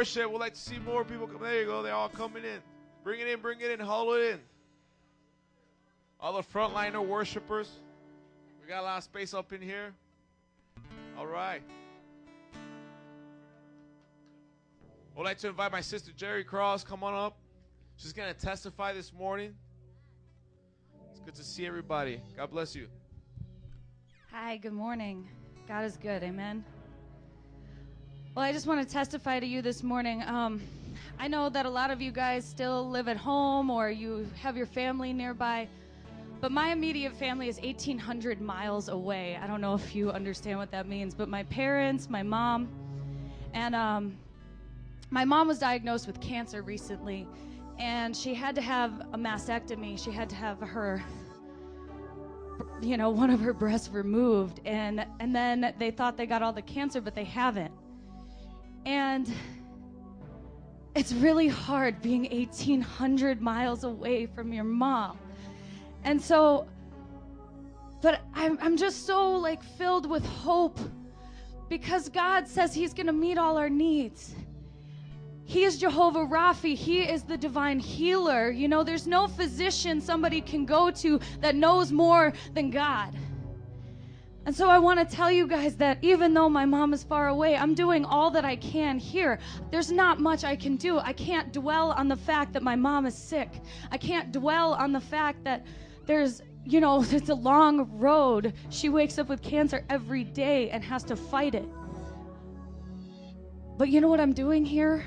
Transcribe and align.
worship. 0.00 0.32
We'd 0.32 0.38
like 0.38 0.54
to 0.54 0.58
see 0.58 0.78
more 0.78 1.04
people 1.04 1.26
come. 1.26 1.42
There 1.42 1.60
you 1.60 1.66
go. 1.66 1.82
They're 1.82 1.92
all 1.92 2.08
coming 2.08 2.42
in. 2.42 2.60
Bring 3.04 3.20
it 3.20 3.28
in, 3.28 3.38
bring 3.40 3.60
it 3.60 3.70
in, 3.70 3.80
haul 3.80 4.14
it 4.14 4.30
in. 4.30 4.40
All 6.18 6.32
the 6.32 6.42
frontliner 6.42 7.06
worshipers. 7.06 7.68
We 8.62 8.66
got 8.66 8.80
a 8.80 8.84
lot 8.84 8.96
of 8.96 9.04
space 9.04 9.34
up 9.34 9.52
in 9.52 9.60
here. 9.60 9.92
All 11.18 11.26
right. 11.26 11.60
I'd 15.18 15.22
like 15.22 15.36
to 15.38 15.48
invite 15.48 15.70
my 15.70 15.82
sister 15.82 16.12
Jerry 16.16 16.44
Cross. 16.44 16.84
Come 16.84 17.04
on 17.04 17.12
up. 17.12 17.36
She's 17.96 18.14
going 18.14 18.32
to 18.32 18.40
testify 18.40 18.94
this 18.94 19.12
morning. 19.12 19.54
It's 21.10 21.20
good 21.20 21.34
to 21.34 21.44
see 21.44 21.66
everybody. 21.66 22.22
God 22.38 22.50
bless 22.50 22.74
you. 22.74 22.86
Hi, 24.32 24.56
good 24.56 24.72
morning. 24.72 25.28
God 25.68 25.84
is 25.84 25.98
good. 25.98 26.22
Amen. 26.22 26.64
Well, 28.32 28.44
I 28.44 28.52
just 28.52 28.68
want 28.68 28.86
to 28.86 28.90
testify 28.90 29.40
to 29.40 29.46
you 29.46 29.60
this 29.60 29.82
morning. 29.82 30.22
Um, 30.22 30.60
I 31.18 31.26
know 31.26 31.48
that 31.48 31.66
a 31.66 31.70
lot 31.70 31.90
of 31.90 32.00
you 32.00 32.12
guys 32.12 32.44
still 32.44 32.88
live 32.88 33.08
at 33.08 33.16
home 33.16 33.70
or 33.70 33.90
you 33.90 34.30
have 34.40 34.56
your 34.56 34.66
family 34.66 35.12
nearby, 35.12 35.66
but 36.40 36.52
my 36.52 36.70
immediate 36.70 37.12
family 37.12 37.48
is 37.48 37.58
1,800 37.58 38.40
miles 38.40 38.88
away. 38.88 39.36
I 39.42 39.48
don't 39.48 39.60
know 39.60 39.74
if 39.74 39.96
you 39.96 40.12
understand 40.12 40.58
what 40.60 40.70
that 40.70 40.86
means, 40.86 41.12
but 41.12 41.28
my 41.28 41.42
parents, 41.42 42.08
my 42.08 42.22
mom, 42.22 42.68
and 43.52 43.74
um, 43.74 44.16
my 45.10 45.24
mom 45.24 45.48
was 45.48 45.58
diagnosed 45.58 46.06
with 46.06 46.20
cancer 46.20 46.62
recently, 46.62 47.26
and 47.80 48.16
she 48.16 48.32
had 48.32 48.54
to 48.54 48.62
have 48.62 49.08
a 49.12 49.18
mastectomy. 49.18 50.02
She 50.02 50.12
had 50.12 50.30
to 50.30 50.36
have 50.36 50.60
her 50.60 51.02
you 52.80 52.96
know 52.96 53.10
one 53.10 53.30
of 53.30 53.40
her 53.40 53.52
breasts 53.52 53.88
removed 53.88 54.60
and 54.64 55.04
and 55.18 55.34
then 55.34 55.74
they 55.78 55.90
thought 55.90 56.16
they 56.16 56.26
got 56.26 56.42
all 56.42 56.52
the 56.52 56.62
cancer 56.62 57.00
but 57.00 57.14
they 57.14 57.24
haven't 57.24 57.72
and 58.86 59.32
it's 60.94 61.12
really 61.12 61.48
hard 61.48 62.00
being 62.02 62.22
1800 62.30 63.40
miles 63.40 63.84
away 63.84 64.26
from 64.26 64.52
your 64.52 64.64
mom 64.64 65.18
and 66.04 66.20
so 66.20 66.66
but 68.00 68.20
i'm, 68.34 68.58
I'm 68.60 68.76
just 68.76 69.06
so 69.06 69.32
like 69.32 69.62
filled 69.62 70.08
with 70.08 70.24
hope 70.24 70.78
because 71.68 72.08
god 72.08 72.48
says 72.48 72.74
he's 72.74 72.94
going 72.94 73.06
to 73.06 73.12
meet 73.12 73.38
all 73.38 73.56
our 73.56 73.70
needs 73.70 74.34
he 75.50 75.64
is 75.64 75.78
Jehovah 75.78 76.26
Rapha. 76.26 76.76
He 76.76 77.00
is 77.00 77.24
the 77.24 77.36
divine 77.36 77.80
healer. 77.80 78.52
You 78.52 78.68
know, 78.68 78.84
there's 78.84 79.08
no 79.08 79.26
physician 79.26 80.00
somebody 80.00 80.40
can 80.40 80.64
go 80.64 80.92
to 80.92 81.18
that 81.40 81.56
knows 81.56 81.90
more 81.90 82.32
than 82.54 82.70
God. 82.70 83.12
And 84.46 84.56
so 84.56 84.70
I 84.70 84.78
want 84.78 84.98
to 85.06 85.16
tell 85.16 85.30
you 85.30 85.46
guys 85.46 85.76
that 85.76 85.98
even 86.00 86.32
though 86.32 86.48
my 86.48 86.64
mom 86.64 86.94
is 86.94 87.04
far 87.04 87.28
away, 87.28 87.56
I'm 87.56 87.74
doing 87.74 88.04
all 88.04 88.30
that 88.30 88.44
I 88.44 88.56
can 88.56 88.98
here. 88.98 89.38
There's 89.70 89.92
not 89.92 90.18
much 90.18 90.44
I 90.44 90.56
can 90.56 90.76
do. 90.76 90.98
I 90.98 91.12
can't 91.12 91.52
dwell 91.52 91.92
on 91.92 92.08
the 92.08 92.16
fact 92.16 92.54
that 92.54 92.62
my 92.62 92.74
mom 92.74 93.04
is 93.04 93.14
sick. 93.14 93.50
I 93.90 93.98
can't 93.98 94.32
dwell 94.32 94.74
on 94.74 94.92
the 94.92 95.00
fact 95.00 95.44
that 95.44 95.66
there's, 96.06 96.40
you 96.64 96.80
know, 96.80 97.02
it's 97.10 97.28
a 97.28 97.34
long 97.34 97.88
road. 97.98 98.54
She 98.70 98.88
wakes 98.88 99.18
up 99.18 99.28
with 99.28 99.42
cancer 99.42 99.84
every 99.90 100.24
day 100.24 100.70
and 100.70 100.82
has 100.84 101.04
to 101.04 101.16
fight 101.16 101.54
it. 101.54 101.68
But 103.76 103.90
you 103.90 104.00
know 104.00 104.08
what 104.08 104.20
I'm 104.20 104.32
doing 104.32 104.64
here? 104.64 105.04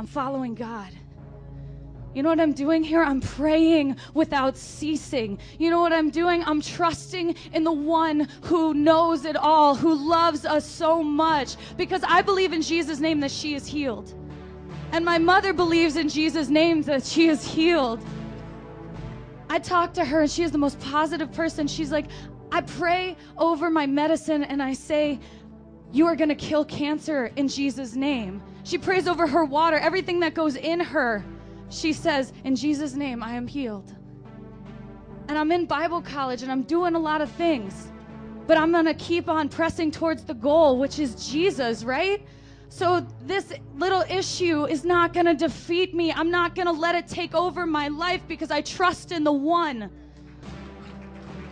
I'm 0.00 0.06
following 0.06 0.54
God. 0.54 0.90
You 2.18 2.24
know 2.24 2.30
what 2.30 2.40
I'm 2.40 2.52
doing 2.52 2.82
here? 2.82 3.04
I'm 3.04 3.20
praying 3.20 3.96
without 4.12 4.56
ceasing. 4.56 5.38
You 5.60 5.70
know 5.70 5.80
what 5.80 5.92
I'm 5.92 6.10
doing? 6.10 6.42
I'm 6.42 6.60
trusting 6.60 7.36
in 7.52 7.62
the 7.62 7.70
one 7.70 8.26
who 8.42 8.74
knows 8.74 9.24
it 9.24 9.36
all, 9.36 9.76
who 9.76 9.94
loves 9.94 10.44
us 10.44 10.66
so 10.66 11.00
much, 11.00 11.54
because 11.76 12.02
I 12.02 12.22
believe 12.22 12.52
in 12.52 12.60
Jesus' 12.60 12.98
name 12.98 13.20
that 13.20 13.30
she 13.30 13.54
is 13.54 13.68
healed. 13.68 14.14
And 14.90 15.04
my 15.04 15.18
mother 15.18 15.52
believes 15.52 15.94
in 15.94 16.08
Jesus' 16.08 16.48
name 16.48 16.82
that 16.82 17.04
she 17.04 17.28
is 17.28 17.44
healed. 17.44 18.04
I 19.48 19.60
talk 19.60 19.94
to 19.94 20.04
her, 20.04 20.22
and 20.22 20.28
she 20.28 20.42
is 20.42 20.50
the 20.50 20.58
most 20.58 20.80
positive 20.80 21.30
person. 21.30 21.68
She's 21.68 21.92
like, 21.92 22.06
I 22.50 22.62
pray 22.62 23.16
over 23.36 23.70
my 23.70 23.86
medicine 23.86 24.42
and 24.42 24.60
I 24.60 24.72
say, 24.72 25.20
You 25.92 26.06
are 26.06 26.16
going 26.16 26.30
to 26.30 26.34
kill 26.34 26.64
cancer 26.64 27.30
in 27.36 27.46
Jesus' 27.46 27.94
name. 27.94 28.42
She 28.64 28.76
prays 28.76 29.06
over 29.06 29.28
her 29.28 29.44
water, 29.44 29.76
everything 29.76 30.18
that 30.18 30.34
goes 30.34 30.56
in 30.56 30.80
her. 30.80 31.24
She 31.70 31.92
says, 31.92 32.32
In 32.44 32.56
Jesus' 32.56 32.94
name, 32.94 33.22
I 33.22 33.32
am 33.32 33.46
healed. 33.46 33.94
And 35.28 35.36
I'm 35.36 35.52
in 35.52 35.66
Bible 35.66 36.00
college 36.00 36.42
and 36.42 36.50
I'm 36.50 36.62
doing 36.62 36.94
a 36.94 36.98
lot 36.98 37.20
of 37.20 37.30
things, 37.32 37.92
but 38.46 38.56
I'm 38.56 38.72
going 38.72 38.86
to 38.86 38.94
keep 38.94 39.28
on 39.28 39.48
pressing 39.48 39.90
towards 39.90 40.24
the 40.24 40.34
goal, 40.34 40.78
which 40.78 40.98
is 40.98 41.30
Jesus, 41.30 41.84
right? 41.84 42.26
So 42.70 43.06
this 43.22 43.52
little 43.76 44.04
issue 44.08 44.66
is 44.66 44.84
not 44.84 45.12
going 45.12 45.26
to 45.26 45.34
defeat 45.34 45.94
me. 45.94 46.12
I'm 46.12 46.30
not 46.30 46.54
going 46.54 46.66
to 46.66 46.72
let 46.72 46.94
it 46.94 47.08
take 47.08 47.34
over 47.34 47.66
my 47.66 47.88
life 47.88 48.22
because 48.26 48.50
I 48.50 48.62
trust 48.62 49.12
in 49.12 49.24
the 49.24 49.32
one. 49.32 49.90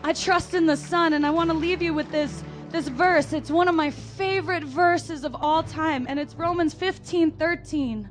I 0.03 0.12
trust 0.12 0.54
in 0.54 0.66
the 0.66 0.77
Son. 0.77 1.15
And 1.15 1.27
I 1.27 1.31
want 1.31 1.50
to 1.50 1.56
leave 1.56 1.83
you 1.83 1.93
with 1.93 2.10
this 2.10 2.43
this 2.71 2.88
verse. 2.88 3.33
It's 3.33 3.50
one 3.50 3.69
of 3.69 3.75
my 3.75 3.91
favorite 3.91 4.65
verses 4.65 5.25
of 5.25 5.34
all 5.34 5.62
time, 5.62 6.06
and 6.09 6.19
it's 6.19 6.34
Romans 6.34 6.75
15 6.75 7.31
13, 7.33 8.09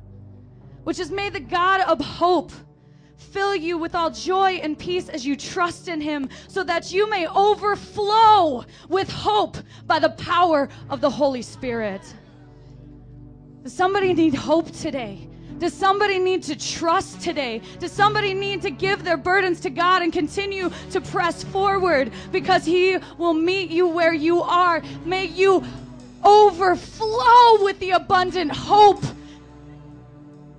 which 0.86 1.00
is 1.00 1.10
May 1.10 1.30
the 1.30 1.40
God 1.40 1.80
of 1.80 1.98
hope 2.00 2.52
fill 3.16 3.56
you 3.56 3.76
with 3.76 3.96
all 3.96 4.08
joy 4.08 4.60
and 4.62 4.78
peace 4.78 5.08
as 5.08 5.26
you 5.26 5.34
trust 5.34 5.88
in 5.88 6.00
him, 6.00 6.28
so 6.46 6.62
that 6.62 6.92
you 6.92 7.10
may 7.10 7.26
overflow 7.26 8.64
with 8.88 9.10
hope 9.10 9.56
by 9.88 9.98
the 9.98 10.10
power 10.10 10.68
of 10.88 11.00
the 11.00 11.10
Holy 11.10 11.42
Spirit. 11.42 12.02
Does 13.64 13.72
somebody 13.72 14.14
need 14.14 14.32
hope 14.36 14.70
today? 14.70 15.28
Does 15.58 15.74
somebody 15.74 16.20
need 16.20 16.44
to 16.44 16.54
trust 16.54 17.20
today? 17.20 17.62
Does 17.80 17.90
somebody 17.90 18.32
need 18.32 18.62
to 18.62 18.70
give 18.70 19.02
their 19.02 19.16
burdens 19.16 19.58
to 19.62 19.70
God 19.70 20.02
and 20.02 20.12
continue 20.12 20.70
to 20.92 21.00
press 21.00 21.42
forward 21.42 22.12
because 22.30 22.64
He 22.64 22.96
will 23.18 23.34
meet 23.34 23.70
you 23.70 23.88
where 23.88 24.14
you 24.14 24.40
are? 24.40 24.80
May 25.04 25.24
you 25.24 25.64
overflow 26.22 27.64
with 27.64 27.80
the 27.80 27.90
abundant 27.90 28.52
hope 28.52 29.02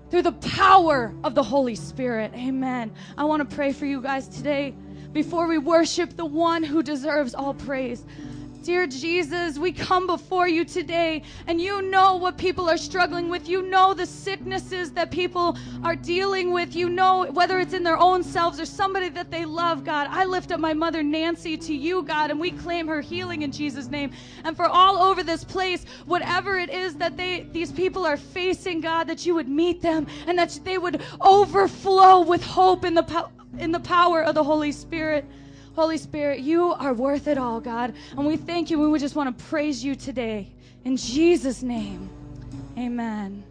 through 0.09 0.23
the 0.23 0.31
power 0.31 1.13
of 1.23 1.35
the 1.35 1.43
Holy 1.43 1.75
Spirit. 1.75 2.31
Amen. 2.33 2.91
I 3.17 3.25
want 3.25 3.47
to 3.47 3.55
pray 3.55 3.73
for 3.73 3.85
you 3.85 4.01
guys 4.01 4.27
today 4.27 4.73
before 5.11 5.47
we 5.47 5.57
worship 5.57 6.15
the 6.15 6.25
one 6.25 6.63
who 6.63 6.83
deserves 6.83 7.33
all 7.33 7.53
praise. 7.53 8.05
Dear 8.67 8.85
Jesus, 8.85 9.57
we 9.57 9.71
come 9.71 10.07
before 10.07 10.49
you 10.49 10.65
today, 10.65 11.23
and 11.47 11.61
you 11.61 11.81
know 11.83 12.17
what 12.17 12.37
people 12.37 12.69
are 12.69 12.75
struggling 12.75 13.29
with. 13.29 13.47
You 13.47 13.61
know 13.61 13.93
the 13.93 14.05
sicknesses 14.05 14.91
that 14.91 15.09
people 15.09 15.57
are 15.85 15.95
dealing 15.95 16.51
with. 16.51 16.75
You 16.75 16.89
know 16.89 17.31
whether 17.31 17.59
it's 17.59 17.71
in 17.71 17.83
their 17.83 17.97
own 17.97 18.23
selves 18.23 18.59
or 18.59 18.65
somebody 18.65 19.07
that 19.07 19.31
they 19.31 19.45
love, 19.45 19.85
God. 19.85 20.07
I 20.09 20.25
lift 20.25 20.51
up 20.51 20.59
my 20.59 20.73
mother, 20.73 21.01
Nancy, 21.01 21.55
to 21.55 21.73
you, 21.73 22.03
God, 22.03 22.29
and 22.29 22.41
we 22.41 22.51
claim 22.51 22.89
her 22.89 22.99
healing 22.99 23.43
in 23.43 23.53
Jesus' 23.53 23.87
name. 23.87 24.11
And 24.43 24.53
for 24.53 24.65
all 24.65 24.97
over 24.97 25.23
this 25.23 25.45
place, 25.45 25.85
whatever 26.05 26.57
it 26.57 26.69
is 26.69 26.95
that 26.95 27.15
they 27.15 27.47
these 27.53 27.71
people 27.71 28.05
are 28.05 28.17
facing, 28.17 28.81
God, 28.81 29.05
that 29.05 29.25
you 29.25 29.33
would 29.33 29.47
meet 29.47 29.81
them 29.81 30.07
and 30.25 30.37
that 30.37 30.59
they 30.65 30.77
would 30.77 31.01
overflow 31.21 32.19
with 32.19 32.43
hope 32.43 32.83
in 32.83 32.95
the 32.95 33.03
po- 33.03 33.31
in 33.59 33.71
the 33.71 33.79
power 33.79 34.23
of 34.23 34.35
the 34.35 34.43
Holy 34.43 34.73
Spirit. 34.73 35.23
Holy 35.77 35.99
Spirit, 35.99 36.39
you 36.39 36.73
are 36.73 36.95
worth 36.95 37.27
it 37.27 37.37
all, 37.37 37.61
God. 37.61 37.93
And 38.17 38.25
we 38.25 38.35
thank 38.35 38.71
you. 38.71 38.89
We 38.89 38.97
just 38.97 39.15
want 39.15 39.37
to 39.37 39.45
praise 39.45 39.83
you 39.83 39.93
today. 39.93 40.51
In 40.83 40.97
Jesus' 40.97 41.61
name, 41.61 42.09
amen. 42.75 43.43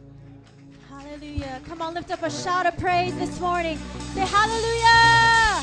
Hallelujah. 0.88 1.60
Come 1.68 1.80
on, 1.82 1.94
lift 1.94 2.10
up 2.10 2.24
a 2.24 2.30
shout 2.30 2.66
of 2.66 2.76
praise 2.78 3.16
this 3.16 3.38
morning. 3.38 3.78
Say 4.12 4.22
hallelujah. 4.22 5.62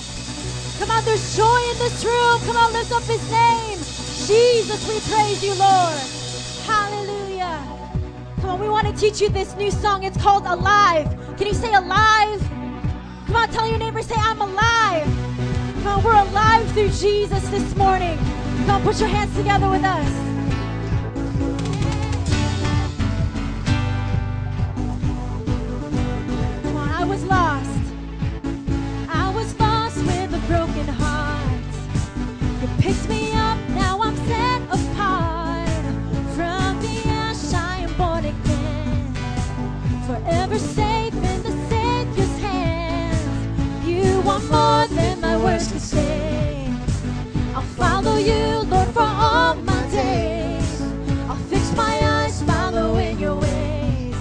Come 0.79 0.89
on, 0.89 1.03
there's 1.03 1.35
joy 1.35 1.61
in 1.71 1.77
this 1.79 2.05
room. 2.05 2.39
Come 2.45 2.55
on, 2.55 2.71
lift 2.71 2.93
up 2.93 3.03
his 3.03 3.29
name. 3.29 3.77
Jesus, 4.25 4.87
we 4.87 5.01
praise 5.13 5.43
you, 5.43 5.53
Lord. 5.55 5.99
Hallelujah. 6.65 7.61
Come 8.39 8.51
on, 8.51 8.59
we 8.61 8.69
want 8.69 8.87
to 8.87 8.93
teach 8.93 9.19
you 9.19 9.27
this 9.27 9.53
new 9.57 9.69
song. 9.69 10.03
It's 10.05 10.15
called 10.15 10.45
Alive. 10.45 11.09
Can 11.35 11.45
you 11.45 11.53
say 11.55 11.73
alive? 11.73 12.39
Come 13.27 13.35
on, 13.35 13.49
tell 13.49 13.67
your 13.67 13.79
neighbor, 13.79 14.01
say, 14.01 14.15
I'm 14.17 14.39
alive. 14.39 15.52
We're 15.83 16.15
alive 16.15 16.71
through 16.71 16.89
Jesus 16.89 17.47
this 17.49 17.75
morning. 17.75 18.17
Come 18.65 18.81
put 18.83 18.99
your 19.01 19.09
hands 19.09 19.35
together 19.35 19.69
with 19.69 19.83
us. 19.83 20.07
Come 26.63 26.77
on, 26.77 26.89
more 44.49 44.87
than 44.87 45.21
my 45.21 45.37
words 45.37 45.67
can 45.69 45.79
say. 45.79 46.67
I'll 47.55 47.61
follow 47.61 48.17
you, 48.17 48.63
Lord, 48.69 48.89
for 48.89 49.01
all 49.01 49.55
my 49.55 49.83
days. 49.89 50.81
I'll 51.29 51.43
fix 51.51 51.75
my 51.75 51.95
eyes 52.01 52.41
following 52.43 53.19
your 53.19 53.35
ways. 53.35 54.15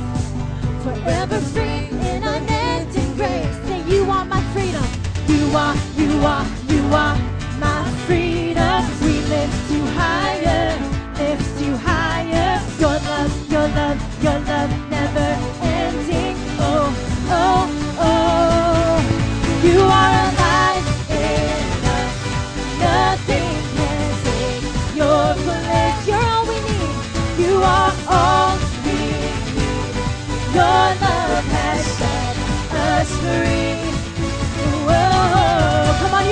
Forever 0.85 1.39
free 1.53 1.89
in 2.11 2.23
unending 2.23 3.15
grace. 3.17 3.57
Say, 3.67 3.83
You 3.89 4.05
are 4.11 4.25
my 4.25 4.43
freedom. 4.53 4.85
You 5.29 5.57
are, 5.57 5.77
you 5.97 6.11
are, 6.27 6.47
you 6.69 6.83
are 6.95 7.17
my 7.59 7.91
free. 8.07 8.42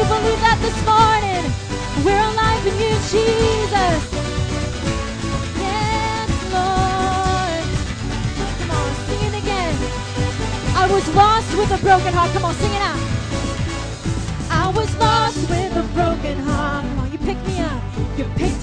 you 0.00 0.06
believe 0.06 0.40
that 0.40 0.56
this 0.64 0.78
morning? 0.88 1.44
We're 2.06 2.24
alive 2.32 2.64
in 2.64 2.72
you, 2.80 2.92
Jesus. 3.12 4.00
Yes, 5.60 6.30
Lord. 6.56 7.64
Come 8.60 8.70
on, 8.80 8.88
sing 9.04 9.22
it 9.28 9.36
again. 9.42 9.74
I 10.74 10.88
was 10.90 11.06
lost 11.14 11.54
with 11.54 11.70
a 11.72 11.78
broken 11.84 12.14
heart. 12.14 12.32
Come 12.32 12.46
on, 12.46 12.54
sing 12.54 12.72
it 12.72 12.80
out. 12.80 13.00
I 14.48 14.72
was 14.74 14.88
lost 14.96 15.36
with 15.50 15.76
a 15.76 15.84
broken 15.92 16.38
heart. 16.48 16.86
Come 16.86 16.98
on, 17.00 17.12
you 17.12 17.18
pick 17.18 17.36
me 17.46 17.60
up. 17.60 17.82
You 18.16 18.24
pick 18.36 18.59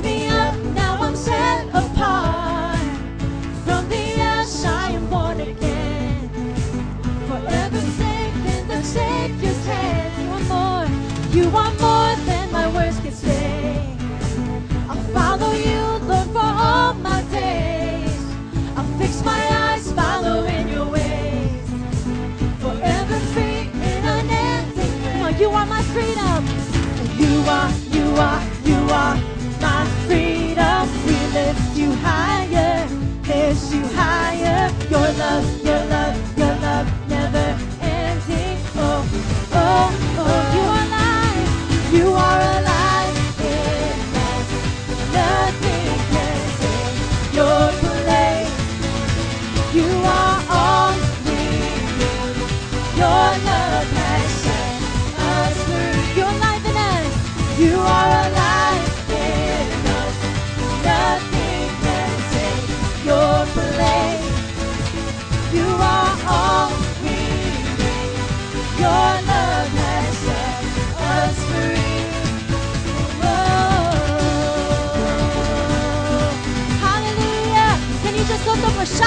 are, 27.48 27.72
you 27.92 28.06
are, 28.18 28.42
you 28.66 28.76
are 28.92 29.16
my 29.62 29.86
freedom. 30.06 30.88
We 31.06 31.18
lift 31.34 31.78
you 31.78 31.92
higher, 32.04 32.88
lift 33.28 33.74
you 33.74 33.88
higher. 33.96 34.72
Your 34.90 35.12
love, 35.18 35.66
your 35.66 35.86
love. 35.86 36.27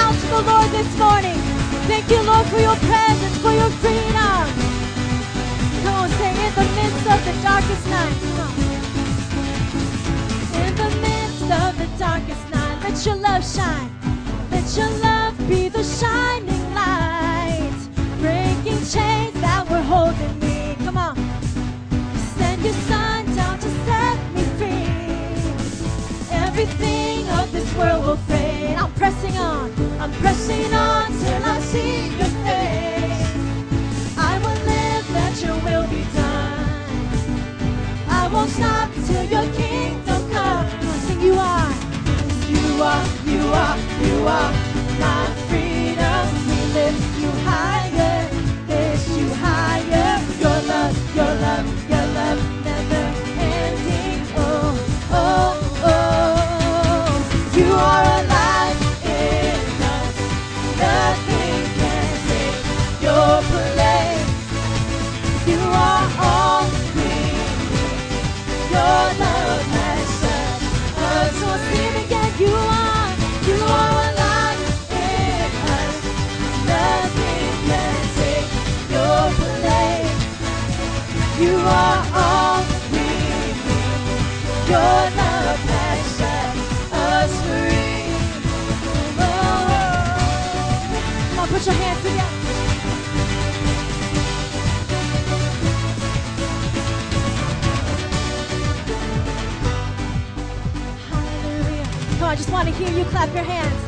gospel, 0.01 0.41
Lord, 0.41 0.69
this 0.71 0.91
morning. 0.97 1.39
Thank 1.91 2.09
you, 2.09 2.21
Lord, 2.23 2.45
for 2.47 2.59
your 2.67 2.77
presence, 2.89 3.37
for 3.43 3.53
your 3.61 3.71
freedom. 3.81 4.45
Come 5.83 5.95
on, 6.01 6.09
sing 6.19 6.37
in 6.45 6.53
the 6.59 6.67
midst 6.77 7.05
of 7.13 7.19
the 7.27 7.35
darkest 7.49 7.85
night. 7.95 8.17
In 10.65 10.73
the 10.83 10.89
midst 11.05 11.49
of 11.63 11.71
the 11.81 11.89
darkest 11.99 12.45
night, 12.55 12.77
let 12.83 13.05
your 13.05 13.17
love 13.27 13.43
shine. 13.55 13.89
Let 14.49 14.67
your 14.77 14.91
love 15.07 15.35
be 15.47 15.69
the 15.69 15.83
shining. 15.83 16.50
you 44.21 44.27
are. 44.27 44.60
I 102.61 102.63
want 102.63 102.77
to 102.77 102.83
hear 102.83 102.95
you 102.95 103.05
clap 103.05 103.33
your 103.33 103.43
hands. 103.43 103.81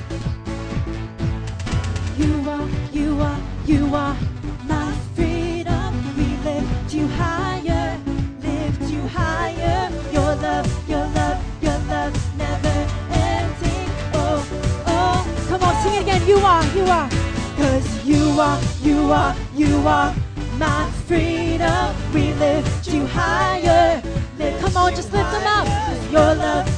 You 2.17 2.49
are, 2.49 2.67
you 2.91 3.21
are, 3.21 3.39
you 3.67 3.93
are 3.93 4.17
my 4.65 4.91
freedom. 5.13 5.93
We 6.17 6.25
lift 6.37 6.91
you 6.91 7.07
higher, 7.09 8.01
lift 8.41 8.91
you 8.91 8.99
higher. 9.09 9.91
Your 10.11 10.35
love, 10.37 10.89
your 10.89 11.05
love, 11.05 11.37
your 11.61 11.77
love 11.85 12.35
never 12.35 12.73
ending. 13.11 13.89
Oh, 14.15 14.43
oh. 14.87 15.45
Come 15.49 15.61
on, 15.61 15.83
sing 15.83 15.93
it 15.93 16.01
again. 16.01 16.27
You 16.27 16.37
are, 16.37 16.65
you 16.75 16.85
are. 16.85 17.09
Cause 17.55 18.03
you 18.03 18.39
are, 18.39 18.59
you 18.81 19.11
are, 19.11 19.35
you 19.53 19.87
are 19.87 20.15
my 20.57 20.89
freedom. 21.05 21.95
We 22.11 22.33
lift 22.33 22.91
you 22.91 23.05
higher. 23.05 24.01
Lift 24.39 24.61
Come 24.61 24.77
on, 24.77 24.95
just 24.95 25.13
lift 25.13 25.29
them 25.29 25.45
up. 25.45 26.11
Your 26.11 26.33
love. 26.33 26.72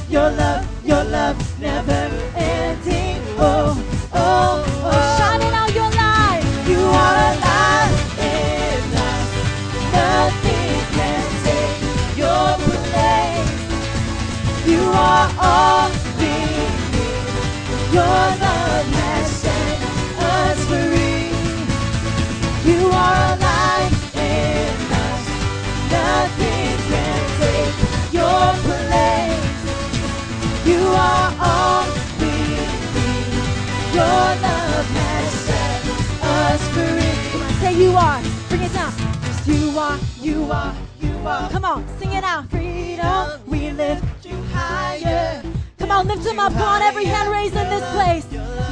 On, 46.46 46.52
up. 46.52 46.58
Come 46.58 46.68
on, 46.68 46.82
every 46.82 47.04
hand 47.04 47.30
raised 47.30 47.56
in 47.56 47.68
this 47.68 47.84
place. 47.92 48.26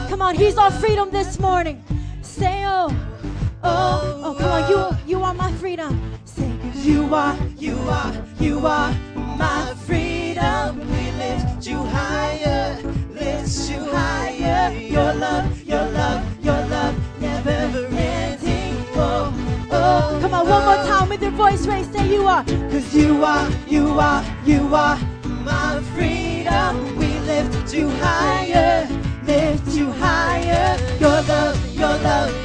Come 0.09 0.23
on, 0.23 0.35
he's 0.35 0.57
our 0.57 0.71
freedom 0.71 1.11
this 1.11 1.39
morning. 1.39 1.83
Say, 2.23 2.65
oh, 2.67 2.89
oh, 3.63 4.21
oh, 4.25 4.35
come 4.39 4.51
on, 4.51 4.71
you, 4.71 5.19
you 5.19 5.25
are 5.25 5.35
my 5.35 5.53
freedom. 5.53 6.13
Say, 6.25 6.51
you 6.75 7.15
are, 7.15 7.37
you 7.59 7.77
are, 7.89 8.13
you 8.39 8.67
are 8.67 8.93
my 9.15 9.75
freedom. 9.87 10.79
We 10.79 11.11
lift 11.13 11.67
you 11.67 11.83
higher, 11.83 12.79
lift 13.13 13.71
you 13.71 13.85
higher. 13.91 14.73
Your 14.73 15.15
love, 15.15 15.63
your 15.63 15.85
love, 15.91 16.45
your 16.45 16.67
love, 16.67 17.21
never 17.21 17.87
ending. 17.87 18.75
Oh, 18.97 19.67
oh, 19.71 20.19
come 20.21 20.35
on, 20.35 20.49
one 20.49 20.65
more 20.65 20.85
time 20.87 21.09
with 21.09 21.23
your 21.23 21.33
voice 21.33 21.67
raised. 21.67 21.93
Say, 21.93 22.13
you 22.13 22.27
are, 22.27 22.45
cause 22.45 22.95
you 22.95 23.25
are, 23.25 23.51
you 23.69 23.99
are, 24.01 24.25
you 24.45 24.75
are 24.75 24.99
you 27.75 27.91
higher, 27.91 28.89
lift 29.27 29.75
you 29.75 29.91
higher. 29.91 30.79
Your 31.01 31.23
love, 31.23 31.75
your 31.75 31.89
love, 31.89 31.91
your 31.91 31.99
love, 31.99 32.44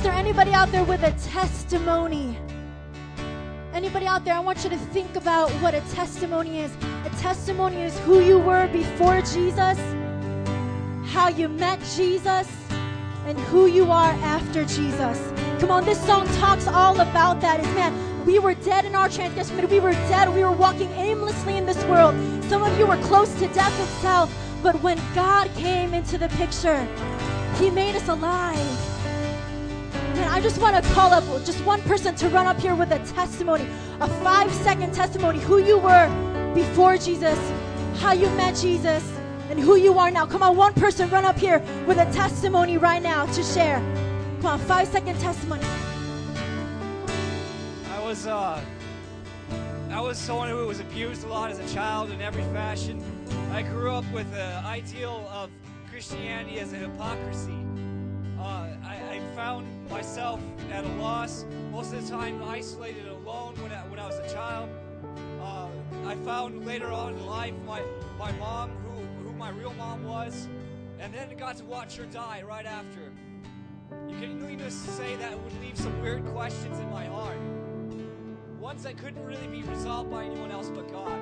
is 0.00 0.04
there 0.04 0.14
anybody 0.14 0.54
out 0.54 0.72
there 0.72 0.82
with 0.82 1.02
a 1.02 1.12
testimony? 1.28 2.38
Anybody 3.74 4.06
out 4.06 4.24
there, 4.24 4.32
I 4.32 4.40
want 4.40 4.64
you 4.64 4.70
to 4.70 4.78
think 4.78 5.14
about 5.14 5.50
what 5.60 5.74
a 5.74 5.82
testimony 5.92 6.60
is. 6.60 6.72
A 7.04 7.10
testimony 7.18 7.82
is 7.82 7.98
who 7.98 8.20
you 8.20 8.38
were 8.38 8.66
before 8.68 9.20
Jesus, 9.20 9.78
how 11.04 11.28
you 11.28 11.50
met 11.50 11.78
Jesus, 11.96 12.48
and 13.26 13.38
who 13.50 13.66
you 13.66 13.92
are 13.92 14.12
after 14.22 14.64
Jesus. 14.64 15.18
Come 15.60 15.70
on, 15.70 15.84
this 15.84 16.02
song 16.06 16.26
talks 16.38 16.66
all 16.66 16.98
about 16.98 17.42
that. 17.42 17.60
Is 17.60 17.66
man, 17.74 18.24
we 18.24 18.38
were 18.38 18.54
dead 18.54 18.86
in 18.86 18.94
our 18.94 19.10
transgression. 19.10 19.68
We 19.68 19.80
were 19.80 19.92
dead. 19.92 20.34
We 20.34 20.42
were 20.42 20.50
walking 20.50 20.90
aimlessly 20.92 21.58
in 21.58 21.66
this 21.66 21.84
world. 21.84 22.14
Some 22.44 22.62
of 22.62 22.78
you 22.78 22.86
were 22.86 23.02
close 23.02 23.34
to 23.34 23.48
death 23.48 23.78
itself. 23.78 24.34
But 24.62 24.82
when 24.82 24.98
God 25.14 25.50
came 25.56 25.92
into 25.92 26.16
the 26.16 26.30
picture, 26.40 26.88
He 27.58 27.68
made 27.68 27.96
us 27.96 28.08
alive. 28.08 28.99
I 30.30 30.40
just 30.40 30.60
want 30.60 30.82
to 30.82 30.90
call 30.92 31.12
up 31.12 31.24
just 31.44 31.62
one 31.64 31.82
person 31.82 32.14
to 32.14 32.28
run 32.28 32.46
up 32.46 32.60
here 32.60 32.76
with 32.76 32.92
a 32.92 33.00
testimony, 33.14 33.66
a 34.00 34.06
five 34.22 34.50
second 34.52 34.94
testimony, 34.94 35.40
who 35.40 35.58
you 35.58 35.76
were 35.76 36.08
before 36.54 36.96
Jesus, 36.96 37.36
how 37.96 38.12
you 38.12 38.30
met 38.36 38.54
Jesus, 38.54 39.04
and 39.50 39.58
who 39.58 39.74
you 39.74 39.98
are 39.98 40.08
now. 40.08 40.26
Come 40.26 40.44
on, 40.44 40.56
one 40.56 40.72
person 40.74 41.10
run 41.10 41.24
up 41.24 41.36
here 41.36 41.58
with 41.84 41.98
a 41.98 42.04
testimony 42.12 42.78
right 42.78 43.02
now 43.02 43.26
to 43.26 43.42
share. 43.42 43.80
Come 44.36 44.46
on, 44.46 44.58
five 44.60 44.86
second 44.86 45.18
testimony. 45.18 45.64
I 47.90 48.00
was 48.00 48.28
uh, 48.28 48.64
I 49.90 50.00
was 50.00 50.16
someone 50.16 50.48
who 50.48 50.64
was 50.64 50.78
abused 50.78 51.24
a 51.24 51.26
lot 51.26 51.50
as 51.50 51.58
a 51.58 51.74
child 51.74 52.12
in 52.12 52.20
every 52.20 52.44
fashion. 52.54 53.02
I 53.50 53.62
grew 53.62 53.90
up 53.90 54.04
with 54.12 54.30
the 54.30 54.46
ideal 54.64 55.28
of 55.32 55.50
Christianity 55.90 56.60
as 56.60 56.72
a 56.72 56.76
hypocrisy. 56.76 57.58
Uh, 58.38 58.68
I, 58.84 58.96
I 59.10 59.20
found 59.34 59.66
myself 59.90 60.40
at 60.70 60.84
a 60.84 60.88
loss 60.88 61.44
most 61.72 61.92
of 61.92 62.02
the 62.02 62.10
time, 62.10 62.42
isolated, 62.44 63.08
alone 63.08 63.54
when 63.60 63.72
I, 63.72 63.86
when 63.88 63.98
I 63.98 64.06
was 64.06 64.18
a 64.18 64.32
child. 64.32 64.68
Uh, 65.42 65.66
I 66.06 66.14
found 66.16 66.64
later 66.64 66.92
on 66.92 67.14
in 67.14 67.26
life 67.26 67.54
my 67.66 67.82
my 68.18 68.30
mom, 68.32 68.70
who 68.70 69.00
who 69.24 69.36
my 69.36 69.50
real 69.50 69.74
mom 69.74 70.04
was, 70.04 70.48
and 70.98 71.12
then 71.12 71.36
got 71.36 71.56
to 71.56 71.64
watch 71.64 71.96
her 71.96 72.06
die 72.06 72.42
right 72.46 72.66
after. 72.66 73.12
You 74.08 74.16
can 74.18 74.46
needless 74.46 74.84
to 74.84 74.90
say 74.92 75.16
that 75.16 75.38
would 75.38 75.60
leave 75.60 75.76
some 75.76 76.00
weird 76.00 76.24
questions 76.26 76.78
in 76.78 76.88
my 76.90 77.06
heart. 77.06 77.38
Ones 78.60 78.84
that 78.84 78.96
couldn't 78.98 79.24
really 79.24 79.48
be 79.48 79.62
resolved 79.62 80.10
by 80.10 80.24
anyone 80.24 80.52
else 80.52 80.70
but 80.70 80.90
God. 80.92 81.18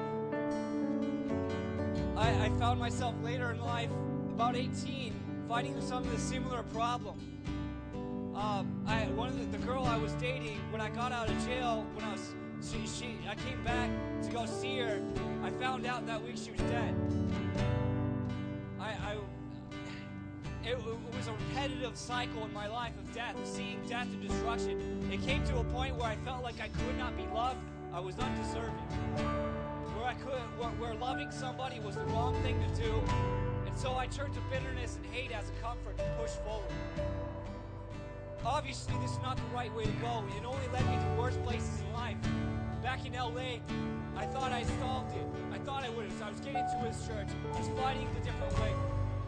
I, 2.17 2.47
I 2.47 2.51
found 2.59 2.79
myself 2.79 3.15
later 3.23 3.53
in 3.53 3.61
life, 3.61 3.91
about 4.35 4.57
18, 4.57 5.15
fighting 5.49 5.81
some 5.81 6.03
of 6.03 6.11
the 6.11 6.19
similar 6.19 6.63
problem. 6.65 7.19
Um, 8.39 8.85
I, 8.87 9.07
one 9.17 9.31
of 9.31 9.37
the, 9.37 9.59
the 9.59 9.67
girl 9.67 9.83
I 9.85 9.97
was 9.97 10.13
dating 10.13 10.61
when 10.71 10.81
I 10.81 10.91
got 10.91 11.11
out 11.11 11.29
of 11.29 11.45
jail, 11.45 11.85
when 11.95 12.05
I 12.05 12.13
was, 12.13 12.37
she, 12.63 12.87
she, 12.87 13.19
I 13.29 13.35
came 13.35 13.65
back 13.65 13.91
to 14.23 14.31
go 14.31 14.47
see 14.47 14.79
her. 14.79 15.01
I 15.43 15.51
found 15.51 15.85
out 15.85 16.07
that 16.07 16.23
week 16.23 16.37
she 16.37 16.53
was 16.53 16.61
dead. 16.71 16.95
I, 18.79 18.91
I 18.91 19.17
it, 20.63 20.75
it 20.75 21.17
was 21.17 21.27
a 21.27 21.33
repetitive 21.33 21.97
cycle 21.97 22.45
in 22.45 22.53
my 22.53 22.69
life 22.69 22.93
of 22.97 23.13
death, 23.13 23.35
seeing 23.43 23.81
death 23.89 24.07
and 24.07 24.29
destruction. 24.29 25.11
It 25.13 25.21
came 25.23 25.45
to 25.47 25.59
a 25.59 25.65
point 25.65 25.97
where 25.97 26.09
I 26.09 26.17
felt 26.25 26.45
like 26.45 26.61
I 26.61 26.69
could 26.69 26.97
not 26.97 27.17
be 27.17 27.27
loved. 27.35 27.59
I 27.93 27.99
was 27.99 28.17
undeserving. 28.21 28.71
Where 29.97 30.07
I 30.07 30.15
could, 30.15 30.39
where, 30.61 30.71
where 30.79 30.95
loving 30.95 31.33
somebody 31.33 31.81
was 31.81 31.97
the 31.97 32.05
wrong 32.05 32.41
thing 32.43 32.63
to 32.63 32.83
do, 32.83 33.03
and 33.67 33.77
so 33.77 33.97
I 33.97 34.07
turned 34.07 34.35
to 34.35 34.41
bitterness 34.49 34.97
and 34.97 35.07
hate 35.07 35.33
as 35.33 35.49
a 35.49 35.53
comfort 35.61 35.99
to 35.99 36.05
push 36.21 36.31
forward. 36.31 36.71
Obviously, 38.49 38.95
this 39.03 39.11
is 39.13 39.19
not 39.19 39.37
the 39.37 39.43
right 39.55 39.73
way 39.77 39.85
to 39.85 39.93
go. 40.01 40.25
It 40.35 40.43
only 40.43 40.67
led 40.73 40.87
me 40.89 40.97
to 40.97 41.21
worse 41.21 41.37
places 41.45 41.83
in 41.83 41.93
life. 41.93 42.17
Back 42.83 43.05
in 43.05 43.13
LA, 43.13 43.61
I 44.17 44.25
thought 44.25 44.53
I 44.53 44.63
solved 44.81 45.15
it. 45.15 45.27
I 45.53 45.59
thought 45.59 45.85
I 45.85 45.91
would 45.91 46.07
have. 46.07 46.19
So 46.19 46.25
I 46.25 46.31
was 46.31 46.41
getting 46.41 46.55
to 46.55 46.89
his 46.89 47.07
church, 47.07 47.29
just 47.59 47.71
fighting 47.73 48.09
the 48.15 48.21
different 48.25 48.59
way. 48.59 48.73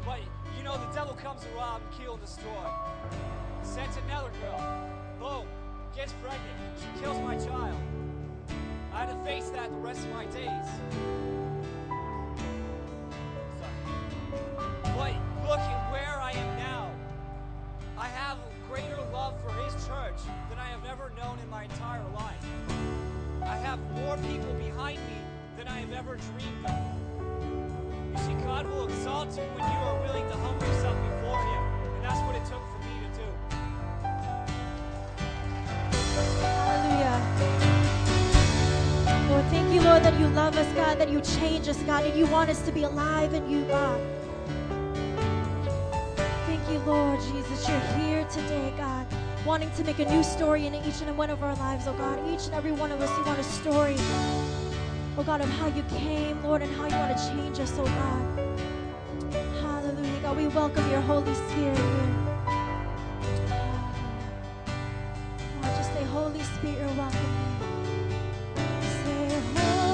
But 0.06 0.20
you 0.56 0.64
know, 0.64 0.78
the 0.78 0.90
devil 0.94 1.12
comes 1.14 1.44
around 1.54 1.82
and 1.82 2.00
kill 2.00 2.14
and 2.14 2.22
destroy. 2.22 2.64
Sends 3.62 3.98
another 4.08 4.30
girl. 4.40 4.90
Boom. 5.20 5.46
Gets 5.94 6.14
pregnant. 6.14 6.78
She 6.80 7.02
kills 7.02 7.18
my 7.18 7.36
child. 7.36 7.76
I 8.94 9.00
had 9.00 9.10
to 9.10 9.24
face 9.24 9.50
that 9.50 9.70
the 9.70 9.76
rest 9.76 10.00
of 10.00 10.14
my 10.14 10.24
days. 10.26 10.66
Sorry. 13.60 13.76
But 14.96 15.12
look 15.46 15.60
at 15.60 15.92
where 15.92 16.18
I 16.18 16.32
am 16.32 16.58
now. 16.58 16.90
I 17.98 18.06
have 18.06 18.38
greater 18.70 19.02
love 19.12 19.34
for 19.42 19.50
his 19.64 19.74
church 19.84 20.20
than 20.48 20.56
I 20.56 20.68
have 20.68 20.84
ever 20.84 21.10
known 21.16 21.36
in 21.42 21.50
my 21.50 21.64
entire 21.64 22.04
life. 22.14 22.44
I 23.42 23.56
have 23.56 23.80
more 23.96 24.16
people 24.18 24.52
behind 24.54 24.98
me 25.08 25.16
than 25.58 25.66
I 25.66 25.80
have 25.80 25.92
ever 25.92 26.16
dreamed 26.16 26.64
of. 26.66 26.78
You 28.12 28.18
see, 28.18 28.34
God 28.44 28.68
will 28.68 28.86
exalt 28.86 29.30
you 29.30 29.42
when 29.42 29.64
you 29.68 29.78
are 29.88 30.00
willing 30.02 30.28
to 30.28 30.36
humble 30.36 30.64
yourself 30.68 30.96
before 31.02 31.42
Him. 31.50 31.62
And 31.96 32.04
that's 32.04 32.20
what 32.20 32.36
it 32.36 32.44
took 32.44 32.62
for 32.70 32.78
me 32.86 32.94
to 33.02 33.10
do. 33.18 33.26
Hallelujah. 36.46 37.18
Lord, 39.30 39.46
thank 39.46 39.74
you, 39.74 39.80
Lord, 39.80 40.04
that 40.04 40.16
you 40.20 40.28
love 40.28 40.56
us, 40.56 40.72
God, 40.74 40.98
that 40.98 41.10
you 41.10 41.20
change 41.20 41.66
us, 41.68 41.82
God, 41.82 42.04
and 42.04 42.16
you 42.16 42.26
want 42.26 42.50
us 42.50 42.62
to 42.62 42.70
be 42.70 42.84
alive 42.84 43.34
in 43.34 43.50
you, 43.50 43.64
God. 43.64 44.00
You, 46.70 46.78
Lord 46.80 47.18
Jesus. 47.20 47.68
You're 47.68 47.80
here 47.98 48.24
today, 48.26 48.72
God, 48.76 49.04
wanting 49.44 49.72
to 49.72 49.82
make 49.82 49.98
a 49.98 50.04
new 50.04 50.22
story 50.22 50.68
in 50.68 50.74
each 50.76 51.00
and 51.02 51.18
one 51.18 51.28
of 51.30 51.42
our 51.42 51.56
lives, 51.56 51.88
oh 51.88 51.94
God. 51.94 52.20
Each 52.28 52.46
and 52.46 52.54
every 52.54 52.70
one 52.70 52.92
of 52.92 53.00
us, 53.00 53.10
you 53.18 53.24
want 53.24 53.40
a 53.40 53.42
story, 53.42 53.96
oh 55.18 55.24
God, 55.24 55.40
of 55.40 55.48
how 55.48 55.66
you 55.66 55.82
came, 55.90 56.40
Lord, 56.44 56.62
and 56.62 56.72
how 56.76 56.86
you 56.86 56.94
want 56.94 57.16
to 57.18 57.28
change 57.28 57.58
us, 57.58 57.72
oh 57.76 57.84
God. 57.84 58.54
Hallelujah, 59.60 60.20
God. 60.22 60.36
We 60.36 60.46
welcome 60.46 60.88
your 60.92 61.00
Holy 61.00 61.34
Spirit 61.34 61.76
here. 61.76 62.38
Just 65.62 65.92
say, 65.92 66.04
Holy 66.04 66.40
Spirit, 66.40 66.96
welcome 66.96 67.18
here. 67.18 67.78
Say, 69.04 69.40
Holy 69.56 69.89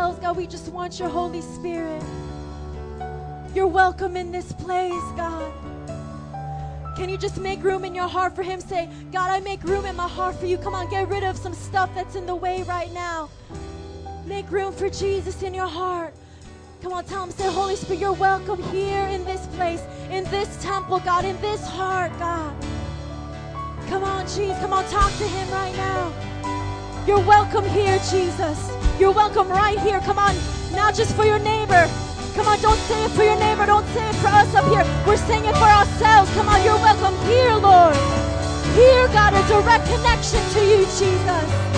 ourselves, 0.00 0.18
God. 0.20 0.36
We 0.38 0.46
just 0.46 0.72
want 0.72 0.98
your 0.98 1.10
Holy 1.10 1.42
Spirit. 1.42 2.02
You're 3.54 3.66
welcome 3.66 4.16
in 4.16 4.32
this 4.32 4.50
place, 4.50 5.02
God. 5.14 5.52
Can 6.96 7.10
you 7.10 7.18
just 7.18 7.38
make 7.38 7.62
room 7.62 7.84
in 7.84 7.94
your 7.94 8.08
heart 8.08 8.34
for 8.34 8.42
Him? 8.42 8.60
Say, 8.60 8.88
God, 9.12 9.30
I 9.30 9.40
make 9.40 9.62
room 9.62 9.84
in 9.84 9.94
my 9.96 10.08
heart 10.08 10.36
for 10.36 10.46
you. 10.46 10.56
Come 10.56 10.74
on, 10.74 10.88
get 10.88 11.06
rid 11.08 11.22
of 11.22 11.36
some 11.36 11.52
stuff 11.52 11.90
that's 11.94 12.14
in 12.14 12.24
the 12.24 12.34
way 12.34 12.62
right 12.62 12.90
now. 12.94 13.28
Make 14.24 14.50
room 14.50 14.72
for 14.72 14.88
Jesus 14.88 15.42
in 15.42 15.52
your 15.52 15.68
heart. 15.68 16.14
Come 16.80 16.94
on, 16.94 17.04
tell 17.04 17.24
Him, 17.24 17.30
say, 17.30 17.52
Holy 17.52 17.76
Spirit, 17.76 18.00
you're 18.00 18.14
welcome 18.14 18.62
here 18.72 19.06
in 19.08 19.26
this 19.26 19.46
place, 19.48 19.82
in 20.10 20.24
this 20.30 20.48
temple, 20.62 21.00
God, 21.00 21.26
in 21.26 21.38
this 21.42 21.66
heart, 21.66 22.10
God. 22.18 22.54
Come 23.88 24.04
on, 24.04 24.24
Jesus. 24.24 24.58
Come 24.60 24.72
on, 24.72 24.84
talk 24.84 25.12
to 25.18 25.24
Him 25.24 25.50
right 25.50 25.76
now. 25.76 27.04
You're 27.06 27.26
welcome 27.26 27.66
here, 27.68 27.98
Jesus. 28.10 28.79
You're 29.00 29.12
welcome 29.12 29.48
right 29.48 29.80
here. 29.80 29.98
Come 30.00 30.18
on, 30.18 30.36
not 30.76 30.94
just 30.94 31.16
for 31.16 31.24
your 31.24 31.38
neighbor. 31.38 31.88
Come 32.34 32.46
on, 32.46 32.60
don't 32.60 32.76
say 32.80 33.06
it 33.06 33.10
for 33.12 33.24
your 33.24 33.38
neighbor. 33.40 33.64
Don't 33.64 33.86
say 33.96 34.06
it 34.10 34.14
for 34.16 34.28
us 34.28 34.54
up 34.54 34.66
here. 34.68 34.84
We're 35.06 35.16
saying 35.16 35.46
it 35.46 35.56
for 35.56 35.64
ourselves. 35.64 36.30
Come 36.34 36.50
on, 36.50 36.62
you're 36.62 36.76
welcome 36.76 37.16
here, 37.26 37.56
Lord. 37.56 37.96
Here, 38.76 39.08
God, 39.08 39.32
a 39.32 39.42
direct 39.48 39.86
connection 39.86 40.42
to 40.52 40.60
you, 40.66 40.84
Jesus. 41.00 41.72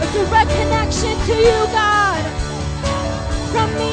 A 0.00 0.06
direct 0.16 0.50
connection 0.50 1.14
to 1.28 1.34
you, 1.36 1.58
God. 1.76 2.24
From 3.52 3.70
me 3.78 3.85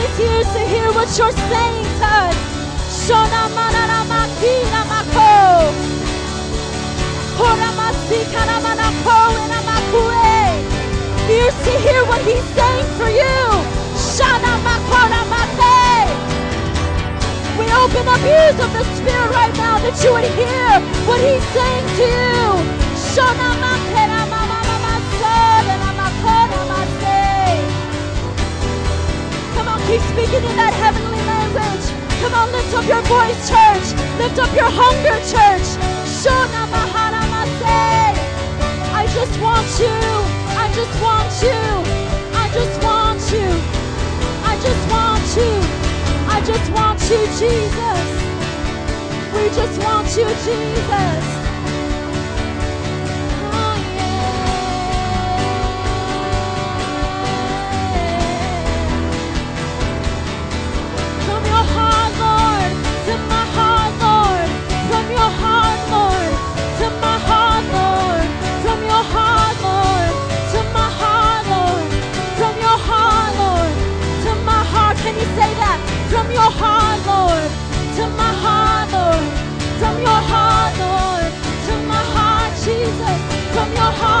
Give 0.00 0.20
ears 0.20 0.48
to 0.56 0.60
hear 0.60 0.88
what 0.96 1.08
you're 1.18 1.36
saying 1.52 1.84
to 2.00 2.06
us. 2.08 2.36
Shona. 3.04 3.50
Ears 11.30 11.54
to 11.62 11.70
hear 11.86 12.04
what 12.06 12.20
he's 12.22 12.42
saying 12.58 12.86
for 12.98 13.08
you. 13.08 13.36
We 17.58 17.66
open 17.70 18.08
up 18.08 18.20
ears 18.24 18.58
of 18.58 18.72
the 18.72 18.84
Spirit 18.96 19.30
right 19.30 19.54
now 19.56 19.78
that 19.78 20.02
you 20.02 20.12
would 20.12 20.24
hear 20.24 20.80
what 21.06 21.20
he's 21.20 21.44
saying 21.54 21.86
to 21.98 22.04
you. 22.16 22.80
Shona 23.12 23.60
keep 29.90 30.02
speaking 30.14 30.44
in 30.46 30.54
that 30.54 30.70
heavenly 30.78 31.18
language. 31.26 31.86
Come 32.22 32.30
on, 32.38 32.46
lift 32.54 32.70
up 32.78 32.86
your 32.86 33.02
voice, 33.10 33.34
church. 33.50 33.86
Lift 34.22 34.38
up 34.38 34.52
your 34.54 34.70
hunger, 34.70 35.18
church. 35.26 35.66
Shona 36.06 36.62
mahana 36.70 37.26
mase. 37.26 38.14
I 38.94 39.02
just 39.10 39.34
want 39.42 39.66
you. 39.82 39.98
I 40.62 40.70
just 40.78 40.94
want 41.02 41.32
you. 41.42 41.62
I 42.38 42.46
just 42.54 42.76
want 42.86 43.22
you. 43.34 43.50
I 44.46 44.54
just 44.62 44.84
want 44.94 45.26
you. 45.34 45.52
I 46.30 46.38
just 46.46 46.68
want 46.70 47.00
you, 47.10 47.20
Jesus. 47.42 48.06
We 49.34 49.42
just 49.58 49.76
want 49.82 50.06
you, 50.14 50.28
Jesus. 50.46 51.39
From 83.98 84.19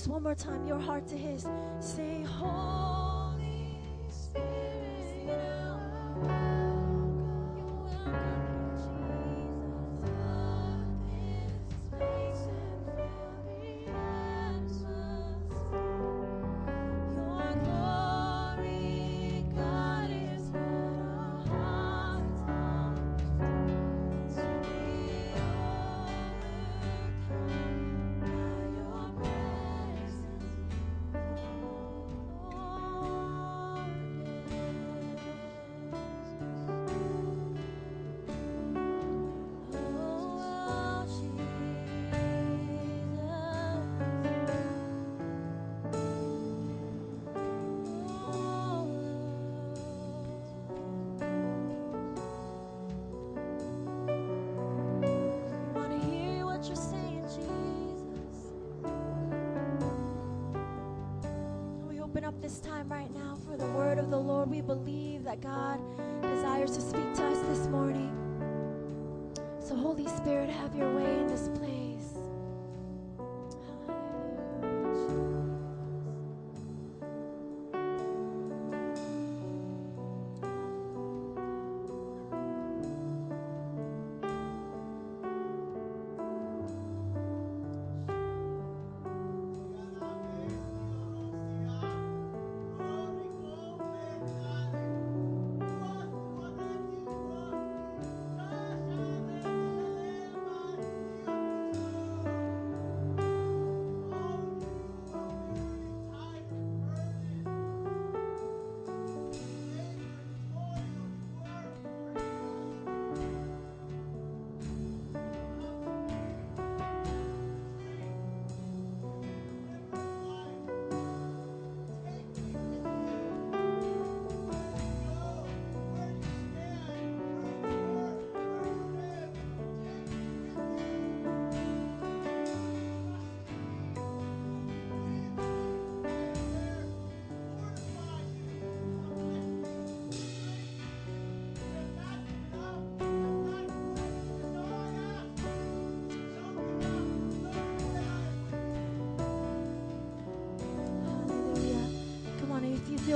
just 0.00 0.08
one 0.08 0.22
more 0.22 0.34
time, 0.34 0.66
your 0.66 0.78
heart 0.78 1.06
to 1.08 1.14
His. 1.14 1.46
Say, 1.78 2.22
Holy 2.22 2.99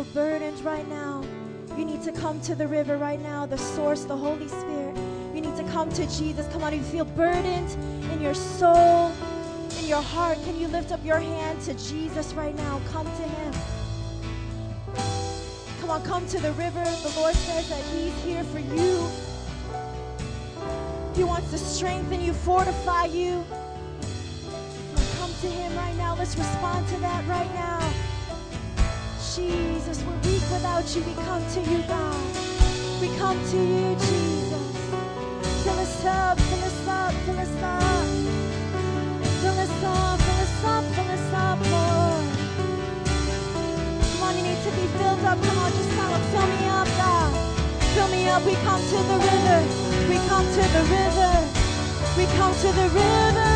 on, 0.05 0.17
if 0.17 0.17
you 0.17 0.23
feel 0.23 0.23
burdened 0.23 0.65
right 0.65 0.89
now, 0.89 1.23
you 1.77 1.85
need 1.85 2.03
to 2.03 2.13
come 2.13 2.41
to 2.43 2.55
the 2.55 2.67
river 2.67 2.97
right 2.97 3.21
now, 3.21 3.47
the 3.47 3.59
source, 3.59 4.05
the 4.05 4.17
Holy 4.17 4.49
Spirit. 4.49 4.97
You 5.35 5.41
need 5.41 5.57
to 5.57 5.65
come 5.73 5.91
to 5.91 6.07
Jesus. 6.07 6.47
Come 6.53 6.63
on, 6.63 6.73
you 6.73 6.83
feel 6.83 7.05
burdened 7.05 7.71
in 8.13 8.21
your 8.21 8.35
soul, 8.35 9.13
in 9.81 9.89
your 9.89 10.03
heart, 10.03 10.39
can 10.45 10.59
you 10.59 10.69
lift 10.69 10.93
up 10.93 11.05
your 11.05 11.19
hand 11.19 11.61
to 11.63 11.75
Jesus 11.75 12.33
right 12.35 12.55
now? 12.57 12.81
Come 12.91 13.07
to 13.07 13.23
Him. 13.23 13.53
Come 15.81 15.91
on, 15.91 16.03
come 16.03 16.27
to 16.29 16.41
the 16.41 16.53
river. 16.53 16.85
The 16.85 17.13
Lord 17.17 17.35
says 17.35 17.69
that 17.69 17.83
He's 17.95 18.15
here 18.23 18.45
for 18.45 18.61
you. 18.61 19.09
He 21.15 21.25
wants 21.25 21.51
to 21.51 21.59
strengthen 21.59 22.21
you, 22.21 22.33
fortify 22.33 23.07
you. 23.07 23.45
Come 25.19 25.31
to 25.41 25.49
Him 25.49 25.77
right 25.77 25.97
now. 25.97 26.17
Let's 26.17 26.37
respond 26.37 26.89
to 26.89 26.97
that 27.01 27.27
right 27.29 27.53
now. 27.55 28.04
Jesus, 29.35 30.01
we're 30.05 30.15
weak 30.31 30.47
without 30.47 30.87
you. 30.95 31.03
We 31.03 31.13
come 31.15 31.43
to 31.55 31.61
you, 31.67 31.83
God. 31.89 32.23
We 33.01 33.09
come 33.19 33.35
to 33.35 33.57
you, 33.59 33.97
Jesus. 33.99 34.77
Fill 35.65 35.75
us 35.75 36.05
up, 36.05 36.39
fill 36.39 36.63
us 36.63 36.87
up, 36.87 37.13
fill 37.27 37.41
us 37.41 37.57
up. 37.59 38.07
Fill 39.43 39.59
us 39.59 39.83
up, 39.83 40.21
fill 40.21 40.39
us 40.39 40.65
up, 40.65 40.85
fill 40.95 41.11
us 41.11 41.33
up, 41.35 41.59
Lord. 41.67 42.27
Come 44.07 44.23
on, 44.23 44.37
you 44.39 44.43
need 44.45 44.63
to 44.63 44.71
be 44.71 44.87
filled 45.03 45.25
up. 45.25 45.43
Come 45.43 45.59
on, 45.59 45.73
just 45.73 45.91
tell 45.91 46.15
him, 46.15 46.23
fill 46.31 46.47
me 46.47 46.69
up, 46.69 46.87
God. 46.95 47.35
Fill 47.91 48.09
me 48.15 48.29
up. 48.29 48.45
We 48.47 48.55
come 48.63 48.81
to 48.81 48.99
the 49.11 49.19
river. 49.19 49.61
We 50.09 50.17
come 50.31 50.47
to 50.47 50.63
the 50.79 50.85
river. 50.95 51.33
We 52.17 52.25
come 52.39 52.55
to 52.55 52.69
the 52.71 52.89
river 52.95 53.54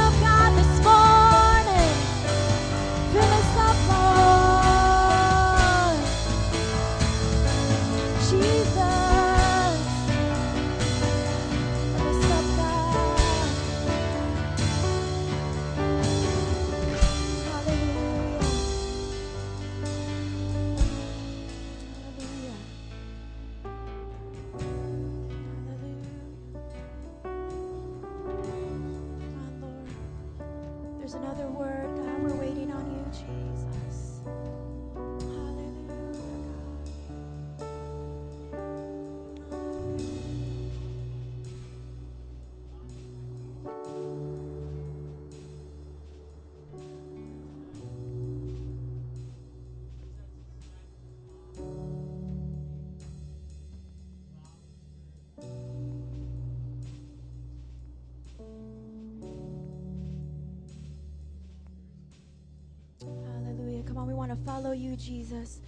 follow 64.61 64.73
you, 64.73 64.97
Jesus. 64.97 65.61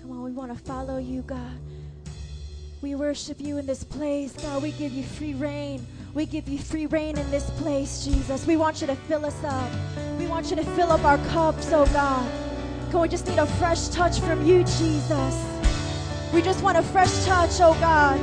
Come 0.00 0.12
on, 0.12 0.22
we 0.22 0.32
want 0.32 0.50
to 0.50 0.64
follow 0.64 0.96
you, 0.96 1.20
God. 1.20 1.58
We 2.80 2.94
worship 2.94 3.38
you 3.38 3.58
in 3.58 3.66
this 3.66 3.84
place, 3.84 4.32
God. 4.32 4.62
We 4.62 4.72
give 4.72 4.92
you 4.92 5.02
free 5.02 5.34
reign. 5.34 5.86
We 6.14 6.24
give 6.24 6.48
you 6.48 6.58
free 6.58 6.86
reign 6.86 7.18
in 7.18 7.30
this 7.30 7.50
place, 7.60 8.02
Jesus. 8.02 8.46
We 8.46 8.56
want 8.56 8.80
you 8.80 8.86
to 8.86 8.96
fill 8.96 9.26
us 9.26 9.44
up. 9.44 9.70
We 10.18 10.26
want 10.26 10.48
you 10.48 10.56
to 10.56 10.64
fill 10.64 10.90
up 10.90 11.04
our 11.04 11.18
cups, 11.28 11.70
oh 11.72 11.84
God. 11.92 12.32
Come, 12.90 13.02
we 13.02 13.08
just 13.08 13.28
need 13.28 13.38
a 13.38 13.44
fresh 13.44 13.88
touch 13.88 14.20
from 14.20 14.46
you, 14.46 14.64
Jesus. 14.64 15.44
We 16.32 16.40
just 16.40 16.62
want 16.62 16.78
a 16.78 16.82
fresh 16.82 17.26
touch, 17.26 17.60
oh 17.60 17.76
God. 17.78 18.18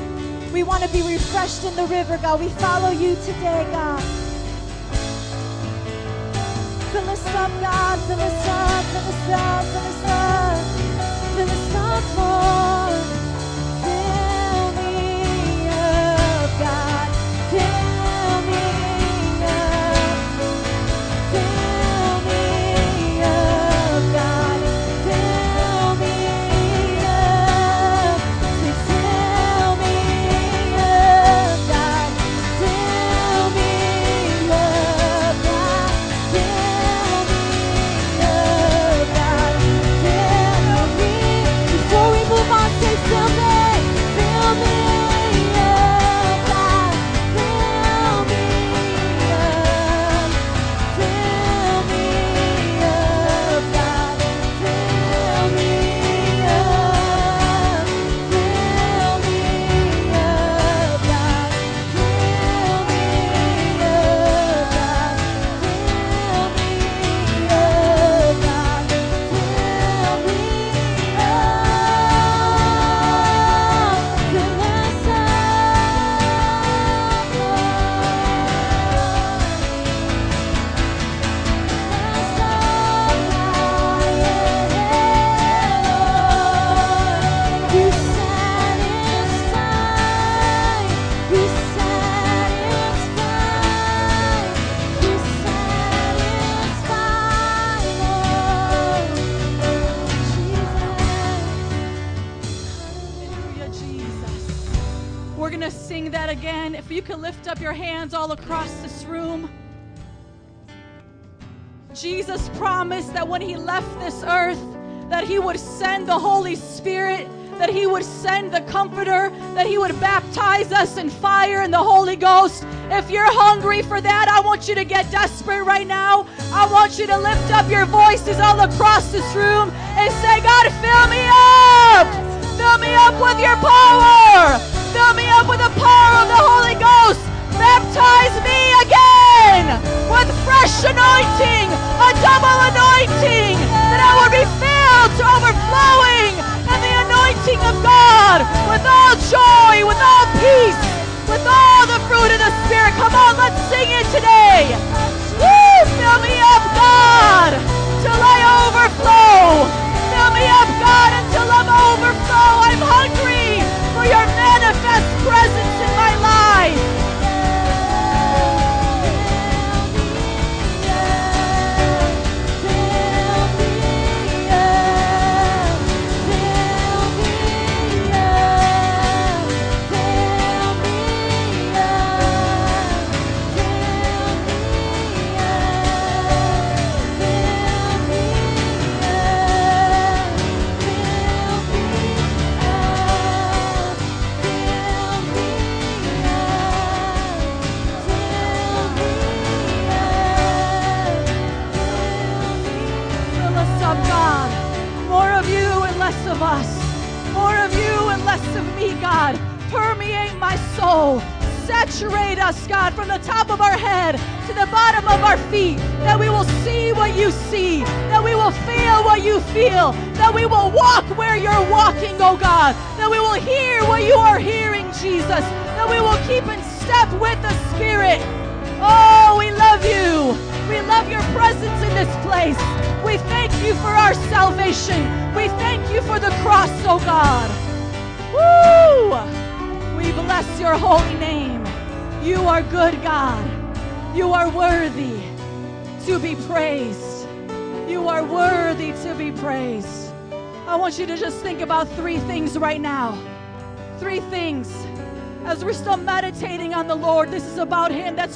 We 0.52 0.64
want 0.64 0.82
to 0.82 0.90
be 0.90 1.04
refreshed 1.04 1.64
in 1.64 1.76
the 1.76 1.86
river, 1.86 2.18
God. 2.18 2.40
We 2.40 2.50
follow 2.50 2.90
you 2.90 3.14
today, 3.18 3.68
God. 3.72 4.27
God. 7.62 8.00
Fill 8.08 8.22
us 8.22 8.48
up, 8.48 8.86
fill 8.94 9.10
us 9.14 9.30
up, 9.30 9.66
fill 9.74 9.88
us 9.88 10.04
up. 10.06 11.36
Fill 11.36 11.50
us 11.50 11.76
up. 12.18 12.77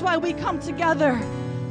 Why 0.01 0.17
we 0.17 0.33
come 0.33 0.59
together 0.59 1.21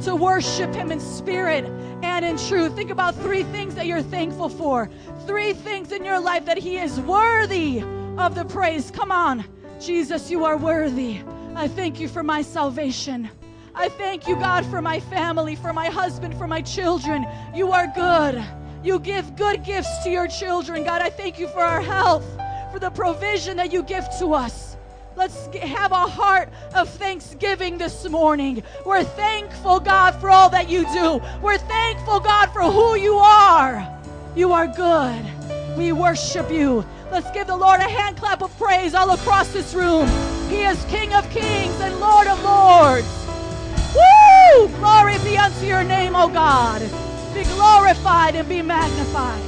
to 0.03 0.15
worship 0.15 0.73
Him 0.73 0.91
in 0.91 0.99
spirit 0.99 1.65
and 2.01 2.23
in 2.23 2.37
truth. 2.37 2.73
Think 2.75 2.89
about 2.89 3.13
three 3.15 3.43
things 3.43 3.75
that 3.75 3.87
you're 3.87 4.01
thankful 4.01 4.47
for. 4.47 4.89
Three 5.27 5.53
things 5.53 5.91
in 5.91 6.05
your 6.05 6.19
life 6.19 6.45
that 6.45 6.57
He 6.57 6.77
is 6.77 6.99
worthy 7.01 7.83
of 8.17 8.33
the 8.33 8.45
praise. 8.45 8.89
Come 8.89 9.11
on, 9.11 9.43
Jesus, 9.79 10.31
you 10.31 10.45
are 10.45 10.55
worthy. 10.55 11.19
I 11.55 11.67
thank 11.67 11.99
you 11.99 12.07
for 12.07 12.23
my 12.23 12.41
salvation. 12.41 13.29
I 13.75 13.89
thank 13.89 14.27
you, 14.27 14.35
God, 14.35 14.65
for 14.67 14.81
my 14.81 15.01
family, 15.01 15.55
for 15.55 15.73
my 15.73 15.87
husband, 15.87 16.37
for 16.37 16.47
my 16.47 16.61
children. 16.61 17.25
You 17.53 17.71
are 17.73 17.87
good. 17.87 18.43
You 18.83 18.99
give 18.99 19.35
good 19.35 19.63
gifts 19.65 20.03
to 20.03 20.09
your 20.09 20.27
children. 20.27 20.83
God, 20.85 21.01
I 21.01 21.09
thank 21.09 21.37
you 21.37 21.47
for 21.49 21.59
our 21.59 21.81
health, 21.81 22.25
for 22.71 22.79
the 22.79 22.91
provision 22.91 23.57
that 23.57 23.73
you 23.73 23.83
give 23.83 24.05
to 24.19 24.33
us. 24.33 24.77
Let's 25.15 25.47
have 25.57 25.91
a 25.91 26.07
heart 26.07 26.49
of 26.81 26.89
thanksgiving 26.89 27.77
this 27.77 28.09
morning. 28.09 28.63
We're 28.87 29.03
thankful, 29.03 29.79
God, 29.79 30.19
for 30.19 30.31
all 30.31 30.49
that 30.49 30.67
you 30.67 30.83
do. 30.91 31.21
We're 31.39 31.59
thankful, 31.59 32.19
God, 32.19 32.47
for 32.47 32.63
who 32.63 32.95
you 32.95 33.17
are. 33.17 33.87
You 34.35 34.51
are 34.51 34.65
good. 34.65 35.23
We 35.77 35.91
worship 35.91 36.49
you. 36.51 36.83
Let's 37.11 37.29
give 37.31 37.45
the 37.45 37.55
Lord 37.55 37.81
a 37.81 37.83
hand 37.83 38.17
clap 38.17 38.41
of 38.41 38.57
praise 38.57 38.95
all 38.95 39.11
across 39.11 39.53
this 39.53 39.75
room. 39.75 40.07
He 40.49 40.63
is 40.63 40.83
King 40.85 41.13
of 41.13 41.29
kings 41.29 41.79
and 41.81 41.99
Lord 41.99 42.25
of 42.25 42.43
lords. 42.43 43.07
Woo! 43.93 44.67
Glory 44.79 45.19
be 45.19 45.37
unto 45.37 45.67
your 45.67 45.83
name, 45.83 46.15
O 46.15 46.29
God. 46.29 46.81
Be 47.35 47.43
glorified 47.43 48.33
and 48.33 48.49
be 48.49 48.63
magnified. 48.63 49.43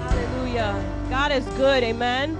Hallelujah. 0.00 0.82
God 1.10 1.30
is 1.30 1.44
good. 1.58 1.82
Amen. 1.82 2.33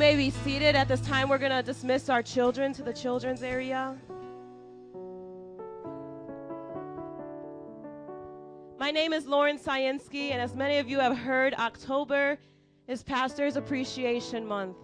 May 0.00 0.16
be 0.16 0.30
seated. 0.30 0.76
At 0.76 0.88
this 0.88 1.02
time, 1.02 1.28
we're 1.28 1.36
going 1.36 1.52
to 1.52 1.62
dismiss 1.62 2.08
our 2.08 2.22
children 2.22 2.72
to 2.72 2.82
the 2.82 2.90
children's 2.90 3.42
area. 3.42 3.98
My 8.78 8.90
name 8.90 9.12
is 9.12 9.26
Lauren 9.26 9.58
Scienski, 9.58 10.30
and 10.30 10.40
as 10.40 10.54
many 10.54 10.78
of 10.78 10.88
you 10.88 11.00
have 11.00 11.14
heard, 11.18 11.52
October 11.52 12.38
is 12.88 13.02
Pastor's 13.02 13.56
Appreciation 13.56 14.46
Month. 14.46 14.78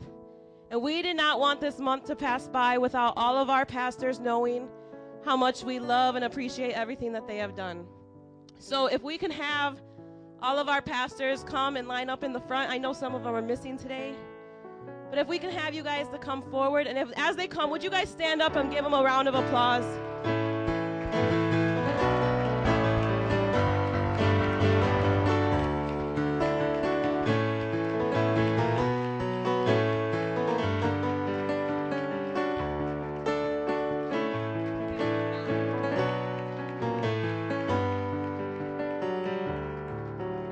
And 0.71 0.83
we 0.83 1.01
did 1.01 1.17
not 1.17 1.41
want 1.41 1.63
this 1.63 1.79
month 1.79 2.05
to 2.09 2.15
pass 2.15 2.47
by 2.47 2.77
without 2.77 3.15
all 3.17 3.39
of 3.39 3.49
our 3.49 3.65
pastors 3.65 4.21
knowing 4.21 4.69
how 5.25 5.35
much 5.35 5.65
we 5.65 5.79
love 5.79 6.17
and 6.17 6.27
appreciate 6.27 6.75
everything 6.75 7.13
that 7.15 7.27
they 7.27 7.39
have 7.39 7.57
done. 7.57 7.87
So 8.59 8.89
if 8.89 9.03
we 9.03 9.17
can 9.17 9.31
have 9.31 9.81
all 10.43 10.59
of 10.59 10.69
our 10.69 10.83
pastors 10.83 11.43
come 11.43 11.79
and 11.79 11.89
line 11.89 12.11
up 12.11 12.23
in 12.23 12.35
the 12.35 12.41
front. 12.41 12.71
I 12.71 12.77
know 12.77 12.93
some 12.93 13.15
of 13.15 13.25
them 13.25 13.35
are 13.35 13.41
missing 13.41 13.79
today. 13.79 14.15
But 15.11 15.19
if 15.19 15.29
we 15.29 15.39
can 15.39 15.51
have 15.51 15.73
you 15.73 15.83
guys 15.83 16.09
to 16.09 16.19
come 16.19 16.43
forward, 16.51 16.87
and 16.87 16.99
if, 16.99 17.11
as 17.17 17.37
they 17.37 17.47
come, 17.47 17.71
would 17.71 17.83
you 17.83 17.91
guys 17.91 18.11
stand 18.11 18.43
up 18.43 18.57
and 18.57 18.71
give 18.71 18.85
them 18.85 18.93
a 18.93 19.03
round 19.03 19.29
of 19.29 19.35
applause? 19.35 19.85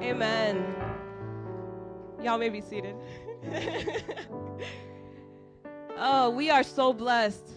Amen. 0.00 0.64
Y'all 2.22 2.38
may 2.38 2.48
be 2.48 2.60
seated. 2.60 2.94
oh, 5.96 6.30
we 6.30 6.50
are 6.50 6.62
so 6.62 6.92
blessed 6.92 7.50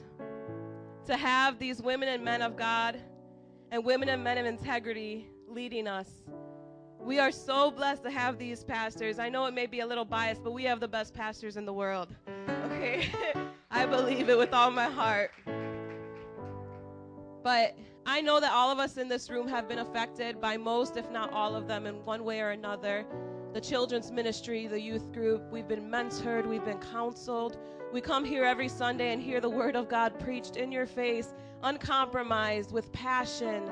to 1.05 1.15
have 1.15 1.59
these 1.59 1.81
women 1.81 2.09
and 2.09 2.23
men 2.23 2.41
of 2.41 2.55
God 2.55 2.99
and 3.71 3.83
women 3.83 4.09
and 4.09 4.23
men 4.23 4.37
of 4.37 4.45
integrity 4.45 5.27
leading 5.47 5.87
us. 5.87 6.09
We 6.99 7.19
are 7.19 7.31
so 7.31 7.71
blessed 7.71 8.03
to 8.03 8.11
have 8.11 8.37
these 8.37 8.63
pastors. 8.63 9.19
I 9.19 9.29
know 9.29 9.45
it 9.45 9.53
may 9.53 9.65
be 9.65 9.79
a 9.79 9.85
little 9.85 10.05
biased, 10.05 10.43
but 10.43 10.51
we 10.51 10.63
have 10.65 10.79
the 10.79 10.87
best 10.87 11.13
pastors 11.13 11.55
in 11.55 11.65
the 11.65 11.73
world. 11.73 12.13
Okay? 12.65 13.09
I 13.71 13.85
believe 13.85 14.29
it 14.29 14.37
with 14.37 14.53
all 14.53 14.71
my 14.71 14.85
heart. 14.85 15.31
But 17.43 17.77
I 18.05 18.21
know 18.21 18.39
that 18.39 18.51
all 18.51 18.71
of 18.71 18.79
us 18.79 18.97
in 18.97 19.07
this 19.07 19.29
room 19.29 19.47
have 19.47 19.69
been 19.69 19.79
affected 19.79 20.41
by 20.41 20.57
most, 20.57 20.97
if 20.97 21.09
not 21.11 21.31
all 21.31 21.55
of 21.55 21.67
them, 21.67 21.85
in 21.85 22.03
one 22.03 22.23
way 22.23 22.41
or 22.41 22.49
another 22.49 23.05
the 23.53 23.61
children's 23.61 24.11
ministry, 24.11 24.67
the 24.67 24.79
youth 24.79 25.11
group. 25.11 25.41
We've 25.51 25.67
been 25.67 25.89
mentored, 25.89 26.45
we've 26.45 26.65
been 26.65 26.79
counseled. 26.79 27.57
We 27.93 28.01
come 28.01 28.25
here 28.25 28.43
every 28.43 28.67
Sunday 28.67 29.13
and 29.13 29.21
hear 29.21 29.39
the 29.39 29.49
word 29.49 29.75
of 29.75 29.87
God 29.87 30.19
preached 30.19 30.57
in 30.57 30.71
your 30.71 30.85
face, 30.85 31.33
uncompromised, 31.63 32.71
with 32.71 32.91
passion. 32.91 33.63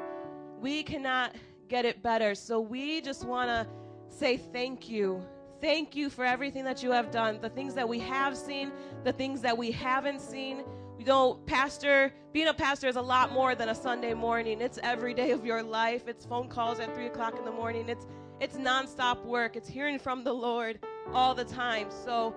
We 0.61 0.83
cannot 0.83 1.35
get 1.67 1.85
it 1.85 2.01
better. 2.01 2.33
So 2.35 2.59
we 2.59 3.01
just 3.01 3.25
want 3.25 3.49
to 3.49 3.67
say 4.09 4.37
thank 4.37 4.89
you. 4.89 5.25
Thank 5.61 5.95
you 5.95 6.09
for 6.09 6.23
everything 6.25 6.63
that 6.65 6.83
you 6.83 6.91
have 6.91 7.11
done, 7.11 7.39
the 7.41 7.49
things 7.49 7.73
that 7.73 7.87
we 7.87 7.99
have 7.99 8.37
seen, 8.37 8.71
the 9.03 9.11
things 9.11 9.41
that 9.41 9.57
we 9.57 9.71
haven't 9.71 10.21
seen. 10.21 10.63
You 10.97 11.05
know, 11.05 11.33
pastor, 11.45 12.13
being 12.31 12.47
a 12.47 12.53
pastor 12.53 12.87
is 12.87 12.95
a 12.95 13.01
lot 13.01 13.31
more 13.31 13.55
than 13.55 13.69
a 13.69 13.75
Sunday 13.75 14.13
morning. 14.13 14.61
It's 14.61 14.79
every 14.83 15.13
day 15.13 15.31
of 15.31 15.45
your 15.45 15.61
life. 15.61 16.07
It's 16.07 16.25
phone 16.25 16.47
calls 16.47 16.79
at 16.79 16.93
three 16.95 17.07
o'clock 17.07 17.37
in 17.37 17.45
the 17.45 17.51
morning. 17.51 17.89
It's 17.89 18.05
it's 18.39 18.57
nonstop 18.57 19.23
work. 19.23 19.55
It's 19.55 19.67
hearing 19.67 19.99
from 19.99 20.23
the 20.23 20.33
Lord 20.33 20.79
all 21.13 21.33
the 21.33 21.45
time. 21.45 21.87
So, 21.89 22.35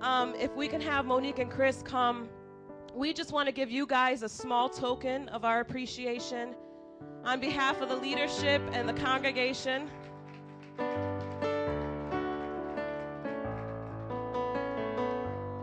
um, 0.00 0.34
if 0.34 0.54
we 0.54 0.68
can 0.68 0.80
have 0.80 1.06
Monique 1.06 1.38
and 1.38 1.50
Chris 1.50 1.82
come, 1.82 2.28
we 2.94 3.12
just 3.12 3.32
want 3.32 3.46
to 3.46 3.52
give 3.52 3.70
you 3.70 3.86
guys 3.86 4.22
a 4.22 4.28
small 4.28 4.68
token 4.68 5.28
of 5.28 5.44
our 5.44 5.60
appreciation 5.60 6.54
on 7.24 7.40
behalf 7.40 7.80
of 7.80 7.88
the 7.88 7.96
leadership 7.96 8.62
and 8.72 8.88
the 8.88 8.92
congregation. 8.94 9.88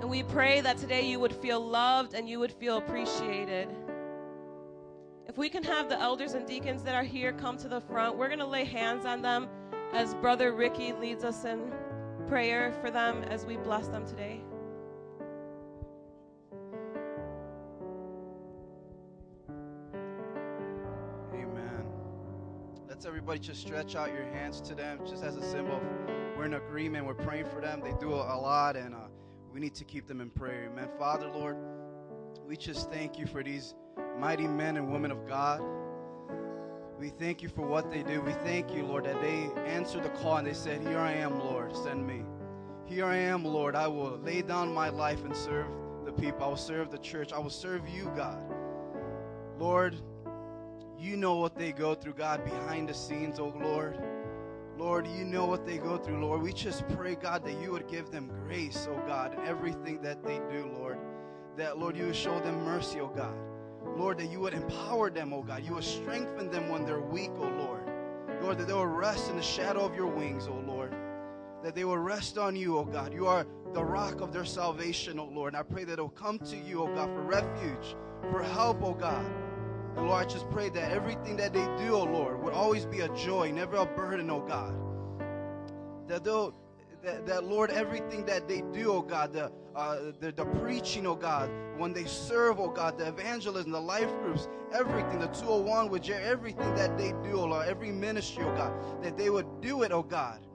And 0.01 0.09
we 0.09 0.23
pray 0.23 0.61
that 0.61 0.77
today 0.77 1.05
you 1.05 1.19
would 1.19 1.33
feel 1.33 1.59
loved 1.59 2.13
and 2.13 2.29
you 2.29 2.39
would 2.39 2.53
feel 2.53 2.77
appreciated. 2.77 3.69
If 5.28 5.38
we 5.38 5.49
can 5.49 5.61
have 5.63 5.89
the 5.89 5.99
elders 5.99 6.34
and 6.34 6.47
deacons 6.47 6.84
that 6.84 6.95
are 6.95 7.03
here 7.03 7.34
come 7.34 7.57
to 7.57 7.67
the 7.67 7.82
front, 7.82 8.17
we're 8.17 8.30
going 8.30 8.39
to 8.39 8.45
lay 8.45 8.63
hands 8.63 9.05
on 9.05 9.21
them 9.21 9.49
as 9.91 10.15
Brother 10.15 10.53
Ricky 10.53 10.93
leads 10.93 11.25
us 11.25 11.43
in 11.43 11.73
prayer 12.28 12.71
for 12.82 12.89
them 12.89 13.23
as 13.23 13.45
we 13.45 13.57
bless 13.57 13.88
them 13.88 14.07
today. 14.07 14.41
Amen. 21.34 21.86
Let's 22.88 23.05
everybody 23.05 23.39
just 23.39 23.59
stretch 23.59 23.97
out 23.97 24.13
your 24.13 24.25
hands 24.28 24.61
to 24.61 24.75
them, 24.75 24.99
just 25.05 25.25
as 25.25 25.36
a 25.36 25.43
symbol 25.43 25.75
of 25.75 25.84
we're 26.38 26.45
in 26.45 26.53
agreement. 26.53 27.05
We're 27.05 27.15
praying 27.15 27.47
for 27.47 27.59
them. 27.59 27.82
They 27.82 27.93
do 27.99 28.13
a 28.13 28.15
lot, 28.15 28.78
and 28.78 28.95
uh, 28.95 29.07
we 29.51 29.59
need 29.59 29.75
to 29.75 29.84
keep 29.84 30.07
them 30.07 30.21
in 30.21 30.30
prayer. 30.30 30.69
Amen. 30.71 30.88
Father, 30.97 31.28
Lord, 31.28 31.57
we 32.47 32.55
just 32.55 32.89
thank 32.89 33.19
you 33.19 33.25
for 33.25 33.43
these 33.43 33.75
mighty 34.19 34.47
men 34.47 34.77
and 34.77 34.91
women 34.91 35.11
of 35.11 35.27
God. 35.27 35.61
We 36.99 37.09
thank 37.09 37.43
you 37.43 37.49
for 37.49 37.65
what 37.65 37.91
they 37.91 38.01
do. 38.01 38.21
We 38.21 38.33
thank 38.33 38.73
you, 38.73 38.83
Lord, 38.83 39.05
that 39.05 39.21
they 39.21 39.49
answered 39.65 40.03
the 40.03 40.09
call 40.09 40.37
and 40.37 40.47
they 40.47 40.53
said, 40.53 40.81
Here 40.81 40.99
I 40.99 41.13
am, 41.13 41.39
Lord, 41.39 41.75
send 41.75 42.07
me. 42.07 42.23
Here 42.85 43.05
I 43.05 43.17
am, 43.17 43.45
Lord. 43.45 43.75
I 43.75 43.87
will 43.87 44.17
lay 44.17 44.41
down 44.41 44.73
my 44.73 44.89
life 44.89 45.23
and 45.23 45.35
serve 45.35 45.67
the 46.05 46.11
people. 46.11 46.43
I 46.43 46.47
will 46.47 46.55
serve 46.55 46.89
the 46.89 46.97
church. 46.97 47.33
I 47.33 47.39
will 47.39 47.49
serve 47.49 47.87
you, 47.87 48.11
God. 48.15 48.41
Lord, 49.59 49.95
you 50.97 51.17
know 51.17 51.35
what 51.35 51.55
they 51.55 51.71
go 51.71 51.93
through, 51.93 52.13
God, 52.13 52.43
behind 52.43 52.89
the 52.89 52.93
scenes, 52.93 53.39
oh 53.39 53.53
Lord. 53.61 53.99
Lord, 54.77 55.07
you 55.07 55.25
know 55.25 55.45
what 55.45 55.65
they 55.65 55.77
go 55.77 55.97
through, 55.97 56.21
Lord. 56.23 56.41
We 56.41 56.53
just 56.53 56.87
pray, 56.89 57.15
God, 57.15 57.43
that 57.45 57.59
you 57.61 57.71
would 57.71 57.87
give 57.87 58.09
them 58.09 58.31
grace, 58.45 58.87
oh 58.89 59.01
God, 59.07 59.33
in 59.33 59.45
everything 59.45 60.01
that 60.01 60.23
they 60.23 60.39
do, 60.51 60.69
Lord. 60.73 60.97
That, 61.57 61.77
Lord, 61.77 61.97
you 61.97 62.05
would 62.05 62.15
show 62.15 62.39
them 62.39 62.63
mercy, 62.63 62.99
oh 62.99 63.07
God. 63.07 63.33
Lord, 63.97 64.19
that 64.19 64.31
you 64.31 64.39
would 64.39 64.53
empower 64.53 65.09
them, 65.09 65.33
oh 65.33 65.41
God. 65.41 65.63
You 65.65 65.73
would 65.75 65.83
strengthen 65.83 66.51
them 66.51 66.69
when 66.69 66.85
they're 66.85 67.01
weak, 67.01 67.31
oh 67.37 67.47
Lord. 67.47 67.81
Lord, 68.41 68.59
that 68.59 68.67
they 68.67 68.73
will 68.73 68.85
rest 68.85 69.29
in 69.29 69.35
the 69.35 69.41
shadow 69.41 69.83
of 69.83 69.95
your 69.95 70.07
wings, 70.07 70.47
oh 70.47 70.63
Lord. 70.67 70.93
That 71.63 71.73
they 71.73 71.83
will 71.83 71.97
rest 71.97 72.37
on 72.37 72.55
you, 72.55 72.77
oh 72.77 72.85
God. 72.85 73.13
You 73.13 73.25
are 73.25 73.45
the 73.73 73.83
rock 73.83 74.21
of 74.21 74.31
their 74.31 74.45
salvation, 74.45 75.19
oh 75.19 75.25
Lord. 75.25 75.53
And 75.53 75.59
I 75.59 75.63
pray 75.63 75.83
that 75.85 75.95
they'll 75.95 76.09
come 76.09 76.37
to 76.39 76.55
you, 76.55 76.83
oh 76.83 76.93
God, 76.93 77.09
for 77.09 77.21
refuge, 77.21 77.95
for 78.31 78.43
help, 78.43 78.83
oh 78.83 78.93
God. 78.93 79.25
And 79.95 80.07
Lord, 80.07 80.25
I 80.25 80.29
just 80.29 80.49
pray 80.51 80.69
that 80.69 80.91
everything 80.91 81.35
that 81.37 81.53
they 81.53 81.65
do, 81.83 81.95
oh 81.95 82.03
Lord, 82.03 82.43
would 82.43 82.53
always 82.53 82.85
be 82.85 82.99
a 82.99 83.09
joy, 83.15 83.51
never 83.51 83.77
a 83.77 83.85
burden, 83.85 84.29
oh 84.29 84.41
God. 84.41 84.75
That 86.07 86.23
they'll 86.23 86.53
that, 87.08 87.26
that, 87.26 87.43
Lord, 87.45 87.72
everything 87.72 88.26
that 88.26 88.49
they 88.49 88.62
do, 88.74 88.91
oh 88.91 89.01
God, 89.01 89.32
the, 89.32 89.49
uh, 89.76 90.12
the, 90.20 90.34
the 90.34 90.45
preaching, 90.45 91.08
oh 91.08 91.16
God, 91.16 91.49
when 91.78 91.93
they 91.93 92.03
serve, 92.03 92.60
oh 92.60 92.68
God, 92.68 92.97
the 92.97 93.08
evangelism, 93.08 93.72
the 93.72 93.80
life 93.80 94.12
groups, 94.22 94.49
everything, 94.74 95.20
the 95.20 95.28
201 95.28 95.89
with 95.89 96.03
Jerry, 96.03 96.26
everything 96.26 96.76
that 96.76 96.97
they 96.97 97.14
do, 97.24 97.39
oh 97.39 97.45
Lord, 97.45 97.68
every 97.68 97.93
ministry, 97.93 98.43
oh 98.45 98.53
God, 98.55 99.01
that 99.01 99.16
they 99.16 99.30
would 99.30 99.62
do 99.62 99.84
it, 99.84 99.93
oh 99.93 100.03
God, 100.03 100.45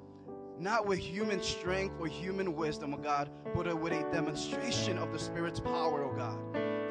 not 0.59 0.87
with 0.87 0.99
human 0.99 1.43
strength 1.43 1.97
or 1.99 2.07
human 2.07 2.55
wisdom, 2.55 2.93
oh 2.93 2.99
God, 2.99 3.31
but 3.55 3.75
with 3.81 3.95
a 3.95 4.03
demonstration 4.13 4.99
of 4.99 5.11
the 5.11 5.19
Spirit's 5.19 5.59
power, 5.59 6.05
oh 6.05 6.15
God. 6.15 6.39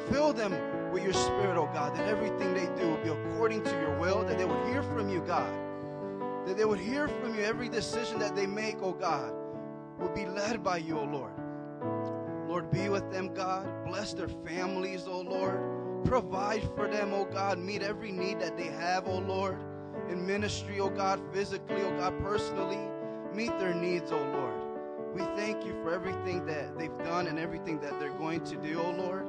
Fill 0.09 0.33
them 0.33 0.91
with 0.91 1.03
your 1.03 1.13
Spirit, 1.13 1.55
oh 1.55 1.69
God, 1.71 1.95
that 1.95 2.07
everything 2.07 2.55
they 2.55 2.65
do 2.81 2.89
will 2.89 3.03
be 3.03 3.09
according 3.09 3.63
to 3.63 3.71
your 3.79 3.95
will, 3.99 4.23
that 4.25 4.39
they 4.39 4.45
would 4.45 4.67
hear 4.69 4.81
from 4.81 5.07
you, 5.07 5.21
God. 5.21 5.53
That 6.47 6.57
they 6.57 6.65
would 6.65 6.79
hear 6.79 7.07
from 7.07 7.35
you 7.35 7.43
every 7.43 7.69
decision 7.69 8.17
that 8.17 8.35
they 8.35 8.47
make, 8.47 8.77
oh 8.81 8.93
God 8.93 9.35
will 10.01 10.09
be 10.09 10.25
led 10.25 10.63
by 10.63 10.77
you, 10.77 10.97
O 10.97 11.03
Lord. 11.03 11.31
Lord, 12.47 12.71
be 12.71 12.89
with 12.89 13.09
them, 13.11 13.33
God. 13.33 13.85
Bless 13.85 14.13
their 14.13 14.27
families, 14.27 15.07
O 15.07 15.21
Lord. 15.21 16.05
Provide 16.05 16.63
for 16.75 16.87
them, 16.87 17.13
O 17.13 17.25
God. 17.25 17.59
Meet 17.59 17.83
every 17.83 18.11
need 18.11 18.39
that 18.39 18.57
they 18.57 18.67
have, 18.67 19.07
O 19.07 19.19
Lord. 19.19 19.57
In 20.09 20.25
ministry, 20.25 20.79
O 20.79 20.89
God, 20.89 21.21
physically, 21.31 21.81
O 21.83 21.97
God, 21.97 22.19
personally. 22.21 22.79
Meet 23.33 23.57
their 23.59 23.73
needs, 23.73 24.11
O 24.11 24.17
Lord. 24.17 24.57
We 25.13 25.21
thank 25.37 25.65
you 25.65 25.73
for 25.83 25.93
everything 25.93 26.45
that 26.45 26.77
they've 26.77 26.97
done 26.99 27.27
and 27.27 27.37
everything 27.37 27.79
that 27.81 27.99
they're 27.99 28.17
going 28.17 28.43
to 28.45 28.55
do, 28.57 28.81
O 28.81 28.91
Lord. 28.91 29.25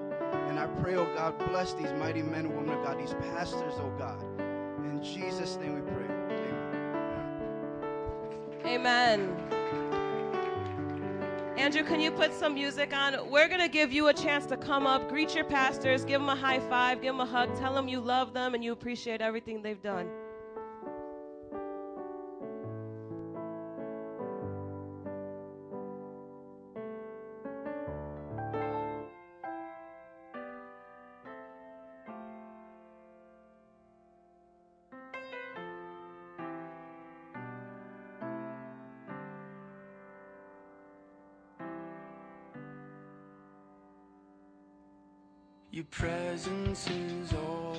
And 0.48 0.58
I 0.58 0.66
pray, 0.66 0.96
O 0.96 1.04
God, 1.14 1.38
bless 1.50 1.74
these 1.74 1.92
mighty 1.94 2.22
men 2.22 2.46
and 2.46 2.56
women 2.56 2.78
of 2.78 2.84
God, 2.84 2.98
these 2.98 3.14
pastors, 3.14 3.74
O 3.78 3.92
God. 3.98 4.22
In 4.84 5.02
Jesus' 5.02 5.56
name 5.56 5.74
we 5.74 5.80
pray. 5.80 6.02
Amen. 8.64 9.20
Amen. 9.20 9.81
Andrew, 11.56 11.82
can 11.84 12.00
you 12.00 12.10
put 12.10 12.32
some 12.32 12.54
music 12.54 12.94
on? 12.94 13.30
We're 13.30 13.46
going 13.46 13.60
to 13.60 13.68
give 13.68 13.92
you 13.92 14.08
a 14.08 14.14
chance 14.14 14.46
to 14.46 14.56
come 14.56 14.86
up, 14.86 15.10
greet 15.10 15.34
your 15.34 15.44
pastors, 15.44 16.02
give 16.02 16.20
them 16.20 16.30
a 16.30 16.34
high 16.34 16.60
five, 16.60 17.02
give 17.02 17.12
them 17.14 17.20
a 17.20 17.26
hug, 17.26 17.54
tell 17.58 17.74
them 17.74 17.88
you 17.88 18.00
love 18.00 18.32
them 18.32 18.54
and 18.54 18.64
you 18.64 18.72
appreciate 18.72 19.20
everything 19.20 19.60
they've 19.60 19.82
done. 19.82 20.08
Presence 45.92 46.88
is 46.88 47.32
all. 47.34 47.76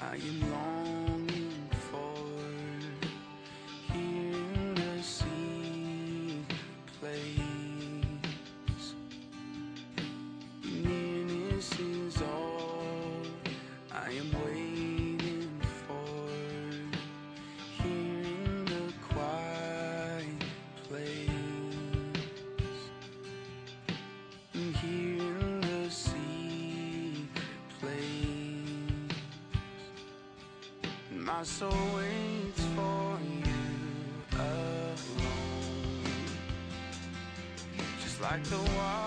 I 0.00 0.14
am 0.14 0.52
longing 0.52 0.75
Soul 31.58 31.70
waits 31.70 32.60
for 32.74 33.18
you 33.24 33.54
alone, 34.34 34.96
just 38.02 38.20
like 38.20 38.44
the 38.44 38.58
watchmen 38.58 39.05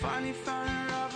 finally 0.00 0.32
found 0.32 1.07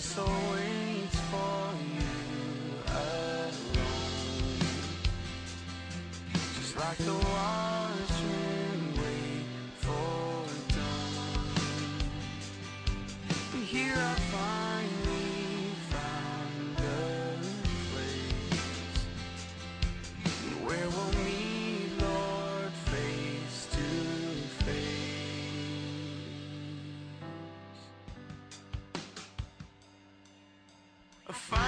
soul 0.00 0.33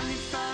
finally 0.07 0.21
found 0.31 0.46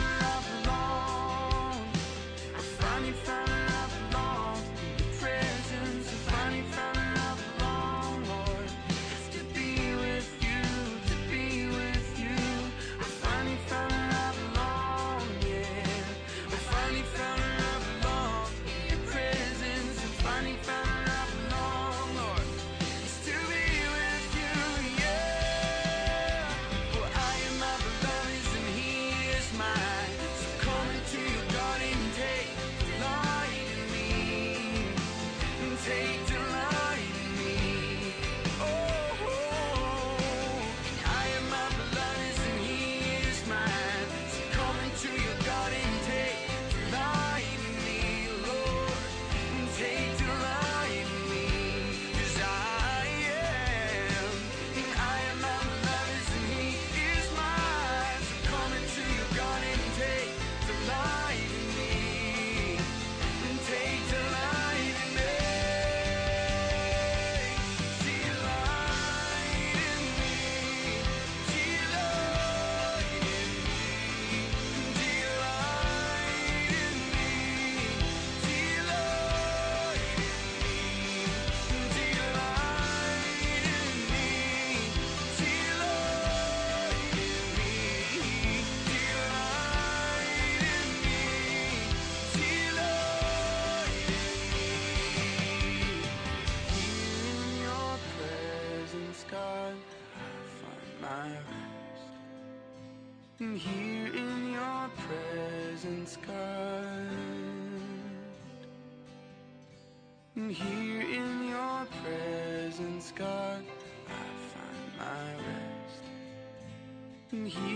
here 117.33 117.72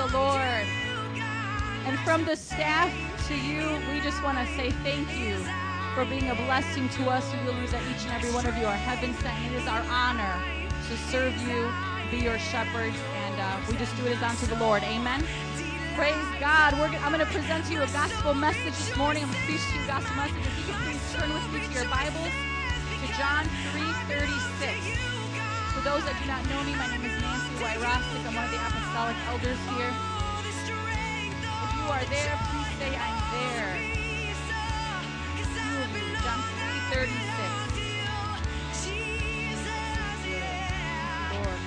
the 0.00 0.16
Lord. 0.16 0.64
And 1.84 1.98
from 2.00 2.24
the 2.24 2.34
staff 2.34 2.88
to 3.28 3.36
you, 3.36 3.68
we 3.92 4.00
just 4.00 4.22
want 4.24 4.38
to 4.38 4.46
say 4.56 4.70
thank 4.80 5.04
you 5.12 5.36
for 5.94 6.06
being 6.08 6.30
a 6.30 6.34
blessing 6.48 6.88
to 6.96 7.10
us. 7.10 7.28
We 7.32 7.52
believe 7.52 7.70
that 7.72 7.84
each 7.84 8.08
and 8.08 8.16
every 8.16 8.32
one 8.32 8.46
of 8.46 8.56
you 8.56 8.64
are 8.64 8.80
heaven 8.80 9.12
sent. 9.20 9.36
It 9.52 9.60
is 9.60 9.68
our 9.68 9.84
honor 9.92 10.40
to 10.88 10.96
serve 11.12 11.36
you, 11.44 11.68
be 12.08 12.24
your 12.24 12.38
shepherds, 12.38 12.96
and 13.28 13.36
uh, 13.44 13.60
we 13.68 13.76
just 13.76 13.94
do 14.00 14.06
it 14.06 14.16
as 14.16 14.22
unto 14.24 14.46
the 14.48 14.56
Lord. 14.56 14.82
Amen. 14.84 15.20
Praise 15.92 16.28
God. 16.40 16.80
We're, 16.80 16.88
I'm 17.04 17.12
going 17.12 17.20
to 17.20 17.28
present 17.28 17.66
to 17.66 17.72
you 17.74 17.82
a 17.82 17.90
gospel 17.92 18.32
message 18.32 18.72
this 18.72 18.96
morning. 18.96 19.24
I'm 19.24 19.28
going 19.28 19.44
to 19.44 19.52
preach 19.52 19.64
to 19.68 19.76
you 19.76 19.84
a 19.84 20.00
gospel 20.00 20.16
message. 20.16 20.40
If 20.48 20.56
you 20.56 20.64
could 20.72 20.80
please 20.80 21.04
turn 21.12 21.28
with 21.28 21.44
me 21.52 21.60
to 21.60 21.72
your 21.76 21.88
Bibles 21.92 22.32
to 22.88 23.06
John 23.20 23.44
3:36. 23.76 24.96
For 25.76 25.84
those 25.84 26.00
that 26.08 26.16
do 26.16 26.24
not 26.24 26.40
know 26.48 26.64
me, 26.64 26.72
my 26.72 26.88
name 26.88 27.04
is 27.04 27.20
Nancy 27.20 27.39
Wyrostic. 27.60 28.24
I'm 28.24 28.34
one 28.34 28.44
of 28.46 28.50
the 28.50 28.56
apostolic 28.56 29.16
elders 29.28 29.60
here. 29.76 29.92
If 31.44 31.70
you 31.76 31.84
are 31.92 32.04
there, 32.08 32.34
please 32.48 32.72
say 32.80 32.96
I'm 32.96 33.20
there. 33.36 33.76
John 36.24 36.40
3:36. 36.40 37.20
Lord, 41.36 41.60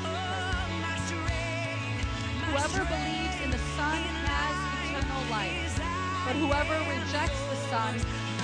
Whoever 2.49 2.85
believes 2.85 3.37
in 3.43 3.49
the 3.51 3.61
Son 3.77 3.97
has 4.25 4.55
eternal 4.89 5.23
life, 5.29 5.77
but 6.25 6.35
whoever 6.41 6.77
rejects 6.89 7.41
the 7.49 7.57
Son 7.69 7.93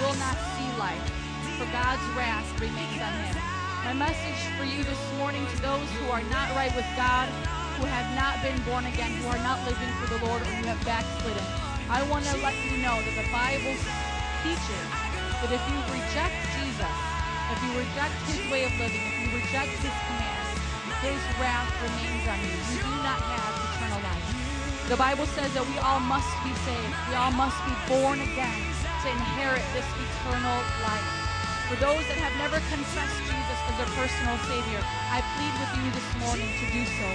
will 0.02 0.16
not 0.22 0.38
see 0.54 0.70
life, 0.78 1.10
for 1.58 1.66
God's 1.72 2.06
wrath 2.16 2.46
remains 2.62 3.02
on 3.02 3.14
him. 3.26 3.49
My 3.90 4.06
message 4.06 4.38
for 4.54 4.70
you 4.70 4.86
this 4.86 5.02
morning 5.18 5.42
to 5.50 5.58
those 5.66 5.90
who 5.98 6.14
are 6.14 6.22
not 6.30 6.54
right 6.54 6.70
with 6.78 6.86
God, 6.94 7.26
who 7.82 7.90
have 7.90 8.06
not 8.14 8.38
been 8.46 8.54
born 8.62 8.86
again, 8.86 9.10
who 9.18 9.26
are 9.34 9.42
not 9.42 9.58
living 9.66 9.90
for 9.98 10.06
the 10.14 10.22
Lord, 10.30 10.46
or 10.46 10.54
who 10.62 10.70
have 10.70 10.78
backslidden, 10.86 11.42
I 11.90 12.06
want 12.06 12.22
to 12.30 12.38
let 12.46 12.54
you 12.70 12.78
know 12.86 13.02
that 13.02 13.16
the 13.18 13.26
Bible 13.34 13.74
teaches 14.46 14.86
that 15.42 15.50
if 15.50 15.64
you 15.66 15.78
reject 15.90 16.38
Jesus, 16.62 16.96
if 17.50 17.58
you 17.66 17.72
reject 17.82 18.14
his 18.30 18.38
way 18.54 18.70
of 18.70 18.74
living, 18.78 19.02
if 19.02 19.16
you 19.26 19.30
reject 19.42 19.74
his 19.82 19.96
commands, 20.06 20.54
his 21.02 21.22
wrath 21.42 21.74
remains 21.82 22.30
on 22.30 22.38
you. 22.46 22.54
You 22.70 22.86
do 22.86 22.94
not 23.02 23.18
have 23.18 23.54
eternal 23.74 24.06
life. 24.06 24.28
The 24.86 25.02
Bible 25.02 25.26
says 25.34 25.50
that 25.58 25.66
we 25.66 25.82
all 25.82 25.98
must 26.06 26.30
be 26.46 26.54
saved. 26.62 26.94
We 27.10 27.18
all 27.18 27.34
must 27.34 27.58
be 27.66 27.74
born 27.90 28.22
again 28.22 28.62
to 29.02 29.06
inherit 29.10 29.66
this 29.74 29.90
eternal 29.98 30.62
life. 30.86 31.10
For 31.74 31.78
those 31.82 32.06
that 32.06 32.22
have 32.22 32.38
never 32.38 32.62
confessed 32.70 33.18
Jesus 33.26 33.39
their 33.80 33.88
personal 33.96 34.36
Savior, 34.44 34.84
I 35.08 35.24
plead 35.40 35.56
with 35.56 35.72
you 35.80 35.88
this 35.96 36.10
morning 36.20 36.52
to 36.52 36.66
do 36.76 36.84
so. 37.00 37.08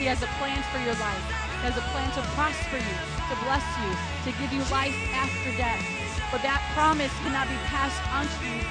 He 0.00 0.08
has 0.08 0.24
a 0.24 0.30
plan 0.40 0.64
for 0.72 0.80
your 0.80 0.96
life. 0.96 1.24
He 1.60 1.68
has 1.68 1.76
a 1.76 1.84
plan 1.92 2.08
to 2.16 2.24
prosper 2.32 2.80
you, 2.80 2.96
to 3.28 3.34
bless 3.44 3.64
you, 3.84 3.90
to 4.24 4.30
give 4.40 4.48
you 4.48 4.64
life 4.72 4.96
after 5.12 5.52
death. 5.60 5.84
But 6.32 6.40
that 6.40 6.64
promise 6.72 7.12
cannot 7.20 7.52
be 7.52 7.60
passed 7.68 8.00
on 8.16 8.24
to 8.24 8.40
you 8.48 8.64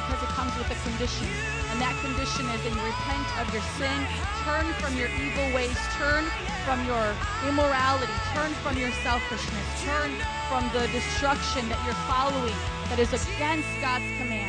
because 0.00 0.24
it 0.24 0.32
comes 0.32 0.56
with 0.56 0.72
a 0.72 0.78
condition. 0.80 1.28
And 1.68 1.76
that 1.76 1.92
condition 2.00 2.48
is 2.48 2.60
that 2.64 2.72
you 2.72 2.80
repent 2.80 3.28
of 3.36 3.52
your 3.52 3.64
sin, 3.76 4.00
turn 4.48 4.64
from 4.80 4.96
your 4.96 5.12
evil 5.20 5.44
ways, 5.52 5.76
turn 6.00 6.24
from 6.64 6.80
your 6.88 7.04
immorality, 7.44 8.16
turn 8.32 8.48
from 8.64 8.80
your 8.80 8.96
selfishness, 9.04 9.66
turn 9.84 10.08
from 10.48 10.64
the 10.72 10.88
destruction 10.88 11.68
that 11.68 11.80
you're 11.84 12.00
following 12.08 12.56
that 12.88 12.96
is 12.96 13.12
against 13.12 13.68
God's 13.84 14.08
commands, 14.16 14.32
and 14.32 14.41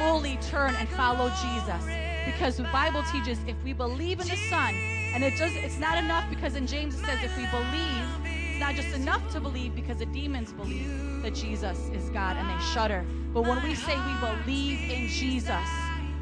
fully 0.00 0.38
turn 0.38 0.74
and 0.76 0.88
follow 0.88 1.28
Jesus. 1.28 1.84
Because 2.24 2.56
the 2.56 2.64
Bible 2.64 3.02
teaches 3.12 3.38
if 3.46 3.56
we 3.62 3.74
believe 3.74 4.18
in 4.20 4.28
the 4.28 4.36
Son, 4.48 4.74
and 5.12 5.22
it 5.22 5.36
does 5.36 5.52
it's 5.54 5.78
not 5.78 5.98
enough 5.98 6.24
because 6.30 6.56
in 6.56 6.66
James 6.66 6.94
it 6.94 7.04
says 7.04 7.22
if 7.22 7.36
we 7.36 7.46
believe, 7.46 8.06
it's 8.24 8.60
not 8.60 8.74
just 8.74 8.94
enough 8.96 9.30
to 9.32 9.40
believe 9.40 9.74
because 9.74 9.98
the 9.98 10.06
demons 10.06 10.52
believe 10.52 11.22
that 11.22 11.34
Jesus 11.34 11.78
is 11.92 12.08
God 12.10 12.36
and 12.38 12.48
they 12.48 12.64
shudder. 12.72 13.04
But 13.34 13.42
when 13.42 13.62
we 13.62 13.74
say 13.74 13.94
we 13.94 14.26
believe 14.26 14.90
in 14.90 15.08
Jesus, 15.08 15.68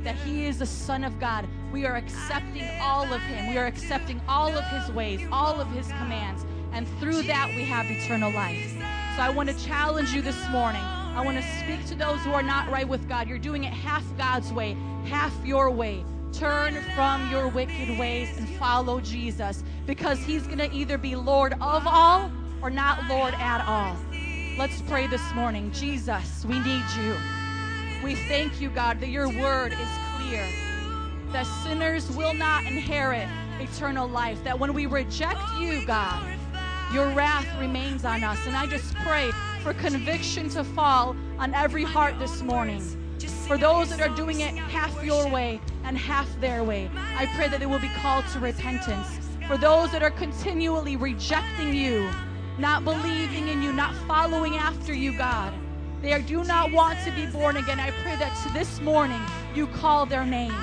that 0.02 0.16
he 0.24 0.46
is 0.46 0.58
the 0.58 0.66
Son 0.66 1.04
of 1.04 1.20
God, 1.20 1.48
we 1.72 1.86
are 1.86 1.96
accepting 1.96 2.68
all 2.80 3.12
of 3.12 3.20
him. 3.22 3.48
We 3.48 3.58
are 3.58 3.66
accepting 3.66 4.20
all 4.28 4.50
of 4.56 4.64
his 4.64 4.90
ways, 4.92 5.20
all 5.30 5.60
of 5.60 5.68
his 5.68 5.86
commands. 5.86 6.44
And 6.72 6.88
through 6.98 7.22
that, 7.22 7.52
we 7.54 7.62
have 7.64 7.86
eternal 7.90 8.32
life. 8.32 8.72
So 9.16 9.22
I 9.22 9.30
want 9.30 9.48
to 9.48 9.64
challenge 9.64 10.12
you 10.12 10.22
this 10.22 10.48
morning. 10.48 10.82
I 11.18 11.20
want 11.20 11.36
to 11.36 11.42
speak 11.58 11.84
to 11.86 11.96
those 11.96 12.20
who 12.20 12.30
are 12.30 12.44
not 12.44 12.70
right 12.70 12.88
with 12.88 13.08
God. 13.08 13.26
You're 13.26 13.38
doing 13.38 13.64
it 13.64 13.72
half 13.72 14.04
God's 14.16 14.52
way, 14.52 14.76
half 15.04 15.34
your 15.44 15.68
way. 15.68 16.04
Turn 16.32 16.76
from 16.94 17.28
your 17.28 17.48
wicked 17.48 17.98
ways 17.98 18.38
and 18.38 18.48
follow 18.50 19.00
Jesus 19.00 19.64
because 19.84 20.20
he's 20.20 20.46
going 20.46 20.58
to 20.58 20.72
either 20.72 20.96
be 20.96 21.16
Lord 21.16 21.54
of 21.54 21.88
all 21.88 22.30
or 22.62 22.70
not 22.70 23.04
Lord 23.08 23.34
at 23.34 23.66
all. 23.66 23.96
Let's 24.56 24.80
pray 24.82 25.08
this 25.08 25.34
morning. 25.34 25.72
Jesus, 25.72 26.44
we 26.44 26.60
need 26.60 26.84
you. 26.96 27.16
We 28.04 28.14
thank 28.14 28.60
you, 28.60 28.70
God, 28.70 29.00
that 29.00 29.08
your 29.08 29.28
word 29.28 29.72
is 29.72 29.88
clear, 30.18 30.46
that 31.32 31.48
sinners 31.64 32.08
will 32.12 32.32
not 32.32 32.64
inherit 32.64 33.26
eternal 33.58 34.06
life, 34.06 34.44
that 34.44 34.56
when 34.56 34.72
we 34.72 34.86
reject 34.86 35.40
you, 35.58 35.84
God, 35.84 36.37
your 36.92 37.10
wrath 37.10 37.46
remains 37.58 38.04
on 38.04 38.24
us. 38.24 38.46
And 38.46 38.56
I 38.56 38.66
just 38.66 38.94
pray 38.96 39.30
for 39.62 39.74
conviction 39.74 40.48
to 40.50 40.64
fall 40.64 41.14
on 41.38 41.54
every 41.54 41.84
heart 41.84 42.18
this 42.18 42.42
morning. 42.42 42.82
For 43.46 43.58
those 43.58 43.90
that 43.90 44.00
are 44.00 44.14
doing 44.14 44.40
it 44.40 44.54
half 44.54 45.02
your 45.02 45.28
way 45.28 45.60
and 45.84 45.96
half 45.96 46.28
their 46.40 46.64
way, 46.64 46.90
I 47.16 47.26
pray 47.34 47.48
that 47.48 47.60
they 47.60 47.66
will 47.66 47.78
be 47.78 47.88
called 47.88 48.26
to 48.28 48.40
repentance. 48.40 49.20
For 49.46 49.56
those 49.56 49.90
that 49.92 50.02
are 50.02 50.10
continually 50.10 50.96
rejecting 50.96 51.74
you, 51.74 52.10
not 52.58 52.84
believing 52.84 53.48
in 53.48 53.62
you, 53.62 53.72
not 53.72 53.94
following 54.06 54.56
after 54.56 54.92
you, 54.92 55.16
God, 55.16 55.54
they 56.02 56.20
do 56.22 56.44
not 56.44 56.72
want 56.72 56.98
to 57.04 57.10
be 57.12 57.26
born 57.26 57.56
again. 57.56 57.80
I 57.80 57.90
pray 58.02 58.16
that 58.16 58.50
this 58.52 58.80
morning 58.80 59.20
you 59.54 59.66
call 59.66 60.06
their 60.06 60.24
name. 60.24 60.54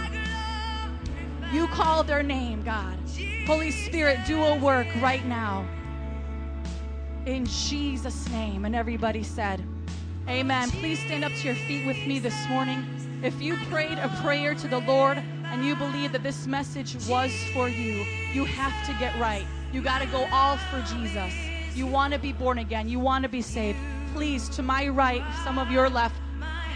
You 1.51 1.67
call 1.67 2.03
their 2.03 2.23
name, 2.23 2.63
God. 2.63 2.97
Holy 3.45 3.71
Spirit, 3.71 4.19
do 4.25 4.43
a 4.43 4.55
work 4.57 4.87
right 5.01 5.25
now. 5.25 5.67
In 7.25 7.45
Jesus' 7.47 8.29
name. 8.29 8.65
And 8.65 8.75
everybody 8.75 9.23
said, 9.23 9.63
Amen. 10.29 10.69
Please 10.69 10.99
stand 10.99 11.23
up 11.23 11.31
to 11.33 11.47
your 11.47 11.55
feet 11.55 11.85
with 11.85 11.97
me 12.05 12.19
this 12.19 12.47
morning. 12.49 12.85
If 13.23 13.41
you 13.41 13.57
prayed 13.71 13.97
a 13.97 14.09
prayer 14.21 14.53
to 14.53 14.67
the 14.67 14.79
Lord 14.79 15.17
and 15.45 15.65
you 15.65 15.75
believe 15.75 16.11
that 16.11 16.21
this 16.21 16.45
message 16.45 16.95
was 17.07 17.31
for 17.53 17.67
you, 17.67 18.05
you 18.31 18.45
have 18.45 18.85
to 18.85 18.93
get 18.99 19.17
right. 19.19 19.45
You 19.73 19.81
got 19.81 20.01
to 20.01 20.07
go 20.07 20.27
all 20.31 20.57
for 20.57 20.81
Jesus. 20.81 21.33
You 21.73 21.87
want 21.87 22.13
to 22.13 22.19
be 22.19 22.31
born 22.31 22.59
again. 22.59 22.87
You 22.87 22.99
want 22.99 23.23
to 23.23 23.29
be 23.29 23.41
saved. 23.41 23.79
Please, 24.13 24.47
to 24.49 24.61
my 24.61 24.87
right, 24.87 25.23
some 25.43 25.57
of 25.57 25.71
your 25.71 25.89
left, 25.89 26.15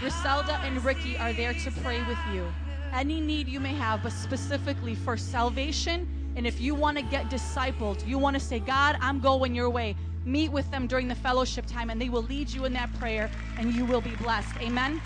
Griselda 0.00 0.54
and 0.64 0.84
Ricky 0.84 1.16
are 1.16 1.32
there 1.32 1.54
to 1.54 1.70
pray 1.82 2.02
with 2.02 2.18
you. 2.32 2.44
Any 2.92 3.20
need 3.20 3.46
you 3.46 3.60
may 3.60 3.74
have, 3.74 4.02
but 4.02 4.12
specifically 4.12 4.94
for 4.96 5.16
salvation, 5.16 6.08
and 6.36 6.46
if 6.46 6.60
you 6.60 6.74
want 6.74 6.96
to 6.96 7.02
get 7.02 7.30
discipled, 7.30 8.06
you 8.06 8.18
want 8.18 8.34
to 8.34 8.40
say, 8.40 8.58
God, 8.58 8.96
I'm 9.00 9.20
going 9.20 9.54
your 9.54 9.70
way. 9.70 9.96
Meet 10.24 10.52
with 10.52 10.70
them 10.70 10.86
during 10.86 11.08
the 11.08 11.14
fellowship 11.14 11.66
time, 11.66 11.90
and 11.90 12.00
they 12.00 12.08
will 12.08 12.22
lead 12.22 12.50
you 12.50 12.64
in 12.66 12.72
that 12.74 12.92
prayer, 12.94 13.30
and 13.58 13.72
you 13.74 13.84
will 13.84 14.00
be 14.00 14.14
blessed. 14.16 14.56
Amen. 14.60 15.00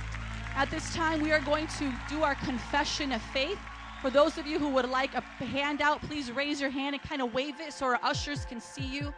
At 0.57 0.71
this 0.71 0.95
time, 0.95 1.23
we 1.23 1.33
are 1.33 1.41
going 1.41 1.67
to 1.79 1.93
do 2.09 2.23
our 2.23 2.35
confession 2.37 3.13
of 3.13 3.23
faith. 3.23 3.59
For 4.03 4.11
those 4.11 4.39
of 4.39 4.47
you 4.47 4.59
who 4.59 4.69
would 4.71 4.89
like 4.89 5.15
a 5.15 5.23
handout, 5.45 6.03
please 6.03 6.31
raise 6.31 6.61
your 6.61 6.71
hand 6.71 6.95
and 6.95 7.03
kind 7.03 7.23
of 7.23 7.33
wave 7.33 7.61
it 7.61 7.73
so 7.73 7.87
our 7.87 7.99
ushers 8.03 8.45
can 8.45 8.61
see 8.61 8.85
you. 8.85 9.15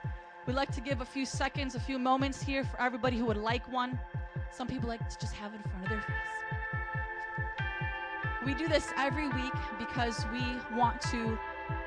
We'd 0.46 0.54
like 0.54 0.72
to 0.74 0.80
give 0.80 1.00
a 1.00 1.04
few 1.04 1.26
seconds, 1.26 1.74
a 1.74 1.80
few 1.80 1.98
moments 1.98 2.40
here 2.40 2.62
for 2.62 2.80
everybody 2.80 3.18
who 3.18 3.24
would 3.24 3.36
like 3.36 3.70
one. 3.72 3.98
Some 4.52 4.68
people 4.68 4.88
like 4.88 5.06
to 5.08 5.18
just 5.18 5.34
have 5.34 5.52
it 5.52 5.56
in 5.56 5.70
front 5.70 5.84
of 5.84 5.90
their 5.90 6.00
face. 6.02 6.14
We 8.44 8.54
do 8.54 8.68
this 8.68 8.92
every 8.96 9.28
week 9.28 9.52
because 9.76 10.24
we 10.32 10.40
want 10.76 11.00
to 11.10 11.36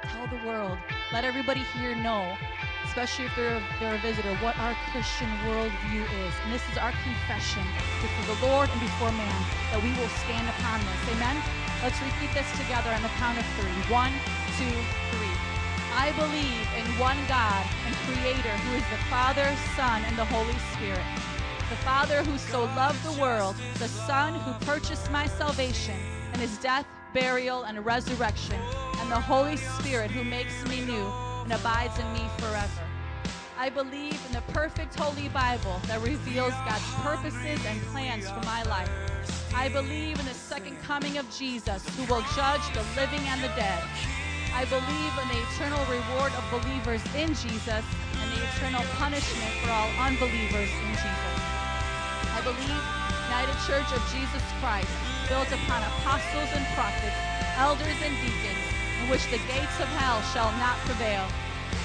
tell 0.04 0.28
the 0.28 0.46
world, 0.46 0.78
let 1.14 1.24
everybody 1.24 1.62
here 1.80 1.96
know, 1.96 2.36
especially 2.90 3.26
if 3.26 3.36
they're, 3.36 3.62
they're 3.80 3.94
a 3.94 4.02
visitor, 4.02 4.34
what 4.42 4.58
our 4.58 4.76
Christian 4.92 5.30
worldview 5.46 6.02
is. 6.26 6.34
And 6.44 6.52
this 6.52 6.66
is 6.74 6.78
our 6.82 6.92
confession 7.06 7.62
before 8.02 8.26
the 8.34 8.40
Lord 8.50 8.68
and 8.70 8.82
before 8.82 9.14
man 9.14 9.42
that 9.70 9.78
we 9.78 9.94
will 9.94 10.10
stand 10.26 10.50
upon 10.58 10.82
this. 10.82 11.14
Amen? 11.14 11.38
Let's 11.86 12.02
repeat 12.02 12.34
this 12.34 12.50
together 12.58 12.90
on 12.90 13.06
the 13.06 13.14
count 13.22 13.38
of 13.38 13.46
three. 13.62 13.78
One, 13.94 14.10
two, 14.58 14.74
three. 15.14 15.38
I 15.94 16.10
believe 16.18 16.66
in 16.82 16.86
one 16.98 17.18
God 17.30 17.62
and 17.86 17.94
Creator 18.10 18.58
who 18.66 18.82
is 18.82 18.86
the 18.90 19.02
Father, 19.06 19.46
Son, 19.78 20.02
and 20.10 20.18
the 20.18 20.26
Holy 20.26 20.58
Spirit. 20.74 21.06
The 21.70 21.82
Father 21.86 22.26
who 22.26 22.40
so 22.40 22.66
loved 22.74 23.06
the 23.06 23.22
world, 23.22 23.56
the 23.78 23.88
Son 23.88 24.34
who 24.34 24.66
purchased 24.66 25.12
my 25.12 25.28
salvation, 25.28 25.96
and 26.34 26.42
his 26.42 26.58
death, 26.58 26.88
burial, 27.14 27.64
and 27.64 27.86
resurrection, 27.86 28.60
and 28.98 29.12
the 29.12 29.22
Holy 29.22 29.58
Spirit 29.58 30.10
who 30.10 30.24
makes 30.24 30.66
me 30.66 30.82
new 30.82 31.29
and 31.50 31.60
abides 31.60 31.98
in 31.98 32.14
me 32.14 32.30
forever. 32.38 32.86
I 33.58 33.70
believe 33.70 34.22
in 34.28 34.34
the 34.34 34.44
perfect 34.54 34.94
Holy 34.94 35.30
Bible 35.30 35.82
that 35.88 36.00
reveals 36.02 36.54
God's 36.70 36.86
purposes 37.02 37.58
and 37.66 37.82
plans 37.90 38.30
for 38.30 38.40
my 38.46 38.62
life. 38.64 38.90
I 39.56 39.68
believe 39.70 40.20
in 40.20 40.26
the 40.26 40.38
second 40.38 40.78
coming 40.84 41.18
of 41.18 41.26
Jesus 41.34 41.82
who 41.98 42.06
will 42.06 42.22
judge 42.38 42.62
the 42.78 42.86
living 42.94 43.26
and 43.34 43.42
the 43.42 43.50
dead. 43.58 43.82
I 44.54 44.66
believe 44.70 45.14
in 45.18 45.28
the 45.34 45.42
eternal 45.50 45.82
reward 45.90 46.34
of 46.38 46.46
believers 46.54 47.02
in 47.18 47.34
Jesus 47.34 47.82
and 47.82 48.28
the 48.30 48.42
eternal 48.54 48.86
punishment 49.02 49.54
for 49.66 49.72
all 49.72 49.90
unbelievers 50.06 50.70
in 50.70 50.92
Jesus. 50.94 51.34
I 52.30 52.42
believe 52.46 52.84
United 53.26 53.58
Church 53.66 53.90
of 53.90 54.02
Jesus 54.14 54.46
Christ, 54.62 54.94
built 55.26 55.50
upon 55.50 55.82
apostles 55.82 56.50
and 56.54 56.66
prophets, 56.78 57.18
elders 57.58 57.98
and 58.06 58.14
deacons, 58.22 58.69
which 59.10 59.26
the 59.32 59.42
gates 59.50 59.78
of 59.82 59.90
hell 59.98 60.22
shall 60.34 60.52
not 60.62 60.78
prevail. 60.86 61.26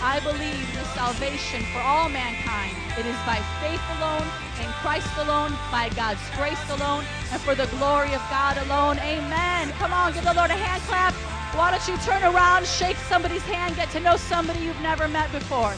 I 0.03 0.21
believe 0.21 0.69
the 0.75 0.85
salvation 0.93 1.65
for 1.73 1.81
all 1.81 2.09
mankind. 2.09 2.77
It 2.99 3.07
is 3.07 3.17
by 3.25 3.41
faith 3.65 3.81
alone, 3.97 4.29
in 4.61 4.71
Christ 4.85 5.09
alone, 5.19 5.57
by 5.73 5.89
God's 5.97 6.21
grace 6.37 6.61
alone, 6.69 7.05
and 7.33 7.41
for 7.41 7.55
the 7.55 7.67
glory 7.79 8.13
of 8.13 8.21
God 8.29 8.59
alone. 8.67 8.99
Amen. 8.99 9.73
Come 9.79 9.93
on, 9.93 10.13
give 10.13 10.25
the 10.25 10.35
Lord 10.35 10.51
a 10.51 10.55
hand 10.55 10.83
clap. 10.83 11.15
Why 11.57 11.71
don't 11.71 11.89
you 11.89 11.97
turn 12.05 12.23
around, 12.23 12.67
shake 12.67 12.97
somebody's 13.09 13.45
hand, 13.45 13.77
get 13.77 13.91
to 13.91 14.01
know 14.01 14.17
somebody 14.17 14.61
you've 14.61 14.81
never 14.83 15.09
met 15.09 15.33
before? 15.33 15.75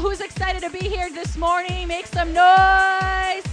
Who's 0.00 0.20
excited 0.20 0.62
to 0.62 0.70
be 0.70 0.88
here 0.88 1.10
this 1.10 1.36
morning? 1.36 1.86
Make 1.86 2.06
some 2.06 2.32
noise. 2.32 3.44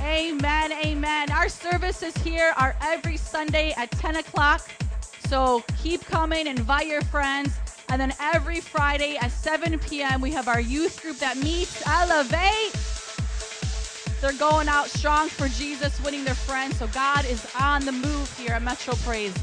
Amen, 0.00 0.72
amen. 0.72 1.32
Our 1.32 1.48
services 1.48 2.16
here 2.18 2.52
are 2.58 2.76
every 2.82 3.16
Sunday 3.16 3.72
at 3.76 3.90
10 3.92 4.16
o'clock. 4.16 4.68
So 5.26 5.64
keep 5.82 6.04
coming, 6.04 6.46
invite 6.46 6.86
your 6.86 7.02
friends. 7.02 7.56
And 7.88 8.00
then 8.00 8.12
every 8.20 8.60
Friday 8.60 9.16
at 9.16 9.30
7 9.30 9.78
p.m., 9.78 10.20
we 10.20 10.30
have 10.32 10.48
our 10.48 10.60
youth 10.60 11.00
group 11.00 11.16
that 11.18 11.38
meets, 11.38 11.86
Elevate. 11.86 12.74
They're 14.20 14.38
going 14.38 14.68
out 14.68 14.88
strong 14.88 15.28
for 15.28 15.48
Jesus, 15.48 15.98
winning 16.04 16.24
their 16.24 16.34
friends. 16.34 16.78
So 16.78 16.86
God 16.88 17.24
is 17.24 17.46
on 17.58 17.84
the 17.84 17.92
move 17.92 18.36
here 18.38 18.52
at 18.52 18.62
Metro 18.62 18.94
Praise. 18.96 19.34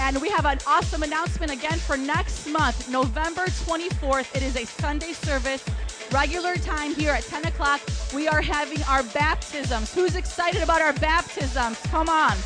And 0.00 0.20
we 0.22 0.30
have 0.30 0.46
an 0.46 0.58
awesome 0.66 1.02
announcement 1.02 1.52
again 1.52 1.78
for 1.78 1.96
next 1.96 2.46
month, 2.46 2.88
November 2.88 3.46
24th. 3.46 4.34
It 4.34 4.42
is 4.42 4.56
a 4.56 4.64
Sunday 4.64 5.12
service, 5.12 5.64
regular 6.12 6.54
time 6.56 6.94
here 6.94 7.10
at 7.10 7.24
10 7.24 7.46
o'clock. 7.46 7.80
We 8.14 8.28
are 8.28 8.40
having 8.40 8.82
our 8.84 9.02
baptisms. 9.02 9.92
Who's 9.92 10.14
excited 10.14 10.62
about 10.62 10.82
our 10.82 10.92
baptisms? 10.94 11.80
Come 11.88 12.08
on. 12.08 12.36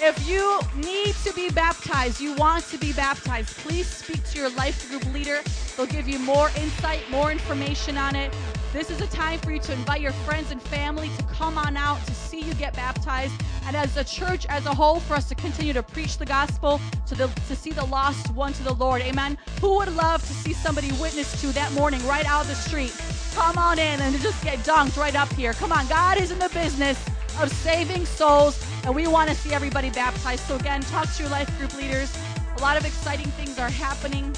If 0.00 0.28
you 0.28 0.60
need 0.76 1.14
to 1.24 1.32
be 1.32 1.50
baptized, 1.50 2.20
you 2.20 2.34
want 2.34 2.64
to 2.68 2.78
be 2.78 2.92
baptized, 2.92 3.56
please 3.58 3.88
speak 3.88 4.22
to 4.30 4.38
your 4.38 4.50
life 4.50 4.88
group 4.88 5.04
leader. 5.12 5.40
They'll 5.76 5.86
give 5.86 6.08
you 6.08 6.18
more 6.18 6.50
insight, 6.56 7.08
more 7.10 7.32
information 7.32 7.96
on 7.96 8.16
it. 8.16 8.32
This 8.70 8.90
is 8.90 9.00
a 9.00 9.06
time 9.06 9.38
for 9.38 9.50
you 9.50 9.58
to 9.60 9.72
invite 9.72 10.02
your 10.02 10.12
friends 10.12 10.50
and 10.50 10.60
family 10.60 11.08
to 11.16 11.22
come 11.22 11.56
on 11.56 11.74
out 11.74 12.04
to 12.06 12.14
see 12.14 12.40
you 12.40 12.52
get 12.54 12.74
baptized. 12.74 13.32
And 13.64 13.74
as 13.74 13.96
a 13.96 14.04
church 14.04 14.44
as 14.46 14.66
a 14.66 14.74
whole, 14.74 15.00
for 15.00 15.14
us 15.14 15.26
to 15.30 15.34
continue 15.34 15.72
to 15.72 15.82
preach 15.82 16.18
the 16.18 16.26
gospel, 16.26 16.78
to, 17.06 17.14
the, 17.14 17.28
to 17.48 17.56
see 17.56 17.70
the 17.72 17.86
lost 17.86 18.30
won 18.34 18.52
to 18.52 18.62
the 18.62 18.74
Lord. 18.74 19.00
Amen. 19.00 19.38
Who 19.62 19.78
would 19.78 19.96
love 19.96 20.20
to 20.20 20.32
see 20.34 20.52
somebody 20.52 20.92
witness 21.00 21.40
to 21.40 21.46
that 21.48 21.72
morning 21.72 22.06
right 22.06 22.26
out 22.26 22.42
of 22.42 22.48
the 22.48 22.56
street? 22.56 22.94
Come 23.34 23.56
on 23.56 23.78
in 23.78 24.00
and 24.02 24.14
just 24.20 24.44
get 24.44 24.58
dunked 24.58 24.98
right 24.98 25.16
up 25.16 25.32
here. 25.32 25.54
Come 25.54 25.72
on, 25.72 25.86
God 25.86 26.20
is 26.20 26.30
in 26.30 26.38
the 26.38 26.50
business 26.50 27.02
of 27.40 27.50
saving 27.50 28.04
souls, 28.04 28.62
and 28.84 28.94
we 28.94 29.06
want 29.06 29.30
to 29.30 29.34
see 29.34 29.54
everybody 29.54 29.88
baptized. 29.88 30.46
So, 30.46 30.56
again, 30.56 30.82
talk 30.82 31.10
to 31.14 31.22
your 31.22 31.32
life 31.32 31.48
group 31.56 31.74
leaders. 31.74 32.14
A 32.58 32.60
lot 32.60 32.76
of 32.76 32.84
exciting 32.84 33.28
things 33.28 33.58
are 33.58 33.70
happening. 33.70 34.34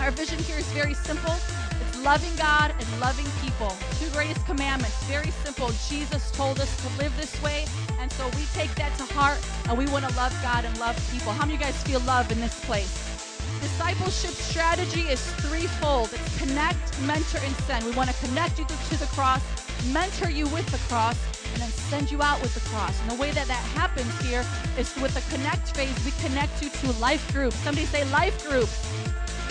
Our 0.00 0.10
vision 0.10 0.40
here 0.40 0.58
is 0.58 0.66
very 0.72 0.94
simple 0.94 1.36
loving 2.02 2.34
God 2.36 2.74
and 2.78 3.00
loving 3.00 3.26
people. 3.40 3.74
Two 3.98 4.10
greatest 4.10 4.44
commandments. 4.46 5.02
Very 5.04 5.30
simple. 5.44 5.70
Jesus 5.88 6.30
told 6.32 6.60
us 6.60 6.70
to 6.82 7.02
live 7.02 7.16
this 7.16 7.40
way, 7.42 7.64
and 8.00 8.10
so 8.12 8.26
we 8.36 8.44
take 8.54 8.74
that 8.74 8.96
to 8.98 9.04
heart, 9.14 9.38
and 9.68 9.78
we 9.78 9.86
want 9.86 10.08
to 10.08 10.14
love 10.16 10.36
God 10.42 10.64
and 10.64 10.76
love 10.78 10.96
people. 11.12 11.32
How 11.32 11.46
many 11.46 11.54
of 11.54 11.60
you 11.60 11.66
guys 11.66 11.82
feel 11.82 12.00
love 12.00 12.30
in 12.32 12.40
this 12.40 12.64
place? 12.64 13.08
Discipleship 13.60 14.30
strategy 14.30 15.02
is 15.02 15.24
threefold. 15.34 16.12
It's 16.12 16.38
connect, 16.38 17.00
mentor, 17.02 17.38
and 17.44 17.54
send. 17.66 17.84
We 17.84 17.92
want 17.92 18.10
to 18.10 18.26
connect 18.26 18.58
you 18.58 18.64
to, 18.64 18.98
the 18.98 19.06
cross, 19.14 19.42
mentor 19.92 20.30
you 20.30 20.48
with 20.48 20.66
the 20.66 20.78
cross, 20.92 21.16
and 21.52 21.62
then 21.62 21.70
send 21.70 22.10
you 22.10 22.20
out 22.22 22.42
with 22.42 22.54
the 22.54 22.68
cross. 22.70 23.00
And 23.02 23.12
the 23.12 23.20
way 23.20 23.30
that 23.30 23.46
that 23.46 23.62
happens 23.78 24.10
here 24.22 24.44
is 24.76 24.94
with 24.96 25.14
the 25.14 25.36
connect 25.36 25.76
phase, 25.76 25.94
we 26.04 26.10
connect 26.26 26.62
you 26.62 26.70
to 26.70 26.92
life 26.98 27.32
groups. 27.32 27.56
Somebody 27.56 27.86
say 27.86 28.04
life 28.10 28.48
groups. 28.48 29.01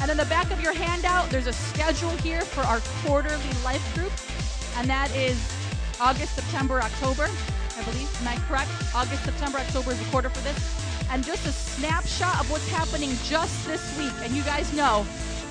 And 0.02 0.10
in 0.10 0.18
the 0.18 0.26
back 0.26 0.50
of 0.50 0.60
your 0.60 0.74
handout, 0.74 1.30
there's 1.30 1.46
a 1.46 1.54
schedule 1.54 2.10
here 2.18 2.42
for 2.42 2.62
our 2.62 2.82
quarterly 3.04 3.54
life 3.64 3.94
group, 3.94 4.12
and 4.78 4.90
that 4.90 5.16
is 5.16 5.38
August, 6.00 6.34
September, 6.34 6.82
October, 6.82 7.30
I 7.78 7.84
believe. 7.84 8.10
Am 8.22 8.28
I 8.28 8.36
correct? 8.48 8.72
August, 8.96 9.24
September, 9.24 9.60
October 9.60 9.92
is 9.92 10.00
the 10.00 10.06
quarter 10.06 10.30
for 10.30 10.42
this. 10.42 10.58
And 11.12 11.24
just 11.24 11.46
a 11.46 11.52
snapshot 11.52 12.40
of 12.40 12.50
what's 12.50 12.68
happening 12.70 13.12
just 13.26 13.68
this 13.68 13.96
week. 14.00 14.14
And 14.24 14.36
you 14.36 14.42
guys 14.42 14.74
know 14.74 15.06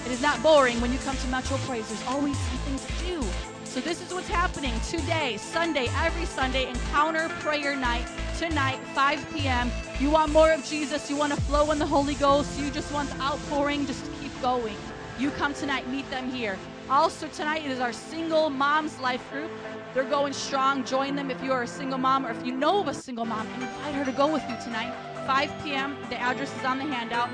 it 0.04 0.10
is 0.10 0.20
not 0.20 0.42
boring 0.42 0.80
when 0.80 0.92
you 0.92 0.98
come 0.98 1.16
to 1.16 1.26
Metro 1.28 1.56
Praise. 1.58 1.86
There's 1.88 2.06
always 2.08 2.36
something 2.36 2.78
to 2.78 3.04
do. 3.04 3.28
So 3.64 3.78
this 3.78 4.00
is 4.02 4.12
what's 4.12 4.26
happening 4.26 4.74
today, 4.80 5.36
Sunday, 5.36 5.86
every 5.98 6.24
Sunday, 6.24 6.68
Encounter 6.68 7.28
Prayer 7.38 7.76
Night 7.76 8.04
tonight, 8.36 8.80
5 8.94 9.32
p.m. 9.34 9.70
You 10.00 10.10
want 10.10 10.32
more 10.32 10.50
of 10.50 10.64
Jesus, 10.64 11.10
you 11.10 11.16
want 11.16 11.32
to 11.34 11.40
flow 11.42 11.70
in 11.70 11.78
the 11.78 11.86
Holy 11.86 12.14
Ghost, 12.14 12.58
you 12.58 12.70
just 12.70 12.90
want 12.90 13.10
the 13.10 13.20
outpouring, 13.20 13.86
just 13.86 14.09
going. 14.40 14.76
You 15.18 15.30
come 15.32 15.54
tonight, 15.54 15.88
meet 15.88 16.08
them 16.10 16.30
here. 16.30 16.58
Also 16.88 17.28
tonight 17.28 17.64
is 17.64 17.78
our 17.78 17.92
single 17.92 18.50
moms 18.50 18.98
life 19.00 19.28
group. 19.30 19.50
They're 19.94 20.04
going 20.04 20.32
strong. 20.32 20.84
Join 20.84 21.14
them 21.14 21.30
if 21.30 21.42
you 21.42 21.52
are 21.52 21.62
a 21.62 21.66
single 21.66 21.98
mom 21.98 22.26
or 22.26 22.30
if 22.30 22.44
you 22.44 22.52
know 22.52 22.80
of 22.80 22.88
a 22.88 22.94
single 22.94 23.24
mom, 23.24 23.46
invite 23.54 23.94
her 23.94 24.04
to 24.04 24.12
go 24.12 24.32
with 24.32 24.42
you 24.48 24.56
tonight. 24.64 24.92
5 25.26 25.52
p.m. 25.62 25.96
The 26.08 26.16
address 26.16 26.56
is 26.56 26.64
on 26.64 26.78
the 26.78 26.84
handout. 26.84 27.28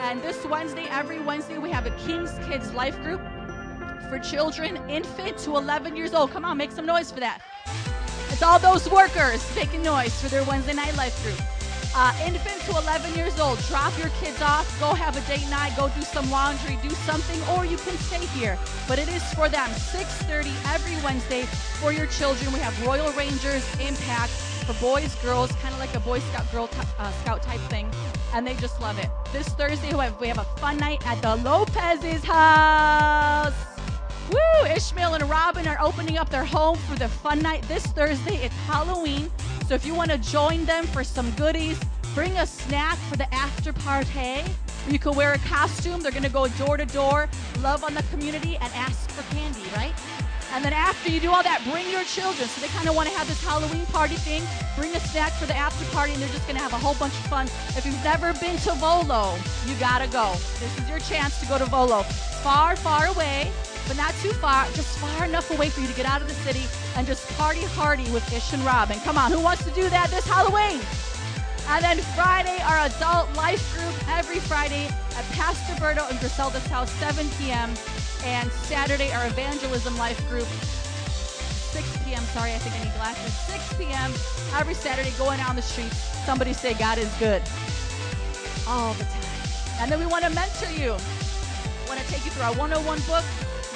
And 0.00 0.20
this 0.22 0.44
Wednesday, 0.44 0.86
every 0.90 1.20
Wednesday, 1.20 1.58
we 1.58 1.70
have 1.70 1.86
a 1.86 1.90
King's 1.92 2.32
Kids 2.46 2.72
life 2.74 3.00
group 3.02 3.20
for 4.08 4.18
children, 4.18 4.76
infant 4.90 5.38
to 5.38 5.56
11 5.56 5.96
years 5.96 6.14
old. 6.14 6.30
Come 6.30 6.44
on, 6.44 6.56
make 6.56 6.72
some 6.72 6.84
noise 6.84 7.10
for 7.10 7.20
that. 7.20 7.40
It's 8.30 8.42
all 8.42 8.58
those 8.58 8.90
workers 8.90 9.44
making 9.54 9.82
noise 9.82 10.20
for 10.20 10.28
their 10.28 10.44
Wednesday 10.44 10.74
night 10.74 10.96
life 10.96 11.22
group. 11.22 11.53
Uh, 11.96 12.12
infant 12.26 12.60
to 12.62 12.72
11 12.72 13.14
years 13.14 13.38
old, 13.38 13.56
drop 13.68 13.96
your 13.98 14.08
kids 14.20 14.42
off, 14.42 14.66
go 14.80 14.94
have 14.94 15.16
a 15.16 15.20
date 15.28 15.48
night, 15.48 15.72
go 15.76 15.88
do 15.90 16.02
some 16.02 16.28
laundry, 16.28 16.76
do 16.82 16.90
something, 16.90 17.40
or 17.54 17.64
you 17.64 17.76
can 17.76 17.96
stay 17.98 18.26
here. 18.38 18.58
But 18.88 18.98
it 18.98 19.08
is 19.08 19.22
for 19.34 19.48
them. 19.48 19.70
6:30 19.70 20.50
every 20.74 20.96
Wednesday 21.04 21.42
for 21.80 21.92
your 21.92 22.06
children. 22.06 22.52
We 22.52 22.58
have 22.58 22.74
Royal 22.84 23.12
Rangers 23.12 23.64
Impact 23.78 24.32
for 24.66 24.74
boys, 24.80 25.14
girls, 25.22 25.52
kind 25.62 25.72
of 25.72 25.78
like 25.78 25.94
a 25.94 26.00
Boy 26.00 26.18
Scout 26.18 26.50
girl 26.50 26.66
t- 26.66 26.78
uh, 26.98 27.12
Scout 27.22 27.42
type 27.42 27.60
thing, 27.70 27.88
and 28.34 28.44
they 28.44 28.54
just 28.54 28.80
love 28.80 28.98
it. 28.98 29.10
This 29.32 29.48
Thursday, 29.50 29.94
we 29.94 30.04
have, 30.04 30.20
we 30.20 30.26
have 30.26 30.38
a 30.38 30.48
fun 30.58 30.78
night 30.78 31.06
at 31.06 31.22
the 31.22 31.36
Lopez's 31.36 32.24
house. 32.24 33.73
Woo! 34.30 34.66
Ishmael 34.66 35.14
and 35.14 35.28
Robin 35.28 35.66
are 35.66 35.78
opening 35.80 36.18
up 36.18 36.30
their 36.30 36.44
home 36.44 36.76
for 36.78 36.96
the 36.96 37.08
fun 37.08 37.40
night 37.40 37.62
this 37.68 37.86
Thursday. 37.86 38.36
It's 38.36 38.54
Halloween. 38.66 39.30
So 39.66 39.74
if 39.74 39.84
you 39.84 39.94
want 39.94 40.10
to 40.10 40.18
join 40.18 40.64
them 40.64 40.86
for 40.86 41.04
some 41.04 41.30
goodies, 41.32 41.78
bring 42.14 42.32
a 42.38 42.46
snack 42.46 42.96
for 43.10 43.16
the 43.16 43.32
after 43.34 43.72
party. 43.72 44.42
You 44.88 44.98
can 44.98 45.14
wear 45.16 45.32
a 45.32 45.38
costume. 45.38 46.00
They're 46.00 46.12
going 46.12 46.24
to 46.24 46.30
go 46.30 46.48
door 46.48 46.76
to 46.76 46.86
door, 46.86 47.28
love 47.60 47.84
on 47.84 47.94
the 47.94 48.02
community, 48.04 48.56
and 48.56 48.72
ask 48.74 49.10
for 49.10 49.22
candy, 49.34 49.62
right? 49.74 49.94
And 50.52 50.64
then 50.64 50.72
after 50.72 51.10
you 51.10 51.20
do 51.20 51.30
all 51.32 51.42
that, 51.42 51.62
bring 51.70 51.90
your 51.90 52.04
children. 52.04 52.46
So 52.48 52.60
they 52.60 52.68
kind 52.68 52.88
of 52.88 52.94
want 52.94 53.08
to 53.08 53.14
have 53.16 53.26
this 53.26 53.42
Halloween 53.42 53.86
party 53.86 54.14
thing. 54.14 54.42
Bring 54.76 54.94
a 54.94 55.00
snack 55.00 55.32
for 55.32 55.46
the 55.46 55.56
after 55.56 55.84
party, 55.86 56.12
and 56.12 56.22
they're 56.22 56.28
just 56.28 56.46
going 56.46 56.56
to 56.56 56.62
have 56.62 56.72
a 56.72 56.78
whole 56.78 56.94
bunch 56.94 57.14
of 57.14 57.26
fun. 57.26 57.46
If 57.76 57.84
you've 57.84 58.04
never 58.04 58.32
been 58.34 58.56
to 58.58 58.72
Volo, 58.74 59.34
you 59.66 59.74
got 59.76 59.98
to 59.98 60.08
go. 60.08 60.32
This 60.60 60.78
is 60.78 60.88
your 60.88 61.00
chance 61.00 61.40
to 61.40 61.46
go 61.46 61.58
to 61.58 61.64
Volo. 61.64 62.02
Far, 62.44 62.76
far 62.76 63.06
away, 63.06 63.50
but 63.86 63.96
not 63.96 64.14
too 64.22 64.32
far, 64.32 64.64
just 64.72 64.98
far 64.98 65.24
enough 65.24 65.50
away 65.50 65.68
for 65.68 65.80
you 65.80 65.86
to 65.86 65.94
get 65.94 66.06
out 66.06 66.22
of 66.22 66.28
the 66.28 66.34
city 66.34 66.64
and 66.96 67.06
just 67.06 67.28
party 67.36 67.62
hardy 67.62 68.10
with 68.10 68.24
Ish 68.32 68.52
and 68.52 68.62
Robin. 68.64 68.98
Come 69.00 69.18
on, 69.18 69.30
who 69.30 69.40
wants 69.40 69.64
to 69.64 69.70
do 69.70 69.88
that 69.90 70.10
this 70.10 70.26
Halloween? 70.26 70.80
And 71.68 71.82
then 71.82 71.98
Friday, 72.14 72.60
our 72.62 72.86
adult 72.86 73.34
life 73.36 73.62
group 73.74 74.08
every 74.08 74.38
Friday 74.38 74.86
at 74.86 75.24
Pastor 75.32 75.72
Berto 75.74 76.08
and 76.10 76.18
Griselda's 76.20 76.66
house, 76.66 76.90
7 76.92 77.26
p.m. 77.38 77.70
And 78.24 78.50
Saturday, 78.52 79.12
our 79.12 79.26
evangelism 79.26 79.96
life 79.96 80.20
group, 80.28 80.46
6 80.46 82.04
p.m. 82.04 82.22
Sorry, 82.36 82.52
I 82.52 82.58
think 82.58 82.74
I 82.76 82.84
need 82.84 82.94
glasses. 82.94 83.32
6 83.52 83.74
p.m. 83.78 84.12
every 84.60 84.74
Saturday, 84.74 85.10
going 85.16 85.38
down 85.38 85.56
the 85.56 85.62
streets. 85.62 85.96
Somebody 86.24 86.52
say, 86.52 86.74
God 86.74 86.98
is 86.98 87.12
good. 87.18 87.42
All 88.68 88.94
the 88.94 89.04
time. 89.04 89.24
And 89.80 89.90
then 89.90 89.98
we 89.98 90.06
want 90.06 90.24
to 90.24 90.30
mentor 90.30 90.70
you. 90.70 90.94
We 90.94 91.88
want 91.88 92.00
to 92.00 92.06
take 92.08 92.24
you 92.24 92.30
through 92.30 92.44
our 92.44 92.54
101 92.54 93.00
book, 93.08 93.24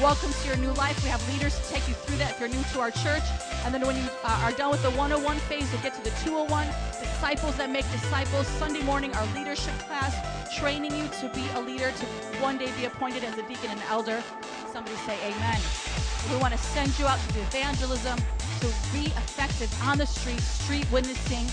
Welcome 0.01 0.33
to 0.33 0.47
Your 0.47 0.57
New 0.59 0.71
Life. 0.75 1.03
We 1.03 1.11
have 1.11 1.21
leaders 1.29 1.59
to 1.59 1.75
take 1.75 1.89
you 1.89 1.95
through 1.95 2.19
that 2.19 2.31
if 2.31 2.39
you're 2.39 2.49
new 2.49 2.63
to 2.73 2.79
our 2.79 2.93
church. 2.93 3.25
And 3.65 3.75
then 3.75 3.85
when 3.85 3.97
you 3.97 4.05
uh, 4.23 4.45
are 4.45 4.53
done 4.53 4.71
with 4.71 4.81
the 4.83 4.93
101 4.93 5.39
phase, 5.51 5.67
you'll 5.73 5.83
get 5.83 5.93
to 5.95 6.05
the 6.05 6.15
201, 6.23 6.69
Disciples 7.03 7.57
that 7.57 7.69
Make 7.69 7.85
Disciples. 7.91 8.47
Sunday 8.47 8.81
morning, 8.85 9.13
our 9.17 9.27
leadership 9.35 9.75
class, 9.91 10.15
training 10.57 10.95
you 10.95 11.09
to 11.19 11.29
be 11.35 11.43
a 11.57 11.61
leader, 11.61 11.91
to 11.91 12.07
one 12.39 12.57
day 12.59 12.71
be 12.79 12.85
appointed 12.85 13.25
as 13.25 13.37
a 13.39 13.43
deacon 13.49 13.71
and 13.71 13.83
elder. 13.89 14.23
Somebody 14.71 14.95
say 14.99 15.19
amen. 15.19 15.59
We 16.31 16.37
want 16.37 16.55
to 16.55 16.61
send 16.61 16.97
you 16.97 17.07
out 17.07 17.19
to 17.19 17.35
do 17.35 17.41
evangelism, 17.41 18.19
to 18.61 18.67
be 18.95 19.07
effective 19.19 19.75
on 19.83 19.99
the 19.99 20.07
street, 20.07 20.39
street 20.39 20.87
witnessing, 20.93 21.47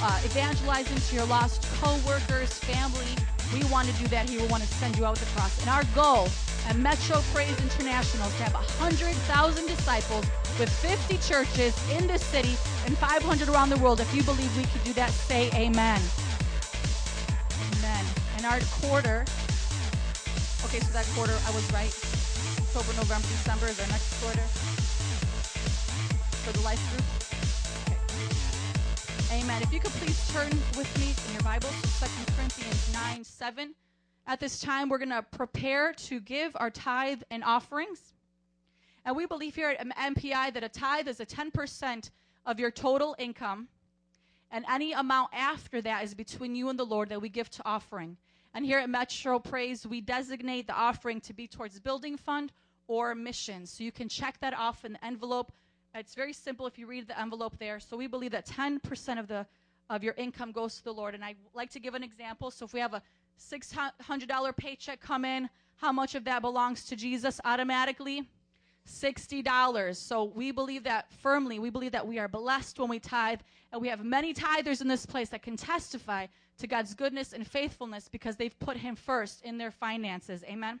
uh, 0.00 0.18
evangelizing 0.24 0.96
to 0.96 1.14
your 1.14 1.26
lost 1.26 1.68
co-workers, 1.82 2.56
family. 2.56 3.12
We 3.52 3.62
want 3.70 3.86
to 3.86 3.94
do 4.00 4.08
that 4.08 4.30
here. 4.30 4.40
We 4.40 4.48
want 4.48 4.62
to 4.62 4.68
send 4.80 4.96
you 4.96 5.04
out 5.04 5.20
with 5.20 5.28
the 5.28 5.38
cross. 5.38 5.60
And 5.60 5.68
our 5.68 5.84
goal 5.94 6.28
at 6.68 6.76
Metro 6.76 7.20
Praise 7.32 7.58
International 7.60 8.28
to 8.28 8.42
have 8.44 8.54
100,000 8.54 9.66
disciples 9.66 10.24
with 10.58 10.68
50 10.68 11.18
churches 11.18 11.74
in 11.90 12.06
this 12.06 12.22
city 12.22 12.54
and 12.86 12.96
500 12.98 13.48
around 13.48 13.70
the 13.70 13.78
world. 13.78 14.00
If 14.00 14.14
you 14.14 14.22
believe 14.22 14.54
we 14.56 14.64
could 14.64 14.84
do 14.84 14.92
that, 14.94 15.10
say 15.10 15.50
amen. 15.54 16.00
Amen. 17.78 18.04
And 18.36 18.46
our 18.46 18.60
quarter, 18.80 19.24
okay, 20.66 20.80
so 20.80 20.92
that 20.92 21.06
quarter, 21.14 21.34
I 21.46 21.50
was 21.50 21.64
right. 21.72 21.92
October, 22.74 22.96
November, 22.96 23.28
December 23.28 23.66
is 23.66 23.78
our 23.80 23.88
next 23.88 24.08
quarter 24.22 24.46
for 26.42 26.52
the 26.52 26.60
life 26.60 26.80
group. 26.90 27.04
Okay. 27.86 29.42
Amen. 29.42 29.62
If 29.62 29.72
you 29.72 29.80
could 29.80 29.92
please 29.92 30.16
turn 30.32 30.50
with 30.76 30.90
me 30.98 31.14
in 31.28 31.32
your 31.34 31.42
Bibles 31.42 31.74
to 31.82 31.88
2 32.04 32.32
Corinthians 32.36 32.92
9 32.92 33.24
7. 33.24 33.74
At 34.26 34.40
this 34.40 34.60
time, 34.60 34.88
we're 34.88 34.98
going 34.98 35.10
to 35.10 35.22
prepare 35.22 35.92
to 35.92 36.20
give 36.20 36.52
our 36.56 36.70
tithe 36.70 37.22
and 37.30 37.42
offerings. 37.42 38.14
And 39.04 39.16
we 39.16 39.26
believe 39.26 39.54
here 39.56 39.70
at 39.70 39.88
MPI 39.96 40.54
that 40.54 40.62
a 40.62 40.68
tithe 40.68 41.08
is 41.08 41.18
a 41.18 41.26
10% 41.26 42.10
of 42.46 42.60
your 42.60 42.70
total 42.70 43.16
income. 43.18 43.68
And 44.50 44.64
any 44.70 44.92
amount 44.92 45.30
after 45.32 45.80
that 45.82 46.04
is 46.04 46.14
between 46.14 46.54
you 46.54 46.68
and 46.68 46.78
the 46.78 46.84
Lord 46.84 47.08
that 47.08 47.20
we 47.20 47.28
give 47.28 47.50
to 47.50 47.62
offering. 47.64 48.16
And 48.54 48.64
here 48.64 48.78
at 48.78 48.88
Metro 48.88 49.38
Praise, 49.38 49.86
we 49.86 50.00
designate 50.00 50.66
the 50.66 50.74
offering 50.74 51.20
to 51.22 51.32
be 51.32 51.48
towards 51.48 51.80
building 51.80 52.16
fund 52.16 52.52
or 52.86 53.14
missions. 53.14 53.70
So 53.70 53.82
you 53.82 53.90
can 53.90 54.08
check 54.08 54.38
that 54.40 54.54
off 54.54 54.84
in 54.84 54.92
the 54.92 55.04
envelope. 55.04 55.52
It's 55.94 56.14
very 56.14 56.32
simple 56.32 56.66
if 56.66 56.78
you 56.78 56.86
read 56.86 57.08
the 57.08 57.18
envelope 57.18 57.58
there. 57.58 57.80
So 57.80 57.96
we 57.96 58.06
believe 58.06 58.32
that 58.32 58.46
10% 58.46 59.18
of 59.18 59.26
the 59.26 59.46
of 59.90 60.02
your 60.02 60.14
income 60.14 60.52
goes 60.52 60.78
to 60.78 60.84
the 60.84 60.92
Lord. 60.92 61.14
And 61.14 61.24
I 61.24 61.34
like 61.54 61.70
to 61.70 61.80
give 61.80 61.94
an 61.94 62.02
example. 62.02 62.50
So 62.50 62.64
if 62.64 62.72
we 62.72 62.80
have 62.80 62.94
a 62.94 63.02
$600 63.40 64.56
paycheck 64.56 65.00
come 65.00 65.24
in, 65.24 65.48
how 65.76 65.92
much 65.92 66.14
of 66.14 66.24
that 66.24 66.42
belongs 66.42 66.84
to 66.86 66.96
Jesus 66.96 67.40
automatically? 67.44 68.28
$60. 68.88 69.96
So 69.96 70.24
we 70.24 70.50
believe 70.50 70.84
that 70.84 71.12
firmly. 71.12 71.58
We 71.58 71.70
believe 71.70 71.92
that 71.92 72.06
we 72.06 72.18
are 72.18 72.28
blessed 72.28 72.78
when 72.78 72.88
we 72.88 72.98
tithe. 72.98 73.40
And 73.72 73.80
we 73.80 73.88
have 73.88 74.04
many 74.04 74.34
tithers 74.34 74.80
in 74.80 74.88
this 74.88 75.06
place 75.06 75.28
that 75.30 75.42
can 75.42 75.56
testify 75.56 76.26
to 76.58 76.66
God's 76.66 76.94
goodness 76.94 77.32
and 77.32 77.46
faithfulness 77.46 78.08
because 78.08 78.36
they've 78.36 78.58
put 78.58 78.76
Him 78.76 78.96
first 78.96 79.42
in 79.42 79.58
their 79.58 79.70
finances. 79.70 80.44
Amen. 80.44 80.80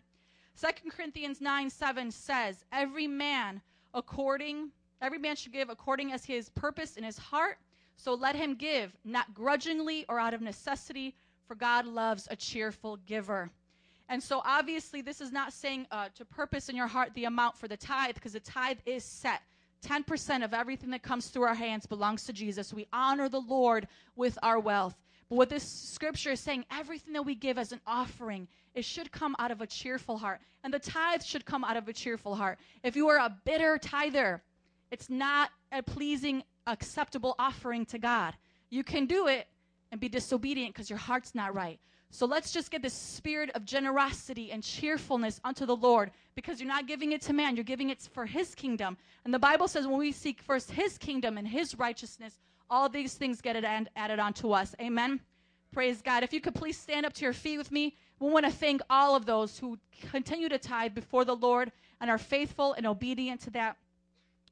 2 0.60 0.90
Corinthians 0.90 1.40
9 1.40 1.70
7 1.70 2.10
says, 2.10 2.64
Every 2.72 3.06
man 3.06 3.62
according, 3.94 4.70
every 5.00 5.18
man 5.18 5.36
should 5.36 5.52
give 5.52 5.70
according 5.70 6.12
as 6.12 6.24
his 6.24 6.50
purpose 6.50 6.96
in 6.96 7.04
his 7.04 7.18
heart. 7.18 7.58
So 7.96 8.14
let 8.14 8.36
him 8.36 8.54
give, 8.54 8.96
not 9.04 9.32
grudgingly 9.34 10.04
or 10.08 10.18
out 10.18 10.34
of 10.34 10.40
necessity, 10.40 11.14
for 11.52 11.56
God 11.56 11.84
loves 11.84 12.26
a 12.30 12.36
cheerful 12.36 12.96
giver. 13.06 13.50
And 14.08 14.22
so, 14.22 14.40
obviously, 14.42 15.02
this 15.02 15.20
is 15.20 15.32
not 15.32 15.52
saying 15.52 15.86
uh, 15.90 16.08
to 16.14 16.24
purpose 16.24 16.70
in 16.70 16.76
your 16.76 16.86
heart 16.86 17.10
the 17.12 17.26
amount 17.26 17.58
for 17.58 17.68
the 17.68 17.76
tithe, 17.76 18.14
because 18.14 18.32
the 18.32 18.40
tithe 18.40 18.78
is 18.86 19.04
set 19.04 19.42
10% 19.86 20.44
of 20.44 20.54
everything 20.54 20.88
that 20.92 21.02
comes 21.02 21.28
through 21.28 21.42
our 21.42 21.54
hands 21.54 21.84
belongs 21.84 22.24
to 22.24 22.32
Jesus. 22.32 22.72
We 22.72 22.86
honor 22.90 23.28
the 23.28 23.42
Lord 23.42 23.86
with 24.16 24.38
our 24.42 24.58
wealth. 24.58 24.96
But 25.28 25.36
what 25.36 25.50
this 25.50 25.62
scripture 25.62 26.30
is 26.30 26.40
saying, 26.40 26.64
everything 26.70 27.12
that 27.12 27.26
we 27.26 27.34
give 27.34 27.58
as 27.58 27.72
an 27.72 27.82
offering, 27.86 28.48
it 28.74 28.86
should 28.86 29.12
come 29.12 29.36
out 29.38 29.50
of 29.50 29.60
a 29.60 29.66
cheerful 29.66 30.16
heart. 30.16 30.40
And 30.64 30.72
the 30.72 30.78
tithe 30.78 31.22
should 31.22 31.44
come 31.44 31.64
out 31.64 31.76
of 31.76 31.86
a 31.86 31.92
cheerful 31.92 32.34
heart. 32.34 32.58
If 32.82 32.96
you 32.96 33.08
are 33.08 33.18
a 33.18 33.36
bitter 33.44 33.76
tither, 33.76 34.42
it's 34.90 35.10
not 35.10 35.50
a 35.70 35.82
pleasing, 35.82 36.44
acceptable 36.66 37.34
offering 37.38 37.84
to 37.86 37.98
God. 37.98 38.32
You 38.70 38.82
can 38.82 39.04
do 39.04 39.26
it 39.26 39.48
and 39.92 40.00
be 40.00 40.08
disobedient 40.08 40.74
because 40.74 40.90
your 40.90 40.98
heart's 40.98 41.34
not 41.34 41.54
right. 41.54 41.78
So 42.10 42.26
let's 42.26 42.50
just 42.50 42.70
get 42.70 42.82
this 42.82 42.92
spirit 42.92 43.50
of 43.54 43.64
generosity 43.64 44.50
and 44.50 44.62
cheerfulness 44.62 45.40
unto 45.44 45.64
the 45.64 45.76
Lord 45.76 46.10
because 46.34 46.60
you're 46.60 46.68
not 46.68 46.86
giving 46.86 47.12
it 47.12 47.22
to 47.22 47.32
man, 47.32 47.56
you're 47.56 47.64
giving 47.64 47.90
it 47.90 48.02
for 48.12 48.26
his 48.26 48.54
kingdom. 48.54 48.96
And 49.24 49.32
the 49.32 49.38
Bible 49.38 49.68
says 49.68 49.86
when 49.86 49.98
we 49.98 50.12
seek 50.12 50.42
first 50.42 50.70
his 50.72 50.98
kingdom 50.98 51.38
and 51.38 51.46
his 51.46 51.78
righteousness, 51.78 52.38
all 52.68 52.88
these 52.88 53.14
things 53.14 53.40
get 53.40 53.56
and 53.56 53.88
added 53.96 54.18
onto 54.18 54.50
us. 54.50 54.74
Amen. 54.80 55.20
Praise 55.72 56.02
God. 56.02 56.22
If 56.22 56.34
you 56.34 56.40
could 56.40 56.54
please 56.54 56.76
stand 56.76 57.06
up 57.06 57.14
to 57.14 57.24
your 57.24 57.32
feet 57.32 57.56
with 57.56 57.72
me, 57.72 57.96
we 58.20 58.30
want 58.30 58.44
to 58.44 58.52
thank 58.52 58.82
all 58.90 59.16
of 59.16 59.24
those 59.24 59.58
who 59.58 59.78
continue 60.10 60.50
to 60.50 60.58
tithe 60.58 60.94
before 60.94 61.24
the 61.24 61.36
Lord 61.36 61.72
and 62.00 62.10
are 62.10 62.18
faithful 62.18 62.74
and 62.74 62.86
obedient 62.86 63.40
to 63.42 63.50
that. 63.50 63.76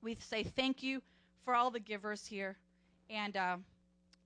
We 0.03 0.17
say 0.19 0.45
thank 0.45 0.83
you 0.83 1.03
for 1.45 1.55
all 1.55 1.71
the 1.71 1.81
givers 1.81 2.27
here. 2.27 2.57
And 3.11 3.37
uh, 3.37 3.57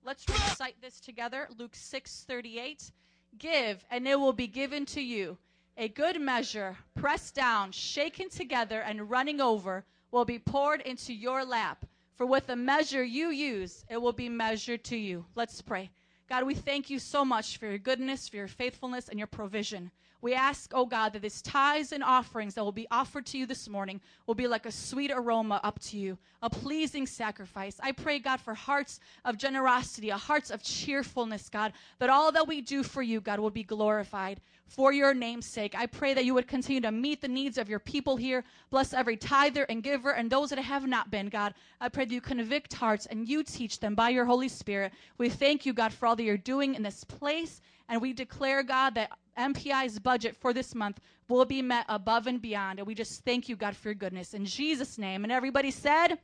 let's 0.05 0.29
recite 0.29 0.79
this 0.81 0.99
together 0.99 1.47
Luke 1.57 1.75
6 1.75 2.25
38. 2.27 2.91
Give, 3.37 3.83
and 3.89 4.07
it 4.07 4.19
will 4.19 4.33
be 4.33 4.47
given 4.47 4.85
to 4.87 5.01
you. 5.01 5.37
A 5.77 5.89
good 5.89 6.21
measure, 6.21 6.77
pressed 6.93 7.35
down, 7.35 7.71
shaken 7.71 8.29
together, 8.29 8.79
and 8.81 9.09
running 9.09 9.41
over, 9.41 9.83
will 10.11 10.23
be 10.23 10.39
poured 10.39 10.81
into 10.81 11.13
your 11.13 11.43
lap. 11.43 11.85
For 12.13 12.25
with 12.25 12.47
the 12.47 12.55
measure 12.55 13.03
you 13.03 13.27
use, 13.29 13.83
it 13.89 14.01
will 14.01 14.13
be 14.13 14.29
measured 14.29 14.85
to 14.85 14.95
you. 14.95 15.25
Let's 15.35 15.61
pray. 15.61 15.89
God, 16.29 16.45
we 16.45 16.55
thank 16.55 16.89
you 16.89 16.97
so 16.97 17.25
much 17.25 17.57
for 17.57 17.65
your 17.65 17.77
goodness, 17.77 18.29
for 18.29 18.37
your 18.37 18.47
faithfulness, 18.47 19.09
and 19.09 19.19
your 19.19 19.27
provision. 19.27 19.91
We 20.25 20.33
ask, 20.33 20.71
oh 20.73 20.87
God, 20.87 21.13
that 21.13 21.21
these 21.21 21.39
tithes 21.39 21.91
and 21.91 22.03
offerings 22.03 22.55
that 22.55 22.63
will 22.63 22.71
be 22.71 22.87
offered 22.89 23.27
to 23.27 23.37
you 23.37 23.45
this 23.45 23.69
morning 23.69 24.01
will 24.25 24.33
be 24.33 24.47
like 24.47 24.65
a 24.65 24.71
sweet 24.71 25.11
aroma 25.13 25.61
up 25.63 25.77
to 25.81 25.99
you, 25.99 26.17
a 26.41 26.49
pleasing 26.49 27.05
sacrifice. 27.05 27.79
I 27.79 27.91
pray, 27.91 28.17
God, 28.17 28.41
for 28.41 28.55
hearts 28.55 28.99
of 29.23 29.37
generosity, 29.37 30.09
a 30.09 30.17
hearts 30.17 30.49
of 30.49 30.63
cheerfulness, 30.63 31.47
God, 31.47 31.73
that 31.99 32.09
all 32.09 32.31
that 32.31 32.47
we 32.47 32.61
do 32.61 32.81
for 32.81 33.03
you, 33.03 33.21
God, 33.21 33.39
will 33.39 33.51
be 33.51 33.61
glorified 33.61 34.41
for 34.67 34.91
your 34.91 35.13
name's 35.13 35.45
sake. 35.45 35.75
I 35.77 35.85
pray 35.85 36.13
that 36.13 36.25
you 36.25 36.33
would 36.33 36.47
continue 36.47 36.81
to 36.81 36.91
meet 36.91 37.21
the 37.21 37.27
needs 37.27 37.57
of 37.57 37.69
your 37.69 37.79
people 37.79 38.17
here. 38.17 38.43
Bless 38.69 38.93
every 38.93 39.17
tither 39.17 39.63
and 39.63 39.83
giver 39.83 40.11
and 40.11 40.29
those 40.29 40.49
that 40.49 40.59
have 40.59 40.87
not 40.87 41.11
been, 41.11 41.27
God. 41.27 41.53
I 41.79 41.89
pray 41.89 42.05
that 42.05 42.13
you 42.13 42.21
convict 42.21 42.73
hearts 42.73 43.05
and 43.05 43.27
you 43.27 43.43
teach 43.43 43.79
them 43.79 43.95
by 43.95 44.09
your 44.09 44.25
Holy 44.25 44.49
Spirit. 44.49 44.93
We 45.17 45.29
thank 45.29 45.65
you, 45.65 45.73
God, 45.73 45.93
for 45.93 46.07
all 46.07 46.15
that 46.15 46.23
you're 46.23 46.37
doing 46.37 46.75
in 46.75 46.83
this 46.83 47.03
place. 47.03 47.61
And 47.87 48.01
we 48.01 48.13
declare, 48.13 48.63
God, 48.63 48.95
that 48.95 49.11
MPI's 49.37 49.99
budget 49.99 50.35
for 50.35 50.53
this 50.53 50.73
month 50.73 50.99
will 51.27 51.45
be 51.45 51.61
met 51.61 51.85
above 51.89 52.27
and 52.27 52.41
beyond. 52.41 52.79
And 52.79 52.87
we 52.87 52.95
just 52.95 53.23
thank 53.23 53.47
you, 53.47 53.55
God, 53.55 53.75
for 53.75 53.89
your 53.89 53.95
goodness. 53.95 54.33
In 54.33 54.45
Jesus' 54.45 54.97
name. 54.97 55.23
And 55.23 55.31
everybody 55.31 55.71
said, 55.71 56.17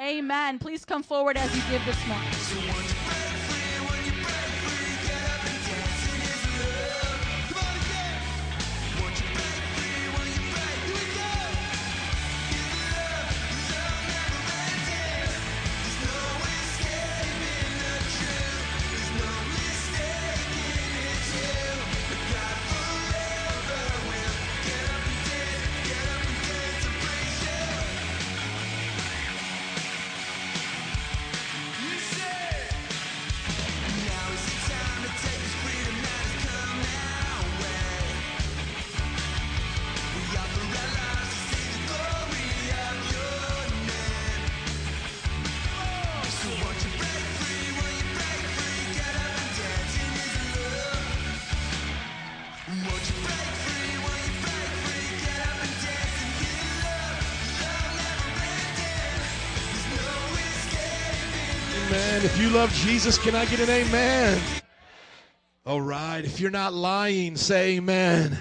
Amen. 0.00 0.58
Please 0.58 0.84
come 0.84 1.02
forward 1.02 1.36
as 1.36 1.54
you 1.56 1.62
give 1.70 1.84
this 1.84 2.06
morning. 2.06 2.97
Love 62.58 62.74
Jesus, 62.74 63.18
can 63.18 63.36
I 63.36 63.44
get 63.44 63.60
an 63.60 63.70
amen? 63.70 64.42
All 65.64 65.80
right. 65.80 66.24
If 66.24 66.40
you're 66.40 66.50
not 66.50 66.74
lying, 66.74 67.36
say 67.36 67.76
amen. 67.76 68.36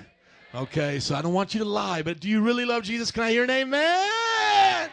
Okay, 0.56 1.00
so 1.00 1.14
I 1.14 1.22
don't 1.22 1.34
want 1.34 1.54
you 1.54 1.60
to 1.60 1.70
lie, 1.70 2.02
but 2.02 2.20
do 2.20 2.28
you 2.28 2.42
really 2.42 2.66
love 2.66 2.82
Jesus? 2.82 3.12
Can 3.12 3.22
I 3.22 3.30
hear 3.30 3.44
an 3.44 3.52
amen? 3.52 4.90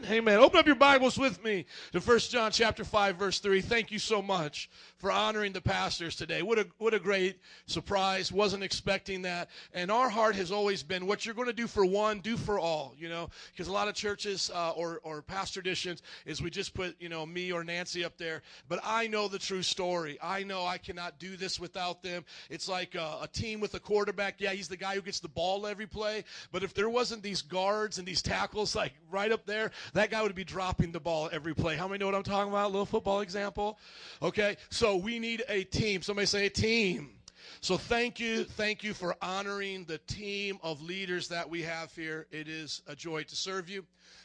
Amen. 0.00 0.10
Amen. 0.10 0.38
Open 0.38 0.58
up 0.58 0.66
your 0.66 0.74
Bibles 0.74 1.18
with 1.18 1.44
me 1.44 1.66
to 1.92 2.00
1 2.00 2.18
John 2.30 2.50
chapter 2.50 2.82
5 2.82 3.16
verse 3.16 3.40
3. 3.40 3.60
Thank 3.60 3.90
you 3.90 3.98
so 3.98 4.22
much 4.22 4.70
for 5.02 5.10
honoring 5.10 5.52
the 5.52 5.60
pastors 5.60 6.14
today. 6.14 6.42
What 6.42 6.60
a 6.60 6.66
what 6.78 6.94
a 6.94 7.00
great 7.00 7.40
surprise. 7.66 8.30
Wasn't 8.30 8.62
expecting 8.62 9.22
that. 9.22 9.50
And 9.74 9.90
our 9.90 10.08
heart 10.08 10.36
has 10.36 10.52
always 10.52 10.84
been 10.84 11.08
what 11.08 11.26
you're 11.26 11.34
going 11.34 11.48
to 11.48 11.52
do 11.52 11.66
for 11.66 11.84
one, 11.84 12.20
do 12.20 12.36
for 12.36 12.60
all, 12.60 12.94
you 12.96 13.08
know, 13.08 13.28
because 13.50 13.66
a 13.66 13.72
lot 13.72 13.88
of 13.88 13.94
churches 13.94 14.48
uh, 14.54 14.70
or 14.70 15.00
or 15.02 15.20
pastor 15.20 15.58
editions 15.58 16.02
is 16.24 16.40
we 16.40 16.50
just 16.50 16.72
put, 16.72 16.94
you 17.00 17.08
know, 17.08 17.26
me 17.26 17.50
or 17.50 17.64
Nancy 17.64 18.04
up 18.04 18.16
there, 18.16 18.42
but 18.68 18.78
I 18.84 19.08
know 19.08 19.26
the 19.26 19.40
true 19.40 19.62
story. 19.62 20.18
I 20.22 20.44
know 20.44 20.64
I 20.64 20.78
cannot 20.78 21.18
do 21.18 21.36
this 21.36 21.58
without 21.58 22.04
them. 22.04 22.24
It's 22.48 22.68
like 22.68 22.94
a, 22.94 23.18
a 23.22 23.28
team 23.32 23.58
with 23.58 23.74
a 23.74 23.80
quarterback. 23.80 24.36
Yeah, 24.38 24.50
he's 24.50 24.68
the 24.68 24.76
guy 24.76 24.94
who 24.94 25.02
gets 25.02 25.18
the 25.18 25.28
ball 25.28 25.66
every 25.66 25.88
play, 25.88 26.22
but 26.52 26.62
if 26.62 26.74
there 26.74 26.88
wasn't 26.88 27.24
these 27.24 27.42
guards 27.42 27.98
and 27.98 28.06
these 28.06 28.22
tackles 28.22 28.76
like 28.76 28.92
right 29.10 29.32
up 29.32 29.46
there, 29.46 29.72
that 29.94 30.12
guy 30.12 30.22
would 30.22 30.32
be 30.36 30.44
dropping 30.44 30.92
the 30.92 31.00
ball 31.00 31.28
every 31.32 31.56
play. 31.56 31.74
How 31.74 31.88
many 31.88 31.98
know 31.98 32.06
what 32.06 32.14
I'm 32.14 32.22
talking 32.22 32.52
about? 32.52 32.66
A 32.66 32.68
little 32.68 32.86
football 32.86 33.20
example. 33.20 33.80
Okay, 34.22 34.56
so 34.70 34.91
we 34.96 35.18
need 35.18 35.42
a 35.48 35.64
team. 35.64 36.02
Somebody 36.02 36.26
say 36.26 36.46
a 36.46 36.50
team. 36.50 37.10
So 37.60 37.76
thank 37.76 38.18
you, 38.18 38.44
thank 38.44 38.82
you 38.82 38.92
for 38.92 39.14
honoring 39.22 39.84
the 39.84 39.98
team 39.98 40.58
of 40.62 40.82
leaders 40.82 41.28
that 41.28 41.48
we 41.48 41.62
have 41.62 41.94
here. 41.94 42.26
It 42.32 42.48
is 42.48 42.82
a 42.88 42.96
joy 42.96 43.22
to 43.22 43.36
serve 43.36 43.68
you. 43.68 43.84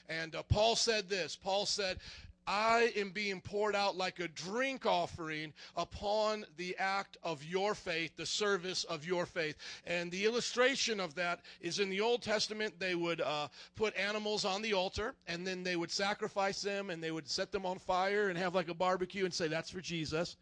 And 0.09 0.35
uh, 0.35 0.43
Paul 0.43 0.75
said 0.75 1.07
this. 1.07 1.35
Paul 1.35 1.65
said, 1.65 1.99
I 2.47 2.93
am 2.95 3.11
being 3.11 3.41
poured 3.41 3.75
out 3.75 3.97
like 3.97 4.19
a 4.19 4.29
drink 4.29 4.85
offering 4.85 5.53
upon 5.75 6.45
the 6.55 6.77
act 6.79 7.17
of 7.21 7.43
your 7.43 7.75
faith, 7.75 8.15
the 8.15 8.25
service 8.25 8.85
of 8.85 9.05
your 9.05 9.25
faith. 9.25 9.57
And 9.85 10.09
the 10.09 10.23
illustration 10.23 11.01
of 11.01 11.13
that 11.15 11.41
is 11.59 11.79
in 11.79 11.89
the 11.89 11.99
Old 11.99 12.21
Testament, 12.21 12.79
they 12.79 12.95
would 12.95 13.19
uh, 13.19 13.49
put 13.75 13.95
animals 13.97 14.45
on 14.45 14.61
the 14.61 14.73
altar 14.73 15.13
and 15.27 15.45
then 15.45 15.61
they 15.61 15.75
would 15.75 15.91
sacrifice 15.91 16.61
them 16.61 16.89
and 16.89 17.03
they 17.03 17.11
would 17.11 17.29
set 17.29 17.51
them 17.51 17.65
on 17.65 17.79
fire 17.79 18.29
and 18.29 18.37
have 18.37 18.55
like 18.55 18.69
a 18.69 18.73
barbecue 18.73 19.25
and 19.25 19.33
say, 19.33 19.49
That's 19.49 19.69
for 19.69 19.81
Jesus. 19.81 20.37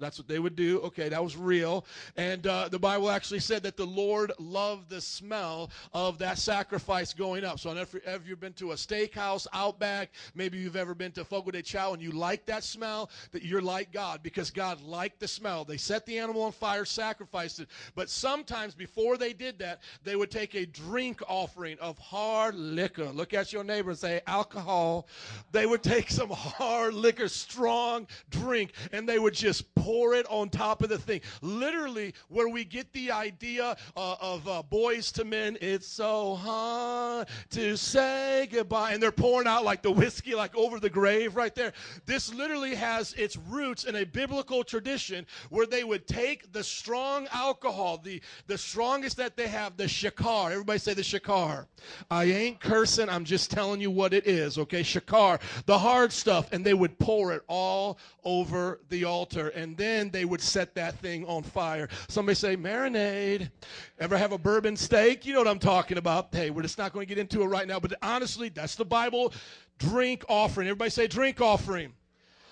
That's 0.00 0.18
what 0.18 0.28
they 0.28 0.38
would 0.38 0.56
do. 0.56 0.80
Okay, 0.80 1.08
that 1.08 1.22
was 1.22 1.36
real. 1.36 1.84
And 2.16 2.46
uh, 2.46 2.68
the 2.68 2.78
Bible 2.78 3.10
actually 3.10 3.40
said 3.40 3.62
that 3.64 3.76
the 3.76 3.84
Lord 3.84 4.32
loved 4.38 4.90
the 4.90 5.00
smell 5.00 5.70
of 5.92 6.18
that 6.18 6.38
sacrifice 6.38 7.12
going 7.12 7.44
up. 7.44 7.58
So, 7.58 7.76
if, 7.76 7.94
you've 8.26 8.40
been 8.40 8.52
to 8.54 8.72
a 8.72 8.74
steakhouse, 8.74 9.46
Outback, 9.52 10.10
maybe 10.34 10.58
you've 10.58 10.76
ever 10.76 10.94
been 10.94 11.12
to 11.12 11.24
Fogo 11.24 11.50
de 11.50 11.62
Chao 11.62 11.92
and 11.92 12.02
you 12.02 12.12
like 12.12 12.46
that 12.46 12.64
smell, 12.64 13.10
that 13.32 13.42
you're 13.42 13.62
like 13.62 13.92
God 13.92 14.22
because 14.22 14.50
God 14.50 14.80
liked 14.80 15.20
the 15.20 15.28
smell. 15.28 15.64
They 15.64 15.76
set 15.76 16.06
the 16.06 16.18
animal 16.18 16.42
on 16.42 16.52
fire, 16.52 16.84
sacrificed 16.84 17.60
it. 17.60 17.68
But 17.94 18.10
sometimes 18.10 18.74
before 18.74 19.16
they 19.16 19.32
did 19.32 19.58
that, 19.58 19.82
they 20.04 20.16
would 20.16 20.30
take 20.30 20.54
a 20.54 20.66
drink 20.66 21.20
offering 21.28 21.78
of 21.80 21.98
hard 21.98 22.54
liquor. 22.54 23.06
Look 23.06 23.34
at 23.34 23.52
your 23.52 23.64
neighbor 23.64 23.90
and 23.90 23.98
say, 23.98 24.20
alcohol. 24.26 25.08
They 25.52 25.66
would 25.66 25.82
take 25.82 26.10
some 26.10 26.30
hard 26.30 26.94
liquor, 26.94 27.28
strong 27.28 28.06
drink, 28.30 28.72
and 28.92 29.08
they 29.08 29.18
would 29.18 29.34
just 29.34 29.74
pour 29.82 30.14
it 30.14 30.26
on 30.28 30.48
top 30.48 30.82
of 30.82 30.88
the 30.88 30.98
thing. 30.98 31.20
Literally, 31.42 32.14
where 32.28 32.48
we 32.48 32.64
get 32.64 32.92
the 32.92 33.10
idea 33.10 33.76
uh, 33.96 34.16
of 34.20 34.46
uh, 34.48 34.62
Boyz 34.70 35.18
II 35.18 35.24
Men, 35.24 35.58
it's 35.60 35.86
so 35.86 36.34
hard 36.34 37.28
to 37.50 37.76
say 37.76 38.48
goodbye. 38.50 38.92
And 38.92 39.02
they're 39.02 39.12
pouring 39.12 39.46
out 39.46 39.64
like 39.64 39.82
the 39.82 39.90
whiskey, 39.90 40.34
like 40.34 40.56
over 40.56 40.80
the 40.80 40.90
grave 40.90 41.36
right 41.36 41.54
there. 41.54 41.72
This 42.06 42.32
literally 42.32 42.74
has 42.74 43.12
its 43.14 43.36
roots 43.36 43.84
in 43.84 43.96
a 43.96 44.04
biblical 44.04 44.64
tradition 44.64 45.26
where 45.50 45.66
they 45.66 45.84
would 45.84 46.06
take 46.06 46.52
the 46.52 46.64
strong 46.64 47.26
alcohol, 47.32 47.98
the, 47.98 48.20
the 48.46 48.58
strongest 48.58 49.16
that 49.16 49.36
they 49.36 49.48
have, 49.48 49.76
the 49.76 49.84
shakar. 49.84 50.50
Everybody 50.50 50.78
say 50.78 50.94
the 50.94 51.02
shakar. 51.02 51.66
I 52.10 52.24
ain't 52.24 52.60
cursing, 52.60 53.08
I'm 53.08 53.24
just 53.24 53.50
telling 53.50 53.80
you 53.80 53.90
what 53.90 54.14
it 54.14 54.26
is, 54.26 54.58
okay? 54.58 54.82
Shakar, 54.82 55.40
the 55.66 55.78
hard 55.78 56.12
stuff, 56.12 56.52
and 56.52 56.64
they 56.64 56.74
would 56.74 56.98
pour 56.98 57.32
it 57.32 57.42
all 57.48 57.98
over 58.24 58.80
the 58.88 59.04
altar, 59.04 59.48
and 59.48 59.67
then 59.76 60.10
they 60.10 60.24
would 60.24 60.40
set 60.40 60.74
that 60.74 60.98
thing 60.98 61.24
on 61.26 61.42
fire. 61.42 61.88
Somebody 62.08 62.34
say, 62.34 62.56
marinade. 62.56 63.50
Ever 63.98 64.16
have 64.16 64.32
a 64.32 64.38
bourbon 64.38 64.76
steak? 64.76 65.26
You 65.26 65.32
know 65.32 65.40
what 65.40 65.48
I'm 65.48 65.58
talking 65.58 65.98
about. 65.98 66.34
Hey, 66.34 66.50
we're 66.50 66.62
just 66.62 66.78
not 66.78 66.92
going 66.92 67.06
to 67.06 67.08
get 67.08 67.18
into 67.20 67.42
it 67.42 67.46
right 67.46 67.66
now, 67.66 67.80
but 67.80 67.94
honestly, 68.02 68.48
that's 68.48 68.74
the 68.74 68.84
Bible 68.84 69.32
drink 69.78 70.24
offering. 70.28 70.68
Everybody 70.68 70.90
say 70.90 71.06
drink 71.06 71.40
offering. 71.40 71.92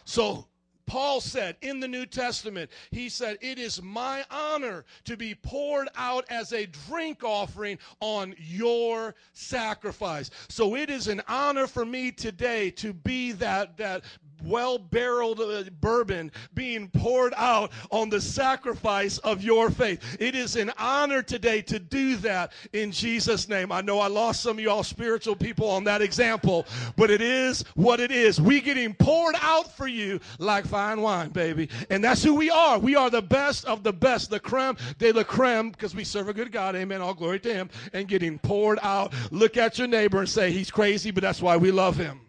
So 0.05 0.47
Paul 0.87 1.21
said 1.21 1.57
in 1.63 1.81
the 1.81 1.89
New 1.89 2.07
Testament, 2.07 2.71
he 2.93 3.09
said, 3.09 3.39
It 3.41 3.59
is 3.59 3.83
my 3.83 4.25
honor 4.31 4.85
to 5.05 5.17
be 5.17 5.35
poured 5.35 5.89
out 5.97 6.25
as 6.31 6.53
a 6.53 6.67
drink 6.67 7.25
offering 7.25 7.79
on 8.01 8.35
your 8.39 9.17
sacrifice. 9.33 10.31
So 10.49 10.77
it 10.77 10.89
is 10.89 11.09
an 11.09 11.23
honor 11.29 11.67
for 11.67 11.85
me 11.85 12.13
today 12.13 12.71
to 12.73 12.93
be 12.93 13.33
that, 13.33 13.77
that 13.79 14.05
well 14.45 14.79
barreled 14.79 15.41
uh, 15.41 15.65
bourbon 15.81 16.31
being 16.55 16.89
poured 16.89 17.35
out 17.37 17.73
on 17.91 18.11
the 18.11 18.21
sacrifice 18.21 19.19
of 19.19 19.43
your 19.43 19.71
faith. 19.71 20.17
It 20.21 20.35
is 20.35 20.57
an 20.57 20.73
honor 20.79 21.23
today 21.23 21.63
to 21.63 21.79
do 21.79 22.17
that 22.17 22.53
in 22.73 22.93
Jesus' 22.93 23.49
name. 23.49 23.73
I 23.73 23.81
know 23.81 23.99
I 23.99 24.09
lost 24.09 24.43
some 24.43 24.59
of 24.59 24.65
y'all 24.65 24.83
spiritual 24.83 25.37
people 25.37 25.69
on 25.69 25.85
that 25.85 26.03
example, 26.03 26.67
but 26.97 27.11
it 27.11 27.21
is 27.21 27.65
what 27.75 28.01
it 28.01 28.11
is. 28.11 28.41
We 28.41 28.61
getting 28.61 28.95
poured 28.95 29.37
out 29.41 29.77
for 29.77 29.89
you 29.89 30.21
like 30.39 30.67
fine 30.67 31.01
wine, 31.01 31.31
baby. 31.31 31.69
And 31.91 32.03
that's 32.03 32.23
who 32.23 32.35
we 32.35 32.51
are. 32.51 32.79
We 32.79 32.97
are 32.97 33.11
the 33.11 33.23
best 33.23 33.65
of 33.65 33.83
the 33.83 33.93
best, 33.93 34.31
the 34.31 34.41
creme 34.41 34.77
de 34.99 35.13
la 35.13 35.23
creme, 35.23 35.71
because 35.71 35.95
we 35.95 36.05
serve 36.05 36.29
a 36.29 36.35
good 36.35 36.53
God. 36.53 36.77
Amen. 36.77 37.01
All 37.01 37.15
glory 37.15 37.41
to 37.41 37.53
him. 37.53 37.71
And 37.93 38.09
getting 38.09 38.39
poured 38.39 38.79
out. 38.83 39.13
Look 39.31 39.57
at 39.57 39.79
your 39.79 39.89
neighbor 39.89 40.19
and 40.19 40.29
say, 40.29 40.51
He's 40.51 40.71
crazy, 40.71 41.11
but 41.11 41.23
that's 41.23 41.43
why 41.43 41.57
we 41.57 41.71
love 41.71 41.97
him. 41.97 42.26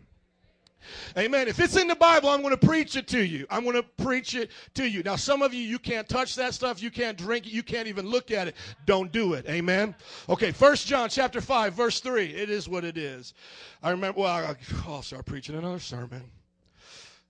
Amen. 1.18 1.48
If 1.48 1.60
it's 1.60 1.76
in 1.76 1.88
the 1.88 1.96
Bible, 1.96 2.30
I'm 2.30 2.42
going 2.42 2.58
to 2.58 2.68
preach 2.68 2.96
it 2.96 3.08
to 3.10 3.24
you. 3.24 3.46
I'm 3.50 3.64
going 3.64 3.76
to 3.76 3.84
preach 3.84 4.36
it 4.36 4.52
to 4.76 4.88
you. 4.88 5.04
Now, 5.04 5.16
some 5.16 5.42
of 5.42 5.54
you, 5.54 5.62
you 5.62 5.80
can't 5.80 6.08
touch 6.08 6.36
that 6.36 6.54
stuff. 6.54 6.82
You 6.82 6.92
can't 6.92 7.18
drink 7.18 7.48
it. 7.48 7.54
You 7.54 7.64
can't 7.64 7.88
even 7.88 8.08
look 8.08 8.32
at 8.32 8.48
it. 8.48 8.56
Don't 8.86 9.12
do 9.12 9.34
it. 9.34 9.46
Amen. 9.50 9.96
Okay. 10.30 10.52
First 10.52 10.88
John 10.88 11.10
chapter 11.10 11.42
5, 11.42 11.74
verse 11.74 12.00
3. 12.00 12.26
It 12.26 12.50
is 12.50 12.70
what 12.70 12.84
it 12.84 12.98
is. 12.98 13.34
I 13.84 13.92
remember, 13.92 14.22
well, 14.22 14.32
I'll 14.32 14.98
oh, 14.98 15.02
start 15.02 15.26
preaching 15.26 15.56
another 15.56 15.80
sermon. 15.80 16.24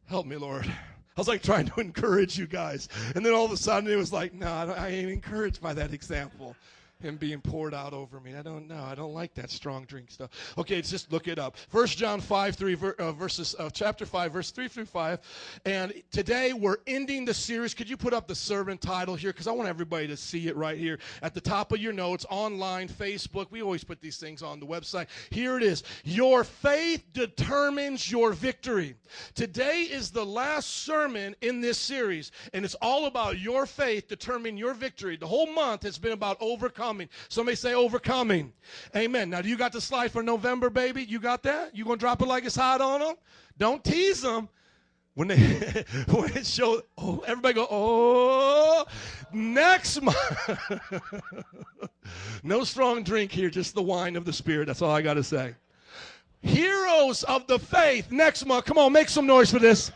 Help 0.07 0.26
me, 0.26 0.38
Lord. 0.38 0.65
I 0.65 1.19
was 1.19 1.27
like 1.27 1.41
trying 1.41 1.65
to 1.65 1.80
encourage 1.80 2.38
you 2.38 2.45
guys. 2.45 2.90
And 3.15 3.26
then 3.26 3.34
all 3.34 3.45
of 3.45 3.52
a 3.52 3.57
sudden 3.57 3.90
it 3.90 3.95
was 3.95 4.14
like, 4.14 4.34
no, 4.34 4.68
don't- 4.68 4.80
I 4.80 4.90
ain't 4.90 5.10
encouraged 5.10 5.61
by 5.61 5.73
that 5.73 5.91
example. 5.91 6.56
Him 6.99 7.15
being 7.18 7.41
poured 7.41 7.76
out 7.76 7.94
over 7.94 8.19
me. 8.19 8.36
I 8.36 8.41
don't 8.41 8.68
know. 8.68 8.84
I 8.84 8.95
don't 8.95 9.14
like 9.14 9.36
that 9.36 9.52
strong 9.52 9.86
drink 9.86 10.10
stuff. 10.10 10.32
Okay, 10.57 10.80
it's 10.80 10.90
just 10.90 11.11
look 11.11 11.28
it 11.28 11.38
up. 11.38 11.56
First 11.69 11.95
John 11.95 12.19
5, 12.19 12.56
3, 12.56 12.74
ver, 12.74 12.95
uh, 12.98 13.11
verses, 13.11 13.56
uh, 13.60 13.69
chapter 13.72 14.03
5, 14.03 14.34
verse 14.34 14.49
3 14.49 14.68
through 14.68 14.86
5. 14.86 15.19
And 15.65 15.94
today 16.10 16.53
we're 16.53 16.78
ending 16.88 17.24
the 17.24 17.36
series. 17.36 17.76
Could 17.76 17.88
you 17.88 17.98
put 17.98 18.14
up 18.14 18.28
the 18.28 18.34
sermon 18.34 18.80
title 18.80 19.14
here? 19.14 19.32
Because 19.32 19.45
I 19.45 19.52
want 19.52 19.69
everybody 19.69 20.07
to 20.07 20.18
see 20.18 20.48
it 20.48 20.56
right 20.56 20.76
here 20.76 20.98
at 21.22 21.36
the 21.36 21.41
top 21.41 21.72
of 21.72 21.80
your 21.80 21.94
notes, 21.94 22.26
online, 22.32 22.90
Facebook. 22.90 23.52
We 23.52 23.61
always 23.61 23.84
put 23.84 24.02
these 24.02 24.18
things 24.18 24.41
on 24.41 24.60
the 24.60 24.65
website. 24.65 25.06
Here 25.30 25.56
it 25.56 25.64
is. 25.64 25.84
Your 26.03 26.44
faith 26.44 27.03
determines 27.14 28.11
your 28.11 28.34
victory. 28.34 28.95
Today 29.36 29.82
is 29.82 30.10
the 30.10 30.26
last 30.26 30.84
sermon 30.84 31.36
in 31.41 31.61
this 31.61 31.78
series, 31.78 32.32
and 32.53 32.65
it's 32.65 32.76
all 32.82 33.06
about 33.06 33.38
your 33.38 33.68
faith 33.68 34.07
determining 34.07 34.57
your 34.57 34.74
victory. 34.74 35.15
The 35.15 35.28
whole 35.28 35.53
month 35.53 35.84
has 35.84 35.99
been 35.99 36.11
about 36.11 36.38
overcoming. 36.40 36.86
Somebody 37.30 37.55
say 37.55 37.73
overcoming. 37.73 38.53
Amen. 38.95 39.30
Now, 39.30 39.41
do 39.41 39.49
you 39.49 39.57
got 39.57 39.72
the 39.72 39.81
slide 39.81 40.11
for 40.11 40.23
November, 40.23 40.69
baby? 40.69 41.03
You 41.03 41.19
got 41.19 41.43
that? 41.43 41.76
You 41.76 41.84
gonna 41.84 41.97
drop 41.97 42.22
it 42.22 42.27
like 42.27 42.45
it's 42.45 42.55
hot 42.55 42.81
on 42.81 42.99
them? 42.99 43.15
Don't 43.57 43.84
tease 43.84 44.22
them. 44.22 44.49
When 45.15 45.30
they 45.30 45.35
when 46.09 46.31
it 46.38 46.45
shows, 46.45 46.84
oh, 46.97 47.23
everybody 47.26 47.55
go, 47.55 47.68
oh, 47.72 48.85
next 49.34 49.99
month. 50.01 50.59
no 52.43 52.64
strong 52.64 53.01
drink 53.01 53.31
here, 53.31 53.49
just 53.49 53.73
the 53.73 53.81
wine 53.81 54.15
of 54.15 54.26
the 54.26 54.34
Spirit. 54.34 54.68
That's 54.68 54.84
all 54.84 54.91
I 54.91 55.01
got 55.01 55.15
to 55.15 55.23
say. 55.23 55.55
Heroes 56.41 57.23
of 57.23 57.47
the 57.47 57.57
faith. 57.57 58.11
Next 58.11 58.45
month. 58.45 58.65
Come 58.65 58.77
on, 58.77 58.93
make 58.93 59.09
some 59.09 59.26
noise 59.26 59.51
for 59.51 59.57
this. 59.57 59.91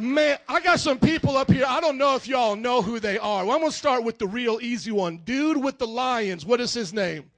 Man, 0.00 0.38
I 0.48 0.60
got 0.60 0.80
some 0.80 0.98
people 0.98 1.36
up 1.36 1.50
here. 1.50 1.66
I 1.68 1.78
don't 1.78 1.98
know 1.98 2.16
if 2.16 2.26
y'all 2.26 2.56
know 2.56 2.80
who 2.80 3.00
they 3.00 3.18
are. 3.18 3.44
Well, 3.44 3.54
I'm 3.54 3.60
going 3.60 3.70
to 3.70 3.76
start 3.76 4.02
with 4.02 4.18
the 4.18 4.26
real 4.26 4.58
easy 4.62 4.90
one. 4.90 5.18
Dude 5.18 5.62
with 5.62 5.78
the 5.78 5.86
lions. 5.86 6.46
What 6.46 6.58
is 6.58 6.72
his 6.72 6.94
name? 6.94 7.30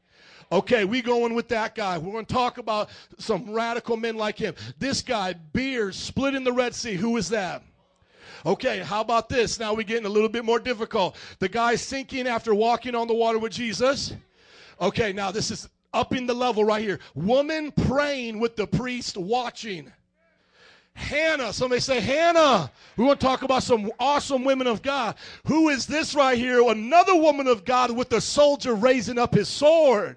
Okay, 0.52 0.84
we 0.84 1.02
going 1.02 1.34
with 1.34 1.48
that 1.48 1.74
guy. 1.74 1.98
We're 1.98 2.12
going 2.12 2.24
to 2.24 2.32
talk 2.32 2.58
about 2.58 2.90
some 3.18 3.50
radical 3.50 3.96
men 3.96 4.16
like 4.16 4.38
him. 4.38 4.54
This 4.78 5.02
guy, 5.02 5.32
beers, 5.32 5.96
split 5.96 6.36
in 6.36 6.44
the 6.44 6.52
Red 6.52 6.72
Sea. 6.72 6.94
Who 6.94 7.16
is 7.16 7.28
that? 7.30 7.64
Okay, 8.46 8.78
how 8.78 9.00
about 9.00 9.28
this? 9.28 9.58
Now 9.58 9.74
we're 9.74 9.82
getting 9.82 10.06
a 10.06 10.10
little 10.10 10.28
bit 10.28 10.44
more 10.44 10.60
difficult. 10.60 11.16
The 11.40 11.48
guy 11.48 11.74
sinking 11.74 12.28
after 12.28 12.54
walking 12.54 12.94
on 12.94 13.08
the 13.08 13.14
water 13.14 13.40
with 13.40 13.52
Jesus. 13.52 14.14
Okay, 14.80 15.12
now 15.12 15.32
this 15.32 15.50
is 15.50 15.68
upping 15.92 16.26
the 16.26 16.34
level 16.34 16.64
right 16.64 16.82
here. 16.82 17.00
Woman 17.16 17.72
praying 17.72 18.38
with 18.38 18.54
the 18.54 18.68
priest 18.68 19.16
watching. 19.16 19.92
Hannah. 20.94 21.52
Somebody 21.52 21.80
say 21.80 22.00
Hannah. 22.00 22.70
We 22.96 23.04
want 23.04 23.20
to 23.20 23.26
talk 23.26 23.42
about 23.42 23.62
some 23.62 23.90
awesome 23.98 24.44
women 24.44 24.66
of 24.66 24.82
God. 24.82 25.16
Who 25.46 25.68
is 25.68 25.86
this 25.86 26.14
right 26.14 26.38
here? 26.38 26.66
Another 26.68 27.14
woman 27.14 27.46
of 27.46 27.64
God 27.64 27.90
with 27.90 28.08
the 28.08 28.20
soldier 28.20 28.74
raising 28.74 29.18
up 29.18 29.34
his 29.34 29.48
sword. 29.48 30.16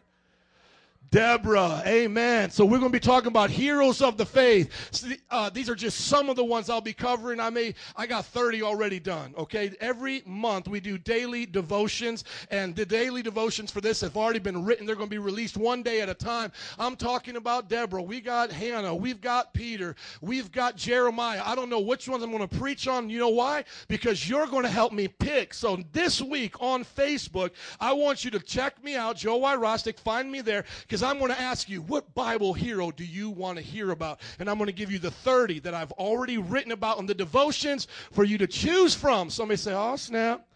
Deborah, 1.15 1.81
amen. 1.85 2.51
So 2.51 2.65
we're 2.65 2.77
going 2.77 2.91
to 2.91 2.93
be 2.93 2.99
talking 2.99 3.29
about 3.29 3.49
heroes 3.49 4.01
of 4.01 4.17
the 4.17 4.25
faith. 4.25 5.17
Uh, 5.29 5.49
these 5.49 5.69
are 5.69 5.75
just 5.75 6.07
some 6.07 6.27
of 6.27 6.35
the 6.35 6.43
ones 6.43 6.69
I'll 6.69 6.81
be 6.81 6.91
covering. 6.91 7.39
I 7.39 7.49
may, 7.49 7.73
I 7.95 8.05
got 8.05 8.25
30 8.25 8.61
already 8.63 8.99
done. 8.99 9.33
Okay, 9.37 9.71
every 9.79 10.23
month 10.25 10.67
we 10.67 10.81
do 10.81 10.97
daily 10.97 11.45
devotions, 11.45 12.25
and 12.51 12.75
the 12.75 12.85
daily 12.85 13.21
devotions 13.21 13.71
for 13.71 13.79
this 13.79 14.01
have 14.01 14.17
already 14.17 14.39
been 14.39 14.65
written. 14.65 14.85
They're 14.85 14.97
going 14.97 15.07
to 15.07 15.09
be 15.09 15.17
released 15.17 15.55
one 15.55 15.83
day 15.83 16.01
at 16.01 16.09
a 16.09 16.13
time. 16.13 16.51
I'm 16.77 16.97
talking 16.97 17.37
about 17.37 17.69
Deborah. 17.69 18.03
We 18.03 18.19
got 18.19 18.51
Hannah. 18.51 18.93
We've 18.93 19.21
got 19.21 19.53
Peter. 19.53 19.95
We've 20.19 20.51
got 20.51 20.75
Jeremiah. 20.75 21.41
I 21.45 21.55
don't 21.55 21.69
know 21.69 21.79
which 21.79 22.09
ones 22.09 22.23
I'm 22.23 22.31
going 22.31 22.45
to 22.45 22.57
preach 22.57 22.89
on. 22.89 23.09
You 23.09 23.19
know 23.19 23.29
why? 23.29 23.63
Because 23.87 24.27
you're 24.27 24.47
going 24.47 24.63
to 24.63 24.69
help 24.69 24.91
me 24.91 25.07
pick. 25.07 25.53
So 25.53 25.81
this 25.93 26.21
week 26.21 26.61
on 26.61 26.83
Facebook, 26.83 27.51
I 27.79 27.93
want 27.93 28.25
you 28.25 28.31
to 28.31 28.39
check 28.41 28.83
me 28.83 28.97
out, 28.97 29.15
Joe 29.15 29.37
Y. 29.37 29.55
Rostick. 29.55 29.97
Find 29.97 30.29
me 30.29 30.41
there 30.41 30.65
because 30.81 31.04
I'm 31.05 31.19
going 31.19 31.31
to 31.31 31.39
ask 31.39 31.69
you, 31.69 31.81
what 31.81 32.13
Bible 32.13 32.53
hero 32.53 32.91
do 32.91 33.05
you 33.05 33.29
want 33.29 33.57
to 33.57 33.63
hear 33.63 33.91
about? 33.91 34.19
And 34.39 34.49
I'm 34.49 34.57
going 34.57 34.67
to 34.67 34.73
give 34.73 34.91
you 34.91 34.99
the 34.99 35.11
30 35.11 35.59
that 35.61 35.73
I've 35.73 35.91
already 35.93 36.37
written 36.37 36.71
about 36.71 36.99
in 36.99 37.05
the 37.05 37.13
devotions 37.13 37.87
for 38.11 38.23
you 38.23 38.37
to 38.39 38.47
choose 38.47 38.93
from. 38.93 39.29
Somebody 39.29 39.57
say, 39.57 39.73
oh, 39.73 39.95
snap. 39.95 40.47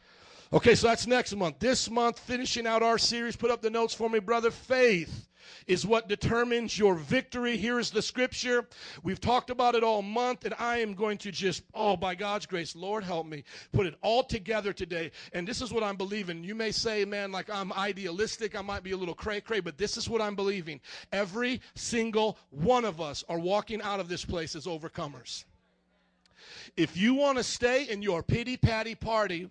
Okay, 0.52 0.76
so 0.76 0.88
that's 0.88 1.06
next 1.08 1.36
month. 1.36 1.60
This 1.60 1.90
month, 1.90 2.20
finishing 2.20 2.66
out 2.66 2.82
our 2.82 2.98
series, 2.98 3.36
put 3.36 3.52
up 3.52 3.62
the 3.62 3.70
notes 3.70 3.94
for 3.94 4.10
me, 4.10 4.20
brother. 4.20 4.50
Faith 4.50 5.29
is 5.70 5.86
what 5.86 6.10
determines 6.10 6.78
your 6.78 6.96
victory. 6.96 7.56
Here 7.56 7.80
is 7.80 7.92
the 7.92 8.02
scripture. 8.02 8.68
We've 9.04 9.22
talked 9.22 9.52
about 9.52 9.76
it 9.76 9.84
all 9.84 10.02
month, 10.02 10.44
and 10.44 10.56
I 10.58 10.80
am 10.80 10.96
going 10.96 11.20
to 11.20 11.32
just, 11.32 11.62
oh, 11.76 11.96
by 11.96 12.16
God's 12.16 12.48
grace, 12.48 12.76
Lord 12.76 13.04
help 13.04 13.28
me, 13.28 13.44
put 13.72 13.86
it 13.86 13.94
all 14.02 14.24
together 14.24 14.74
today. 14.74 15.12
And 15.32 15.48
this 15.48 15.62
is 15.62 15.72
what 15.72 15.84
I'm 15.84 15.96
believing. 15.96 16.44
You 16.44 16.56
may 16.56 16.72
say, 16.72 17.06
man, 17.06 17.32
like 17.32 17.52
I'm 17.52 17.72
idealistic, 17.72 18.58
I 18.58 18.64
might 18.64 18.82
be 18.82 18.92
a 18.92 18.98
little 18.98 19.14
cray 19.14 19.42
cray, 19.42 19.60
but 19.60 19.78
this 19.78 19.96
is 19.96 20.10
what 20.10 20.24
I'm 20.24 20.36
believing. 20.36 20.82
Every 21.14 21.62
single 21.76 22.40
one 22.50 22.84
of 22.84 23.00
us 23.00 23.24
are 23.30 23.40
walking 23.40 23.82
out 23.84 24.00
of 24.00 24.10
this 24.10 24.26
place 24.26 24.56
as 24.56 24.66
overcomers. 24.66 25.46
If 26.78 26.96
you 26.96 27.14
want 27.14 27.38
to 27.38 27.44
stay 27.44 27.84
in 27.90 28.02
your 28.02 28.24
pity 28.24 28.58
patty 28.58 28.96
party 28.96 29.50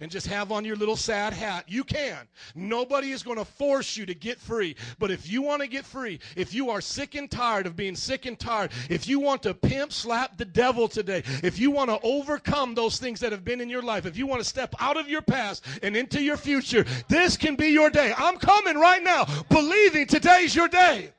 and 0.00 0.10
just 0.10 0.26
have 0.26 0.52
on 0.52 0.64
your 0.64 0.76
little 0.76 0.96
sad 0.96 1.32
hat, 1.32 1.64
you 1.68 1.84
can. 1.84 2.28
Nobody 2.54 3.12
is 3.12 3.22
going 3.22 3.38
to 3.38 3.44
force 3.44 3.96
you 3.96 4.06
to 4.06 4.14
get 4.14 4.38
free. 4.38 4.76
But 4.98 5.10
if 5.10 5.30
you 5.30 5.42
want 5.42 5.62
to 5.62 5.68
get 5.68 5.84
free, 5.84 6.20
if 6.36 6.54
you 6.54 6.70
are 6.70 6.80
sick 6.80 7.14
and 7.14 7.30
tired 7.30 7.66
of 7.66 7.76
being 7.76 7.96
sick 7.96 8.26
and 8.26 8.38
tired, 8.38 8.72
if 8.88 9.08
you 9.08 9.20
want 9.20 9.42
to 9.44 9.54
pimp 9.54 9.92
slap 9.92 10.36
the 10.36 10.44
devil 10.44 10.88
today, 10.88 11.22
if 11.42 11.58
you 11.58 11.70
want 11.70 11.90
to 11.90 11.98
overcome 12.02 12.74
those 12.74 12.98
things 12.98 13.20
that 13.20 13.32
have 13.32 13.44
been 13.44 13.60
in 13.60 13.68
your 13.68 13.82
life, 13.82 14.06
if 14.06 14.16
you 14.16 14.26
want 14.26 14.40
to 14.40 14.48
step 14.48 14.74
out 14.78 14.96
of 14.96 15.08
your 15.08 15.22
past 15.22 15.64
and 15.82 15.96
into 15.96 16.22
your 16.22 16.36
future, 16.36 16.84
this 17.08 17.36
can 17.36 17.56
be 17.56 17.68
your 17.68 17.90
day. 17.90 18.14
I'm 18.16 18.36
coming 18.36 18.76
right 18.76 19.02
now, 19.02 19.26
believing 19.48 20.06
today's 20.06 20.54
your 20.54 20.68
day. 20.68 21.10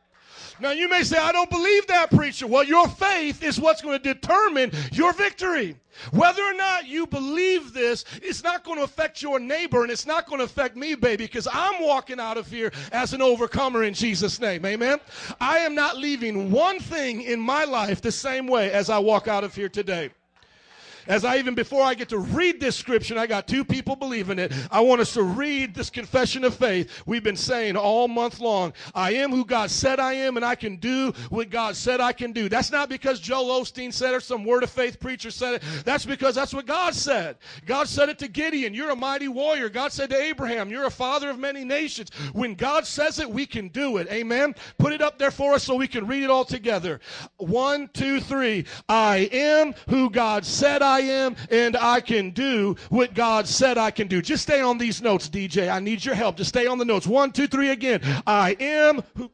Now, 0.62 0.72
you 0.72 0.88
may 0.88 1.04
say, 1.04 1.18
I 1.18 1.32
don't 1.32 1.50
believe 1.50 1.88
that, 1.88 2.12
preacher. 2.12 2.46
Well, 2.46 2.64
your 2.64 2.88
faith 2.88 3.42
is 3.44 3.60
what's 3.60 3.82
going 3.82 4.00
to 4.00 4.14
determine 4.14 4.72
your 4.92 5.12
victory. 5.12 5.76
Whether 6.12 6.44
or 6.44 6.54
not 6.54 6.88
you 6.88 7.08
believe 7.08 7.74
this, 7.74 8.06
it's 8.22 8.44
not 8.44 8.64
going 8.64 8.78
to 8.78 8.84
affect 8.84 9.22
your 9.22 9.40
neighbor 9.40 9.82
and 9.82 9.92
it's 9.92 10.06
not 10.06 10.28
going 10.28 10.38
to 10.38 10.46
affect 10.46 10.76
me, 10.76 10.96
baby, 10.96 11.26
because 11.26 11.48
I'm 11.52 11.84
walking 11.84 12.20
out 12.20 12.38
of 12.38 12.48
here 12.48 12.72
as 12.92 13.14
an 13.14 13.22
overcomer 13.22 13.84
in 13.84 13.94
Jesus' 13.94 14.40
name. 14.40 14.66
Amen. 14.66 15.00
I 15.40 15.58
am 15.60 15.74
not 15.76 15.98
leaving 15.98 16.52
one 16.52 16.80
thing 16.80 17.24
in 17.24 17.40
my 17.40 17.64
life 17.64 18.02
the 18.02 18.12
same 18.12 18.48
way 18.48 18.72
as 18.72 18.90
I 18.90 19.00
walk 19.00 19.28
out 19.28 19.44
of 19.44 19.56
here 19.56 19.70
today. 19.70 20.12
As 21.08 21.26
I 21.26 21.38
even 21.38 21.56
before 21.56 21.84
I 21.84 21.94
get 21.94 22.10
to 22.10 22.20
read 22.20 22.60
this 22.60 22.76
scripture, 22.76 23.18
I 23.18 23.28
got 23.28 23.48
two 23.48 23.66
people 23.66 23.96
believing 23.96 24.40
it. 24.40 24.54
I 24.70 24.82
want 24.82 25.02
us 25.02 25.14
to 25.14 25.24
read 25.24 25.74
this 25.74 25.90
confession 25.90 26.44
of 26.44 26.56
faith 26.56 27.04
we've 27.06 27.24
been 27.24 27.36
saying 27.36 27.76
all 27.76 28.08
month 28.08 28.40
long. 28.40 28.74
I 28.94 29.14
am 29.14 29.32
who 29.32 29.46
God 29.46 29.72
said 29.72 30.00
I 30.00 30.14
am, 30.14 30.38
and 30.38 30.46
I 30.46 30.56
can 30.56 30.78
do 30.78 31.14
what 31.30 31.50
God 31.50 31.76
said 31.76 32.00
I 32.00 32.14
can 32.14 32.32
do. 32.32 32.50
That's 32.50 32.72
not 32.72 32.90
because 32.90 33.20
Joel 33.20 33.62
Osteen 33.62 33.92
said 33.92 34.14
it 34.14 34.18
or 34.18 34.20
some 34.20 34.44
word 34.44 34.64
of 34.64 34.70
faith 34.70 35.00
preacher 35.00 35.32
said 35.32 35.56
it. 35.56 35.64
That's 35.86 36.06
because 36.06 36.36
that's 36.36 36.54
what 36.54 36.66
God 36.66 36.94
said. 36.94 37.38
God 37.66 37.88
said 37.88 38.10
it 38.10 38.20
to 38.20 38.28
Gideon, 38.28 38.74
You're 38.74 38.92
a 38.92 38.96
mighty 38.96 39.28
warrior. 39.28 39.70
God 39.70 39.92
said 39.92 40.10
to 40.12 40.22
Abraham, 40.22 40.70
You're 40.70 40.86
a 40.86 40.92
father 40.92 41.30
of 41.30 41.40
many 41.40 41.64
nations. 41.64 42.10
When 42.34 42.56
God 42.56 42.86
says 42.86 43.20
it, 43.20 43.30
we 43.30 43.46
can 43.46 43.70
do 43.70 43.98
it. 43.98 44.08
Amen. 44.12 44.56
Put 44.78 44.94
it 44.94 45.02
up 45.02 45.18
there 45.18 45.32
for 45.32 45.54
us 45.54 45.64
so 45.64 45.76
we 45.76 45.88
can 45.88 46.08
read 46.08 46.24
it 46.24 46.30
all 46.30 46.46
together. 46.46 47.00
One, 47.38 47.90
two, 47.94 48.20
three. 48.20 48.66
I 48.88 49.30
am 49.32 49.74
who 49.90 50.10
God 50.10 50.46
said 50.46 50.82
I 50.82 50.91
am, 51.00 51.36
and 51.50 51.78
I 51.78 52.02
can 52.02 52.32
do 52.32 52.76
what 52.90 53.14
God 53.14 53.48
said 53.48 53.78
I 53.78 53.92
can 53.92 54.08
do. 54.08 54.22
Just 54.22 54.44
stay 54.44 54.62
on 54.62 54.78
these 54.78 55.02
notes, 55.02 55.30
DJ. 55.30 55.72
I 55.72 55.80
need 55.80 56.04
your 56.04 56.16
help. 56.16 56.38
Just 56.38 56.50
stay 56.50 56.68
on 56.68 56.78
the 56.78 56.86
notes. 56.86 57.08
One, 57.08 57.32
two, 57.32 57.48
three 57.48 57.70
again. 57.70 58.02
I 58.28 58.56
am 58.60 59.02
who, 59.16 59.32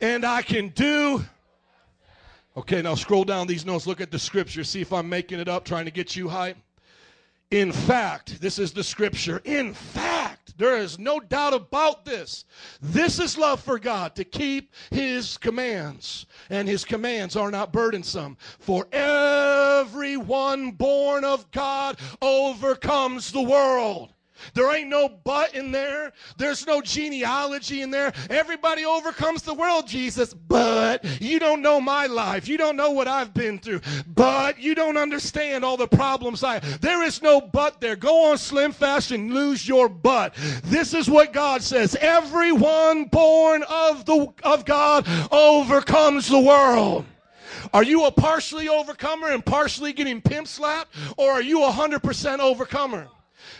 and 0.00 0.24
I 0.24 0.42
can 0.42 0.68
do. 0.68 1.24
Okay, 2.56 2.82
now 2.82 2.94
scroll 2.94 3.24
down 3.24 3.46
these 3.46 3.66
notes. 3.66 3.86
Look 3.86 4.00
at 4.00 4.10
the 4.10 4.18
scripture. 4.18 4.62
See 4.62 4.80
if 4.80 4.92
I'm 4.92 5.08
making 5.08 5.40
it 5.40 5.48
up, 5.48 5.64
trying 5.64 5.86
to 5.86 5.90
get 5.90 6.14
you 6.14 6.28
hype. 6.28 6.56
In 7.52 7.70
fact, 7.70 8.40
this 8.40 8.58
is 8.58 8.72
the 8.72 8.82
scripture. 8.82 9.42
In 9.44 9.74
fact, 9.74 10.56
there 10.56 10.78
is 10.78 10.98
no 10.98 11.20
doubt 11.20 11.52
about 11.52 12.02
this. 12.06 12.46
This 12.80 13.18
is 13.18 13.36
love 13.36 13.60
for 13.60 13.78
God 13.78 14.16
to 14.16 14.24
keep 14.24 14.72
his 14.90 15.36
commands, 15.36 16.24
and 16.48 16.66
his 16.66 16.82
commands 16.82 17.36
are 17.36 17.50
not 17.50 17.70
burdensome. 17.70 18.38
For 18.58 18.88
everyone 18.90 20.70
born 20.70 21.24
of 21.24 21.50
God 21.50 21.98
overcomes 22.22 23.30
the 23.32 23.42
world. 23.42 24.14
There 24.54 24.74
ain't 24.74 24.88
no 24.88 25.08
but 25.08 25.54
in 25.54 25.72
there. 25.72 26.12
There's 26.36 26.66
no 26.66 26.80
genealogy 26.80 27.82
in 27.82 27.90
there. 27.90 28.12
Everybody 28.30 28.84
overcomes 28.84 29.42
the 29.42 29.54
world, 29.54 29.86
Jesus. 29.86 30.34
But 30.34 31.04
you 31.20 31.38
don't 31.38 31.62
know 31.62 31.80
my 31.80 32.06
life. 32.06 32.48
You 32.48 32.56
don't 32.56 32.76
know 32.76 32.90
what 32.90 33.08
I've 33.08 33.34
been 33.34 33.58
through. 33.58 33.80
But 34.06 34.58
you 34.58 34.74
don't 34.74 34.96
understand 34.96 35.64
all 35.64 35.76
the 35.76 35.88
problems 35.88 36.44
I 36.44 36.58
There 36.58 37.02
is 37.02 37.22
no 37.22 37.40
but 37.40 37.80
there. 37.80 37.96
Go 37.96 38.30
on 38.30 38.38
Slim 38.38 38.72
Fast 38.72 39.10
and 39.10 39.32
lose 39.32 39.66
your 39.66 39.88
butt. 39.88 40.34
This 40.64 40.94
is 40.94 41.08
what 41.08 41.32
God 41.32 41.62
says. 41.62 41.96
Everyone 42.00 43.04
born 43.04 43.64
of 43.68 44.04
the 44.04 44.32
of 44.42 44.64
God 44.64 45.06
overcomes 45.30 46.28
the 46.28 46.40
world. 46.40 47.04
Are 47.72 47.82
you 47.82 48.04
a 48.04 48.10
partially 48.10 48.68
overcomer 48.68 49.30
and 49.30 49.44
partially 49.44 49.92
getting 49.92 50.20
pimp 50.20 50.46
slapped? 50.46 50.94
Or 51.16 51.30
are 51.32 51.42
you 51.42 51.64
a 51.64 51.70
100% 51.70 52.38
overcomer? 52.38 53.08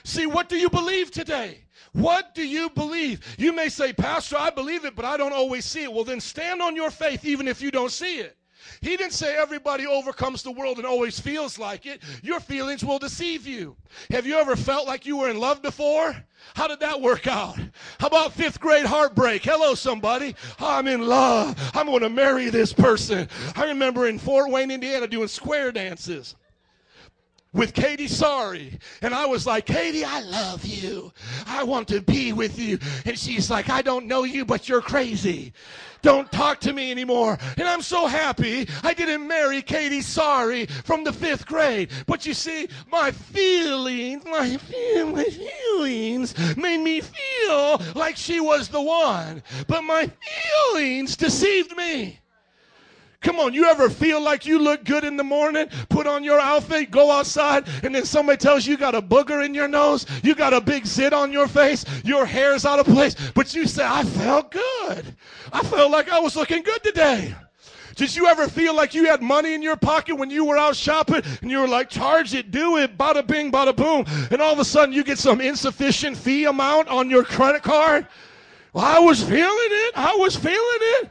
See, 0.05 0.27
what 0.27 0.49
do 0.49 0.57
you 0.57 0.71
believe 0.71 1.11
today? 1.11 1.65
What 1.93 2.35
do 2.35 2.47
you 2.47 2.71
believe? 2.71 3.21
You 3.39 3.53
may 3.53 3.69
say, 3.69 3.93
Pastor, 3.93 4.37
I 4.39 4.51
believe 4.51 4.85
it, 4.85 4.97
but 4.97 5.05
I 5.05 5.17
don't 5.17 5.33
always 5.33 5.65
see 5.65 5.83
it. 5.83 5.93
Well, 5.93 6.05
then 6.05 6.21
stand 6.21 6.63
on 6.63 6.75
your 6.75 6.91
faith 6.91 7.25
even 7.25 7.47
if 7.49 7.61
you 7.61 7.71
don't 7.71 7.93
see 7.93 8.19
it. 8.19 8.37
He 8.81 8.97
didn't 8.97 9.13
say 9.13 9.37
everybody 9.37 9.87
overcomes 9.87 10.43
the 10.43 10.53
world 10.53 10.79
and 10.79 10.87
always 10.87 11.19
feels 11.19 11.59
like 11.59 11.85
it. 11.85 12.03
Your 12.23 12.41
feelings 12.41 12.85
will 12.85 12.99
deceive 12.99 13.47
you. 13.47 13.77
Have 14.11 14.27
you 14.27 14.37
ever 14.37 14.57
felt 14.57 14.87
like 14.87 15.05
you 15.05 15.19
were 15.19 15.31
in 15.31 15.39
love 15.39 15.63
before? 15.63 16.15
How 16.55 16.69
did 16.69 16.81
that 16.81 17.01
work 17.01 17.27
out? 17.27 17.59
How 17.99 18.07
about 18.07 18.33
fifth 18.33 18.61
grade 18.61 18.87
heartbreak? 18.87 19.43
Hello, 19.45 19.75
somebody. 19.75 20.35
I'm 20.59 20.87
in 20.87 21.07
love. 21.07 21.57
I'm 21.75 21.87
going 21.87 22.03
to 22.03 22.09
marry 22.09 22.51
this 22.51 22.73
person. 22.73 23.29
I 23.57 23.67
remember 23.67 24.07
in 24.07 24.19
Fort 24.19 24.51
Wayne, 24.51 24.71
Indiana, 24.71 25.07
doing 25.07 25.29
square 25.29 25.73
dances 25.73 26.37
with 27.53 27.75
Katie 27.75 28.09
Sorry. 28.09 28.79
And 29.03 29.15
I 29.15 29.27
was 29.27 29.47
like, 29.47 29.67
Katie, 29.67 30.05
I 30.05 30.21
love 30.21 30.65
you. 30.65 31.13
I 31.47 31.65
want 31.65 31.89
to 31.89 32.01
be 32.01 32.33
with 32.33 32.59
you. 32.59 32.79
And 33.05 33.19
she's 33.19 33.51
like, 33.51 33.69
I 33.69 33.83
don't 33.83 34.07
know 34.07 34.25
you, 34.25 34.45
but 34.45 34.69
you're 34.69 34.81
crazy. 34.81 35.53
Don't 36.01 36.31
talk 36.33 36.59
to 36.61 36.73
me 36.73 36.91
anymore. 36.91 37.39
And 37.57 37.69
I'm 37.69 37.83
so 37.83 38.07
happy 38.07 38.69
I 38.83 38.93
didn't 38.93 39.27
marry 39.27 39.63
Katie 39.63 40.01
Sorry 40.01 40.67
from 40.67 41.05
the 41.05 41.13
fifth 41.13 41.47
grade. 41.47 41.91
But 42.07 42.27
you 42.27 42.35
see, 42.35 42.69
my 42.91 43.13
feelings, 43.13 44.25
my, 44.25 44.57
feel, 44.57 45.11
my 45.11 45.25
feelings 45.25 46.57
made 46.57 46.83
me 46.83 47.01
feel 47.01 47.81
like 47.95 48.17
she 48.17 48.41
was 48.41 48.69
the 48.69 48.83
one. 48.83 49.43
But 49.69 49.83
my 49.83 50.11
feelings 50.73 51.17
deceived 51.17 51.77
me. 51.77 52.19
Come 53.23 53.39
on, 53.39 53.55
you 53.55 53.67
ever 53.67 53.89
feel 53.89 54.21
like 54.21 54.45
you 54.45 54.59
look 54.59 54.85
good 54.85 55.05
in 55.05 55.17
the 55.17 55.25
morning, 55.25 55.69
put 55.89 56.07
on 56.07 56.25
your 56.25 56.41
outfit, 56.41 56.91
go 56.91 57.11
outside, 57.11 57.69
and 57.85 57.95
then 57.95 58.05
somebody 58.05 58.37
tells 58.37 58.67
you 58.67 58.73
you 58.73 58.79
got 58.79 58.95
a 58.95 59.03
booger 59.03 59.45
in 59.45 59.55
your 59.55 59.69
nose, 59.69 60.07
you 60.23 60.35
got 60.35 60.53
a 60.53 60.61
big 60.61 60.87
zit 60.87 61.13
on 61.13 61.31
your 61.31 61.47
face, 61.47 61.85
your 62.05 62.25
hair's 62.25 62.65
out 62.65 62.79
of 62.79 62.87
place, 62.87 63.15
but 63.35 63.55
you 63.55 63.67
say, 63.67 63.85
I 63.87 64.03
felt 64.03 64.51
good. 64.51 65.15
I 65.53 65.63
felt 65.63 65.91
like 65.91 66.11
I 66.11 66.19
was 66.19 66.37
looking 66.37 66.63
good 66.63 66.83
today. 66.83 67.35
Did 67.95 68.17
you 68.17 68.27
ever 68.27 68.49
feel 68.49 68.75
like 68.75 68.95
you 68.95 69.05
had 69.05 69.21
money 69.21 69.55
in 69.55 69.63
your 69.63 69.77
pocket 69.77 70.17
when 70.17 70.31
you 70.31 70.45
were 70.47 70.57
out 70.57 70.75
shopping 70.75 71.23
and 71.43 71.51
you 71.51 71.61
were 71.61 71.69
like, 71.69 71.91
charge 71.91 72.35
it, 72.35 72.51
do 72.51 72.79
it, 72.79 72.97
bada 72.97 73.27
bing, 73.27 73.53
bada 73.53 73.77
boom, 73.77 74.05
and 74.31 74.41
all 74.41 74.53
of 74.53 74.59
a 74.59 74.65
sudden 74.65 74.95
you 74.95 75.05
get 75.05 75.19
some 75.19 75.41
insufficient 75.41 76.17
fee 76.17 76.47
amount 76.47 76.89
on 76.89 77.11
your 77.11 77.23
credit 77.23 77.63
card? 77.63 78.07
Well, 78.73 78.85
I 78.85 78.99
was 78.99 79.23
feeling 79.23 79.43
it. 79.43 79.93
I 79.95 80.17
was 80.17 80.35
feeling 80.35 80.57
it. 80.57 81.02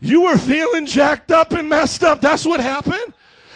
You 0.00 0.22
were 0.22 0.38
feeling 0.38 0.86
jacked 0.86 1.30
up 1.30 1.52
and 1.52 1.68
messed 1.68 2.02
up. 2.02 2.20
That's 2.20 2.46
what 2.46 2.60
happened. 2.60 3.14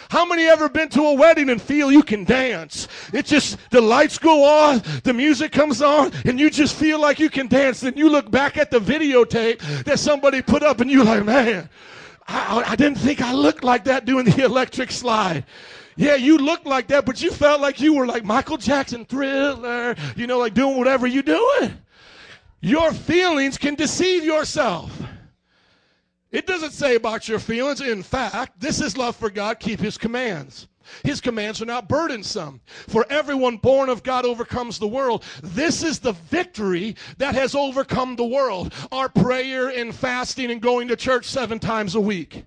How 0.09 0.25
many 0.25 0.45
ever 0.45 0.69
been 0.69 0.89
to 0.89 1.01
a 1.01 1.13
wedding 1.13 1.49
and 1.49 1.61
feel 1.61 1.91
you 1.91 2.03
can 2.03 2.23
dance? 2.23 2.87
It 3.11 3.25
just, 3.25 3.57
the 3.71 3.81
lights 3.81 4.19
go 4.19 4.43
on, 4.43 4.83
the 5.03 5.13
music 5.13 5.51
comes 5.51 5.81
on, 5.81 6.11
and 6.25 6.39
you 6.39 6.49
just 6.49 6.75
feel 6.75 7.01
like 7.01 7.19
you 7.19 7.29
can 7.29 7.47
dance. 7.47 7.81
Then 7.81 7.97
you 7.97 8.09
look 8.09 8.29
back 8.29 8.57
at 8.57 8.69
the 8.69 8.79
videotape 8.79 9.83
that 9.83 9.99
somebody 9.99 10.41
put 10.41 10.61
up 10.61 10.79
and 10.79 10.91
you're 10.91 11.03
like, 11.03 11.25
man, 11.25 11.69
I, 12.27 12.63
I 12.67 12.75
didn't 12.75 12.99
think 12.99 13.21
I 13.21 13.33
looked 13.33 13.63
like 13.63 13.85
that 13.85 14.05
doing 14.05 14.25
the 14.25 14.43
electric 14.45 14.91
slide. 14.91 15.43
Yeah, 15.97 16.15
you 16.15 16.37
looked 16.37 16.65
like 16.65 16.87
that, 16.87 17.05
but 17.05 17.21
you 17.21 17.31
felt 17.31 17.61
like 17.61 17.79
you 17.79 17.93
were 17.93 18.05
like 18.05 18.23
Michael 18.23 18.57
Jackson, 18.57 19.05
thriller, 19.05 19.95
you 20.15 20.27
know, 20.27 20.37
like 20.37 20.53
doing 20.53 20.77
whatever 20.77 21.07
you 21.07 21.23
doing. 21.23 21.77
Your 22.61 22.91
feelings 22.93 23.57
can 23.57 23.75
deceive 23.75 24.23
yourself. 24.23 24.91
It 26.35 26.45
doesn't 26.45 26.71
say 26.71 26.95
about 26.95 27.29
your 27.29 27.39
feelings. 27.39 27.79
In 27.79 28.03
fact, 28.03 28.59
this 28.59 28.81
is 28.81 28.97
love 28.97 29.15
for 29.15 29.29
God. 29.29 29.57
Keep 29.57 29.79
his 29.79 29.97
commands. 29.97 30.67
His 31.05 31.21
commands 31.21 31.61
are 31.61 31.65
not 31.65 31.87
burdensome. 31.87 32.59
For 32.89 33.05
everyone 33.09 33.55
born 33.55 33.87
of 33.87 34.03
God 34.03 34.25
overcomes 34.25 34.77
the 34.77 34.87
world. 34.87 35.23
This 35.41 35.81
is 35.81 35.99
the 35.99 36.11
victory 36.11 36.97
that 37.19 37.35
has 37.35 37.55
overcome 37.55 38.17
the 38.17 38.25
world. 38.25 38.73
Our 38.91 39.07
prayer 39.07 39.69
and 39.69 39.95
fasting 39.95 40.51
and 40.51 40.61
going 40.61 40.89
to 40.89 40.97
church 40.97 41.25
seven 41.25 41.57
times 41.57 41.95
a 41.95 42.01
week. 42.01 42.43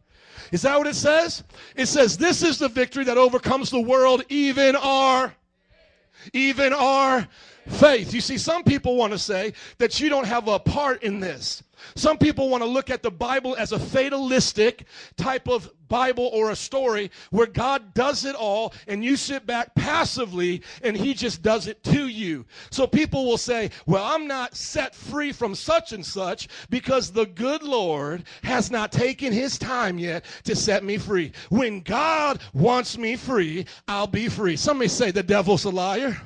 Is 0.52 0.60
that 0.62 0.76
what 0.76 0.86
it 0.86 0.94
says? 0.94 1.42
It 1.74 1.86
says, 1.86 2.18
This 2.18 2.42
is 2.42 2.58
the 2.58 2.68
victory 2.68 3.04
that 3.04 3.16
overcomes 3.16 3.70
the 3.70 3.80
world, 3.80 4.22
even 4.28 4.76
our, 4.76 5.34
even 6.34 6.74
our 6.74 7.26
faith. 7.68 8.12
You 8.12 8.20
see, 8.20 8.36
some 8.36 8.64
people 8.64 8.96
want 8.96 9.14
to 9.14 9.18
say 9.18 9.54
that 9.78 9.98
you 9.98 10.10
don't 10.10 10.26
have 10.26 10.46
a 10.46 10.58
part 10.58 11.02
in 11.02 11.20
this. 11.20 11.62
Some 11.94 12.18
people 12.18 12.48
want 12.48 12.62
to 12.62 12.68
look 12.68 12.90
at 12.90 13.02
the 13.02 13.10
Bible 13.10 13.56
as 13.56 13.72
a 13.72 13.78
fatalistic 13.78 14.86
type 15.16 15.48
of 15.48 15.70
Bible 15.88 16.30
or 16.32 16.50
a 16.50 16.56
story 16.56 17.10
where 17.30 17.46
God 17.46 17.94
does 17.94 18.24
it 18.24 18.34
all 18.34 18.74
and 18.86 19.04
you 19.04 19.16
sit 19.16 19.46
back 19.46 19.74
passively 19.74 20.62
and 20.82 20.96
He 20.96 21.14
just 21.14 21.42
does 21.42 21.66
it 21.66 21.82
to 21.84 22.08
you. 22.08 22.44
So 22.70 22.86
people 22.86 23.26
will 23.26 23.38
say, 23.38 23.70
Well, 23.86 24.04
I'm 24.04 24.26
not 24.26 24.54
set 24.54 24.94
free 24.94 25.32
from 25.32 25.54
such 25.54 25.92
and 25.92 26.04
such 26.04 26.48
because 26.70 27.10
the 27.10 27.26
good 27.26 27.62
Lord 27.62 28.24
has 28.42 28.70
not 28.70 28.92
taken 28.92 29.32
His 29.32 29.58
time 29.58 29.98
yet 29.98 30.24
to 30.44 30.54
set 30.54 30.84
me 30.84 30.98
free. 30.98 31.32
When 31.48 31.80
God 31.80 32.40
wants 32.52 32.98
me 32.98 33.16
free, 33.16 33.66
I'll 33.86 34.06
be 34.06 34.28
free. 34.28 34.56
Somebody 34.56 34.88
say, 34.88 35.10
The 35.10 35.22
devil's 35.22 35.64
a 35.64 35.70
liar. 35.70 36.20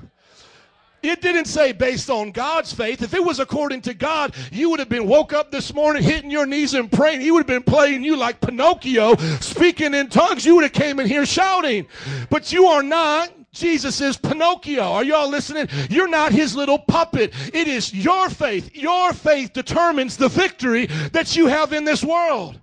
It 1.02 1.20
didn't 1.20 1.46
say 1.46 1.72
based 1.72 2.10
on 2.10 2.30
God's 2.30 2.72
faith. 2.72 3.02
If 3.02 3.14
it 3.14 3.24
was 3.24 3.40
according 3.40 3.82
to 3.82 3.94
God, 3.94 4.34
you 4.52 4.70
would 4.70 4.78
have 4.78 4.88
been 4.88 5.06
woke 5.06 5.32
up 5.32 5.50
this 5.50 5.74
morning 5.74 6.02
hitting 6.02 6.30
your 6.30 6.46
knees 6.46 6.74
and 6.74 6.90
praying. 6.90 7.20
He 7.20 7.30
would 7.30 7.40
have 7.40 7.46
been 7.46 7.62
playing 7.62 8.04
you 8.04 8.16
like 8.16 8.40
Pinocchio, 8.40 9.16
speaking 9.40 9.94
in 9.94 10.08
tongues. 10.08 10.44
You 10.44 10.54
would 10.54 10.64
have 10.64 10.72
came 10.72 11.00
in 11.00 11.06
here 11.06 11.26
shouting. 11.26 11.86
But 12.30 12.52
you 12.52 12.66
are 12.66 12.82
not 12.82 13.32
Jesus 13.52 14.00
is 14.00 14.16
Pinocchio. 14.16 14.82
Are 14.82 15.04
y'all 15.04 15.28
listening? 15.28 15.68
You're 15.90 16.08
not 16.08 16.32
his 16.32 16.56
little 16.56 16.78
puppet. 16.78 17.34
It 17.52 17.68
is 17.68 17.92
your 17.92 18.30
faith. 18.30 18.74
Your 18.74 19.12
faith 19.12 19.52
determines 19.52 20.16
the 20.16 20.28
victory 20.28 20.86
that 21.12 21.36
you 21.36 21.48
have 21.48 21.74
in 21.74 21.84
this 21.84 22.02
world. 22.02 22.58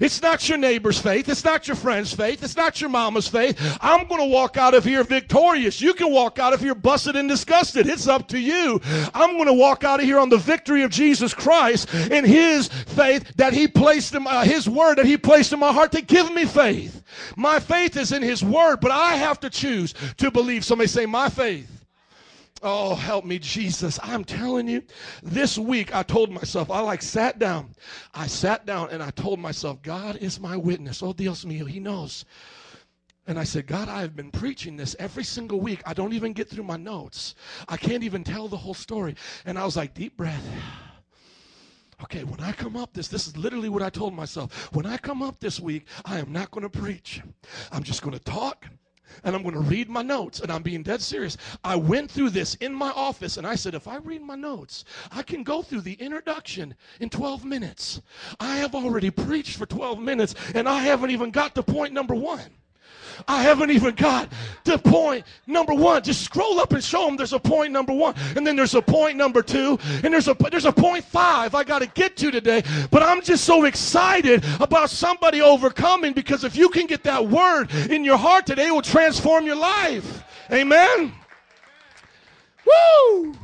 It's 0.00 0.22
not 0.22 0.48
your 0.48 0.58
neighbor's 0.58 0.98
faith. 0.98 1.28
It's 1.28 1.44
not 1.44 1.68
your 1.68 1.76
friend's 1.76 2.12
faith. 2.12 2.42
It's 2.42 2.56
not 2.56 2.80
your 2.80 2.90
mama's 2.90 3.28
faith. 3.28 3.78
I'm 3.80 4.08
going 4.08 4.20
to 4.20 4.26
walk 4.26 4.56
out 4.56 4.74
of 4.74 4.82
here 4.82 5.04
victorious. 5.04 5.80
You 5.80 5.92
can 5.92 6.10
walk 6.10 6.38
out 6.38 6.54
of 6.54 6.60
here 6.60 6.74
busted 6.74 7.16
and 7.16 7.28
disgusted. 7.28 7.86
It's 7.86 8.08
up 8.08 8.28
to 8.28 8.38
you. 8.38 8.80
I'm 9.14 9.34
going 9.34 9.46
to 9.46 9.52
walk 9.52 9.84
out 9.84 10.00
of 10.00 10.06
here 10.06 10.18
on 10.18 10.30
the 10.30 10.38
victory 10.38 10.82
of 10.82 10.90
Jesus 10.90 11.34
Christ 11.34 11.92
in 11.94 12.24
His 12.24 12.68
faith 12.68 13.30
that 13.36 13.52
He 13.52 13.68
placed 13.68 14.14
in 14.14 14.26
uh, 14.26 14.42
His 14.42 14.68
word 14.68 14.96
that 14.96 15.06
He 15.06 15.18
placed 15.18 15.52
in 15.52 15.60
my 15.60 15.72
heart 15.72 15.92
to 15.92 16.02
give 16.02 16.32
me 16.32 16.46
faith. 16.46 17.02
My 17.36 17.60
faith 17.60 17.96
is 17.96 18.12
in 18.12 18.22
His 18.22 18.42
word, 18.42 18.80
but 18.80 18.90
I 18.90 19.16
have 19.16 19.40
to 19.40 19.50
choose 19.50 19.94
to 20.16 20.30
believe. 20.30 20.64
Somebody 20.64 20.88
say, 20.88 21.06
My 21.06 21.28
faith. 21.28 21.79
Oh, 22.62 22.94
help 22.94 23.24
me, 23.24 23.38
Jesus. 23.38 23.98
I'm 24.02 24.22
telling 24.22 24.68
you, 24.68 24.82
this 25.22 25.56
week 25.56 25.94
I 25.94 26.02
told 26.02 26.30
myself, 26.30 26.70
I 26.70 26.80
like 26.80 27.00
sat 27.00 27.38
down. 27.38 27.74
I 28.12 28.26
sat 28.26 28.66
down 28.66 28.90
and 28.90 29.02
I 29.02 29.10
told 29.10 29.38
myself, 29.38 29.80
God 29.82 30.16
is 30.16 30.38
my 30.38 30.56
witness. 30.56 31.02
Oh, 31.02 31.14
Dios 31.14 31.44
mío, 31.44 31.66
He 31.66 31.80
knows. 31.80 32.26
And 33.26 33.38
I 33.38 33.44
said, 33.44 33.66
God, 33.66 33.88
I 33.88 34.00
have 34.00 34.14
been 34.14 34.30
preaching 34.30 34.76
this 34.76 34.94
every 34.98 35.24
single 35.24 35.60
week. 35.60 35.80
I 35.86 35.94
don't 35.94 36.12
even 36.12 36.32
get 36.32 36.48
through 36.48 36.64
my 36.64 36.76
notes. 36.76 37.34
I 37.68 37.76
can't 37.76 38.02
even 38.02 38.24
tell 38.24 38.48
the 38.48 38.56
whole 38.56 38.74
story. 38.74 39.14
And 39.46 39.58
I 39.58 39.64
was 39.64 39.76
like, 39.76 39.94
deep 39.94 40.16
breath. 40.16 40.46
Okay, 42.02 42.24
when 42.24 42.40
I 42.40 42.52
come 42.52 42.78
up 42.78 42.94
this, 42.94 43.08
this 43.08 43.26
is 43.26 43.36
literally 43.36 43.68
what 43.68 43.82
I 43.82 43.90
told 43.90 44.14
myself. 44.14 44.72
When 44.72 44.86
I 44.86 44.96
come 44.96 45.20
up 45.22 45.38
this 45.38 45.60
week, 45.60 45.86
I 46.06 46.18
am 46.18 46.32
not 46.32 46.50
going 46.50 46.62
to 46.66 46.70
preach. 46.70 47.20
I'm 47.70 47.82
just 47.82 48.00
going 48.00 48.16
to 48.16 48.24
talk 48.24 48.64
and 49.24 49.34
I'm 49.34 49.42
going 49.42 49.54
to 49.54 49.60
read 49.60 49.88
my 49.88 50.02
notes. 50.02 50.40
And 50.40 50.50
I'm 50.50 50.62
being 50.62 50.82
dead 50.82 51.00
serious. 51.00 51.36
I 51.64 51.76
went 51.76 52.10
through 52.10 52.30
this 52.30 52.54
in 52.56 52.74
my 52.74 52.90
office 52.90 53.36
and 53.36 53.46
I 53.46 53.54
said, 53.54 53.74
if 53.74 53.88
I 53.88 53.96
read 53.96 54.22
my 54.22 54.36
notes, 54.36 54.84
I 55.10 55.22
can 55.22 55.42
go 55.42 55.62
through 55.62 55.82
the 55.82 55.94
introduction 55.94 56.74
in 57.00 57.10
12 57.10 57.44
minutes. 57.44 58.02
I 58.38 58.56
have 58.56 58.74
already 58.74 59.10
preached 59.10 59.56
for 59.56 59.66
12 59.66 60.00
minutes 60.00 60.34
and 60.54 60.68
I 60.68 60.80
haven't 60.80 61.10
even 61.10 61.30
got 61.30 61.54
to 61.54 61.62
point 61.62 61.92
number 61.92 62.14
one. 62.14 62.59
I 63.28 63.42
haven't 63.42 63.70
even 63.70 63.94
got 63.94 64.30
to 64.64 64.78
point 64.78 65.24
number 65.46 65.74
one. 65.74 66.02
Just 66.02 66.22
scroll 66.22 66.60
up 66.60 66.72
and 66.72 66.82
show 66.82 67.06
them 67.06 67.16
there's 67.16 67.32
a 67.32 67.38
point 67.38 67.72
number 67.72 67.92
one, 67.92 68.14
and 68.36 68.46
then 68.46 68.56
there's 68.56 68.74
a 68.74 68.82
point 68.82 69.16
number 69.16 69.42
two, 69.42 69.78
and 70.02 70.12
there's 70.12 70.28
a 70.28 70.36
there's 70.50 70.64
a 70.64 70.72
point 70.72 71.04
five 71.04 71.54
I 71.54 71.64
got 71.64 71.80
to 71.80 71.86
get 71.86 72.16
to 72.18 72.30
today. 72.30 72.62
But 72.90 73.02
I'm 73.02 73.22
just 73.22 73.44
so 73.44 73.64
excited 73.64 74.44
about 74.60 74.90
somebody 74.90 75.40
overcoming 75.40 76.12
because 76.12 76.44
if 76.44 76.56
you 76.56 76.68
can 76.68 76.86
get 76.86 77.02
that 77.04 77.28
word 77.28 77.70
in 77.90 78.04
your 78.04 78.16
heart 78.16 78.46
today, 78.46 78.68
it 78.68 78.72
will 78.72 78.82
transform 78.82 79.46
your 79.46 79.56
life. 79.56 80.24
Amen. 80.52 81.12
Woo! 82.66 83.34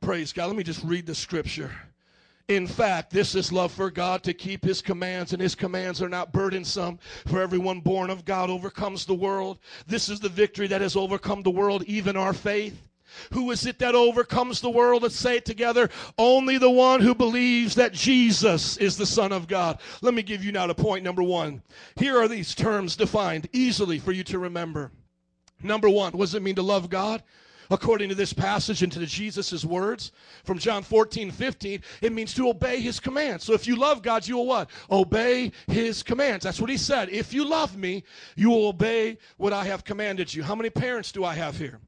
Praise 0.00 0.32
God. 0.32 0.46
Let 0.46 0.56
me 0.56 0.64
just 0.64 0.82
read 0.84 1.06
the 1.06 1.14
scripture. 1.14 1.70
In 2.48 2.66
fact, 2.66 3.10
this 3.10 3.34
is 3.34 3.52
love 3.52 3.72
for 3.72 3.90
God 3.90 4.22
to 4.24 4.34
keep 4.34 4.64
his 4.64 4.82
commands, 4.82 5.32
and 5.32 5.40
his 5.40 5.54
commands 5.54 6.02
are 6.02 6.08
not 6.08 6.32
burdensome. 6.32 6.98
For 7.26 7.40
everyone 7.40 7.80
born 7.80 8.10
of 8.10 8.24
God 8.24 8.50
overcomes 8.50 9.06
the 9.06 9.14
world. 9.14 9.58
This 9.86 10.08
is 10.08 10.20
the 10.20 10.28
victory 10.28 10.66
that 10.66 10.80
has 10.80 10.96
overcome 10.96 11.42
the 11.42 11.50
world, 11.50 11.84
even 11.84 12.16
our 12.16 12.32
faith. 12.32 12.82
Who 13.32 13.50
is 13.50 13.66
it 13.66 13.78
that 13.78 13.94
overcomes 13.94 14.60
the 14.60 14.70
world? 14.70 15.02
Let's 15.02 15.16
say 15.16 15.36
it 15.36 15.44
together. 15.44 15.90
Only 16.18 16.58
the 16.58 16.70
one 16.70 17.00
who 17.00 17.14
believes 17.14 17.74
that 17.74 17.92
Jesus 17.92 18.76
is 18.78 18.96
the 18.96 19.06
Son 19.06 19.32
of 19.32 19.46
God. 19.46 19.80
Let 20.00 20.14
me 20.14 20.22
give 20.22 20.44
you 20.44 20.52
now 20.52 20.66
to 20.66 20.74
point 20.74 21.04
number 21.04 21.22
one. 21.22 21.62
Here 21.96 22.18
are 22.18 22.28
these 22.28 22.54
terms 22.54 22.96
defined 22.96 23.48
easily 23.52 23.98
for 23.98 24.12
you 24.12 24.24
to 24.24 24.38
remember. 24.38 24.90
Number 25.62 25.88
one, 25.88 26.12
what 26.12 26.24
does 26.24 26.34
it 26.34 26.42
mean 26.42 26.56
to 26.56 26.62
love 26.62 26.90
God? 26.90 27.22
According 27.72 28.10
to 28.10 28.14
this 28.14 28.32
passage 28.32 28.82
and 28.82 28.92
to 28.92 29.06
Jesus' 29.06 29.64
words 29.64 30.12
from 30.44 30.58
John 30.58 30.82
14, 30.82 31.30
15, 31.30 31.82
it 32.02 32.12
means 32.12 32.34
to 32.34 32.48
obey 32.48 32.80
his 32.80 33.00
commands. 33.00 33.44
So 33.44 33.54
if 33.54 33.66
you 33.66 33.76
love 33.76 34.02
God, 34.02 34.26
you 34.26 34.36
will 34.36 34.46
what? 34.46 34.70
Obey 34.90 35.52
his 35.66 36.02
commands. 36.02 36.44
That's 36.44 36.60
what 36.60 36.70
he 36.70 36.76
said. 36.76 37.08
If 37.08 37.32
you 37.32 37.44
love 37.44 37.76
me, 37.76 38.04
you 38.36 38.50
will 38.50 38.68
obey 38.68 39.18
what 39.38 39.52
I 39.52 39.64
have 39.64 39.84
commanded 39.84 40.32
you. 40.32 40.42
How 40.42 40.54
many 40.54 40.70
parents 40.70 41.10
do 41.12 41.24
I 41.24 41.34
have 41.34 41.56
here? 41.56 41.80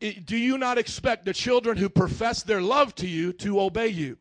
Do 0.00 0.36
you 0.36 0.58
not 0.58 0.78
expect 0.78 1.24
the 1.24 1.32
children 1.32 1.76
who 1.76 1.88
profess 1.88 2.42
their 2.42 2.60
love 2.60 2.94
to 2.96 3.06
you 3.06 3.32
to 3.34 3.60
obey 3.60 3.88
you? 3.88 4.18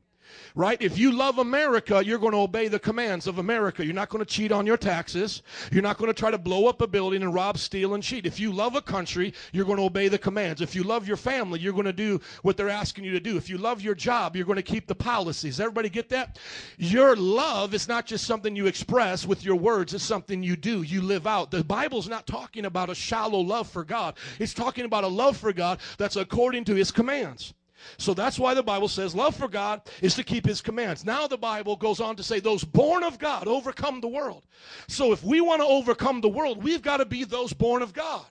Right? 0.59 0.81
If 0.81 0.97
you 0.97 1.13
love 1.13 1.37
America, 1.37 2.03
you're 2.03 2.19
going 2.19 2.33
to 2.33 2.39
obey 2.39 2.67
the 2.67 2.79
commands 2.79 3.27
of 3.27 3.37
America. 3.37 3.85
You're 3.85 3.95
not 3.95 4.09
going 4.09 4.19
to 4.19 4.29
cheat 4.29 4.51
on 4.51 4.65
your 4.65 4.75
taxes. 4.75 5.41
You're 5.71 5.81
not 5.81 5.97
going 5.97 6.09
to 6.09 6.13
try 6.13 6.31
to 6.31 6.37
blow 6.37 6.67
up 6.67 6.81
a 6.81 6.87
building 6.87 7.23
and 7.23 7.33
rob, 7.33 7.57
steal, 7.57 7.93
and 7.93 8.03
cheat. 8.03 8.25
If 8.25 8.41
you 8.41 8.51
love 8.51 8.75
a 8.75 8.81
country, 8.81 9.33
you're 9.53 9.63
going 9.63 9.77
to 9.77 9.85
obey 9.85 10.09
the 10.09 10.17
commands. 10.17 10.59
If 10.59 10.75
you 10.75 10.83
love 10.83 11.07
your 11.07 11.15
family, 11.15 11.61
you're 11.61 11.71
going 11.71 11.85
to 11.85 11.93
do 11.93 12.19
what 12.41 12.57
they're 12.57 12.67
asking 12.67 13.05
you 13.05 13.11
to 13.11 13.21
do. 13.21 13.37
If 13.37 13.49
you 13.49 13.57
love 13.57 13.79
your 13.79 13.95
job, 13.95 14.35
you're 14.35 14.45
going 14.45 14.57
to 14.57 14.61
keep 14.61 14.85
the 14.85 14.95
policies. 14.95 15.61
Everybody 15.61 15.87
get 15.87 16.09
that? 16.09 16.37
Your 16.77 17.15
love 17.15 17.73
is 17.73 17.87
not 17.87 18.05
just 18.05 18.27
something 18.27 18.53
you 18.53 18.67
express 18.67 19.25
with 19.25 19.45
your 19.45 19.55
words, 19.55 19.93
it's 19.93 20.03
something 20.03 20.43
you 20.43 20.57
do. 20.57 20.81
You 20.81 21.01
live 21.01 21.25
out. 21.25 21.51
The 21.51 21.63
Bible's 21.63 22.09
not 22.09 22.27
talking 22.27 22.65
about 22.65 22.89
a 22.89 22.95
shallow 22.95 23.39
love 23.39 23.69
for 23.69 23.85
God, 23.85 24.17
it's 24.39 24.53
talking 24.53 24.83
about 24.83 25.05
a 25.05 25.07
love 25.07 25.37
for 25.37 25.53
God 25.53 25.79
that's 25.97 26.17
according 26.17 26.65
to 26.65 26.75
his 26.75 26.91
commands. 26.91 27.53
So 27.97 28.13
that's 28.13 28.39
why 28.39 28.53
the 28.53 28.63
Bible 28.63 28.87
says 28.87 29.15
love 29.15 29.35
for 29.35 29.47
God 29.47 29.81
is 30.01 30.15
to 30.15 30.23
keep 30.23 30.45
his 30.45 30.61
commands. 30.61 31.05
Now 31.05 31.27
the 31.27 31.37
Bible 31.37 31.75
goes 31.75 31.99
on 31.99 32.15
to 32.17 32.23
say 32.23 32.39
those 32.39 32.63
born 32.63 33.03
of 33.03 33.19
God 33.19 33.47
overcome 33.47 34.01
the 34.01 34.07
world. 34.07 34.45
So 34.87 35.11
if 35.11 35.23
we 35.23 35.41
want 35.41 35.61
to 35.61 35.67
overcome 35.67 36.21
the 36.21 36.29
world, 36.29 36.63
we've 36.63 36.81
got 36.81 36.97
to 36.97 37.05
be 37.05 37.23
those 37.23 37.53
born 37.53 37.81
of 37.81 37.93
God. 37.93 38.25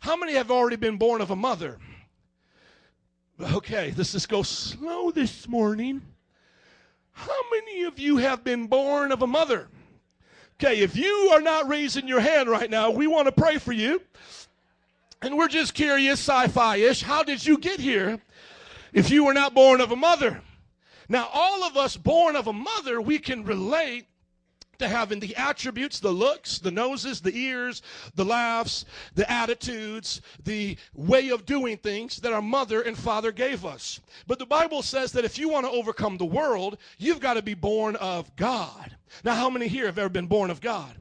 How 0.00 0.16
many 0.16 0.34
have 0.34 0.50
already 0.50 0.76
been 0.76 0.96
born 0.96 1.20
of 1.20 1.30
a 1.30 1.36
mother? 1.36 1.78
Okay, 3.40 3.94
let's 3.96 4.12
just 4.12 4.28
go 4.28 4.42
slow 4.42 5.10
this 5.10 5.48
morning. 5.48 6.02
How 7.12 7.40
many 7.50 7.84
of 7.84 7.98
you 7.98 8.18
have 8.18 8.44
been 8.44 8.66
born 8.66 9.12
of 9.12 9.22
a 9.22 9.26
mother? 9.26 9.68
Okay, 10.62 10.80
if 10.80 10.96
you 10.96 11.30
are 11.32 11.40
not 11.40 11.68
raising 11.68 12.06
your 12.06 12.20
hand 12.20 12.48
right 12.48 12.70
now, 12.70 12.90
we 12.90 13.06
want 13.06 13.26
to 13.26 13.32
pray 13.32 13.58
for 13.58 13.72
you. 13.72 14.00
And 15.22 15.36
we're 15.36 15.48
just 15.48 15.74
curious, 15.74 16.20
sci 16.20 16.48
fi 16.48 16.76
ish, 16.76 17.02
how 17.02 17.22
did 17.22 17.44
you 17.44 17.58
get 17.58 17.80
here? 17.80 18.20
If 18.92 19.10
you 19.10 19.24
were 19.24 19.34
not 19.34 19.54
born 19.54 19.80
of 19.80 19.92
a 19.92 19.96
mother. 19.96 20.40
Now, 21.08 21.28
all 21.32 21.64
of 21.64 21.76
us 21.76 21.96
born 21.96 22.36
of 22.36 22.46
a 22.46 22.52
mother, 22.52 23.00
we 23.00 23.18
can 23.18 23.44
relate 23.44 24.06
to 24.80 24.88
having 24.88 25.20
the 25.20 25.36
attributes, 25.36 26.00
the 26.00 26.10
looks, 26.10 26.58
the 26.58 26.70
noses, 26.70 27.20
the 27.20 27.36
ears, 27.36 27.82
the 28.14 28.24
laughs, 28.24 28.84
the 29.14 29.30
attitudes, 29.30 30.22
the 30.42 30.76
way 30.94 31.28
of 31.28 31.46
doing 31.46 31.76
things 31.76 32.16
that 32.16 32.32
our 32.32 32.42
mother 32.42 32.80
and 32.80 32.96
father 32.98 33.30
gave 33.30 33.64
us. 33.64 34.00
But 34.26 34.38
the 34.38 34.46
Bible 34.46 34.82
says 34.82 35.12
that 35.12 35.24
if 35.24 35.38
you 35.38 35.48
want 35.48 35.66
to 35.66 35.72
overcome 35.72 36.16
the 36.16 36.24
world, 36.24 36.78
you've 36.98 37.20
got 37.20 37.34
to 37.34 37.42
be 37.42 37.54
born 37.54 37.94
of 37.96 38.34
God. 38.36 38.96
Now, 39.22 39.34
how 39.34 39.50
many 39.50 39.68
here 39.68 39.86
have 39.86 39.98
ever 39.98 40.08
been 40.08 40.26
born 40.26 40.50
of 40.50 40.60
God? 40.60 40.94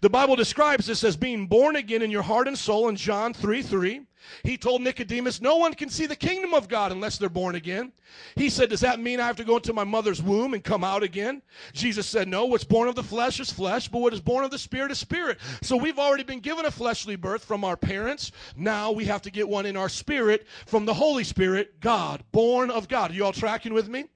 The 0.00 0.10
Bible 0.10 0.36
describes 0.36 0.86
this 0.86 1.04
as 1.04 1.16
being 1.16 1.46
born 1.46 1.76
again 1.76 2.02
in 2.02 2.10
your 2.10 2.22
heart 2.22 2.48
and 2.48 2.58
soul 2.58 2.88
in 2.88 2.96
John 2.96 3.34
3 3.34 3.62
3. 3.62 4.02
He 4.42 4.56
told 4.56 4.82
Nicodemus, 4.82 5.40
No 5.40 5.56
one 5.56 5.74
can 5.74 5.88
see 5.88 6.06
the 6.06 6.16
kingdom 6.16 6.54
of 6.54 6.68
God 6.68 6.92
unless 6.92 7.18
they're 7.18 7.28
born 7.28 7.54
again. 7.54 7.92
He 8.36 8.48
said, 8.48 8.70
Does 8.70 8.80
that 8.80 9.00
mean 9.00 9.20
I 9.20 9.26
have 9.26 9.36
to 9.36 9.44
go 9.44 9.56
into 9.56 9.72
my 9.72 9.84
mother's 9.84 10.22
womb 10.22 10.54
and 10.54 10.64
come 10.64 10.84
out 10.84 11.02
again? 11.02 11.42
Jesus 11.72 12.06
said, 12.06 12.28
No, 12.28 12.46
what's 12.46 12.64
born 12.64 12.88
of 12.88 12.94
the 12.94 13.02
flesh 13.02 13.40
is 13.40 13.50
flesh, 13.50 13.88
but 13.88 14.00
what 14.00 14.14
is 14.14 14.20
born 14.20 14.44
of 14.44 14.50
the 14.50 14.58
spirit 14.58 14.90
is 14.90 14.98
spirit. 14.98 15.38
So 15.62 15.76
we've 15.76 15.98
already 15.98 16.24
been 16.24 16.40
given 16.40 16.64
a 16.64 16.70
fleshly 16.70 17.16
birth 17.16 17.44
from 17.44 17.64
our 17.64 17.76
parents. 17.76 18.32
Now 18.56 18.92
we 18.92 19.04
have 19.06 19.22
to 19.22 19.30
get 19.30 19.48
one 19.48 19.66
in 19.66 19.76
our 19.76 19.88
spirit 19.88 20.46
from 20.66 20.84
the 20.84 20.94
Holy 20.94 21.24
Spirit, 21.24 21.80
God, 21.80 22.22
born 22.32 22.70
of 22.70 22.88
God. 22.88 23.10
Are 23.10 23.14
you 23.14 23.24
all 23.24 23.32
tracking 23.32 23.74
with 23.74 23.88
me? 23.88 24.06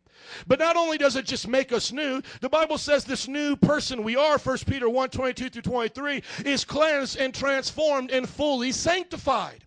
But 0.46 0.58
not 0.58 0.76
only 0.76 0.98
does 0.98 1.16
it 1.16 1.26
just 1.26 1.46
make 1.46 1.72
us 1.72 1.92
new, 1.92 2.22
the 2.40 2.48
Bible 2.48 2.78
says 2.78 3.04
this 3.04 3.28
new 3.28 3.56
person 3.56 4.02
we 4.02 4.16
are, 4.16 4.38
1 4.38 4.58
Peter 4.66 4.88
1 4.88 5.10
22 5.10 5.50
through 5.50 5.62
23, 5.62 6.22
is 6.44 6.64
cleansed 6.64 7.16
and 7.16 7.34
transformed 7.34 8.10
and 8.10 8.28
fully 8.28 8.72
sanctified. 8.72 9.64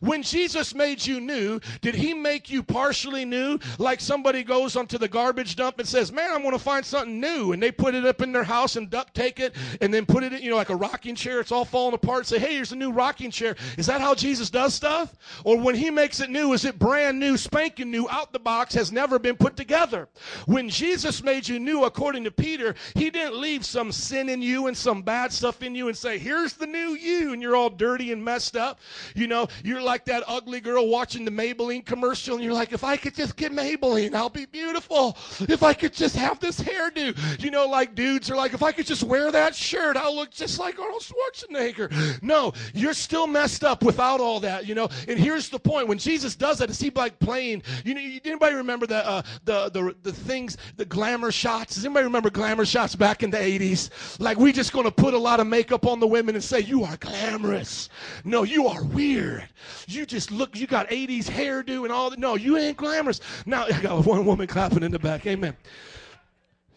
When 0.00 0.22
Jesus 0.22 0.74
made 0.74 1.04
you 1.04 1.20
new, 1.20 1.60
did 1.80 1.94
he 1.94 2.14
make 2.14 2.50
you 2.50 2.62
partially 2.62 3.24
new? 3.24 3.58
Like 3.78 4.00
somebody 4.00 4.42
goes 4.42 4.76
onto 4.76 4.98
the 4.98 5.08
garbage 5.08 5.56
dump 5.56 5.78
and 5.78 5.88
says, 5.88 6.12
Man, 6.12 6.30
I'm 6.32 6.42
going 6.42 6.52
to 6.52 6.58
find 6.58 6.84
something 6.84 7.20
new. 7.20 7.52
And 7.52 7.62
they 7.62 7.72
put 7.72 7.94
it 7.94 8.04
up 8.04 8.22
in 8.22 8.32
their 8.32 8.44
house 8.44 8.76
and 8.76 8.90
duct 8.90 9.14
take 9.14 9.40
it 9.40 9.54
and 9.80 9.92
then 9.92 10.06
put 10.06 10.22
it 10.22 10.32
in, 10.32 10.42
you 10.42 10.50
know, 10.50 10.56
like 10.56 10.70
a 10.70 10.76
rocking 10.76 11.14
chair. 11.14 11.40
It's 11.40 11.52
all 11.52 11.64
falling 11.64 11.94
apart. 11.94 12.26
Say, 12.26 12.38
Hey, 12.38 12.54
here's 12.54 12.72
a 12.72 12.76
new 12.76 12.92
rocking 12.92 13.30
chair. 13.30 13.56
Is 13.76 13.86
that 13.86 14.00
how 14.00 14.14
Jesus 14.14 14.50
does 14.50 14.74
stuff? 14.74 15.14
Or 15.44 15.58
when 15.58 15.74
he 15.74 15.90
makes 15.90 16.20
it 16.20 16.30
new, 16.30 16.52
is 16.52 16.64
it 16.64 16.78
brand 16.78 17.18
new, 17.18 17.36
spanking 17.36 17.90
new, 17.90 18.08
out 18.08 18.32
the 18.32 18.38
box, 18.38 18.74
has 18.74 18.92
never 18.92 19.18
been 19.18 19.36
put 19.36 19.56
together? 19.56 20.08
When 20.46 20.68
Jesus 20.68 21.22
made 21.22 21.48
you 21.48 21.58
new, 21.58 21.84
according 21.84 22.24
to 22.24 22.30
Peter, 22.30 22.74
he 22.94 23.10
didn't 23.10 23.40
leave 23.40 23.64
some 23.64 23.92
sin 23.92 24.28
in 24.28 24.42
you 24.42 24.66
and 24.66 24.76
some 24.76 25.02
bad 25.02 25.32
stuff 25.32 25.62
in 25.62 25.74
you 25.74 25.88
and 25.88 25.96
say, 25.96 26.18
Here's 26.18 26.54
the 26.54 26.66
new 26.66 26.90
you. 26.90 27.32
And 27.32 27.42
you're 27.42 27.56
all 27.56 27.70
dirty 27.70 28.12
and 28.12 28.24
messed 28.24 28.56
up. 28.56 28.80
You 29.14 29.26
know, 29.26 29.48
You're 29.66 29.82
like 29.82 30.04
that 30.04 30.22
ugly 30.28 30.60
girl 30.60 30.86
watching 30.86 31.24
the 31.24 31.30
Maybelline 31.32 31.84
commercial, 31.84 32.36
and 32.36 32.44
you're 32.44 32.52
like, 32.52 32.72
if 32.72 32.84
I 32.84 32.96
could 32.96 33.16
just 33.16 33.34
get 33.34 33.50
Maybelline, 33.50 34.14
I'll 34.14 34.30
be 34.30 34.46
beautiful. 34.46 35.18
If 35.40 35.64
I 35.64 35.74
could 35.74 35.92
just 35.92 36.14
have 36.14 36.38
this 36.38 36.60
hairdo. 36.60 37.42
You 37.42 37.50
know, 37.50 37.66
like 37.66 37.96
dudes 37.96 38.30
are 38.30 38.36
like, 38.36 38.54
if 38.54 38.62
I 38.62 38.70
could 38.70 38.86
just 38.86 39.02
wear 39.02 39.32
that 39.32 39.56
shirt, 39.56 39.96
I'll 39.96 40.14
look 40.14 40.30
just 40.30 40.60
like 40.60 40.78
Arnold 40.78 41.02
Schwarzenegger. 41.02 42.22
No, 42.22 42.52
you're 42.74 42.94
still 42.94 43.26
messed 43.26 43.64
up 43.64 43.82
without 43.82 44.20
all 44.20 44.38
that, 44.38 44.66
you 44.66 44.76
know. 44.76 44.88
And 45.08 45.18
here's 45.18 45.48
the 45.48 45.58
point: 45.58 45.88
when 45.88 45.98
Jesus 45.98 46.36
does 46.36 46.58
that, 46.58 46.70
is 46.70 46.78
he 46.78 46.90
like 46.90 47.18
playing? 47.18 47.64
You 47.84 47.94
know, 47.94 48.00
anybody 48.24 48.54
remember 48.54 48.86
the 48.86 49.04
uh, 49.04 49.22
the 49.46 49.68
the 49.70 49.96
the 50.04 50.12
things, 50.12 50.58
the 50.76 50.84
glamour 50.84 51.32
shots? 51.32 51.74
Does 51.74 51.84
anybody 51.84 52.04
remember 52.04 52.30
glamour 52.30 52.66
shots 52.66 52.94
back 52.94 53.24
in 53.24 53.30
the 53.30 53.38
'80s? 53.38 53.90
Like 54.20 54.38
we 54.38 54.52
just 54.52 54.72
going 54.72 54.84
to 54.86 54.92
put 54.92 55.12
a 55.12 55.18
lot 55.18 55.40
of 55.40 55.48
makeup 55.48 55.86
on 55.86 55.98
the 55.98 56.06
women 56.06 56.36
and 56.36 56.44
say 56.44 56.60
you 56.60 56.84
are 56.84 56.96
glamorous. 56.98 57.88
No, 58.22 58.44
you 58.44 58.68
are 58.68 58.84
weird. 58.84 59.48
You 59.86 60.06
just 60.06 60.30
look. 60.30 60.56
You 60.56 60.66
got 60.66 60.88
'80s 60.88 61.24
hairdo 61.24 61.84
and 61.84 61.92
all 61.92 62.10
that. 62.10 62.18
No, 62.18 62.34
you 62.34 62.56
ain't 62.56 62.76
glamorous. 62.76 63.20
Now 63.46 63.64
I 63.72 63.80
got 63.80 64.04
one 64.04 64.24
woman 64.26 64.46
clapping 64.46 64.82
in 64.82 64.92
the 64.92 64.98
back. 64.98 65.26
Amen. 65.26 65.56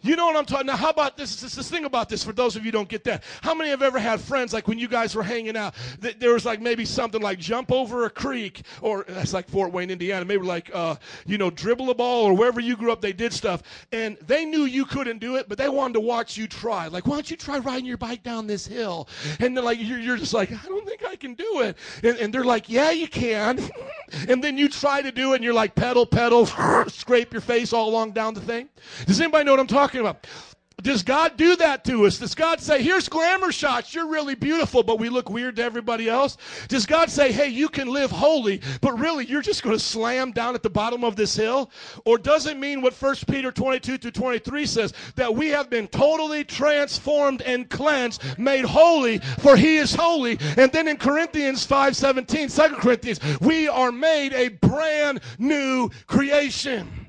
You 0.02 0.16
know 0.16 0.26
what 0.26 0.36
I'm 0.36 0.46
talking. 0.46 0.66
About? 0.66 0.78
Now, 0.78 0.84
how 0.84 0.90
about 0.90 1.16
this? 1.16 1.40
This, 1.40 1.54
this 1.54 1.70
thing 1.70 1.84
about 1.84 2.08
this 2.08 2.24
for 2.24 2.32
those 2.32 2.56
of 2.56 2.64
you 2.64 2.72
don't 2.72 2.88
get 2.88 3.04
that. 3.04 3.22
How 3.42 3.54
many 3.54 3.70
have 3.70 3.82
ever 3.82 3.98
had 3.98 4.20
friends 4.20 4.52
like 4.52 4.66
when 4.66 4.78
you 4.78 4.88
guys 4.88 5.14
were 5.14 5.22
hanging 5.22 5.56
out? 5.56 5.74
That 6.00 6.20
there 6.20 6.32
was 6.32 6.46
like 6.46 6.60
maybe 6.60 6.86
something 6.86 7.20
like 7.20 7.38
jump 7.38 7.70
over 7.70 8.06
a 8.06 8.10
creek, 8.10 8.62
or 8.80 9.04
that's 9.06 9.34
like 9.34 9.48
Fort 9.48 9.72
Wayne, 9.72 9.90
Indiana. 9.90 10.24
Maybe 10.24 10.44
like 10.44 10.70
uh, 10.72 10.96
you 11.26 11.36
know 11.36 11.50
dribble 11.50 11.90
a 11.90 11.94
ball, 11.94 12.24
or 12.24 12.34
wherever 12.34 12.60
you 12.60 12.76
grew 12.76 12.92
up, 12.92 13.02
they 13.02 13.12
did 13.12 13.32
stuff, 13.32 13.62
and 13.92 14.16
they 14.26 14.46
knew 14.46 14.64
you 14.64 14.86
couldn't 14.86 15.18
do 15.18 15.36
it, 15.36 15.48
but 15.48 15.58
they 15.58 15.68
wanted 15.68 15.94
to 15.94 16.00
watch 16.00 16.36
you 16.36 16.46
try. 16.46 16.86
Like, 16.88 17.06
why 17.06 17.16
don't 17.16 17.30
you 17.30 17.36
try 17.36 17.58
riding 17.58 17.84
your 17.84 17.98
bike 17.98 18.22
down 18.22 18.46
this 18.46 18.66
hill? 18.66 19.06
And 19.38 19.54
they're 19.54 19.64
like, 19.64 19.78
you're, 19.80 20.00
you're 20.00 20.16
just 20.16 20.32
like, 20.32 20.50
I 20.50 20.66
don't 20.66 20.86
think 20.86 21.04
I 21.04 21.16
can 21.16 21.34
do 21.34 21.60
it. 21.60 21.76
And, 22.02 22.16
and 22.18 22.32
they're 22.32 22.44
like, 22.44 22.70
Yeah, 22.70 22.90
you 22.90 23.08
can. 23.08 23.58
and 24.28 24.42
then 24.42 24.56
you 24.56 24.68
try 24.70 25.02
to 25.02 25.12
do 25.12 25.32
it, 25.32 25.36
and 25.36 25.44
you're 25.44 25.54
like, 25.54 25.74
pedal, 25.74 26.06
pedal, 26.06 26.46
scrape 26.88 27.32
your 27.32 27.42
face 27.42 27.72
all 27.74 27.88
along 27.90 28.12
down 28.12 28.32
the 28.32 28.40
thing. 28.40 28.68
Does 29.06 29.20
anybody 29.20 29.44
know 29.44 29.52
what 29.52 29.60
I'm 29.60 29.66
talking 29.66 29.89
about? 29.98 30.26
Does 30.82 31.02
God 31.02 31.36
do 31.36 31.56
that 31.56 31.84
to 31.84 32.06
us? 32.06 32.18
Does 32.18 32.34
God 32.34 32.60
say, 32.60 32.82
here's 32.82 33.08
glamour 33.08 33.52
shots, 33.52 33.94
you're 33.94 34.08
really 34.08 34.34
beautiful, 34.34 34.82
but 34.82 34.98
we 34.98 35.08
look 35.08 35.28
weird 35.28 35.56
to 35.56 35.62
everybody 35.62 36.08
else? 36.08 36.36
Does 36.68 36.86
God 36.86 37.10
say, 37.10 37.32
hey, 37.32 37.48
you 37.48 37.68
can 37.68 37.88
live 37.88 38.10
holy, 38.10 38.60
but 38.80 38.98
really 38.98 39.26
you're 39.26 39.42
just 39.42 39.62
going 39.62 39.76
to 39.76 39.82
slam 39.82 40.32
down 40.32 40.54
at 40.54 40.62
the 40.62 40.70
bottom 40.70 41.04
of 41.04 41.16
this 41.16 41.36
hill? 41.36 41.70
Or 42.04 42.18
does 42.18 42.46
it 42.46 42.56
mean 42.56 42.82
what 42.82 42.94
1 42.94 43.16
Peter 43.28 43.52
22 43.52 43.98
to 43.98 44.10
23 44.10 44.66
says, 44.66 44.94
that 45.16 45.34
we 45.34 45.48
have 45.48 45.68
been 45.70 45.88
totally 45.88 46.44
transformed 46.44 47.42
and 47.42 47.68
cleansed, 47.68 48.22
made 48.38 48.64
holy, 48.64 49.18
for 49.18 49.56
he 49.56 49.76
is 49.76 49.94
holy? 49.94 50.38
And 50.56 50.72
then 50.72 50.88
in 50.88 50.96
Corinthians 50.96 51.64
5 51.66 51.96
17, 51.96 52.48
2 52.48 52.62
Corinthians, 52.76 53.20
we 53.40 53.68
are 53.68 53.92
made 53.92 54.32
a 54.32 54.48
brand 54.48 55.20
new 55.38 55.90
creation. 56.06 56.99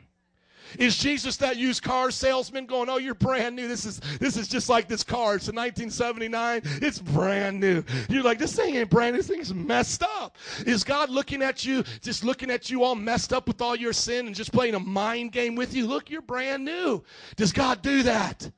Is 0.77 0.97
Jesus 0.97 1.37
that 1.37 1.57
used 1.57 1.83
car 1.83 2.11
salesman 2.11 2.65
going, 2.65 2.89
"Oh, 2.89 2.97
you're 2.97 3.13
brand 3.13 3.55
new. 3.55 3.67
This 3.67 3.85
is 3.85 3.99
this 4.19 4.37
is 4.37 4.47
just 4.47 4.69
like 4.69 4.87
this 4.87 5.03
car. 5.03 5.35
It's 5.35 5.47
a 5.47 5.51
1979. 5.51 6.61
It's 6.81 6.99
brand 6.99 7.59
new." 7.59 7.83
You're 8.09 8.23
like, 8.23 8.39
"This 8.39 8.55
thing 8.55 8.75
ain't 8.75 8.89
brand 8.89 9.15
new. 9.15 9.21
This 9.21 9.27
thing's 9.27 9.53
messed 9.53 10.03
up." 10.03 10.37
Is 10.65 10.83
God 10.83 11.09
looking 11.09 11.41
at 11.41 11.65
you, 11.65 11.83
just 12.01 12.23
looking 12.23 12.51
at 12.51 12.69
you 12.69 12.83
all 12.83 12.95
messed 12.95 13.33
up 13.33 13.47
with 13.47 13.61
all 13.61 13.75
your 13.75 13.93
sin 13.93 14.27
and 14.27 14.35
just 14.35 14.51
playing 14.51 14.75
a 14.75 14.79
mind 14.79 15.31
game 15.31 15.55
with 15.55 15.73
you? 15.73 15.87
Look, 15.87 16.09
you're 16.09 16.21
brand 16.21 16.65
new. 16.65 17.03
Does 17.35 17.51
God 17.51 17.81
do 17.81 18.03
that? 18.03 18.51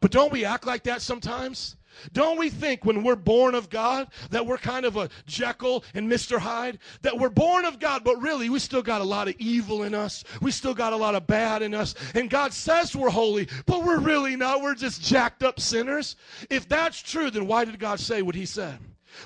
But 0.00 0.10
don't 0.10 0.32
we 0.32 0.44
act 0.44 0.66
like 0.66 0.84
that 0.84 1.02
sometimes? 1.02 1.76
Don't 2.12 2.38
we 2.38 2.50
think 2.50 2.84
when 2.84 3.02
we're 3.02 3.16
born 3.16 3.54
of 3.54 3.70
God 3.70 4.08
that 4.30 4.46
we're 4.46 4.58
kind 4.58 4.84
of 4.86 4.96
a 4.96 5.08
Jekyll 5.26 5.84
and 5.94 6.10
Mr. 6.10 6.38
Hyde? 6.38 6.78
That 7.02 7.18
we're 7.18 7.28
born 7.28 7.64
of 7.64 7.78
God, 7.78 8.04
but 8.04 8.20
really 8.20 8.48
we 8.48 8.58
still 8.58 8.82
got 8.82 9.00
a 9.00 9.04
lot 9.04 9.28
of 9.28 9.34
evil 9.38 9.82
in 9.82 9.94
us. 9.94 10.24
We 10.40 10.50
still 10.50 10.74
got 10.74 10.92
a 10.92 10.96
lot 10.96 11.14
of 11.14 11.26
bad 11.26 11.62
in 11.62 11.74
us. 11.74 11.94
And 12.14 12.30
God 12.30 12.52
says 12.52 12.94
we're 12.94 13.10
holy, 13.10 13.48
but 13.66 13.84
we're 13.84 14.00
really 14.00 14.36
not. 14.36 14.62
We're 14.62 14.74
just 14.74 15.02
jacked 15.02 15.42
up 15.42 15.60
sinners. 15.60 16.16
If 16.50 16.68
that's 16.68 17.02
true, 17.02 17.30
then 17.30 17.46
why 17.46 17.64
did 17.64 17.78
God 17.78 18.00
say 18.00 18.22
what 18.22 18.34
He 18.34 18.46
said? 18.46 18.78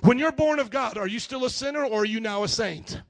When 0.02 0.18
you're 0.18 0.32
born 0.32 0.58
of 0.58 0.70
God, 0.70 0.96
are 0.96 1.06
you 1.06 1.18
still 1.18 1.44
a 1.44 1.50
sinner 1.50 1.84
or 1.84 2.02
are 2.02 2.04
you 2.06 2.20
now 2.20 2.44
a 2.44 2.48
saint? 2.48 3.02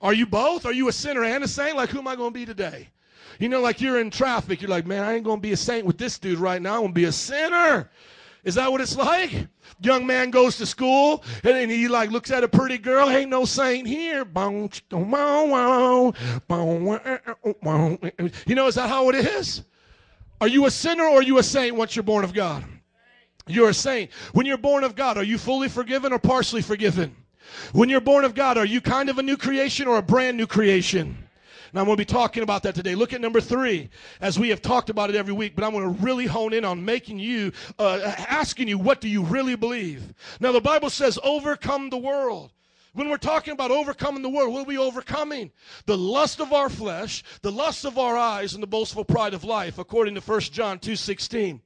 Are 0.00 0.14
you 0.14 0.26
both? 0.26 0.64
Are 0.64 0.72
you 0.72 0.88
a 0.88 0.92
sinner 0.92 1.24
and 1.24 1.44
a 1.44 1.48
saint? 1.48 1.76
Like, 1.76 1.90
who 1.90 1.98
am 1.98 2.08
I 2.08 2.16
going 2.16 2.32
to 2.32 2.38
be 2.38 2.46
today? 2.46 2.88
You 3.38 3.48
know, 3.48 3.60
like 3.60 3.80
you're 3.80 4.00
in 4.00 4.10
traffic. 4.10 4.60
You're 4.60 4.70
like, 4.70 4.86
man, 4.86 5.02
I 5.02 5.14
ain't 5.14 5.24
going 5.24 5.38
to 5.38 5.42
be 5.42 5.52
a 5.52 5.56
saint 5.56 5.86
with 5.86 5.98
this 5.98 6.18
dude 6.18 6.38
right 6.38 6.60
now. 6.60 6.74
I'm 6.74 6.80
going 6.80 6.92
to 6.92 6.94
be 6.94 7.04
a 7.04 7.12
sinner. 7.12 7.90
Is 8.44 8.54
that 8.54 8.72
what 8.72 8.80
it's 8.80 8.96
like? 8.96 9.48
Young 9.80 10.06
man 10.06 10.30
goes 10.30 10.56
to 10.58 10.66
school 10.66 11.22
and 11.44 11.70
he 11.70 11.88
like 11.88 12.10
looks 12.10 12.30
at 12.30 12.42
a 12.42 12.48
pretty 12.48 12.78
girl. 12.78 13.08
Ain't 13.08 13.30
no 13.30 13.44
saint 13.44 13.86
here. 13.86 14.24
You 14.24 14.64
know, 18.54 18.66
is 18.66 18.74
that 18.74 18.88
how 18.88 19.08
it 19.10 19.14
is? 19.14 19.62
Are 20.40 20.48
you 20.48 20.66
a 20.66 20.70
sinner 20.70 21.04
or 21.04 21.18
are 21.18 21.22
you 21.22 21.38
a 21.38 21.42
saint 21.42 21.76
once 21.76 21.94
you're 21.94 22.02
born 22.02 22.24
of 22.24 22.32
God? 22.32 22.64
You're 23.46 23.70
a 23.70 23.74
saint. 23.74 24.10
When 24.32 24.46
you're 24.46 24.58
born 24.58 24.84
of 24.84 24.94
God, 24.94 25.18
are 25.18 25.24
you 25.24 25.36
fully 25.36 25.68
forgiven 25.68 26.12
or 26.12 26.18
partially 26.18 26.62
forgiven? 26.62 27.14
When 27.72 27.88
you're 27.88 28.00
born 28.00 28.24
of 28.24 28.34
God, 28.34 28.56
are 28.56 28.64
you 28.64 28.80
kind 28.80 29.10
of 29.10 29.18
a 29.18 29.22
new 29.22 29.36
creation 29.36 29.88
or 29.88 29.98
a 29.98 30.02
brand 30.02 30.36
new 30.36 30.46
creation? 30.46 31.26
And 31.70 31.78
I'm 31.78 31.86
going 31.86 31.96
to 31.96 32.00
be 32.00 32.04
talking 32.04 32.42
about 32.42 32.62
that 32.64 32.74
today. 32.74 32.94
Look 32.94 33.12
at 33.12 33.20
number 33.20 33.40
three, 33.40 33.90
as 34.20 34.38
we 34.38 34.48
have 34.48 34.60
talked 34.60 34.90
about 34.90 35.10
it 35.10 35.16
every 35.16 35.32
week, 35.32 35.54
but 35.54 35.64
I'm 35.64 35.72
going 35.72 35.94
to 35.94 36.02
really 36.02 36.26
hone 36.26 36.52
in 36.52 36.64
on 36.64 36.84
making 36.84 37.18
you, 37.18 37.52
uh, 37.78 38.00
asking 38.28 38.68
you, 38.68 38.78
what 38.78 39.00
do 39.00 39.08
you 39.08 39.22
really 39.22 39.56
believe? 39.56 40.14
Now, 40.40 40.52
the 40.52 40.60
Bible 40.60 40.90
says, 40.90 41.18
overcome 41.22 41.90
the 41.90 41.98
world. 41.98 42.50
When 42.92 43.08
we're 43.08 43.18
talking 43.18 43.52
about 43.52 43.70
overcoming 43.70 44.22
the 44.22 44.28
world, 44.28 44.52
what 44.52 44.62
are 44.62 44.64
we 44.64 44.76
overcoming? 44.76 45.52
The 45.86 45.96
lust 45.96 46.40
of 46.40 46.52
our 46.52 46.68
flesh, 46.68 47.22
the 47.40 47.52
lust 47.52 47.84
of 47.84 47.98
our 47.98 48.16
eyes, 48.16 48.54
and 48.54 48.62
the 48.62 48.66
boastful 48.66 49.04
pride 49.04 49.32
of 49.32 49.44
life, 49.44 49.78
according 49.78 50.16
to 50.16 50.20
1 50.20 50.40
John 50.40 50.80
2.16. 50.80 51.60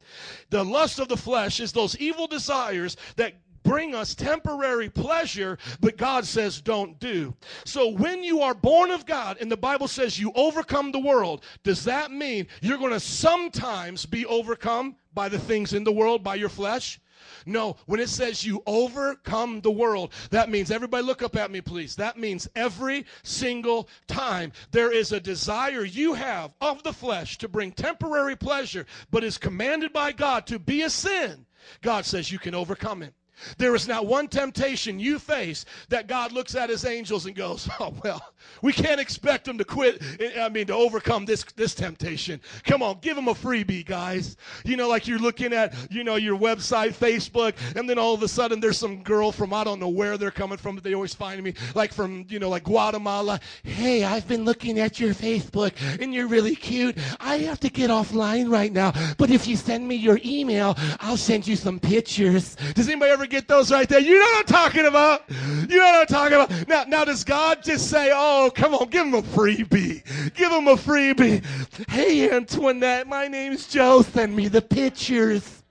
The 0.51 0.64
lust 0.64 0.98
of 0.98 1.09
the 1.09 1.16
flesh 1.16 1.60
is 1.60 1.72
those 1.72 1.97
evil 1.97 2.26
desires 2.26 2.98
that 3.16 3.32
bring 3.65 3.95
us 3.95 4.15
temporary 4.15 4.89
pleasure, 4.89 5.59
but 5.81 5.97
God 5.97 6.24
says 6.24 6.61
don't 6.61 6.99
do. 7.01 7.35
So 7.65 7.89
when 7.89 8.23
you 8.23 8.43
are 8.43 8.55
born 8.55 8.91
of 8.91 9.07
God 9.07 9.39
and 9.41 9.51
the 9.51 9.57
Bible 9.57 9.89
says 9.89 10.19
you 10.19 10.32
overcome 10.36 10.93
the 10.93 11.01
world, 11.01 11.43
does 11.65 11.85
that 11.85 12.12
mean 12.12 12.47
you're 12.61 12.78
going 12.78 12.93
to 12.93 13.01
sometimes 13.01 14.07
be 14.07 14.24
overcome 14.27 14.97
by 15.12 15.28
the 15.28 15.39
things 15.39 15.73
in 15.73 15.82
the 15.82 15.93
world, 15.93 16.23
by 16.23 16.36
your 16.36 16.49
flesh? 16.49 17.01
No, 17.47 17.77
when 17.86 18.01
it 18.01 18.09
says 18.09 18.45
you 18.45 18.62
overcome 18.66 19.61
the 19.61 19.70
world, 19.70 20.12
that 20.31 20.51
means, 20.51 20.70
everybody 20.70 21.05
look 21.05 21.23
up 21.23 21.36
at 21.36 21.51
me, 21.51 21.61
please. 21.61 21.97
That 21.97 22.19
means 22.19 22.49
every 22.55 23.05
single 23.23 23.89
time 24.07 24.53
there 24.70 24.93
is 24.93 25.12
a 25.12 25.20
desire 25.20 25.85
you 25.85 26.15
have 26.15 26.55
of 26.61 26.82
the 26.82 26.93
flesh 26.93 27.39
to 27.39 27.49
bring 27.49 27.73
temporary 27.73 28.36
pleasure, 28.36 28.86
but 29.11 29.24
is 29.24 29.39
commanded 29.39 29.93
by 29.93 30.12
God 30.12 30.47
to 30.47 30.59
be 30.59 30.82
a 30.82 30.91
sin, 30.91 31.47
God 31.82 32.05
says 32.05 32.31
you 32.31 32.39
can 32.39 32.55
overcome 32.55 33.03
it. 33.03 33.15
There 33.59 33.74
is 33.74 33.89
not 33.89 34.06
one 34.06 34.28
temptation 34.28 34.98
you 34.98 35.19
face 35.19 35.65
that 35.89 36.06
God 36.06 36.32
looks 36.32 36.55
at 36.55 36.70
his 36.70 36.85
angels 36.85 37.27
and 37.27 37.35
goes, 37.35 37.69
Oh, 37.81 37.93
well, 38.05 38.35
we 38.62 38.73
can't 38.73 39.01
expect 39.01 39.44
them 39.44 39.59
to 39.59 39.65
quit, 39.65 40.02
I 40.39 40.48
mean, 40.48 40.66
to 40.69 40.74
overcome 40.74 41.24
this, 41.24 41.44
this 41.56 41.74
temptation. 41.74 42.40
Come 42.65 42.82
on, 42.82 42.98
give 43.01 43.16
them 43.16 43.28
a 43.28 43.35
freebie, 43.35 43.85
guys. 43.85 44.36
You 44.65 44.77
know, 44.77 44.89
like 44.89 45.09
you're 45.09 45.19
looking 45.19 45.52
at, 45.52 45.74
you 45.90 46.05
know, 46.05 46.16
your 46.16 46.39
website, 46.39 46.94
Facebook, 46.94 47.55
and 47.77 47.89
then 47.89 47.98
all 47.98 48.15
of 48.15 48.23
a 48.23 48.28
sudden 48.28 48.61
there's 48.61 48.78
some 48.78 49.02
girl 49.02 49.32
from, 49.32 49.52
I 49.52 49.65
don't 49.65 49.81
know 49.81 49.89
where 49.89 50.16
they're 50.16 50.31
coming 50.31 50.59
from, 50.59 50.77
but 50.77 50.85
they 50.85 50.94
always 50.94 51.15
find 51.15 51.43
me, 51.43 51.55
like 51.74 51.93
from, 51.93 52.27
you 52.28 52.39
know, 52.39 52.48
like 52.48 52.65
Guatemala. 52.65 53.40
Hey, 53.65 54.05
I've 54.05 54.28
been 54.28 54.44
looking 54.44 54.78
at 54.78 55.01
your 55.01 55.15
Facebook 55.15 55.73
and 56.01 56.15
you're 56.15 56.28
really 56.28 56.55
cute. 56.56 56.97
I 57.20 57.39
have 57.39 57.61
to 57.61 57.70
get 57.70 57.90
offline 57.90 58.51
right 58.51 58.73
now, 58.73 58.93
but 59.19 59.31
if 59.31 59.47
you 59.47 59.56
send 59.56 59.86
me 59.86 59.97
your 59.97 60.20
email, 60.24 60.77
I'll 61.01 61.16
send 61.16 61.47
you 61.47 61.56
some 61.56 61.81
pictures. 61.81 62.56
Does 62.74 62.89
anybody 62.89 63.11
ever 63.11 63.23
get 63.26 63.48
those 63.48 63.70
right 63.70 63.88
there? 63.88 64.01
You 64.01 64.18
know 64.18 64.24
what 64.24 64.38
I'm 64.38 64.44
talking 64.44 64.86
about? 64.86 65.22
You 65.68 65.78
know 65.78 65.84
what 65.84 66.01
I'm 66.01 66.06
talking 66.06 66.34
about? 66.34 66.68
Now, 66.68 66.84
now 66.84 67.05
does 67.05 67.24
God 67.24 67.62
just 67.62 67.88
say, 67.90 68.10
oh, 68.14 68.51
come 68.55 68.74
on, 68.74 68.88
give 68.88 69.06
him 69.06 69.14
a 69.14 69.22
freebie. 69.22 70.05
Give 70.34 70.52
him 70.52 70.68
a 70.68 70.76
freebie. 70.76 71.44
Hey, 71.88 72.30
Antoinette, 72.30 73.06
my 73.06 73.28
name's 73.28 73.66
Joe. 73.66 74.02
Send 74.02 74.34
me 74.34 74.48
the 74.48 74.62
pictures. 74.62 75.62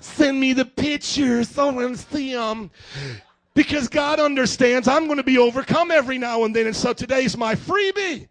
Send 0.00 0.40
me 0.40 0.52
the 0.52 0.64
pictures. 0.64 1.58
I 1.58 1.70
want 1.70 1.96
to 1.96 2.02
see 2.14 2.34
them. 2.34 2.70
Because 3.54 3.88
God 3.88 4.18
understands 4.18 4.88
I'm 4.88 5.06
going 5.06 5.18
to 5.18 5.22
be 5.22 5.38
overcome 5.38 5.90
every 5.90 6.18
now 6.18 6.44
and 6.44 6.54
then. 6.54 6.66
And 6.66 6.74
so 6.76 6.92
today's 6.92 7.36
my 7.36 7.54
freebie. 7.54 8.28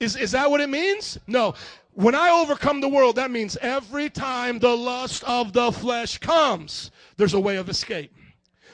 Is, 0.00 0.16
is 0.16 0.32
that 0.32 0.50
what 0.50 0.60
it 0.60 0.68
means? 0.68 1.18
No. 1.26 1.54
When 1.94 2.14
I 2.14 2.30
overcome 2.30 2.80
the 2.80 2.88
world, 2.88 3.16
that 3.16 3.30
means 3.30 3.56
every 3.60 4.08
time 4.08 4.58
the 4.58 4.74
lust 4.74 5.24
of 5.24 5.52
the 5.52 5.72
flesh 5.72 6.18
comes, 6.18 6.90
there's 7.20 7.34
a 7.34 7.40
way 7.40 7.56
of 7.56 7.68
escape. 7.68 8.12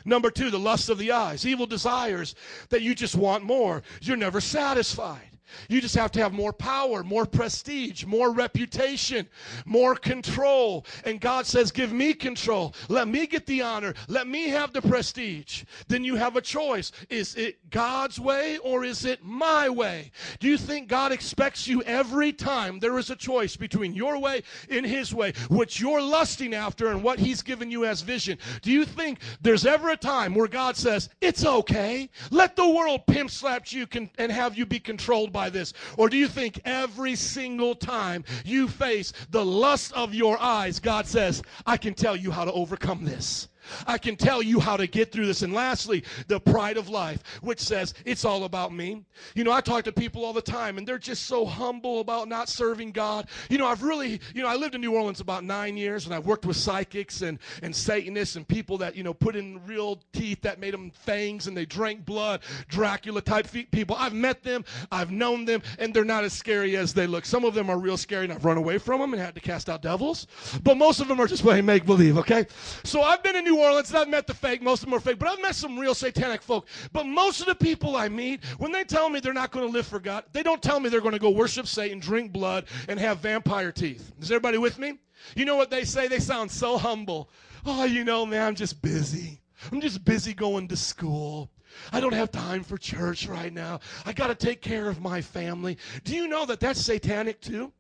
Number 0.04 0.30
two, 0.30 0.50
the 0.50 0.58
lust 0.58 0.88
of 0.88 0.98
the 0.98 1.10
eyes, 1.10 1.44
evil 1.44 1.66
desires 1.66 2.36
that 2.70 2.80
you 2.80 2.94
just 2.94 3.16
want 3.16 3.42
more. 3.42 3.82
You're 4.00 4.16
never 4.16 4.40
satisfied. 4.40 5.35
You 5.68 5.80
just 5.80 5.94
have 5.94 6.12
to 6.12 6.20
have 6.20 6.32
more 6.32 6.52
power, 6.52 7.02
more 7.02 7.26
prestige, 7.26 8.04
more 8.04 8.32
reputation, 8.32 9.28
more 9.64 9.94
control. 9.94 10.86
And 11.04 11.20
God 11.20 11.46
says, 11.46 11.70
Give 11.70 11.92
me 11.92 12.14
control. 12.14 12.74
Let 12.88 13.08
me 13.08 13.26
get 13.26 13.46
the 13.46 13.62
honor. 13.62 13.94
Let 14.08 14.26
me 14.26 14.48
have 14.48 14.72
the 14.72 14.82
prestige. 14.82 15.64
Then 15.88 16.04
you 16.04 16.16
have 16.16 16.36
a 16.36 16.40
choice. 16.40 16.92
Is 17.08 17.34
it 17.34 17.70
God's 17.70 18.20
way 18.20 18.58
or 18.58 18.84
is 18.84 19.04
it 19.04 19.24
my 19.24 19.68
way? 19.68 20.12
Do 20.40 20.48
you 20.48 20.56
think 20.56 20.88
God 20.88 21.12
expects 21.12 21.66
you 21.66 21.82
every 21.82 22.32
time 22.32 22.78
there 22.78 22.98
is 22.98 23.10
a 23.10 23.16
choice 23.16 23.56
between 23.56 23.94
your 23.94 24.18
way 24.18 24.42
and 24.70 24.86
His 24.86 25.14
way, 25.14 25.32
what 25.48 25.80
you're 25.80 26.02
lusting 26.02 26.54
after 26.54 26.88
and 26.88 27.02
what 27.02 27.18
He's 27.18 27.42
given 27.42 27.70
you 27.70 27.84
as 27.84 28.02
vision? 28.02 28.38
Do 28.62 28.70
you 28.70 28.84
think 28.84 29.20
there's 29.40 29.66
ever 29.66 29.90
a 29.90 29.96
time 29.96 30.34
where 30.34 30.48
God 30.48 30.76
says, 30.76 31.08
It's 31.20 31.44
okay? 31.44 32.08
Let 32.30 32.56
the 32.56 32.68
world 32.68 33.06
pimp 33.06 33.30
slap 33.30 33.56
you 33.72 33.86
and 34.18 34.30
have 34.30 34.56
you 34.56 34.66
be 34.66 34.78
controlled 34.78 35.32
by 35.36 35.50
this? 35.50 35.74
Or 35.98 36.08
do 36.08 36.16
you 36.16 36.28
think 36.28 36.62
every 36.64 37.14
single 37.14 37.74
time 37.74 38.24
you 38.42 38.68
face 38.68 39.12
the 39.30 39.44
lust 39.44 39.92
of 39.92 40.14
your 40.14 40.40
eyes, 40.40 40.80
God 40.80 41.06
says, 41.06 41.42
I 41.66 41.76
can 41.76 41.92
tell 41.92 42.16
you 42.16 42.30
how 42.30 42.46
to 42.46 42.52
overcome 42.52 43.04
this? 43.04 43.48
I 43.86 43.98
can 43.98 44.16
tell 44.16 44.42
you 44.42 44.60
how 44.60 44.76
to 44.76 44.86
get 44.86 45.12
through 45.12 45.26
this. 45.26 45.42
And 45.42 45.52
lastly, 45.52 46.04
the 46.28 46.40
pride 46.40 46.76
of 46.76 46.88
life, 46.88 47.22
which 47.42 47.60
says 47.60 47.94
it's 48.04 48.24
all 48.24 48.44
about 48.44 48.72
me. 48.72 49.04
You 49.34 49.44
know, 49.44 49.52
I 49.52 49.60
talk 49.60 49.84
to 49.84 49.92
people 49.92 50.24
all 50.24 50.32
the 50.32 50.42
time 50.42 50.78
and 50.78 50.86
they're 50.86 50.98
just 50.98 51.24
so 51.24 51.44
humble 51.44 52.00
about 52.00 52.28
not 52.28 52.48
serving 52.48 52.92
God. 52.92 53.28
You 53.48 53.58
know, 53.58 53.66
I've 53.66 53.82
really, 53.82 54.20
you 54.34 54.42
know, 54.42 54.48
I 54.48 54.56
lived 54.56 54.74
in 54.74 54.80
New 54.80 54.94
Orleans 54.94 55.20
about 55.20 55.44
nine 55.44 55.76
years 55.76 56.06
and 56.06 56.14
I've 56.14 56.26
worked 56.26 56.46
with 56.46 56.56
psychics 56.56 57.22
and, 57.22 57.38
and 57.62 57.74
Satanists 57.74 58.36
and 58.36 58.46
people 58.46 58.78
that, 58.78 58.96
you 58.96 59.02
know, 59.02 59.14
put 59.14 59.36
in 59.36 59.60
real 59.66 60.00
teeth 60.12 60.42
that 60.42 60.58
made 60.58 60.74
them 60.74 60.90
fangs 60.90 61.46
and 61.46 61.56
they 61.56 61.66
drank 61.66 62.04
blood, 62.04 62.40
Dracula 62.68 63.20
type 63.20 63.48
people. 63.70 63.96
I've 63.98 64.14
met 64.14 64.42
them, 64.42 64.64
I've 64.90 65.10
known 65.10 65.44
them, 65.44 65.62
and 65.78 65.92
they're 65.92 66.04
not 66.04 66.24
as 66.24 66.32
scary 66.32 66.76
as 66.76 66.94
they 66.94 67.06
look. 67.06 67.24
Some 67.24 67.44
of 67.44 67.54
them 67.54 67.70
are 67.70 67.78
real 67.78 67.96
scary 67.96 68.24
and 68.24 68.32
I've 68.32 68.44
run 68.44 68.56
away 68.56 68.78
from 68.78 69.00
them 69.00 69.12
and 69.12 69.22
had 69.22 69.34
to 69.34 69.40
cast 69.40 69.68
out 69.68 69.82
devils. 69.82 70.26
But 70.62 70.76
most 70.76 71.00
of 71.00 71.08
them 71.08 71.20
are 71.20 71.26
just 71.26 71.42
playing 71.42 71.66
make 71.66 71.84
believe, 71.84 72.18
okay? 72.18 72.46
So 72.84 73.02
I've 73.02 73.22
been 73.22 73.36
in 73.36 73.44
New 73.44 73.55
Orleans 73.58 73.90
and 73.90 73.98
I've 73.98 74.08
met 74.08 74.26
the 74.26 74.34
fake. 74.34 74.62
Most 74.62 74.82
of 74.82 74.86
them 74.86 74.94
are 74.94 75.00
fake, 75.00 75.18
but 75.18 75.28
I've 75.28 75.42
met 75.42 75.54
some 75.54 75.78
real 75.78 75.94
satanic 75.94 76.42
folk. 76.42 76.66
But 76.92 77.06
most 77.06 77.40
of 77.40 77.46
the 77.46 77.54
people 77.54 77.96
I 77.96 78.08
meet, 78.08 78.44
when 78.58 78.72
they 78.72 78.84
tell 78.84 79.08
me 79.08 79.20
they're 79.20 79.32
not 79.32 79.50
going 79.50 79.66
to 79.66 79.72
live 79.72 79.86
for 79.86 79.98
God, 79.98 80.24
they 80.32 80.42
don't 80.42 80.62
tell 80.62 80.80
me 80.80 80.88
they're 80.88 81.00
going 81.00 81.12
to 81.12 81.18
go 81.18 81.30
worship 81.30 81.66
Satan, 81.66 81.98
drink 81.98 82.32
blood, 82.32 82.66
and 82.88 82.98
have 82.98 83.18
vampire 83.18 83.72
teeth. 83.72 84.12
Is 84.20 84.30
everybody 84.30 84.58
with 84.58 84.78
me? 84.78 84.98
You 85.34 85.44
know 85.44 85.56
what 85.56 85.70
they 85.70 85.84
say? 85.84 86.08
They 86.08 86.18
sound 86.18 86.50
so 86.50 86.78
humble. 86.78 87.30
Oh, 87.64 87.84
you 87.84 88.04
know, 88.04 88.26
man, 88.26 88.42
I'm 88.42 88.54
just 88.54 88.80
busy. 88.82 89.40
I'm 89.72 89.80
just 89.80 90.04
busy 90.04 90.34
going 90.34 90.68
to 90.68 90.76
school. 90.76 91.50
I 91.92 92.00
don't 92.00 92.14
have 92.14 92.30
time 92.30 92.62
for 92.62 92.78
church 92.78 93.26
right 93.26 93.52
now. 93.52 93.80
I 94.04 94.12
got 94.12 94.28
to 94.28 94.34
take 94.34 94.62
care 94.62 94.88
of 94.88 95.00
my 95.00 95.20
family. 95.20 95.78
Do 96.04 96.14
you 96.14 96.28
know 96.28 96.46
that 96.46 96.60
that's 96.60 96.80
satanic 96.80 97.40
too? 97.40 97.72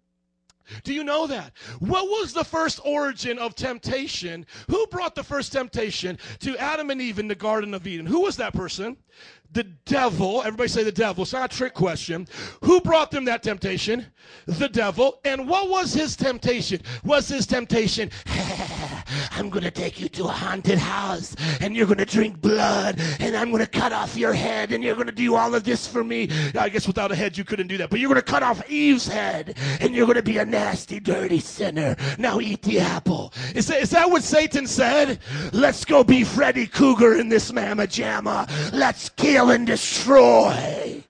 Do 0.84 0.92
you 0.92 1.04
know 1.04 1.26
that? 1.26 1.52
What 1.78 2.06
was 2.06 2.32
the 2.32 2.44
first 2.44 2.80
origin 2.84 3.38
of 3.38 3.54
temptation? 3.54 4.46
Who 4.68 4.86
brought 4.88 5.14
the 5.14 5.24
first 5.24 5.52
temptation 5.52 6.18
to 6.40 6.56
Adam 6.58 6.90
and 6.90 7.00
Eve 7.00 7.18
in 7.18 7.28
the 7.28 7.34
Garden 7.34 7.74
of 7.74 7.86
Eden? 7.86 8.06
Who 8.06 8.22
was 8.22 8.36
that 8.36 8.52
person? 8.52 8.96
The 9.56 9.64
devil. 9.86 10.42
Everybody 10.42 10.68
say 10.68 10.84
the 10.84 10.92
devil. 10.92 11.22
It's 11.22 11.32
not 11.32 11.50
a 11.50 11.56
trick 11.56 11.72
question. 11.72 12.28
Who 12.62 12.78
brought 12.78 13.10
them 13.10 13.24
that 13.24 13.42
temptation? 13.42 14.04
The 14.44 14.68
devil. 14.68 15.18
And 15.24 15.48
what 15.48 15.70
was 15.70 15.94
his 15.94 16.14
temptation? 16.14 16.82
Was 17.04 17.28
his 17.28 17.46
temptation, 17.46 18.10
I'm 19.30 19.48
going 19.48 19.64
to 19.64 19.70
take 19.70 20.00
you 20.00 20.08
to 20.10 20.24
a 20.24 20.28
haunted 20.28 20.78
house 20.78 21.34
and 21.60 21.76
you're 21.76 21.86
going 21.86 21.98
to 21.98 22.04
drink 22.04 22.40
blood 22.40 23.00
and 23.20 23.36
I'm 23.36 23.50
going 23.50 23.64
to 23.64 23.70
cut 23.70 23.92
off 23.92 24.16
your 24.16 24.32
head 24.32 24.72
and 24.72 24.82
you're 24.82 24.94
going 24.94 25.06
to 25.06 25.12
do 25.12 25.34
all 25.36 25.54
of 25.54 25.64
this 25.64 25.86
for 25.86 26.04
me. 26.04 26.28
I 26.58 26.68
guess 26.68 26.86
without 26.86 27.12
a 27.12 27.14
head 27.14 27.38
you 27.38 27.44
couldn't 27.44 27.68
do 27.68 27.76
that, 27.78 27.90
but 27.90 28.00
you're 28.00 28.08
going 28.08 28.20
to 28.20 28.30
cut 28.30 28.42
off 28.42 28.68
Eve's 28.68 29.06
head 29.06 29.56
and 29.80 29.94
you're 29.94 30.06
going 30.06 30.16
to 30.16 30.22
be 30.22 30.38
a 30.38 30.44
nasty, 30.44 31.00
dirty 31.00 31.38
sinner. 31.38 31.96
Now 32.18 32.40
eat 32.40 32.62
the 32.62 32.80
apple. 32.80 33.32
Is 33.54 33.66
that, 33.68 33.80
is 33.80 33.90
that 33.90 34.10
what 34.10 34.22
Satan 34.22 34.66
said? 34.66 35.18
Let's 35.52 35.84
go 35.84 36.02
be 36.02 36.24
Freddy 36.24 36.66
Krueger 36.66 37.16
in 37.16 37.28
this 37.28 37.52
mamma 37.52 37.86
jamma. 37.86 38.50
Let's 38.72 39.08
kill 39.10 39.45
and 39.50 39.66
destroy. 39.66 41.02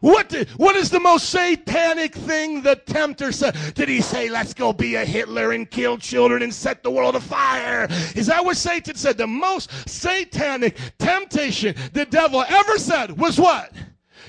What, 0.00 0.28
did, 0.28 0.48
what 0.50 0.76
is 0.76 0.90
the 0.90 1.00
most 1.00 1.30
satanic 1.30 2.14
thing 2.14 2.62
the 2.62 2.76
tempter 2.76 3.32
said? 3.32 3.56
Did 3.74 3.88
he 3.88 4.00
say, 4.00 4.28
let's 4.28 4.54
go 4.54 4.72
be 4.72 4.94
a 4.94 5.04
Hitler 5.04 5.52
and 5.52 5.68
kill 5.68 5.98
children 5.98 6.42
and 6.42 6.54
set 6.54 6.82
the 6.82 6.90
world 6.90 7.16
afire? 7.16 7.88
Is 8.14 8.26
that 8.26 8.44
what 8.44 8.56
Satan 8.56 8.94
said? 8.94 9.18
The 9.18 9.26
most 9.26 9.70
satanic 9.88 10.78
temptation 10.98 11.74
the 11.92 12.04
devil 12.04 12.44
ever 12.48 12.78
said 12.78 13.18
was 13.18 13.40
what? 13.40 13.72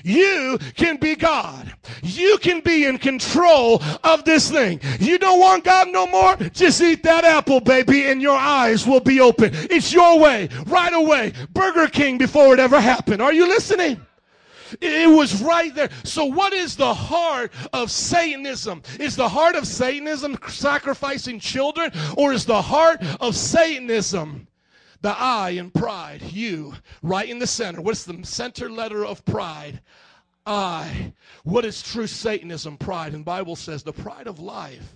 You 0.04 0.58
can 0.74 0.96
be 0.96 1.16
God. 1.16 1.72
You 2.02 2.38
can 2.38 2.60
be 2.60 2.84
in 2.84 2.98
control 2.98 3.82
of 4.04 4.24
this 4.24 4.50
thing. 4.50 4.80
You 4.98 5.18
don't 5.18 5.40
want 5.40 5.64
God 5.64 5.88
no 5.88 6.06
more? 6.06 6.36
Just 6.36 6.80
eat 6.80 7.02
that 7.02 7.24
apple, 7.24 7.60
baby, 7.60 8.06
and 8.06 8.20
your 8.22 8.36
eyes 8.36 8.86
will 8.86 9.00
be 9.00 9.20
open. 9.20 9.50
It's 9.52 9.92
your 9.92 10.18
way, 10.18 10.48
right 10.66 10.92
away. 10.92 11.32
Burger 11.52 11.88
King 11.88 12.18
before 12.18 12.54
it 12.54 12.60
ever 12.60 12.80
happened. 12.80 13.22
Are 13.22 13.32
you 13.32 13.46
listening? 13.46 14.00
It 14.80 15.08
was 15.08 15.42
right 15.42 15.74
there. 15.74 15.90
So, 16.04 16.26
what 16.26 16.52
is 16.52 16.76
the 16.76 16.94
heart 16.94 17.52
of 17.72 17.90
Satanism? 17.90 18.82
Is 18.98 19.16
the 19.16 19.28
heart 19.28 19.56
of 19.56 19.66
Satanism 19.66 20.38
sacrificing 20.48 21.40
children, 21.40 21.90
or 22.16 22.32
is 22.32 22.44
the 22.44 22.62
heart 22.62 23.02
of 23.20 23.34
Satanism 23.34 24.46
the 25.02 25.14
I 25.16 25.50
in 25.50 25.70
pride? 25.70 26.22
You, 26.22 26.74
right 27.02 27.28
in 27.28 27.38
the 27.38 27.46
center. 27.46 27.80
What's 27.80 28.04
the 28.04 28.18
center 28.24 28.70
letter 28.70 29.04
of 29.04 29.24
pride? 29.24 29.80
I. 30.46 31.12
What 31.44 31.64
is 31.64 31.82
true 31.82 32.06
Satanism? 32.06 32.76
Pride. 32.76 33.14
And 33.14 33.24
Bible 33.24 33.56
says 33.56 33.82
the 33.82 33.92
pride 33.92 34.26
of 34.26 34.38
life 34.38 34.94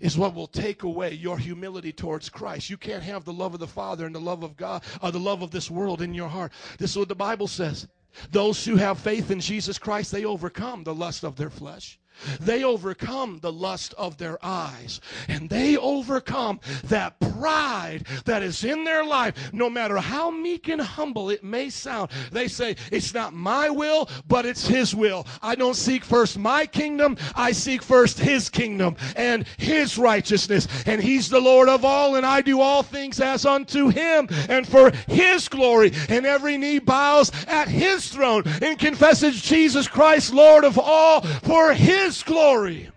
is 0.00 0.16
what 0.16 0.34
will 0.34 0.46
take 0.46 0.82
away 0.82 1.12
your 1.12 1.38
humility 1.38 1.92
towards 1.92 2.28
Christ. 2.28 2.70
You 2.70 2.76
can't 2.76 3.02
have 3.02 3.24
the 3.24 3.32
love 3.32 3.54
of 3.54 3.60
the 3.60 3.66
Father 3.66 4.06
and 4.06 4.14
the 4.14 4.20
love 4.20 4.42
of 4.42 4.56
God, 4.56 4.82
or 5.02 5.12
the 5.12 5.20
love 5.20 5.42
of 5.42 5.50
this 5.50 5.70
world 5.70 6.00
in 6.00 6.14
your 6.14 6.28
heart. 6.28 6.52
This 6.78 6.92
is 6.92 6.96
what 6.96 7.08
the 7.08 7.14
Bible 7.14 7.46
says. 7.46 7.86
Those 8.30 8.64
who 8.64 8.76
have 8.76 8.98
faith 8.98 9.30
in 9.30 9.40
Jesus 9.40 9.78
Christ, 9.78 10.10
they 10.10 10.24
overcome 10.24 10.82
the 10.82 10.94
lust 10.94 11.22
of 11.22 11.36
their 11.36 11.50
flesh. 11.50 11.98
They 12.40 12.64
overcome 12.64 13.38
the 13.40 13.52
lust 13.52 13.94
of 13.98 14.16
their 14.18 14.38
eyes. 14.44 15.00
And 15.28 15.48
they 15.48 15.76
overcome 15.76 16.60
that 16.84 17.18
pride 17.20 18.06
that 18.24 18.42
is 18.42 18.64
in 18.64 18.84
their 18.84 19.04
life, 19.04 19.52
no 19.52 19.70
matter 19.70 19.98
how 19.98 20.30
meek 20.30 20.68
and 20.68 20.80
humble 20.80 21.30
it 21.30 21.42
may 21.42 21.70
sound. 21.70 22.10
They 22.32 22.48
say, 22.48 22.76
It's 22.90 23.14
not 23.14 23.32
my 23.32 23.70
will, 23.70 24.08
but 24.28 24.46
it's 24.46 24.66
His 24.66 24.94
will. 24.94 25.26
I 25.42 25.54
don't 25.54 25.74
seek 25.74 26.04
first 26.04 26.38
my 26.38 26.66
kingdom, 26.66 27.16
I 27.34 27.52
seek 27.52 27.82
first 27.82 28.18
His 28.18 28.48
kingdom 28.48 28.96
and 29.16 29.46
His 29.58 29.98
righteousness. 29.98 30.68
And 30.86 31.02
He's 31.02 31.28
the 31.28 31.40
Lord 31.40 31.68
of 31.68 31.84
all, 31.84 32.16
and 32.16 32.26
I 32.26 32.40
do 32.40 32.60
all 32.60 32.82
things 32.82 33.20
as 33.20 33.46
unto 33.46 33.88
Him 33.88 34.28
and 34.48 34.66
for 34.66 34.90
His 35.08 35.48
glory. 35.48 35.92
And 36.08 36.26
every 36.26 36.56
knee 36.56 36.78
bows 36.78 37.30
at 37.46 37.68
His 37.68 38.08
throne 38.08 38.44
and 38.62 38.78
confesses 38.78 39.40
Jesus 39.40 39.88
Christ, 39.88 40.32
Lord 40.32 40.64
of 40.64 40.78
all, 40.78 41.22
for 41.22 41.72
His 41.72 42.09
glory. 42.22 42.90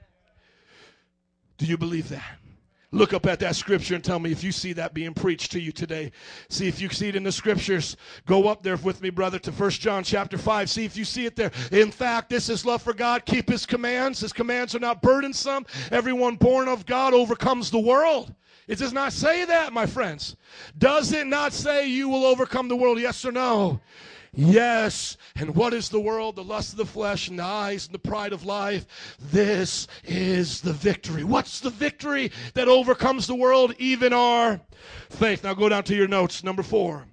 Do 1.57 1.65
you 1.65 1.77
believe 1.77 2.09
that? 2.09 2.37
Look 2.93 3.11
up 3.11 3.25
at 3.25 3.39
that 3.39 3.55
scripture 3.55 3.95
and 3.95 4.03
tell 4.03 4.19
me 4.19 4.31
if 4.31 4.43
you 4.43 4.51
see 4.51 4.71
that 4.73 4.93
being 4.93 5.15
preached 5.15 5.51
to 5.53 5.59
you 5.59 5.71
today. 5.71 6.11
See 6.49 6.67
if 6.67 6.79
you 6.79 6.89
see 6.89 7.09
it 7.09 7.15
in 7.15 7.23
the 7.23 7.31
scriptures. 7.31 7.97
Go 8.27 8.47
up 8.47 8.61
there 8.61 8.77
with 8.77 9.01
me, 9.01 9.09
brother, 9.09 9.39
to 9.39 9.51
1 9.51 9.69
John 9.71 10.03
chapter 10.03 10.37
5. 10.37 10.69
See 10.69 10.85
if 10.85 10.95
you 10.95 11.03
see 11.03 11.25
it 11.25 11.35
there. 11.35 11.51
In 11.71 11.89
fact, 11.89 12.29
this 12.29 12.49
is 12.49 12.67
love 12.67 12.83
for 12.83 12.93
God. 12.93 13.25
Keep 13.25 13.49
his 13.49 13.65
commands. 13.65 14.19
His 14.19 14.31
commands 14.31 14.75
are 14.75 14.79
not 14.79 15.01
burdensome. 15.01 15.65
Everyone 15.91 16.35
born 16.35 16.67
of 16.67 16.85
God 16.85 17.15
overcomes 17.15 17.71
the 17.71 17.79
world. 17.79 18.31
It 18.67 18.77
does 18.77 18.93
not 18.93 19.11
say 19.11 19.43
that, 19.43 19.73
my 19.73 19.87
friends. 19.87 20.35
Does 20.77 21.11
it 21.13 21.25
not 21.25 21.51
say 21.51 21.87
you 21.87 22.09
will 22.09 22.25
overcome 22.25 22.67
the 22.67 22.75
world? 22.75 22.99
Yes 22.99 23.25
or 23.25 23.31
no? 23.31 23.81
Yes. 24.35 25.15
And 25.35 25.55
what 25.55 25.73
is 25.73 25.89
the 25.89 25.99
world? 25.99 26.35
The 26.35 26.43
lust 26.43 26.71
of 26.71 26.77
the 26.77 26.85
flesh 26.85 27.27
and 27.27 27.39
the 27.39 27.43
eyes 27.43 27.85
and 27.85 27.93
the 27.93 27.99
pride 27.99 28.33
of 28.33 28.45
life. 28.45 29.15
This 29.19 29.87
is 30.03 30.61
the 30.61 30.73
victory. 30.73 31.23
What's 31.23 31.59
the 31.59 31.69
victory 31.69 32.31
that 32.55 32.67
overcomes 32.67 33.27
the 33.27 33.35
world? 33.35 33.75
Even 33.77 34.11
our 34.11 34.59
faith. 35.09 35.43
Now 35.43 35.53
go 35.53 35.69
down 35.69 35.83
to 35.83 35.95
your 35.95 36.07
notes. 36.07 36.43
Number 36.43 36.63
four. 36.63 37.05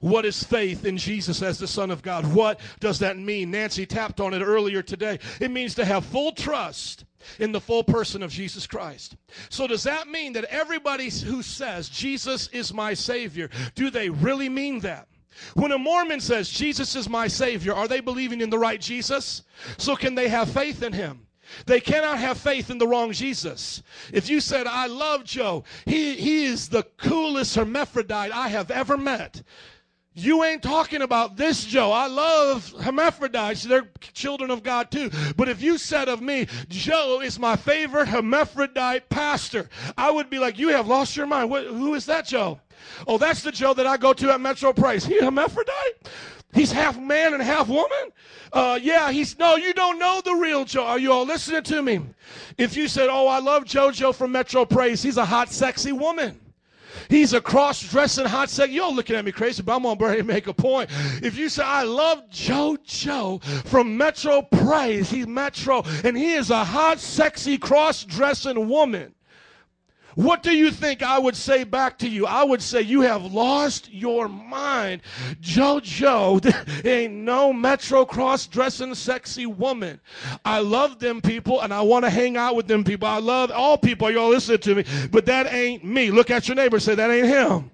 What 0.00 0.24
is 0.24 0.42
faith 0.42 0.84
in 0.84 0.96
Jesus 0.96 1.42
as 1.42 1.58
the 1.58 1.68
Son 1.68 1.90
of 1.90 2.02
God? 2.02 2.32
What 2.34 2.60
does 2.80 2.98
that 3.00 3.18
mean? 3.18 3.50
Nancy 3.50 3.84
tapped 3.84 4.20
on 4.20 4.32
it 4.32 4.42
earlier 4.42 4.82
today. 4.82 5.18
It 5.38 5.50
means 5.50 5.74
to 5.74 5.84
have 5.84 6.04
full 6.04 6.32
trust 6.32 7.04
in 7.38 7.52
the 7.52 7.60
full 7.60 7.84
person 7.84 8.22
of 8.22 8.30
Jesus 8.30 8.66
Christ. 8.66 9.16
So, 9.50 9.66
does 9.66 9.82
that 9.82 10.08
mean 10.08 10.32
that 10.32 10.44
everybody 10.44 11.10
who 11.10 11.42
says 11.42 11.88
Jesus 11.88 12.48
is 12.48 12.72
my 12.72 12.94
Savior, 12.94 13.50
do 13.74 13.90
they 13.90 14.08
really 14.08 14.48
mean 14.48 14.80
that? 14.80 15.08
When 15.54 15.72
a 15.72 15.78
Mormon 15.78 16.20
says 16.20 16.48
Jesus 16.48 16.94
is 16.96 17.08
my 17.08 17.28
Savior, 17.28 17.74
are 17.74 17.88
they 17.88 18.00
believing 18.00 18.40
in 18.40 18.50
the 18.50 18.58
right 18.58 18.80
Jesus? 18.80 19.42
So, 19.78 19.96
can 19.96 20.14
they 20.14 20.28
have 20.28 20.50
faith 20.50 20.82
in 20.82 20.92
Him? 20.92 21.26
They 21.66 21.80
cannot 21.80 22.18
have 22.18 22.38
faith 22.38 22.70
in 22.70 22.78
the 22.78 22.88
wrong 22.88 23.12
Jesus. 23.12 23.82
If 24.12 24.28
you 24.28 24.40
said, 24.40 24.66
I 24.66 24.86
love 24.86 25.24
Joe, 25.24 25.64
he, 25.84 26.14
he 26.14 26.44
is 26.44 26.68
the 26.68 26.82
coolest 26.96 27.54
hermaphrodite 27.54 28.32
I 28.32 28.48
have 28.48 28.70
ever 28.70 28.96
met, 28.96 29.42
You 30.18 30.44
ain't 30.44 30.62
talking 30.62 31.02
about 31.02 31.36
this 31.36 31.64
Joe. 31.64 31.92
I 31.92 32.06
love 32.06 32.72
hermaphrodites. 32.80 33.64
They're 33.64 33.88
children 34.14 34.50
of 34.50 34.62
God 34.62 34.90
too. 34.90 35.10
But 35.36 35.50
if 35.50 35.60
you 35.60 35.76
said 35.76 36.08
of 36.08 36.22
me, 36.22 36.46
Joe 36.68 37.20
is 37.20 37.38
my 37.38 37.54
favorite 37.54 38.08
hermaphrodite 38.08 39.10
pastor, 39.10 39.68
I 39.96 40.10
would 40.10 40.30
be 40.30 40.38
like, 40.38 40.58
you 40.58 40.68
have 40.68 40.86
lost 40.86 41.16
your 41.16 41.26
mind. 41.26 41.50
What, 41.50 41.66
who 41.66 41.94
is 41.94 42.06
that 42.06 42.26
Joe? 42.26 42.60
Oh, 43.06 43.18
that's 43.18 43.42
the 43.42 43.52
Joe 43.52 43.74
that 43.74 43.86
I 43.86 43.96
go 43.96 44.12
to 44.12 44.32
at 44.32 44.40
Metro 44.40 44.72
Praise. 44.72 45.04
He 45.04 45.18
a 45.18 45.24
hermaphrodite? 45.24 46.08
He's 46.52 46.72
half 46.72 46.98
man 46.98 47.34
and 47.34 47.42
half 47.42 47.68
woman? 47.68 48.12
Uh, 48.52 48.78
yeah, 48.80 49.10
he's, 49.10 49.38
no, 49.38 49.56
you 49.56 49.74
don't 49.74 49.98
know 49.98 50.22
the 50.24 50.34
real 50.34 50.64
Joe. 50.64 50.84
Are 50.84 50.98
you 50.98 51.12
all 51.12 51.26
listening 51.26 51.62
to 51.64 51.82
me? 51.82 52.00
If 52.56 52.76
you 52.76 52.88
said, 52.88 53.08
oh, 53.10 53.26
I 53.26 53.40
love 53.40 53.64
JoJo 53.64 54.14
from 54.14 54.32
Metro 54.32 54.64
Praise, 54.64 55.02
he's 55.02 55.18
a 55.18 55.24
hot, 55.24 55.50
sexy 55.50 55.92
woman. 55.92 56.40
He's 57.08 57.32
a 57.34 57.40
cross-dressing 57.40 58.26
hot 58.26 58.50
sex. 58.50 58.72
You're 58.72 58.90
looking 58.90 59.16
at 59.16 59.24
me 59.24 59.32
crazy, 59.32 59.62
but 59.62 59.76
I'm 59.76 59.82
gonna 59.82 59.96
bring 59.96 60.26
make 60.26 60.46
a 60.46 60.54
point. 60.54 60.90
If 61.22 61.36
you 61.36 61.48
say 61.48 61.62
I 61.62 61.82
love 61.82 62.28
JoJo 62.30 63.42
from 63.66 63.96
Metro 63.96 64.42
Praise, 64.42 65.10
he's 65.10 65.26
Metro, 65.26 65.84
and 66.04 66.16
he 66.16 66.32
is 66.32 66.50
a 66.50 66.64
hot, 66.64 66.98
sexy, 66.98 67.58
cross-dressing 67.58 68.68
woman. 68.68 69.14
What 70.16 70.42
do 70.42 70.50
you 70.50 70.70
think 70.70 71.02
I 71.02 71.18
would 71.18 71.36
say 71.36 71.62
back 71.62 71.98
to 71.98 72.08
you? 72.08 72.24
I 72.24 72.42
would 72.42 72.62
say 72.62 72.80
you 72.80 73.02
have 73.02 73.34
lost 73.34 73.92
your 73.92 74.28
mind. 74.28 75.02
JoJo 75.42 76.84
ain't 76.86 77.12
no 77.12 77.52
Metro 77.52 78.06
cross 78.06 78.46
dressing 78.46 78.94
sexy 78.94 79.44
woman. 79.44 80.00
I 80.42 80.60
love 80.60 81.00
them 81.00 81.20
people 81.20 81.60
and 81.60 81.72
I 81.72 81.82
want 81.82 82.06
to 82.06 82.10
hang 82.10 82.38
out 82.38 82.56
with 82.56 82.66
them 82.66 82.82
people. 82.82 83.06
I 83.06 83.18
love 83.18 83.50
all 83.50 83.76
people. 83.76 84.10
Y'all 84.10 84.30
listen 84.30 84.58
to 84.58 84.76
me. 84.76 84.84
But 85.10 85.26
that 85.26 85.52
ain't 85.52 85.84
me. 85.84 86.10
Look 86.10 86.30
at 86.30 86.48
your 86.48 86.54
neighbor 86.54 86.76
and 86.76 86.82
say, 86.82 86.94
that 86.94 87.10
ain't 87.10 87.26
him. 87.26 87.70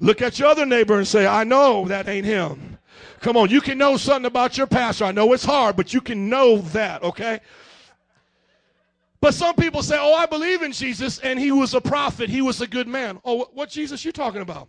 Look 0.00 0.20
at 0.20 0.40
your 0.40 0.48
other 0.48 0.66
neighbor 0.66 0.98
and 0.98 1.06
say, 1.06 1.28
I 1.28 1.44
know 1.44 1.86
that 1.86 2.08
ain't 2.08 2.26
him. 2.26 2.78
Come 3.20 3.36
on, 3.36 3.50
you 3.50 3.60
can 3.60 3.78
know 3.78 3.96
something 3.96 4.26
about 4.26 4.58
your 4.58 4.66
pastor. 4.66 5.04
I 5.04 5.12
know 5.12 5.32
it's 5.32 5.44
hard, 5.44 5.76
but 5.76 5.94
you 5.94 6.00
can 6.00 6.28
know 6.28 6.56
that, 6.58 7.04
okay? 7.04 7.38
But 9.22 9.34
some 9.34 9.54
people 9.54 9.84
say, 9.84 9.96
"Oh, 9.98 10.14
I 10.14 10.26
believe 10.26 10.62
in 10.62 10.72
Jesus, 10.72 11.20
and 11.20 11.38
he 11.38 11.52
was 11.52 11.74
a 11.74 11.80
prophet. 11.80 12.28
He 12.28 12.42
was 12.42 12.60
a 12.60 12.66
good 12.66 12.88
man." 12.88 13.20
Oh, 13.24 13.48
what 13.54 13.70
Jesus 13.70 14.04
you 14.04 14.10
talking 14.10 14.42
about? 14.42 14.68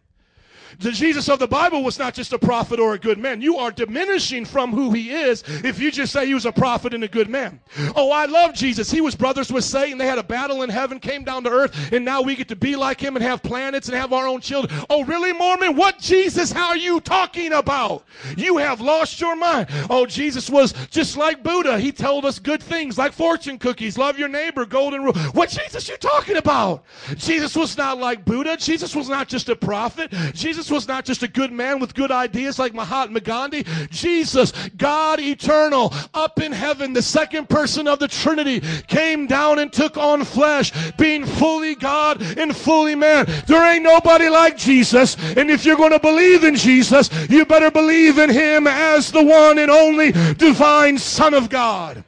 The 0.79 0.91
Jesus 0.91 1.29
of 1.29 1.39
the 1.39 1.47
Bible 1.47 1.83
was 1.83 1.99
not 1.99 2.13
just 2.13 2.33
a 2.33 2.39
prophet 2.39 2.79
or 2.79 2.93
a 2.93 2.99
good 2.99 3.17
man. 3.17 3.41
You 3.41 3.57
are 3.57 3.71
diminishing 3.71 4.45
from 4.45 4.71
who 4.71 4.91
he 4.91 5.11
is 5.11 5.43
if 5.63 5.79
you 5.79 5.91
just 5.91 6.13
say 6.13 6.25
he 6.25 6.33
was 6.33 6.45
a 6.45 6.51
prophet 6.51 6.93
and 6.93 7.03
a 7.03 7.07
good 7.07 7.29
man. 7.29 7.59
Oh, 7.95 8.11
I 8.11 8.25
love 8.25 8.53
Jesus. 8.53 8.91
He 8.91 9.01
was 9.01 9.15
brothers 9.15 9.51
with 9.51 9.63
Satan. 9.63 9.97
They 9.97 10.05
had 10.05 10.17
a 10.17 10.23
battle 10.23 10.63
in 10.63 10.69
heaven, 10.69 10.99
came 10.99 11.23
down 11.23 11.43
to 11.43 11.49
earth, 11.49 11.91
and 11.91 12.03
now 12.03 12.21
we 12.21 12.35
get 12.35 12.47
to 12.49 12.55
be 12.55 12.75
like 12.75 12.99
him 12.99 13.15
and 13.15 13.23
have 13.23 13.43
planets 13.43 13.87
and 13.87 13.97
have 13.97 14.13
our 14.13 14.27
own 14.27 14.41
children. 14.41 14.85
Oh, 14.89 15.03
really, 15.03 15.33
Mormon? 15.33 15.75
What 15.75 15.99
Jesus? 15.99 16.51
How 16.51 16.69
are 16.69 16.77
you 16.77 16.99
talking 16.99 17.53
about? 17.53 18.03
You 18.37 18.57
have 18.57 18.81
lost 18.81 19.21
your 19.21 19.35
mind. 19.35 19.67
Oh, 19.89 20.05
Jesus 20.05 20.49
was 20.49 20.73
just 20.89 21.17
like 21.17 21.43
Buddha. 21.43 21.79
He 21.79 21.91
told 21.91 22.25
us 22.25 22.39
good 22.39 22.61
things 22.61 22.97
like 22.97 23.13
fortune 23.13 23.57
cookies, 23.57 23.97
love 23.97 24.17
your 24.17 24.29
neighbor, 24.29 24.65
golden 24.65 25.03
rule. 25.03 25.13
What 25.33 25.49
Jesus 25.49 25.87
you 25.87 25.97
talking 25.97 26.37
about? 26.37 26.83
Jesus 27.15 27.55
was 27.55 27.77
not 27.77 27.97
like 27.97 28.25
Buddha. 28.25 28.57
Jesus 28.57 28.95
was 28.95 29.09
not 29.09 29.27
just 29.27 29.49
a 29.49 29.55
prophet. 29.55 30.11
Jesus 30.33 30.62
was 30.69 30.87
not 30.87 31.05
just 31.05 31.23
a 31.23 31.27
good 31.27 31.51
man 31.51 31.79
with 31.79 31.93
good 31.93 32.11
ideas 32.11 32.59
like 32.59 32.73
Mahatma 32.73 33.19
Gandhi. 33.19 33.65
Jesus, 33.89 34.51
God 34.77 35.19
eternal, 35.19 35.93
up 36.13 36.41
in 36.41 36.51
heaven, 36.51 36.93
the 36.93 37.01
second 37.01 37.49
person 37.49 37.87
of 37.87 37.99
the 37.99 38.07
Trinity, 38.07 38.61
came 38.87 39.27
down 39.27 39.59
and 39.59 39.71
took 39.71 39.97
on 39.97 40.23
flesh, 40.23 40.71
being 40.97 41.25
fully 41.25 41.75
God 41.75 42.21
and 42.37 42.55
fully 42.55 42.95
man. 42.95 43.25
There 43.47 43.63
ain't 43.63 43.83
nobody 43.83 44.29
like 44.29 44.57
Jesus. 44.57 45.15
And 45.35 45.49
if 45.49 45.65
you're 45.65 45.77
going 45.77 45.91
to 45.91 45.99
believe 45.99 46.43
in 46.43 46.55
Jesus, 46.55 47.09
you 47.29 47.45
better 47.45 47.71
believe 47.71 48.17
in 48.17 48.29
him 48.29 48.67
as 48.67 49.11
the 49.11 49.23
one 49.23 49.57
and 49.57 49.71
only 49.71 50.11
divine 50.33 50.97
Son 50.97 51.33
of 51.33 51.49
God. 51.49 52.03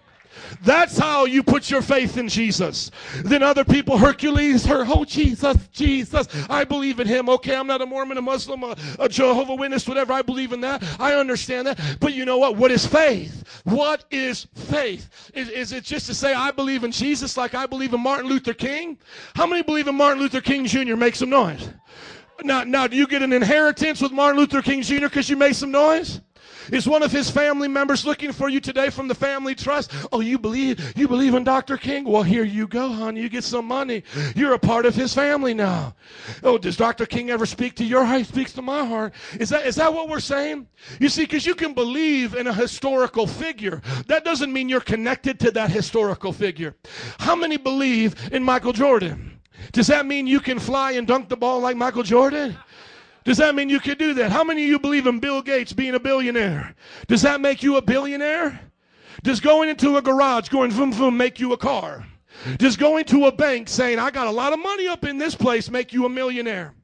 That's 0.65 0.97
how 0.97 1.25
you 1.25 1.43
put 1.43 1.69
your 1.69 1.83
faith 1.83 2.17
in 2.17 2.27
Jesus. 2.27 2.89
Then 3.23 3.43
other 3.43 3.63
people, 3.63 3.97
Hercules, 3.97 4.65
her, 4.65 4.83
oh 4.87 5.05
Jesus, 5.05 5.57
Jesus, 5.71 6.27
I 6.49 6.63
believe 6.63 6.99
in 6.99 7.07
him. 7.07 7.29
Okay, 7.29 7.55
I'm 7.55 7.67
not 7.67 7.81
a 7.81 7.85
Mormon, 7.85 8.17
a 8.17 8.21
Muslim, 8.21 8.63
a, 8.63 8.75
a 8.99 9.07
Jehovah 9.07 9.53
Witness, 9.53 9.87
whatever. 9.87 10.11
I 10.11 10.23
believe 10.23 10.53
in 10.53 10.61
that. 10.61 10.83
I 10.99 11.13
understand 11.13 11.67
that. 11.67 11.97
But 11.99 12.13
you 12.13 12.25
know 12.25 12.39
what? 12.39 12.57
What 12.57 12.71
is 12.71 12.85
faith? 12.85 13.43
What 13.63 14.05
is 14.09 14.47
faith? 14.55 15.31
Is, 15.35 15.49
is 15.49 15.71
it 15.71 15.83
just 15.83 16.07
to 16.07 16.15
say 16.15 16.33
I 16.33 16.49
believe 16.49 16.83
in 16.83 16.91
Jesus 16.91 17.37
like 17.37 17.53
I 17.53 17.67
believe 17.67 17.93
in 17.93 18.01
Martin 18.01 18.27
Luther 18.27 18.53
King? 18.53 18.97
How 19.35 19.45
many 19.45 19.61
believe 19.61 19.87
in 19.87 19.95
Martin 19.95 20.21
Luther 20.21 20.41
King 20.41 20.65
Jr.? 20.65 20.95
Make 20.95 21.15
some 21.15 21.29
noise. 21.29 21.69
Now, 22.43 22.63
now, 22.63 22.87
do 22.87 22.97
you 22.97 23.07
get 23.07 23.21
an 23.21 23.31
inheritance 23.31 24.01
with 24.01 24.11
Martin 24.11 24.39
Luther 24.39 24.61
King 24.61 24.81
Jr. 24.81 25.01
because 25.01 25.29
you 25.29 25.37
made 25.37 25.55
some 25.55 25.71
noise? 25.71 26.21
Is 26.71 26.87
one 26.87 27.03
of 27.03 27.11
his 27.11 27.29
family 27.29 27.67
members 27.67 28.05
looking 28.05 28.31
for 28.31 28.49
you 28.49 28.59
today 28.59 28.89
from 28.89 29.07
the 29.07 29.15
family 29.15 29.55
trust? 29.55 29.91
Oh, 30.11 30.19
you 30.19 30.37
believe 30.37 30.93
you 30.97 31.07
believe 31.07 31.33
in 31.33 31.43
Dr. 31.43 31.77
King? 31.77 32.05
Well, 32.05 32.23
here 32.23 32.43
you 32.43 32.67
go, 32.67 32.89
honey. 32.89 33.21
You 33.21 33.29
get 33.29 33.43
some 33.43 33.65
money. 33.65 34.03
You're 34.35 34.53
a 34.53 34.59
part 34.59 34.85
of 34.85 34.95
his 34.95 35.13
family 35.13 35.53
now. 35.53 35.95
Oh, 36.43 36.57
does 36.57 36.77
Dr. 36.77 37.05
King 37.05 37.29
ever 37.29 37.45
speak 37.45 37.75
to 37.75 37.83
your 37.83 38.05
heart? 38.05 38.19
He 38.19 38.23
speaks 38.23 38.53
to 38.53 38.61
my 38.61 38.85
heart. 38.85 39.13
Is 39.39 39.49
that 39.49 39.65
is 39.65 39.75
that 39.75 39.93
what 39.93 40.09
we're 40.09 40.19
saying? 40.19 40.67
You 40.99 41.09
see, 41.09 41.23
because 41.23 41.45
you 41.45 41.55
can 41.55 41.73
believe 41.73 42.35
in 42.35 42.47
a 42.47 42.53
historical 42.53 43.27
figure. 43.27 43.81
That 44.07 44.23
doesn't 44.25 44.51
mean 44.51 44.69
you're 44.69 44.81
connected 44.81 45.39
to 45.41 45.51
that 45.51 45.69
historical 45.69 46.33
figure. 46.33 46.75
How 47.19 47.35
many 47.35 47.57
believe 47.57 48.15
in 48.31 48.43
Michael 48.43 48.73
Jordan? 48.73 49.39
Does 49.71 49.87
that 49.87 50.05
mean 50.05 50.27
you 50.27 50.39
can 50.39 50.59
fly 50.59 50.91
and 50.91 51.07
dunk 51.07 51.29
the 51.29 51.37
ball 51.37 51.59
like 51.59 51.77
Michael 51.77 52.03
Jordan? 52.03 52.57
Does 53.25 53.37
that 53.37 53.55
mean 53.55 53.69
you 53.69 53.79
can 53.79 53.97
do 53.97 54.13
that? 54.13 54.31
How 54.31 54.43
many 54.43 54.63
of 54.63 54.69
you 54.69 54.79
believe 54.79 55.07
in 55.07 55.19
Bill 55.19 55.41
Gates 55.41 55.73
being 55.73 55.95
a 55.95 55.99
billionaire? 55.99 56.75
Does 57.07 57.23
that 57.23 57.41
make 57.41 57.63
you 57.63 57.75
a 57.75 57.81
billionaire? 57.81 58.59
Does 59.23 59.39
going 59.39 59.67
into 59.67 59.97
a 59.97 60.01
garage, 60.01 60.49
going 60.49 60.71
vroom 60.71 60.93
vroom, 60.93 61.17
make 61.17 61.39
you 61.39 61.51
a 61.51 61.57
car? 61.57 62.05
Does 62.57 62.77
going 62.77 63.05
to 63.05 63.25
a 63.25 63.31
bank 63.31 63.67
saying, 63.67 63.97
I 63.97 64.11
got 64.11 64.27
a 64.27 64.31
lot 64.31 64.53
of 64.53 64.59
money 64.59 64.87
up 64.87 65.05
in 65.05 65.17
this 65.17 65.33
place, 65.33 65.71
make 65.71 65.91
you 65.91 66.05
a 66.05 66.09
millionaire? 66.09 66.75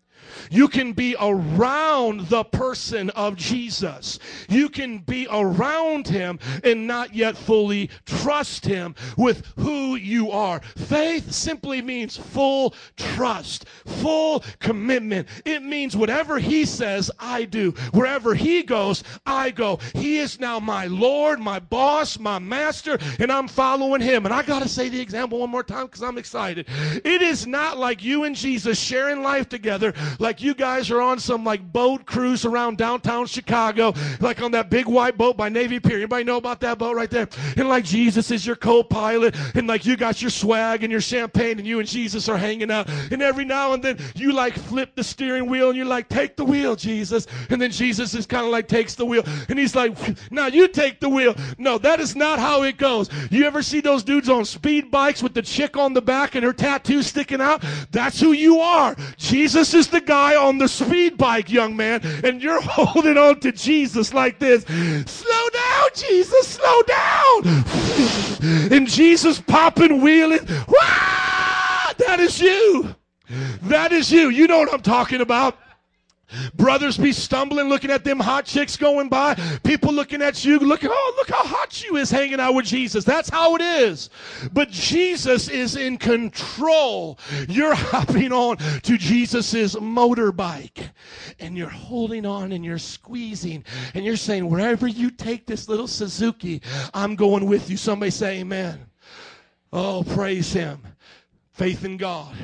You 0.51 0.67
can 0.67 0.91
be 0.91 1.15
around 1.19 2.27
the 2.27 2.43
person 2.43 3.09
of 3.11 3.37
Jesus. 3.37 4.19
You 4.49 4.67
can 4.67 4.99
be 4.99 5.25
around 5.31 6.09
him 6.09 6.39
and 6.63 6.85
not 6.85 7.15
yet 7.15 7.37
fully 7.37 7.89
trust 8.05 8.65
him 8.65 8.93
with 9.17 9.45
who 9.55 9.95
you 9.95 10.29
are. 10.29 10.59
Faith 10.75 11.31
simply 11.31 11.81
means 11.81 12.17
full 12.17 12.75
trust, 12.97 13.65
full 13.85 14.43
commitment. 14.59 15.29
It 15.45 15.63
means 15.63 15.95
whatever 15.95 16.37
he 16.37 16.65
says, 16.65 17.09
I 17.17 17.45
do. 17.45 17.71
Wherever 17.93 18.35
he 18.35 18.63
goes, 18.63 19.05
I 19.25 19.51
go. 19.51 19.79
He 19.95 20.17
is 20.17 20.39
now 20.39 20.59
my 20.59 20.87
Lord, 20.87 21.39
my 21.39 21.59
boss, 21.59 22.19
my 22.19 22.39
master, 22.39 22.99
and 23.19 23.31
I'm 23.31 23.47
following 23.47 24.01
him. 24.01 24.25
And 24.25 24.33
I 24.33 24.43
got 24.43 24.61
to 24.63 24.69
say 24.69 24.89
the 24.89 24.99
example 24.99 25.39
one 25.39 25.49
more 25.49 25.63
time 25.63 25.85
because 25.85 26.03
I'm 26.03 26.17
excited. 26.17 26.67
It 27.05 27.21
is 27.21 27.47
not 27.47 27.77
like 27.77 28.03
you 28.03 28.25
and 28.25 28.35
Jesus 28.35 28.77
sharing 28.77 29.23
life 29.23 29.47
together 29.47 29.93
like 30.19 30.40
you 30.41 30.53
guys 30.53 30.89
are 30.91 31.01
on 31.01 31.19
some 31.19 31.43
like 31.43 31.61
boat 31.71 32.05
cruise 32.05 32.45
around 32.45 32.77
downtown 32.77 33.25
Chicago, 33.25 33.93
like 34.19 34.41
on 34.41 34.51
that 34.51 34.69
big 34.69 34.87
white 34.87 35.17
boat 35.17 35.37
by 35.37 35.49
Navy 35.49 35.79
Pier. 35.79 35.97
Anybody 35.97 36.23
know 36.23 36.37
about 36.37 36.59
that 36.61 36.77
boat 36.77 36.95
right 36.95 37.09
there? 37.09 37.27
And 37.57 37.69
like 37.69 37.83
Jesus 37.83 38.31
is 38.31 38.45
your 38.45 38.55
co-pilot, 38.55 39.35
and 39.55 39.67
like 39.67 39.85
you 39.85 39.95
got 39.95 40.21
your 40.21 40.31
swag 40.31 40.83
and 40.83 40.91
your 40.91 41.01
champagne, 41.01 41.59
and 41.59 41.67
you 41.67 41.79
and 41.79 41.87
Jesus 41.87 42.29
are 42.29 42.37
hanging 42.37 42.71
out. 42.71 42.89
And 43.11 43.21
every 43.21 43.45
now 43.45 43.73
and 43.73 43.83
then 43.83 43.99
you 44.15 44.31
like 44.31 44.53
flip 44.53 44.95
the 44.95 45.03
steering 45.03 45.49
wheel, 45.49 45.69
and 45.69 45.77
you're 45.77 45.85
like, 45.85 46.09
take 46.09 46.35
the 46.35 46.45
wheel, 46.45 46.75
Jesus. 46.75 47.27
And 47.49 47.61
then 47.61 47.71
Jesus 47.71 48.13
is 48.13 48.25
kind 48.25 48.45
of 48.45 48.51
like 48.51 48.67
takes 48.67 48.95
the 48.95 49.05
wheel, 49.05 49.23
and 49.49 49.57
he's 49.59 49.75
like, 49.75 49.97
now 50.31 50.47
you 50.47 50.67
take 50.67 50.99
the 50.99 51.09
wheel. 51.09 51.35
No, 51.57 51.77
that 51.79 51.99
is 51.99 52.15
not 52.15 52.39
how 52.39 52.63
it 52.63 52.77
goes. 52.77 53.09
You 53.29 53.45
ever 53.45 53.61
see 53.61 53.81
those 53.81 54.03
dudes 54.03 54.29
on 54.29 54.45
speed 54.45 54.91
bikes 54.91 55.21
with 55.21 55.33
the 55.33 55.41
chick 55.41 55.77
on 55.77 55.93
the 55.93 56.01
back 56.01 56.35
and 56.35 56.43
her 56.43 56.53
tattoo 56.53 57.03
sticking 57.03 57.41
out? 57.41 57.63
That's 57.91 58.19
who 58.19 58.31
you 58.31 58.59
are. 58.59 58.95
Jesus 59.17 59.73
is 59.73 59.87
the 59.87 60.01
guy 60.01 60.30
on 60.35 60.57
the 60.57 60.67
speed 60.67 61.17
bike, 61.17 61.49
young 61.49 61.75
man, 61.75 62.01
and 62.23 62.41
you're 62.41 62.61
holding 62.63 63.17
on 63.17 63.39
to 63.41 63.51
Jesus 63.51 64.13
like 64.13 64.39
this. 64.39 64.63
Slow 64.63 65.49
down, 65.49 65.89
Jesus, 65.95 66.47
slow 66.47 66.81
down. 66.83 67.65
And 68.71 68.87
Jesus 68.87 69.39
popping, 69.39 70.01
wheeling. 70.01 70.47
Wah! 70.67 71.93
That 72.07 72.17
is 72.19 72.41
you. 72.41 72.95
That 73.63 73.91
is 73.91 74.11
you. 74.11 74.29
You 74.29 74.47
know 74.47 74.57
what 74.57 74.73
I'm 74.73 74.81
talking 74.81 75.21
about. 75.21 75.57
Brothers 76.55 76.97
be 76.97 77.11
stumbling, 77.11 77.69
looking 77.69 77.91
at 77.91 78.03
them 78.03 78.19
hot 78.19 78.45
chicks 78.45 78.77
going 78.77 79.09
by. 79.09 79.35
People 79.63 79.93
looking 79.93 80.21
at 80.21 80.45
you, 80.45 80.59
look, 80.59 80.81
oh, 80.83 81.13
look 81.17 81.29
how 81.29 81.43
hot 81.43 81.83
you 81.83 81.97
is 81.97 82.09
hanging 82.09 82.39
out 82.39 82.53
with 82.53 82.65
Jesus. 82.65 83.03
That's 83.03 83.29
how 83.29 83.55
it 83.55 83.61
is. 83.61 84.09
But 84.53 84.69
Jesus 84.69 85.49
is 85.49 85.75
in 85.75 85.97
control. 85.97 87.19
You're 87.47 87.75
hopping 87.75 88.31
on 88.31 88.57
to 88.57 88.97
Jesus's 88.97 89.75
motorbike 89.75 90.89
and 91.39 91.57
you're 91.57 91.69
holding 91.69 92.25
on 92.25 92.51
and 92.51 92.63
you're 92.63 92.77
squeezing 92.77 93.63
and 93.93 94.05
you're 94.05 94.15
saying, 94.15 94.49
wherever 94.49 94.87
you 94.87 95.11
take 95.11 95.45
this 95.45 95.67
little 95.67 95.87
Suzuki, 95.87 96.61
I'm 96.93 97.15
going 97.15 97.45
with 97.45 97.69
you. 97.69 97.77
Somebody 97.77 98.11
say 98.11 98.39
amen. 98.39 98.85
Oh, 99.73 100.03
praise 100.03 100.51
him. 100.51 100.81
Faith 101.53 101.85
in 101.85 101.97
God 101.97 102.35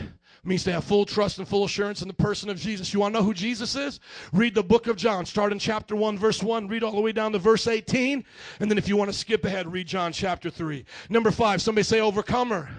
means 0.47 0.63
to 0.63 0.71
have 0.71 0.83
full 0.83 1.05
trust 1.05 1.37
and 1.39 1.47
full 1.47 1.65
assurance 1.65 2.01
in 2.01 2.07
the 2.07 2.13
person 2.13 2.49
of 2.49 2.57
Jesus. 2.57 2.93
You 2.93 2.99
want 3.01 3.13
to 3.13 3.19
know 3.19 3.25
who 3.25 3.33
Jesus 3.33 3.75
is? 3.75 3.99
Read 4.31 4.55
the 4.55 4.63
book 4.63 4.87
of 4.87 4.95
John. 4.95 5.25
Start 5.25 5.51
in 5.51 5.59
chapter 5.59 5.95
1, 5.95 6.17
verse 6.17 6.41
1. 6.41 6.67
Read 6.67 6.83
all 6.83 6.93
the 6.93 7.01
way 7.01 7.11
down 7.11 7.33
to 7.33 7.39
verse 7.39 7.67
18. 7.67 8.23
And 8.59 8.71
then 8.71 8.77
if 8.77 8.87
you 8.87 8.97
want 8.97 9.11
to 9.11 9.17
skip 9.17 9.45
ahead, 9.45 9.71
read 9.71 9.87
John 9.87 10.11
chapter 10.11 10.49
3. 10.49 10.85
Number 11.09 11.31
five, 11.31 11.61
somebody 11.61 11.83
say 11.83 11.99
overcomer. 11.99 12.69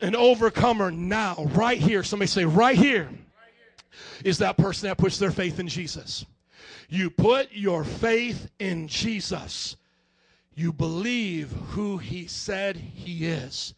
An 0.00 0.14
overcomer 0.14 0.92
now, 0.92 1.34
right 1.50 1.78
here. 1.78 2.04
Somebody 2.04 2.28
say 2.28 2.44
right 2.44 2.78
here 2.78 3.08
is 4.24 4.38
that 4.38 4.56
person 4.56 4.88
that 4.88 4.98
puts 4.98 5.18
their 5.18 5.32
faith 5.32 5.58
in 5.58 5.68
Jesus. 5.68 6.24
You 6.88 7.10
put 7.10 7.52
your 7.52 7.84
faith 7.84 8.48
in 8.58 8.88
Jesus. 8.88 9.76
You 10.54 10.72
believe 10.72 11.50
who 11.70 11.98
he 11.98 12.26
said 12.26 12.76
he 12.76 13.26
is. 13.26 13.74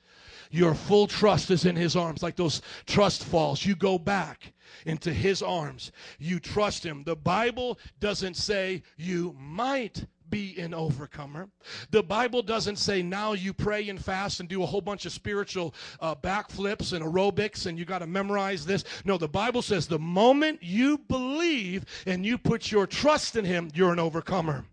Your 0.51 0.75
full 0.75 1.07
trust 1.07 1.51
is 1.51 1.65
in 1.65 1.77
his 1.77 1.95
arms, 1.97 2.23
like 2.23 2.37
those 2.37 2.63
trust 2.87 3.25
falls. 3.25 3.65
You 3.65 3.77
go 3.77 3.99
back 3.99 4.53
into 4.85 5.13
his 5.13 5.43
arms. 5.43 5.93
You 6.19 6.41
trust 6.41 6.85
him. 6.85 7.05
The 7.05 7.17
Bible 7.17 7.79
doesn't 8.01 8.35
say 8.37 8.83
you 8.97 9.35
might 9.39 10.07
be 10.29 10.59
an 10.59 10.73
overcomer. 10.73 11.49
The 11.91 12.03
Bible 12.03 12.43
doesn't 12.43 12.77
say 12.77 13.03
now 13.03 13.33
you 13.33 13.53
pray 13.53 13.89
and 13.89 14.03
fast 14.03 14.41
and 14.41 14.49
do 14.49 14.63
a 14.63 14.67
whole 14.67 14.81
bunch 14.81 15.05
of 15.05 15.13
spiritual 15.13 15.75
uh, 16.01 16.15
backflips 16.15 16.93
and 16.93 17.05
aerobics 17.05 17.67
and 17.67 17.79
you 17.79 17.85
got 17.85 17.99
to 17.99 18.07
memorize 18.07 18.65
this. 18.65 18.85
No, 19.05 19.19
the 19.19 19.29
Bible 19.29 19.63
says 19.63 19.87
the 19.87 19.99
moment 19.99 20.63
you 20.63 20.99
believe 20.99 21.85
and 22.07 22.25
you 22.25 22.39
put 22.39 22.71
your 22.71 22.87
trust 22.87 23.37
in 23.37 23.45
Him, 23.45 23.71
you're 23.75 23.93
an 23.93 23.99
overcomer. 23.99 24.65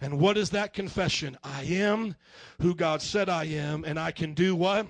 And 0.00 0.18
what 0.18 0.36
is 0.36 0.50
that 0.50 0.74
confession? 0.74 1.38
I 1.42 1.62
am 1.62 2.14
who 2.60 2.74
God 2.74 3.00
said 3.00 3.28
I 3.28 3.44
am, 3.44 3.84
and 3.84 3.98
I 3.98 4.10
can 4.10 4.34
do 4.34 4.54
what? 4.54 4.86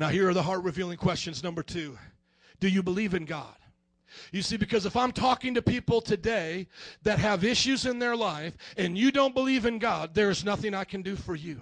Now, 0.00 0.08
here 0.08 0.30
are 0.30 0.34
the 0.34 0.42
heart 0.42 0.64
revealing 0.64 0.96
questions. 0.96 1.44
Number 1.44 1.62
two 1.62 1.98
Do 2.58 2.68
you 2.68 2.82
believe 2.82 3.12
in 3.12 3.26
God? 3.26 3.54
You 4.32 4.40
see, 4.40 4.56
because 4.56 4.86
if 4.86 4.96
I'm 4.96 5.12
talking 5.12 5.54
to 5.54 5.62
people 5.62 6.00
today 6.00 6.66
that 7.02 7.18
have 7.18 7.44
issues 7.44 7.84
in 7.84 7.98
their 8.00 8.16
life 8.16 8.56
and 8.78 8.96
you 8.98 9.12
don't 9.12 9.34
believe 9.34 9.66
in 9.66 9.78
God, 9.78 10.14
there's 10.14 10.42
nothing 10.42 10.74
I 10.74 10.84
can 10.84 11.02
do 11.02 11.14
for 11.14 11.36
you. 11.36 11.60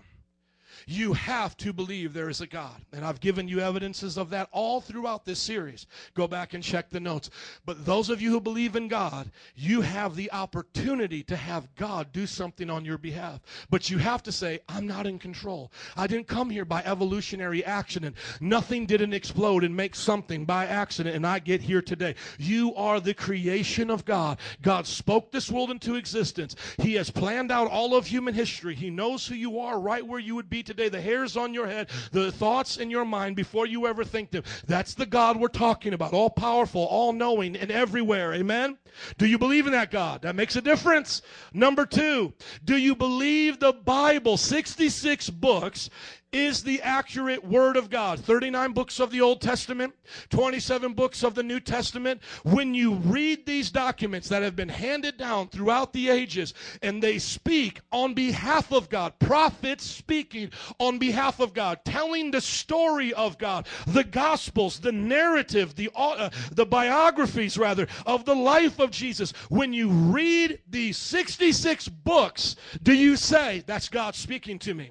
You 0.91 1.13
have 1.13 1.55
to 1.59 1.75
believe 1.75 2.15
there 2.15 2.31
is 2.31 2.41
a 2.41 2.47
God. 2.47 2.81
And 2.95 3.05
I've 3.05 3.21
given 3.21 3.47
you 3.47 3.61
evidences 3.61 4.17
of 4.17 4.31
that 4.31 4.49
all 4.53 4.81
throughout 4.81 5.27
this 5.27 5.39
series. 5.39 5.87
Go 6.15 6.27
back 6.27 6.55
and 6.55 6.65
check 6.65 6.89
the 6.89 6.99
notes. 6.99 7.29
But 7.67 7.85
those 7.85 8.09
of 8.09 8.23
you 8.23 8.31
who 8.31 8.41
believe 8.41 8.75
in 8.75 8.89
God, 8.89 9.31
you 9.55 9.83
have 9.83 10.17
the 10.17 10.33
opportunity 10.33 11.23
to 11.25 11.37
have 11.37 11.75
God 11.75 12.11
do 12.11 12.27
something 12.27 12.71
on 12.71 12.87
your 12.87 12.97
behalf. 12.97 13.41
But 13.69 13.91
you 13.91 13.99
have 13.99 14.23
to 14.23 14.33
say, 14.33 14.61
I'm 14.67 14.87
not 14.87 15.07
in 15.07 15.19
control. 15.19 15.71
I 15.95 16.07
didn't 16.07 16.27
come 16.27 16.49
here 16.49 16.65
by 16.65 16.83
evolutionary 16.85 17.63
accident. 17.67 18.17
Nothing 18.41 18.87
didn't 18.87 19.13
explode 19.13 19.65
and 19.65 19.77
make 19.77 19.95
something 19.95 20.47
by 20.47 20.65
accident, 20.65 21.15
and 21.15 21.27
I 21.27 21.39
get 21.39 21.61
here 21.61 21.83
today. 21.83 22.15
You 22.39 22.75
are 22.77 22.99
the 22.99 23.13
creation 23.13 23.91
of 23.91 24.07
God. 24.07 24.39
God 24.63 24.87
spoke 24.87 25.33
this 25.33 25.51
world 25.51 25.71
into 25.71 25.97
existence. 25.97 26.57
He 26.79 26.95
has 26.95 27.11
planned 27.11 27.53
out 27.53 27.71
all 27.71 27.95
of 27.95 28.07
human 28.07 28.33
history. 28.33 28.75
He 28.75 28.89
knows 28.89 29.27
who 29.27 29.35
you 29.35 29.61
are 29.61 29.79
right 29.79 30.07
where 30.07 30.19
you 30.19 30.35
would 30.35 30.49
be 30.49 30.63
today, 30.63 30.78
the 30.87 31.01
hairs 31.01 31.37
on 31.37 31.53
your 31.53 31.67
head, 31.67 31.89
the 32.13 32.31
thoughts 32.31 32.77
in 32.77 32.91
your 32.91 33.05
mind 33.05 33.35
before 33.35 33.67
you 33.67 33.89
ever 33.89 34.05
think 34.05 34.31
them. 34.31 34.45
That's 34.69 34.95
the 34.95 35.07
God 35.07 35.37
we're 35.37 35.49
talking 35.49 35.93
about, 35.93 36.13
all 36.13 36.31
powerful, 36.31 36.85
all 36.85 37.13
knowing, 37.13 37.57
and 37.57 37.73
everywhere. 37.73 38.33
Amen? 38.35 38.79
Do 39.17 39.27
you 39.27 39.39
believe 39.39 39.67
in 39.67 39.73
that 39.73 39.91
God? 39.91 40.23
That 40.23 40.37
makes 40.37 40.55
a 40.55 40.61
difference. 40.61 41.23
Number 41.53 41.85
two, 41.85 42.35
do 42.65 42.77
you 42.77 42.95
believe 42.95 43.59
the 43.59 43.73
Bible, 43.73 44.37
66 44.37 45.31
books, 45.31 45.91
is 46.33 46.63
the 46.63 46.83
accurate 46.83 47.43
Word 47.45 47.77
of 47.77 47.89
God. 47.89 48.21
39 48.21 48.73
books 48.73 49.01
of 49.01 49.11
the 49.11 49.21
Old 49.21 49.41
Testament, 49.41 49.95
27 50.29 50.93
books 50.93 51.23
of 51.23 51.35
the 51.35 51.43
New 51.43 51.59
Testament. 51.59 52.21
When 52.43 52.75
you 52.75 52.95
read 52.95 53.47
these 53.47 53.71
documents 53.71 54.29
that 54.29 54.43
have 54.43 54.55
been 54.55 54.69
handed 54.69 55.17
down 55.17 55.49
throughout 55.49 55.93
the 55.93 56.11
ages 56.11 56.53
and 56.83 57.03
they 57.03 57.19
speak 57.19 57.81
on 57.93 58.13
behalf 58.13 58.73
of 58.73 58.91
God, 58.91 59.19
prophets 59.19 59.85
speaking 59.85 60.51
on 60.79 60.99
behalf 60.99 61.41
of 61.41 61.55
God, 61.55 61.81
telling 61.85 62.31
the 62.31 62.41
story 62.41 63.15
of 63.15 63.39
God, 63.39 63.67
the 63.87 64.05
Gospels, 64.05 64.81
the 64.81 64.93
narrative, 64.93 65.75
the, 65.77 65.91
uh, 65.95 66.29
the 66.53 66.67
biographies, 66.67 67.57
rather, 67.57 67.87
of 68.05 68.25
the 68.27 68.35
life 68.35 68.79
of 68.79 68.91
Jesus. 68.91 69.33
When 69.49 69.73
you 69.73 69.89
read 69.89 70.61
these 70.69 70.99
66 70.99 71.89
books, 71.89 72.57
do 72.83 72.93
you 72.93 73.17
say, 73.17 73.63
That's 73.67 73.89
God 73.89 74.15
speaking 74.15 74.59
to 74.61 74.75
me? 74.75 74.91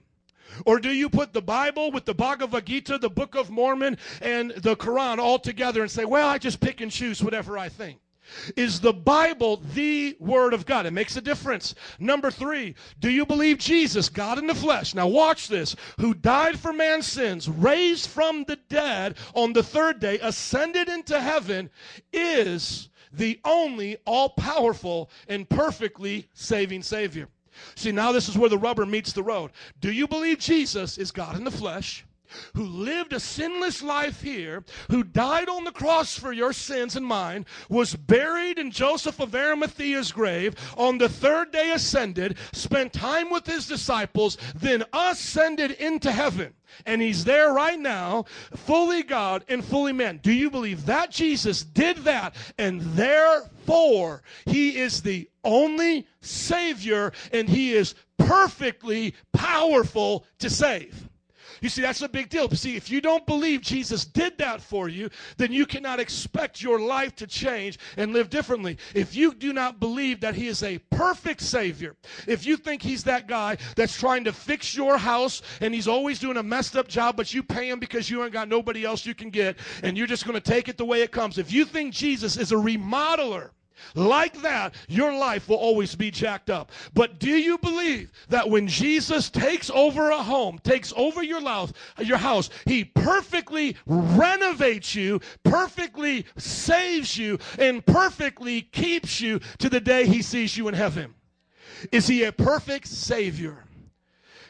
Or 0.66 0.80
do 0.80 0.92
you 0.92 1.10
put 1.10 1.34
the 1.34 1.42
Bible 1.42 1.92
with 1.92 2.06
the 2.06 2.14
Bhagavad 2.14 2.66
Gita, 2.66 2.98
the 2.98 3.10
Book 3.10 3.36
of 3.36 3.50
Mormon, 3.50 3.98
and 4.22 4.52
the 4.52 4.76
Quran 4.76 5.18
all 5.20 5.40
together 5.40 5.82
and 5.82 5.92
say, 5.92 6.06
well, 6.06 6.28
I 6.28 6.38
just 6.38 6.60
pick 6.60 6.82
and 6.82 6.92
choose 6.92 7.24
whatever 7.24 7.58
I 7.58 7.70
think? 7.70 8.00
Is 8.56 8.82
the 8.82 8.94
Bible 8.94 9.62
the 9.74 10.18
Word 10.20 10.54
of 10.54 10.66
God? 10.66 10.86
It 10.86 10.92
makes 10.92 11.16
a 11.16 11.22
difference. 11.22 11.76
Number 12.00 12.30
three, 12.30 12.76
do 13.00 13.10
you 13.10 13.26
believe 13.26 13.58
Jesus, 13.58 14.10
God 14.10 14.38
in 14.38 14.48
the 14.48 14.56
flesh? 14.56 14.94
Now, 14.94 15.08
watch 15.08 15.48
this. 15.48 15.76
Who 16.00 16.14
died 16.14 16.60
for 16.60 16.74
man's 16.74 17.08
sins, 17.08 17.48
raised 17.48 18.10
from 18.10 18.44
the 18.44 18.58
dead 18.70 19.16
on 19.34 19.54
the 19.54 19.64
third 19.64 20.00
day, 20.00 20.20
ascended 20.20 20.90
into 20.90 21.20
heaven, 21.20 21.70
is 22.12 22.90
the 23.14 23.40
only 23.46 23.98
all 24.06 24.30
powerful 24.30 25.10
and 25.30 25.50
perfectly 25.50 26.28
saving 26.34 26.84
Savior. 26.84 27.30
See, 27.76 27.92
now 27.92 28.12
this 28.12 28.30
is 28.30 28.38
where 28.38 28.50
the 28.50 28.58
rubber 28.58 28.86
meets 28.86 29.14
the 29.14 29.24
road. 29.24 29.52
Do 29.80 29.92
you 29.92 30.08
believe 30.08 30.40
Jesus 30.40 30.98
is 30.98 31.12
God 31.12 31.36
in 31.36 31.44
the 31.44 31.52
flesh? 31.52 32.06
Who 32.56 32.64
lived 32.66 33.14
a 33.14 33.20
sinless 33.20 33.82
life 33.82 34.22
here, 34.22 34.66
who 34.90 35.04
died 35.04 35.48
on 35.48 35.64
the 35.64 35.72
cross 35.72 36.18
for 36.18 36.34
your 36.34 36.52
sins 36.52 36.96
and 36.96 37.06
mine, 37.06 37.46
was 37.70 37.96
buried 37.96 38.60
in 38.60 38.72
Joseph 38.72 39.20
of 39.20 39.34
Arimathea's 39.34 40.12
grave, 40.12 40.56
on 40.76 40.98
the 40.98 41.10
third 41.10 41.52
day 41.52 41.72
ascended, 41.72 42.38
spent 42.52 42.92
time 42.92 43.30
with 43.30 43.46
his 43.46 43.66
disciples, 43.66 44.38
then 44.56 44.84
ascended 44.92 45.72
into 45.72 46.12
heaven. 46.12 46.54
And 46.86 47.02
he's 47.02 47.24
there 47.24 47.54
right 47.54 47.80
now, 47.80 48.26
fully 48.54 49.04
God 49.04 49.46
and 49.48 49.64
fully 49.64 49.94
man. 49.94 50.20
Do 50.22 50.32
you 50.32 50.52
believe 50.52 50.86
that 50.86 51.12
Jesus 51.12 51.64
did 51.64 51.98
that 52.00 52.36
and 52.58 52.82
therefore 52.82 54.22
he 54.46 54.78
is 54.78 55.02
the 55.02 55.30
only 55.48 56.06
Savior 56.22 57.14
and 57.32 57.50
he 57.50 57.74
is 57.74 57.96
perfectly 58.20 59.16
powerful 59.34 60.26
to 60.40 60.50
save? 60.50 61.08
You 61.62 61.70
see, 61.70 61.82
that's 61.82 62.02
a 62.02 62.10
big 62.10 62.30
deal. 62.30 62.50
See, 62.52 62.76
if 62.76 62.90
you 62.90 63.02
don't 63.02 63.26
believe 63.26 63.62
Jesus 63.62 64.06
did 64.06 64.38
that 64.38 64.62
for 64.62 64.90
you, 64.90 65.10
then 65.38 65.52
you 65.52 65.66
cannot 65.66 66.00
expect 66.00 66.62
your 66.62 66.80
life 66.80 67.16
to 67.16 67.28
change 67.28 67.80
and 67.98 68.14
live 68.14 68.30
differently. 68.30 68.78
If 68.94 69.16
you 69.16 69.34
do 69.34 69.54
not 69.54 69.80
believe 69.80 70.20
that 70.22 70.36
He 70.36 70.48
is 70.48 70.64
a 70.64 70.78
perfect 70.92 71.42
Savior, 71.42 71.96
if 72.28 72.46
you 72.46 72.58
think 72.58 72.82
He's 72.82 73.04
that 73.06 73.28
guy 73.28 73.58
that's 73.76 73.98
trying 73.98 74.24
to 74.26 74.34
fix 74.34 74.76
your 74.76 74.98
house 74.98 75.42
and 75.62 75.74
He's 75.74 75.88
always 75.88 76.20
doing 76.20 76.38
a 76.38 76.44
messed 76.44 76.78
up 76.78 76.88
job, 76.88 77.18
but 77.18 77.34
you 77.34 77.42
pay 77.42 77.70
Him 77.70 77.80
because 77.80 78.10
you 78.10 78.24
ain't 78.24 78.34
got 78.34 78.50
nobody 78.50 78.86
else 78.86 79.06
you 79.06 79.16
can 79.16 79.30
get, 79.30 79.58
and 79.84 79.98
you're 79.98 80.08
just 80.08 80.26
going 80.26 80.40
to 80.40 80.52
take 80.52 80.68
it 80.68 80.78
the 80.78 80.86
way 80.86 81.02
it 81.02 81.12
comes. 81.12 81.38
If 81.38 81.52
you 81.52 81.66
think 81.66 81.94
Jesus 81.94 82.38
is 82.38 82.52
a 82.52 82.56
remodeler, 82.56 83.50
like 83.96 84.42
that, 84.42 84.76
your 84.88 85.14
life 85.18 85.50
will 85.50 85.58
always 85.58 85.96
be 85.96 86.12
jacked 86.12 86.50
up. 86.50 86.72
But 86.94 87.20
do 87.20 87.32
you 87.32 87.58
believe 87.58 88.12
that 88.30 88.50
when 88.50 88.68
Jesus 88.68 89.30
takes 89.30 89.70
over 89.70 90.10
a 90.10 90.22
home, 90.22 90.60
takes 90.64 90.94
over 90.96 91.24
your 91.24 91.42
house, 91.42 91.74
your 92.00 92.18
house, 92.18 92.50
he 92.66 92.84
perfectly 92.86 93.76
renovates 93.86 94.96
you, 94.96 95.20
perfectly 95.44 96.26
saves 96.38 97.18
you, 97.18 97.40
and 97.58 97.86
perfectly 97.86 98.62
keeps 98.62 99.22
you 99.22 99.40
to 99.60 99.70
the 99.70 99.80
day 99.80 100.06
he 100.06 100.22
sees 100.22 100.58
you 100.58 100.68
in 100.68 100.74
heaven? 100.74 101.14
Is 101.92 102.08
he 102.08 102.24
a 102.24 102.32
perfect 102.32 102.88
savior? 102.88 103.64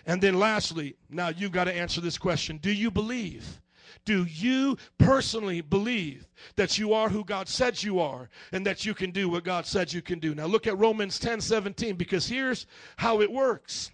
And 0.05 0.21
then 0.21 0.39
lastly, 0.39 0.95
now 1.09 1.29
you've 1.29 1.51
got 1.51 1.65
to 1.65 1.73
answer 1.73 1.99
this 1.99 2.17
question. 2.17 2.57
Do 2.57 2.71
you 2.71 2.89
believe 2.89 3.61
do 4.05 4.25
you 4.25 4.77
personally 4.97 5.61
believe 5.61 6.27
that 6.55 6.77
you 6.77 6.93
are 6.93 7.09
who 7.09 7.23
God 7.23 7.47
said 7.47 7.81
you 7.81 7.99
are 7.99 8.29
and 8.51 8.65
that 8.65 8.85
you 8.85 8.93
can 8.93 9.11
do 9.11 9.29
what 9.29 9.43
God 9.43 9.65
said 9.65 9.93
you 9.93 10.01
can 10.01 10.19
do? 10.19 10.35
Now 10.35 10.45
look 10.45 10.67
at 10.67 10.77
Romans 10.77 11.19
10 11.19 11.41
17 11.41 11.95
because 11.95 12.27
here's 12.27 12.65
how 12.97 13.21
it 13.21 13.31
works 13.31 13.91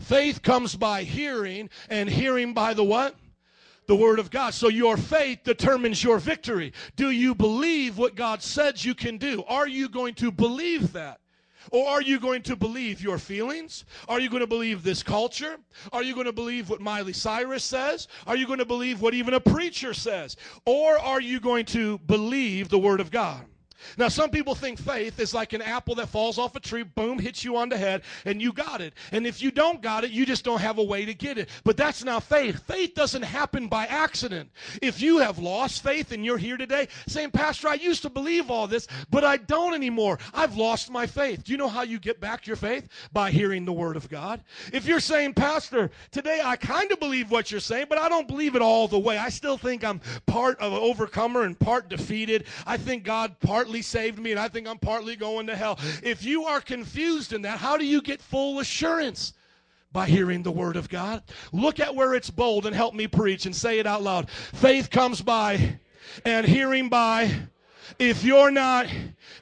faith 0.00 0.42
comes 0.42 0.74
by 0.76 1.02
hearing, 1.02 1.68
and 1.90 2.08
hearing 2.08 2.54
by 2.54 2.74
the 2.74 2.84
what? 2.84 3.16
the 3.86 3.96
word 3.96 4.20
of 4.20 4.30
God. 4.30 4.54
So 4.54 4.68
your 4.68 4.96
faith 4.96 5.40
determines 5.42 6.04
your 6.04 6.18
victory. 6.18 6.72
Do 6.94 7.10
you 7.10 7.34
believe 7.34 7.98
what 7.98 8.14
God 8.14 8.40
said 8.40 8.84
you 8.84 8.94
can 8.94 9.18
do? 9.18 9.42
Are 9.48 9.66
you 9.66 9.88
going 9.88 10.14
to 10.14 10.30
believe 10.30 10.92
that? 10.92 11.18
Or 11.70 11.88
are 11.88 12.02
you 12.02 12.18
going 12.18 12.42
to 12.42 12.56
believe 12.56 13.00
your 13.00 13.18
feelings? 13.18 13.84
Are 14.08 14.20
you 14.20 14.28
going 14.30 14.40
to 14.40 14.46
believe 14.46 14.82
this 14.82 15.02
culture? 15.02 15.56
Are 15.92 16.02
you 16.02 16.14
going 16.14 16.26
to 16.26 16.32
believe 16.32 16.70
what 16.70 16.80
Miley 16.80 17.12
Cyrus 17.12 17.64
says? 17.64 18.08
Are 18.26 18.36
you 18.36 18.46
going 18.46 18.58
to 18.58 18.64
believe 18.64 19.00
what 19.00 19.14
even 19.14 19.34
a 19.34 19.40
preacher 19.40 19.94
says? 19.94 20.36
Or 20.64 20.98
are 20.98 21.20
you 21.20 21.40
going 21.40 21.66
to 21.66 21.98
believe 21.98 22.68
the 22.68 22.78
Word 22.78 23.00
of 23.00 23.10
God? 23.10 23.44
Now, 23.96 24.08
some 24.08 24.30
people 24.30 24.54
think 24.54 24.78
faith 24.78 25.18
is 25.20 25.34
like 25.34 25.52
an 25.52 25.62
apple 25.62 25.94
that 25.96 26.08
falls 26.08 26.38
off 26.38 26.56
a 26.56 26.60
tree, 26.60 26.82
boom, 26.82 27.18
hits 27.18 27.44
you 27.44 27.56
on 27.56 27.68
the 27.68 27.78
head, 27.78 28.02
and 28.24 28.40
you 28.40 28.52
got 28.52 28.80
it. 28.80 28.94
And 29.12 29.26
if 29.26 29.42
you 29.42 29.50
don't 29.50 29.82
got 29.82 30.04
it, 30.04 30.10
you 30.10 30.26
just 30.26 30.44
don't 30.44 30.60
have 30.60 30.78
a 30.78 30.84
way 30.84 31.04
to 31.04 31.14
get 31.14 31.38
it. 31.38 31.48
But 31.64 31.76
that's 31.76 32.04
not 32.04 32.22
faith. 32.22 32.62
Faith 32.66 32.94
doesn't 32.94 33.22
happen 33.22 33.68
by 33.68 33.86
accident. 33.86 34.50
If 34.82 35.00
you 35.00 35.18
have 35.18 35.38
lost 35.38 35.82
faith 35.82 36.12
and 36.12 36.24
you're 36.24 36.38
here 36.38 36.56
today 36.56 36.88
saying, 37.06 37.30
Pastor, 37.30 37.68
I 37.68 37.74
used 37.74 38.02
to 38.02 38.10
believe 38.10 38.50
all 38.50 38.66
this, 38.66 38.86
but 39.10 39.24
I 39.24 39.36
don't 39.36 39.74
anymore. 39.74 40.18
I've 40.34 40.56
lost 40.56 40.90
my 40.90 41.06
faith. 41.06 41.44
Do 41.44 41.52
you 41.52 41.58
know 41.58 41.68
how 41.68 41.82
you 41.82 41.98
get 41.98 42.20
back 42.20 42.46
your 42.46 42.56
faith? 42.56 42.88
By 43.12 43.30
hearing 43.30 43.64
the 43.64 43.72
Word 43.72 43.96
of 43.96 44.08
God. 44.08 44.42
If 44.72 44.86
you're 44.86 45.00
saying, 45.00 45.34
Pastor, 45.34 45.90
today 46.10 46.40
I 46.44 46.56
kind 46.56 46.90
of 46.92 46.98
believe 47.00 47.30
what 47.30 47.50
you're 47.50 47.60
saying, 47.60 47.86
but 47.88 47.98
I 47.98 48.08
don't 48.08 48.28
believe 48.28 48.56
it 48.56 48.62
all 48.62 48.88
the 48.88 48.98
way. 48.98 49.16
I 49.18 49.28
still 49.28 49.56
think 49.56 49.84
I'm 49.84 50.00
part 50.26 50.58
of 50.58 50.72
an 50.72 50.78
overcomer 50.78 51.42
and 51.42 51.58
part 51.58 51.88
defeated. 51.88 52.46
I 52.66 52.76
think 52.76 53.04
God 53.04 53.36
partly 53.40 53.69
saved 53.82 54.18
me 54.18 54.30
and 54.32 54.40
I 54.40 54.48
think 54.48 54.66
I'm 54.66 54.78
partly 54.78 55.16
going 55.16 55.46
to 55.46 55.56
hell. 55.56 55.78
If 56.02 56.24
you 56.24 56.44
are 56.44 56.60
confused 56.60 57.32
in 57.32 57.42
that, 57.42 57.58
how 57.58 57.76
do 57.76 57.84
you 57.84 58.02
get 58.02 58.20
full 58.20 58.58
assurance? 58.58 59.32
By 59.92 60.06
hearing 60.06 60.44
the 60.44 60.52
word 60.52 60.76
of 60.76 60.88
God. 60.88 61.24
Look 61.52 61.80
at 61.80 61.96
where 61.96 62.14
it's 62.14 62.30
bold 62.30 62.64
and 62.64 62.76
help 62.76 62.94
me 62.94 63.08
preach 63.08 63.46
and 63.46 63.56
say 63.56 63.80
it 63.80 63.88
out 63.88 64.02
loud. 64.02 64.30
Faith 64.30 64.88
comes 64.88 65.20
by 65.20 65.80
and 66.24 66.46
hearing 66.46 66.88
by. 66.88 67.48
If 67.98 68.22
you're 68.22 68.52
not 68.52 68.86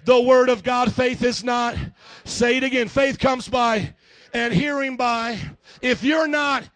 the 0.06 0.20
word 0.20 0.48
of 0.48 0.62
God, 0.62 0.94
faith 0.94 1.22
is 1.22 1.44
not. 1.44 1.76
Say 2.24 2.56
it 2.56 2.64
again. 2.64 2.88
Faith 2.88 3.18
comes 3.18 3.46
by 3.46 3.94
and 4.32 4.55
hearing 4.55 4.96
by. 4.96 5.38
If 5.82 6.02
you're 6.02 6.28
not 6.28 6.68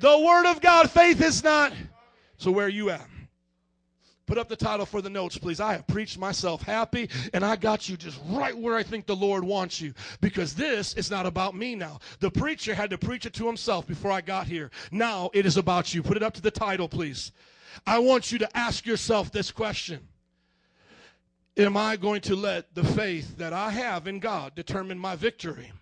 the 0.00 0.18
word 0.18 0.46
of 0.46 0.60
God, 0.60 0.90
faith 0.90 1.20
is 1.20 1.44
not. 1.44 1.72
So 2.38 2.50
where 2.50 2.66
are 2.66 2.70
you 2.70 2.90
at? 2.90 3.06
Put 4.28 4.36
up 4.36 4.48
the 4.50 4.56
title 4.56 4.84
for 4.84 5.00
the 5.00 5.08
notes, 5.08 5.38
please. 5.38 5.58
I 5.58 5.72
have 5.72 5.86
preached 5.86 6.18
myself 6.18 6.60
happy, 6.60 7.08
and 7.32 7.42
I 7.42 7.56
got 7.56 7.88
you 7.88 7.96
just 7.96 8.20
right 8.28 8.56
where 8.56 8.76
I 8.76 8.82
think 8.82 9.06
the 9.06 9.16
Lord 9.16 9.42
wants 9.42 9.80
you. 9.80 9.94
Because 10.20 10.54
this 10.54 10.92
is 10.94 11.10
not 11.10 11.24
about 11.24 11.56
me 11.56 11.74
now. 11.74 11.98
The 12.20 12.30
preacher 12.30 12.74
had 12.74 12.90
to 12.90 12.98
preach 12.98 13.24
it 13.24 13.32
to 13.34 13.46
himself 13.46 13.86
before 13.86 14.12
I 14.12 14.20
got 14.20 14.46
here. 14.46 14.70
Now 14.92 15.30
it 15.32 15.46
is 15.46 15.56
about 15.56 15.94
you. 15.94 16.02
Put 16.02 16.18
it 16.18 16.22
up 16.22 16.34
to 16.34 16.42
the 16.42 16.50
title, 16.50 16.90
please. 16.90 17.32
I 17.86 18.00
want 18.00 18.30
you 18.30 18.38
to 18.40 18.56
ask 18.56 18.84
yourself 18.84 19.32
this 19.32 19.50
question 19.50 20.06
Am 21.56 21.74
I 21.74 21.96
going 21.96 22.20
to 22.22 22.36
let 22.36 22.74
the 22.74 22.84
faith 22.84 23.38
that 23.38 23.54
I 23.54 23.70
have 23.70 24.06
in 24.06 24.18
God 24.18 24.54
determine 24.54 24.98
my 24.98 25.16
victory? 25.16 25.72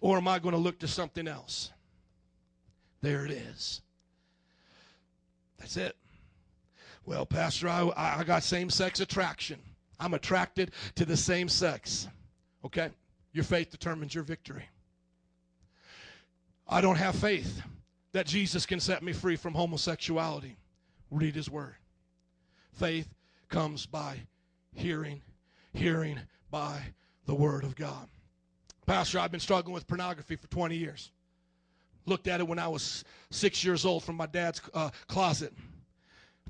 Or 0.00 0.18
am 0.18 0.28
I 0.28 0.38
going 0.38 0.54
to 0.54 0.60
look 0.60 0.78
to 0.80 0.88
something 0.88 1.26
else? 1.26 1.72
There 3.02 3.24
it 3.24 3.32
is. 3.32 3.80
That's 5.58 5.76
it. 5.76 5.96
Well, 7.08 7.24
Pastor, 7.24 7.70
I, 7.70 7.90
I 7.96 8.22
got 8.22 8.42
same 8.42 8.68
sex 8.68 9.00
attraction. 9.00 9.58
I'm 9.98 10.12
attracted 10.12 10.72
to 10.96 11.06
the 11.06 11.16
same 11.16 11.48
sex. 11.48 12.06
Okay? 12.66 12.90
Your 13.32 13.44
faith 13.44 13.70
determines 13.70 14.14
your 14.14 14.24
victory. 14.24 14.68
I 16.68 16.82
don't 16.82 16.96
have 16.96 17.14
faith 17.14 17.62
that 18.12 18.26
Jesus 18.26 18.66
can 18.66 18.78
set 18.78 19.02
me 19.02 19.14
free 19.14 19.36
from 19.36 19.54
homosexuality. 19.54 20.58
Read 21.10 21.34
his 21.34 21.48
word. 21.48 21.76
Faith 22.74 23.08
comes 23.48 23.86
by 23.86 24.18
hearing, 24.74 25.22
hearing 25.72 26.20
by 26.50 26.78
the 27.24 27.34
word 27.34 27.64
of 27.64 27.74
God. 27.74 28.06
Pastor, 28.84 29.18
I've 29.18 29.30
been 29.30 29.40
struggling 29.40 29.72
with 29.72 29.86
pornography 29.86 30.36
for 30.36 30.48
20 30.48 30.76
years. 30.76 31.10
Looked 32.04 32.28
at 32.28 32.40
it 32.40 32.46
when 32.46 32.58
I 32.58 32.68
was 32.68 33.02
six 33.30 33.64
years 33.64 33.86
old 33.86 34.04
from 34.04 34.16
my 34.16 34.26
dad's 34.26 34.60
uh, 34.74 34.90
closet. 35.06 35.54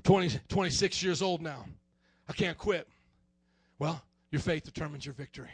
20, 0.03 0.39
26 0.47 1.03
years 1.03 1.21
old 1.21 1.41
now. 1.41 1.65
I 2.27 2.33
can't 2.33 2.57
quit. 2.57 2.87
Well, 3.79 4.01
your 4.31 4.41
faith 4.41 4.63
determines 4.63 5.05
your 5.05 5.13
victory. 5.13 5.49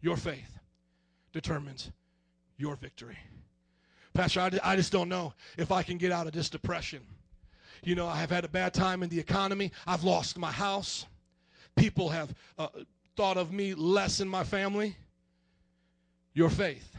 Your 0.00 0.16
faith 0.16 0.58
determines 1.32 1.90
your 2.56 2.76
victory. 2.76 3.18
Pastor, 4.14 4.40
I, 4.40 4.50
I 4.62 4.76
just 4.76 4.92
don't 4.92 5.08
know 5.08 5.32
if 5.56 5.72
I 5.72 5.82
can 5.82 5.98
get 5.98 6.12
out 6.12 6.26
of 6.26 6.32
this 6.32 6.50
depression. 6.50 7.00
You 7.82 7.94
know, 7.94 8.06
I 8.06 8.16
have 8.16 8.30
had 8.30 8.44
a 8.44 8.48
bad 8.48 8.74
time 8.74 9.02
in 9.02 9.08
the 9.08 9.18
economy. 9.18 9.72
I've 9.86 10.04
lost 10.04 10.38
my 10.38 10.52
house. 10.52 11.06
People 11.76 12.10
have 12.10 12.34
uh, 12.58 12.68
thought 13.16 13.36
of 13.36 13.52
me 13.52 13.74
less 13.74 14.20
in 14.20 14.28
my 14.28 14.44
family. 14.44 14.96
Your 16.34 16.50
faith 16.50 16.96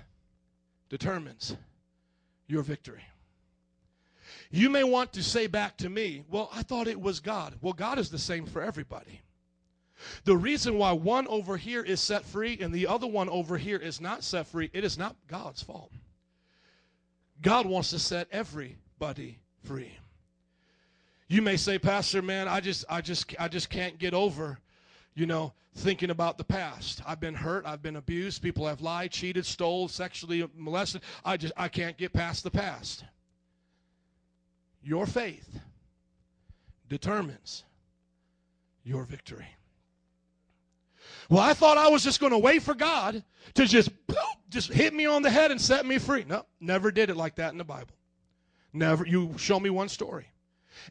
determines 0.89 1.55
your 2.47 2.63
victory. 2.63 3.03
You 4.55 4.69
may 4.69 4.83
want 4.83 5.13
to 5.13 5.23
say 5.23 5.47
back 5.47 5.77
to 5.77 5.89
me, 5.89 6.25
well, 6.29 6.47
I 6.53 6.61
thought 6.61 6.87
it 6.87 7.01
was 7.01 7.19
God. 7.19 7.55
Well, 7.59 7.73
God 7.73 7.97
is 7.97 8.11
the 8.11 8.19
same 8.19 8.45
for 8.45 8.61
everybody. 8.61 9.21
The 10.25 10.37
reason 10.37 10.77
why 10.77 10.91
one 10.91 11.27
over 11.27 11.57
here 11.57 11.81
is 11.81 11.99
set 11.99 12.23
free 12.23 12.59
and 12.61 12.71
the 12.71 12.85
other 12.85 13.07
one 13.07 13.29
over 13.29 13.57
here 13.57 13.77
is 13.77 13.99
not 13.99 14.23
set 14.23 14.45
free, 14.45 14.69
it 14.71 14.83
is 14.83 14.95
not 14.95 15.15
God's 15.27 15.63
fault. 15.63 15.91
God 17.41 17.65
wants 17.65 17.89
to 17.89 17.99
set 17.99 18.27
everybody 18.31 19.39
free. 19.63 19.97
You 21.27 21.41
may 21.41 21.57
say, 21.57 21.79
Pastor, 21.79 22.21
man, 22.21 22.47
I 22.47 22.59
just 22.59 22.85
I 22.87 23.01
just 23.01 23.33
I 23.39 23.47
just 23.47 23.71
can't 23.71 23.97
get 23.97 24.13
over, 24.13 24.59
you 25.15 25.25
know, 25.25 25.53
thinking 25.73 26.11
about 26.11 26.37
the 26.37 26.43
past. 26.43 27.01
I've 27.07 27.19
been 27.19 27.33
hurt, 27.33 27.65
I've 27.65 27.81
been 27.81 27.95
abused, 27.95 28.43
people 28.43 28.67
have 28.67 28.81
lied, 28.81 29.09
cheated, 29.09 29.47
stole, 29.47 29.87
sexually 29.87 30.47
molested. 30.55 31.01
I 31.25 31.37
just 31.37 31.53
I 31.57 31.69
can't 31.69 31.97
get 31.97 32.13
past 32.13 32.43
the 32.43 32.51
past. 32.51 33.03
Your 34.83 35.05
faith 35.05 35.59
determines 36.89 37.63
your 38.83 39.03
victory. 39.03 39.47
Well, 41.29 41.41
I 41.41 41.53
thought 41.53 41.77
I 41.77 41.87
was 41.87 42.03
just 42.03 42.19
going 42.19 42.31
to 42.31 42.37
wait 42.37 42.63
for 42.63 42.73
God 42.73 43.23
to 43.55 43.65
just 43.65 43.89
just 44.49 44.71
hit 44.71 44.93
me 44.93 45.05
on 45.05 45.21
the 45.21 45.29
head 45.29 45.51
and 45.51 45.59
set 45.59 45.85
me 45.85 45.97
free. 45.97 46.25
No, 46.27 46.45
never 46.59 46.91
did 46.91 47.09
it 47.09 47.17
like 47.17 47.35
that 47.35 47.51
in 47.51 47.57
the 47.57 47.63
Bible. 47.63 47.95
Never. 48.71 49.05
You 49.05 49.35
show 49.37 49.59
me 49.59 49.69
one 49.69 49.89
story. 49.89 50.27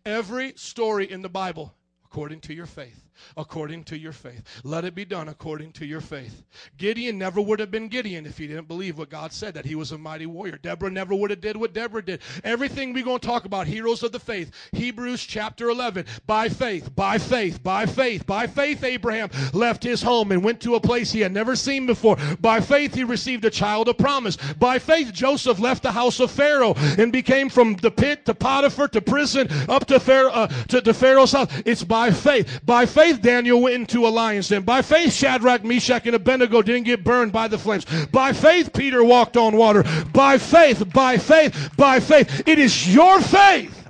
Every 0.05 0.55
story 0.57 1.11
in 1.11 1.23
the 1.23 1.29
Bible, 1.29 1.75
according 2.05 2.41
to 2.43 2.55
your 2.55 2.67
faith, 2.67 3.09
according 3.37 3.85
to 3.85 3.99
your 3.99 4.13
faith. 4.13 4.43
Let 4.65 4.85
it 4.85 4.95
be 4.95 5.05
done 5.05 5.29
according 5.29 5.73
to 5.73 5.87
your 5.87 6.01
faith. 6.01 6.43
Gideon 6.77 7.19
never 7.19 7.41
would 7.41 7.61
have 7.61 7.71
been 7.71 7.89
Gideon 7.89 8.27
if 8.27 8.39
he 8.39 8.47
didn't 8.47 8.69
believe 8.69 8.99
what 8.99 9.11
God 9.11 9.33
said, 9.33 9.55
that 9.55 9.65
he 9.65 9.75
was 9.75 9.93
a 9.93 9.99
mighty 9.99 10.27
warrior. 10.27 10.59
Deborah 10.59 10.91
never 10.91 11.15
would 11.15 11.31
have 11.31 11.41
did 11.41 11.57
what 11.57 11.73
Deborah 11.73 12.05
did. 12.05 12.21
Everything 12.45 12.93
we're 12.93 13.05
going 13.05 13.21
to 13.21 13.27
talk 13.27 13.45
about, 13.45 13.67
heroes 13.67 14.03
of 14.03 14.13
the 14.13 14.19
faith. 14.19 14.51
Hebrews 14.73 15.25
chapter 15.25 15.69
11. 15.71 16.07
By 16.27 16.49
faith, 16.49 16.95
by 16.95 17.19
faith, 17.19 17.63
by 17.63 17.87
faith, 17.87 18.27
by 18.27 18.47
faith, 18.47 18.85
Abraham 18.85 19.31
left 19.53 19.83
his 19.83 20.03
home 20.03 20.33
and 20.33 20.43
went 20.43 20.61
to 20.63 20.75
a 20.75 20.81
place 20.81 21.13
he 21.13 21.21
had 21.21 21.33
never 21.33 21.57
seen 21.57 21.87
before. 21.87 22.17
By 22.41 22.61
faith, 22.61 22.95
he 22.95 23.05
received 23.05 23.45
a 23.45 23.51
child 23.51 23.89
of 23.89 23.99
promise. 23.99 24.37
By 24.59 24.79
faith, 24.79 25.13
Joseph 25.13 25.59
left 25.59 25.83
the 25.83 25.93
house 25.93 26.21
of 26.21 26.31
Pharaoh 26.31 26.75
and 26.99 27.13
became 27.13 27.49
from 27.49 27.77
the 27.77 27.91
pit 27.91 28.27
to 28.27 28.35
Potiphar 28.35 28.89
to 28.89 29.01
prison 29.01 29.49
up 29.69 29.87
to, 29.87 30.01
Pharaoh, 30.01 30.33
uh, 30.33 30.47
to, 30.69 30.81
to 30.81 30.95
Pharaoh's 30.95 31.33
house. 31.33 31.51
It's 31.65 31.85
by 31.85 32.11
faith. 32.11 32.61
By 32.65 32.87
faith, 32.87 33.02
Daniel 33.11 33.61
went 33.61 33.75
into 33.75 34.07
a 34.07 34.09
lion's 34.09 34.49
den. 34.49 34.63
By 34.63 34.83
faith, 34.83 35.13
Shadrach, 35.13 35.65
Meshach, 35.65 36.07
and 36.07 36.15
Abednego 36.15 36.63
didn't 36.63 36.85
get 36.85 37.03
burned 37.03 37.33
by 37.33 37.49
the 37.49 37.59
flames. 37.59 37.85
By 38.07 38.33
faith, 38.33 38.73
Peter 38.73 39.03
walked 39.03 39.37
on 39.37 39.57
water. 39.57 39.85
By 40.13 40.39
faith, 40.39 40.93
by 40.93 41.19
faith, 41.19 41.71
by 41.77 41.99
faith. 42.01 42.43
It 42.47 42.59
is 42.59 42.95
your 42.95 43.21
faith. 43.21 43.89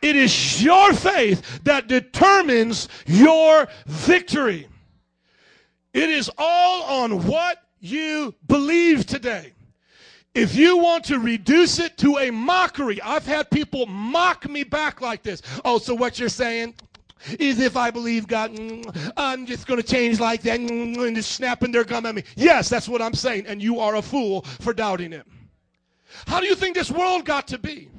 It 0.00 0.16
is 0.16 0.62
your 0.62 0.92
faith 0.92 1.64
that 1.64 1.88
determines 1.88 2.88
your 3.06 3.68
victory. 3.86 4.68
It 5.92 6.10
is 6.10 6.30
all 6.38 7.02
on 7.02 7.26
what 7.26 7.58
you 7.80 8.34
believe 8.46 9.06
today. 9.06 9.52
If 10.34 10.54
you 10.54 10.78
want 10.78 11.04
to 11.04 11.18
reduce 11.18 11.78
it 11.78 11.96
to 11.98 12.18
a 12.18 12.30
mockery, 12.30 13.00
I've 13.02 13.26
had 13.26 13.50
people 13.50 13.86
mock 13.86 14.48
me 14.48 14.62
back 14.62 15.00
like 15.00 15.22
this. 15.22 15.42
Oh, 15.64 15.78
so 15.78 15.94
what 15.94 16.18
you're 16.18 16.28
saying 16.28 16.74
is 17.38 17.60
if 17.60 17.76
I 17.76 17.90
believe 17.90 18.26
God, 18.26 18.54
mm, 18.54 19.12
I'm 19.16 19.46
just 19.46 19.66
going 19.66 19.80
to 19.80 19.86
change 19.86 20.20
like 20.20 20.42
that 20.42 20.60
mm, 20.60 21.06
and 21.06 21.16
just 21.16 21.32
snapping 21.32 21.72
their 21.72 21.84
gum 21.84 22.06
at 22.06 22.14
me. 22.14 22.24
Yes, 22.36 22.68
that's 22.68 22.88
what 22.88 23.02
I'm 23.02 23.14
saying. 23.14 23.46
And 23.46 23.62
you 23.62 23.80
are 23.80 23.96
a 23.96 24.02
fool 24.02 24.42
for 24.60 24.72
doubting 24.72 25.12
it. 25.12 25.26
How 26.26 26.40
do 26.40 26.46
you 26.46 26.54
think 26.54 26.74
this 26.74 26.90
world 26.90 27.24
got 27.24 27.48
to 27.48 27.58
be? 27.58 27.90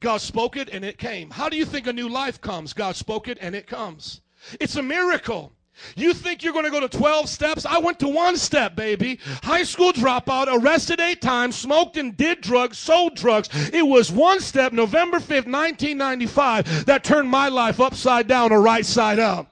God 0.00 0.20
spoke 0.20 0.56
it 0.56 0.68
and 0.70 0.84
it 0.84 0.98
came. 0.98 1.30
How 1.30 1.48
do 1.48 1.56
you 1.56 1.64
think 1.64 1.86
a 1.86 1.92
new 1.92 2.08
life 2.08 2.40
comes? 2.40 2.72
God 2.72 2.96
spoke 2.96 3.28
it 3.28 3.38
and 3.40 3.54
it 3.54 3.66
comes. 3.66 4.20
It's 4.60 4.76
a 4.76 4.82
miracle. 4.82 5.52
You 5.96 6.14
think 6.14 6.42
you're 6.42 6.52
going 6.52 6.64
to 6.64 6.70
go 6.70 6.80
to 6.80 6.88
12 6.88 7.28
steps? 7.28 7.66
I 7.66 7.78
went 7.78 7.98
to 8.00 8.08
one 8.08 8.36
step, 8.36 8.76
baby. 8.76 9.18
High 9.42 9.64
school 9.64 9.92
dropout, 9.92 10.48
arrested 10.50 11.00
eight 11.00 11.20
times, 11.20 11.56
smoked 11.56 11.96
and 11.96 12.16
did 12.16 12.40
drugs, 12.40 12.78
sold 12.78 13.14
drugs. 13.16 13.48
It 13.72 13.86
was 13.86 14.10
one 14.10 14.40
step, 14.40 14.72
November 14.72 15.18
5th, 15.18 15.46
1995, 15.46 16.86
that 16.86 17.04
turned 17.04 17.28
my 17.28 17.48
life 17.48 17.80
upside 17.80 18.26
down 18.28 18.52
or 18.52 18.60
right 18.60 18.86
side 18.86 19.18
up. 19.18 19.48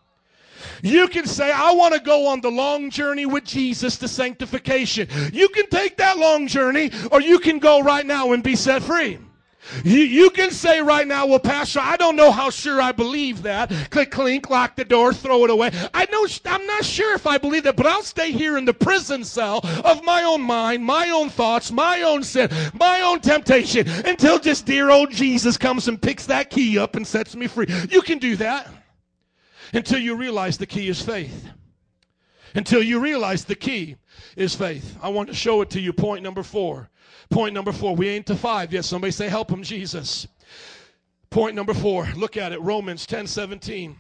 You 0.82 1.08
can 1.08 1.26
say, 1.26 1.50
I 1.52 1.72
want 1.72 1.94
to 1.94 2.00
go 2.00 2.26
on 2.26 2.40
the 2.40 2.50
long 2.50 2.90
journey 2.90 3.26
with 3.26 3.44
Jesus 3.44 3.96
to 3.98 4.08
sanctification. 4.08 5.08
You 5.32 5.48
can 5.48 5.68
take 5.68 5.96
that 5.98 6.18
long 6.18 6.46
journey, 6.46 6.90
or 7.12 7.20
you 7.20 7.38
can 7.38 7.58
go 7.58 7.82
right 7.82 8.06
now 8.06 8.32
and 8.32 8.42
be 8.42 8.56
set 8.56 8.82
free. 8.82 9.18
You, 9.84 9.98
you 9.98 10.30
can 10.30 10.50
say 10.50 10.80
right 10.80 11.06
now, 11.06 11.26
well, 11.26 11.38
Pastor, 11.38 11.80
I 11.80 11.96
don't 11.96 12.16
know 12.16 12.30
how 12.30 12.50
sure 12.50 12.80
I 12.80 12.92
believe 12.92 13.42
that. 13.42 13.70
Click, 13.90 14.10
clink, 14.10 14.50
lock 14.50 14.74
the 14.74 14.84
door, 14.84 15.12
throw 15.12 15.44
it 15.44 15.50
away. 15.50 15.70
I 15.94 16.06
know, 16.10 16.26
I'm 16.46 16.66
not 16.66 16.84
sure 16.84 17.14
if 17.14 17.26
I 17.26 17.38
believe 17.38 17.64
that, 17.64 17.76
but 17.76 17.86
I'll 17.86 18.02
stay 18.02 18.32
here 18.32 18.56
in 18.56 18.64
the 18.64 18.74
prison 18.74 19.22
cell 19.22 19.60
of 19.84 20.02
my 20.02 20.22
own 20.22 20.42
mind, 20.42 20.84
my 20.84 21.10
own 21.10 21.28
thoughts, 21.30 21.70
my 21.70 22.02
own 22.02 22.22
sin, 22.22 22.50
my 22.74 23.02
own 23.02 23.20
temptation 23.20 23.88
until 24.06 24.38
just 24.38 24.66
dear 24.66 24.90
old 24.90 25.10
Jesus 25.10 25.56
comes 25.56 25.88
and 25.88 26.00
picks 26.00 26.26
that 26.26 26.50
key 26.50 26.78
up 26.78 26.96
and 26.96 27.06
sets 27.06 27.36
me 27.36 27.46
free. 27.46 27.66
You 27.90 28.02
can 28.02 28.18
do 28.18 28.36
that 28.36 28.68
until 29.72 29.98
you 30.00 30.16
realize 30.16 30.58
the 30.58 30.66
key 30.66 30.88
is 30.88 31.00
faith. 31.00 31.48
Until 32.54 32.82
you 32.82 32.98
realize 32.98 33.44
the 33.44 33.54
key 33.54 33.96
is 34.36 34.54
faith. 34.54 34.96
I 35.00 35.08
want 35.10 35.28
to 35.28 35.34
show 35.34 35.60
it 35.60 35.70
to 35.70 35.80
you. 35.80 35.92
Point 35.92 36.24
number 36.24 36.42
four. 36.42 36.90
Point 37.30 37.54
number 37.54 37.72
four. 37.72 37.94
We 37.94 38.08
ain't 38.08 38.26
to 38.26 38.36
five 38.36 38.72
yet. 38.72 38.84
Somebody 38.84 39.12
say, 39.12 39.28
Help 39.28 39.50
him, 39.50 39.62
Jesus. 39.62 40.26
Point 41.30 41.54
number 41.54 41.74
four. 41.74 42.08
Look 42.16 42.36
at 42.36 42.52
it. 42.52 42.60
Romans 42.60 43.06
10 43.06 43.26
17. 43.26 43.96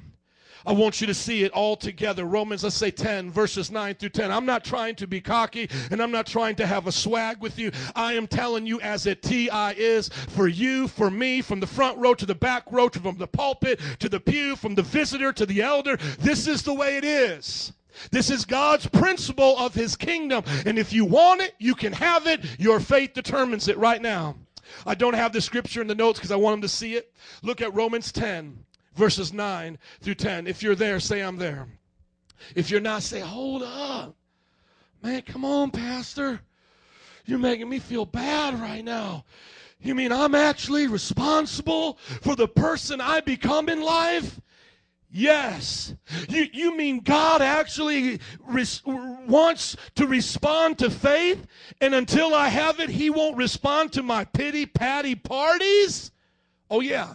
I 0.66 0.72
want 0.72 1.00
you 1.00 1.06
to 1.06 1.14
see 1.14 1.42
it 1.44 1.52
all 1.52 1.76
together. 1.76 2.24
Romans, 2.24 2.64
let's 2.64 2.76
say 2.76 2.90
10, 2.90 3.30
verses 3.30 3.70
9 3.70 3.94
through 3.94 4.10
10. 4.10 4.30
I'm 4.30 4.44
not 4.44 4.64
trying 4.64 4.94
to 4.96 5.06
be 5.06 5.20
cocky 5.20 5.70
and 5.90 6.02
I'm 6.02 6.10
not 6.10 6.26
trying 6.26 6.56
to 6.56 6.66
have 6.66 6.86
a 6.86 6.92
swag 6.92 7.40
with 7.40 7.58
you. 7.58 7.70
I 7.94 8.12
am 8.12 8.26
telling 8.26 8.66
you 8.66 8.80
as 8.80 9.06
it 9.06 9.22
TI 9.22 9.48
is 9.76 10.08
for 10.08 10.48
you, 10.48 10.88
for 10.88 11.10
me, 11.10 11.40
from 11.40 11.60
the 11.60 11.66
front 11.66 11.96
row 11.98 12.14
to 12.14 12.26
the 12.26 12.34
back 12.34 12.64
row, 12.70 12.88
from 12.88 13.16
the 13.16 13.26
pulpit 13.26 13.80
to 14.00 14.08
the 14.08 14.20
pew, 14.20 14.56
from 14.56 14.74
the 14.74 14.82
visitor 14.82 15.32
to 15.32 15.46
the 15.46 15.62
elder. 15.62 15.96
This 16.18 16.46
is 16.46 16.62
the 16.62 16.74
way 16.74 16.96
it 16.96 17.04
is. 17.04 17.72
This 18.10 18.30
is 18.30 18.44
God's 18.44 18.86
principle 18.86 19.58
of 19.58 19.74
his 19.74 19.96
kingdom. 19.96 20.44
And 20.66 20.78
if 20.78 20.92
you 20.92 21.04
want 21.04 21.42
it, 21.42 21.54
you 21.58 21.74
can 21.74 21.92
have 21.92 22.26
it. 22.26 22.44
Your 22.58 22.80
faith 22.80 23.14
determines 23.14 23.68
it 23.68 23.78
right 23.78 24.00
now. 24.00 24.36
I 24.86 24.94
don't 24.94 25.14
have 25.14 25.32
the 25.32 25.40
scripture 25.40 25.80
in 25.80 25.86
the 25.86 25.94
notes 25.94 26.18
because 26.18 26.30
I 26.30 26.36
want 26.36 26.54
them 26.54 26.62
to 26.62 26.68
see 26.68 26.94
it. 26.94 27.12
Look 27.42 27.60
at 27.60 27.74
Romans 27.74 28.12
10, 28.12 28.64
verses 28.94 29.32
9 29.32 29.78
through 30.00 30.14
10. 30.14 30.46
If 30.46 30.62
you're 30.62 30.74
there, 30.74 31.00
say 31.00 31.20
I'm 31.20 31.36
there. 31.36 31.66
If 32.54 32.70
you're 32.70 32.80
not, 32.80 33.02
say, 33.02 33.20
hold 33.20 33.62
up. 33.62 34.14
Man, 35.02 35.22
come 35.22 35.44
on, 35.44 35.70
Pastor. 35.70 36.40
You're 37.26 37.38
making 37.38 37.68
me 37.68 37.78
feel 37.78 38.04
bad 38.04 38.58
right 38.60 38.84
now. 38.84 39.24
You 39.80 39.94
mean 39.94 40.12
I'm 40.12 40.34
actually 40.34 40.86
responsible 40.86 41.94
for 42.20 42.36
the 42.36 42.48
person 42.48 43.00
I 43.00 43.20
become 43.20 43.68
in 43.68 43.80
life? 43.80 44.40
Yes. 45.10 45.94
You, 46.28 46.46
you 46.52 46.76
mean 46.76 47.00
God 47.00 47.42
actually 47.42 48.20
res- 48.46 48.82
wants 48.86 49.76
to 49.96 50.06
respond 50.06 50.78
to 50.78 50.90
faith, 50.90 51.46
and 51.80 51.94
until 51.94 52.32
I 52.32 52.48
have 52.48 52.78
it, 52.78 52.90
He 52.90 53.10
won't 53.10 53.36
respond 53.36 53.92
to 53.94 54.02
my 54.02 54.24
pity 54.24 54.66
patty 54.66 55.16
parties? 55.16 56.12
Oh, 56.70 56.80
yeah. 56.80 57.14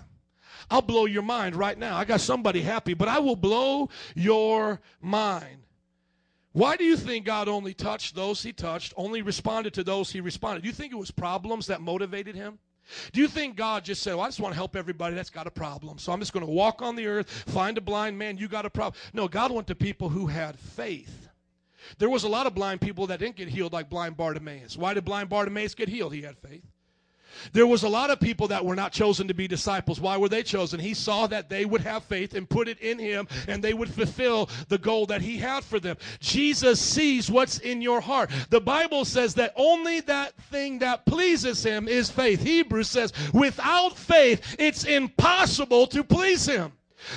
I'll 0.70 0.82
blow 0.82 1.06
your 1.06 1.24
mind 1.24 1.56
right 1.56 1.78
now. 1.78 1.96
I 1.96 2.06
got 2.06 2.22
somebody 2.22 2.62
happy, 2.62 2.96
but 2.96 3.08
I 3.08 3.20
will 3.20 3.36
blow 3.36 3.90
your 4.16 4.82
mind. 5.00 5.60
Why 6.52 6.76
do 6.76 6.84
you 6.84 6.98
think 6.98 7.26
God 7.26 7.48
only 7.48 7.74
touched 7.74 8.16
those 8.16 8.42
he 8.42 8.52
touched, 8.52 8.94
only 8.98 9.22
responded 9.22 9.74
to 9.76 9.84
those 9.84 10.12
he 10.12 10.22
responded? 10.22 10.64
Do 10.64 10.68
you 10.68 10.74
think 10.74 10.92
it 10.92 10.98
was 10.98 11.12
problems 11.12 11.68
that 11.68 11.82
motivated 11.82 12.36
him? 12.36 12.60
Do 13.12 13.22
you 13.22 13.28
think 13.28 13.56
God 13.56 13.84
just 13.84 14.04
said, 14.04 14.16
well, 14.16 14.26
I 14.26 14.28
just 14.28 14.40
want 14.40 14.54
to 14.54 14.58
help 14.58 14.76
everybody 14.76 15.16
that's 15.16 15.30
got 15.30 15.48
a 15.48 15.52
problem. 15.52 15.98
So 15.98 16.12
I'm 16.12 16.20
just 16.20 16.34
going 16.34 16.46
to 16.46 16.52
walk 16.52 16.82
on 16.82 16.96
the 16.96 17.08
earth, 17.08 17.30
find 17.30 17.78
a 17.78 17.82
blind 17.82 18.18
man, 18.18 18.38
you 18.38 18.48
got 18.48 18.66
a 18.66 18.70
problem. 18.70 19.00
No, 19.14 19.28
God 19.28 19.52
went 19.52 19.68
to 19.68 19.76
people 19.76 20.10
who 20.10 20.28
had 20.28 20.58
faith. 20.58 21.30
There 21.98 22.10
was 22.10 22.24
a 22.24 22.30
lot 22.30 22.48
of 22.48 22.56
blind 22.56 22.82
people 22.82 23.08
that 23.08 23.20
didn't 23.20 23.36
get 23.36 23.48
healed 23.48 23.74
like 23.74 23.90
blind 23.90 24.18
Bartimaeus. 24.18 24.78
Why 24.78 24.94
did 24.94 25.06
blind 25.06 25.30
Bartimaeus 25.30 25.76
get 25.76 25.90
healed? 25.90 26.14
He 26.14 26.22
had 26.22 26.38
faith. 26.38 26.66
There 27.54 27.68
was 27.68 27.84
a 27.84 27.90
lot 27.90 28.10
of 28.10 28.20
people 28.20 28.48
that 28.50 28.64
were 28.64 28.76
not 28.76 28.92
chosen 28.92 29.28
to 29.28 29.34
be 29.34 29.48
disciples. 29.48 30.00
Why 30.00 30.18
were 30.18 30.30
they 30.30 30.44
chosen? 30.44 30.80
He 30.80 30.94
saw 30.94 31.28
that 31.28 31.50
they 31.50 31.66
would 31.66 31.82
have 31.82 32.04
faith 32.04 32.34
and 32.36 32.50
put 32.50 32.68
it 32.68 32.80
in 32.80 33.00
him 33.00 33.28
and 33.48 33.64
they 33.64 33.74
would 33.74 33.90
fulfill 33.90 34.50
the 34.68 34.78
goal 34.78 35.06
that 35.08 35.22
he 35.22 35.38
had 35.38 35.64
for 35.64 35.80
them. 35.80 35.98
Jesus 36.20 36.80
sees 36.80 37.30
what's 37.30 37.60
in 37.60 37.82
your 37.82 38.02
heart. 38.02 38.30
The 38.50 38.62
Bible 38.62 39.06
says 39.06 39.34
that 39.36 39.54
only 39.56 40.02
that 40.02 40.36
thing 40.52 40.80
that 40.80 41.06
pleases 41.06 41.64
him 41.64 41.88
is 41.88 42.10
faith. 42.10 42.42
Hebrews 42.44 42.90
says, 42.90 43.14
without 43.34 43.98
faith, 43.98 44.56
it's 44.60 44.86
impossible 44.86 45.88
to 45.88 46.04
please 46.04 46.46
him. 46.46 46.72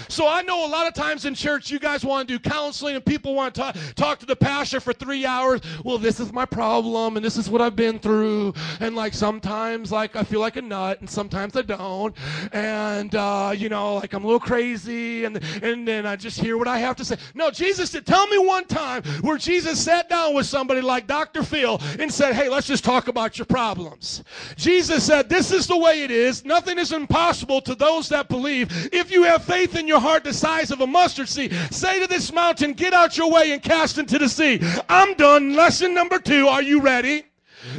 So 0.09 0.29
I 0.29 0.43
know 0.43 0.67
a 0.67 0.71
lot 0.71 0.87
of 0.87 0.95
times 0.95 1.25
in 1.25 1.35
church 1.35 1.71
you 1.71 1.79
guys 1.79 2.05
want 2.05 2.29
to 2.29 2.39
do 2.39 2.51
counseling 2.51 2.97
and 2.97 3.05
people 3.05 3.35
want 3.35 3.55
to 3.55 3.61
talk, 3.61 3.77
talk 3.95 4.19
to 4.21 4.27
the 4.27 4.37
pastor 4.37 4.81
for 4.81 4.93
three 4.93 5.27
hours. 5.27 5.61
Well, 5.85 5.99
this 5.99 6.21
is 6.21 6.33
my 6.33 6.45
problem 6.45 7.17
and 7.17 7.25
this 7.25 7.37
is 7.37 7.49
what 7.51 7.61
I've 7.61 7.77
been 7.77 7.99
through. 7.99 8.55
And 8.81 8.95
like 8.95 9.15
sometimes 9.15 9.93
like 9.93 10.17
I 10.17 10.23
feel 10.23 10.41
like 10.41 10.57
a 10.57 10.63
nut 10.63 11.01
and 11.01 11.09
sometimes 11.09 11.57
I 11.57 11.63
don't. 11.63 12.15
And 12.53 13.15
uh, 13.15 13.53
you 13.57 13.69
know, 13.69 13.97
like 13.97 14.13
I'm 14.13 14.25
a 14.25 14.27
little 14.27 14.41
crazy 14.41 15.25
and 15.25 15.43
and 15.63 15.87
then 15.87 16.07
I 16.07 16.17
just 16.17 16.41
hear 16.41 16.57
what 16.59 16.69
I 16.69 16.79
have 16.79 16.97
to 16.97 17.05
say. 17.05 17.17
No, 17.35 17.51
Jesus 17.51 17.91
said, 17.91 18.07
tell 18.07 18.27
me 18.27 18.39
one 18.39 18.65
time 18.67 19.03
where 19.23 19.39
Jesus 19.39 19.83
sat 19.83 20.09
down 20.09 20.35
with 20.35 20.47
somebody 20.47 20.81
like 20.81 21.07
Dr. 21.07 21.43
Phil 21.43 21.81
and 21.99 22.13
said, 22.13 22.35
Hey, 22.35 22.49
let's 22.49 22.67
just 22.67 22.85
talk 22.85 23.09
about 23.09 23.39
your 23.39 23.47
problems. 23.47 24.23
Jesus 24.57 25.05
said, 25.05 25.29
This 25.29 25.51
is 25.51 25.67
the 25.67 25.77
way 25.77 26.03
it 26.03 26.11
is. 26.11 26.45
Nothing 26.45 26.79
is 26.79 26.93
impossible 26.93 27.61
to 27.63 27.75
those 27.75 28.09
that 28.09 28.29
believe. 28.29 28.89
If 28.93 29.11
you 29.11 29.25
have 29.25 29.45
faith 29.45 29.77
in 29.79 29.89
your 29.89 30.01
heart 30.01 30.25
the 30.25 30.35
size 30.35 30.71
of 30.71 30.81
a 30.81 30.87
mustard 30.87 31.29
seed. 31.29 31.55
Say 31.71 32.01
to 32.01 32.07
this 32.07 32.33
mountain, 32.33 32.73
get 32.73 32.93
out 32.93 33.17
your 33.17 33.31
way 33.31 33.53
and 33.53 33.63
cast 33.63 33.97
into 33.99 34.19
the 34.19 34.29
sea. 34.29 34.61
I'm 34.89 35.15
done. 35.15 35.55
Lesson 35.55 35.95
number 35.95 36.19
two. 36.19 36.49
Are 36.49 36.63
you 36.63 36.81
ready? 36.81 37.25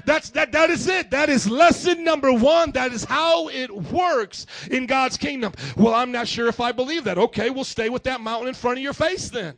That's 0.06 0.30
that 0.32 0.52
that 0.52 0.70
is 0.70 0.88
it. 0.88 1.12
That 1.12 1.30
is 1.30 1.50
lesson 1.50 2.04
number 2.04 2.34
1. 2.34 2.72
That 2.72 2.92
is 2.92 3.04
how 3.04 3.50
it 3.50 3.74
works 3.74 4.46
in 4.70 4.86
God's 4.86 5.18
kingdom. 5.18 5.54
Well, 5.78 5.94
I'm 5.94 6.12
not 6.12 6.28
sure 6.28 6.48
if 6.48 6.60
I 6.60 6.72
believe 6.72 7.06
that. 7.06 7.18
Okay, 7.18 7.50
we'll 7.50 7.64
stay 7.64 7.90
with 7.90 8.04
that 8.04 8.22
mountain 8.22 8.50
in 8.50 8.54
front 8.54 8.78
of 8.78 8.84
your 8.84 8.94
face 8.94 9.30
then. 9.30 9.56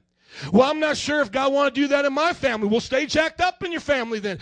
Well, 0.52 0.70
I'm 0.70 0.80
not 0.80 0.98
sure 0.98 1.22
if 1.22 1.32
God 1.32 1.54
want 1.54 1.74
to 1.74 1.82
do 1.82 1.88
that 1.90 2.06
in 2.06 2.14
my 2.14 2.34
family. 2.34 2.68
Well, 2.68 2.80
stay 2.80 3.06
jacked 3.06 3.42
up 3.42 3.64
in 3.64 3.72
your 3.72 3.82
family 3.82 4.20
then. 4.20 4.40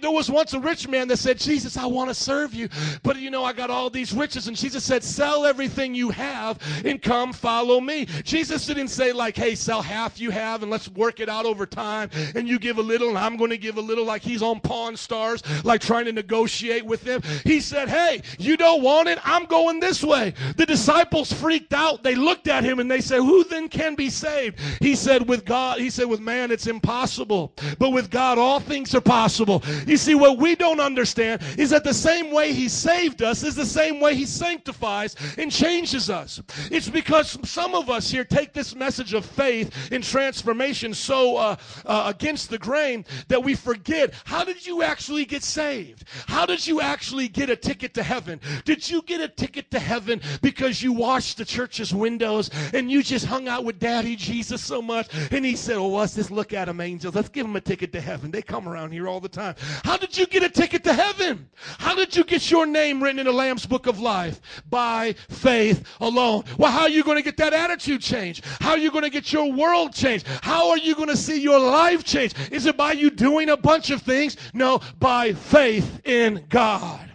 There 0.00 0.10
was 0.10 0.30
once 0.30 0.52
a 0.54 0.60
rich 0.60 0.88
man 0.88 1.08
that 1.08 1.18
said, 1.18 1.38
Jesus, 1.38 1.76
I 1.76 1.86
want 1.86 2.10
to 2.10 2.14
serve 2.14 2.54
you. 2.54 2.68
But 3.02 3.18
you 3.18 3.30
know, 3.30 3.44
I 3.44 3.52
got 3.52 3.70
all 3.70 3.90
these 3.90 4.12
riches. 4.12 4.48
And 4.48 4.56
Jesus 4.56 4.84
said, 4.84 5.02
sell 5.02 5.44
everything 5.44 5.94
you 5.94 6.10
have 6.10 6.58
and 6.84 7.00
come 7.00 7.32
follow 7.32 7.80
me. 7.80 8.06
Jesus 8.24 8.66
didn't 8.66 8.88
say 8.88 9.12
like, 9.12 9.36
hey, 9.36 9.54
sell 9.54 9.82
half 9.82 10.20
you 10.20 10.30
have 10.30 10.62
and 10.62 10.70
let's 10.70 10.88
work 10.88 11.20
it 11.20 11.28
out 11.28 11.44
over 11.44 11.66
time. 11.66 12.10
And 12.34 12.48
you 12.48 12.58
give 12.58 12.78
a 12.78 12.82
little 12.82 13.08
and 13.08 13.18
I'm 13.18 13.36
going 13.36 13.50
to 13.50 13.58
give 13.58 13.76
a 13.76 13.80
little 13.80 14.04
like 14.04 14.22
he's 14.22 14.42
on 14.42 14.60
Pawn 14.60 14.96
Stars, 14.96 15.42
like 15.64 15.80
trying 15.80 16.04
to 16.06 16.12
negotiate 16.12 16.84
with 16.84 17.02
them. 17.02 17.22
He 17.44 17.60
said, 17.60 17.88
hey, 17.88 18.22
you 18.38 18.56
don't 18.56 18.82
want 18.82 19.08
it? 19.08 19.18
I'm 19.24 19.46
going 19.46 19.80
this 19.80 20.02
way. 20.02 20.34
The 20.56 20.66
disciples 20.66 21.32
freaked 21.32 21.74
out. 21.74 22.02
They 22.02 22.14
looked 22.14 22.48
at 22.48 22.64
him 22.64 22.78
and 22.78 22.90
they 22.90 23.00
said, 23.00 23.18
who 23.18 23.44
then 23.44 23.68
can 23.68 23.94
be 23.94 24.10
saved? 24.10 24.58
He 24.80 24.94
said, 24.94 25.28
with 25.32 25.46
God, 25.46 25.80
he 25.80 25.88
said, 25.88 26.04
with 26.04 26.20
man, 26.20 26.50
it's 26.50 26.66
impossible. 26.66 27.54
But 27.78 27.88
with 27.88 28.10
God, 28.10 28.36
all 28.36 28.60
things 28.60 28.94
are 28.94 29.00
possible. 29.00 29.62
You 29.86 29.96
see, 29.96 30.14
what 30.14 30.36
we 30.36 30.54
don't 30.54 30.78
understand 30.78 31.40
is 31.56 31.70
that 31.70 31.84
the 31.84 31.94
same 31.94 32.30
way 32.32 32.52
he 32.52 32.68
saved 32.68 33.22
us 33.22 33.42
is 33.42 33.54
the 33.54 33.64
same 33.64 33.98
way 33.98 34.14
he 34.14 34.26
sanctifies 34.26 35.16
and 35.38 35.50
changes 35.50 36.10
us. 36.10 36.42
It's 36.70 36.90
because 36.90 37.38
some 37.48 37.74
of 37.74 37.88
us 37.88 38.10
here 38.10 38.24
take 38.24 38.52
this 38.52 38.74
message 38.74 39.14
of 39.14 39.24
faith 39.24 39.74
and 39.90 40.04
transformation 40.04 40.92
so 40.92 41.38
uh, 41.38 41.56
uh, 41.86 42.12
against 42.14 42.50
the 42.50 42.58
grain 42.58 43.06
that 43.28 43.42
we 43.42 43.54
forget 43.54 44.12
how 44.26 44.44
did 44.44 44.66
you 44.66 44.82
actually 44.82 45.24
get 45.24 45.42
saved? 45.42 46.04
How 46.26 46.44
did 46.44 46.66
you 46.66 46.82
actually 46.82 47.28
get 47.28 47.48
a 47.48 47.56
ticket 47.56 47.94
to 47.94 48.02
heaven? 48.02 48.38
Did 48.66 48.90
you 48.90 49.00
get 49.00 49.22
a 49.22 49.28
ticket 49.28 49.70
to 49.70 49.78
heaven 49.78 50.20
because 50.42 50.82
you 50.82 50.92
washed 50.92 51.38
the 51.38 51.46
church's 51.46 51.94
windows 51.94 52.50
and 52.74 52.90
you 52.90 53.02
just 53.02 53.24
hung 53.24 53.48
out 53.48 53.64
with 53.64 53.78
Daddy 53.78 54.14
Jesus 54.14 54.62
so 54.62 54.82
much 54.82 55.08
and 55.30 55.44
he 55.44 55.56
said, 55.56 55.76
Oh, 55.76 55.88
let's 55.88 56.14
just 56.14 56.30
look 56.30 56.52
at 56.52 56.66
them, 56.66 56.80
angels. 56.80 57.14
Let's 57.14 57.28
give 57.28 57.46
them 57.46 57.56
a 57.56 57.60
ticket 57.60 57.92
to 57.92 58.00
heaven. 58.00 58.30
They 58.30 58.42
come 58.42 58.68
around 58.68 58.92
here 58.92 59.08
all 59.08 59.20
the 59.20 59.28
time. 59.28 59.54
How 59.84 59.96
did 59.96 60.16
you 60.16 60.26
get 60.26 60.42
a 60.42 60.48
ticket 60.48 60.84
to 60.84 60.92
heaven? 60.92 61.48
How 61.78 61.94
did 61.94 62.16
you 62.16 62.24
get 62.24 62.50
your 62.50 62.66
name 62.66 63.02
written 63.02 63.18
in 63.18 63.26
the 63.26 63.32
Lamb's 63.32 63.66
book 63.66 63.86
of 63.86 64.00
life? 64.00 64.40
By 64.68 65.14
faith 65.28 65.86
alone. 66.00 66.44
Well, 66.58 66.72
how 66.72 66.82
are 66.82 66.88
you 66.88 67.04
going 67.04 67.18
to 67.18 67.22
get 67.22 67.36
that 67.38 67.52
attitude 67.52 68.00
changed? 68.00 68.44
How 68.60 68.70
are 68.70 68.78
you 68.78 68.90
going 68.90 69.04
to 69.04 69.10
get 69.10 69.32
your 69.32 69.52
world 69.52 69.92
changed? 69.92 70.26
How 70.42 70.70
are 70.70 70.78
you 70.78 70.94
going 70.94 71.08
to 71.08 71.16
see 71.16 71.40
your 71.40 71.58
life 71.58 72.04
change? 72.04 72.34
Is 72.50 72.66
it 72.66 72.76
by 72.76 72.92
you 72.92 73.10
doing 73.10 73.50
a 73.50 73.56
bunch 73.56 73.90
of 73.90 74.02
things? 74.02 74.36
No, 74.52 74.80
by 74.98 75.32
faith 75.32 76.00
in 76.06 76.44
God. 76.48 77.10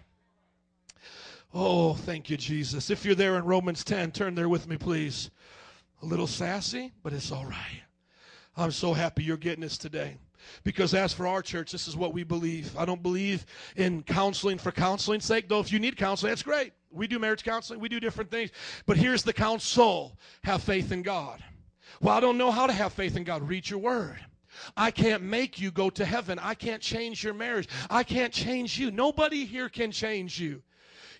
Oh, 1.53 1.95
thank 1.95 2.29
you, 2.29 2.37
Jesus. 2.37 2.89
If 2.89 3.03
you're 3.03 3.15
there 3.15 3.35
in 3.37 3.43
Romans 3.43 3.83
10, 3.83 4.11
turn 4.11 4.35
there 4.35 4.49
with 4.49 4.67
me, 4.67 4.77
please. 4.77 5.31
A 6.03 6.05
little 6.05 6.27
sassy, 6.27 6.91
but 7.01 7.13
it's 7.13 7.31
all 7.31 7.45
right. 7.45 7.81
I'm 8.57 8.71
so 8.71 8.91
happy 8.91 9.23
you're 9.23 9.37
getting 9.37 9.61
this 9.61 9.77
today. 9.77 10.17
Because 10.63 10.93
as 10.93 11.13
for 11.13 11.27
our 11.27 11.41
church, 11.41 11.71
this 11.71 11.87
is 11.87 11.95
what 11.95 12.13
we 12.13 12.23
believe. 12.23 12.75
I 12.77 12.85
don't 12.85 13.03
believe 13.03 13.45
in 13.75 14.01
counseling 14.03 14.57
for 14.57 14.71
counseling's 14.71 15.25
sake, 15.25 15.47
though 15.47 15.59
if 15.59 15.71
you 15.71 15.79
need 15.79 15.95
counseling, 15.95 16.31
that's 16.31 16.43
great. 16.43 16.73
We 16.89 17.07
do 17.07 17.19
marriage 17.19 17.43
counseling, 17.43 17.79
we 17.79 17.89
do 17.89 17.99
different 17.99 18.31
things. 18.31 18.51
But 18.85 18.97
here's 18.97 19.23
the 19.23 19.33
counsel 19.33 20.17
have 20.43 20.63
faith 20.63 20.91
in 20.91 21.03
God. 21.03 21.43
Well, 22.01 22.15
I 22.15 22.19
don't 22.19 22.37
know 22.37 22.51
how 22.51 22.67
to 22.67 22.73
have 22.73 22.93
faith 22.93 23.15
in 23.15 23.23
God. 23.23 23.47
Read 23.47 23.69
your 23.69 23.79
word. 23.79 24.19
I 24.75 24.89
can't 24.89 25.21
make 25.21 25.59
you 25.59 25.69
go 25.69 25.89
to 25.91 26.05
heaven. 26.05 26.39
I 26.39 26.55
can't 26.55 26.81
change 26.81 27.23
your 27.23 27.33
marriage. 27.33 27.67
I 27.89 28.03
can't 28.03 28.33
change 28.33 28.79
you. 28.79 28.89
Nobody 28.89 29.45
here 29.45 29.69
can 29.69 29.91
change 29.91 30.39
you. 30.39 30.63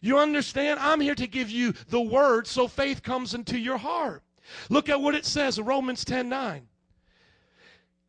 You 0.01 0.17
understand? 0.17 0.79
I'm 0.79 1.01
here 1.01 1.15
to 1.15 1.27
give 1.27 1.49
you 1.49 1.73
the 1.89 2.01
word 2.01 2.47
so 2.47 2.67
faith 2.67 3.03
comes 3.03 3.33
into 3.33 3.57
your 3.57 3.77
heart. 3.77 4.23
Look 4.69 4.89
at 4.89 4.99
what 4.99 5.15
it 5.15 5.25
says 5.25 5.59
in 5.59 5.65
Romans 5.65 6.05
10 6.05 6.29
9. 6.29 6.67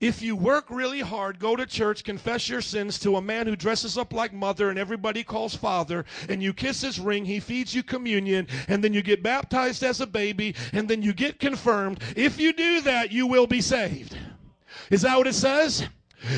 If 0.01 0.23
you 0.23 0.37
work 0.37 0.67
really 0.71 1.01
hard, 1.01 1.41
go 1.41 1.57
to 1.57 1.67
church, 1.67 2.05
confess 2.05 2.49
your 2.49 2.61
sins 2.61 3.01
to 3.01 3.17
a 3.17 3.23
man 3.23 3.49
who 3.49 3.57
dresses 3.57 3.99
up 3.99 4.13
like 4.13 4.33
mother 4.33 4.71
and 4.71 4.79
everybody 4.79 5.25
calls 5.25 5.57
father, 5.57 6.05
and 6.29 6.41
you 6.41 6.53
kiss 6.53 6.81
his 6.81 7.01
ring, 7.01 7.25
he 7.25 7.41
feeds 7.41 7.75
you 7.75 7.83
communion, 7.83 8.47
and 8.69 8.83
then 8.85 8.93
you 8.93 9.03
get 9.03 9.25
baptized 9.25 9.83
as 9.83 10.01
a 10.01 10.07
baby, 10.07 10.55
and 10.73 10.89
then 10.89 11.03
you 11.03 11.13
get 11.13 11.41
confirmed, 11.41 12.01
if 12.15 12.39
you 12.39 12.53
do 12.53 12.81
that, 12.83 13.11
you 13.11 13.27
will 13.27 13.49
be 13.49 13.61
saved. 13.61 14.17
Is 14.89 15.03
that 15.03 15.19
what 15.19 15.27
it 15.27 15.35
says? 15.35 15.89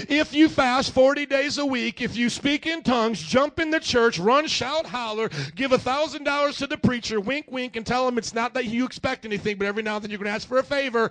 If 0.09 0.33
you 0.33 0.49
fast 0.49 0.93
40 0.93 1.27
days 1.27 1.59
a 1.59 1.67
week, 1.67 2.01
if 2.01 2.17
you 2.17 2.31
speak 2.31 2.67
in 2.67 2.83
tongues, 2.83 3.21
jump 3.21 3.61
in 3.61 3.71
the 3.71 3.81
church, 3.81 4.19
run, 4.19 4.47
shout, 4.47 4.87
holler, 4.87 5.29
give 5.55 5.73
a 5.73 5.79
thousand 5.79 6.25
dollars 6.25 6.57
to 6.59 6.67
the 6.67 6.79
preacher, 6.79 7.21
wink, 7.21 7.51
wink, 7.51 7.77
and 7.77 7.87
tell 7.87 8.09
him 8.09 8.17
it's 8.17 8.35
not 8.35 8.55
that 8.55 8.67
you 8.67 8.87
expect 8.87 9.27
anything, 9.27 9.59
but 9.59 9.67
every 9.67 9.83
now 9.83 9.97
and 9.97 10.05
then 10.05 10.11
you're 10.11 10.19
going 10.19 10.31
to 10.31 10.35
ask 10.35 10.49
for 10.49 10.59
a 10.59 10.63
favor. 10.63 11.11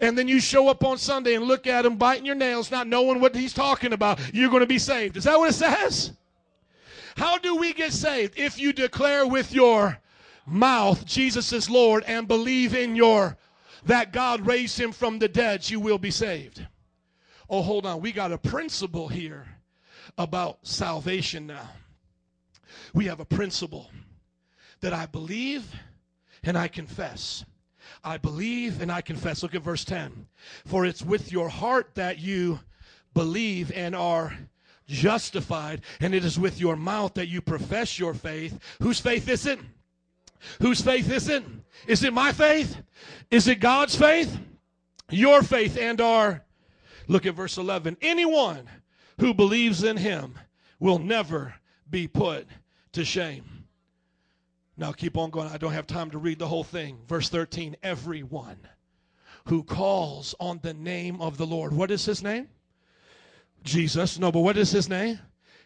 And 0.00 0.16
then 0.18 0.28
you 0.28 0.40
show 0.40 0.68
up 0.68 0.84
on 0.84 0.98
Sunday 0.98 1.34
and 1.34 1.44
look 1.44 1.66
at 1.66 1.86
him 1.86 1.96
biting 1.96 2.26
your 2.26 2.34
nails, 2.34 2.70
not 2.70 2.86
knowing 2.86 3.20
what 3.20 3.34
he's 3.34 3.54
talking 3.54 3.92
about, 3.92 4.20
you're 4.34 4.50
going 4.50 4.60
to 4.60 4.66
be 4.66 4.78
saved. 4.78 5.16
Is 5.16 5.24
that 5.24 5.38
what 5.38 5.50
it 5.50 5.54
says? 5.54 6.12
How 7.16 7.38
do 7.38 7.56
we 7.56 7.72
get 7.72 7.92
saved? 7.92 8.38
If 8.38 8.60
you 8.60 8.72
declare 8.72 9.26
with 9.26 9.52
your 9.52 9.98
mouth 10.46 11.04
Jesus 11.04 11.52
is 11.52 11.68
Lord 11.68 12.04
and 12.04 12.26
believe 12.26 12.74
in 12.74 12.96
your 12.96 13.36
that 13.84 14.12
God 14.12 14.46
raised 14.46 14.78
him 14.78 14.92
from 14.92 15.18
the 15.18 15.28
dead, 15.28 15.68
you 15.68 15.80
will 15.80 15.98
be 15.98 16.10
saved. 16.10 16.66
Oh, 17.48 17.62
hold 17.62 17.86
on. 17.86 18.00
We 18.00 18.12
got 18.12 18.32
a 18.32 18.38
principle 18.38 19.08
here 19.08 19.46
about 20.16 20.58
salvation 20.66 21.46
now. 21.46 21.68
We 22.92 23.06
have 23.06 23.20
a 23.20 23.24
principle 23.24 23.90
that 24.80 24.92
I 24.92 25.06
believe 25.06 25.64
and 26.42 26.56
I 26.56 26.68
confess. 26.68 27.44
I 28.04 28.16
believe 28.16 28.80
and 28.80 28.90
I 28.90 29.00
confess. 29.00 29.42
Look 29.42 29.54
at 29.54 29.62
verse 29.62 29.84
10. 29.84 30.26
For 30.66 30.84
it's 30.84 31.02
with 31.02 31.32
your 31.32 31.48
heart 31.48 31.90
that 31.94 32.18
you 32.18 32.60
believe 33.14 33.72
and 33.72 33.94
are 33.94 34.36
justified, 34.86 35.82
and 36.00 36.14
it 36.14 36.24
is 36.24 36.38
with 36.38 36.58
your 36.58 36.76
mouth 36.76 37.14
that 37.14 37.28
you 37.28 37.40
profess 37.40 37.98
your 37.98 38.14
faith. 38.14 38.58
Whose 38.80 39.00
faith 39.00 39.28
is 39.28 39.46
it? 39.46 39.58
Whose 40.60 40.80
faith 40.80 41.10
is 41.10 41.28
it? 41.28 41.44
Is 41.86 42.02
it 42.04 42.12
my 42.12 42.32
faith? 42.32 42.76
Is 43.30 43.48
it 43.48 43.60
God's 43.60 43.94
faith? 43.94 44.38
Your 45.10 45.42
faith 45.42 45.76
and 45.78 46.00
our. 46.00 46.44
Look 47.06 47.26
at 47.26 47.34
verse 47.34 47.56
11. 47.56 47.96
Anyone 48.00 48.68
who 49.20 49.34
believes 49.34 49.82
in 49.82 49.96
him 49.96 50.34
will 50.78 50.98
never 50.98 51.54
be 51.90 52.06
put 52.06 52.46
to 52.92 53.04
shame. 53.04 53.57
Now 54.78 54.92
keep 54.92 55.18
on 55.18 55.30
going. 55.30 55.48
I 55.48 55.58
don't 55.58 55.72
have 55.72 55.88
time 55.88 56.10
to 56.12 56.18
read 56.18 56.38
the 56.38 56.46
whole 56.46 56.64
thing. 56.64 56.98
Verse 57.08 57.28
13. 57.28 57.76
Everyone 57.82 58.58
who 59.46 59.64
calls 59.64 60.36
on 60.38 60.60
the 60.62 60.72
name 60.72 61.20
of 61.20 61.36
the 61.36 61.46
Lord. 61.46 61.72
What 61.72 61.90
is 61.90 62.04
his 62.04 62.22
name? 62.22 62.48
Jesus. 63.64 64.18
No, 64.18 64.30
but 64.30 64.40
what 64.40 64.56
is 64.56 64.70
his 64.70 64.88
name? 64.88 65.18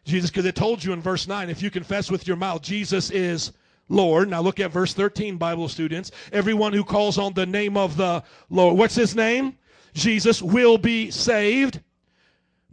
Jesus, 0.04 0.30
because 0.30 0.46
it 0.46 0.56
told 0.56 0.82
you 0.82 0.92
in 0.92 1.02
verse 1.02 1.28
9, 1.28 1.50
if 1.50 1.62
you 1.62 1.70
confess 1.70 2.10
with 2.10 2.26
your 2.26 2.36
mouth, 2.36 2.62
Jesus 2.62 3.10
is 3.10 3.52
Lord. 3.88 4.30
Now 4.30 4.40
look 4.40 4.58
at 4.58 4.72
verse 4.72 4.94
13, 4.94 5.36
Bible 5.36 5.68
students. 5.68 6.10
Everyone 6.32 6.72
who 6.72 6.82
calls 6.82 7.18
on 7.18 7.34
the 7.34 7.46
name 7.46 7.76
of 7.76 7.96
the 7.96 8.24
Lord. 8.48 8.78
What's 8.78 8.94
his 8.94 9.14
name? 9.14 9.58
Jesus 9.94 10.40
will 10.40 10.78
be 10.78 11.10
saved. 11.10 11.80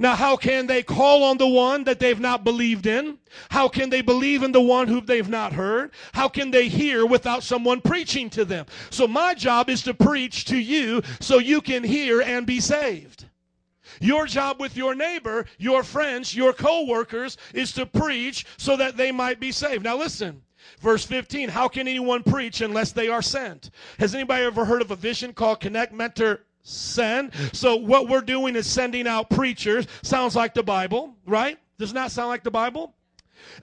Now, 0.01 0.15
how 0.15 0.37
can 0.37 0.65
they 0.65 0.81
call 0.81 1.25
on 1.25 1.37
the 1.37 1.47
one 1.47 1.83
that 1.83 1.99
they've 1.99 2.19
not 2.19 2.45
believed 2.45 2.87
in? 2.87 3.19
How 3.51 3.67
can 3.67 3.89
they 3.89 4.01
believe 4.01 4.43
in 4.43 4.53
the 4.53 4.61
one 4.61 4.87
who 4.87 5.01
they've 5.01 5.27
not 5.27 5.51
heard? 5.51 5.91
How 6.13 6.29
can 6.29 6.51
they 6.51 6.69
hear 6.69 7.05
without 7.05 7.43
someone 7.43 7.81
preaching 7.81 8.29
to 8.29 8.45
them? 8.45 8.65
So, 8.91 9.09
my 9.09 9.33
job 9.33 9.69
is 9.69 9.83
to 9.83 9.93
preach 9.93 10.45
to 10.45 10.57
you 10.57 11.01
so 11.19 11.37
you 11.37 11.59
can 11.59 11.83
hear 11.83 12.21
and 12.21 12.47
be 12.47 12.61
saved. 12.61 13.25
Your 13.99 14.25
job 14.25 14.61
with 14.61 14.77
your 14.77 14.95
neighbor, 14.95 15.45
your 15.57 15.83
friends, 15.83 16.33
your 16.33 16.53
co-workers 16.53 17.35
is 17.53 17.73
to 17.73 17.85
preach 17.85 18.45
so 18.55 18.77
that 18.77 18.95
they 18.95 19.11
might 19.11 19.41
be 19.41 19.51
saved. 19.51 19.83
Now 19.83 19.97
listen. 19.97 20.43
Verse 20.79 21.03
15, 21.03 21.49
how 21.49 21.67
can 21.67 21.89
anyone 21.89 22.23
preach 22.23 22.61
unless 22.61 22.93
they 22.93 23.09
are 23.09 23.21
sent? 23.21 23.71
Has 23.97 24.15
anybody 24.15 24.45
ever 24.45 24.63
heard 24.63 24.81
of 24.81 24.91
a 24.91 24.95
vision 24.95 25.33
called 25.33 25.59
Connect 25.59 25.91
Mentor 25.91 26.41
Send? 26.69 27.31
So 27.53 27.75
what 27.75 28.07
we're 28.07 28.21
doing 28.21 28.55
is 28.55 28.67
sending 28.67 29.07
out 29.07 29.29
preachers. 29.29 29.87
Sounds 30.01 30.35
like 30.35 30.53
the 30.53 30.63
Bible, 30.63 31.15
right? 31.25 31.57
Does 31.77 31.93
not 31.93 32.11
sound 32.11 32.29
like 32.29 32.43
the 32.43 32.51
Bible? 32.51 32.93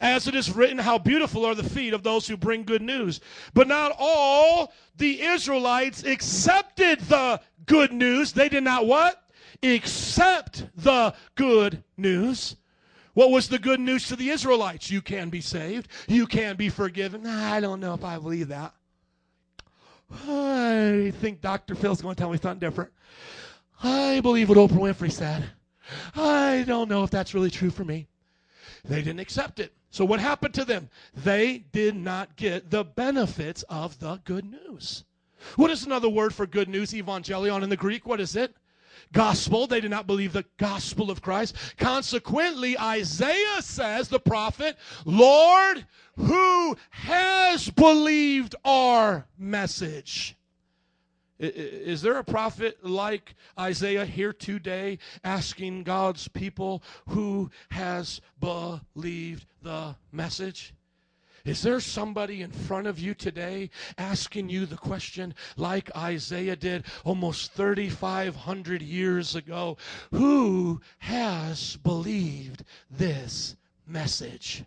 As 0.01 0.27
it 0.27 0.35
is 0.35 0.51
written, 0.55 0.79
how 0.79 0.99
beautiful 0.99 1.45
are 1.45 1.55
the 1.55 1.63
feet 1.63 1.95
of 1.95 2.03
those 2.03 2.27
who 2.27 2.37
bring 2.37 2.65
good 2.65 2.83
news. 2.83 3.21
But 3.55 3.69
not 3.69 3.93
all 3.99 4.73
the 4.97 5.23
Israelites 5.23 6.03
accepted 6.03 7.01
the 7.01 7.41
good 7.67 7.93
news. 7.93 8.33
They 8.33 8.49
did 8.49 8.65
not 8.65 8.87
what? 8.87 9.23
Accept 9.63 10.67
the 10.77 11.15
good 11.35 11.83
news. 11.97 12.57
What 13.15 13.31
was 13.31 13.49
the 13.49 13.59
good 13.59 13.81
news 13.81 14.09
to 14.09 14.17
the 14.17 14.29
Israelites? 14.29 14.91
You 14.91 15.01
can 15.01 15.31
be 15.31 15.41
saved. 15.41 15.89
You 16.07 16.27
can 16.27 16.57
be 16.57 16.69
forgiven. 16.69 17.27
I 17.27 17.61
don't 17.61 17.81
know 17.81 17.95
if 17.95 18.05
I 18.05 18.19
believe 18.19 18.49
that. 18.49 18.75
I 20.11 21.13
think 21.21 21.41
Dr. 21.41 21.75
Phil's 21.75 22.01
going 22.01 22.15
to 22.15 22.19
tell 22.19 22.31
me 22.31 22.39
something 22.39 22.61
different. 22.61 22.91
I 23.83 24.21
believe 24.21 24.49
what 24.49 24.59
Oprah 24.59 24.95
Winfrey 24.95 25.13
said. 25.13 25.45
I 26.15 26.65
don't 26.67 26.89
know 26.89 27.05
if 27.05 27.11
that's 27.11 27.35
really 27.35 27.51
true 27.51 27.71
for 27.71 27.85
me. 27.85 28.07
They 28.85 29.03
didn't 29.03 29.21
accept 29.21 29.61
it. 29.61 29.73
So 29.91 30.05
what 30.05 30.21
happened 30.21 30.55
to 30.55 30.65
them? 30.65 30.89
They 31.15 31.59
did 31.73 31.97
not 31.97 32.37
get 32.37 32.71
the 32.71 32.85
benefits 32.85 33.63
of 33.65 33.99
the 33.99 34.21
good 34.25 34.45
news. 34.45 35.05
What 35.57 35.71
is 35.71 35.85
another 35.85 36.09
word 36.09 36.35
for 36.35 36.47
good 36.47 36.69
news? 36.69 36.93
Evangelion 36.93 37.63
in 37.63 37.71
the 37.71 37.77
Greek. 37.77 38.07
What 38.07 38.21
is 38.21 38.37
it? 38.37 38.55
Gospel. 39.13 39.67
They 39.67 39.81
did 39.81 39.91
not 39.91 40.07
believe 40.07 40.33
the 40.33 40.45
gospel 40.57 41.11
of 41.11 41.23
Christ. 41.23 41.57
Consequently, 41.79 42.79
Isaiah 42.79 43.63
says, 43.63 44.09
the 44.09 44.19
prophet, 44.19 44.77
Lord, 45.05 45.87
who 46.17 46.77
has 46.91 47.71
believed 47.71 48.55
our 48.65 49.27
message? 49.39 50.37
Is 51.39 52.01
there 52.01 52.17
a 52.17 52.25
prophet 52.25 52.85
like 52.85 53.35
Isaiah 53.59 54.07
here 54.07 54.33
today 54.33 54.99
asking 55.23 55.83
God's 55.83 56.29
people 56.29 56.83
who 57.09 57.51
has 57.71 58.23
believed 58.41 59.45
the 59.63 59.97
message? 60.13 60.73
Is 61.45 61.63
there 61.63 61.79
somebody 61.79 62.43
in 62.43 62.51
front 62.51 62.89
of 62.89 62.99
you 62.99 63.15
today 63.15 63.71
asking 63.99 64.49
you 64.49 64.67
the 64.67 64.77
question 64.77 65.35
like 65.57 65.95
Isaiah 65.95 66.57
did 66.57 66.87
almost 67.05 67.53
3,500 67.53 68.83
years 68.83 69.37
ago? 69.37 69.77
Who 70.11 70.81
has 70.99 71.77
believed 71.77 72.65
this 72.91 73.57
message? 73.87 74.65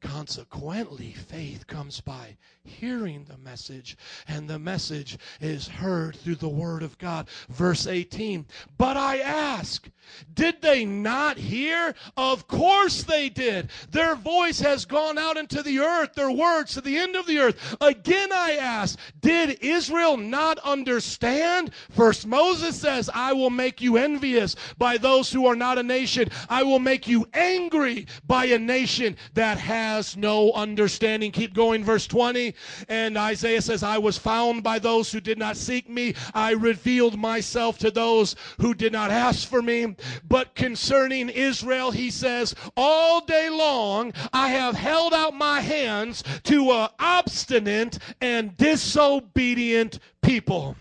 Consequently, 0.00 1.12
faith 1.12 1.66
comes 1.66 2.00
by 2.00 2.36
hearing 2.68 3.24
the 3.24 3.38
message, 3.38 3.96
and 4.26 4.48
the 4.48 4.58
message 4.58 5.18
is 5.40 5.66
heard 5.66 6.16
through 6.16 6.36
the 6.36 6.48
Word 6.48 6.82
of 6.82 6.98
God. 6.98 7.28
Verse 7.48 7.86
18 7.86 8.46
But 8.76 8.96
I 8.96 9.18
ask, 9.18 9.88
did 10.34 10.62
they 10.62 10.84
not 10.84 11.36
hear? 11.36 11.94
Of 12.16 12.48
course 12.48 13.02
they 13.02 13.28
did. 13.28 13.70
Their 13.90 14.14
voice 14.14 14.60
has 14.60 14.84
gone 14.84 15.18
out 15.18 15.36
into 15.36 15.62
the 15.62 15.80
earth, 15.80 16.14
their 16.14 16.30
words 16.30 16.74
to 16.74 16.80
the 16.80 16.96
end 16.96 17.16
of 17.16 17.26
the 17.26 17.38
earth. 17.38 17.76
Again, 17.80 18.30
I 18.32 18.56
ask, 18.56 18.98
did 19.20 19.58
Israel 19.60 20.16
not 20.16 20.58
understand? 20.60 21.72
First, 21.90 22.26
Moses 22.26 22.78
says, 22.78 23.10
I 23.12 23.32
will 23.32 23.50
make 23.50 23.80
you 23.80 23.96
envious 23.96 24.56
by 24.76 24.96
those 24.96 25.32
who 25.32 25.46
are 25.46 25.56
not 25.56 25.78
a 25.78 25.82
nation. 25.82 26.28
I 26.48 26.62
will 26.62 26.78
make 26.78 27.08
you 27.08 27.26
angry 27.34 28.06
by 28.26 28.46
a 28.46 28.58
nation 28.58 29.16
that 29.34 29.58
has 29.58 30.16
no 30.16 30.52
understanding. 30.52 31.32
Keep 31.32 31.54
going, 31.54 31.84
verse 31.84 32.06
20. 32.06 32.54
And 32.88 33.16
Isaiah 33.16 33.62
says, 33.62 33.82
I 33.82 33.98
was 33.98 34.18
found 34.18 34.62
by 34.62 34.78
those 34.78 35.10
who 35.12 35.20
did 35.20 35.38
not 35.38 35.56
seek 35.56 35.88
me. 35.88 36.14
I 36.34 36.52
revealed 36.52 37.18
myself 37.18 37.78
to 37.78 37.90
those 37.90 38.36
who 38.60 38.74
did 38.74 38.92
not 38.92 39.10
ask 39.10 39.48
for 39.48 39.62
me. 39.62 39.96
But 40.26 40.54
concerning 40.54 41.28
Israel, 41.28 41.90
he 41.90 42.10
says, 42.10 42.54
all 42.76 43.20
day 43.24 43.48
long 43.48 44.12
I 44.32 44.48
have 44.48 44.74
held 44.74 45.12
out 45.12 45.34
my 45.34 45.60
hands 45.60 46.22
to 46.44 46.70
an 46.72 46.88
obstinate 46.98 47.98
and 48.20 48.56
disobedient 48.56 49.98
people. 50.22 50.76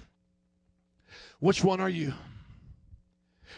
Which 1.40 1.64
one 1.64 1.80
are 1.80 1.90
you? 1.90 2.14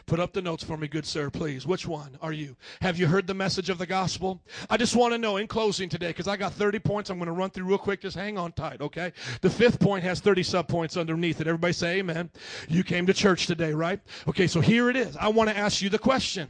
Put 0.10 0.20
up 0.20 0.34
the 0.34 0.42
notes 0.42 0.64
for 0.64 0.76
me, 0.76 0.88
good 0.88 1.06
sir, 1.06 1.30
please. 1.30 1.68
Which 1.68 1.86
one 1.86 2.18
are 2.20 2.34
you? 2.34 2.56
Have 2.82 2.98
you 2.98 3.06
heard 3.06 3.28
the 3.28 3.36
message 3.36 3.70
of 3.70 3.78
the 3.78 3.86
gospel? 3.86 4.42
I 4.68 4.76
just 4.76 4.96
want 4.96 5.14
to 5.14 5.20
know 5.20 5.38
in 5.38 5.46
closing 5.46 5.88
today, 5.88 6.08
because 6.08 6.28
I 6.28 6.36
got 6.36 6.52
30 6.52 6.80
points 6.80 7.12
I'm 7.12 7.20
going 7.20 7.28
to 7.28 7.32
run 7.32 7.52
through 7.52 7.66
real 7.66 7.78
quick. 7.78 8.02
Just 8.02 8.18
hang 8.18 8.36
on 8.36 8.52
tight, 8.54 8.82
okay? 8.82 9.14
The 9.42 9.52
fifth 9.52 9.80
point 9.80 10.04
has 10.04 10.20
30 10.20 10.42
subpoints 10.42 11.00
underneath 11.00 11.42
it. 11.42 11.46
Everybody 11.46 11.74
say 11.74 12.00
amen. 12.00 12.32
You 12.68 12.84
came 12.84 13.06
to 13.06 13.14
church 13.14 13.46
today, 13.46 13.72
right? 13.72 14.00
Okay, 14.28 14.48
so 14.48 14.62
here 14.62 14.90
it 14.90 14.96
is. 14.96 15.16
I 15.16 15.28
want 15.28 15.52
to 15.52 15.56
ask 15.56 15.80
you 15.80 15.90
the 15.90 16.00
question 16.00 16.50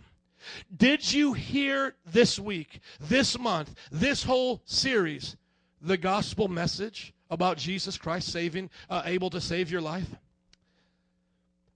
Did 0.77 1.11
you 1.11 1.33
hear 1.33 1.95
this 2.05 2.39
week, 2.39 2.79
this 2.97 3.37
month, 3.37 3.75
this 3.91 4.23
whole 4.23 4.61
series, 4.63 5.35
the 5.81 5.97
gospel 5.97 6.47
message 6.47 7.13
about 7.29 7.57
Jesus 7.57 7.97
Christ 7.97 8.31
saving, 8.31 8.69
uh, 8.89 9.01
able 9.03 9.29
to 9.31 9.41
save 9.41 9.69
your 9.69 9.81
life? 9.81 10.07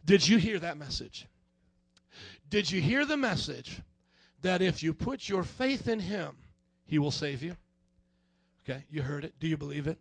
Did 0.06 0.26
you 0.26 0.38
hear 0.38 0.60
that 0.60 0.78
message? 0.78 1.28
Did 2.54 2.70
you 2.70 2.82
hear 2.82 3.04
the 3.04 3.18
message 3.18 3.82
that 4.44 4.62
if 4.62 4.84
you 4.84 4.94
put 4.94 5.28
your 5.28 5.42
faith 5.42 5.88
in 5.88 6.00
Him, 6.00 6.36
He 6.86 7.00
will 7.00 7.10
save 7.10 7.42
you? 7.42 7.58
Okay, 8.64 8.84
you 8.92 9.02
heard 9.02 9.26
it. 9.26 9.34
Do 9.40 9.48
you 9.48 9.58
believe 9.58 9.88
it? 9.88 9.98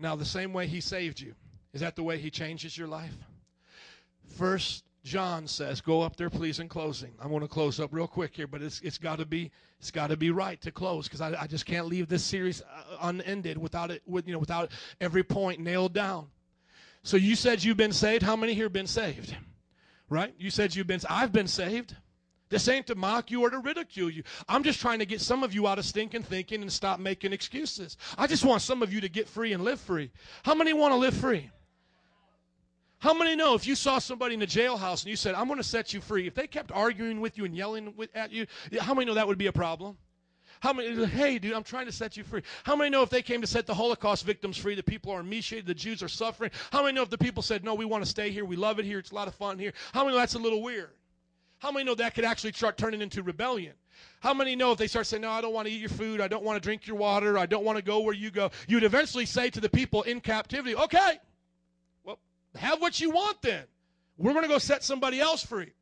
Now, 0.00 0.16
the 0.16 0.24
same 0.24 0.52
way 0.52 0.66
He 0.66 0.80
saved 0.80 1.20
you, 1.20 1.36
is 1.72 1.82
that 1.82 1.94
the 1.94 2.02
way 2.02 2.18
He 2.18 2.32
changes 2.32 2.76
your 2.76 2.88
life? 2.88 3.14
First 4.26 4.82
John 5.04 5.46
says, 5.46 5.80
"Go 5.80 6.02
up 6.02 6.16
there, 6.16 6.28
please." 6.28 6.58
In 6.58 6.68
closing, 6.68 7.12
I 7.22 7.28
want 7.28 7.44
to 7.44 7.48
close 7.48 7.78
up 7.78 7.90
real 7.92 8.08
quick 8.08 8.34
here, 8.34 8.48
but 8.48 8.60
it's 8.60 8.80
it's 8.80 8.98
got 8.98 9.20
to 9.20 9.26
be 9.26 9.52
it's 9.78 9.92
got 9.92 10.08
to 10.08 10.16
be 10.16 10.32
right 10.32 10.60
to 10.62 10.72
close 10.72 11.06
because 11.06 11.20
I, 11.20 11.42
I 11.42 11.46
just 11.46 11.64
can't 11.64 11.86
leave 11.86 12.08
this 12.08 12.24
series 12.24 12.60
uh, 12.60 12.96
unended 13.02 13.56
without 13.56 13.92
it 13.92 14.02
with 14.04 14.26
you 14.26 14.32
know 14.32 14.40
without 14.40 14.72
every 15.00 15.22
point 15.22 15.60
nailed 15.60 15.92
down. 15.92 16.26
So 17.04 17.16
you 17.16 17.36
said 17.36 17.62
you've 17.62 17.76
been 17.76 17.92
saved. 17.92 18.24
How 18.24 18.34
many 18.34 18.54
here 18.54 18.68
been 18.68 18.88
saved? 18.88 19.36
Right? 20.10 20.34
You 20.38 20.50
said 20.50 20.74
you've 20.74 20.86
been. 20.86 21.00
I've 21.08 21.32
been 21.32 21.46
saved. 21.46 21.96
This 22.50 22.68
ain't 22.68 22.88
to 22.88 22.96
mock 22.96 23.30
you 23.30 23.42
or 23.42 23.50
to 23.50 23.60
ridicule 23.60 24.10
you. 24.10 24.24
I'm 24.48 24.64
just 24.64 24.80
trying 24.80 24.98
to 24.98 25.06
get 25.06 25.20
some 25.20 25.44
of 25.44 25.54
you 25.54 25.68
out 25.68 25.78
of 25.78 25.84
stinking 25.84 26.24
thinking 26.24 26.62
and 26.62 26.72
stop 26.72 26.98
making 26.98 27.32
excuses. 27.32 27.96
I 28.18 28.26
just 28.26 28.44
want 28.44 28.60
some 28.60 28.82
of 28.82 28.92
you 28.92 29.00
to 29.00 29.08
get 29.08 29.28
free 29.28 29.52
and 29.52 29.62
live 29.62 29.80
free. 29.80 30.10
How 30.42 30.56
many 30.56 30.72
want 30.72 30.92
to 30.92 30.96
live 30.96 31.14
free? 31.14 31.48
How 32.98 33.14
many 33.14 33.36
know 33.36 33.54
if 33.54 33.66
you 33.66 33.76
saw 33.76 33.98
somebody 33.98 34.34
in 34.34 34.42
a 34.42 34.46
jailhouse 34.46 35.04
and 35.04 35.10
you 35.10 35.16
said, 35.16 35.34
I'm 35.34 35.46
going 35.46 35.58
to 35.58 35.64
set 35.64 35.94
you 35.94 36.00
free, 36.00 36.26
if 36.26 36.34
they 36.34 36.46
kept 36.46 36.72
arguing 36.72 37.20
with 37.20 37.38
you 37.38 37.44
and 37.44 37.56
yelling 37.56 37.94
at 38.14 38.32
you, 38.32 38.46
how 38.80 38.94
many 38.94 39.06
know 39.06 39.14
that 39.14 39.26
would 39.26 39.38
be 39.38 39.46
a 39.46 39.52
problem? 39.52 39.96
How 40.60 40.74
many, 40.74 41.06
hey, 41.06 41.38
dude, 41.38 41.54
I'm 41.54 41.62
trying 41.62 41.86
to 41.86 41.92
set 41.92 42.18
you 42.18 42.24
free. 42.24 42.42
How 42.64 42.76
many 42.76 42.90
know 42.90 43.02
if 43.02 43.08
they 43.08 43.22
came 43.22 43.40
to 43.40 43.46
set 43.46 43.66
the 43.66 43.74
Holocaust 43.74 44.26
victims 44.26 44.58
free, 44.58 44.74
the 44.74 44.82
people 44.82 45.10
are 45.10 45.20
emaciated, 45.20 45.66
the 45.66 45.74
Jews 45.74 46.02
are 46.02 46.08
suffering? 46.08 46.50
How 46.70 46.82
many 46.82 46.94
know 46.94 47.02
if 47.02 47.08
the 47.08 47.18
people 47.18 47.42
said, 47.42 47.64
no, 47.64 47.74
we 47.74 47.86
want 47.86 48.04
to 48.04 48.10
stay 48.10 48.30
here, 48.30 48.44
we 48.44 48.56
love 48.56 48.78
it 48.78 48.84
here, 48.84 48.98
it's 48.98 49.10
a 49.10 49.14
lot 49.14 49.26
of 49.26 49.34
fun 49.34 49.58
here? 49.58 49.72
How 49.92 50.04
many 50.04 50.14
know 50.14 50.20
that's 50.20 50.34
a 50.34 50.38
little 50.38 50.62
weird? 50.62 50.90
How 51.60 51.72
many 51.72 51.84
know 51.84 51.94
that 51.94 52.14
could 52.14 52.24
actually 52.24 52.52
start 52.52 52.76
turning 52.76 53.00
into 53.00 53.22
rebellion? 53.22 53.72
How 54.20 54.34
many 54.34 54.54
know 54.54 54.72
if 54.72 54.78
they 54.78 54.86
start 54.86 55.06
saying, 55.06 55.22
No, 55.22 55.30
I 55.30 55.40
don't 55.40 55.52
want 55.54 55.66
to 55.66 55.72
eat 55.72 55.80
your 55.80 55.90
food, 55.90 56.20
I 56.20 56.28
don't 56.28 56.44
want 56.44 56.56
to 56.56 56.66
drink 56.66 56.86
your 56.86 56.96
water, 56.96 57.38
I 57.38 57.46
don't 57.46 57.64
want 57.64 57.76
to 57.76 57.84
go 57.84 58.00
where 58.00 58.14
you 58.14 58.30
go, 58.30 58.50
you'd 58.68 58.84
eventually 58.84 59.26
say 59.26 59.50
to 59.50 59.60
the 59.60 59.68
people 59.68 60.02
in 60.02 60.20
captivity, 60.20 60.76
Okay, 60.76 61.18
well, 62.04 62.18
have 62.54 62.80
what 62.80 63.00
you 63.00 63.10
want 63.10 63.40
then. 63.42 63.64
We're 64.18 64.32
going 64.32 64.44
to 64.44 64.48
go 64.48 64.58
set 64.58 64.84
somebody 64.84 65.20
else 65.20 65.44
free. 65.44 65.72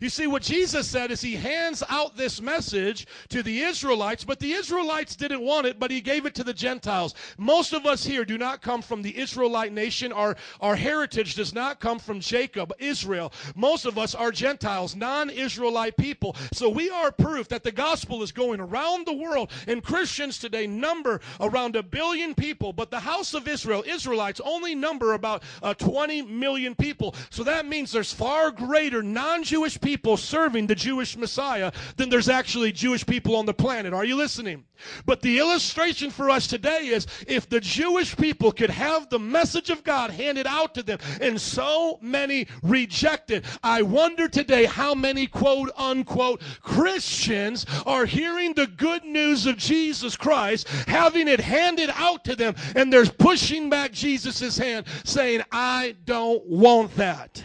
You 0.00 0.08
see, 0.08 0.26
what 0.26 0.42
Jesus 0.42 0.88
said 0.88 1.10
is 1.10 1.20
he 1.20 1.34
hands 1.34 1.82
out 1.88 2.16
this 2.16 2.40
message 2.40 3.06
to 3.28 3.42
the 3.42 3.62
Israelites, 3.62 4.24
but 4.24 4.40
the 4.40 4.52
Israelites 4.52 5.16
didn't 5.16 5.40
want 5.40 5.66
it, 5.66 5.78
but 5.78 5.90
he 5.90 6.00
gave 6.00 6.26
it 6.26 6.34
to 6.36 6.44
the 6.44 6.54
Gentiles. 6.54 7.14
Most 7.38 7.72
of 7.72 7.86
us 7.86 8.04
here 8.04 8.24
do 8.24 8.38
not 8.38 8.62
come 8.62 8.82
from 8.82 9.02
the 9.02 9.16
Israelite 9.16 9.72
nation. 9.72 10.12
Our, 10.12 10.36
our 10.60 10.76
heritage 10.76 11.34
does 11.34 11.54
not 11.54 11.80
come 11.80 11.98
from 11.98 12.20
Jacob, 12.20 12.72
Israel. 12.78 13.32
Most 13.54 13.84
of 13.84 13.98
us 13.98 14.14
are 14.14 14.30
Gentiles, 14.30 14.96
non 14.96 15.30
Israelite 15.30 15.96
people. 15.96 16.36
So 16.52 16.68
we 16.68 16.90
are 16.90 17.12
proof 17.12 17.48
that 17.48 17.64
the 17.64 17.72
gospel 17.72 18.22
is 18.22 18.32
going 18.32 18.60
around 18.60 19.06
the 19.06 19.12
world, 19.12 19.50
and 19.66 19.82
Christians 19.82 20.38
today 20.38 20.66
number 20.66 21.20
around 21.40 21.76
a 21.76 21.82
billion 21.82 22.34
people, 22.34 22.72
but 22.72 22.90
the 22.90 23.00
house 23.00 23.34
of 23.34 23.48
Israel, 23.48 23.84
Israelites, 23.86 24.40
only 24.44 24.74
number 24.74 25.14
about 25.14 25.42
uh, 25.62 25.74
20 25.74 26.22
million 26.22 26.74
people. 26.74 27.14
So 27.30 27.44
that 27.44 27.66
means 27.66 27.92
there's 27.92 28.12
far 28.12 28.50
greater 28.50 29.02
non 29.02 29.42
Jewish 29.42 29.73
people 29.80 30.16
serving 30.16 30.66
the 30.66 30.74
Jewish 30.74 31.16
Messiah 31.16 31.72
than 31.96 32.08
there's 32.08 32.28
actually 32.28 32.72
Jewish 32.72 33.04
people 33.04 33.36
on 33.36 33.46
the 33.46 33.54
planet. 33.54 33.92
Are 33.92 34.04
you 34.04 34.16
listening? 34.16 34.64
But 35.06 35.22
the 35.22 35.38
illustration 35.38 36.10
for 36.10 36.30
us 36.30 36.46
today 36.46 36.86
is 36.86 37.06
if 37.26 37.48
the 37.48 37.60
Jewish 37.60 38.16
people 38.16 38.52
could 38.52 38.70
have 38.70 39.08
the 39.08 39.18
message 39.18 39.70
of 39.70 39.84
God 39.84 40.10
handed 40.10 40.46
out 40.46 40.74
to 40.74 40.82
them 40.82 40.98
and 41.20 41.40
so 41.40 41.98
many 42.02 42.46
rejected, 42.62 43.44
I 43.62 43.82
wonder 43.82 44.28
today 44.28 44.64
how 44.64 44.94
many 44.94 45.26
quote 45.26 45.70
unquote 45.76 46.42
Christians 46.60 47.66
are 47.86 48.06
hearing 48.06 48.54
the 48.54 48.66
good 48.66 49.04
news 49.04 49.46
of 49.46 49.56
Jesus 49.56 50.16
Christ, 50.16 50.68
having 50.86 51.28
it 51.28 51.40
handed 51.40 51.90
out 51.94 52.24
to 52.24 52.36
them, 52.36 52.54
and 52.74 52.92
they're 52.92 53.06
pushing 53.06 53.70
back 53.70 53.92
Jesus' 53.92 54.58
hand 54.58 54.86
saying, 55.04 55.42
I 55.52 55.96
don't 56.04 56.44
want 56.46 56.94
that. 56.96 57.42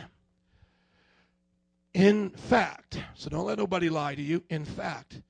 In 1.99 2.29
fact, 2.29 2.97
so 3.13 3.29
don't 3.29 3.45
let 3.45 3.57
nobody 3.57 3.89
lie 3.89 4.15
to 4.15 4.21
you. 4.21 4.41
In 4.49 4.63
fact, 4.63 5.21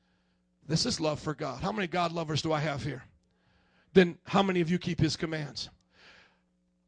this 0.68 0.86
is 0.86 1.00
love 1.00 1.20
for 1.20 1.34
God. 1.34 1.64
How 1.64 1.72
many 1.72 1.88
God 1.88 2.12
lovers 2.12 2.44
do 2.44 2.54
I 2.54 2.60
have 2.60 2.84
here? 2.84 3.02
Then 3.94 4.20
how 4.26 4.44
many 4.44 4.62
of 4.62 4.70
you 4.70 4.78
keep 4.78 5.00
his 5.00 5.16
commands? 5.16 5.72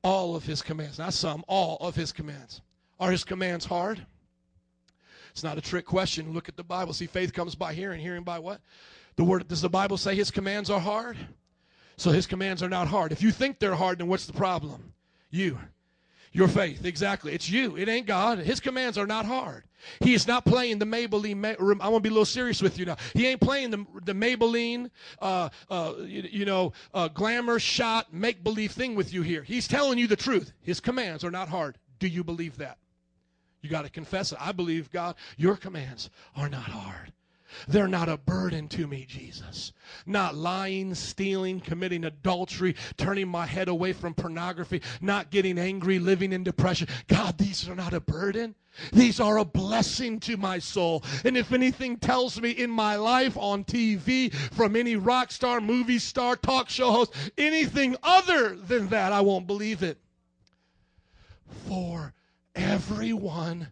All 0.04 0.36
of 0.36 0.46
his 0.46 0.62
commands. 0.62 1.00
Not 1.00 1.16
some, 1.16 1.44
all 1.48 1.78
of 1.78 1.96
his 1.96 2.12
commands. 2.12 2.62
Are 3.00 3.10
his 3.10 3.24
commands 3.24 3.66
hard? 3.66 4.06
It's 5.32 5.44
not 5.44 5.58
a 5.58 5.62
trick 5.62 5.88
question. 5.88 6.32
Look 6.32 6.48
at 6.48 6.58
the 6.58 6.64
Bible. 6.64 6.94
See, 6.94 7.08
faith 7.08 7.34
comes 7.34 7.56
by 7.56 7.74
hearing. 7.74 8.02
Hearing 8.02 8.24
by 8.24 8.38
what? 8.38 8.62
The 9.16 9.24
word 9.24 9.48
does 9.48 9.64
the 9.64 9.70
Bible 9.70 9.98
say 9.98 10.14
his 10.14 10.30
commands 10.30 10.70
are 10.70 10.80
hard? 10.80 11.18
So 11.98 12.12
his 12.12 12.28
commands 12.28 12.62
are 12.62 12.70
not 12.70 12.88
hard. 12.88 13.12
If 13.12 13.24
you 13.24 13.32
think 13.32 13.58
they're 13.58 13.74
hard, 13.74 13.98
then 13.98 14.08
what's 14.08 14.28
the 14.28 14.34
problem? 14.34 14.94
You. 15.32 15.58
Your 16.34 16.48
faith, 16.48 16.86
exactly. 16.86 17.34
It's 17.34 17.50
you. 17.50 17.76
It 17.76 17.90
ain't 17.90 18.08
God. 18.08 18.40
His 18.40 18.62
commands 18.62 18.98
are 18.98 19.06
not 19.06 19.26
hard. 19.26 19.64
He 20.00 20.14
is 20.14 20.28
not 20.28 20.46
playing 20.46 20.80
the 20.80 20.86
Maybelline. 20.86 21.38
Ma- 21.38 21.84
I 21.84 21.90
want 21.90 22.04
to 22.04 22.10
be 22.10 22.10
a 22.10 22.14
little 22.14 22.26
serious 22.26 22.62
with 22.62 22.78
you 22.78 22.86
now. 22.86 22.96
He 23.14 23.28
ain't 23.28 23.42
playing 23.42 23.72
the, 23.72 23.86
the 24.06 24.14
Maybelline, 24.14 24.92
uh, 25.22 25.50
uh, 25.70 25.94
you, 26.00 26.24
you 26.32 26.46
know, 26.46 26.72
uh, 26.94 27.10
glamour 27.10 27.60
shot, 27.60 28.14
make 28.14 28.44
believe 28.44 28.72
thing 28.72 28.96
with 28.96 29.14
you 29.14 29.24
here. 29.24 29.44
He's 29.44 29.68
telling 29.68 29.98
you 29.98 30.08
the 30.08 30.16
truth. 30.16 30.54
His 30.62 30.80
commands 30.80 31.24
are 31.26 31.32
not 31.32 31.50
hard. 31.50 31.78
Do 32.00 32.08
you 32.08 32.24
believe 32.24 32.58
that? 32.58 32.78
You 33.62 33.70
got 33.70 33.84
to 33.84 33.92
confess 33.92 34.32
it. 34.32 34.38
I 34.40 34.54
believe, 34.54 34.90
God, 34.92 35.16
your 35.38 35.56
commands 35.56 36.10
are 36.36 36.50
not 36.50 36.64
hard. 36.64 37.12
They're 37.68 37.88
not 37.88 38.10
a 38.10 38.18
burden 38.18 38.68
to 38.70 38.88
me, 38.88 39.06
Jesus. 39.08 39.74
Not 40.06 40.36
lying, 40.36 40.96
stealing, 40.96 41.60
committing 41.60 42.06
adultery, 42.06 42.76
turning 42.98 43.28
my 43.28 43.46
head 43.46 43.68
away 43.68 43.94
from 43.94 44.14
pornography, 44.14 44.82
not 45.02 45.32
getting 45.32 45.58
angry, 45.58 46.00
living 46.00 46.34
in 46.34 46.44
depression. 46.44 46.88
God, 47.08 47.38
these 47.38 47.68
are 47.68 47.76
not 47.76 47.94
a 47.94 48.00
burden. 48.00 48.56
These 48.94 49.20
are 49.20 49.38
a 49.38 49.46
blessing 49.46 50.20
to 50.22 50.38
my 50.38 50.60
soul. 50.60 51.04
And 51.26 51.36
if 51.36 51.52
anything 51.52 51.98
tells 51.98 52.40
me 52.40 52.52
in 52.52 52.70
my 52.70 52.96
life 52.96 53.38
on 53.38 53.64
TV, 53.64 54.34
from 54.34 54.76
any 54.76 54.96
rock 54.96 55.32
star, 55.32 55.60
movie 55.60 56.00
star, 56.00 56.36
talk 56.36 56.70
show 56.70 56.92
host, 56.92 57.14
anything 57.38 57.96
other 58.02 58.56
than 58.56 58.88
that, 58.90 59.12
I 59.12 59.22
won't 59.22 59.48
believe 59.48 59.84
it. 59.84 60.00
For 61.68 62.14
everyone 62.56 63.72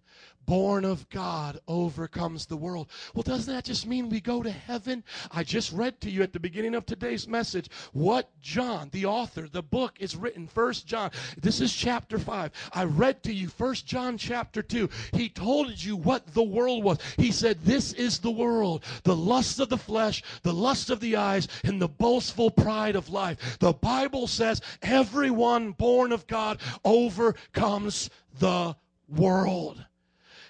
born 0.49 0.83
of 0.83 1.07
God 1.09 1.59
overcomes 1.67 2.47
the 2.47 2.57
world. 2.57 2.89
Well, 3.13 3.21
doesn't 3.21 3.53
that 3.53 3.65
just 3.65 3.85
mean 3.85 4.09
we 4.09 4.19
go 4.19 4.41
to 4.41 4.49
heaven? 4.49 5.03
I 5.29 5.43
just 5.43 5.71
read 5.71 6.01
to 6.01 6.09
you 6.09 6.23
at 6.23 6.33
the 6.33 6.39
beginning 6.39 6.73
of 6.73 6.87
today's 6.87 7.27
message 7.27 7.69
what 7.93 8.31
John, 8.41 8.89
the 8.91 9.05
author, 9.05 9.47
the 9.47 9.61
book 9.61 9.97
is 9.99 10.15
written, 10.15 10.47
First 10.47 10.87
John. 10.87 11.11
This 11.39 11.61
is 11.61 11.71
chapter 11.71 12.17
5. 12.17 12.51
I 12.73 12.85
read 12.85 13.21
to 13.23 13.31
you 13.31 13.47
First 13.47 13.85
John 13.85 14.17
chapter 14.17 14.63
2. 14.63 14.89
He 15.13 15.29
told 15.29 15.83
you 15.83 15.95
what 15.95 16.33
the 16.33 16.41
world 16.41 16.83
was. 16.83 16.97
He 17.17 17.31
said, 17.31 17.63
This 17.63 17.93
is 17.93 18.17
the 18.17 18.31
world, 18.31 18.83
the 19.03 19.15
lust 19.15 19.59
of 19.59 19.69
the 19.69 19.77
flesh, 19.77 20.23
the 20.41 20.51
lust 20.51 20.89
of 20.89 20.99
the 20.99 21.15
eyes, 21.15 21.47
and 21.63 21.79
the 21.79 21.87
boastful 21.87 22.49
pride 22.49 22.95
of 22.95 23.11
life. 23.11 23.59
The 23.59 23.73
Bible 23.73 24.25
says 24.25 24.63
everyone 24.81 25.73
born 25.73 26.11
of 26.11 26.25
God 26.25 26.59
overcomes 26.83 28.09
the 28.39 28.75
world. 29.07 29.85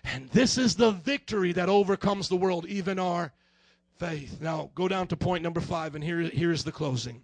And 0.03 0.29
this 0.29 0.57
is 0.57 0.75
the 0.75 0.91
victory 0.91 1.51
that 1.53 1.69
overcomes 1.69 2.29
the 2.29 2.35
world, 2.35 2.65
even 2.67 2.99
our 2.99 3.33
faith. 3.97 4.39
Now, 4.41 4.71
go 4.75 4.87
down 4.87 5.07
to 5.07 5.17
point 5.17 5.43
number 5.43 5.61
five, 5.61 5.95
and 5.95 6.03
here, 6.03 6.21
here's 6.21 6.63
the 6.63 6.71
closing. 6.71 7.21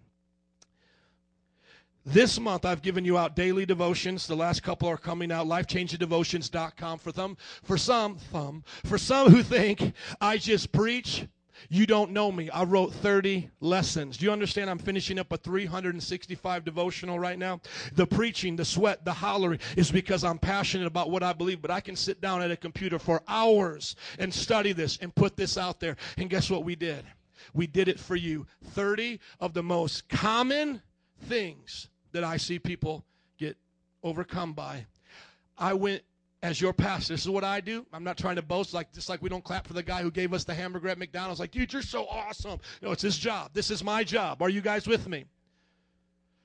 This 2.05 2.39
month, 2.39 2.65
I've 2.65 2.83
given 2.83 3.03
you 3.03 3.17
out 3.17 3.35
daily 3.35 3.65
devotions. 3.65 4.27
The 4.27 4.35
last 4.35 4.61
couple 4.61 4.87
are 4.87 4.97
coming 4.97 5.31
out. 5.31 5.47
LifeChangingDevotions.com 5.47 6.99
for 6.99 7.11
them. 7.11 7.35
For 7.63 7.79
some, 7.79 8.17
thumb. 8.17 8.63
For 8.83 8.99
some 8.99 9.31
who 9.31 9.41
think 9.41 9.93
I 10.21 10.37
just 10.37 10.71
preach, 10.71 11.25
you 11.69 11.85
don't 11.85 12.11
know 12.11 12.31
me. 12.31 12.49
I 12.49 12.63
wrote 12.63 12.93
30 12.93 13.49
lessons. 13.59 14.17
Do 14.17 14.25
you 14.25 14.31
understand? 14.31 14.69
I'm 14.69 14.77
finishing 14.77 15.19
up 15.19 15.31
a 15.31 15.37
365 15.37 16.65
devotional 16.65 17.19
right 17.19 17.37
now. 17.37 17.61
The 17.93 18.05
preaching, 18.05 18.55
the 18.55 18.65
sweat, 18.65 19.05
the 19.05 19.13
hollering 19.13 19.59
is 19.75 19.91
because 19.91 20.23
I'm 20.23 20.37
passionate 20.37 20.87
about 20.87 21.11
what 21.11 21.23
I 21.23 21.33
believe, 21.33 21.61
but 21.61 21.71
I 21.71 21.79
can 21.79 21.95
sit 21.95 22.21
down 22.21 22.41
at 22.41 22.51
a 22.51 22.57
computer 22.57 22.99
for 22.99 23.21
hours 23.27 23.95
and 24.19 24.33
study 24.33 24.73
this 24.73 24.97
and 25.01 25.13
put 25.13 25.37
this 25.37 25.57
out 25.57 25.79
there. 25.79 25.95
And 26.17 26.29
guess 26.29 26.49
what 26.49 26.63
we 26.63 26.75
did? 26.75 27.05
We 27.53 27.67
did 27.67 27.87
it 27.87 27.99
for 27.99 28.15
you. 28.15 28.47
30 28.63 29.19
of 29.39 29.53
the 29.53 29.63
most 29.63 30.09
common 30.09 30.81
things 31.23 31.89
that 32.11 32.23
I 32.23 32.37
see 32.37 32.59
people 32.59 33.05
get 33.37 33.57
overcome 34.03 34.53
by. 34.53 34.85
I 35.57 35.73
went 35.73 36.03
as 36.45 36.61
your 36.61 36.73
pastor, 36.73 37.13
this 37.13 37.21
is 37.21 37.29
what 37.29 37.43
I 37.43 37.59
do. 37.59 37.87
I'm 37.91 38.03
not 38.03 38.17
trying 38.17 38.35
to 38.35 38.43
boast, 38.43 38.73
like 38.73 38.93
just 38.93 39.09
like 39.09 39.21
we 39.21 39.29
don't 39.29 39.43
clap 39.43 39.65
for 39.65 39.73
the 39.73 39.81
guy 39.81 40.03
who 40.03 40.11
gave 40.11 40.31
us 40.31 40.43
the 40.43 40.53
hamburger 40.53 40.89
at 40.89 40.99
McDonald's. 40.99 41.39
Like, 41.39 41.49
dude, 41.49 41.73
you're 41.73 41.81
so 41.81 42.05
awesome. 42.07 42.59
No, 42.83 42.91
it's 42.91 43.01
his 43.01 43.17
job. 43.17 43.49
This 43.53 43.71
is 43.71 43.83
my 43.83 44.03
job. 44.03 44.43
Are 44.43 44.49
you 44.49 44.61
guys 44.61 44.87
with 44.87 45.07
me? 45.07 45.25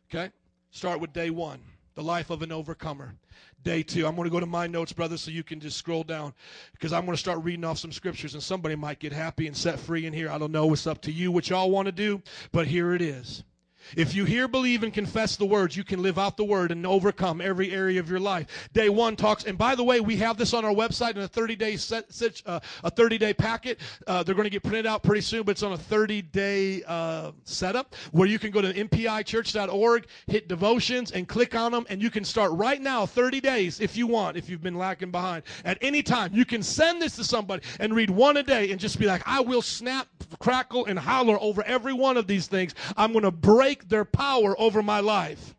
Okay. 0.09 0.33
Start 0.71 1.01
with 1.01 1.13
day 1.13 1.29
one, 1.29 1.61
the 1.97 2.03
life 2.03 2.31
of 2.31 2.41
an 2.41 2.51
overcomer. 2.51 3.15
Day 3.63 3.83
two, 3.83 4.07
I'm 4.07 4.17
going 4.17 4.25
to 4.25 4.33
go 4.33 4.41
to 4.41 4.47
my 4.47 4.67
notes, 4.67 4.95
brother, 4.95 5.19
so 5.19 5.31
you 5.31 5.43
can 5.43 5.61
just 5.61 5.77
scroll 5.77 6.03
down 6.03 6.33
because 6.73 6.95
I'm 6.95 7.05
going 7.05 7.15
to 7.15 7.21
start 7.21 7.45
reading 7.45 7.65
off 7.65 7.79
some 7.79 7.93
scriptures 7.93 8.33
and 8.33 8.43
somebody 8.43 8.77
might 8.77 9.01
get 9.01 9.13
happy 9.13 9.49
and 9.49 9.57
set 9.57 9.79
free 9.79 10.07
in 10.07 10.15
here. 10.15 10.31
I 10.31 10.39
don't 10.39 10.53
know. 10.53 10.73
It's 10.73 10.87
up 10.87 11.03
to 11.03 11.13
you 11.13 11.31
what 11.31 11.51
y'all 11.51 11.71
want 11.71 11.87
to 11.87 11.93
do, 11.93 12.23
but 12.53 12.67
here 12.67 12.95
it 12.95 13.03
is. 13.03 13.45
If 13.97 14.15
you 14.15 14.25
hear, 14.25 14.49
believe, 14.49 14.83
and 14.83 14.93
confess 14.93 15.37
the 15.37 15.45
words, 15.45 15.77
you 15.77 15.85
can 15.85 16.03
live 16.03 16.19
out 16.19 16.37
the 16.37 16.45
word 16.45 16.71
and 16.71 16.87
overcome 16.87 17.41
every 17.41 17.73
area 17.73 18.01
of 18.01 18.09
your 18.09 18.21
life. 18.21 18.69
Day 18.73 18.89
one 18.89 19.17
talks, 19.17 19.45
and 19.45 19.57
by 19.57 19.75
the 19.75 19.85
way, 19.85 20.01
we 20.01 20.17
have 20.17 20.37
this 20.37 20.55
on 20.55 20.65
our 20.65 20.73
website 20.73 21.13
in 21.13 21.23
a 21.23 21.29
30 21.29 21.57
day 21.57 21.77
set, 21.77 22.13
set 22.13 22.43
uh, 22.47 22.61
a 22.85 22.91
30 22.91 23.19
day 23.19 23.35
packet. 23.35 23.81
Uh, 24.07 24.23
they're 24.23 24.35
going 24.35 24.45
to 24.45 24.51
get 24.51 24.63
printed 24.63 24.87
out 24.87 25.03
pretty 25.03 25.21
soon, 25.21 25.43
but 25.43 25.53
it's 25.53 25.63
on 25.63 25.73
a 25.73 25.79
30 25.79 26.23
day 26.23 26.83
uh, 26.87 27.33
setup 27.45 27.95
where 28.13 28.29
you 28.29 28.39
can 28.39 28.51
go 28.51 28.61
to 28.61 28.73
mpichurch.org, 28.73 30.07
hit 30.27 30.49
devotions, 30.49 31.13
and 31.13 31.29
click 31.29 31.55
on 31.55 31.73
them, 31.73 31.87
and 31.89 32.03
you 32.03 32.11
can 32.11 32.25
start 32.25 32.53
right 32.53 32.81
now 32.81 33.07
30 33.07 33.41
days 33.41 33.81
if 33.81 33.97
you 33.97 34.07
want, 34.07 34.37
if 34.37 34.49
you've 34.49 34.63
been 34.63 34.77
lacking 34.77 35.11
behind. 35.11 35.43
At 35.65 35.79
any 35.81 36.03
time, 36.03 36.35
you 36.35 36.45
can 36.45 36.63
send 36.63 37.03
this 37.03 37.17
to 37.17 37.25
somebody 37.25 37.63
and 37.79 37.95
read 37.95 38.11
one 38.11 38.37
a 38.37 38.43
day 38.43 38.71
and 38.71 38.81
just 38.81 38.99
be 38.99 39.07
like, 39.07 39.23
I 39.27 39.41
will 39.41 39.63
snap, 39.63 40.07
crackle, 40.39 40.87
and 40.87 40.99
holler 40.99 41.39
over 41.41 41.63
every 41.65 41.93
one 41.93 42.17
of 42.17 42.27
these 42.27 42.47
things. 42.47 42.75
I'm 42.97 43.13
going 43.13 43.25
to 43.25 43.31
break 43.31 43.80
their 43.89 44.05
power 44.05 44.59
over 44.61 44.83
my 44.83 45.01
life. 45.01 45.55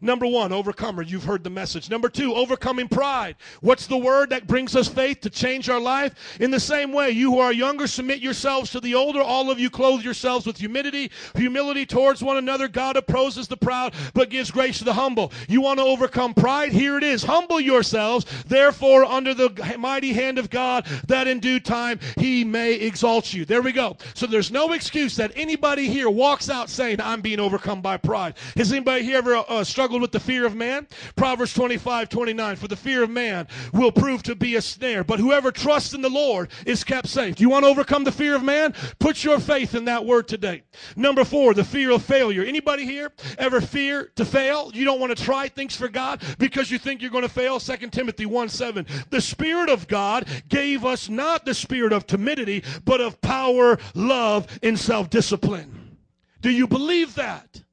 Number 0.00 0.26
one, 0.26 0.52
overcomer. 0.52 1.02
You've 1.02 1.24
heard 1.24 1.44
the 1.44 1.50
message. 1.50 1.90
Number 1.90 2.08
two, 2.08 2.34
overcoming 2.34 2.88
pride. 2.88 3.36
What's 3.60 3.86
the 3.86 3.96
word 3.96 4.30
that 4.30 4.46
brings 4.46 4.74
us 4.76 4.88
faith 4.88 5.20
to 5.20 5.30
change 5.30 5.68
our 5.68 5.80
life? 5.80 6.14
In 6.40 6.50
the 6.50 6.60
same 6.60 6.92
way, 6.92 7.10
you 7.10 7.32
who 7.32 7.38
are 7.38 7.52
younger, 7.52 7.86
submit 7.86 8.18
yourselves 8.18 8.70
to 8.70 8.80
the 8.80 8.94
older. 8.94 9.20
All 9.20 9.50
of 9.50 9.58
you 9.58 9.70
clothe 9.70 10.02
yourselves 10.02 10.46
with 10.46 10.58
humility, 10.58 11.10
humility 11.34 11.86
towards 11.86 12.22
one 12.22 12.36
another. 12.36 12.68
God 12.68 12.96
opposes 12.96 13.48
the 13.48 13.56
proud, 13.56 13.94
but 14.12 14.30
gives 14.30 14.50
grace 14.50 14.78
to 14.78 14.84
the 14.84 14.92
humble. 14.92 15.32
You 15.48 15.60
want 15.60 15.78
to 15.78 15.84
overcome 15.84 16.34
pride? 16.34 16.72
Here 16.72 16.98
it 16.98 17.04
is. 17.04 17.22
Humble 17.22 17.60
yourselves, 17.60 18.26
therefore, 18.46 19.04
under 19.04 19.34
the 19.34 19.76
mighty 19.78 20.12
hand 20.12 20.38
of 20.38 20.50
God, 20.50 20.86
that 21.06 21.28
in 21.28 21.40
due 21.40 21.60
time 21.60 22.00
he 22.18 22.44
may 22.44 22.74
exalt 22.74 23.32
you. 23.32 23.44
There 23.44 23.62
we 23.62 23.72
go. 23.72 23.96
So 24.14 24.26
there's 24.26 24.50
no 24.50 24.72
excuse 24.72 25.16
that 25.16 25.32
anybody 25.36 25.88
here 25.88 26.10
walks 26.10 26.50
out 26.50 26.68
saying, 26.68 27.00
I'm 27.00 27.20
being 27.20 27.40
overcome 27.40 27.80
by 27.80 27.96
pride. 27.96 28.34
Has 28.56 28.72
anybody 28.72 29.04
here 29.04 29.18
ever 29.18 29.36
uh, 29.36 29.62
struggled 29.64 29.83
with 29.92 30.12
the 30.12 30.20
fear 30.20 30.46
of 30.46 30.54
man? 30.54 30.86
Proverbs 31.16 31.52
25, 31.54 32.08
29. 32.08 32.56
For 32.56 32.68
the 32.68 32.76
fear 32.76 33.02
of 33.02 33.10
man 33.10 33.46
will 33.72 33.92
prove 33.92 34.22
to 34.24 34.34
be 34.34 34.56
a 34.56 34.62
snare, 34.62 35.04
but 35.04 35.18
whoever 35.18 35.50
trusts 35.50 35.94
in 35.94 36.02
the 36.02 36.10
Lord 36.10 36.50
is 36.66 36.84
kept 36.84 37.08
safe. 37.08 37.36
Do 37.36 37.42
you 37.42 37.50
want 37.50 37.64
to 37.64 37.70
overcome 37.70 38.04
the 38.04 38.12
fear 38.12 38.34
of 38.34 38.42
man? 38.42 38.74
Put 38.98 39.24
your 39.24 39.40
faith 39.40 39.74
in 39.74 39.84
that 39.86 40.04
word 40.04 40.28
today. 40.28 40.62
Number 40.96 41.24
four, 41.24 41.54
the 41.54 41.64
fear 41.64 41.90
of 41.90 42.02
failure. 42.02 42.42
Anybody 42.42 42.84
here 42.84 43.12
ever 43.38 43.60
fear 43.60 44.10
to 44.16 44.24
fail? 44.24 44.70
You 44.74 44.84
don't 44.84 45.00
want 45.00 45.16
to 45.16 45.22
try 45.22 45.48
things 45.48 45.76
for 45.76 45.88
God 45.88 46.22
because 46.38 46.70
you 46.70 46.78
think 46.78 47.02
you're 47.02 47.10
going 47.10 47.22
to 47.22 47.28
fail? 47.28 47.58
2 47.60 47.76
Timothy 47.90 48.26
1, 48.26 48.48
7. 48.48 48.86
The 49.10 49.20
Spirit 49.20 49.68
of 49.68 49.88
God 49.88 50.28
gave 50.48 50.84
us 50.84 51.08
not 51.08 51.44
the 51.44 51.54
spirit 51.54 51.92
of 51.92 52.06
timidity, 52.06 52.62
but 52.84 53.00
of 53.00 53.20
power, 53.20 53.78
love, 53.94 54.46
and 54.62 54.78
self-discipline. 54.78 55.96
Do 56.40 56.50
you 56.50 56.66
believe 56.66 57.14
that? 57.14 57.63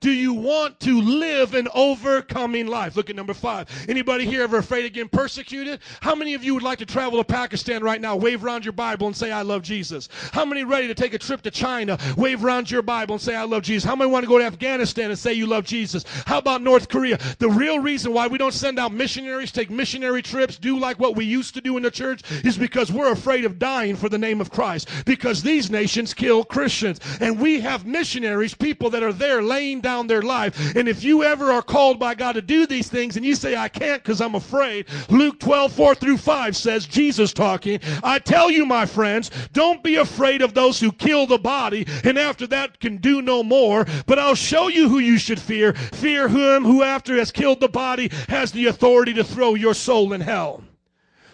Do 0.00 0.10
you 0.10 0.32
want 0.32 0.80
to 0.80 1.00
live 1.00 1.54
an 1.54 1.68
overcoming 1.74 2.66
life? 2.66 2.96
Look 2.96 3.10
at 3.10 3.16
number 3.16 3.34
five. 3.34 3.68
Anybody 3.88 4.26
here 4.26 4.42
ever 4.42 4.58
afraid 4.58 4.84
of 4.84 4.92
getting 4.92 5.08
persecuted? 5.08 5.80
How 6.00 6.14
many 6.14 6.34
of 6.34 6.42
you 6.42 6.54
would 6.54 6.62
like 6.62 6.78
to 6.78 6.86
travel 6.86 7.18
to 7.18 7.24
Pakistan 7.24 7.82
right 7.82 8.00
now, 8.00 8.16
wave 8.16 8.44
around 8.44 8.64
your 8.64 8.72
Bible 8.72 9.06
and 9.06 9.16
say, 9.16 9.30
I 9.30 9.42
love 9.42 9.62
Jesus? 9.62 10.08
How 10.32 10.44
many 10.44 10.64
ready 10.64 10.88
to 10.88 10.94
take 10.94 11.14
a 11.14 11.18
trip 11.18 11.42
to 11.42 11.50
China, 11.50 11.98
wave 12.16 12.44
around 12.44 12.70
your 12.70 12.82
Bible 12.82 13.14
and 13.14 13.22
say, 13.22 13.36
I 13.36 13.44
love 13.44 13.62
Jesus? 13.62 13.84
How 13.84 13.96
many 13.96 14.10
want 14.10 14.24
to 14.24 14.28
go 14.28 14.38
to 14.38 14.44
Afghanistan 14.44 15.10
and 15.10 15.18
say 15.18 15.32
you 15.32 15.46
love 15.46 15.64
Jesus? 15.64 16.04
How 16.26 16.38
about 16.38 16.62
North 16.62 16.88
Korea? 16.88 17.18
The 17.38 17.48
real 17.48 17.78
reason 17.78 18.12
why 18.12 18.26
we 18.26 18.38
don't 18.38 18.54
send 18.54 18.78
out 18.78 18.92
missionaries, 18.92 19.52
take 19.52 19.70
missionary 19.70 20.22
trips, 20.22 20.58
do 20.58 20.78
like 20.78 20.98
what 20.98 21.16
we 21.16 21.24
used 21.24 21.54
to 21.54 21.60
do 21.60 21.76
in 21.76 21.82
the 21.82 21.90
church 21.90 22.22
is 22.44 22.58
because 22.58 22.90
we're 22.90 23.12
afraid 23.12 23.44
of 23.44 23.58
dying 23.58 23.96
for 23.96 24.08
the 24.08 24.18
name 24.18 24.40
of 24.40 24.50
Christ. 24.50 24.88
Because 25.04 25.42
these 25.42 25.70
nations 25.70 26.12
kill 26.14 26.44
Christians. 26.44 27.00
And 27.20 27.38
we 27.38 27.60
have 27.60 27.86
missionaries, 27.86 28.54
people 28.54 28.90
that 28.90 29.02
are 29.02 29.12
there 29.12 29.42
laying 29.42 29.80
down 29.80 29.91
their 30.06 30.22
life. 30.22 30.74
And 30.76 30.88
if 30.88 31.04
you 31.04 31.22
ever 31.22 31.50
are 31.50 31.62
called 31.62 31.98
by 31.98 32.14
God 32.14 32.32
to 32.32 32.42
do 32.42 32.66
these 32.66 32.88
things 32.88 33.16
and 33.16 33.24
you 33.24 33.34
say, 33.34 33.56
I 33.56 33.68
can't 33.68 34.02
because 34.02 34.20
I'm 34.20 34.34
afraid, 34.34 34.86
Luke 35.08 35.38
12, 35.40 35.72
4 35.72 35.94
through 35.94 36.16
5 36.16 36.56
says, 36.56 36.86
Jesus 36.86 37.32
talking, 37.32 37.80
I 38.02 38.18
tell 38.18 38.50
you, 38.50 38.66
my 38.66 38.86
friends, 38.86 39.30
don't 39.52 39.82
be 39.82 39.96
afraid 39.96 40.42
of 40.42 40.54
those 40.54 40.80
who 40.80 40.92
kill 40.92 41.26
the 41.26 41.38
body 41.38 41.86
and 42.04 42.18
after 42.18 42.46
that 42.48 42.80
can 42.80 42.96
do 42.96 43.22
no 43.22 43.42
more, 43.42 43.86
but 44.06 44.18
I'll 44.18 44.34
show 44.34 44.68
you 44.68 44.88
who 44.88 44.98
you 44.98 45.18
should 45.18 45.40
fear. 45.40 45.72
Fear 45.72 46.28
him 46.28 46.64
who 46.64 46.82
after 46.82 47.16
has 47.16 47.30
killed 47.30 47.60
the 47.60 47.68
body 47.68 48.10
has 48.28 48.52
the 48.52 48.66
authority 48.66 49.14
to 49.14 49.24
throw 49.24 49.54
your 49.54 49.74
soul 49.74 50.12
in 50.12 50.20
hell. 50.20 50.62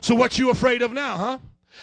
So 0.01 0.15
what 0.15 0.39
you 0.39 0.51
afraid 0.51 0.83
of 0.83 0.93
now, 0.93 1.17
huh? 1.17 1.39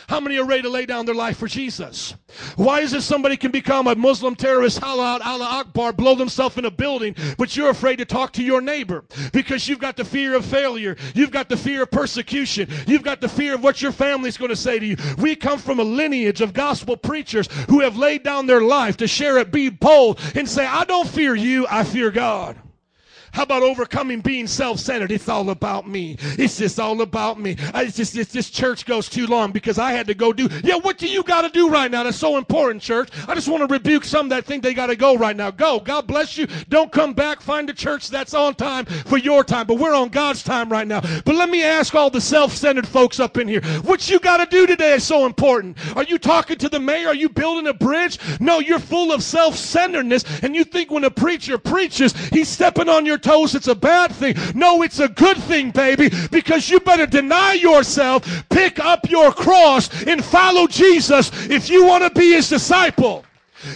How 0.07 0.19
many 0.19 0.37
are 0.37 0.45
ready 0.45 0.61
to 0.61 0.69
lay 0.69 0.85
down 0.85 1.05
their 1.05 1.15
life 1.15 1.37
for 1.37 1.47
Jesus? 1.47 2.15
Why 2.55 2.81
is 2.81 2.93
it 2.93 3.01
somebody 3.01 3.37
can 3.37 3.51
become 3.51 3.87
a 3.87 3.95
Muslim 3.95 4.35
terrorist, 4.35 4.83
Allah, 4.83 5.19
Allah 5.23 5.45
Akbar, 5.45 5.93
blow 5.93 6.15
themselves 6.15 6.57
in 6.57 6.65
a 6.65 6.71
building, 6.71 7.15
but 7.37 7.55
you're 7.55 7.69
afraid 7.69 7.97
to 7.97 8.05
talk 8.05 8.33
to 8.33 8.43
your 8.43 8.61
neighbor 8.61 9.05
because 9.33 9.67
you've 9.67 9.79
got 9.79 9.97
the 9.97 10.05
fear 10.05 10.35
of 10.35 10.45
failure. 10.45 10.95
You've 11.13 11.31
got 11.31 11.49
the 11.49 11.57
fear 11.57 11.83
of 11.83 11.91
persecution. 11.91 12.69
You've 12.85 13.03
got 13.03 13.21
the 13.21 13.29
fear 13.29 13.55
of 13.55 13.63
what 13.63 13.81
your 13.81 13.91
family's 13.91 14.37
going 14.37 14.49
to 14.49 14.55
say 14.55 14.79
to 14.79 14.85
you. 14.85 14.97
We 15.17 15.35
come 15.35 15.59
from 15.59 15.79
a 15.79 15.83
lineage 15.83 16.41
of 16.41 16.53
gospel 16.53 16.97
preachers 16.97 17.47
who 17.69 17.81
have 17.81 17.97
laid 17.97 18.23
down 18.23 18.45
their 18.45 18.61
life 18.61 18.97
to 18.97 19.07
share 19.07 19.37
it, 19.37 19.51
be 19.51 19.69
bold, 19.69 20.19
and 20.35 20.47
say, 20.47 20.65
I 20.65 20.85
don't 20.85 21.07
fear 21.07 21.35
you, 21.35 21.65
I 21.69 21.83
fear 21.83 22.11
God. 22.11 22.57
How 23.35 23.43
about 23.43 23.63
overcoming 23.63 24.21
being 24.21 24.47
self-centered? 24.47 25.11
It's 25.11 25.27
all 25.27 25.49
about 25.49 25.89
me. 25.89 26.15
It's 26.39 26.57
just 26.57 26.79
all 26.79 27.01
about 27.01 27.37
me. 27.37 27.57
It's 27.59 27.97
just 27.97 28.15
it's, 28.15 28.31
this 28.31 28.49
church 28.49 28.85
goes 28.85 29.09
too 29.09 29.27
long 29.27 29.51
because 29.51 29.77
I 29.77 29.91
had 29.91 30.07
to 30.07 30.13
go 30.13 30.31
do. 30.31 30.47
Yeah, 30.63 30.77
what 30.77 30.97
do 30.97 31.05
you 31.05 31.21
got 31.21 31.41
to 31.41 31.49
do 31.49 31.67
right 31.69 31.91
now? 31.91 32.03
That's 32.03 32.15
so 32.15 32.37
important, 32.37 32.81
church. 32.81 33.09
I 33.27 33.35
just 33.35 33.49
want 33.49 33.67
to 33.67 33.73
rebuke 33.73 34.05
some 34.05 34.29
that 34.29 34.45
think 34.45 34.63
they 34.63 34.73
got 34.73 34.87
to 34.87 34.95
go 34.95 35.17
right 35.17 35.35
now. 35.35 35.51
Go. 35.51 35.81
God 35.81 36.07
bless 36.07 36.37
you. 36.37 36.47
Don't 36.69 36.93
come 36.93 37.11
back. 37.11 37.41
Find 37.41 37.69
a 37.69 37.73
church 37.73 38.09
that's 38.09 38.33
on 38.33 38.55
time 38.55 38.85
for 38.85 39.17
your 39.17 39.43
time. 39.43 39.67
But 39.67 39.79
we're 39.79 39.93
on 39.93 40.07
God's 40.07 40.41
time 40.41 40.69
right 40.69 40.87
now. 40.87 41.01
But 41.01 41.35
let 41.35 41.49
me 41.49 41.61
ask 41.61 41.93
all 41.93 42.09
the 42.09 42.21
self-centered 42.21 42.87
folks 42.87 43.19
up 43.19 43.37
in 43.37 43.49
here. 43.49 43.61
What 43.81 44.09
you 44.09 44.17
got 44.19 44.37
to 44.37 44.45
do 44.45 44.65
today 44.65 44.93
is 44.93 45.03
so 45.03 45.25
important. 45.25 45.77
Are 45.97 46.03
you 46.03 46.17
talking 46.17 46.57
to 46.59 46.69
the 46.69 46.79
mayor? 46.79 47.09
Are 47.09 47.13
you 47.13 47.27
building 47.27 47.67
a 47.67 47.73
bridge? 47.73 48.17
No, 48.39 48.59
you're 48.59 48.79
full 48.79 49.11
of 49.11 49.21
self-centeredness, 49.21 50.23
and 50.41 50.55
you 50.55 50.63
think 50.63 50.89
when 50.89 51.03
a 51.03 51.11
preacher 51.11 51.57
preaches, 51.57 52.13
he's 52.29 52.47
stepping 52.47 52.87
on 52.87 53.05
your 53.05 53.17
it's 53.27 53.67
a 53.67 53.75
bad 53.75 54.11
thing. 54.11 54.35
No, 54.53 54.81
it's 54.81 54.99
a 54.99 55.09
good 55.09 55.37
thing, 55.37 55.71
baby, 55.71 56.09
because 56.31 56.69
you 56.69 56.79
better 56.79 57.05
deny 57.05 57.53
yourself, 57.53 58.25
pick 58.49 58.79
up 58.79 59.09
your 59.09 59.31
cross, 59.31 59.89
and 60.05 60.23
follow 60.23 60.67
Jesus 60.67 61.31
if 61.49 61.69
you 61.69 61.85
want 61.85 62.03
to 62.03 62.19
be 62.19 62.33
his 62.33 62.49
disciple. 62.49 63.25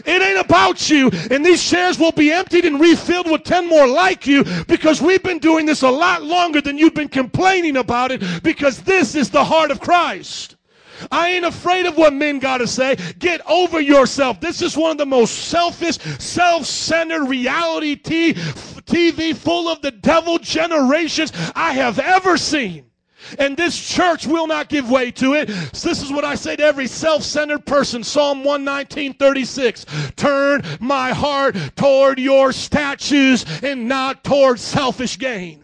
It 0.06 0.22
ain't 0.22 0.40
about 0.40 0.90
you, 0.90 1.10
and 1.32 1.44
these 1.44 1.68
chairs 1.68 1.98
will 1.98 2.12
be 2.12 2.32
emptied 2.32 2.66
and 2.66 2.80
refilled 2.80 3.30
with 3.30 3.44
10 3.44 3.68
more 3.68 3.88
like 3.88 4.28
you 4.28 4.44
because 4.68 5.02
we've 5.02 5.24
been 5.24 5.40
doing 5.40 5.66
this 5.66 5.82
a 5.82 5.90
lot 5.90 6.22
longer 6.22 6.62
than 6.62 6.78
you've 6.78 6.94
been 6.94 7.10
complaining 7.10 7.78
about 7.78 8.12
it 8.12 8.22
because 8.44 8.82
this 8.82 9.16
is 9.16 9.30
the 9.30 9.44
heart 9.44 9.72
of 9.72 9.80
Christ. 9.80 10.56
I 11.12 11.30
ain't 11.30 11.46
afraid 11.46 11.86
of 11.86 11.98
what 11.98 12.14
men 12.14 12.40
got 12.40 12.58
to 12.60 12.68
say. 12.68 12.98
Get 13.20 13.42
over 13.50 13.80
yourself. 13.80 14.40
This 14.40 14.62
is 14.62 14.78
one 14.78 14.92
of 14.92 14.98
the 14.98 15.06
most 15.06 15.50
selfish, 15.50 15.98
self-centered 15.98 17.26
reality 17.26 17.96
t- 17.96 18.34
TV 18.34 19.36
full 19.36 19.68
of 19.68 19.82
the 19.82 19.92
devil 19.92 20.40
generations 20.40 21.32
I 21.56 21.74
have 21.74 22.00
ever 22.00 22.38
seen. 22.38 22.86
And 23.38 23.56
this 23.56 23.78
church 23.78 24.26
will 24.26 24.48
not 24.48 24.70
give 24.70 24.90
way 24.90 25.12
to 25.12 25.34
it. 25.34 25.48
This 25.48 26.02
is 26.02 26.12
what 26.12 26.24
I 26.24 26.36
say 26.36 26.56
to 26.56 26.64
every 26.64 26.88
self-centered 26.88 27.66
person. 27.66 28.04
Psalm 28.04 28.44
119, 28.44 29.14
36. 29.14 29.86
Turn 30.16 30.64
my 30.80 31.12
heart 31.12 31.56
toward 31.76 32.18
your 32.18 32.52
statues 32.52 33.46
and 33.62 33.88
not 33.88 34.24
toward 34.24 34.60
selfish 34.60 35.20
gain. 35.20 35.64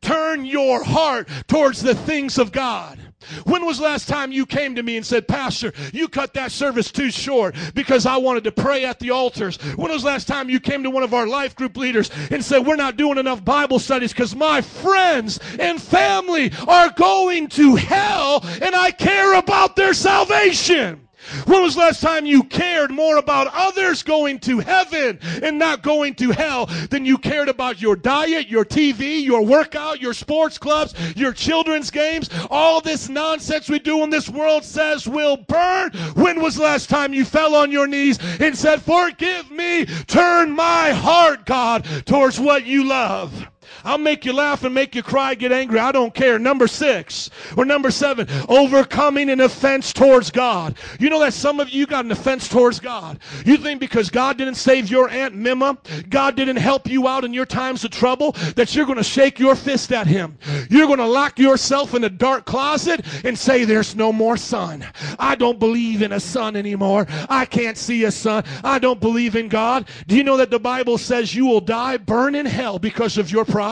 Turn 0.00 0.44
your 0.46 0.82
heart 0.82 1.28
towards 1.46 1.82
the 1.82 1.94
things 1.94 2.38
of 2.38 2.52
God. 2.52 2.98
When 3.44 3.64
was 3.64 3.80
last 3.80 4.08
time 4.08 4.32
you 4.32 4.46
came 4.46 4.74
to 4.74 4.82
me 4.82 4.96
and 4.96 5.04
said, 5.04 5.28
Pastor, 5.28 5.72
you 5.92 6.08
cut 6.08 6.34
that 6.34 6.52
service 6.52 6.90
too 6.90 7.10
short 7.10 7.54
because 7.74 8.06
I 8.06 8.16
wanted 8.16 8.44
to 8.44 8.52
pray 8.52 8.84
at 8.84 8.98
the 8.98 9.10
altars? 9.10 9.56
When 9.76 9.90
was 9.90 10.04
last 10.04 10.26
time 10.26 10.48
you 10.48 10.60
came 10.60 10.82
to 10.82 10.90
one 10.90 11.02
of 11.02 11.14
our 11.14 11.26
life 11.26 11.54
group 11.54 11.76
leaders 11.76 12.10
and 12.30 12.44
said, 12.44 12.66
We're 12.66 12.76
not 12.76 12.96
doing 12.96 13.18
enough 13.18 13.44
Bible 13.44 13.78
studies 13.78 14.12
because 14.12 14.34
my 14.34 14.60
friends 14.60 15.38
and 15.58 15.80
family 15.80 16.52
are 16.66 16.90
going 16.90 17.48
to 17.48 17.76
hell 17.76 18.44
and 18.62 18.74
I 18.74 18.90
care 18.90 19.34
about 19.34 19.76
their 19.76 19.94
salvation? 19.94 21.08
When 21.44 21.62
was 21.62 21.76
last 21.76 22.00
time 22.00 22.26
you 22.26 22.42
cared 22.44 22.90
more 22.90 23.16
about 23.16 23.50
others 23.52 24.02
going 24.02 24.38
to 24.40 24.58
heaven 24.58 25.18
and 25.42 25.58
not 25.58 25.82
going 25.82 26.14
to 26.16 26.30
hell 26.30 26.66
than 26.90 27.04
you 27.04 27.18
cared 27.18 27.48
about 27.48 27.80
your 27.80 27.96
diet, 27.96 28.48
your 28.48 28.64
TV, 28.64 29.22
your 29.22 29.44
workout, 29.44 30.00
your 30.00 30.14
sports 30.14 30.58
clubs, 30.58 30.94
your 31.16 31.32
children's 31.32 31.90
games? 31.90 32.30
All 32.50 32.80
this 32.80 33.08
nonsense 33.08 33.68
we 33.68 33.78
do 33.78 34.02
in 34.02 34.10
this 34.10 34.28
world 34.28 34.64
says 34.64 35.06
will 35.06 35.36
burn. 35.36 35.90
When 36.14 36.40
was 36.40 36.58
last 36.58 36.88
time 36.88 37.12
you 37.12 37.24
fell 37.24 37.54
on 37.54 37.70
your 37.70 37.86
knees 37.86 38.18
and 38.40 38.56
said, 38.56 38.82
Forgive 38.82 39.50
me, 39.50 39.86
turn 40.06 40.50
my 40.50 40.90
heart, 40.90 41.46
God, 41.46 41.84
towards 42.06 42.40
what 42.40 42.64
you 42.64 42.84
love? 42.84 43.49
I'll 43.84 43.98
make 43.98 44.24
you 44.24 44.32
laugh 44.32 44.64
and 44.64 44.74
make 44.74 44.94
you 44.94 45.02
cry, 45.02 45.34
get 45.34 45.52
angry. 45.52 45.78
I 45.78 45.92
don't 45.92 46.14
care. 46.14 46.38
Number 46.38 46.66
six 46.66 47.30
or 47.56 47.64
number 47.64 47.90
seven, 47.90 48.28
overcoming 48.48 49.30
an 49.30 49.40
offense 49.40 49.92
towards 49.92 50.30
God. 50.30 50.76
You 50.98 51.10
know 51.10 51.20
that 51.20 51.34
some 51.34 51.60
of 51.60 51.70
you 51.70 51.86
got 51.86 52.04
an 52.04 52.10
offense 52.10 52.48
towards 52.48 52.80
God. 52.80 53.18
You 53.44 53.56
think 53.56 53.80
because 53.80 54.10
God 54.10 54.38
didn't 54.38 54.56
save 54.56 54.90
your 54.90 55.08
Aunt 55.08 55.34
Mima, 55.34 55.78
God 56.08 56.36
didn't 56.36 56.56
help 56.56 56.88
you 56.88 57.08
out 57.08 57.24
in 57.24 57.32
your 57.32 57.46
times 57.46 57.84
of 57.84 57.90
trouble, 57.90 58.32
that 58.56 58.74
you're 58.74 58.86
going 58.86 58.98
to 58.98 59.04
shake 59.04 59.38
your 59.38 59.54
fist 59.54 59.92
at 59.92 60.06
Him. 60.06 60.38
You're 60.68 60.86
going 60.86 60.98
to 60.98 61.06
lock 61.06 61.38
yourself 61.38 61.94
in 61.94 62.04
a 62.04 62.10
dark 62.10 62.44
closet 62.46 63.04
and 63.24 63.38
say, 63.38 63.64
There's 63.64 63.94
no 63.96 64.12
more 64.12 64.36
sun. 64.36 64.86
I 65.18 65.34
don't 65.34 65.58
believe 65.58 66.02
in 66.02 66.12
a 66.12 66.20
sun 66.20 66.56
anymore. 66.56 67.06
I 67.28 67.44
can't 67.44 67.76
see 67.76 68.04
a 68.04 68.10
sun. 68.10 68.44
I 68.62 68.78
don't 68.78 69.00
believe 69.00 69.36
in 69.36 69.48
God. 69.48 69.88
Do 70.06 70.16
you 70.16 70.24
know 70.24 70.36
that 70.36 70.50
the 70.50 70.58
Bible 70.58 70.98
says 70.98 71.34
you 71.34 71.46
will 71.46 71.60
die, 71.60 71.96
burn 71.96 72.34
in 72.34 72.46
hell 72.46 72.78
because 72.78 73.18
of 73.18 73.30
your 73.30 73.44
pride? 73.44 73.69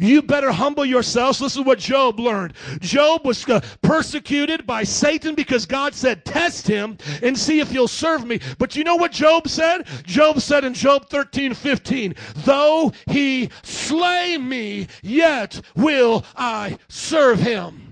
You 0.00 0.22
better 0.22 0.52
humble 0.52 0.84
yourselves. 0.84 1.38
This 1.38 1.56
is 1.56 1.64
what 1.64 1.78
Job 1.78 2.18
learned. 2.18 2.54
Job 2.80 3.26
was 3.26 3.48
uh, 3.48 3.60
persecuted 3.82 4.66
by 4.66 4.84
Satan 4.84 5.34
because 5.34 5.66
God 5.66 5.94
said, 5.94 6.24
Test 6.24 6.66
him 6.66 6.98
and 7.22 7.36
see 7.36 7.60
if 7.60 7.70
he'll 7.70 7.88
serve 7.88 8.26
me. 8.26 8.40
But 8.58 8.76
you 8.76 8.84
know 8.84 8.96
what 8.96 9.12
Job 9.12 9.48
said? 9.48 9.86
Job 10.04 10.40
said 10.40 10.64
in 10.64 10.74
Job 10.74 11.08
13 11.08 11.54
15, 11.54 12.14
Though 12.44 12.92
he 13.06 13.50
slay 13.62 14.38
me, 14.38 14.88
yet 15.02 15.60
will 15.76 16.24
I 16.36 16.78
serve 16.88 17.40
him. 17.40 17.87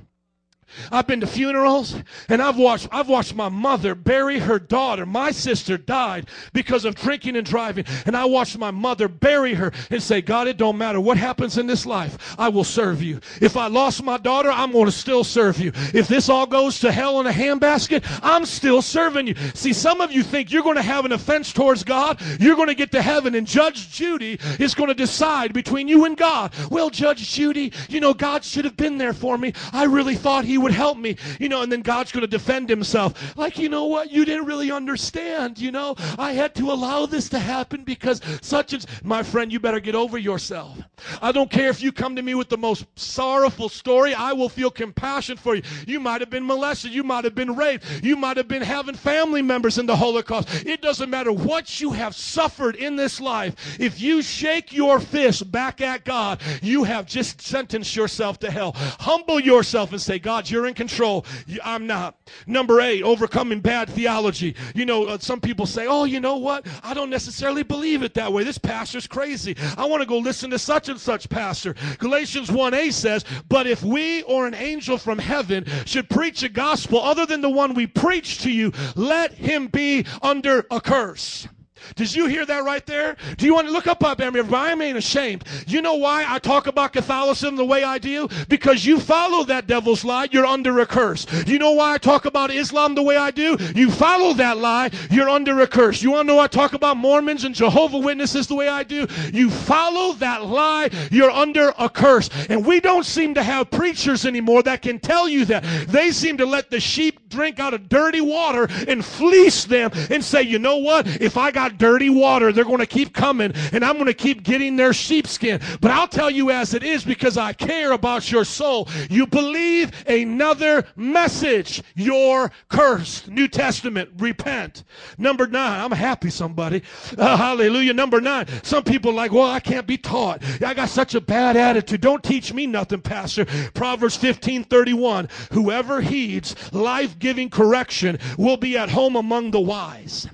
I've 0.90 1.06
been 1.06 1.20
to 1.20 1.26
funerals 1.26 1.96
and 2.28 2.42
I've 2.42 2.56
watched 2.56 2.88
I've 2.92 3.08
watched 3.08 3.34
my 3.34 3.48
mother 3.48 3.94
bury 3.94 4.38
her 4.38 4.58
daughter. 4.58 5.06
My 5.06 5.30
sister 5.30 5.78
died 5.78 6.28
because 6.52 6.84
of 6.84 6.94
drinking 6.94 7.36
and 7.36 7.46
driving. 7.46 7.84
And 8.04 8.16
I 8.16 8.24
watched 8.24 8.58
my 8.58 8.70
mother 8.70 9.08
bury 9.08 9.54
her 9.54 9.72
and 9.90 10.02
say, 10.02 10.20
God, 10.20 10.48
it 10.48 10.56
don't 10.56 10.78
matter 10.78 11.00
what 11.00 11.16
happens 11.16 11.58
in 11.58 11.66
this 11.66 11.86
life. 11.86 12.36
I 12.38 12.48
will 12.48 12.64
serve 12.64 13.02
you. 13.02 13.20
If 13.40 13.56
I 13.56 13.66
lost 13.68 14.02
my 14.02 14.18
daughter, 14.18 14.50
I'm 14.50 14.72
going 14.72 14.86
to 14.86 14.92
still 14.92 15.24
serve 15.24 15.58
you. 15.58 15.72
If 15.94 16.08
this 16.08 16.28
all 16.28 16.46
goes 16.46 16.80
to 16.80 16.92
hell 16.92 17.20
in 17.20 17.26
a 17.26 17.32
handbasket, 17.32 18.04
I'm 18.22 18.44
still 18.44 18.82
serving 18.82 19.26
you. 19.26 19.34
See, 19.54 19.72
some 19.72 20.00
of 20.00 20.12
you 20.12 20.22
think 20.22 20.52
you're 20.52 20.62
going 20.62 20.76
to 20.76 20.82
have 20.82 21.04
an 21.04 21.12
offense 21.12 21.52
towards 21.52 21.84
God. 21.84 22.20
You're 22.40 22.56
going 22.56 22.68
to 22.68 22.74
get 22.74 22.92
to 22.92 23.02
heaven 23.02 23.34
and 23.34 23.46
Judge 23.46 23.90
Judy 23.90 24.38
is 24.58 24.74
going 24.74 24.88
to 24.88 24.94
decide 24.94 25.52
between 25.52 25.88
you 25.88 26.04
and 26.04 26.16
God. 26.16 26.52
Well, 26.70 26.90
Judge 26.90 27.30
Judy, 27.30 27.72
you 27.88 28.00
know, 28.00 28.14
God 28.14 28.44
should 28.44 28.64
have 28.64 28.76
been 28.76 28.98
there 28.98 29.12
for 29.12 29.38
me. 29.38 29.52
I 29.72 29.84
really 29.84 30.16
thought 30.16 30.44
he 30.44 30.58
would 30.58 30.65
help 30.72 30.98
me, 30.98 31.16
you 31.40 31.48
know, 31.48 31.62
and 31.62 31.72
then 31.72 31.82
God's 31.82 32.12
going 32.12 32.22
to 32.22 32.26
defend 32.26 32.68
himself. 32.68 33.36
Like, 33.36 33.58
you 33.58 33.68
know 33.68 33.84
what? 33.84 34.10
You 34.10 34.24
didn't 34.24 34.46
really 34.46 34.70
understand, 34.70 35.58
you 35.58 35.72
know. 35.72 35.94
I 36.18 36.32
had 36.32 36.54
to 36.56 36.70
allow 36.70 37.06
this 37.06 37.28
to 37.30 37.38
happen 37.38 37.84
because 37.84 38.20
such 38.42 38.72
and 38.72 38.84
my 39.02 39.22
friend, 39.22 39.52
you 39.52 39.60
better 39.60 39.80
get 39.80 39.94
over 39.94 40.18
yourself. 40.18 40.78
I 41.20 41.32
don't 41.32 41.50
care 41.50 41.68
if 41.68 41.82
you 41.82 41.92
come 41.92 42.16
to 42.16 42.22
me 42.22 42.34
with 42.34 42.48
the 42.48 42.56
most 42.56 42.86
sorrowful 42.96 43.68
story, 43.68 44.14
I 44.14 44.32
will 44.32 44.48
feel 44.48 44.70
compassion 44.70 45.36
for 45.36 45.54
you. 45.54 45.62
You 45.86 46.00
might 46.00 46.20
have 46.20 46.30
been 46.30 46.46
molested, 46.46 46.92
you 46.92 47.04
might 47.04 47.24
have 47.24 47.34
been 47.34 47.54
raped, 47.54 47.84
you 48.02 48.16
might 48.16 48.36
have 48.36 48.48
been 48.48 48.62
having 48.62 48.94
family 48.94 49.42
members 49.42 49.78
in 49.78 49.86
the 49.86 49.96
Holocaust. 49.96 50.66
It 50.66 50.82
doesn't 50.82 51.10
matter 51.10 51.32
what 51.32 51.80
you 51.80 51.92
have 51.92 52.14
suffered 52.14 52.76
in 52.76 52.96
this 52.96 53.20
life. 53.20 53.76
If 53.78 54.00
you 54.00 54.22
shake 54.22 54.72
your 54.72 55.00
fist 55.00 55.50
back 55.50 55.80
at 55.80 56.04
God, 56.04 56.40
you 56.62 56.84
have 56.84 57.06
just 57.06 57.40
sentenced 57.40 57.94
yourself 57.94 58.38
to 58.40 58.50
hell. 58.50 58.72
Humble 58.74 59.40
yourself 59.40 59.92
and 59.92 60.00
say, 60.00 60.18
God, 60.18 60.48
you're 60.48 60.55
in 60.64 60.72
control. 60.72 61.26
I'm 61.62 61.86
not. 61.86 62.16
Number 62.46 62.80
eight, 62.80 63.02
overcoming 63.02 63.60
bad 63.60 63.90
theology. 63.90 64.54
You 64.74 64.86
know, 64.86 65.04
uh, 65.04 65.18
some 65.18 65.40
people 65.40 65.66
say, 65.66 65.86
oh, 65.86 66.04
you 66.04 66.20
know 66.20 66.36
what? 66.36 66.66
I 66.82 66.94
don't 66.94 67.10
necessarily 67.10 67.62
believe 67.62 68.02
it 68.02 68.14
that 68.14 68.32
way. 68.32 68.44
This 68.44 68.56
pastor's 68.56 69.06
crazy. 69.06 69.54
I 69.76 69.84
want 69.84 70.00
to 70.02 70.06
go 70.06 70.16
listen 70.18 70.48
to 70.50 70.58
such 70.58 70.88
and 70.88 70.98
such 70.98 71.28
pastor. 71.28 71.74
Galatians 71.98 72.48
1a 72.48 72.92
says, 72.92 73.24
but 73.48 73.66
if 73.66 73.82
we 73.82 74.22
or 74.22 74.46
an 74.46 74.54
angel 74.54 74.96
from 74.96 75.18
heaven 75.18 75.66
should 75.84 76.08
preach 76.08 76.42
a 76.42 76.48
gospel 76.48 77.00
other 77.00 77.26
than 77.26 77.40
the 77.40 77.50
one 77.50 77.74
we 77.74 77.86
preach 77.86 78.38
to 78.42 78.50
you, 78.50 78.72
let 78.94 79.32
him 79.32 79.66
be 79.66 80.06
under 80.22 80.66
a 80.70 80.80
curse. 80.80 81.48
Did 81.94 82.14
you 82.14 82.26
hear 82.26 82.46
that 82.46 82.64
right 82.64 82.84
there? 82.86 83.16
Do 83.36 83.46
you 83.46 83.54
want 83.54 83.66
to 83.66 83.72
look 83.72 83.86
up 83.86 84.02
up 84.04 84.20
everybody? 84.20 84.56
I 84.56 84.84
ain't 84.84 84.98
ashamed. 84.98 85.44
You 85.66 85.82
know 85.82 85.94
why 85.94 86.24
I 86.26 86.38
talk 86.38 86.66
about 86.66 86.92
Catholicism 86.92 87.56
the 87.56 87.64
way 87.64 87.84
I 87.84 87.98
do? 87.98 88.28
Because 88.48 88.84
you 88.84 88.98
follow 88.98 89.44
that 89.44 89.66
devil's 89.66 90.04
lie, 90.04 90.28
you're 90.30 90.46
under 90.46 90.78
a 90.80 90.86
curse. 90.86 91.26
You 91.46 91.58
know 91.58 91.72
why 91.72 91.94
I 91.94 91.98
talk 91.98 92.24
about 92.24 92.50
Islam 92.50 92.94
the 92.94 93.02
way 93.02 93.16
I 93.16 93.30
do? 93.30 93.56
You 93.74 93.90
follow 93.90 94.34
that 94.34 94.58
lie, 94.58 94.90
you're 95.10 95.28
under 95.28 95.60
a 95.60 95.66
curse. 95.66 96.02
You 96.02 96.12
want 96.12 96.26
to 96.26 96.32
know 96.32 96.36
why 96.36 96.44
I 96.44 96.48
talk 96.48 96.72
about 96.72 96.96
Mormons 96.96 97.44
and 97.44 97.54
Jehovah 97.54 97.98
Witnesses 97.98 98.46
the 98.46 98.54
way 98.54 98.68
I 98.68 98.82
do? 98.82 99.06
You 99.32 99.50
follow 99.50 100.14
that 100.14 100.44
lie, 100.46 100.90
you're 101.10 101.30
under 101.30 101.72
a 101.78 101.88
curse. 101.88 102.30
And 102.48 102.64
we 102.64 102.80
don't 102.80 103.06
seem 103.06 103.34
to 103.34 103.42
have 103.42 103.70
preachers 103.70 104.24
anymore 104.24 104.62
that 104.64 104.82
can 104.82 104.98
tell 104.98 105.28
you 105.28 105.44
that. 105.46 105.64
They 105.88 106.10
seem 106.10 106.38
to 106.38 106.46
let 106.46 106.70
the 106.70 106.80
sheep 106.80 107.28
drink 107.28 107.60
out 107.60 107.74
of 107.74 107.88
dirty 107.88 108.20
water 108.20 108.68
and 108.88 109.04
fleece 109.04 109.64
them 109.64 109.90
and 110.10 110.24
say, 110.24 110.42
you 110.42 110.58
know 110.58 110.78
what? 110.78 111.06
If 111.20 111.36
I 111.36 111.50
got 111.50 111.65
dirty 111.68 112.10
water, 112.10 112.52
they're 112.52 112.64
going 112.64 112.78
to 112.78 112.86
keep 112.86 113.12
coming 113.12 113.52
and 113.72 113.84
I'm 113.84 113.94
going 113.94 114.06
to 114.06 114.14
keep 114.14 114.42
getting 114.42 114.76
their 114.76 114.92
sheepskin. 114.92 115.60
But 115.80 115.90
I'll 115.90 116.08
tell 116.08 116.30
you 116.30 116.50
as 116.50 116.74
it 116.74 116.82
is 116.82 117.04
because 117.04 117.36
I 117.36 117.52
care 117.52 117.92
about 117.92 118.30
your 118.30 118.44
soul. 118.44 118.88
You 119.10 119.26
believe 119.26 119.92
another 120.06 120.84
message, 120.96 121.82
you're 121.94 122.50
cursed. 122.68 123.28
New 123.28 123.48
Testament, 123.48 124.10
repent. 124.18 124.84
Number 125.18 125.46
nine, 125.46 125.80
I'm 125.80 125.92
happy 125.92 126.30
somebody. 126.30 126.82
Uh, 127.16 127.36
hallelujah. 127.36 127.94
Number 127.94 128.20
nine, 128.20 128.46
some 128.62 128.84
people 128.84 129.12
like, 129.12 129.32
well, 129.32 129.50
I 129.50 129.60
can't 129.60 129.86
be 129.86 129.96
taught. 129.96 130.42
I 130.64 130.74
got 130.74 130.88
such 130.88 131.14
a 131.14 131.20
bad 131.20 131.56
attitude. 131.56 132.00
Don't 132.00 132.22
teach 132.22 132.52
me 132.52 132.66
nothing, 132.66 133.00
Pastor. 133.00 133.44
Proverbs 133.74 134.16
15 134.16 134.64
31. 134.64 135.28
Whoever 135.52 136.00
heeds 136.00 136.54
life 136.72 137.18
giving 137.18 137.50
correction 137.50 138.18
will 138.38 138.56
be 138.56 138.76
at 138.76 138.90
home 138.90 139.16
among 139.16 139.50
the 139.50 139.60
wise. 139.60 140.28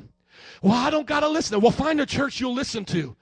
Well, 0.62 0.74
I 0.74 0.90
don't 0.90 1.06
got 1.06 1.20
to 1.20 1.28
listen. 1.28 1.60
Well, 1.60 1.72
find 1.72 2.01
a 2.01 2.06
church 2.06 2.40
you'll 2.40 2.55
listen 2.55 2.84
to. 2.86 3.16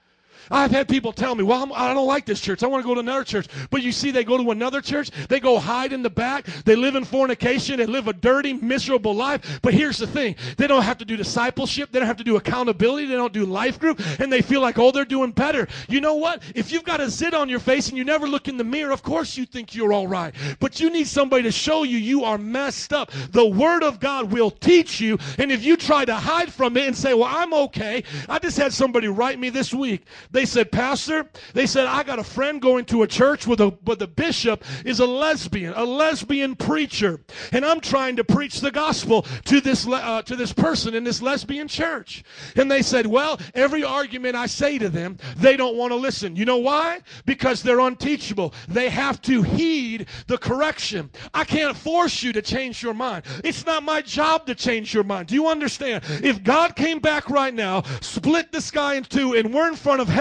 I've 0.49 0.71
had 0.71 0.87
people 0.87 1.13
tell 1.13 1.35
me, 1.35 1.43
well, 1.43 1.63
I'm, 1.63 1.71
I 1.73 1.93
don't 1.93 2.07
like 2.07 2.25
this 2.25 2.41
church. 2.41 2.63
I 2.63 2.67
want 2.67 2.83
to 2.83 2.87
go 2.87 2.93
to 2.93 2.99
another 2.99 3.23
church. 3.23 3.47
But 3.69 3.83
you 3.83 3.91
see, 3.91 4.11
they 4.11 4.23
go 4.23 4.37
to 4.37 4.51
another 4.51 4.81
church. 4.81 5.11
They 5.27 5.39
go 5.39 5.59
hide 5.59 5.93
in 5.93 6.01
the 6.01 6.09
back. 6.09 6.45
They 6.65 6.75
live 6.75 6.95
in 6.95 7.05
fornication. 7.05 7.77
They 7.77 7.85
live 7.85 8.07
a 8.07 8.13
dirty, 8.13 8.53
miserable 8.53 9.13
life. 9.13 9.59
But 9.61 9.73
here's 9.73 9.97
the 9.97 10.07
thing. 10.07 10.35
They 10.57 10.67
don't 10.67 10.83
have 10.83 10.97
to 10.99 11.05
do 11.05 11.15
discipleship. 11.17 11.91
They 11.91 11.99
don't 11.99 12.07
have 12.07 12.17
to 12.17 12.23
do 12.23 12.37
accountability. 12.37 13.07
They 13.07 13.15
don't 13.15 13.33
do 13.33 13.45
life 13.45 13.79
group. 13.79 14.01
And 14.19 14.31
they 14.31 14.41
feel 14.41 14.61
like, 14.61 14.79
oh, 14.79 14.91
they're 14.91 15.05
doing 15.05 15.31
better. 15.31 15.67
You 15.87 16.01
know 16.01 16.15
what? 16.15 16.41
If 16.55 16.71
you've 16.71 16.83
got 16.83 16.99
a 17.01 17.09
zit 17.09 17.33
on 17.33 17.49
your 17.49 17.59
face 17.59 17.89
and 17.89 17.97
you 17.97 18.03
never 18.03 18.27
look 18.27 18.47
in 18.47 18.57
the 18.57 18.63
mirror, 18.63 18.91
of 18.91 19.03
course 19.03 19.37
you 19.37 19.45
think 19.45 19.75
you're 19.75 19.93
all 19.93 20.07
right. 20.07 20.33
But 20.59 20.79
you 20.79 20.89
need 20.89 21.07
somebody 21.07 21.43
to 21.43 21.51
show 21.51 21.83
you 21.83 21.97
you 21.97 22.23
are 22.23 22.37
messed 22.37 22.93
up. 22.93 23.11
The 23.31 23.45
Word 23.45 23.83
of 23.83 23.99
God 23.99 24.31
will 24.31 24.51
teach 24.51 24.99
you. 24.99 25.17
And 25.37 25.51
if 25.51 25.63
you 25.63 25.77
try 25.77 26.05
to 26.05 26.15
hide 26.15 26.51
from 26.51 26.77
it 26.77 26.87
and 26.87 26.95
say, 26.95 27.13
well, 27.13 27.29
I'm 27.29 27.53
okay. 27.53 28.03
I 28.29 28.39
just 28.39 28.57
had 28.57 28.73
somebody 28.73 29.07
write 29.07 29.39
me 29.39 29.49
this 29.49 29.73
week. 29.73 30.05
They 30.31 30.45
said, 30.45 30.71
Pastor, 30.71 31.29
they 31.53 31.65
said, 31.65 31.87
I 31.87 32.03
got 32.03 32.19
a 32.19 32.23
friend 32.23 32.61
going 32.61 32.85
to 32.85 33.03
a 33.03 33.07
church 33.07 33.45
where 33.45 33.57
the, 33.57 33.69
where 33.83 33.97
the 33.97 34.07
bishop 34.07 34.63
is 34.85 34.99
a 34.99 35.05
lesbian, 35.05 35.73
a 35.75 35.83
lesbian 35.83 36.55
preacher. 36.55 37.21
And 37.51 37.65
I'm 37.65 37.81
trying 37.81 38.15
to 38.15 38.23
preach 38.23 38.61
the 38.61 38.71
gospel 38.71 39.23
to 39.45 39.59
this, 39.59 39.85
uh, 39.85 40.21
to 40.23 40.35
this 40.35 40.53
person 40.53 40.95
in 40.95 41.03
this 41.03 41.21
lesbian 41.21 41.67
church. 41.67 42.23
And 42.55 42.71
they 42.71 42.81
said, 42.81 43.05
well, 43.05 43.39
every 43.53 43.83
argument 43.83 44.35
I 44.35 44.45
say 44.45 44.77
to 44.77 44.87
them, 44.87 45.17
they 45.35 45.57
don't 45.57 45.75
want 45.75 45.91
to 45.91 45.97
listen. 45.97 46.35
You 46.37 46.45
know 46.45 46.57
why? 46.57 47.01
Because 47.25 47.61
they're 47.61 47.79
unteachable. 47.81 48.53
They 48.69 48.89
have 48.89 49.21
to 49.23 49.41
heed 49.41 50.07
the 50.27 50.37
correction. 50.37 51.11
I 51.33 51.43
can't 51.43 51.75
force 51.75 52.23
you 52.23 52.31
to 52.33 52.41
change 52.41 52.81
your 52.81 52.93
mind. 52.93 53.25
It's 53.43 53.65
not 53.65 53.83
my 53.83 54.01
job 54.01 54.45
to 54.45 54.55
change 54.55 54.93
your 54.93 55.03
mind. 55.03 55.27
Do 55.27 55.35
you 55.35 55.47
understand? 55.47 56.03
If 56.23 56.41
God 56.41 56.77
came 56.77 56.99
back 56.99 57.29
right 57.29 57.53
now, 57.53 57.83
split 57.99 58.51
the 58.51 58.61
sky 58.61 58.95
in 58.95 59.03
two, 59.03 59.33
and 59.33 59.53
we're 59.53 59.67
in 59.67 59.75
front 59.75 59.99
of 59.99 60.07
heaven, 60.07 60.20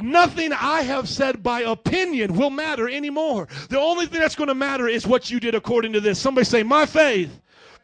nothing 0.00 0.52
I 0.52 0.82
have 0.82 1.08
said 1.08 1.42
by 1.42 1.60
opinion 1.60 2.34
will 2.36 2.50
matter 2.50 2.88
anymore. 2.88 3.48
The 3.68 3.80
only 3.80 4.06
thing 4.06 4.20
that's 4.20 4.34
going 4.36 4.48
to 4.48 4.54
matter 4.54 4.88
is 4.88 5.06
what 5.06 5.30
you 5.30 5.40
did 5.40 5.54
according 5.54 5.92
to 5.94 6.00
this. 6.00 6.18
Somebody 6.18 6.44
say, 6.44 6.62
My 6.62 6.86
faith 6.86 7.40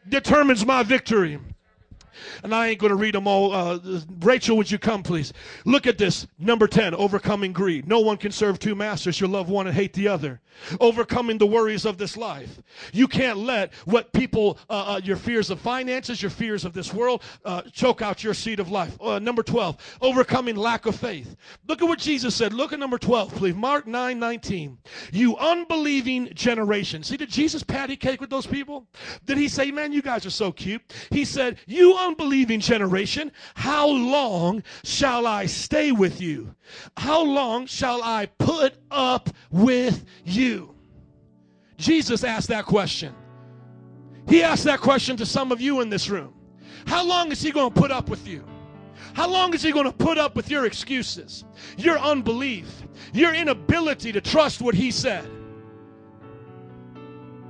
determines 0.07 0.65
my 0.65 0.83
victory. 0.83 1.39
And 2.43 2.53
I 2.53 2.67
ain't 2.67 2.79
going 2.79 2.91
to 2.91 2.95
read 2.95 3.15
them 3.15 3.27
all. 3.27 3.53
Uh, 3.53 3.79
Rachel, 4.19 4.57
would 4.57 4.69
you 4.69 4.79
come, 4.79 5.03
please? 5.03 5.33
Look 5.65 5.87
at 5.87 5.97
this. 5.97 6.27
Number 6.39 6.67
10, 6.67 6.93
overcoming 6.95 7.53
greed. 7.53 7.87
No 7.87 7.99
one 7.99 8.17
can 8.17 8.31
serve 8.31 8.59
two 8.59 8.75
masters. 8.75 9.19
You'll 9.19 9.31
love 9.31 9.49
one 9.49 9.67
and 9.67 9.75
hate 9.75 9.93
the 9.93 10.07
other. 10.07 10.41
Overcoming 10.79 11.37
the 11.37 11.45
worries 11.45 11.85
of 11.85 11.97
this 11.97 12.17
life. 12.17 12.61
You 12.93 13.07
can't 13.07 13.39
let 13.39 13.73
what 13.85 14.11
people, 14.11 14.57
uh, 14.69 14.95
uh, 14.95 15.01
your 15.03 15.17
fears 15.17 15.49
of 15.49 15.59
finances, 15.59 16.21
your 16.21 16.29
fears 16.29 16.65
of 16.65 16.73
this 16.73 16.93
world, 16.93 17.23
uh, 17.45 17.61
choke 17.71 18.01
out 18.01 18.23
your 18.23 18.33
seed 18.33 18.59
of 18.59 18.69
life. 18.69 18.97
Uh, 19.01 19.19
number 19.19 19.43
12, 19.43 19.97
overcoming 20.01 20.55
lack 20.55 20.85
of 20.85 20.95
faith. 20.95 21.35
Look 21.67 21.81
at 21.81 21.87
what 21.87 21.99
Jesus 21.99 22.35
said. 22.35 22.53
Look 22.53 22.73
at 22.73 22.79
number 22.79 22.97
12, 22.97 23.33
please. 23.35 23.55
Mark 23.55 23.87
9 23.87 24.19
19. 24.19 24.77
You 25.11 25.37
unbelieving 25.37 26.29
generation. 26.33 27.03
See, 27.03 27.17
did 27.17 27.29
Jesus 27.29 27.63
patty 27.63 27.95
cake 27.95 28.21
with 28.21 28.29
those 28.29 28.45
people? 28.45 28.87
Did 29.25 29.37
he 29.37 29.47
say, 29.47 29.71
man, 29.71 29.91
you 29.91 30.01
guys 30.01 30.25
are 30.25 30.31
so 30.31 30.51
cute? 30.51 30.81
He 31.09 31.25
said, 31.25 31.57
you 31.65 31.97
unbelieving 32.07 32.59
generation, 32.59 33.31
how 33.55 33.87
long 33.87 34.63
shall 34.83 35.27
I 35.27 35.45
stay 35.45 35.91
with 35.91 36.21
you? 36.21 36.53
How 36.97 37.23
long 37.23 37.65
shall 37.65 38.03
I 38.03 38.27
put 38.37 38.75
up 38.89 39.29
with 39.51 40.05
you? 40.23 40.75
Jesus 41.77 42.23
asked 42.23 42.49
that 42.49 42.65
question. 42.65 43.15
He 44.27 44.43
asked 44.43 44.65
that 44.65 44.79
question 44.79 45.17
to 45.17 45.25
some 45.25 45.51
of 45.51 45.59
you 45.61 45.81
in 45.81 45.89
this 45.89 46.09
room. 46.09 46.33
How 46.85 47.03
long 47.03 47.31
is 47.31 47.41
he 47.41 47.51
going 47.51 47.73
to 47.73 47.79
put 47.79 47.91
up 47.91 48.09
with 48.09 48.27
you? 48.27 48.45
How 49.13 49.27
long 49.27 49.53
is 49.53 49.61
he 49.61 49.71
going 49.71 49.85
to 49.85 49.91
put 49.91 50.17
up 50.17 50.35
with 50.35 50.49
your 50.49 50.65
excuses, 50.65 51.43
your 51.77 51.97
unbelief, 51.97 52.83
your 53.13 53.33
inability 53.33 54.11
to 54.11 54.21
trust 54.21 54.61
what 54.61 54.75
he 54.75 54.91
said? 54.91 55.29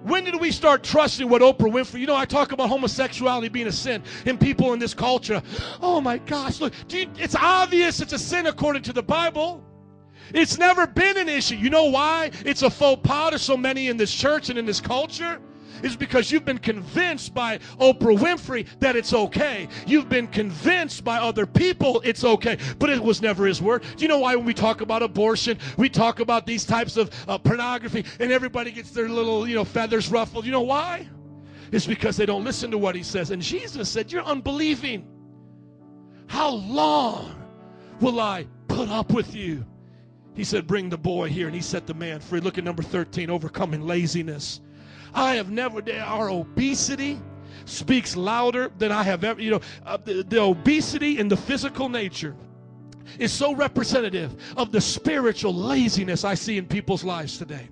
When 0.03 0.23
did 0.23 0.39
we 0.39 0.51
start 0.51 0.83
trusting 0.83 1.29
what 1.29 1.41
Oprah 1.41 1.71
Winfrey? 1.71 1.99
You 1.99 2.07
know, 2.07 2.15
I 2.15 2.25
talk 2.25 2.51
about 2.51 2.69
homosexuality 2.69 3.49
being 3.49 3.67
a 3.67 3.71
sin 3.71 4.01
in 4.25 4.37
people 4.37 4.73
in 4.73 4.79
this 4.79 4.93
culture. 4.93 5.41
Oh 5.81 6.01
my 6.01 6.17
gosh, 6.17 6.59
look, 6.59 6.73
you, 6.89 7.07
it's 7.17 7.35
obvious 7.35 8.01
it's 8.01 8.13
a 8.13 8.19
sin 8.19 8.47
according 8.47 8.81
to 8.83 8.93
the 8.93 9.03
Bible. 9.03 9.63
It's 10.33 10.57
never 10.57 10.87
been 10.87 11.17
an 11.17 11.29
issue. 11.29 11.55
You 11.55 11.69
know 11.69 11.85
why 11.85 12.31
it's 12.45 12.63
a 12.63 12.69
faux 12.69 13.01
pas 13.07 13.31
to 13.31 13.39
so 13.39 13.55
many 13.55 13.89
in 13.89 13.97
this 13.97 14.13
church 14.13 14.49
and 14.49 14.57
in 14.57 14.65
this 14.65 14.81
culture? 14.81 15.39
Is 15.83 15.95
because 15.95 16.31
you've 16.31 16.45
been 16.45 16.57
convinced 16.57 17.33
by 17.33 17.57
Oprah 17.79 18.17
Winfrey 18.17 18.67
that 18.79 18.95
it's 18.95 19.13
okay. 19.13 19.67
You've 19.85 20.09
been 20.09 20.27
convinced 20.27 21.03
by 21.03 21.17
other 21.17 21.45
people 21.45 22.01
it's 22.03 22.23
okay, 22.23 22.57
but 22.79 22.89
it 22.89 23.01
was 23.01 23.21
never 23.21 23.45
his 23.45 23.61
word. 23.61 23.83
Do 23.95 24.03
you 24.03 24.07
know 24.07 24.19
why 24.19 24.35
when 24.35 24.45
we 24.45 24.53
talk 24.53 24.81
about 24.81 25.01
abortion, 25.03 25.57
we 25.77 25.89
talk 25.89 26.19
about 26.19 26.45
these 26.45 26.65
types 26.65 26.97
of 26.97 27.09
uh, 27.27 27.37
pornography, 27.37 28.05
and 28.19 28.31
everybody 28.31 28.71
gets 28.71 28.91
their 28.91 29.09
little, 29.09 29.47
you 29.47 29.55
know, 29.55 29.65
feathers 29.65 30.09
ruffled? 30.09 30.45
You 30.45 30.51
know 30.51 30.61
why? 30.61 31.07
It's 31.71 31.87
because 31.87 32.17
they 32.17 32.25
don't 32.25 32.43
listen 32.43 32.69
to 32.71 32.77
what 32.77 32.95
he 32.95 33.03
says. 33.03 33.31
And 33.31 33.41
Jesus 33.41 33.89
said, 33.89 34.11
You're 34.11 34.23
unbelieving. 34.23 35.07
How 36.27 36.49
long 36.49 37.35
will 37.99 38.19
I 38.19 38.47
put 38.67 38.89
up 38.89 39.11
with 39.11 39.35
you? 39.35 39.65
He 40.33 40.43
said, 40.43 40.67
Bring 40.67 40.89
the 40.89 40.97
boy 40.97 41.29
here. 41.29 41.47
And 41.47 41.55
he 41.55 41.61
set 41.61 41.87
the 41.87 41.93
man 41.93 42.19
free. 42.19 42.41
Look 42.41 42.57
at 42.57 42.63
number 42.63 42.83
13 42.83 43.29
overcoming 43.29 43.81
laziness. 43.81 44.59
I 45.13 45.35
have 45.35 45.49
never, 45.49 45.81
our 46.03 46.29
obesity 46.29 47.19
speaks 47.65 48.15
louder 48.15 48.71
than 48.77 48.91
I 48.91 49.03
have 49.03 49.23
ever, 49.23 49.41
you 49.41 49.51
know, 49.51 49.61
uh, 49.85 49.97
the, 49.97 50.23
the 50.23 50.41
obesity 50.41 51.19
in 51.19 51.27
the 51.27 51.37
physical 51.37 51.89
nature 51.89 52.35
is 53.19 53.31
so 53.31 53.53
representative 53.53 54.35
of 54.57 54.71
the 54.71 54.81
spiritual 54.81 55.53
laziness 55.53 56.23
I 56.23 56.35
see 56.35 56.57
in 56.57 56.65
people's 56.65 57.03
lives 57.03 57.37
today. 57.37 57.69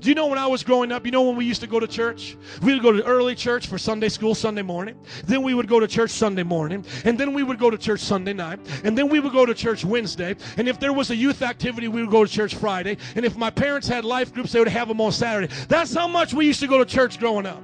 Do 0.00 0.08
you 0.08 0.14
know 0.14 0.26
when 0.26 0.38
I 0.38 0.46
was 0.46 0.62
growing 0.62 0.92
up, 0.92 1.04
you 1.04 1.12
know 1.12 1.22
when 1.22 1.36
we 1.36 1.44
used 1.44 1.60
to 1.60 1.66
go 1.66 1.80
to 1.80 1.86
church? 1.86 2.36
We 2.62 2.74
would 2.74 2.82
go 2.82 2.92
to 2.92 3.04
early 3.04 3.34
church 3.34 3.66
for 3.66 3.78
Sunday 3.78 4.08
school 4.08 4.34
Sunday 4.34 4.62
morning. 4.62 4.98
Then 5.24 5.42
we 5.42 5.54
would 5.54 5.68
go 5.68 5.80
to 5.80 5.86
church 5.86 6.10
Sunday 6.10 6.42
morning. 6.42 6.84
And 7.04 7.18
then 7.18 7.32
we 7.32 7.42
would 7.42 7.58
go 7.58 7.70
to 7.70 7.78
church 7.78 8.00
Sunday 8.00 8.32
night. 8.32 8.60
And 8.84 8.96
then 8.96 9.08
we 9.08 9.20
would 9.20 9.32
go 9.32 9.46
to 9.46 9.54
church 9.54 9.84
Wednesday. 9.84 10.36
And 10.56 10.68
if 10.68 10.78
there 10.78 10.92
was 10.92 11.10
a 11.10 11.16
youth 11.16 11.42
activity, 11.42 11.88
we 11.88 12.02
would 12.02 12.10
go 12.10 12.24
to 12.24 12.30
church 12.30 12.54
Friday. 12.54 12.96
And 13.16 13.24
if 13.24 13.36
my 13.36 13.50
parents 13.50 13.88
had 13.88 14.04
life 14.04 14.32
groups, 14.32 14.52
they 14.52 14.58
would 14.58 14.68
have 14.68 14.88
them 14.88 15.00
on 15.00 15.12
Saturday. 15.12 15.52
That's 15.68 15.94
how 15.94 16.08
much 16.08 16.34
we 16.34 16.46
used 16.46 16.60
to 16.60 16.66
go 16.66 16.78
to 16.78 16.84
church 16.84 17.18
growing 17.18 17.46
up. 17.46 17.62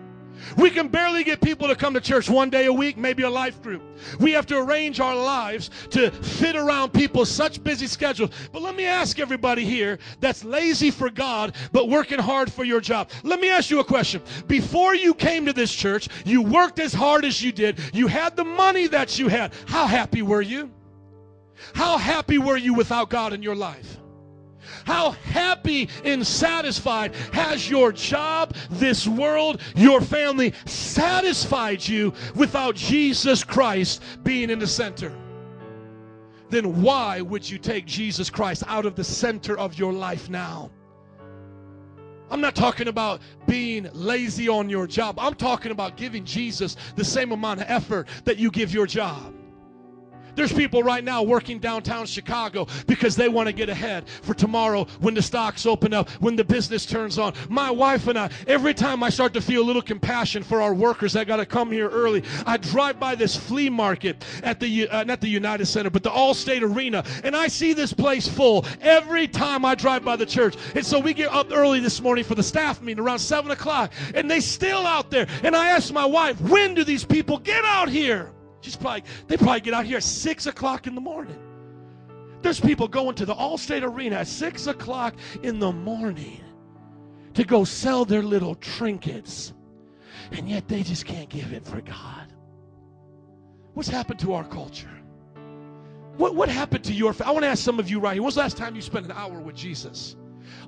We 0.56 0.70
can 0.70 0.88
barely 0.88 1.24
get 1.24 1.40
people 1.40 1.68
to 1.68 1.76
come 1.76 1.94
to 1.94 2.00
church 2.00 2.28
one 2.28 2.50
day 2.50 2.66
a 2.66 2.72
week, 2.72 2.96
maybe 2.96 3.22
a 3.22 3.30
life 3.30 3.62
group. 3.62 3.82
We 4.20 4.32
have 4.32 4.46
to 4.46 4.58
arrange 4.58 5.00
our 5.00 5.14
lives 5.14 5.70
to 5.90 6.10
fit 6.10 6.56
around 6.56 6.92
people's 6.92 7.30
such 7.30 7.62
busy 7.62 7.86
schedules. 7.86 8.30
But 8.52 8.62
let 8.62 8.76
me 8.76 8.84
ask 8.84 9.18
everybody 9.18 9.64
here 9.64 9.98
that's 10.20 10.44
lazy 10.44 10.90
for 10.90 11.10
God 11.10 11.54
but 11.72 11.88
working 11.88 12.18
hard 12.18 12.52
for 12.52 12.64
your 12.64 12.80
job. 12.80 13.10
Let 13.22 13.40
me 13.40 13.50
ask 13.50 13.70
you 13.70 13.80
a 13.80 13.84
question. 13.84 14.22
Before 14.46 14.94
you 14.94 15.14
came 15.14 15.46
to 15.46 15.52
this 15.52 15.74
church, 15.74 16.08
you 16.24 16.42
worked 16.42 16.78
as 16.78 16.92
hard 16.92 17.24
as 17.24 17.42
you 17.42 17.52
did, 17.52 17.78
you 17.92 18.06
had 18.06 18.36
the 18.36 18.44
money 18.44 18.86
that 18.88 19.18
you 19.18 19.28
had. 19.28 19.52
How 19.66 19.86
happy 19.86 20.22
were 20.22 20.42
you? 20.42 20.70
How 21.74 21.98
happy 21.98 22.38
were 22.38 22.56
you 22.56 22.74
without 22.74 23.10
God 23.10 23.32
in 23.32 23.42
your 23.42 23.56
life? 23.56 23.98
How 24.88 25.10
happy 25.10 25.90
and 26.02 26.26
satisfied 26.26 27.14
has 27.34 27.68
your 27.68 27.92
job, 27.92 28.54
this 28.70 29.06
world, 29.06 29.60
your 29.76 30.00
family 30.00 30.54
satisfied 30.64 31.86
you 31.86 32.14
without 32.34 32.74
Jesus 32.74 33.44
Christ 33.44 34.02
being 34.22 34.48
in 34.48 34.58
the 34.58 34.66
center? 34.66 35.12
Then 36.48 36.80
why 36.80 37.20
would 37.20 37.48
you 37.48 37.58
take 37.58 37.84
Jesus 37.84 38.30
Christ 38.30 38.62
out 38.66 38.86
of 38.86 38.94
the 38.94 39.04
center 39.04 39.58
of 39.58 39.78
your 39.78 39.92
life 39.92 40.30
now? 40.30 40.70
I'm 42.30 42.40
not 42.40 42.56
talking 42.56 42.88
about 42.88 43.20
being 43.46 43.90
lazy 43.92 44.48
on 44.48 44.70
your 44.70 44.86
job. 44.86 45.18
I'm 45.18 45.34
talking 45.34 45.70
about 45.70 45.98
giving 45.98 46.24
Jesus 46.24 46.78
the 46.96 47.04
same 47.04 47.32
amount 47.32 47.60
of 47.60 47.66
effort 47.68 48.08
that 48.24 48.38
you 48.38 48.50
give 48.50 48.72
your 48.72 48.86
job. 48.86 49.34
There's 50.38 50.52
people 50.52 50.84
right 50.84 51.02
now 51.02 51.24
working 51.24 51.58
downtown 51.58 52.06
Chicago 52.06 52.68
because 52.86 53.16
they 53.16 53.28
want 53.28 53.48
to 53.48 53.52
get 53.52 53.68
ahead 53.68 54.08
for 54.08 54.34
tomorrow 54.34 54.84
when 55.00 55.12
the 55.12 55.20
stocks 55.20 55.66
open 55.66 55.92
up, 55.92 56.08
when 56.20 56.36
the 56.36 56.44
business 56.44 56.86
turns 56.86 57.18
on. 57.18 57.34
My 57.48 57.72
wife 57.72 58.06
and 58.06 58.16
I, 58.16 58.30
every 58.46 58.72
time 58.72 59.02
I 59.02 59.10
start 59.10 59.34
to 59.34 59.40
feel 59.40 59.62
a 59.62 59.66
little 59.66 59.82
compassion 59.82 60.44
for 60.44 60.62
our 60.62 60.72
workers 60.72 61.14
that 61.14 61.26
got 61.26 61.38
to 61.38 61.46
come 61.46 61.72
here 61.72 61.88
early, 61.88 62.22
I 62.46 62.56
drive 62.56 63.00
by 63.00 63.16
this 63.16 63.34
flea 63.34 63.68
market 63.68 64.24
at 64.44 64.60
the 64.60 64.88
uh, 64.88 65.02
not 65.02 65.20
the 65.20 65.26
United 65.26 65.66
Center, 65.66 65.90
but 65.90 66.04
the 66.04 66.10
Allstate 66.10 66.62
Arena, 66.62 67.04
and 67.24 67.34
I 67.34 67.48
see 67.48 67.72
this 67.72 67.92
place 67.92 68.28
full 68.28 68.64
every 68.80 69.26
time 69.26 69.64
I 69.64 69.74
drive 69.74 70.04
by 70.04 70.14
the 70.14 70.26
church. 70.26 70.54
And 70.76 70.86
so 70.86 71.00
we 71.00 71.14
get 71.14 71.32
up 71.32 71.50
early 71.50 71.80
this 71.80 72.00
morning 72.00 72.22
for 72.22 72.36
the 72.36 72.44
staff 72.44 72.80
meeting 72.80 73.02
around 73.02 73.18
seven 73.18 73.50
o'clock, 73.50 73.92
and 74.14 74.30
they 74.30 74.38
still 74.38 74.86
out 74.86 75.10
there. 75.10 75.26
And 75.42 75.56
I 75.56 75.70
asked 75.70 75.92
my 75.92 76.06
wife, 76.06 76.40
when 76.42 76.74
do 76.74 76.84
these 76.84 77.04
people 77.04 77.38
get 77.38 77.64
out 77.64 77.88
here? 77.88 78.30
She's 78.60 78.76
probably, 78.76 79.04
they 79.26 79.36
probably 79.36 79.60
get 79.60 79.74
out 79.74 79.86
here 79.86 79.98
at 79.98 80.02
6 80.02 80.46
o'clock 80.46 80.86
in 80.86 80.94
the 80.94 81.00
morning. 81.00 81.38
There's 82.42 82.60
people 82.60 82.88
going 82.88 83.14
to 83.16 83.26
the 83.26 83.34
Allstate 83.34 83.82
Arena 83.82 84.16
at 84.16 84.28
6 84.28 84.66
o'clock 84.66 85.14
in 85.42 85.58
the 85.58 85.72
morning 85.72 86.40
to 87.34 87.44
go 87.44 87.64
sell 87.64 88.04
their 88.04 88.22
little 88.22 88.54
trinkets. 88.54 89.52
And 90.32 90.48
yet 90.48 90.68
they 90.68 90.82
just 90.82 91.04
can't 91.04 91.28
give 91.28 91.52
it 91.52 91.64
for 91.64 91.80
God. 91.80 92.32
What's 93.74 93.88
happened 93.88 94.20
to 94.20 94.34
our 94.34 94.44
culture? 94.44 94.90
What, 96.16 96.34
what 96.34 96.48
happened 96.48 96.84
to 96.84 96.92
your 96.92 97.14
I 97.24 97.30
want 97.30 97.44
to 97.44 97.48
ask 97.48 97.62
some 97.62 97.78
of 97.78 97.88
you 97.88 98.00
right 98.00 98.14
here. 98.14 98.22
When 98.22 98.26
was 98.26 98.34
the 98.34 98.40
last 98.40 98.56
time 98.56 98.74
you 98.74 98.82
spent 98.82 99.06
an 99.06 99.12
hour 99.12 99.38
with 99.38 99.54
Jesus? 99.54 100.16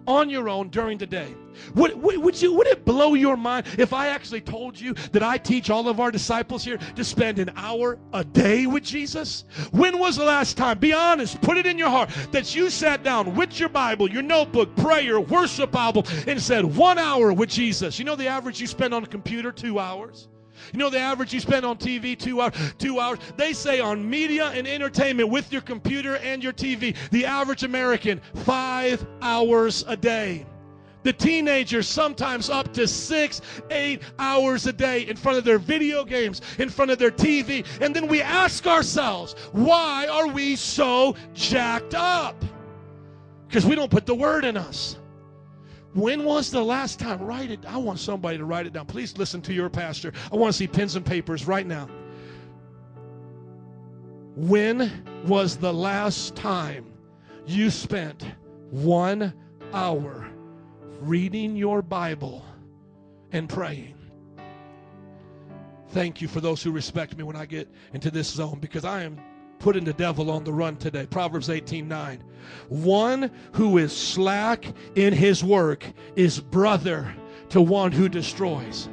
On 0.06 0.30
your 0.30 0.48
own 0.48 0.68
during 0.68 0.98
the 0.98 1.06
day. 1.06 1.34
Would, 1.74 1.94
would, 2.02 2.40
you, 2.40 2.54
would 2.54 2.66
it 2.66 2.84
blow 2.84 3.14
your 3.14 3.36
mind 3.36 3.66
if 3.78 3.92
I 3.92 4.08
actually 4.08 4.40
told 4.40 4.78
you 4.80 4.94
that 5.12 5.22
I 5.22 5.38
teach 5.38 5.70
all 5.70 5.88
of 5.88 6.00
our 6.00 6.10
disciples 6.10 6.64
here 6.64 6.78
to 6.96 7.04
spend 7.04 7.38
an 7.38 7.50
hour 7.56 7.98
a 8.12 8.24
day 8.24 8.66
with 8.66 8.82
Jesus? 8.82 9.44
When 9.70 9.98
was 9.98 10.16
the 10.16 10.24
last 10.24 10.56
time? 10.56 10.78
Be 10.78 10.92
honest. 10.92 11.40
Put 11.40 11.58
it 11.58 11.66
in 11.66 11.78
your 11.78 11.90
heart 11.90 12.10
that 12.32 12.54
you 12.54 12.70
sat 12.70 13.02
down 13.02 13.34
with 13.34 13.58
your 13.58 13.68
Bible, 13.68 14.10
your 14.10 14.22
notebook, 14.22 14.74
prayer, 14.76 15.20
worship 15.20 15.74
album, 15.74 16.04
and 16.26 16.40
said 16.40 16.64
one 16.64 16.98
hour 16.98 17.32
with 17.32 17.50
Jesus. 17.50 17.98
You 17.98 18.04
know 18.04 18.16
the 18.16 18.28
average 18.28 18.60
you 18.60 18.66
spend 18.66 18.94
on 18.94 19.04
a 19.04 19.08
computer? 19.08 19.52
Two 19.52 19.78
hours. 19.78 20.28
You 20.72 20.78
know 20.78 20.90
the 20.90 20.98
average 20.98 21.32
you 21.32 21.40
spend 21.40 21.64
on 21.64 21.76
TV 21.76 22.18
two 22.18 22.40
hours. 22.40 22.54
Two 22.78 23.00
hours. 23.00 23.18
They 23.36 23.52
say 23.52 23.80
on 23.80 24.08
media 24.08 24.46
and 24.46 24.66
entertainment 24.66 25.28
with 25.28 25.52
your 25.52 25.62
computer 25.62 26.16
and 26.16 26.42
your 26.42 26.52
TV, 26.52 26.96
the 27.10 27.26
average 27.26 27.64
American 27.64 28.20
five 28.34 29.04
hours 29.22 29.84
a 29.88 29.96
day. 29.96 30.46
The 31.02 31.12
teenagers 31.12 31.88
sometimes 31.88 32.50
up 32.50 32.74
to 32.74 32.86
six, 32.86 33.40
eight 33.70 34.02
hours 34.18 34.66
a 34.66 34.72
day 34.72 35.08
in 35.08 35.16
front 35.16 35.38
of 35.38 35.44
their 35.44 35.58
video 35.58 36.04
games, 36.04 36.42
in 36.58 36.68
front 36.68 36.90
of 36.90 36.98
their 36.98 37.10
TV, 37.10 37.66
and 37.80 37.96
then 37.96 38.06
we 38.06 38.20
ask 38.20 38.66
ourselves, 38.66 39.34
why 39.52 40.06
are 40.08 40.28
we 40.28 40.56
so 40.56 41.16
jacked 41.32 41.94
up? 41.94 42.44
Because 43.48 43.64
we 43.64 43.74
don't 43.74 43.90
put 43.90 44.04
the 44.04 44.14
word 44.14 44.44
in 44.44 44.58
us. 44.58 44.98
When 45.94 46.24
was 46.24 46.50
the 46.50 46.62
last 46.62 47.00
time? 47.00 47.20
Write 47.20 47.50
it. 47.50 47.64
I 47.66 47.76
want 47.76 47.98
somebody 47.98 48.38
to 48.38 48.44
write 48.44 48.66
it 48.66 48.72
down. 48.72 48.86
Please 48.86 49.16
listen 49.18 49.42
to 49.42 49.52
your 49.52 49.68
pastor. 49.68 50.12
I 50.32 50.36
want 50.36 50.52
to 50.52 50.56
see 50.56 50.68
pens 50.68 50.94
and 50.94 51.04
papers 51.04 51.46
right 51.46 51.66
now. 51.66 51.88
When 54.36 54.90
was 55.26 55.56
the 55.56 55.72
last 55.72 56.36
time 56.36 56.86
you 57.46 57.70
spent 57.70 58.24
one 58.70 59.34
hour 59.72 60.28
reading 61.00 61.56
your 61.56 61.82
Bible 61.82 62.44
and 63.32 63.48
praying? 63.48 63.96
Thank 65.88 66.20
you 66.22 66.28
for 66.28 66.40
those 66.40 66.62
who 66.62 66.70
respect 66.70 67.16
me 67.16 67.24
when 67.24 67.34
I 67.34 67.46
get 67.46 67.68
into 67.92 68.12
this 68.12 68.28
zone 68.28 68.58
because 68.60 68.84
I 68.84 69.02
am 69.02 69.20
putting 69.60 69.84
the 69.84 69.92
devil 69.92 70.30
on 70.30 70.42
the 70.42 70.52
run 70.52 70.76
today. 70.76 71.06
Proverbs 71.06 71.48
18 71.48 71.86
9. 71.86 72.24
One 72.68 73.30
who 73.52 73.78
is 73.78 73.96
slack 73.96 74.64
in 74.96 75.12
his 75.12 75.44
work 75.44 75.84
is 76.16 76.40
brother 76.40 77.14
to 77.50 77.60
one 77.60 77.92
who 77.92 78.08
destroys. 78.08 78.88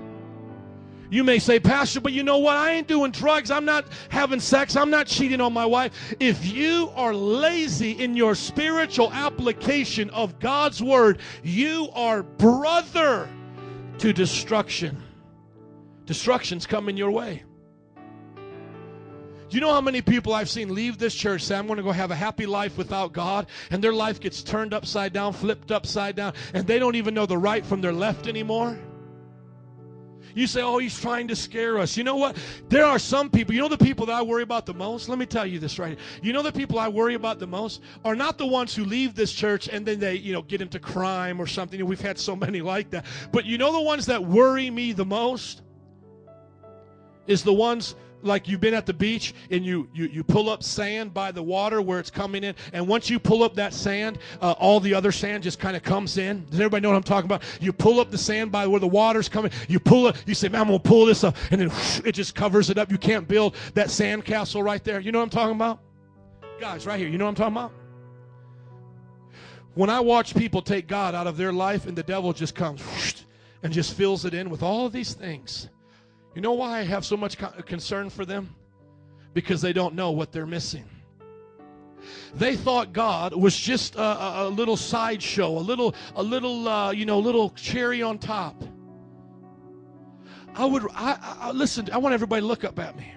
You 1.10 1.23
may 1.23 1.39
say, 1.39 1.60
Pastor, 1.60 2.02
but 2.02 2.11
you 2.11 2.22
know 2.22 2.38
what? 2.38 2.57
I 2.57 2.73
ain't 2.73 2.88
doing 2.88 3.11
drugs. 3.11 3.49
I'm 3.49 3.64
not 3.64 3.85
having 4.10 4.41
sex. 4.41 4.76
I'm 4.76 4.89
not 4.89 5.07
cheating 5.07 5.39
on 5.39 5.53
my 5.53 5.65
wife. 5.65 6.15
If 6.19 6.45
you 6.45 6.91
are 6.95 7.14
lazy 7.14 7.91
in 7.91 8.18
your 8.18 8.35
spiritual 8.35 9.11
application 9.14 10.10
of 10.10 10.38
God's 10.39 10.84
word, 10.84 11.19
you 11.44 11.88
are 11.94 12.23
brother 12.23 13.30
to 13.99 14.11
destruction. 14.11 15.02
Destruction's 16.06 16.65
coming 16.65 16.98
your 16.98 17.11
way. 17.11 17.44
Do 19.49 19.56
you 19.56 19.61
know 19.61 19.72
how 19.72 19.82
many 19.82 20.02
people 20.02 20.34
I've 20.34 20.49
seen 20.49 20.76
leave 20.76 20.98
this 20.98 21.15
church 21.15 21.44
say, 21.44 21.56
I'm 21.56 21.68
going 21.68 21.78
to 21.78 21.84
go 21.84 21.91
have 21.91 22.11
a 22.11 22.15
happy 22.15 22.45
life 22.45 22.78
without 22.78 23.14
God, 23.14 23.48
and 23.72 23.82
their 23.82 23.94
life 23.94 24.19
gets 24.19 24.44
turned 24.44 24.74
upside 24.74 25.14
down, 25.14 25.32
flipped 25.32 25.72
upside 25.72 26.15
down, 26.18 26.34
and 26.53 26.68
they 26.68 26.80
don't 26.80 26.95
even 26.95 27.14
know 27.14 27.26
the 27.26 27.38
right 27.38 27.65
from 27.65 27.80
their 27.80 27.94
left 27.94 28.28
anymore? 28.28 28.78
You 30.36 30.45
say, 30.45 30.61
oh, 30.61 30.78
he's 30.78 30.99
trying 30.99 31.30
to 31.30 31.36
scare 31.36 31.80
us. 31.80 31.98
You 31.98 32.03
know 32.03 32.18
what? 32.18 32.38
There 32.69 32.86
are 32.86 32.99
some 32.99 33.30
people, 33.30 33.56
you 33.56 33.61
know 33.61 33.69
the 33.69 33.78
people 33.78 34.06
that 34.06 34.15
I 34.15 34.22
worry 34.22 34.44
about 34.44 34.68
the 34.68 34.74
most? 34.74 35.10
Let 35.10 35.18
me 35.18 35.26
tell 35.26 35.48
you 35.48 35.57
this 35.57 35.80
right 35.80 35.98
here. 35.98 35.98
You 36.22 36.32
know 36.32 36.44
the 36.44 36.52
people 36.52 36.78
I 36.78 36.90
worry 36.90 37.15
about 37.15 37.40
the 37.40 37.48
most 37.48 37.82
are 38.06 38.15
not 38.15 38.38
the 38.38 38.45
ones 38.45 38.76
who 38.76 38.86
leave 38.86 39.15
this 39.15 39.32
church 39.32 39.68
and 39.68 39.84
then 39.84 39.99
they, 39.99 40.14
you 40.14 40.34
know, 40.34 40.44
get 40.44 40.61
into 40.61 40.80
crime 40.80 41.40
or 41.40 41.48
something. 41.48 41.84
We've 41.86 41.99
had 41.99 42.19
so 42.19 42.36
many 42.45 42.61
like 42.61 42.91
that. 42.91 43.06
But 43.32 43.45
you 43.45 43.57
know 43.57 43.72
the 43.72 43.82
ones 43.82 44.06
that 44.07 44.24
worry 44.24 44.69
me 44.69 44.91
the 44.91 45.06
most? 45.06 45.64
Is 47.26 47.44
the 47.44 47.53
ones 47.53 47.95
like 48.22 48.48
you've 48.48 48.61
been 48.61 48.73
at 48.73 48.85
the 48.85 48.94
beach 48.94 49.34
and 49.52 49.65
you, 49.65 49.88
you, 49.94 50.06
you 50.07 50.23
pull 50.23 50.49
up 50.49 50.64
sand 50.64 51.14
by 51.14 51.31
the 51.31 51.41
water 51.41 51.81
where 51.81 51.99
it's 51.99 52.10
coming 52.10 52.44
in. 52.44 52.56
And 52.73 52.88
once 52.88 53.10
you 53.10 53.19
pull 53.19 53.44
up 53.44 53.56
that 53.56 53.73
sand 53.73 54.19
uh, 54.41 54.53
all 54.53 54.80
the 54.80 54.94
other 54.94 55.11
sand 55.11 55.44
just 55.44 55.60
kind 55.60 55.76
of 55.76 55.84
comes 55.84 56.18
in. 56.18 56.45
Does 56.49 56.60
everybody 56.60 56.81
know 56.81 56.89
what 56.89 56.98
i'm 56.98 57.03
talking 57.03 57.26
about? 57.26 57.44
You 57.60 57.72
pull 57.73 57.99
up 57.99 58.11
the 58.11 58.18
sand 58.18 58.52
by 58.52 58.68
where 58.68 58.80
the 58.80 58.88
water's 58.88 59.30
coming. 59.30 59.52
You 59.68 59.80
pull 59.80 60.07
it 60.07 60.23
you 60.26 60.34
say 60.34 60.49
man 60.49 60.61
i'm 60.61 60.68
gonna 60.68 60.80
pull 60.80 61.06
this 61.06 61.23
up. 61.23 61.35
And 61.52 61.61
then 61.61 61.69
whoosh, 61.69 62.02
it 62.03 62.14
just 62.14 62.35
covers 62.35 62.69
it 62.69 62.77
up. 62.77 62.91
You 62.91 62.98
can't 62.98 63.27
build 63.27 63.56
that 63.73 63.89
sand 63.89 64.26
castle 64.26 64.64
right 64.64 64.84
there. 64.84 64.99
You 64.99 65.11
know 65.11 65.19
what 65.19 65.26
i'm 65.26 65.30
talking 65.30 65.56
about? 65.56 65.80
Guys 66.60 66.85
right 66.85 66.99
here 66.99 67.07
you 67.07 67.18
know 67.18 67.26
what 67.26 67.30
i'm 67.30 67.35
talking 67.35 67.56
about? 67.56 67.72
When 69.76 69.89
i 69.89 69.99
watch 69.99 70.35
people 70.35 70.61
take 70.61 70.88
god 70.88 71.14
out 71.14 71.27
of 71.27 71.38
their 71.38 71.53
life 71.53 71.85
and 71.85 71.98
the 71.98 72.03
devil 72.03 72.34
just 72.34 72.56
comes 72.56 72.81
whoosh, 72.81 73.15
and 73.64 73.72
just 73.72 73.94
fills 73.94 74.26
it 74.26 74.34
in 74.34 74.49
with 74.49 74.64
all 74.64 74.89
these 74.89 75.14
things 75.14 75.69
you 76.38 76.41
know 76.41 76.53
why 76.53 76.77
I 76.77 76.84
have 76.84 77.03
so 77.03 77.18
much 77.18 77.39
co- 77.39 77.49
concern 77.64 78.11
for 78.11 78.23
them? 78.23 78.53
Because 79.34 79.59
they 79.59 79.73
don't 79.73 79.95
know 79.95 80.11
what 80.11 80.31
they're 80.31 80.45
missing. 80.45 80.85
They 82.35 82.55
thought 82.55 82.93
God 82.93 83.34
was 83.34 83.57
just 83.57 83.95
a, 83.95 84.01
a, 84.01 84.47
a 84.47 84.49
little 84.49 84.77
sideshow, 84.77 85.47
a 85.47 85.57
little, 85.57 85.95
a 86.15 86.22
little, 86.22 86.68
uh, 86.68 86.91
you 86.91 87.07
know, 87.07 87.18
little 87.18 87.49
cherry 87.49 88.03
on 88.03 88.19
top. 88.19 88.64
I 90.53 90.66
would, 90.66 90.83
I, 90.93 91.17
I 91.40 91.51
listen. 91.53 91.90
I 91.91 91.98
want 91.98 92.14
everybody 92.14 92.41
to 92.41 92.45
look 92.45 92.64
up 92.64 92.77
at 92.77 92.95
me. 92.95 93.11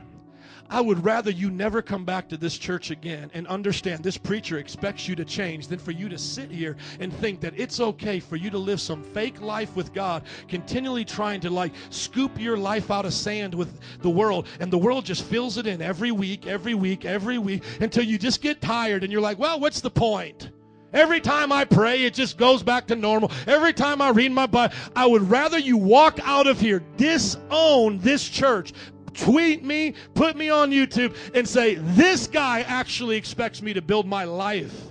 I 0.70 0.80
would 0.80 1.04
rather 1.04 1.32
you 1.32 1.50
never 1.50 1.82
come 1.82 2.04
back 2.04 2.28
to 2.28 2.36
this 2.36 2.56
church 2.56 2.92
again 2.92 3.28
and 3.34 3.46
understand 3.48 4.04
this 4.04 4.16
preacher 4.16 4.58
expects 4.58 5.08
you 5.08 5.16
to 5.16 5.24
change 5.24 5.66
than 5.66 5.80
for 5.80 5.90
you 5.90 6.08
to 6.08 6.16
sit 6.16 6.48
here 6.48 6.76
and 7.00 7.12
think 7.12 7.40
that 7.40 7.54
it's 7.56 7.80
okay 7.80 8.20
for 8.20 8.36
you 8.36 8.50
to 8.50 8.58
live 8.58 8.80
some 8.80 9.02
fake 9.02 9.40
life 9.40 9.74
with 9.74 9.92
God, 9.92 10.22
continually 10.46 11.04
trying 11.04 11.40
to 11.40 11.50
like 11.50 11.72
scoop 11.90 12.40
your 12.40 12.56
life 12.56 12.92
out 12.92 13.04
of 13.04 13.12
sand 13.12 13.52
with 13.52 13.80
the 14.00 14.10
world, 14.10 14.46
and 14.60 14.72
the 14.72 14.78
world 14.78 15.04
just 15.04 15.24
fills 15.24 15.58
it 15.58 15.66
in 15.66 15.82
every 15.82 16.12
week, 16.12 16.46
every 16.46 16.74
week, 16.74 17.04
every 17.04 17.38
week 17.38 17.64
until 17.80 18.04
you 18.04 18.16
just 18.16 18.40
get 18.40 18.60
tired 18.60 19.02
and 19.02 19.12
you're 19.12 19.20
like, 19.20 19.40
well, 19.40 19.58
what's 19.58 19.80
the 19.80 19.90
point? 19.90 20.50
Every 20.92 21.20
time 21.20 21.52
I 21.52 21.64
pray, 21.64 22.04
it 22.04 22.14
just 22.14 22.36
goes 22.36 22.62
back 22.62 22.86
to 22.88 22.96
normal. 22.96 23.30
Every 23.46 23.72
time 23.72 24.02
I 24.02 24.10
read 24.10 24.32
my 24.32 24.46
Bible, 24.46 24.74
I 24.96 25.06
would 25.06 25.30
rather 25.30 25.58
you 25.58 25.76
walk 25.76 26.18
out 26.24 26.48
of 26.48 26.60
here, 26.60 26.82
disown 26.96 27.98
this 27.98 28.28
church, 28.28 28.72
tweet 29.14 29.64
me, 29.64 29.94
put 30.14 30.36
me 30.36 30.50
on 30.50 30.70
YouTube, 30.70 31.16
and 31.34 31.48
say, 31.48 31.74
This 31.74 32.26
guy 32.26 32.60
actually 32.62 33.16
expects 33.16 33.62
me 33.62 33.72
to 33.72 33.82
build 33.82 34.06
my 34.06 34.24
life 34.24 34.90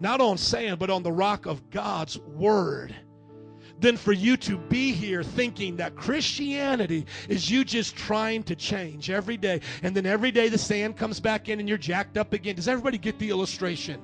not 0.00 0.20
on 0.20 0.38
sand, 0.38 0.78
but 0.78 0.90
on 0.90 1.02
the 1.02 1.12
rock 1.12 1.46
of 1.46 1.70
God's 1.70 2.18
word. 2.18 2.94
Than 3.78 3.98
for 3.98 4.12
you 4.12 4.38
to 4.38 4.56
be 4.56 4.92
here 4.92 5.22
thinking 5.22 5.76
that 5.76 5.96
Christianity 5.96 7.04
is 7.28 7.50
you 7.50 7.62
just 7.62 7.94
trying 7.94 8.42
to 8.44 8.56
change 8.56 9.10
every 9.10 9.36
day, 9.36 9.60
and 9.82 9.94
then 9.94 10.06
every 10.06 10.30
day 10.30 10.48
the 10.48 10.56
sand 10.56 10.96
comes 10.96 11.20
back 11.20 11.50
in 11.50 11.60
and 11.60 11.68
you're 11.68 11.76
jacked 11.76 12.16
up 12.16 12.32
again. 12.32 12.56
Does 12.56 12.68
everybody 12.68 12.96
get 12.96 13.18
the 13.18 13.28
illustration? 13.28 14.00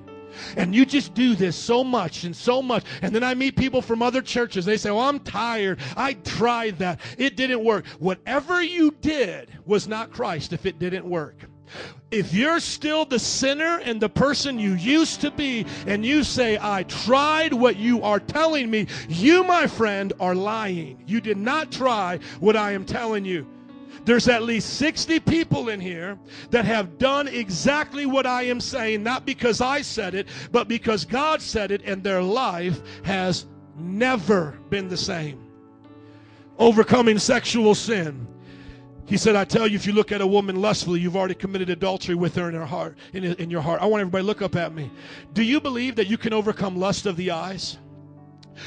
And 0.57 0.73
you 0.73 0.85
just 0.85 1.13
do 1.13 1.35
this 1.35 1.55
so 1.55 1.83
much 1.83 2.23
and 2.23 2.35
so 2.35 2.61
much. 2.61 2.83
And 3.01 3.13
then 3.13 3.23
I 3.23 3.33
meet 3.33 3.55
people 3.55 3.81
from 3.81 4.01
other 4.01 4.21
churches. 4.21 4.65
They 4.65 4.77
say, 4.77 4.89
Oh, 4.89 4.99
I'm 4.99 5.19
tired. 5.19 5.79
I 5.95 6.13
tried 6.13 6.79
that. 6.79 6.99
It 7.17 7.35
didn't 7.35 7.63
work. 7.63 7.85
Whatever 7.99 8.61
you 8.61 8.91
did 9.01 9.49
was 9.65 9.87
not 9.87 10.11
Christ 10.11 10.53
if 10.53 10.65
it 10.65 10.79
didn't 10.79 11.05
work. 11.05 11.45
If 12.11 12.33
you're 12.33 12.59
still 12.59 13.05
the 13.05 13.17
sinner 13.17 13.79
and 13.79 13.99
the 13.99 14.09
person 14.09 14.59
you 14.59 14.73
used 14.73 15.21
to 15.21 15.31
be, 15.31 15.65
and 15.87 16.05
you 16.05 16.23
say, 16.23 16.59
I 16.61 16.83
tried 16.83 17.53
what 17.53 17.77
you 17.77 18.03
are 18.03 18.19
telling 18.19 18.69
me, 18.69 18.87
you, 19.09 19.43
my 19.43 19.65
friend, 19.65 20.13
are 20.19 20.35
lying. 20.35 21.03
You 21.07 21.21
did 21.21 21.37
not 21.37 21.71
try 21.71 22.19
what 22.39 22.55
I 22.55 22.73
am 22.73 22.85
telling 22.85 23.25
you. 23.25 23.47
There's 24.05 24.27
at 24.27 24.43
least 24.43 24.75
60 24.75 25.19
people 25.21 25.69
in 25.69 25.79
here 25.79 26.17
that 26.49 26.65
have 26.65 26.97
done 26.97 27.27
exactly 27.27 28.05
what 28.05 28.25
I 28.25 28.43
am 28.43 28.59
saying, 28.59 29.01
not 29.01 29.25
because 29.25 29.61
I 29.61 29.81
said 29.81 30.13
it, 30.13 30.27
but 30.51 30.67
because 30.67 31.05
God 31.05 31.41
said 31.41 31.71
it, 31.71 31.81
and 31.85 32.03
their 32.03 32.21
life 32.21 32.81
has 33.03 33.45
never 33.77 34.59
been 34.69 34.89
the 34.89 34.97
same. 34.97 35.39
Overcoming 36.57 37.17
sexual 37.17 37.75
sin. 37.75 38.27
He 39.05 39.17
said, 39.17 39.35
I 39.35 39.43
tell 39.43 39.67
you, 39.67 39.75
if 39.75 39.85
you 39.85 39.93
look 39.93 40.11
at 40.11 40.21
a 40.21 40.27
woman 40.27 40.61
lustfully, 40.61 40.99
you've 40.99 41.17
already 41.17 41.35
committed 41.35 41.69
adultery 41.69 42.15
with 42.15 42.35
her 42.35 42.47
in 42.47 42.55
her 42.55 42.65
heart, 42.65 42.97
in, 43.13 43.23
in 43.23 43.49
your 43.49 43.61
heart. 43.61 43.81
I 43.81 43.85
want 43.85 44.01
everybody 44.01 44.21
to 44.21 44.27
look 44.27 44.41
up 44.41 44.55
at 44.55 44.73
me. 44.73 44.89
Do 45.33 45.43
you 45.43 45.59
believe 45.59 45.95
that 45.95 46.07
you 46.07 46.17
can 46.17 46.33
overcome 46.33 46.77
lust 46.77 47.05
of 47.05 47.17
the 47.17 47.31
eyes? 47.31 47.77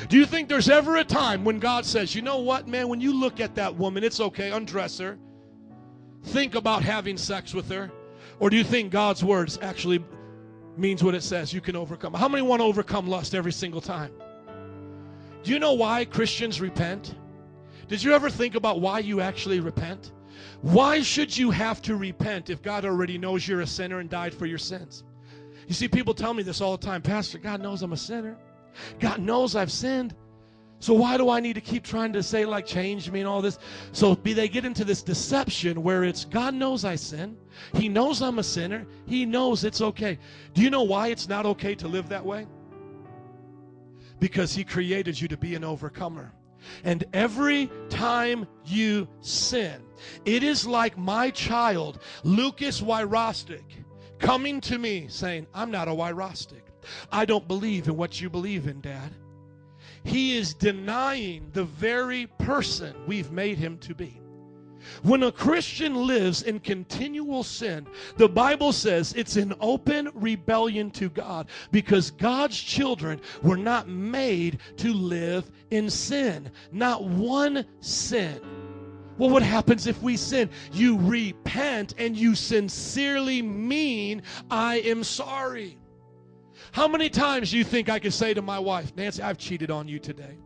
Do 0.08 0.16
you 0.18 0.26
think 0.26 0.48
there's 0.48 0.68
ever 0.68 0.96
a 0.96 1.04
time 1.04 1.44
when 1.44 1.58
God 1.58 1.86
says, 1.86 2.14
you 2.14 2.22
know 2.22 2.38
what, 2.38 2.68
man, 2.68 2.88
when 2.88 3.00
you 3.00 3.18
look 3.18 3.40
at 3.40 3.54
that 3.54 3.74
woman, 3.74 4.04
it's 4.04 4.20
okay, 4.20 4.50
undress 4.50 4.98
her. 4.98 5.18
Think 6.26 6.54
about 6.54 6.82
having 6.82 7.16
sex 7.16 7.54
with 7.54 7.70
her. 7.70 7.90
Or 8.38 8.50
do 8.50 8.56
you 8.56 8.64
think 8.64 8.90
God's 8.90 9.24
words 9.24 9.58
actually 9.62 10.04
means 10.76 11.02
what 11.02 11.14
it 11.14 11.22
says? 11.22 11.52
You 11.52 11.60
can 11.60 11.76
overcome. 11.76 12.12
How 12.14 12.28
many 12.28 12.42
want 12.42 12.60
to 12.60 12.64
overcome 12.64 13.06
lust 13.06 13.34
every 13.34 13.52
single 13.52 13.80
time? 13.80 14.12
Do 15.42 15.52
you 15.52 15.58
know 15.58 15.74
why 15.74 16.04
Christians 16.04 16.60
repent? 16.60 17.14
Did 17.88 18.02
you 18.02 18.12
ever 18.12 18.28
think 18.28 18.56
about 18.56 18.80
why 18.80 18.98
you 18.98 19.20
actually 19.20 19.60
repent? 19.60 20.12
Why 20.60 21.00
should 21.00 21.36
you 21.36 21.50
have 21.52 21.80
to 21.82 21.96
repent 21.96 22.50
if 22.50 22.60
God 22.60 22.84
already 22.84 23.16
knows 23.16 23.46
you're 23.46 23.60
a 23.60 23.66
sinner 23.66 24.00
and 24.00 24.10
died 24.10 24.34
for 24.34 24.46
your 24.46 24.58
sins? 24.58 25.04
You 25.68 25.74
see, 25.74 25.86
people 25.86 26.12
tell 26.12 26.34
me 26.34 26.42
this 26.42 26.60
all 26.60 26.76
the 26.76 26.84
time 26.84 27.02
Pastor, 27.02 27.38
God 27.38 27.62
knows 27.62 27.82
I'm 27.82 27.92
a 27.92 27.96
sinner. 27.96 28.36
God 28.98 29.20
knows 29.20 29.54
I've 29.54 29.72
sinned. 29.72 30.14
So 30.78 30.92
why 30.92 31.16
do 31.16 31.30
I 31.30 31.40
need 31.40 31.54
to 31.54 31.60
keep 31.60 31.84
trying 31.84 32.12
to 32.12 32.22
say 32.22 32.44
like 32.44 32.66
change 32.66 33.10
me 33.10 33.20
and 33.20 33.28
all 33.28 33.40
this? 33.40 33.58
So 33.92 34.14
be 34.14 34.34
they 34.34 34.48
get 34.48 34.64
into 34.64 34.84
this 34.84 35.02
deception 35.02 35.82
where 35.82 36.04
it's 36.04 36.24
God 36.24 36.54
knows 36.54 36.84
I 36.84 36.96
sin. 36.96 37.36
He 37.74 37.88
knows 37.88 38.20
I'm 38.20 38.38
a 38.38 38.42
sinner. 38.42 38.86
He 39.06 39.24
knows 39.24 39.64
it's 39.64 39.80
okay. 39.80 40.18
Do 40.52 40.62
you 40.62 40.70
know 40.70 40.82
why 40.82 41.08
it's 41.08 41.28
not 41.28 41.46
okay 41.46 41.74
to 41.76 41.88
live 41.88 42.08
that 42.10 42.24
way? 42.24 42.46
Because 44.18 44.54
he 44.54 44.64
created 44.64 45.20
you 45.20 45.28
to 45.28 45.36
be 45.36 45.54
an 45.54 45.64
overcomer. 45.64 46.32
And 46.84 47.04
every 47.12 47.70
time 47.88 48.46
you 48.64 49.08
sin, 49.20 49.82
it 50.24 50.42
is 50.42 50.66
like 50.66 50.98
my 50.98 51.30
child, 51.30 52.00
Lucas 52.22 52.80
Wyrostic, 52.80 53.64
coming 54.18 54.60
to 54.62 54.78
me 54.78 55.06
saying, 55.08 55.46
I'm 55.54 55.70
not 55.70 55.88
a 55.88 55.92
Wyrostic. 55.92 56.62
I 57.10 57.24
don't 57.24 57.46
believe 57.48 57.88
in 57.88 57.96
what 57.96 58.20
you 58.20 58.30
believe 58.30 58.66
in, 58.66 58.80
Dad. 58.80 59.12
He 60.06 60.36
is 60.36 60.54
denying 60.54 61.50
the 61.52 61.64
very 61.64 62.28
person 62.38 62.94
we've 63.06 63.32
made 63.32 63.58
him 63.58 63.76
to 63.78 63.94
be. 63.94 64.20
When 65.02 65.24
a 65.24 65.32
Christian 65.32 66.06
lives 66.06 66.42
in 66.42 66.60
continual 66.60 67.42
sin, 67.42 67.88
the 68.16 68.28
Bible 68.28 68.72
says 68.72 69.12
it's 69.14 69.34
an 69.34 69.52
open 69.60 70.10
rebellion 70.14 70.92
to 70.92 71.08
God 71.08 71.48
because 71.72 72.12
God's 72.12 72.56
children 72.56 73.20
were 73.42 73.56
not 73.56 73.88
made 73.88 74.60
to 74.76 74.92
live 74.92 75.50
in 75.72 75.90
sin. 75.90 76.52
Not 76.70 77.02
one 77.02 77.66
sin. 77.80 78.40
Well, 79.18 79.30
what 79.30 79.42
happens 79.42 79.88
if 79.88 80.00
we 80.02 80.16
sin? 80.16 80.50
You 80.72 80.98
repent 80.98 81.94
and 81.98 82.16
you 82.16 82.36
sincerely 82.36 83.42
mean, 83.42 84.22
I 84.52 84.76
am 84.80 85.02
sorry. 85.02 85.78
How 86.76 86.86
many 86.86 87.08
times 87.08 87.52
do 87.52 87.56
you 87.56 87.64
think 87.64 87.88
I 87.88 87.98
could 87.98 88.12
say 88.12 88.34
to 88.34 88.42
my 88.42 88.58
wife, 88.58 88.94
Nancy, 88.94 89.22
I've 89.22 89.38
cheated 89.38 89.70
on 89.70 89.88
you 89.88 89.98
today? 89.98 90.36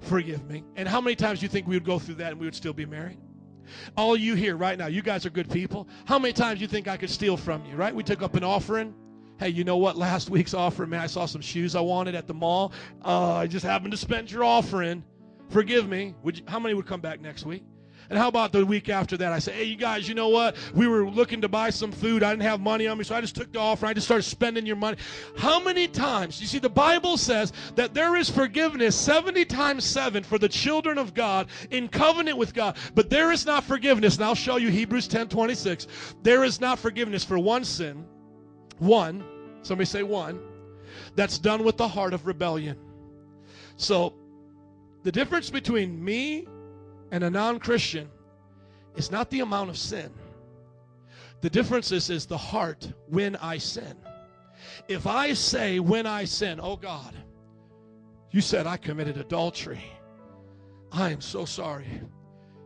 Forgive 0.00 0.44
me. 0.50 0.64
And 0.74 0.88
how 0.88 1.00
many 1.00 1.14
times 1.14 1.38
do 1.38 1.44
you 1.44 1.48
think 1.48 1.68
we 1.68 1.76
would 1.76 1.84
go 1.84 2.00
through 2.00 2.16
that 2.16 2.32
and 2.32 2.40
we 2.40 2.48
would 2.48 2.54
still 2.56 2.72
be 2.72 2.84
married? 2.84 3.16
All 3.96 4.16
you 4.16 4.34
here 4.34 4.56
right 4.56 4.76
now, 4.76 4.88
you 4.88 5.02
guys 5.02 5.24
are 5.24 5.30
good 5.30 5.48
people. 5.48 5.86
How 6.04 6.18
many 6.18 6.32
times 6.32 6.58
do 6.58 6.62
you 6.62 6.68
think 6.68 6.88
I 6.88 6.96
could 6.96 7.10
steal 7.10 7.36
from 7.36 7.64
you, 7.64 7.76
right? 7.76 7.94
We 7.94 8.02
took 8.02 8.22
up 8.22 8.34
an 8.34 8.42
offering. 8.42 8.92
Hey, 9.38 9.50
you 9.50 9.62
know 9.62 9.76
what? 9.76 9.96
Last 9.96 10.30
week's 10.30 10.52
offering, 10.52 10.90
man, 10.90 11.02
I 11.02 11.06
saw 11.06 11.26
some 11.26 11.42
shoes 11.42 11.76
I 11.76 11.80
wanted 11.80 12.16
at 12.16 12.26
the 12.26 12.34
mall. 12.34 12.72
Uh, 13.04 13.34
I 13.34 13.46
just 13.46 13.64
happened 13.64 13.92
to 13.92 13.96
spend 13.96 14.32
your 14.32 14.42
offering. 14.42 15.04
Forgive 15.48 15.88
me. 15.88 16.16
Would 16.24 16.38
you, 16.38 16.44
how 16.48 16.58
many 16.58 16.74
would 16.74 16.88
come 16.88 17.00
back 17.00 17.20
next 17.20 17.46
week? 17.46 17.62
And 18.10 18.18
how 18.18 18.26
about 18.26 18.50
the 18.50 18.66
week 18.66 18.88
after 18.88 19.16
that? 19.18 19.32
I 19.32 19.38
say, 19.38 19.52
hey, 19.52 19.64
you 19.64 19.76
guys, 19.76 20.08
you 20.08 20.16
know 20.16 20.30
what? 20.30 20.56
We 20.74 20.88
were 20.88 21.08
looking 21.08 21.40
to 21.42 21.48
buy 21.48 21.70
some 21.70 21.92
food. 21.92 22.24
I 22.24 22.30
didn't 22.30 22.42
have 22.42 22.60
money 22.60 22.88
on 22.88 22.98
me, 22.98 23.04
so 23.04 23.14
I 23.14 23.20
just 23.20 23.36
took 23.36 23.52
the 23.52 23.60
offer. 23.60 23.86
I 23.86 23.94
just 23.94 24.08
started 24.08 24.24
spending 24.24 24.66
your 24.66 24.74
money. 24.74 24.96
How 25.38 25.62
many 25.62 25.86
times? 25.86 26.40
You 26.40 26.48
see, 26.48 26.58
the 26.58 26.68
Bible 26.68 27.16
says 27.16 27.52
that 27.76 27.94
there 27.94 28.16
is 28.16 28.28
forgiveness 28.28 28.96
70 28.96 29.44
times 29.44 29.84
7 29.84 30.24
for 30.24 30.38
the 30.38 30.48
children 30.48 30.98
of 30.98 31.14
God 31.14 31.46
in 31.70 31.86
covenant 31.86 32.36
with 32.36 32.52
God. 32.52 32.76
But 32.96 33.10
there 33.10 33.30
is 33.30 33.46
not 33.46 33.62
forgiveness. 33.62 34.16
And 34.16 34.24
I'll 34.24 34.34
show 34.34 34.56
you 34.56 34.70
Hebrews 34.70 35.06
10 35.06 35.28
26. 35.28 35.86
There 36.24 36.42
is 36.42 36.60
not 36.60 36.80
forgiveness 36.80 37.22
for 37.22 37.38
one 37.38 37.64
sin, 37.64 38.04
one, 38.78 39.24
somebody 39.62 39.86
say 39.86 40.02
one, 40.02 40.40
that's 41.14 41.38
done 41.38 41.62
with 41.62 41.76
the 41.76 41.86
heart 41.86 42.12
of 42.12 42.26
rebellion. 42.26 42.76
So 43.76 44.14
the 45.04 45.12
difference 45.12 45.48
between 45.48 46.04
me 46.04 46.48
and 47.10 47.24
a 47.24 47.30
non 47.30 47.58
Christian 47.58 48.08
is 48.96 49.10
not 49.10 49.30
the 49.30 49.40
amount 49.40 49.70
of 49.70 49.78
sin. 49.78 50.10
The 51.40 51.50
difference 51.50 51.90
is, 51.92 52.10
is 52.10 52.26
the 52.26 52.36
heart 52.36 52.92
when 53.08 53.36
I 53.36 53.58
sin. 53.58 53.96
If 54.88 55.06
I 55.06 55.32
say 55.32 55.80
when 55.80 56.06
I 56.06 56.24
sin, 56.24 56.60
oh 56.62 56.76
God, 56.76 57.14
you 58.30 58.40
said 58.40 58.66
I 58.66 58.76
committed 58.76 59.16
adultery. 59.16 59.82
I 60.92 61.10
am 61.10 61.20
so 61.20 61.44
sorry. 61.44 61.86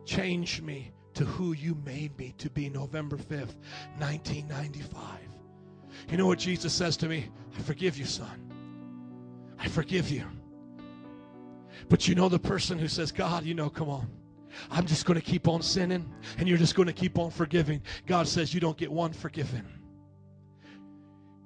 Change 0.05 0.61
me 0.61 0.91
to 1.13 1.23
who 1.23 1.53
you 1.53 1.75
made 1.85 2.17
me 2.17 2.33
to 2.37 2.49
be 2.49 2.69
November 2.69 3.17
5th, 3.17 3.55
1995. 3.99 5.01
You 6.09 6.17
know 6.17 6.27
what 6.27 6.39
Jesus 6.39 6.73
says 6.73 6.97
to 6.97 7.07
me? 7.07 7.29
I 7.57 7.61
forgive 7.61 7.97
you, 7.97 8.05
son. 8.05 8.51
I 9.57 9.67
forgive 9.67 10.11
you. 10.11 10.25
But 11.87 12.07
you 12.07 12.15
know 12.15 12.29
the 12.29 12.39
person 12.39 12.77
who 12.77 12.87
says, 12.87 13.11
God, 13.11 13.45
you 13.45 13.53
know, 13.53 13.69
come 13.69 13.89
on. 13.89 14.07
I'm 14.69 14.85
just 14.85 15.05
going 15.05 15.19
to 15.19 15.25
keep 15.25 15.47
on 15.47 15.61
sinning 15.61 16.09
and 16.37 16.47
you're 16.47 16.57
just 16.57 16.75
going 16.75 16.87
to 16.87 16.93
keep 16.93 17.17
on 17.17 17.31
forgiving. 17.31 17.81
God 18.05 18.27
says 18.27 18.53
you 18.53 18.59
don't 18.59 18.77
get 18.77 18.91
one 18.91 19.13
forgiven. 19.13 19.65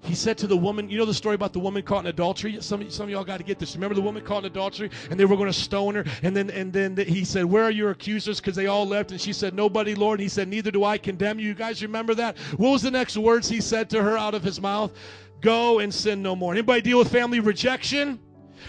He 0.01 0.15
said 0.15 0.37
to 0.39 0.47
the 0.47 0.55
woman, 0.55 0.89
you 0.89 0.97
know 0.97 1.05
the 1.05 1.13
story 1.13 1.35
about 1.35 1.51
the 1.51 1.59
woman 1.59 1.83
caught 1.83 1.99
in 1.99 2.07
adultery? 2.07 2.57
Some, 2.61 2.89
some 2.89 3.03
of 3.05 3.09
y'all 3.09 3.25
got 3.25 3.37
to 3.37 3.43
get 3.43 3.59
this. 3.59 3.75
Remember 3.75 3.95
the 3.95 4.01
woman 4.01 4.23
caught 4.23 4.39
in 4.39 4.45
adultery 4.45 4.89
and 5.11 5.19
they 5.19 5.25
were 5.25 5.35
going 5.35 5.51
to 5.51 5.53
stone 5.53 5.95
her. 5.95 6.05
And 6.23 6.35
then, 6.35 6.49
and 6.51 6.71
then 6.71 6.95
he 6.95 7.25
said, 7.25 7.43
Where 7.43 7.65
are 7.65 7.71
your 7.71 7.91
accusers? 7.91 8.39
Because 8.39 8.55
they 8.55 8.67
all 8.67 8.87
left. 8.87 9.11
And 9.11 9.19
she 9.19 9.33
said, 9.33 9.53
Nobody, 9.53 9.95
Lord. 9.95 10.19
And 10.19 10.23
he 10.23 10.29
said, 10.29 10.47
Neither 10.47 10.71
do 10.71 10.85
I 10.85 10.97
condemn 10.97 11.37
you. 11.37 11.47
You 11.49 11.53
guys 11.53 11.81
remember 11.83 12.15
that? 12.15 12.37
What 12.55 12.69
was 12.71 12.81
the 12.81 12.91
next 12.91 13.17
words 13.17 13.49
he 13.49 13.59
said 13.59 13.89
to 13.89 14.01
her 14.01 14.17
out 14.17 14.33
of 14.33 14.41
his 14.41 14.61
mouth? 14.61 14.93
Go 15.41 15.79
and 15.79 15.93
sin 15.93 16.21
no 16.21 16.35
more. 16.35 16.53
Anybody 16.53 16.81
deal 16.81 16.99
with 16.99 17.11
family 17.11 17.39
rejection? 17.39 18.19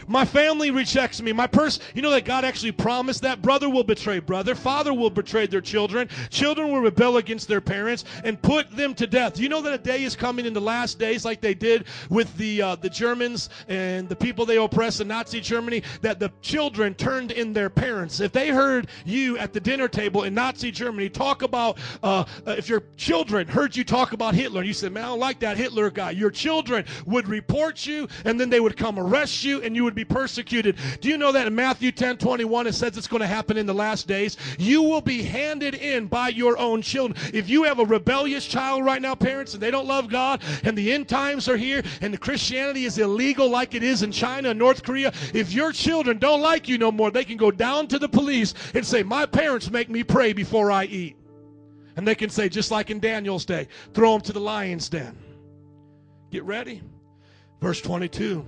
My 0.06 0.24
family 0.24 0.70
rejects 0.70 1.20
me. 1.22 1.32
My 1.32 1.46
person, 1.46 1.82
you 1.94 2.02
know 2.02 2.10
that 2.10 2.24
God 2.24 2.44
actually 2.44 2.72
promised 2.72 3.22
that 3.22 3.42
brother 3.42 3.68
will 3.68 3.84
betray 3.84 4.18
brother, 4.18 4.54
father 4.54 4.94
will 4.94 5.10
betray 5.10 5.46
their 5.46 5.60
children, 5.60 6.08
children 6.30 6.70
will 6.70 6.80
rebel 6.80 7.16
against 7.16 7.48
their 7.48 7.60
parents 7.60 8.04
and 8.24 8.40
put 8.40 8.70
them 8.76 8.94
to 8.94 9.06
death. 9.06 9.38
You 9.38 9.48
know 9.48 9.60
that 9.62 9.72
a 9.72 9.78
day 9.78 10.04
is 10.04 10.16
coming 10.16 10.46
in 10.46 10.52
the 10.52 10.60
last 10.60 10.98
days, 10.98 11.24
like 11.24 11.40
they 11.40 11.54
did 11.54 11.86
with 12.08 12.34
the 12.36 12.62
uh, 12.62 12.76
the 12.76 12.90
Germans 12.90 13.50
and 13.68 14.08
the 14.08 14.16
people 14.16 14.46
they 14.46 14.56
oppressed 14.56 15.00
in 15.00 15.08
Nazi 15.08 15.40
Germany, 15.40 15.82
that 16.02 16.18
the 16.18 16.30
children 16.42 16.94
turned 16.94 17.32
in 17.32 17.52
their 17.52 17.70
parents. 17.70 18.20
If 18.20 18.32
they 18.32 18.50
heard 18.50 18.88
you 19.04 19.38
at 19.38 19.52
the 19.52 19.60
dinner 19.60 19.88
table 19.88 20.24
in 20.24 20.34
Nazi 20.34 20.70
Germany 20.70 21.08
talk 21.08 21.42
about, 21.42 21.78
uh, 22.02 22.24
uh, 22.46 22.52
if 22.52 22.68
your 22.68 22.82
children 22.96 23.46
heard 23.46 23.76
you 23.76 23.84
talk 23.84 24.12
about 24.12 24.34
Hitler, 24.34 24.62
you 24.62 24.72
said, 24.72 24.92
"Man, 24.92 25.04
I 25.04 25.08
don't 25.08 25.18
like 25.18 25.40
that 25.40 25.56
Hitler 25.56 25.90
guy," 25.90 26.10
your 26.10 26.30
children 26.30 26.84
would 27.06 27.28
report 27.28 27.86
you, 27.86 28.08
and 28.24 28.38
then 28.38 28.50
they 28.50 28.60
would 28.60 28.76
come 28.76 28.98
arrest 28.98 29.44
you, 29.44 29.62
and 29.62 29.74
you 29.74 29.79
would 29.84 29.94
be 29.94 30.04
persecuted. 30.04 30.76
Do 31.00 31.08
you 31.08 31.18
know 31.18 31.32
that 31.32 31.46
in 31.46 31.54
Matthew 31.54 31.92
10 31.92 32.18
21 32.18 32.66
it 32.66 32.74
says 32.74 32.96
it's 32.96 33.06
going 33.06 33.20
to 33.20 33.26
happen 33.26 33.56
in 33.56 33.66
the 33.66 33.74
last 33.74 34.06
days? 34.06 34.36
You 34.58 34.82
will 34.82 35.00
be 35.00 35.22
handed 35.22 35.74
in 35.74 36.06
by 36.06 36.28
your 36.28 36.58
own 36.58 36.82
children. 36.82 37.18
If 37.32 37.48
you 37.48 37.64
have 37.64 37.78
a 37.78 37.84
rebellious 37.84 38.46
child 38.46 38.84
right 38.84 39.02
now, 39.02 39.14
parents, 39.14 39.54
and 39.54 39.62
they 39.62 39.70
don't 39.70 39.86
love 39.86 40.08
God, 40.08 40.42
and 40.64 40.76
the 40.76 40.92
end 40.92 41.08
times 41.08 41.48
are 41.48 41.56
here, 41.56 41.82
and 42.00 42.12
the 42.12 42.18
Christianity 42.18 42.84
is 42.84 42.98
illegal 42.98 43.48
like 43.48 43.74
it 43.74 43.82
is 43.82 44.02
in 44.02 44.12
China 44.12 44.50
and 44.50 44.58
North 44.58 44.82
Korea, 44.82 45.12
if 45.34 45.52
your 45.52 45.72
children 45.72 46.18
don't 46.18 46.40
like 46.40 46.68
you 46.68 46.78
no 46.78 46.92
more, 46.92 47.10
they 47.10 47.24
can 47.24 47.36
go 47.36 47.50
down 47.50 47.86
to 47.88 47.98
the 47.98 48.08
police 48.08 48.54
and 48.74 48.84
say, 48.84 49.02
My 49.02 49.26
parents 49.26 49.70
make 49.70 49.88
me 49.88 50.02
pray 50.02 50.32
before 50.32 50.70
I 50.70 50.84
eat. 50.84 51.16
And 51.96 52.06
they 52.06 52.14
can 52.14 52.30
say, 52.30 52.48
just 52.48 52.70
like 52.70 52.90
in 52.90 53.00
Daniel's 53.00 53.44
day, 53.44 53.68
throw 53.92 54.12
them 54.12 54.20
to 54.22 54.32
the 54.32 54.40
lion's 54.40 54.88
den. 54.88 55.18
Get 56.30 56.44
ready. 56.44 56.82
Verse 57.60 57.80
22 57.80 58.46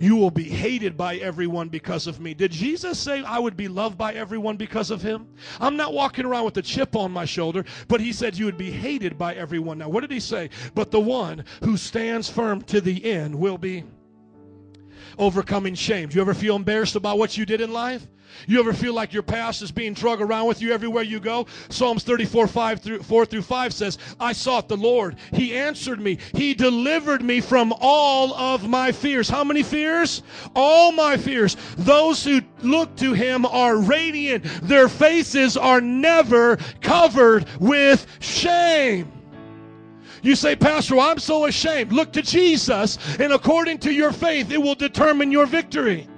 you 0.00 0.16
will 0.16 0.30
be 0.30 0.48
hated 0.48 0.96
by 0.96 1.16
everyone 1.16 1.68
because 1.68 2.06
of 2.06 2.18
me. 2.20 2.34
Did 2.34 2.50
Jesus 2.50 2.98
say 2.98 3.22
I 3.22 3.38
would 3.38 3.56
be 3.56 3.68
loved 3.68 3.98
by 3.98 4.14
everyone 4.14 4.56
because 4.56 4.90
of 4.90 5.02
him? 5.02 5.28
I'm 5.60 5.76
not 5.76 5.92
walking 5.92 6.24
around 6.24 6.46
with 6.46 6.56
a 6.56 6.62
chip 6.62 6.96
on 6.96 7.12
my 7.12 7.26
shoulder, 7.26 7.64
but 7.86 8.00
he 8.00 8.12
said 8.12 8.36
you 8.36 8.46
would 8.46 8.58
be 8.58 8.70
hated 8.70 9.18
by 9.18 9.34
everyone. 9.34 9.78
Now, 9.78 9.90
what 9.90 10.00
did 10.00 10.10
he 10.10 10.18
say? 10.18 10.48
But 10.74 10.90
the 10.90 10.98
one 10.98 11.44
who 11.62 11.76
stands 11.76 12.28
firm 12.30 12.62
to 12.62 12.80
the 12.80 13.04
end 13.04 13.34
will 13.34 13.58
be 13.58 13.84
overcoming 15.18 15.74
shame. 15.74 16.08
Do 16.08 16.16
you 16.16 16.20
ever 16.22 16.34
feel 16.34 16.56
embarrassed 16.56 16.96
about 16.96 17.18
what 17.18 17.36
you 17.36 17.46
did 17.46 17.60
in 17.60 17.72
life? 17.72 18.06
You 18.46 18.60
ever 18.60 18.72
feel 18.72 18.94
like 18.94 19.12
your 19.12 19.22
past 19.22 19.62
is 19.62 19.70
being 19.70 19.94
dragged 19.94 20.22
around 20.22 20.46
with 20.46 20.62
you 20.62 20.72
everywhere 20.72 21.02
you 21.02 21.20
go? 21.20 21.46
Psalms 21.68 22.04
34, 22.04 22.46
5 22.46 22.80
through 22.80 23.02
4 23.02 23.26
through 23.26 23.42
5 23.42 23.72
says, 23.74 23.98
I 24.18 24.32
sought 24.32 24.68
the 24.68 24.76
Lord. 24.76 25.16
He 25.32 25.56
answered 25.56 26.00
me. 26.00 26.18
He 26.34 26.54
delivered 26.54 27.22
me 27.22 27.40
from 27.40 27.74
all 27.80 28.34
of 28.34 28.68
my 28.68 28.92
fears. 28.92 29.28
How 29.28 29.44
many 29.44 29.62
fears? 29.62 30.22
All 30.54 30.92
my 30.92 31.16
fears. 31.16 31.56
Those 31.76 32.24
who 32.24 32.40
look 32.62 32.96
to 32.96 33.12
him 33.12 33.44
are 33.46 33.76
radiant. 33.76 34.44
Their 34.62 34.88
faces 34.88 35.56
are 35.56 35.80
never 35.80 36.56
covered 36.80 37.46
with 37.58 38.06
shame. 38.20 39.10
You 40.22 40.34
say, 40.36 40.56
Pastor, 40.56 40.96
well, 40.96 41.10
I'm 41.10 41.18
so 41.18 41.46
ashamed. 41.46 41.92
Look 41.92 42.12
to 42.12 42.22
Jesus, 42.22 42.98
and 43.18 43.32
according 43.32 43.78
to 43.78 43.92
your 43.92 44.12
faith, 44.12 44.50
it 44.50 44.60
will 44.60 44.74
determine 44.74 45.32
your 45.32 45.46
victory. 45.46 46.08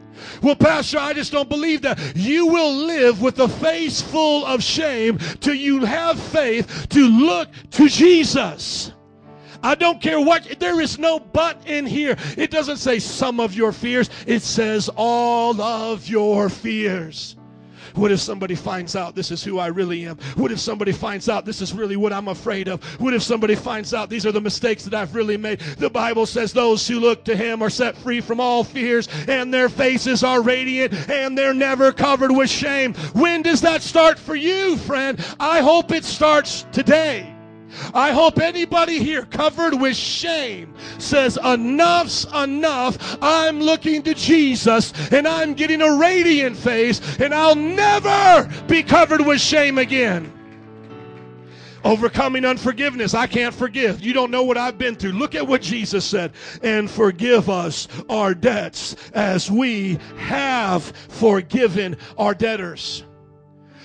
Well, 0.43 0.57
Pastor, 0.57 0.99
I 0.99 1.13
just 1.13 1.33
don't 1.33 1.49
believe 1.49 1.83
that. 1.83 1.99
You 2.17 2.47
will 2.47 2.73
live 2.73 3.21
with 3.21 3.39
a 3.39 3.49
face 3.49 4.01
full 4.01 4.45
of 4.47 4.63
shame 4.63 5.19
till 5.41 5.55
you 5.55 5.85
have 5.85 6.21
faith 6.21 6.89
to 6.91 7.07
look 7.07 7.49
to 7.73 7.89
Jesus. 7.89 8.93
I 9.63 9.77
don't 9.77 10.01
care 10.01 10.21
what, 10.21 10.59
there 10.59 10.81
is 10.81 10.99
no 10.99 11.21
but 11.21 11.67
in 11.67 11.87
here. 11.87 12.17
It 12.37 12.51
doesn't 12.51 12.79
say 12.79 12.99
some 12.99 13.39
of 13.39 13.55
your 13.55 13.73
fears, 13.73 14.11
it 14.27 14.43
says 14.43 14.91
all 14.97 15.61
of 15.61 16.09
your 16.09 16.49
fears. 16.49 17.37
What 17.95 18.12
if 18.12 18.21
somebody 18.21 18.55
finds 18.55 18.97
out 18.97 19.15
this 19.15 19.31
is 19.31 19.43
who 19.43 19.59
I 19.59 19.69
really 19.69 20.07
am? 20.07 20.17
What 20.37 20.53
if 20.53 20.61
somebody 20.61 20.93
finds 20.93 21.29
out 21.29 21.45
this 21.45 21.61
is 21.61 21.73
really 21.73 21.97
what 21.97 22.12
I'm 22.12 22.29
afraid 22.29 22.69
of? 22.69 22.83
What 23.01 23.15
if 23.15 23.23
somebody 23.23 23.55
finds 23.55 23.93
out 23.95 24.09
these 24.09 24.27
are 24.27 24.33
the 24.33 24.41
mistakes 24.41 24.85
that 24.85 24.95
I've 24.95 25.15
really 25.15 25.37
made? 25.37 25.61
The 25.61 25.91
Bible 25.91 26.27
says 26.27 26.53
those 26.53 26.87
who 26.87 27.01
look 27.01 27.25
to 27.25 27.37
Him 27.37 27.62
are 27.62 27.71
set 27.71 27.97
free 27.97 28.21
from 28.21 28.41
all 28.41 28.65
fears, 28.65 29.09
and 29.29 29.53
their 29.53 29.69
faces 29.69 30.23
are 30.25 30.43
radiant, 30.43 30.93
and 31.11 31.37
they're 31.37 31.55
never 31.55 31.93
covered 31.93 32.33
with 32.33 32.51
shame. 32.51 32.95
When 33.15 33.43
does 33.43 33.61
that 33.62 33.83
start 33.83 34.19
for 34.19 34.35
you, 34.35 34.77
friend? 34.77 35.25
I 35.39 35.61
hope 35.61 35.93
it 35.93 36.05
starts 36.05 36.67
today. 36.73 37.32
I 37.94 38.12
hope 38.12 38.39
anybody 38.39 38.99
here 38.99 39.25
covered 39.25 39.75
with 39.75 39.97
shame 39.97 40.75
says, 40.99 41.39
Enough's 41.39 42.26
enough. 42.34 43.18
I'm 43.23 43.60
looking 43.60 44.02
to 44.02 44.15
Jesus 44.15 44.92
and 45.12 45.26
I'm 45.26 45.55
getting 45.55 45.83
a 45.83 45.97
radiant 45.97 46.57
face 46.57 47.18
and 47.18 47.34
I'll 47.34 47.57
never 47.57 48.51
be 48.67 48.83
covered 48.83 49.25
with 49.25 49.41
shame 49.41 49.78
again. 49.78 50.33
Overcoming 51.84 52.44
unforgiveness. 52.44 53.12
I 53.12 53.26
can't 53.26 53.55
forgive. 53.55 54.01
You 54.01 54.12
don't 54.12 54.31
know 54.31 54.44
what 54.44 54.57
I've 54.57 54.78
been 54.78 54.94
through. 54.94 55.12
Look 55.12 55.34
at 55.34 55.47
what 55.47 55.62
Jesus 55.62 56.05
said. 56.05 56.33
And 56.62 56.89
forgive 56.89 57.51
us 57.51 57.89
our 58.09 58.34
debts 58.34 58.94
as 59.15 59.51
we 59.51 59.99
have 60.17 60.84
forgiven 60.84 61.97
our 62.17 62.34
debtors. 62.34 63.05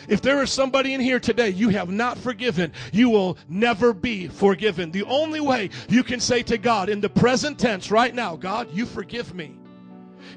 If 0.08 0.22
there 0.22 0.42
is 0.42 0.52
somebody 0.52 0.94
in 0.94 1.02
here 1.02 1.20
today 1.20 1.50
you 1.50 1.70
have 1.70 1.90
not 1.90 2.18
forgiven, 2.18 2.72
you 2.92 3.10
will 3.10 3.38
never 3.50 3.94
be 3.94 4.28
forgiven. 4.28 4.92
The 4.92 5.04
only 5.04 5.42
way 5.42 5.70
you 5.90 6.04
can 6.04 6.20
say 6.20 6.44
to 6.44 6.58
God 6.58 6.90
in 6.90 7.02
the 7.02 7.10
present 7.10 7.60
tense 7.60 7.92
right 7.92 8.14
now, 8.14 8.36
God, 8.36 8.70
you 8.74 8.86
forgive 8.86 9.34
me, 9.36 9.58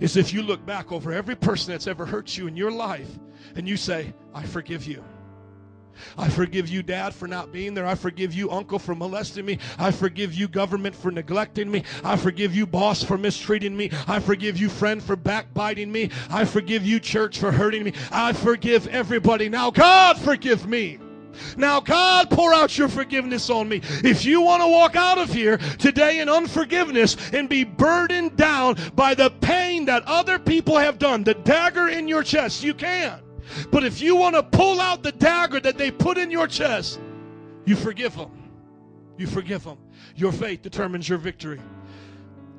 is 0.01 0.17
if 0.17 0.33
you 0.33 0.43
look 0.43 0.65
back 0.67 0.93
over 0.93 1.13
every 1.13 1.37
person 1.37 1.73
that's 1.73 1.87
ever 1.87 2.05
hurt 2.05 2.37
you 2.37 2.47
in 2.47 2.57
your 2.57 2.71
life 2.73 3.09
and 3.55 3.69
you 3.69 3.77
say, 3.77 4.13
I 4.35 4.45
forgive 4.45 4.87
you. 4.87 5.05
I 6.17 6.29
forgive 6.29 6.69
you, 6.69 6.83
Dad, 6.83 7.15
for 7.15 7.27
not 7.27 7.53
being 7.53 7.75
there. 7.75 7.87
I 7.87 7.95
forgive 7.95 8.35
you, 8.35 8.51
Uncle, 8.51 8.79
for 8.79 8.95
molesting 8.95 9.45
me. 9.45 9.59
I 9.79 9.91
forgive 9.91 10.35
you, 10.35 10.49
government, 10.49 10.95
for 10.95 11.11
neglecting 11.11 11.71
me. 11.71 11.85
I 12.05 12.17
forgive 12.17 12.55
you, 12.55 12.67
boss, 12.67 13.03
for 13.03 13.19
mistreating 13.19 13.77
me. 13.77 13.91
I 14.07 14.21
forgive 14.21 14.57
you, 14.57 14.69
friend, 14.69 15.03
for 15.03 15.17
backbiting 15.17 15.91
me. 15.91 16.11
I 16.31 16.45
forgive 16.45 16.85
you, 16.85 17.01
church, 17.01 17.39
for 17.39 17.53
hurting 17.53 17.85
me. 17.85 17.93
I 18.11 18.33
forgive 18.33 18.87
everybody. 18.89 19.49
Now, 19.49 19.71
God, 19.71 20.19
forgive 20.19 20.67
me. 20.67 20.99
Now, 21.57 21.81
God, 21.81 22.31
pour 22.31 22.53
out 22.53 22.77
your 22.77 22.89
forgiveness 22.89 23.51
on 23.51 23.69
me. 23.69 23.81
If 24.05 24.25
you 24.25 24.43
want 24.43 24.63
to 24.63 24.69
walk 24.69 24.97
out 24.97 25.19
of 25.19 25.33
here 25.33 25.59
today 25.79 26.21
in 26.21 26.29
unforgiveness 26.29 27.17
and 27.33 27.49
be 27.49 27.65
burdened 27.65 28.37
down 28.37 28.77
by 28.95 29.15
the 29.15 29.31
pain 29.31 29.85
that 29.87 30.03
other 30.07 30.39
people 30.39 30.77
have 30.77 30.99
done, 30.99 31.25
the 31.25 31.35
dagger 31.35 31.89
in 31.89 32.09
your 32.09 32.23
chest, 32.23 32.63
you 32.63 32.75
can. 32.75 33.21
But 33.71 33.85
if 33.85 34.01
you 34.01 34.17
want 34.17 34.35
to 34.37 34.43
pull 34.43 34.81
out 34.81 35.03
the 35.03 35.13
dagger 35.13 35.61
that 35.61 35.79
they 35.79 35.91
put 35.91 36.19
in 36.19 36.31
your 36.31 36.47
chest, 36.47 37.01
you 37.65 37.77
forgive 37.77 38.17
them. 38.17 38.31
You 39.19 39.27
forgive 39.27 39.65
them. 39.65 39.79
Your 40.17 40.33
faith 40.33 40.63
determines 40.63 41.09
your 41.09 41.19
victory. 41.19 41.61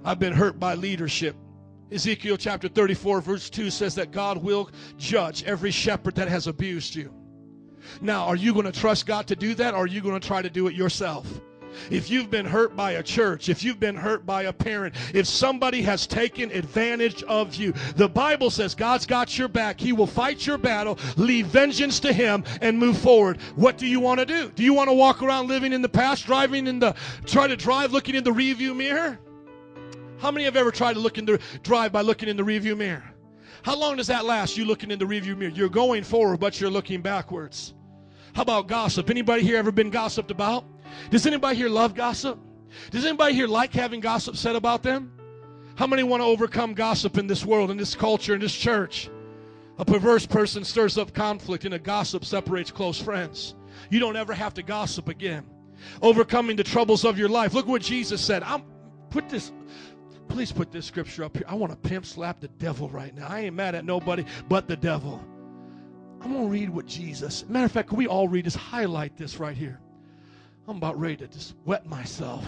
I've 0.04 0.20
been 0.20 0.34
hurt 0.34 0.60
by 0.60 0.76
leadership. 0.76 1.36
Ezekiel 1.92 2.38
chapter 2.38 2.68
34, 2.68 3.22
verse 3.22 3.50
2 3.50 3.70
says 3.70 3.96
that 3.96 4.12
God 4.12 4.38
will 4.38 4.70
judge 4.98 5.44
every 5.44 5.72
shepherd 5.72 6.16
that 6.16 6.30
has 6.30 6.48
abused 6.48 6.96
you. 6.96 7.14
Now, 8.00 8.26
are 8.26 8.36
you 8.36 8.54
going 8.54 8.66
to 8.66 8.72
trust 8.72 9.06
God 9.06 9.28
to 9.28 9.36
do 9.36 9.54
that 9.56 9.74
or 9.74 9.84
are 9.84 9.88
you 9.88 10.02
going 10.02 10.20
to 10.20 10.26
try 10.26 10.42
to 10.42 10.50
do 10.50 10.68
it 10.68 10.76
yourself? 10.76 11.28
If 11.90 12.10
you've 12.10 12.30
been 12.30 12.46
hurt 12.46 12.76
by 12.76 12.92
a 12.92 13.04
church, 13.04 13.50
if 13.50 13.64
you've 13.64 13.80
been 13.80 13.96
hurt 13.96 14.26
by 14.26 14.44
a 14.44 14.54
parent, 14.54 14.96
if 15.14 15.28
somebody 15.28 15.82
has 15.84 16.08
taken 16.08 16.52
advantage 16.52 17.24
of 17.24 17.56
you, 17.56 17.74
the 17.96 18.10
Bible 18.10 18.50
says 18.50 18.76
God's 18.76 19.06
got 19.06 19.38
your 19.38 19.48
back. 19.48 19.80
He 19.80 19.94
will 19.94 20.08
fight 20.08 20.46
your 20.46 20.58
battle, 20.58 20.98
leave 21.18 21.48
vengeance 21.48 22.00
to 22.02 22.14
Him, 22.14 22.44
and 22.62 22.78
move 22.78 22.98
forward. 22.98 23.40
What 23.56 23.78
do 23.78 23.88
you 23.88 24.00
want 24.00 24.20
to 24.20 24.26
do? 24.26 24.50
Do 24.50 24.64
you 24.64 24.74
want 24.74 24.90
to 24.90 24.94
walk 24.94 25.22
around 25.22 25.48
living 25.48 25.74
in 25.74 25.82
the 25.82 25.90
past, 25.90 26.26
driving 26.26 26.68
in 26.68 26.80
the, 26.80 26.96
try 27.26 27.48
to 27.48 27.56
drive 27.56 27.92
looking 27.92 28.16
in 28.16 28.24
the 28.24 28.32
rearview 28.32 28.76
mirror? 28.76 29.20
How 30.20 30.30
many 30.30 30.46
have 30.46 30.56
ever 30.56 30.72
tried 30.72 30.94
to 30.94 31.00
look 31.00 31.18
in 31.18 31.26
the 31.26 31.40
drive 31.64 31.92
by 31.92 32.02
looking 32.02 32.30
in 32.30 32.38
the 32.38 32.44
rearview 32.44 32.78
mirror? 32.78 33.04
How 33.64 33.76
long 33.76 33.98
does 33.98 34.08
that 34.08 34.26
last? 34.26 34.58
You 34.58 34.66
looking 34.66 34.92
in 34.92 35.00
the 35.00 35.06
rearview 35.06 35.38
mirror. 35.38 35.52
You're 35.52 35.70
going 35.70 36.04
forward, 36.04 36.40
but 36.40 36.60
you're 36.60 36.70
looking 36.70 37.02
backwards. 37.02 37.74
How 38.34 38.44
about 38.44 38.68
gossip? 38.68 39.10
Anybody 39.10 39.44
here 39.44 39.58
ever 39.58 39.72
been 39.72 39.90
gossiped 39.90 40.32
about? 40.32 40.64
Does 41.10 41.26
anybody 41.26 41.56
here 41.58 41.70
love 41.70 41.96
gossip? 41.96 42.40
Does 42.92 43.06
anybody 43.06 43.34
here 43.34 43.48
like 43.48 43.74
having 43.74 44.00
gossip 44.00 44.38
said 44.38 44.56
about 44.56 44.84
them? 44.84 45.12
How 45.76 45.88
many 45.88 46.04
want 46.04 46.22
to 46.22 46.26
overcome 46.26 46.74
gossip 46.74 47.18
in 47.18 47.28
this 47.28 47.46
world, 47.46 47.72
in 47.72 47.78
this 47.78 47.96
culture, 47.96 48.34
in 48.34 48.42
this 48.42 48.56
church? 48.56 49.10
A 49.78 49.86
perverse 49.86 50.26
person 50.26 50.64
stirs 50.64 50.98
up 50.98 51.14
conflict, 51.14 51.66
and 51.66 51.74
a 51.74 51.80
gossip 51.80 52.24
separates 52.24 52.72
close 52.72 53.00
friends. 53.02 53.56
You 53.90 54.00
don't 54.00 54.16
ever 54.16 54.34
have 54.34 54.54
to 54.56 54.64
gossip 54.64 55.08
again. 55.08 55.46
Overcoming 56.02 56.56
the 56.56 56.64
troubles 56.64 57.04
of 57.04 57.18
your 57.18 57.30
life. 57.30 57.54
Look 57.54 57.68
what 57.68 57.82
Jesus 57.82 58.22
said. 58.22 58.44
I'm 58.44 58.64
put 59.10 59.28
this 59.28 59.52
please 60.28 60.52
put 60.52 60.72
this 60.72 60.86
scripture 60.86 61.26
up 61.26 61.36
here. 61.36 61.46
I 61.48 61.56
want 61.56 61.72
to 61.72 61.90
pimp 61.90 62.06
slap 62.06 62.40
the 62.40 62.48
devil 62.48 62.90
right 62.90 63.14
now. 63.14 63.28
I 63.28 63.42
ain't 63.42 63.56
mad 63.56 63.76
at 63.76 63.84
nobody 63.84 64.24
but 64.48 64.68
the 64.68 64.78
devil. 64.78 65.22
I'm 66.22 66.34
to 66.34 66.48
read 66.48 66.70
what 66.70 66.86
Jesus. 66.86 67.46
Matter 67.50 67.66
of 67.66 67.72
fact, 67.72 67.90
can 67.90 67.98
we 67.98 68.08
all 68.08 68.28
read 68.28 68.46
this? 68.46 68.56
Highlight 68.56 69.18
this 69.18 69.40
right 69.40 69.58
here. 69.58 69.82
I'm 70.72 70.78
about 70.78 70.98
ready 70.98 71.18
to 71.18 71.28
just 71.28 71.56
wet 71.66 71.86
myself. 71.86 72.48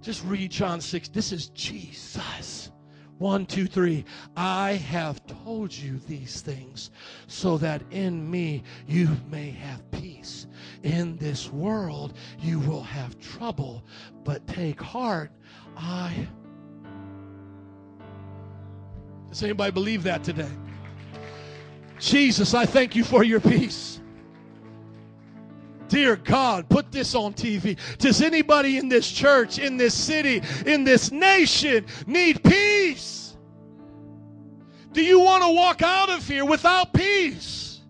Just 0.00 0.24
read 0.24 0.50
John 0.50 0.80
6. 0.80 1.08
This 1.10 1.30
is 1.30 1.50
Jesus. 1.50 2.72
One, 3.18 3.46
two, 3.46 3.68
three. 3.68 4.04
I 4.36 4.72
have 4.72 5.24
told 5.44 5.72
you 5.72 6.00
these 6.08 6.40
things 6.40 6.90
so 7.28 7.56
that 7.58 7.82
in 7.92 8.28
me 8.28 8.64
you 8.88 9.10
may 9.30 9.50
have 9.50 9.88
peace. 9.92 10.48
In 10.82 11.18
this 11.18 11.52
world 11.52 12.14
you 12.40 12.58
will 12.58 12.82
have 12.82 13.16
trouble, 13.20 13.84
but 14.24 14.44
take 14.48 14.82
heart. 14.82 15.30
I. 15.76 16.26
Does 19.28 19.44
anybody 19.44 19.70
believe 19.70 20.02
that 20.02 20.24
today? 20.24 20.50
Jesus, 22.00 22.54
I 22.54 22.66
thank 22.66 22.96
you 22.96 23.04
for 23.04 23.22
your 23.22 23.38
peace. 23.38 24.01
Dear 25.92 26.16
God, 26.16 26.70
put 26.70 26.90
this 26.90 27.14
on 27.14 27.34
TV. 27.34 27.76
Does 27.98 28.22
anybody 28.22 28.78
in 28.78 28.88
this 28.88 29.12
church, 29.12 29.58
in 29.58 29.76
this 29.76 29.92
city, 29.92 30.40
in 30.64 30.84
this 30.84 31.12
nation 31.12 31.84
need 32.06 32.42
peace? 32.42 33.36
Do 34.92 35.04
you 35.04 35.20
want 35.20 35.44
to 35.44 35.50
walk 35.50 35.82
out 35.82 36.08
of 36.08 36.26
here 36.26 36.46
without 36.46 36.94
peace? 36.94 37.82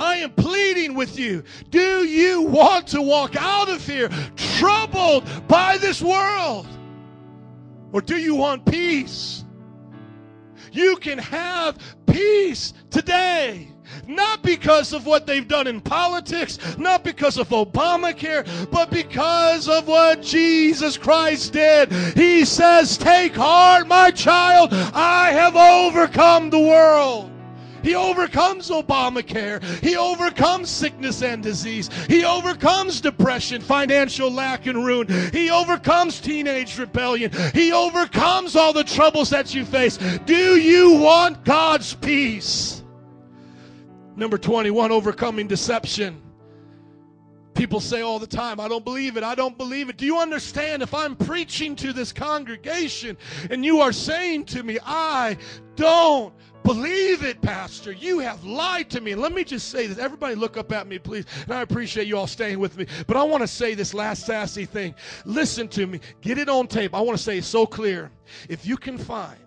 I 0.00 0.16
am 0.16 0.32
pleading 0.32 0.94
with 0.94 1.18
you. 1.18 1.44
Do 1.68 2.06
you 2.06 2.40
want 2.40 2.86
to 2.88 3.02
walk 3.02 3.36
out 3.36 3.68
of 3.68 3.86
here 3.86 4.08
troubled 4.36 5.28
by 5.46 5.76
this 5.76 6.00
world? 6.00 6.66
Or 7.92 8.00
do 8.00 8.16
you 8.16 8.34
want 8.34 8.64
peace? 8.64 9.44
You 10.72 10.96
can 10.96 11.18
have 11.18 11.76
peace 12.06 12.72
today. 12.88 13.75
Not 14.06 14.42
because 14.42 14.92
of 14.92 15.06
what 15.06 15.26
they've 15.26 15.46
done 15.46 15.66
in 15.66 15.80
politics, 15.80 16.58
not 16.78 17.04
because 17.04 17.38
of 17.38 17.48
Obamacare, 17.48 18.46
but 18.70 18.90
because 18.90 19.68
of 19.68 19.88
what 19.88 20.22
Jesus 20.22 20.96
Christ 20.96 21.52
did. 21.52 21.92
He 22.14 22.44
says, 22.44 22.96
Take 22.96 23.34
heart, 23.34 23.86
my 23.86 24.10
child, 24.10 24.70
I 24.72 25.30
have 25.32 25.56
overcome 25.56 26.50
the 26.50 26.58
world. 26.58 27.30
He 27.86 27.94
overcomes 27.94 28.68
Obamacare. 28.68 29.62
He 29.80 29.96
overcomes 29.96 30.68
sickness 30.68 31.22
and 31.22 31.40
disease. 31.40 31.88
He 32.08 32.24
overcomes 32.24 33.00
depression, 33.00 33.62
financial 33.62 34.28
lack, 34.28 34.66
and 34.66 34.84
ruin. 34.84 35.06
He 35.32 35.50
overcomes 35.50 36.20
teenage 36.20 36.80
rebellion. 36.80 37.30
He 37.54 37.70
overcomes 37.70 38.56
all 38.56 38.72
the 38.72 38.82
troubles 38.82 39.30
that 39.30 39.54
you 39.54 39.64
face. 39.64 39.98
Do 40.24 40.56
you 40.56 40.94
want 40.94 41.44
God's 41.44 41.94
peace? 41.94 42.82
Number 44.16 44.38
21, 44.38 44.90
overcoming 44.92 45.46
deception. 45.46 46.22
People 47.52 47.80
say 47.80 48.02
all 48.02 48.18
the 48.18 48.26
time, 48.26 48.60
I 48.60 48.68
don't 48.68 48.84
believe 48.84 49.16
it. 49.16 49.22
I 49.22 49.34
don't 49.34 49.56
believe 49.56 49.88
it. 49.88 49.96
Do 49.96 50.04
you 50.04 50.18
understand 50.18 50.82
if 50.82 50.92
I'm 50.92 51.16
preaching 51.16 51.74
to 51.76 51.92
this 51.92 52.12
congregation 52.12 53.16
and 53.50 53.64
you 53.64 53.80
are 53.80 53.92
saying 53.92 54.44
to 54.46 54.62
me, 54.62 54.78
I 54.84 55.38
don't 55.74 56.34
believe 56.62 57.22
it, 57.22 57.40
Pastor. 57.40 57.92
You 57.92 58.18
have 58.18 58.44
lied 58.44 58.90
to 58.90 59.00
me. 59.00 59.14
Let 59.14 59.32
me 59.32 59.44
just 59.44 59.70
say 59.70 59.86
this. 59.86 59.98
Everybody 59.98 60.34
look 60.34 60.56
up 60.56 60.72
at 60.72 60.86
me, 60.86 60.98
please. 60.98 61.24
And 61.44 61.54
I 61.54 61.62
appreciate 61.62 62.06
you 62.06 62.18
all 62.18 62.26
staying 62.26 62.58
with 62.58 62.76
me. 62.76 62.86
But 63.06 63.16
I 63.16 63.22
want 63.22 63.42
to 63.42 63.48
say 63.48 63.74
this 63.74 63.94
last 63.94 64.26
sassy 64.26 64.64
thing. 64.64 64.94
Listen 65.24 65.68
to 65.68 65.86
me. 65.86 66.00
Get 66.20 66.38
it 66.38 66.48
on 66.48 66.66
tape. 66.66 66.94
I 66.94 67.00
want 67.00 67.16
to 67.16 67.22
say 67.22 67.38
it 67.38 67.44
so 67.44 67.66
clear. 67.66 68.10
If 68.48 68.66
you 68.66 68.76
can 68.76 68.98
find 68.98 69.38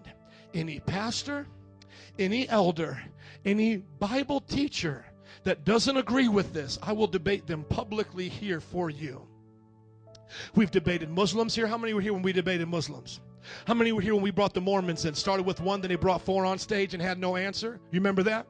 any 0.53 0.79
pastor, 0.79 1.45
any 2.17 2.49
elder, 2.49 2.99
any 3.45 3.77
Bible 3.77 4.41
teacher 4.41 5.05
that 5.43 5.63
doesn't 5.65 5.97
agree 5.97 6.27
with 6.27 6.53
this, 6.53 6.77
I 6.81 6.91
will 6.91 7.07
debate 7.07 7.47
them 7.47 7.63
publicly 7.63 8.29
here 8.29 8.59
for 8.59 8.89
you. 8.89 9.27
We've 10.55 10.71
debated 10.71 11.09
Muslims 11.09 11.55
here. 11.55 11.67
How 11.67 11.77
many 11.77 11.93
were 11.93 12.01
here 12.01 12.13
when 12.13 12.21
we 12.21 12.33
debated 12.33 12.67
Muslims? 12.67 13.19
How 13.65 13.73
many 13.73 13.91
were 13.91 14.01
here 14.01 14.13
when 14.13 14.23
we 14.23 14.31
brought 14.31 14.53
the 14.53 14.61
Mormons 14.61 15.05
in? 15.05 15.13
Started 15.15 15.45
with 15.45 15.59
one, 15.61 15.81
then 15.81 15.89
they 15.89 15.95
brought 15.95 16.21
four 16.21 16.45
on 16.45 16.57
stage 16.57 16.93
and 16.93 17.01
had 17.01 17.17
no 17.17 17.35
answer. 17.35 17.79
You 17.91 17.99
remember 17.99 18.23
that? 18.23 18.45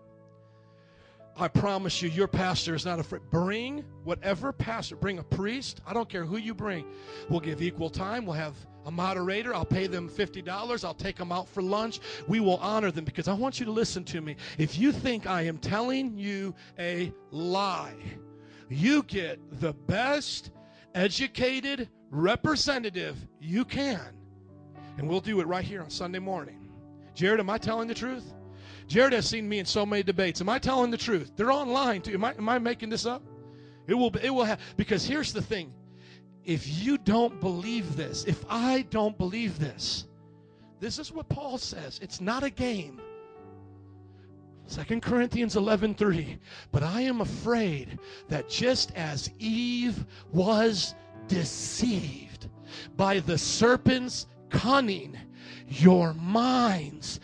I 1.37 1.47
promise 1.47 2.01
you, 2.01 2.09
your 2.09 2.27
pastor 2.27 2.75
is 2.75 2.85
not 2.85 2.99
afraid. 2.99 3.21
Bring 3.31 3.85
whatever 4.03 4.51
pastor, 4.51 4.97
bring 4.97 5.19
a 5.19 5.23
priest. 5.23 5.79
I 5.87 5.93
don't 5.93 6.09
care 6.09 6.25
who 6.25 6.37
you 6.37 6.53
bring. 6.53 6.85
We'll 7.29 7.39
give 7.39 7.61
equal 7.61 7.89
time. 7.89 8.25
We'll 8.25 8.35
have 8.35 8.55
a 8.85 8.91
moderator. 8.91 9.53
I'll 9.53 9.65
pay 9.65 9.87
them 9.87 10.09
$50. 10.09 10.83
I'll 10.83 10.93
take 10.93 11.17
them 11.17 11.31
out 11.31 11.47
for 11.47 11.61
lunch. 11.61 11.99
We 12.27 12.39
will 12.39 12.57
honor 12.57 12.91
them 12.91 13.05
because 13.05 13.27
I 13.27 13.33
want 13.33 13.59
you 13.59 13.65
to 13.65 13.71
listen 13.71 14.03
to 14.05 14.21
me. 14.21 14.35
If 14.57 14.77
you 14.77 14.91
think 14.91 15.27
I 15.27 15.43
am 15.43 15.57
telling 15.57 16.17
you 16.17 16.55
a 16.77 17.13
lie, 17.31 17.95
you 18.69 19.03
get 19.03 19.39
the 19.59 19.73
best 19.73 20.51
educated 20.95 21.89
representative 22.09 23.17
you 23.39 23.65
can. 23.65 24.01
And 24.97 25.07
we'll 25.07 25.21
do 25.21 25.39
it 25.39 25.47
right 25.47 25.63
here 25.63 25.81
on 25.81 25.89
Sunday 25.89 26.19
morning. 26.19 26.69
Jared, 27.15 27.39
am 27.39 27.49
I 27.49 27.57
telling 27.57 27.87
the 27.87 27.93
truth? 27.93 28.33
Jared 28.87 29.13
has 29.13 29.27
seen 29.27 29.47
me 29.47 29.59
in 29.59 29.65
so 29.65 29.85
many 29.85 30.03
debates. 30.03 30.41
Am 30.41 30.49
I 30.49 30.57
telling 30.57 30.89
the 30.89 30.97
truth? 30.97 31.33
They're 31.35 31.51
online 31.51 32.01
too. 32.01 32.13
Am 32.13 32.23
I, 32.25 32.33
am 32.33 32.49
I 32.49 32.57
making 32.59 32.89
this 32.89 33.05
up? 33.05 33.21
It 33.87 33.93
will. 33.93 34.15
It 34.17 34.29
will 34.29 34.43
have. 34.43 34.59
Because 34.77 35.05
here's 35.05 35.31
the 35.31 35.41
thing: 35.41 35.73
if 36.49 36.83
you 36.83 36.97
don't 36.97 37.39
believe 37.39 37.95
this, 37.95 38.23
if 38.25 38.43
I 38.49 38.81
don't 38.89 39.15
believe 39.19 39.59
this, 39.59 40.07
this 40.79 40.97
is 40.97 41.11
what 41.11 41.29
Paul 41.29 41.59
says. 41.59 41.99
It's 42.01 42.19
not 42.19 42.41
a 42.41 42.49
game. 42.49 42.99
2 44.67 44.99
Corinthians 44.99 45.55
11:3 45.55 46.39
But 46.71 46.81
I 46.81 47.01
am 47.01 47.21
afraid 47.21 47.99
that 48.29 48.49
just 48.49 48.91
as 48.95 49.29
Eve 49.37 50.03
was 50.33 50.95
deceived 51.27 52.47
by 52.97 53.19
the 53.19 53.37
serpent's 53.37 54.25
cunning 54.49 55.15
your 55.67 56.15
minds 56.15 57.19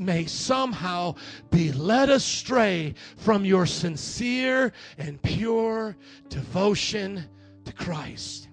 may 0.00 0.24
somehow 0.24 1.14
be 1.50 1.70
led 1.70 2.08
astray 2.08 2.94
from 3.18 3.44
your 3.44 3.66
sincere 3.66 4.72
and 4.96 5.20
pure 5.20 5.98
devotion 6.30 7.28
to 7.66 7.72
Christ. 7.74 8.43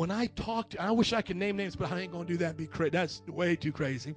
When 0.00 0.10
I 0.10 0.28
talk 0.28 0.70
to, 0.70 0.80
I 0.80 0.92
wish 0.92 1.12
I 1.12 1.20
could 1.20 1.36
name 1.36 1.58
names, 1.58 1.76
but 1.76 1.92
I 1.92 2.00
ain't 2.00 2.10
gonna 2.10 2.24
do 2.24 2.38
that. 2.38 2.56
Be 2.56 2.64
crazy. 2.64 2.88
That's 2.88 3.20
way 3.28 3.54
too 3.54 3.70
crazy. 3.70 4.14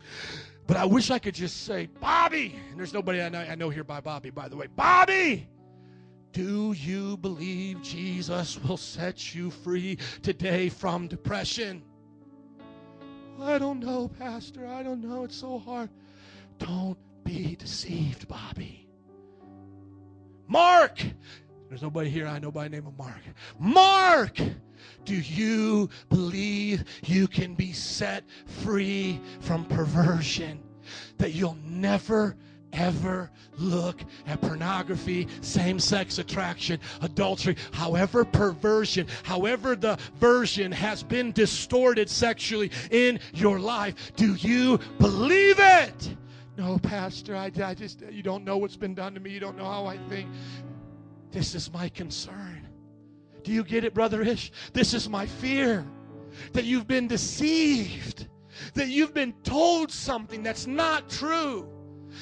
But 0.65 0.77
I 0.77 0.85
wish 0.85 1.11
I 1.11 1.19
could 1.19 1.35
just 1.35 1.65
say, 1.65 1.89
Bobby. 1.99 2.55
And 2.71 2.79
there's 2.79 2.93
nobody 2.93 3.21
I 3.21 3.27
know, 3.27 3.39
I 3.41 3.55
know 3.55 3.69
here 3.69 3.83
by 3.83 3.99
Bobby, 3.99 4.29
by 4.29 4.47
the 4.47 4.55
way. 4.55 4.67
Bobby. 4.67 5.45
Do 6.31 6.71
you 6.71 7.17
believe 7.17 7.81
Jesus 7.81 8.57
will 8.63 8.77
set 8.77 9.35
you 9.35 9.51
free 9.51 9.97
today 10.21 10.69
from 10.69 11.09
depression? 11.09 11.83
I 13.41 13.57
don't 13.57 13.81
know, 13.81 14.07
Pastor. 14.07 14.65
I 14.65 14.83
don't 14.83 15.01
know. 15.01 15.25
It's 15.25 15.35
so 15.35 15.59
hard. 15.59 15.89
Don't 16.59 16.97
be 17.25 17.57
deceived, 17.57 18.29
Bobby. 18.29 18.87
Mark. 20.47 21.03
There's 21.67 21.81
nobody 21.81 22.09
here 22.09 22.25
I 22.25 22.39
know 22.39 22.53
by 22.53 22.63
the 22.63 22.69
name 22.69 22.87
of 22.87 22.97
Mark. 22.97 23.21
Mark. 23.59 24.39
Do 25.05 25.15
you 25.15 25.89
believe 26.09 26.83
you 27.05 27.27
can 27.27 27.55
be 27.55 27.73
set 27.73 28.23
free 28.45 29.19
from 29.41 29.65
perversion? 29.65 30.61
That 31.17 31.33
you'll 31.33 31.57
never 31.65 32.35
ever 32.73 33.29
look 33.57 34.01
at 34.27 34.41
pornography, 34.41 35.27
same 35.41 35.79
sex 35.79 36.17
attraction, 36.17 36.79
adultery, 37.01 37.55
however 37.71 38.25
perversion, 38.25 39.07
however 39.23 39.75
the 39.75 39.97
version 40.19 40.71
has 40.71 41.03
been 41.03 41.31
distorted 41.31 42.09
sexually 42.09 42.71
in 42.91 43.19
your 43.33 43.59
life. 43.59 44.13
Do 44.15 44.35
you 44.35 44.79
believe 44.97 45.57
it? 45.59 46.15
No, 46.57 46.77
Pastor, 46.77 47.35
I, 47.35 47.51
I 47.63 47.73
just, 47.73 48.01
you 48.11 48.23
don't 48.23 48.43
know 48.43 48.57
what's 48.57 48.75
been 48.75 48.93
done 48.93 49.13
to 49.13 49.19
me. 49.19 49.31
You 49.31 49.39
don't 49.39 49.57
know 49.57 49.69
how 49.69 49.85
I 49.85 49.97
think. 50.09 50.29
This 51.31 51.55
is 51.55 51.71
my 51.73 51.89
concern. 51.89 52.62
Do 53.43 53.51
you 53.51 53.63
get 53.63 53.83
it, 53.83 53.93
Brother 53.93 54.21
Ish? 54.21 54.51
This 54.71 54.93
is 54.93 55.09
my 55.09 55.25
fear 55.25 55.85
that 56.53 56.63
you've 56.63 56.87
been 56.87 57.07
deceived, 57.07 58.27
that 58.73 58.87
you've 58.87 59.13
been 59.13 59.33
told 59.43 59.91
something 59.91 60.43
that's 60.43 60.65
not 60.65 61.09
true. 61.09 61.67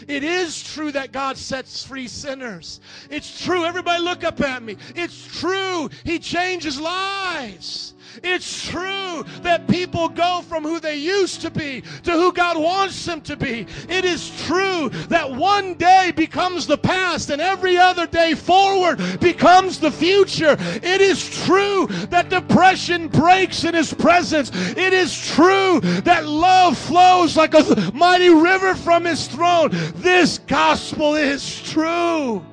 It 0.08 0.24
is 0.24 0.61
true 0.64 0.91
that 0.93 1.11
God 1.11 1.38
sets 1.38 1.85
free 1.85 2.08
sinners. 2.08 2.80
It's 3.09 3.43
true. 3.43 3.66
Everybody 3.66 4.01
look 4.01 4.24
up 4.24 4.40
at 4.41 4.64
me. 4.64 4.77
It's 4.95 5.40
true. 5.40 5.90
He 6.06 6.17
changes 6.17 6.80
lives. 6.80 7.93
It's 8.24 8.68
true 8.70 9.24
that 9.42 9.68
people 9.68 10.10
go 10.10 10.42
from 10.48 10.64
who 10.64 10.80
they 10.80 10.96
used 10.96 11.42
to 11.42 11.52
be 11.52 11.82
to 12.04 12.12
who 12.12 12.32
God 12.34 12.58
wants 12.58 13.06
them 13.06 13.22
to 13.22 13.36
be. 13.36 13.68
It 13.90 14.06
is 14.06 14.32
true 14.46 14.90
that 15.10 15.32
one 15.32 15.76
day 15.76 16.12
becomes 16.16 16.68
the 16.68 16.78
past 16.78 17.30
and 17.30 17.42
every 17.42 17.78
other 17.78 18.08
day 18.08 18.34
forward 18.34 19.00
becomes 19.20 19.80
the 19.80 19.92
future. 19.92 20.56
It 20.60 21.02
is 21.02 21.44
true 21.46 21.88
that 22.10 22.30
depression 22.30 23.08
breaks 23.08 23.64
in 23.64 23.74
His 23.74 23.94
presence. 23.94 24.52
It 24.54 24.94
is 24.94 25.18
true 25.34 25.80
that 26.04 26.26
love 26.26 26.78
flows 26.78 27.38
like 27.38 27.54
a 27.54 27.92
mighty 27.94 28.30
river 28.30 28.76
from 28.76 29.06
His 29.06 29.28
throne. 29.28 29.70
This 29.96 30.40
gospel 30.40 31.16
is 31.16 31.62
true. 31.62 32.46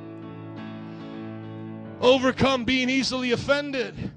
Overcome 2.01 2.65
being 2.65 2.89
easily 2.89 3.33
offended. 3.33 4.13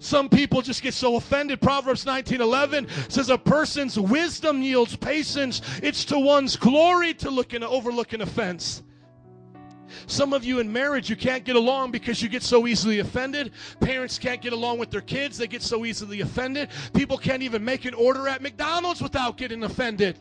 Some 0.00 0.28
people 0.28 0.62
just 0.62 0.82
get 0.82 0.94
so 0.94 1.16
offended. 1.16 1.60
Proverbs 1.60 2.04
19:11 2.04 2.88
says 3.10 3.30
a 3.30 3.38
person's 3.38 3.98
wisdom 3.98 4.62
yields 4.62 4.96
patience. 4.96 5.60
It's 5.82 6.04
to 6.06 6.18
one's 6.18 6.56
glory 6.56 7.14
to 7.14 7.30
look 7.30 7.52
and 7.52 7.64
overlook 7.64 8.12
an 8.12 8.20
offense. 8.20 8.82
Some 10.06 10.32
of 10.32 10.44
you 10.44 10.58
in 10.58 10.72
marriage, 10.72 11.08
you 11.08 11.16
can't 11.16 11.44
get 11.44 11.56
along 11.56 11.90
because 11.90 12.22
you 12.22 12.28
get 12.28 12.42
so 12.42 12.66
easily 12.66 12.98
offended. 12.98 13.52
Parents 13.80 14.18
can't 14.18 14.40
get 14.40 14.52
along 14.52 14.78
with 14.78 14.90
their 14.90 15.00
kids, 15.00 15.38
they 15.38 15.46
get 15.46 15.62
so 15.62 15.84
easily 15.84 16.20
offended. 16.20 16.68
People 16.92 17.18
can't 17.18 17.42
even 17.42 17.64
make 17.64 17.84
an 17.84 17.94
order 17.94 18.28
at 18.28 18.42
McDonald's 18.42 19.00
without 19.00 19.36
getting 19.36 19.64
offended. 19.64 20.18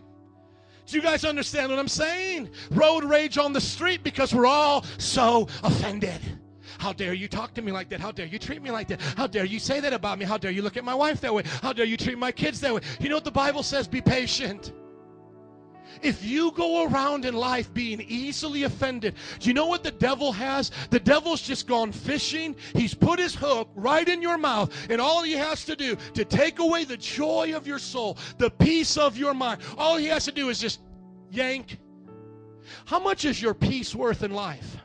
Do 0.86 0.96
you 0.96 1.04
guys 1.04 1.26
understand 1.26 1.70
what 1.70 1.80
I'm 1.80 1.90
saying? 1.90 2.50
Road 2.72 3.04
rage 3.04 3.38
on 3.38 3.52
the 3.52 3.60
street 3.60 4.04
because 4.04 4.34
we're 4.34 4.46
all 4.46 4.86
so 4.98 5.50
offended. 5.62 6.22
How 6.80 6.94
dare 6.94 7.14
you 7.14 7.28
talk 7.28 7.54
to 7.56 7.62
me 7.62 7.72
like 7.72 7.90
that? 7.90 8.00
How 8.00 8.12
dare 8.12 8.26
you 8.26 8.40
treat 8.40 8.62
me 8.62 8.72
like 8.72 8.88
that? 8.90 9.02
How 9.02 9.28
dare 9.28 9.46
you 9.46 9.60
say 9.60 9.80
that 9.80 9.94
about 9.94 10.20
me? 10.20 10.26
How 10.26 10.38
dare 10.38 10.52
you 10.52 10.62
look 10.62 10.78
at 10.78 10.84
my 10.84 10.96
wife 10.96 11.22
that 11.22 11.34
way? 11.34 11.44
How 11.62 11.74
dare 11.74 11.86
you 11.86 11.98
treat 11.98 12.18
my 12.18 12.32
kids 12.32 12.60
that 12.62 12.74
way? 12.74 12.82
You 13.00 13.10
know 13.10 13.16
what 13.16 13.26
the 13.26 13.32
Bible 13.32 13.64
says? 13.64 13.88
Be 13.88 14.02
patient. 14.02 14.74
If 16.02 16.24
you 16.24 16.52
go 16.52 16.86
around 16.86 17.26
in 17.26 17.34
life 17.34 17.74
being 17.74 18.02
easily 18.02 18.64
offended, 18.64 19.16
do 19.40 19.48
you 19.48 19.54
know 19.54 19.66
what 19.66 19.84
the 19.84 19.92
devil 19.92 20.32
has? 20.32 20.72
The 20.90 21.00
devil's 21.00 21.42
just 21.42 21.68
gone 21.68 21.92
fishing. 21.92 22.56
He's 22.74 22.94
put 22.94 23.20
his 23.20 23.34
hook 23.34 23.70
right 23.76 24.08
in 24.08 24.22
your 24.22 24.38
mouth, 24.38 24.72
and 24.90 25.02
all 25.02 25.24
he 25.24 25.34
has 25.34 25.66
to 25.66 25.76
do 25.76 25.96
to 26.14 26.26
take 26.26 26.60
away 26.60 26.84
the 26.84 26.98
joy 26.98 27.56
of 27.56 27.68
your 27.68 27.80
soul, 27.80 28.18
the 28.38 28.52
peace 28.52 28.98
of 28.98 29.18
your 29.18 29.34
mind, 29.34 29.62
all 29.78 29.98
he 29.98 30.08
has 30.08 30.26
to 30.26 30.32
do 30.32 30.50
is 30.50 30.60
just 30.60 30.82
yank. 31.32 31.80
How 32.86 33.00
much 33.00 33.26
is 33.26 33.42
your 33.42 33.54
peace 33.54 33.96
worth 33.96 34.24
in 34.24 34.32
life? 34.32 34.78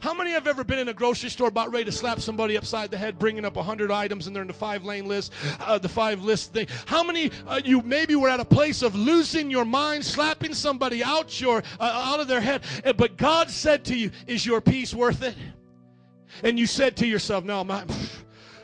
How 0.00 0.14
many 0.14 0.30
have 0.30 0.46
ever 0.46 0.64
been 0.64 0.78
in 0.78 0.88
a 0.88 0.94
grocery 0.94 1.30
store 1.30 1.48
about 1.48 1.72
ready 1.72 1.84
to 1.84 1.92
slap 1.92 2.20
somebody 2.20 2.56
upside 2.56 2.90
the 2.90 2.96
head, 2.96 3.18
bringing 3.18 3.44
up 3.44 3.56
a 3.56 3.60
100 3.60 3.90
items 3.90 4.26
and 4.26 4.34
they're 4.34 4.42
in 4.42 4.48
the 4.48 4.54
five 4.54 4.84
lane 4.84 5.06
list, 5.06 5.32
uh, 5.60 5.78
the 5.78 5.88
five 5.88 6.22
list 6.22 6.52
thing? 6.52 6.66
How 6.86 7.02
many 7.02 7.30
uh, 7.46 7.60
you 7.64 7.82
maybe 7.82 8.14
were 8.16 8.28
at 8.28 8.40
a 8.40 8.44
place 8.44 8.82
of 8.82 8.94
losing 8.94 9.50
your 9.50 9.64
mind, 9.64 10.04
slapping 10.04 10.54
somebody 10.54 11.02
out 11.02 11.40
your 11.40 11.62
uh, 11.80 12.10
out 12.12 12.20
of 12.20 12.28
their 12.28 12.40
head, 12.40 12.62
Uh, 12.84 12.92
but 12.92 13.16
God 13.16 13.50
said 13.50 13.84
to 13.86 13.96
you, 13.96 14.10
"Is 14.26 14.44
your 14.46 14.60
peace 14.60 14.94
worth 14.94 15.22
it?" 15.22 15.34
And 16.42 16.58
you 16.58 16.66
said 16.66 16.96
to 16.98 17.06
yourself, 17.06 17.44
"No, 17.44 17.64
my." 17.64 17.84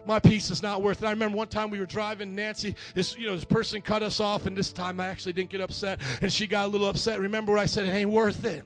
My 0.06 0.18
peace 0.18 0.50
is 0.50 0.62
not 0.62 0.82
worth 0.82 1.02
it. 1.02 1.06
I 1.06 1.10
remember 1.10 1.36
one 1.36 1.48
time 1.48 1.68
we 1.68 1.78
were 1.78 1.86
driving. 1.86 2.34
Nancy, 2.34 2.74
this 2.94 3.16
you 3.18 3.26
know, 3.26 3.34
this 3.34 3.44
person 3.44 3.82
cut 3.82 4.02
us 4.02 4.18
off, 4.18 4.46
and 4.46 4.56
this 4.56 4.72
time 4.72 4.98
I 4.98 5.06
actually 5.06 5.34
didn't 5.34 5.50
get 5.50 5.60
upset, 5.60 6.00
and 6.22 6.32
she 6.32 6.46
got 6.46 6.64
a 6.64 6.68
little 6.68 6.88
upset. 6.88 7.20
Remember 7.20 7.52
what 7.52 7.60
I 7.60 7.66
said? 7.66 7.86
It 7.86 7.92
ain't 7.92 8.10
worth 8.10 8.44
it. 8.46 8.64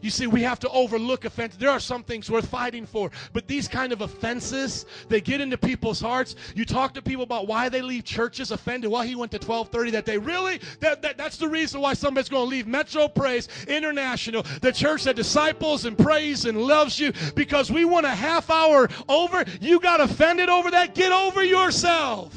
You 0.00 0.10
see, 0.10 0.26
we 0.26 0.42
have 0.42 0.58
to 0.60 0.68
overlook 0.70 1.24
offense. 1.24 1.56
There 1.56 1.70
are 1.70 1.80
some 1.80 2.02
things 2.02 2.30
worth 2.30 2.48
fighting 2.48 2.86
for, 2.86 3.10
but 3.32 3.46
these 3.46 3.68
kind 3.68 3.92
of 3.92 4.00
offenses, 4.00 4.86
they 5.08 5.20
get 5.20 5.40
into 5.40 5.58
people's 5.58 6.00
hearts. 6.00 6.36
You 6.54 6.64
talk 6.64 6.94
to 6.94 7.02
people 7.02 7.22
about 7.24 7.46
why 7.46 7.68
they 7.68 7.82
leave 7.82 8.04
churches 8.04 8.50
offended. 8.50 8.90
Well, 8.90 9.02
he 9.02 9.14
went 9.14 9.32
to 9.32 9.38
1230 9.38 9.90
that 9.92 10.04
day. 10.04 10.18
Really? 10.18 10.60
That, 10.80 11.02
that, 11.02 11.16
that's 11.16 11.36
the 11.36 11.48
reason 11.48 11.80
why 11.80 11.94
somebody's 11.94 12.28
going 12.28 12.44
to 12.44 12.50
leave 12.50 12.66
Metro 12.66 13.08
Praise 13.08 13.48
International, 13.66 14.42
the 14.60 14.72
church 14.72 15.04
that 15.04 15.16
disciples 15.16 15.84
and 15.84 15.96
prays 15.96 16.44
and 16.44 16.60
loves 16.60 16.98
you, 16.98 17.12
because 17.34 17.70
we 17.70 17.84
went 17.84 18.06
a 18.06 18.10
half 18.10 18.50
hour 18.50 18.88
over. 19.08 19.44
You 19.60 19.80
got 19.80 20.00
offended 20.00 20.48
over 20.48 20.70
that? 20.70 20.94
Get 20.94 21.12
over 21.12 21.42
yourself. 21.42 22.34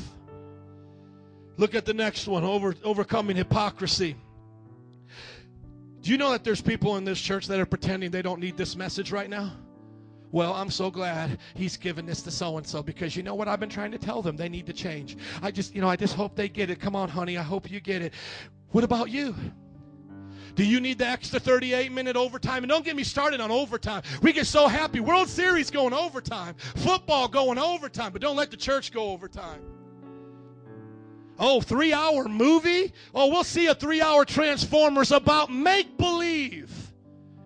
Look 1.58 1.76
at 1.76 1.86
the 1.86 1.94
next 1.94 2.28
one 2.28 2.44
over, 2.44 2.76
overcoming 2.84 3.38
hypocrisy. 3.38 4.16
Do 6.02 6.12
you 6.12 6.18
know 6.18 6.32
that 6.32 6.44
there's 6.44 6.62
people 6.62 6.98
in 6.98 7.04
this 7.04 7.22
church 7.22 7.48
that 7.48 7.60
are 7.60 7.66
pretending 7.66 8.10
they 8.10 8.24
don't 8.24 8.40
need 8.40 8.58
this 8.58 8.76
message 8.76 9.12
right 9.12 9.30
now? 9.30 9.54
Well, 10.32 10.54
I'm 10.54 10.72
so 10.72 10.90
glad 10.90 11.38
he's 11.54 11.78
given 11.78 12.06
this 12.06 12.22
to 12.24 12.32
so 12.32 12.58
and 12.58 12.66
so 12.66 12.82
because 12.82 13.16
you 13.16 13.22
know 13.22 13.36
what 13.36 13.48
I've 13.48 13.60
been 13.60 13.70
trying 13.70 13.92
to 13.92 13.98
tell 13.98 14.22
them? 14.22 14.38
They 14.38 14.50
need 14.50 14.66
to 14.68 14.74
change. 14.74 15.18
I 15.42 15.52
just, 15.52 15.76
you 15.76 15.82
know, 15.82 15.90
I 15.90 15.98
just 15.98 16.16
hope 16.16 16.36
they 16.36 16.48
get 16.50 16.70
it. 16.70 16.80
Come 16.80 16.96
on, 16.96 17.10
honey, 17.10 17.38
I 17.38 17.44
hope 17.44 17.70
you 17.70 17.82
get 17.82 18.02
it. 18.02 18.14
What 18.70 18.84
about 18.84 19.10
you? 19.10 19.36
Do 20.56 20.66
you 20.66 20.80
need 20.80 20.98
the 20.98 21.08
extra 21.08 21.40
38 21.40 21.92
minute 21.92 22.16
overtime? 22.16 22.64
And 22.64 22.70
don't 22.70 22.84
get 22.84 22.96
me 22.96 23.04
started 23.04 23.40
on 23.40 23.52
overtime. 23.52 24.04
We 24.22 24.34
get 24.34 24.48
so 24.48 24.68
happy. 24.68 25.00
World 25.00 25.30
Series 25.30 25.70
going 25.70 25.94
overtime, 25.94 26.56
football 26.78 27.28
going 27.28 27.60
overtime, 27.60 28.12
but 28.12 28.22
don't 28.22 28.36
let 28.36 28.52
the 28.52 28.58
church 28.58 28.92
go 28.92 29.12
overtime. 29.12 29.62
Oh, 31.44 31.60
three 31.60 31.92
hour 31.92 32.28
movie? 32.30 32.94
Oh, 33.16 33.28
we'll 33.28 33.44
see 33.44 33.66
a 33.66 33.74
three 33.74 34.00
hour 34.00 34.26
Transformers 34.26 35.12
about 35.12 35.52
make 35.52 35.98
believe. 35.98 36.72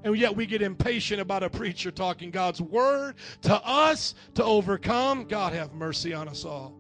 And 0.03 0.17
yet 0.17 0.35
we 0.35 0.45
get 0.45 0.61
impatient 0.61 1.22
about 1.22 1.43
a 1.43 1.49
preacher 1.49 1.91
talking 1.91 2.30
God's 2.30 2.61
word 2.61 3.15
to 3.43 3.56
us 3.65 4.14
to 4.33 4.43
overcome. 4.43 5.24
God 5.24 5.53
have 5.53 5.74
mercy 5.74 6.14
on 6.14 6.27
us 6.27 6.43
all. 6.43 6.77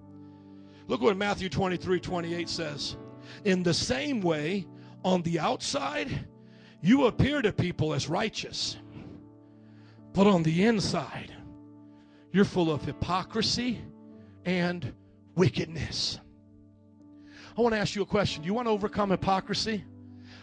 Look 0.87 1.01
what 1.01 1.15
Matthew 1.15 1.47
23 1.47 2.01
28 2.01 2.49
says. 2.49 2.97
In 3.45 3.63
the 3.63 3.73
same 3.73 4.19
way, 4.19 4.67
on 5.05 5.21
the 5.21 5.39
outside, 5.39 6.27
you 6.81 7.05
appear 7.05 7.41
to 7.41 7.53
people 7.53 7.93
as 7.93 8.09
righteous, 8.09 8.75
but 10.11 10.27
on 10.27 10.43
the 10.43 10.65
inside, 10.65 11.33
you're 12.33 12.43
full 12.43 12.69
of 12.69 12.83
hypocrisy 12.83 13.81
and 14.43 14.93
wickedness. 15.35 16.19
I 17.57 17.61
want 17.61 17.73
to 17.73 17.79
ask 17.79 17.95
you 17.95 18.01
a 18.01 18.05
question. 18.05 18.41
Do 18.43 18.47
you 18.47 18.53
want 18.53 18.67
to 18.67 18.71
overcome 18.71 19.11
hypocrisy? 19.11 19.83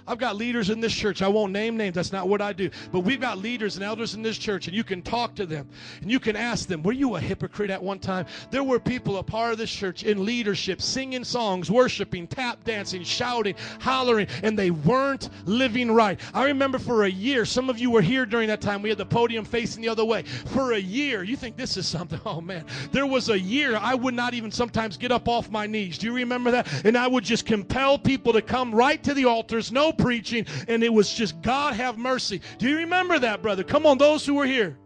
I've 0.07 0.19
got 0.19 0.37
leaders 0.37 0.71
in 0.71 0.81
this 0.81 0.93
church. 0.95 1.23
I 1.23 1.29
won't 1.29 1.53
name 1.53 1.77
names. 1.77 1.95
That's 1.95 2.13
not 2.13 2.29
what 2.29 2.41
I 2.41 2.53
do. 2.53 2.71
But 2.91 3.01
we've 3.01 3.21
got 3.21 3.39
leaders 3.39 3.77
and 3.77 3.85
elders 3.85 4.15
in 4.15 4.23
this 4.23 4.39
church, 4.39 4.67
and 4.67 4.77
you 4.77 4.85
can 4.85 5.03
talk 5.03 5.35
to 5.37 5.47
them 5.47 5.69
and 6.01 6.11
you 6.11 6.21
can 6.21 6.37
ask 6.37 6.69
them, 6.69 6.83
Were 6.83 6.93
you 6.93 7.17
a 7.17 7.21
hypocrite 7.21 7.71
at 7.71 7.83
one 7.83 7.99
time? 7.99 8.27
There 8.51 8.65
were 8.65 8.81
people 8.81 9.19
a 9.19 9.23
part 9.23 9.53
of 9.53 9.59
this 9.59 9.73
church 9.73 10.05
in 10.05 10.25
leadership, 10.25 10.83
singing 10.83 11.25
songs, 11.25 11.71
worshiping, 11.71 12.27
tap 12.27 12.65
dancing, 12.65 13.03
shouting, 13.05 13.55
hollering, 13.81 14.27
and 14.43 14.59
they 14.59 14.71
weren't 14.71 15.31
living 15.45 15.91
right. 15.91 16.19
I 16.35 16.47
remember 16.47 16.79
for 16.79 17.05
a 17.05 17.11
year, 17.11 17.45
some 17.45 17.71
of 17.71 17.79
you 17.79 17.91
were 17.91 18.03
here 18.03 18.27
during 18.27 18.49
that 18.49 18.61
time. 18.61 18.83
We 18.83 18.89
had 18.89 18.99
the 18.99 19.07
podium 19.07 19.45
facing 19.45 19.83
the 19.83 19.89
other 19.89 20.05
way. 20.05 20.23
For 20.23 20.73
a 20.73 20.79
year, 20.79 21.23
you 21.23 21.37
think 21.37 21.57
this 21.57 21.77
is 21.77 21.87
something? 21.87 22.21
Oh 22.33 22.41
man, 22.41 22.65
there 22.93 23.07
was 23.07 23.29
a 23.29 23.39
year 23.39 23.77
I 23.77 23.95
would 23.95 24.15
not 24.15 24.33
even 24.33 24.51
sometimes 24.51 24.97
get 24.97 25.13
up 25.13 25.29
off 25.29 25.51
my 25.51 25.67
knees. 25.67 25.99
Do 25.99 26.07
you 26.07 26.15
remember 26.15 26.51
that? 26.53 26.85
And 26.85 26.97
I 26.97 27.07
would 27.07 27.25
just 27.25 27.45
compel 27.45 27.99
people 27.99 28.33
to 28.33 28.41
come 28.41 28.75
right 28.75 29.03
to 29.03 29.13
the 29.13 29.27
altars, 29.27 29.71
no 29.71 29.92
preaching, 29.93 30.47
and 30.69 30.83
it 30.83 30.93
was 30.93 31.13
just 31.13 31.41
God 31.43 31.75
have 31.75 31.99
mercy. 31.99 32.41
Do 32.59 32.69
you 32.69 32.79
remember 32.79 33.19
that, 33.19 33.43
brother? 33.43 33.65
Come 33.65 33.87
on, 33.87 33.99
those 33.99 34.25
who 34.27 34.35
were 34.35 34.47
here. 34.47 34.79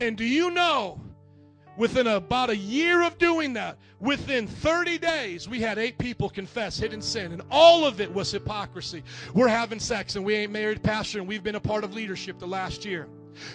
And 0.00 0.16
do 0.16 0.24
you 0.24 0.50
know, 0.50 1.00
within 1.76 2.06
about 2.06 2.50
a 2.50 2.56
year 2.56 3.02
of 3.02 3.18
doing 3.18 3.54
that, 3.54 3.78
within 4.00 4.46
30 4.46 4.98
days, 4.98 5.48
we 5.48 5.60
had 5.60 5.78
eight 5.78 5.98
people 5.98 6.28
confess 6.28 6.78
hidden 6.78 7.00
sin, 7.00 7.32
and 7.32 7.42
all 7.50 7.86
of 7.86 8.00
it 8.00 8.12
was 8.12 8.30
hypocrisy. 8.30 9.02
We're 9.34 9.48
having 9.48 9.80
sex, 9.80 10.16
and 10.16 10.24
we 10.24 10.34
ain't 10.34 10.52
married, 10.52 10.82
Pastor, 10.82 11.18
and 11.18 11.28
we've 11.28 11.42
been 11.42 11.54
a 11.54 11.60
part 11.60 11.84
of 11.84 11.94
leadership 11.94 12.38
the 12.38 12.46
last 12.46 12.84
year. 12.84 13.08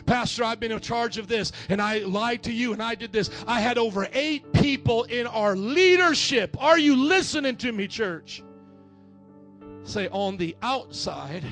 Pastor, 0.05 0.43
I've 0.43 0.59
been 0.59 0.71
in 0.71 0.79
charge 0.79 1.17
of 1.17 1.27
this, 1.27 1.51
and 1.69 1.81
I 1.81 1.99
lied 1.99 2.43
to 2.43 2.51
you, 2.51 2.73
and 2.73 2.81
I 2.81 2.95
did 2.95 3.11
this. 3.11 3.29
I 3.47 3.59
had 3.61 3.77
over 3.77 4.07
eight 4.13 4.51
people 4.53 5.03
in 5.03 5.27
our 5.27 5.55
leadership. 5.55 6.55
Are 6.61 6.77
you 6.77 6.95
listening 6.95 7.55
to 7.57 7.71
me, 7.71 7.87
church? 7.87 8.43
Say, 9.83 10.07
on 10.09 10.37
the 10.37 10.55
outside, 10.61 11.43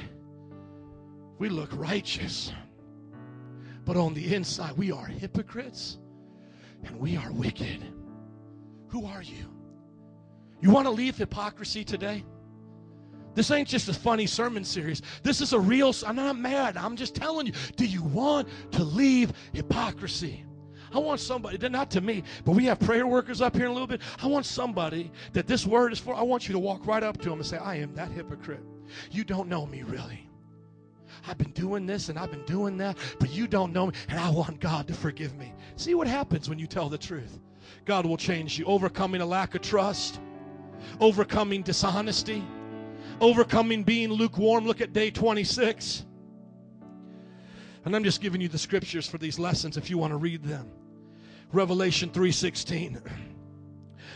we 1.39 1.49
look 1.49 1.69
righteous, 1.73 2.51
but 3.85 3.97
on 3.97 4.13
the 4.13 4.35
inside, 4.35 4.77
we 4.77 4.91
are 4.91 5.05
hypocrites 5.05 5.97
and 6.85 6.99
we 6.99 7.17
are 7.17 7.31
wicked. 7.31 7.83
Who 8.89 9.05
are 9.05 9.21
you? 9.21 9.45
You 10.61 10.71
want 10.71 10.85
to 10.85 10.91
leave 10.91 11.17
hypocrisy 11.17 11.83
today? 11.83 12.23
This 13.35 13.51
ain't 13.51 13.67
just 13.67 13.87
a 13.87 13.93
funny 13.93 14.25
sermon 14.25 14.63
series. 14.63 15.01
This 15.23 15.39
is 15.39 15.53
a 15.53 15.59
real, 15.59 15.93
I'm 16.05 16.15
not 16.15 16.37
mad. 16.37 16.75
I'm 16.75 16.95
just 16.95 17.15
telling 17.15 17.47
you. 17.47 17.53
Do 17.77 17.85
you 17.85 18.03
want 18.03 18.47
to 18.71 18.83
leave 18.83 19.31
hypocrisy? 19.53 20.45
I 20.93 20.99
want 20.99 21.19
somebody, 21.19 21.69
not 21.69 21.91
to 21.91 22.01
me, 22.01 22.23
but 22.45 22.53
we 22.53 22.65
have 22.65 22.79
prayer 22.79 23.05
workers 23.05 23.41
up 23.41 23.55
here 23.55 23.65
in 23.65 23.71
a 23.71 23.73
little 23.73 23.87
bit. 23.87 24.01
I 24.21 24.27
want 24.27 24.45
somebody 24.45 25.11
that 25.33 25.47
this 25.47 25.65
word 25.65 25.93
is 25.93 25.99
for. 25.99 26.15
I 26.15 26.21
want 26.21 26.47
you 26.47 26.53
to 26.53 26.59
walk 26.59 26.85
right 26.85 27.03
up 27.03 27.17
to 27.19 27.29
them 27.29 27.39
and 27.39 27.45
say, 27.45 27.57
I 27.57 27.75
am 27.75 27.93
that 27.95 28.11
hypocrite. 28.11 28.63
You 29.11 29.23
don't 29.23 29.47
know 29.47 29.65
me 29.65 29.83
really. 29.83 30.27
I've 31.27 31.37
been 31.37 31.51
doing 31.51 31.85
this 31.85 32.09
and 32.09 32.17
I've 32.17 32.31
been 32.31 32.45
doing 32.45 32.77
that, 32.77 32.97
but 33.19 33.29
you 33.31 33.47
don't 33.47 33.73
know 33.73 33.87
me, 33.87 33.93
and 34.07 34.19
I 34.19 34.29
want 34.29 34.59
God 34.59 34.87
to 34.87 34.93
forgive 34.93 35.35
me. 35.35 35.53
See 35.75 35.95
what 35.95 36.07
happens 36.07 36.49
when 36.49 36.59
you 36.59 36.67
tell 36.67 36.89
the 36.89 36.97
truth. 36.97 37.39
God 37.85 38.05
will 38.05 38.17
change 38.17 38.57
you. 38.57 38.65
Overcoming 38.65 39.21
a 39.21 39.25
lack 39.25 39.55
of 39.55 39.61
trust, 39.61 40.19
overcoming 40.99 41.61
dishonesty, 41.61 42.43
overcoming 43.21 43.83
being 43.83 44.11
lukewarm. 44.11 44.65
Look 44.65 44.81
at 44.81 44.93
day 44.93 45.11
26. 45.11 46.05
And 47.85 47.95
I'm 47.95 48.03
just 48.03 48.21
giving 48.21 48.41
you 48.41 48.47
the 48.47 48.57
scriptures 48.57 49.07
for 49.07 49.17
these 49.17 49.39
lessons 49.39 49.77
if 49.77 49.89
you 49.89 49.97
want 49.97 50.11
to 50.11 50.17
read 50.17 50.43
them. 50.43 50.69
Revelation 51.51 52.09
3:16. 52.09 53.01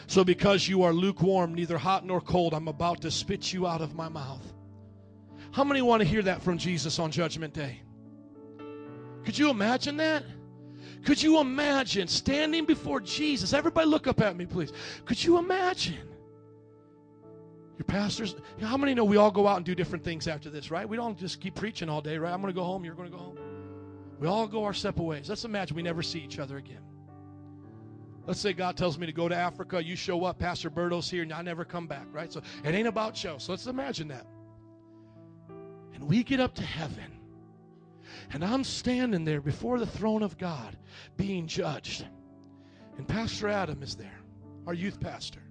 So 0.07 0.23
because 0.23 0.67
you 0.67 0.83
are 0.83 0.93
lukewarm, 0.93 1.55
neither 1.55 1.77
hot 1.77 2.05
nor 2.05 2.21
cold, 2.21 2.53
I'm 2.53 2.67
about 2.67 3.01
to 3.01 3.11
spit 3.11 3.53
you 3.53 3.65
out 3.65 3.81
of 3.81 3.95
my 3.95 4.09
mouth. 4.09 4.53
How 5.51 5.63
many 5.63 5.81
want 5.81 6.01
to 6.01 6.07
hear 6.07 6.21
that 6.23 6.41
from 6.41 6.57
Jesus 6.57 6.99
on 6.99 7.11
judgment 7.11 7.53
day? 7.53 7.81
Could 9.23 9.37
you 9.37 9.49
imagine 9.49 9.97
that? 9.97 10.23
Could 11.05 11.21
you 11.21 11.39
imagine 11.39 12.07
standing 12.07 12.65
before 12.65 12.99
Jesus? 12.99 13.53
Everybody 13.53 13.87
look 13.87 14.07
up 14.07 14.21
at 14.21 14.35
me, 14.35 14.45
please. 14.45 14.71
Could 15.05 15.23
you 15.23 15.37
imagine? 15.37 15.97
Your 17.77 17.85
pastors, 17.85 18.35
how 18.61 18.77
many 18.77 18.93
know 18.93 19.03
we 19.03 19.17
all 19.17 19.31
go 19.31 19.47
out 19.47 19.57
and 19.57 19.65
do 19.65 19.73
different 19.73 20.03
things 20.03 20.27
after 20.27 20.49
this, 20.49 20.69
right? 20.69 20.87
We 20.87 20.95
don't 20.95 21.17
just 21.17 21.41
keep 21.41 21.55
preaching 21.55 21.89
all 21.89 22.01
day, 22.01 22.17
right? 22.17 22.31
I'm 22.31 22.41
going 22.41 22.53
to 22.53 22.57
go 22.57 22.63
home, 22.63 22.85
you're 22.85 22.95
going 22.95 23.11
to 23.11 23.17
go 23.17 23.23
home. 23.23 23.37
We 24.19 24.27
all 24.27 24.47
go 24.47 24.63
our 24.63 24.73
separate 24.73 25.03
ways. 25.03 25.27
Let's 25.27 25.43
imagine 25.43 25.75
we 25.75 25.83
never 25.83 26.03
see 26.03 26.19
each 26.19 26.39
other 26.39 26.57
again. 26.57 26.81
Let's 28.25 28.39
say 28.39 28.53
God 28.53 28.77
tells 28.77 28.97
me 28.97 29.05
to 29.05 29.11
go 29.11 29.27
to 29.27 29.35
Africa, 29.35 29.83
you 29.83 29.95
show 29.95 30.23
up, 30.23 30.39
Pastor 30.39 30.69
Berto's 30.69 31.09
here, 31.09 31.23
and 31.23 31.33
I 31.33 31.41
never 31.41 31.65
come 31.65 31.87
back, 31.87 32.05
right? 32.11 32.31
So 32.31 32.41
it 32.63 32.73
ain't 32.73 32.87
about 32.87 33.17
show. 33.17 33.37
So 33.37 33.51
let's 33.51 33.67
imagine 33.67 34.07
that. 34.09 34.25
And 35.93 36.07
we 36.07 36.23
get 36.23 36.39
up 36.39 36.55
to 36.55 36.63
heaven, 36.63 37.19
and 38.31 38.43
I'm 38.43 38.63
standing 38.63 39.25
there 39.25 39.41
before 39.41 39.77
the 39.77 39.85
throne 39.85 40.23
of 40.23 40.37
God 40.37 40.77
being 41.17 41.47
judged. 41.47 42.05
And 42.97 43.07
Pastor 43.07 43.49
Adam 43.49 43.83
is 43.83 43.95
there, 43.95 44.19
our 44.67 44.73
youth 44.73 44.99
pastor. 44.99 45.41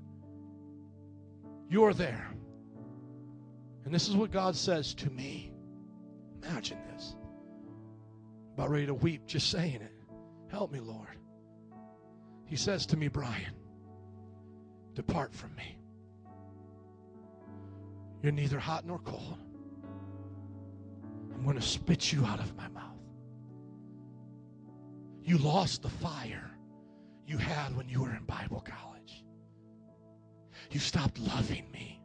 You're 1.68 1.92
there. 1.92 2.30
And 3.84 3.92
this 3.92 4.08
is 4.08 4.16
what 4.16 4.30
God 4.30 4.56
says 4.56 4.94
to 4.94 5.10
me. 5.10 5.52
Imagine 6.42 6.78
this. 6.94 7.16
About 8.54 8.70
ready 8.70 8.86
to 8.86 8.94
weep 8.94 9.26
just 9.26 9.50
saying 9.50 9.80
it. 9.82 9.92
Help 10.50 10.72
me, 10.72 10.80
Lord. 10.80 11.08
He 12.52 12.58
says 12.58 12.84
to 12.88 12.98
me, 12.98 13.08
Brian, 13.08 13.54
depart 14.92 15.32
from 15.32 15.54
me. 15.56 15.78
You're 18.22 18.30
neither 18.30 18.58
hot 18.58 18.84
nor 18.86 18.98
cold. 18.98 19.38
I'm 21.34 21.44
going 21.44 21.56
to 21.56 21.62
spit 21.62 22.12
you 22.12 22.26
out 22.26 22.40
of 22.40 22.54
my 22.54 22.68
mouth. 22.68 23.00
You 25.22 25.38
lost 25.38 25.80
the 25.80 25.88
fire 25.88 26.50
you 27.26 27.38
had 27.38 27.74
when 27.74 27.88
you 27.88 28.02
were 28.02 28.10
in 28.10 28.22
Bible 28.24 28.60
college. 28.60 29.24
You 30.70 30.78
stopped 30.78 31.18
loving 31.20 31.70
me 31.72 32.02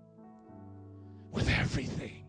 with 1.30 1.50
everything. 1.50 2.24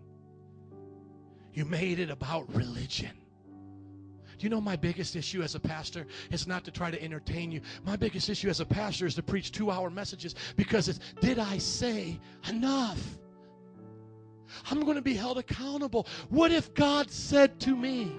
You 1.54 1.66
made 1.66 2.00
it 2.00 2.10
about 2.10 2.52
religion. 2.52 3.16
You 4.38 4.48
know 4.48 4.60
my 4.60 4.76
biggest 4.76 5.16
issue 5.16 5.42
as 5.42 5.54
a 5.54 5.60
pastor 5.60 6.06
is 6.30 6.46
not 6.46 6.64
to 6.64 6.70
try 6.70 6.90
to 6.90 7.02
entertain 7.02 7.50
you? 7.50 7.60
My 7.84 7.96
biggest 7.96 8.28
issue 8.28 8.48
as 8.48 8.60
a 8.60 8.66
pastor 8.66 9.06
is 9.06 9.14
to 9.16 9.22
preach 9.22 9.52
two 9.52 9.70
hour 9.70 9.90
messages 9.90 10.34
because 10.56 10.88
it's 10.88 11.00
did 11.20 11.38
I 11.38 11.58
say 11.58 12.20
enough? 12.48 13.18
I'm 14.70 14.80
going 14.80 14.96
to 14.96 15.02
be 15.02 15.14
held 15.14 15.38
accountable. 15.38 16.06
What 16.30 16.52
if 16.52 16.72
God 16.74 17.10
said 17.10 17.60
to 17.60 17.76
me, 17.76 18.12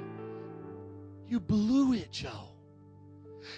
You 1.27 1.39
blew 1.39 1.93
it, 1.93 2.11
Joe? 2.11 2.49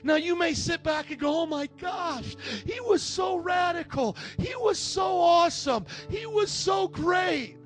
Now 0.03 0.15
you 0.15 0.37
may 0.37 0.53
sit 0.53 0.83
back 0.83 1.11
and 1.11 1.19
go, 1.19 1.41
oh 1.41 1.45
my 1.45 1.67
gosh, 1.79 2.35
he 2.65 2.79
was 2.79 3.01
so 3.01 3.37
radical. 3.37 4.15
He 4.37 4.55
was 4.55 4.79
so 4.79 5.19
awesome. 5.19 5.85
He 6.09 6.25
was 6.25 6.51
so 6.51 6.87
great. 6.87 7.57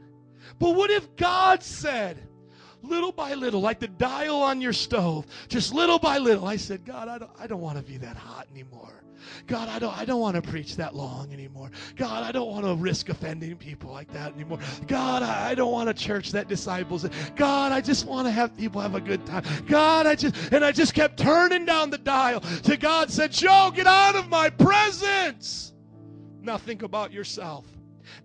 But 0.60 0.76
what 0.76 0.90
if 0.90 1.16
God 1.16 1.64
said, 1.64 2.25
little 2.88 3.12
by 3.12 3.34
little, 3.34 3.62
like 3.62 3.80
the 3.80 3.88
dial 3.88 4.42
on 4.42 4.62
your 4.62 4.74
stove, 4.74 5.26
just 5.48 5.74
little 5.74 6.00
by 6.00 6.18
little, 6.18 6.46
I 6.46 6.58
said, 6.58 6.86
God, 6.86 7.08
I 7.08 7.18
don't, 7.18 7.32
I 7.40 7.48
don't 7.48 7.62
want 7.62 7.78
to 7.78 7.84
be 7.84 7.98
that 7.98 8.18
hot 8.18 8.48
anymore. 8.52 9.04
God, 9.48 9.70
I 9.70 9.80
don't, 9.80 9.98
I 9.98 10.06
don't 10.06 10.20
want 10.20 10.36
to 10.36 10.42
preach 10.42 10.76
that 10.78 10.96
long 10.96 11.32
anymore. 11.34 11.72
God, 11.96 12.24
I 12.24 12.32
don't 12.32 12.50
want 12.50 12.66
to 12.66 12.76
risk 12.76 13.10
offending 13.10 13.56
people 13.56 13.92
like 13.92 14.12
that 14.14 14.34
anymore. 14.34 14.60
God, 14.88 15.24
I, 15.24 15.52
I 15.52 15.56
don't 15.56 15.72
want 15.72 15.90
a 15.90 15.94
church 15.94 16.32
that 16.32 16.48
disciples. 16.48 17.08
God, 17.36 17.72
I 17.72 17.82
just 17.82 18.06
want 18.06 18.28
to 18.28 18.32
have 18.32 18.56
people 18.58 18.82
have 18.82 18.96
a 18.96 19.02
good 19.02 19.26
time. 19.26 19.44
God, 19.68 20.08
I 20.08 20.16
just, 20.16 20.52
and 20.52 20.64
I 20.64 20.72
just 20.72 20.94
kept 20.94 21.18
turning 21.18 21.66
down 21.66 21.90
the 21.90 21.98
dial 21.98 22.42
to 22.42 22.78
God 22.78 23.12
said, 23.12 23.32
Joe, 23.32 23.72
get 23.74 23.88
out 23.88 24.16
of 24.16 24.30
my 24.30 24.50
presence. 24.50 25.74
Now 26.42 26.58
think 26.58 26.84
about 26.84 27.12
yourself. 27.12 27.66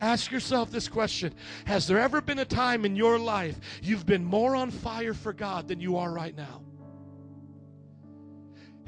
Ask 0.01 0.31
yourself 0.31 0.71
this 0.71 0.89
question 0.89 1.35
Has 1.67 1.87
there 1.87 1.99
ever 1.99 2.21
been 2.21 2.39
a 2.39 2.45
time 2.45 2.85
in 2.85 2.97
your 2.97 3.19
life 3.19 3.59
you've 3.83 4.07
been 4.07 4.25
more 4.25 4.57
on 4.57 4.71
fire 4.71 5.15
for 5.15 5.33
God 5.33 5.69
than 5.69 5.81
you 5.81 5.97
are 5.97 6.13
right 6.13 6.37
now? 6.37 6.63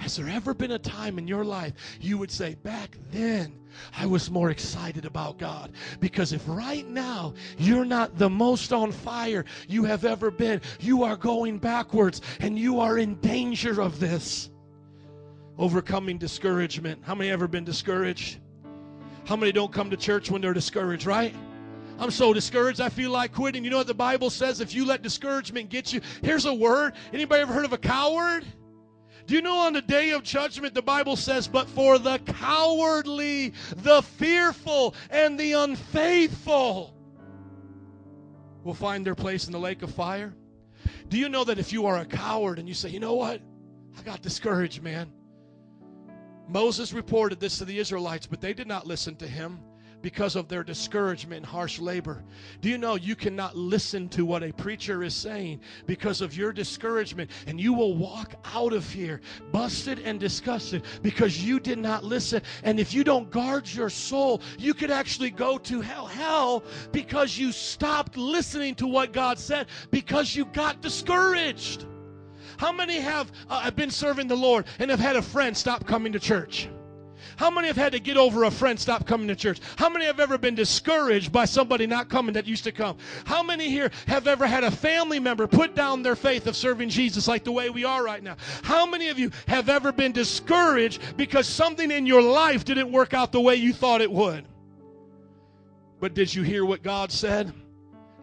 Has 0.03 0.17
there 0.17 0.29
ever 0.29 0.53
been 0.53 0.73
a 0.73 0.81
time 0.81 1.17
in 1.17 1.29
your 1.29 1.45
life 1.45 1.75
you 2.01 2.19
would 2.19 2.31
say, 2.33 2.57
back 2.57 2.99
then, 3.13 3.57
I 3.97 4.05
was 4.05 4.33
more 4.33 4.51
excited 4.51 5.05
about 5.05 5.39
God? 5.39 5.71
Because 6.01 6.33
if 6.33 6.43
right 6.49 6.85
now 6.89 7.35
you're 7.57 7.85
not 7.85 8.19
the 8.19 8.29
most 8.29 8.73
on 8.73 8.91
fire 8.91 9.45
you 9.69 9.85
have 9.85 10.05
ever 10.05 10.33
been, 10.33 10.61
you 10.81 11.05
are 11.05 11.17
going 11.17 11.59
backwards 11.59 12.21
and 12.41 12.59
you 12.59 12.81
are 12.81 12.99
in 12.99 13.15
danger 13.21 13.81
of 13.81 14.01
this. 14.01 14.51
Overcoming 15.57 16.19
discouragement. 16.19 17.01
How 17.05 17.15
many 17.15 17.31
ever 17.31 17.47
been 17.47 17.65
discouraged? 17.65 18.41
How 19.25 19.37
many 19.37 19.53
don't 19.53 19.73
come 19.73 19.91
to 19.91 19.97
church 19.97 20.31
when 20.31 20.43
they're 20.43 20.53
discouraged, 20.53 21.07
right? 21.07 21.35
I'm 21.99 22.11
so 22.11 22.33
discouraged 22.33 22.81
I 22.81 22.89
feel 22.89 23.11
like 23.11 23.33
quitting. 23.33 23.65
You 23.65 23.71
know 23.71 23.79
what 23.79 23.87
the 23.87 23.95
Bible 23.95 24.31
says? 24.31 24.61
If 24.61 24.75
you 24.75 24.85
let 24.85 25.03
discouragement 25.03 25.71
get 25.71 25.93
you, 25.93 26.01
here's 26.23 26.47
a 26.47 26.55
word. 26.55 26.95
Anybody 27.13 27.43
ever 27.43 27.53
heard 27.53 27.65
of 27.65 27.73
a 27.73 27.79
coward? 27.79 28.45
Do 29.27 29.35
you 29.35 29.43
know 29.43 29.59
on 29.59 29.73
the 29.73 29.83
day 29.83 30.11
of 30.11 30.25
judgment, 30.25 30.75
the 30.75 30.83
Bible 30.83 31.15
says, 31.15 31.47
but 31.47 31.69
for 31.69 31.99
the 31.99 32.19
cowardly, 32.19 33.55
the 33.77 34.03
fearful, 34.03 34.97
and 35.11 35.39
the 35.39 35.53
unfaithful. 35.53 36.97
will 38.65 38.75
find 38.75 39.07
their 39.07 39.15
place 39.15 39.47
in 39.47 39.53
the 39.53 39.61
lake 39.61 39.83
of 39.83 39.95
fire? 39.95 40.35
Do 41.09 41.19
you 41.19 41.29
know 41.29 41.45
that 41.45 41.59
if 41.59 41.73
you 41.73 41.87
are 41.87 41.99
a 41.99 42.05
coward 42.05 42.59
and 42.59 42.67
you 42.67 42.75
say, 42.75 42.89
you 42.89 42.99
know 42.99 43.15
what? 43.15 43.41
I 43.97 44.03
got 44.03 44.23
discouraged, 44.23 44.83
man. 44.83 45.13
Moses 46.53 46.93
reported 46.93 47.41
this 47.41 47.57
to 47.59 47.65
the 47.65 47.79
Israelites, 47.79 48.27
but 48.27 48.43
they 48.43 48.53
did 48.53 48.67
not 48.67 48.87
listen 48.87 49.17
to 49.17 49.27
him 49.27 49.59
because 50.03 50.37
of 50.37 50.49
their 50.49 50.63
discouragement 50.63 51.39
and 51.39 51.47
harsh 51.47 51.79
labor. 51.79 52.23
Do 52.61 52.69
you 52.69 52.77
know 52.77 52.97
you 52.97 53.17
cannot 53.17 53.57
listen 53.57 54.09
to 54.11 54.27
what 54.27 54.43
a 54.43 54.53
preacher 54.53 55.03
is 55.03 55.15
saying 55.15 55.61
because 55.87 56.21
of 56.21 56.37
your 56.37 56.53
discouragement 56.53 57.31
and 57.47 57.59
you 57.59 57.73
will 57.73 57.97
walk 57.97 58.35
out 58.45 58.73
of 58.73 58.91
here 58.91 59.23
busted 59.51 60.01
and 60.01 60.21
disgusted 60.21 60.83
because 61.03 61.43
you 61.43 61.59
did 61.59 61.79
not 61.79 62.05
listen. 62.05 62.43
And 62.65 62.79
if 62.79 62.93
you 62.93 63.05
don't 63.05 63.31
guard 63.31 63.73
your 63.73 63.89
soul, 63.89 64.43
you 64.59 64.75
could 64.75 64.91
actually 64.91 65.31
go 65.31 65.57
to 65.59 65.81
hell. 65.81 66.07
Hell 66.07 66.65
because 66.91 67.39
you 67.39 67.53
stopped 67.53 68.17
listening 68.17 68.75
to 68.75 68.87
what 68.87 69.13
God 69.13 69.39
said 69.39 69.69
because 69.91 70.37
you 70.37 70.45
got 70.47 70.83
discouraged. 70.83 71.87
How 72.63 72.71
many 72.71 73.01
have 73.01 73.33
uh, 73.51 73.69
been 73.73 73.91
serving 73.91 74.29
the 74.29 74.37
Lord 74.37 74.67
and 74.79 74.89
have 74.89 75.01
had 75.01 75.17
a 75.17 75.23
friend 75.23 75.57
stop 75.57 75.85
coming 75.85 76.13
to 76.13 76.21
church? 76.21 76.69
How 77.35 77.51
many 77.51 77.67
have 77.67 77.77
had 77.77 77.91
to 77.91 77.99
get 77.99 78.17
over 78.17 78.45
a 78.45 78.53
friend 78.53 78.79
stop 78.79 79.05
coming 79.05 79.27
to 79.27 79.35
church? 79.35 79.59
How 79.75 79.89
many 79.89 80.05
have 80.05 80.21
ever 80.21 80.39
been 80.39 80.55
discouraged 80.55 81.33
by 81.33 81.45
somebody 81.45 81.89
not 81.89 82.09
coming 82.09 82.35
that 82.35 82.47
used 82.47 82.63
to 82.63 82.71
come? 82.71 82.99
How 83.25 83.43
many 83.43 83.69
here 83.69 83.91
have 84.07 84.29
ever 84.29 84.47
had 84.47 84.63
a 84.63 84.71
family 84.71 85.19
member 85.19 85.49
put 85.49 85.75
down 85.75 86.05
their 86.05 86.15
faith 86.15 86.47
of 86.47 86.55
serving 86.55 86.91
Jesus 86.91 87.27
like 87.27 87.43
the 87.43 87.51
way 87.51 87.69
we 87.69 87.85
are 87.85 88.05
right 88.05 88.23
now? 88.23 88.37
How 88.63 88.87
many 88.87 89.09
of 89.09 89.19
you 89.19 89.33
have 89.49 89.69
ever 89.69 89.91
been 89.91 90.13
discouraged 90.13 91.03
because 91.17 91.49
something 91.49 91.91
in 91.91 92.07
your 92.07 92.23
life 92.23 92.65
didn't 92.65 92.93
work 92.93 93.13
out 93.13 93.33
the 93.33 93.41
way 93.41 93.57
you 93.57 93.73
thought 93.73 94.01
it 94.01 94.13
would? 94.13 94.47
But 95.99 96.15
did 96.15 96.33
you 96.33 96.45
hear 96.45 96.65
what 96.65 96.85
God 96.85 97.11
said? 97.11 97.53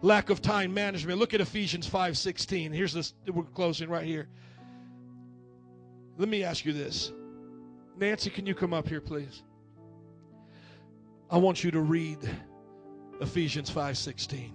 Lack 0.02 0.30
of 0.30 0.40
time 0.40 0.72
management. 0.72 1.18
Look 1.18 1.34
at 1.34 1.40
Ephesians 1.40 1.86
5:16. 1.88 2.72
Here's 2.72 2.92
this 2.92 3.14
we're 3.26 3.44
closing 3.44 3.90
right 3.90 4.06
here. 4.06 4.28
Let 6.16 6.28
me 6.28 6.42
ask 6.42 6.64
you 6.64 6.72
this. 6.72 7.12
Nancy, 7.98 8.30
can 8.30 8.46
you 8.46 8.54
come 8.54 8.72
up 8.72 8.88
here, 8.88 9.00
please? 9.00 9.42
I 11.30 11.36
want 11.36 11.62
you 11.62 11.70
to 11.70 11.80
read 11.80 12.18
Ephesians 13.20 13.70
5:16. 13.70 14.54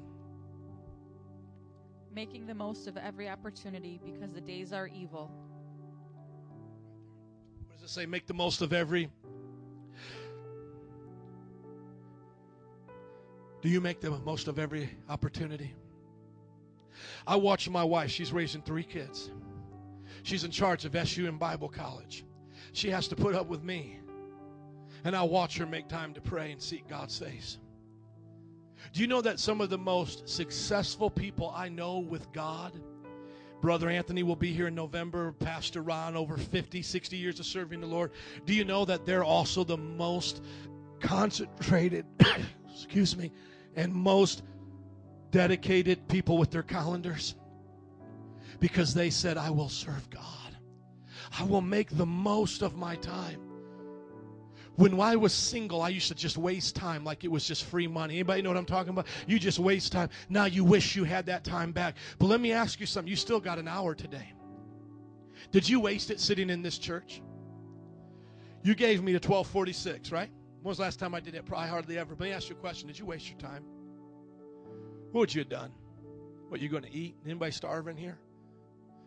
making 2.15 2.47
the 2.47 2.55
most 2.55 2.87
of 2.87 2.95
every 2.95 3.27
opportunity 3.27 3.99
because 4.05 4.31
the 4.31 4.39
days 4.39 4.71
are 4.71 4.87
evil. 4.87 5.29
What 7.67 7.73
does 7.73 7.83
it 7.83 7.93
say? 7.93 8.05
Make 8.05 8.25
the 8.25 8.33
most 8.33 8.61
of 8.61 8.71
every. 8.71 9.09
Do 13.65 13.71
you 13.71 13.81
make 13.81 13.99
the 13.99 14.11
most 14.11 14.47
of 14.47 14.59
every 14.59 14.91
opportunity? 15.09 15.73
I 17.25 17.35
watch 17.35 17.67
my 17.67 17.83
wife. 17.83 18.11
She's 18.11 18.31
raising 18.31 18.61
three 18.61 18.83
kids. 18.83 19.31
She's 20.21 20.43
in 20.43 20.51
charge 20.51 20.85
of 20.85 20.95
SU 20.95 21.27
and 21.27 21.39
Bible 21.39 21.69
College. 21.69 22.25
She 22.73 22.91
has 22.91 23.07
to 23.07 23.15
put 23.15 23.33
up 23.33 23.47
with 23.47 23.63
me. 23.63 23.97
And 25.03 25.15
I 25.15 25.23
watch 25.23 25.57
her 25.57 25.65
make 25.65 25.87
time 25.87 26.13
to 26.13 26.21
pray 26.21 26.51
and 26.51 26.61
seek 26.61 26.87
God's 26.87 27.17
face. 27.17 27.57
Do 28.93 29.01
you 29.01 29.07
know 29.07 29.21
that 29.21 29.39
some 29.39 29.61
of 29.61 29.71
the 29.71 29.79
most 29.79 30.29
successful 30.29 31.09
people 31.09 31.49
I 31.49 31.67
know 31.67 31.97
with 31.97 32.31
God? 32.33 32.71
Brother 33.61 33.89
Anthony 33.89 34.21
will 34.21 34.35
be 34.35 34.53
here 34.53 34.67
in 34.67 34.75
November. 34.75 35.31
Pastor 35.31 35.81
Ron, 35.81 36.15
over 36.15 36.37
50, 36.37 36.83
60 36.83 37.17
years 37.17 37.39
of 37.39 37.47
serving 37.47 37.81
the 37.81 37.87
Lord. 37.87 38.11
Do 38.45 38.53
you 38.53 38.63
know 38.63 38.85
that 38.85 39.07
they're 39.07 39.23
also 39.23 39.63
the 39.63 39.75
most 39.75 40.43
concentrated, 40.99 42.05
excuse 42.69 43.17
me, 43.17 43.31
and 43.75 43.93
most 43.93 44.43
dedicated 45.31 46.07
people 46.07 46.37
with 46.37 46.51
their 46.51 46.63
calendars? 46.63 47.35
Because 48.59 48.93
they 48.93 49.09
said, 49.09 49.37
I 49.37 49.49
will 49.49 49.69
serve 49.69 50.09
God. 50.09 50.23
I 51.37 51.43
will 51.43 51.61
make 51.61 51.89
the 51.89 52.05
most 52.05 52.61
of 52.61 52.75
my 52.75 52.95
time. 52.95 53.41
When 54.75 54.99
I 54.99 55.15
was 55.15 55.33
single, 55.33 55.81
I 55.81 55.89
used 55.89 56.09
to 56.09 56.15
just 56.15 56.37
waste 56.37 56.75
time 56.75 57.05
like 57.05 57.23
it 57.23 57.31
was 57.31 57.47
just 57.47 57.63
free 57.65 57.87
money. 57.87 58.15
Anybody 58.15 58.41
know 58.41 58.49
what 58.49 58.57
I'm 58.57 58.65
talking 58.65 58.89
about? 58.89 59.07
You 59.25 59.39
just 59.39 59.57
waste 59.57 59.91
time. 59.91 60.09
Now 60.27 60.45
you 60.45 60.65
wish 60.65 60.95
you 60.95 61.05
had 61.05 61.25
that 61.27 61.45
time 61.45 61.71
back. 61.71 61.95
But 62.19 62.25
let 62.27 62.41
me 62.41 62.51
ask 62.51 62.79
you 62.79 62.85
something. 62.85 63.09
You 63.09 63.15
still 63.15 63.39
got 63.39 63.57
an 63.57 63.67
hour 63.69 63.95
today. 63.95 64.33
Did 65.51 65.67
you 65.69 65.79
waste 65.79 66.11
it 66.11 66.19
sitting 66.19 66.49
in 66.49 66.61
this 66.61 66.77
church? 66.77 67.21
You 68.63 68.75
gave 68.75 69.01
me 69.01 69.13
the 69.13 69.17
1246, 69.17 70.11
right? 70.11 70.29
When 70.65 70.71
was 70.71 70.77
the 70.77 70.83
last 70.83 70.97
time 70.97 71.13
I 71.13 71.19
did 71.19 71.35
it? 71.35 71.45
Probably 71.45 71.69
hardly 71.69 71.99
ever. 71.99 72.15
But 72.15 72.23
let 72.23 72.29
me 72.31 72.35
ask 72.35 72.49
you 72.49 72.55
a 72.55 72.57
question. 72.57 72.87
Did 72.87 72.97
you 72.97 73.05
waste 73.05 73.29
your 73.29 73.37
time? 73.37 73.63
What 75.11 75.19
would 75.19 75.35
you 75.35 75.41
have 75.41 75.49
done? 75.49 75.71
What, 76.49 76.59
you 76.59 76.69
going 76.69 76.81
to 76.81 76.91
eat? 76.91 77.13
Anybody 77.23 77.51
starving 77.51 77.95
here? 77.95 78.17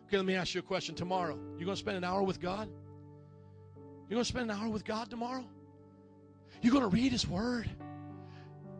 Okay, 0.07 0.15
let 0.15 0.25
me 0.25 0.35
ask 0.35 0.53
you 0.53 0.59
a 0.59 0.63
question. 0.63 0.95
Tomorrow, 0.95 1.37
you 1.57 1.65
going 1.65 1.75
to 1.75 1.79
spend 1.79 1.97
an 1.97 2.05
hour 2.05 2.23
with 2.23 2.39
God? 2.39 2.69
You 3.75 4.15
going 4.15 4.23
to 4.23 4.25
spend 4.29 4.49
an 4.49 4.57
hour 4.57 4.69
with 4.69 4.85
God 4.85 5.09
tomorrow? 5.09 5.43
You're 6.61 6.71
going 6.71 6.89
to 6.89 6.95
read 6.95 7.11
His 7.11 7.27
Word. 7.27 7.69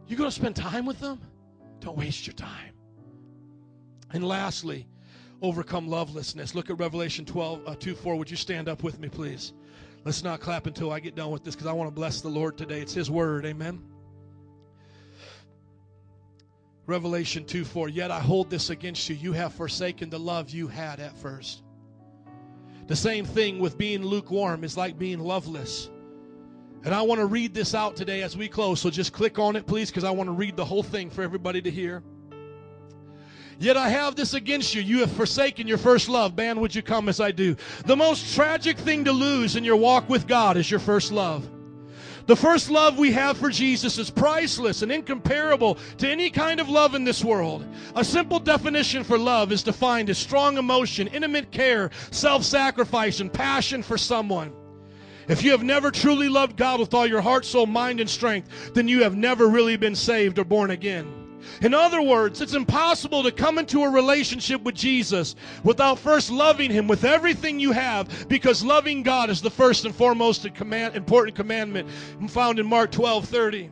You're 0.08 0.18
going 0.18 0.30
to 0.30 0.36
spend 0.36 0.56
time 0.56 0.86
with 0.86 1.02
Him. 1.02 1.20
Don't 1.82 1.98
waste 1.98 2.28
your 2.28 2.36
time. 2.36 2.72
And 4.14 4.26
lastly, 4.26 4.88
overcome 5.42 5.90
lovelessness. 5.90 6.56
Look 6.56 6.70
at 6.70 6.80
Revelation 6.80 7.26
12, 7.26 7.62
uh, 7.68 7.76
2 7.76 7.94
4. 7.94 8.16
Would 8.16 8.32
you 8.32 8.38
stand 8.38 8.70
up 8.70 8.84
with 8.84 9.02
me, 9.02 9.10
please? 9.10 9.52
Let's 10.10 10.24
not 10.24 10.40
clap 10.40 10.66
until 10.66 10.92
I 10.92 11.00
get 11.00 11.14
done 11.14 11.30
with 11.30 11.44
this 11.44 11.54
because 11.54 11.68
I 11.68 11.72
want 11.72 11.88
to 11.88 11.94
bless 11.94 12.22
the 12.22 12.30
Lord 12.30 12.58
today. 12.58 12.82
It's 12.82 12.96
His 12.96 13.12
Word. 13.12 13.46
Amen. 13.46 13.80
Revelation 16.88 17.46
2 17.46 17.64
4. 17.64 17.90
Yet 17.90 18.10
I 18.10 18.20
hold 18.20 18.50
this 18.50 18.72
against 18.72 19.08
you. 19.08 19.16
You 19.16 19.34
have 19.34 19.54
forsaken 19.54 20.10
the 20.10 20.18
love 20.18 20.50
you 20.50 20.68
had 20.68 21.00
at 21.00 21.16
first. 21.16 21.62
The 22.88 22.96
same 22.96 23.24
thing 23.24 23.60
with 23.60 23.78
being 23.78 24.04
lukewarm 24.04 24.64
is 24.64 24.76
like 24.76 24.98
being 24.98 25.20
loveless. 25.20 25.92
And 26.84 26.96
I 26.96 27.04
want 27.04 27.20
to 27.20 27.28
read 27.28 27.54
this 27.54 27.76
out 27.76 27.96
today 27.96 28.24
as 28.24 28.36
we 28.36 28.48
close. 28.48 28.82
So 28.82 28.90
just 28.90 29.14
click 29.14 29.38
on 29.38 29.56
it, 29.56 29.68
please, 29.68 29.92
because 29.92 30.06
I 30.06 30.10
want 30.10 30.28
to 30.28 30.34
read 30.34 30.58
the 30.58 30.66
whole 30.66 30.82
thing 30.82 31.12
for 31.12 31.22
everybody 31.22 31.62
to 31.62 31.70
hear. 31.70 32.02
Yet 33.60 33.76
I 33.76 33.90
have 33.90 34.16
this 34.16 34.34
against 34.34 34.74
you. 34.74 34.82
You 34.82 35.00
have 35.00 35.12
forsaken 35.12 35.68
your 35.68 35.78
first 35.78 36.08
love. 36.08 36.36
Man, 36.38 36.62
would 36.62 36.74
you 36.74 36.82
come 36.82 37.10
as 37.10 37.20
I 37.20 37.32
do? 37.32 37.58
The 37.86 37.96
most 37.96 38.34
tragic 38.34 38.78
thing 38.78 39.04
to 39.04 39.12
lose 39.12 39.58
in 39.58 39.66
your 39.66 39.76
walk 39.76 40.08
with 40.08 40.28
God 40.28 40.56
is 40.56 40.72
your 40.72 40.80
first 40.80 41.12
love. 41.12 41.48
The 42.26 42.38
first 42.38 42.70
love 42.70 42.98
we 42.98 43.12
have 43.12 43.38
for 43.38 43.50
Jesus 43.50 43.98
is 43.98 44.10
priceless 44.10 44.82
and 44.82 44.92
incomparable 44.92 45.80
to 45.98 46.08
any 46.08 46.30
kind 46.30 46.60
of 46.60 46.70
love 46.70 46.96
in 46.96 47.04
this 47.04 47.24
world. 47.24 47.66
A 47.96 48.06
simple 48.06 48.40
definition 48.40 49.04
for 49.04 49.18
love 49.18 49.52
is 49.52 49.64
defined 49.64 50.10
as 50.10 50.18
strong 50.18 50.58
emotion, 50.58 51.08
intimate 51.08 51.52
care, 51.52 51.90
self 52.12 52.44
sacrifice, 52.44 53.20
and 53.20 53.34
passion 53.34 53.84
for 53.84 53.98
someone. 53.98 54.54
If 55.28 55.44
you 55.44 55.52
have 55.52 55.64
never 55.64 55.92
truly 55.92 56.30
loved 56.30 56.56
God 56.56 56.80
with 56.80 56.94
all 56.94 57.06
your 57.06 57.22
heart, 57.22 57.46
soul, 57.46 57.66
mind, 57.66 58.00
and 58.00 58.10
strength, 58.10 58.74
then 58.74 58.88
you 58.88 59.04
have 59.04 59.18
never 59.18 59.48
really 59.48 59.76
been 59.76 59.96
saved 59.96 60.40
or 60.40 60.46
born 60.46 60.72
again. 60.72 61.19
In 61.62 61.74
other 61.74 62.02
words, 62.02 62.42
it's 62.42 62.54
impossible 62.54 63.24
to 63.24 63.32
come 63.32 63.58
into 63.58 63.84
a 63.84 63.90
relationship 63.90 64.62
with 64.62 64.76
Jesus 64.76 65.36
without 65.64 66.00
first 66.00 66.30
loving 66.30 66.72
Him 66.72 66.88
with 66.88 67.04
everything 67.04 67.60
you 67.60 67.72
have, 67.72 68.28
because 68.28 68.64
loving 68.64 69.04
God 69.04 69.30
is 69.30 69.42
the 69.42 69.50
first 69.50 69.86
and 69.86 69.96
foremost 69.96 70.46
and 70.46 70.56
command, 70.56 70.96
important 70.96 71.36
commandment 71.36 71.90
found 72.30 72.60
in 72.60 72.66
Mark 72.66 72.92
12 72.92 73.26
30. 73.26 73.70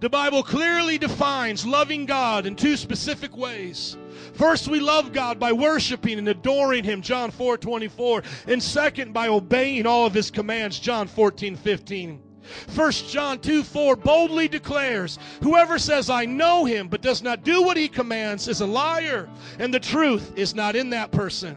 The 0.00 0.10
Bible 0.10 0.42
clearly 0.42 0.98
defines 0.98 1.64
loving 1.64 2.06
God 2.06 2.44
in 2.46 2.56
two 2.56 2.76
specific 2.76 3.36
ways. 3.36 3.96
First, 4.34 4.68
we 4.68 4.80
love 4.80 5.12
God 5.12 5.38
by 5.38 5.52
worshiping 5.52 6.18
and 6.18 6.28
adoring 6.28 6.84
Him, 6.84 7.02
John 7.02 7.30
4 7.30 7.56
24. 7.56 8.22
And 8.48 8.62
second, 8.62 9.12
by 9.12 9.28
obeying 9.28 9.86
all 9.86 10.06
of 10.06 10.14
His 10.14 10.30
commands, 10.30 10.78
John 10.78 11.06
14 11.06 11.56
15. 11.56 12.25
1 12.74 12.92
John 12.92 13.38
2 13.38 13.62
4 13.62 13.96
boldly 13.96 14.48
declares, 14.48 15.18
Whoever 15.42 15.78
says, 15.78 16.10
I 16.10 16.24
know 16.24 16.64
him, 16.64 16.88
but 16.88 17.02
does 17.02 17.22
not 17.22 17.44
do 17.44 17.62
what 17.62 17.76
he 17.76 17.88
commands, 17.88 18.48
is 18.48 18.60
a 18.60 18.66
liar, 18.66 19.28
and 19.58 19.72
the 19.72 19.80
truth 19.80 20.32
is 20.36 20.54
not 20.54 20.76
in 20.76 20.90
that 20.90 21.10
person. 21.10 21.56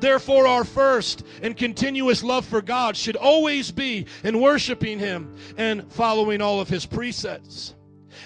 Therefore, 0.00 0.46
our 0.46 0.64
first 0.64 1.24
and 1.42 1.56
continuous 1.56 2.22
love 2.22 2.44
for 2.44 2.62
God 2.62 2.96
should 2.96 3.16
always 3.16 3.72
be 3.72 4.06
in 4.22 4.40
worshiping 4.40 4.98
him 4.98 5.34
and 5.56 5.90
following 5.92 6.40
all 6.40 6.60
of 6.60 6.68
his 6.68 6.86
precepts. 6.86 7.74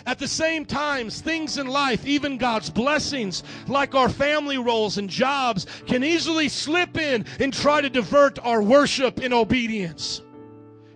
At 0.06 0.18
the 0.18 0.28
same 0.28 0.64
time, 0.64 1.10
things 1.10 1.58
in 1.58 1.66
life, 1.66 2.06
even 2.06 2.38
God's 2.38 2.70
blessings, 2.70 3.42
like 3.68 3.94
our 3.94 4.08
family 4.08 4.58
roles 4.58 4.98
and 4.98 5.08
jobs, 5.08 5.66
can 5.86 6.02
easily 6.02 6.48
slip 6.48 6.96
in 6.98 7.24
and 7.38 7.52
try 7.52 7.80
to 7.80 7.90
divert 7.90 8.38
our 8.44 8.62
worship 8.62 9.18
and 9.20 9.32
obedience. 9.32 10.22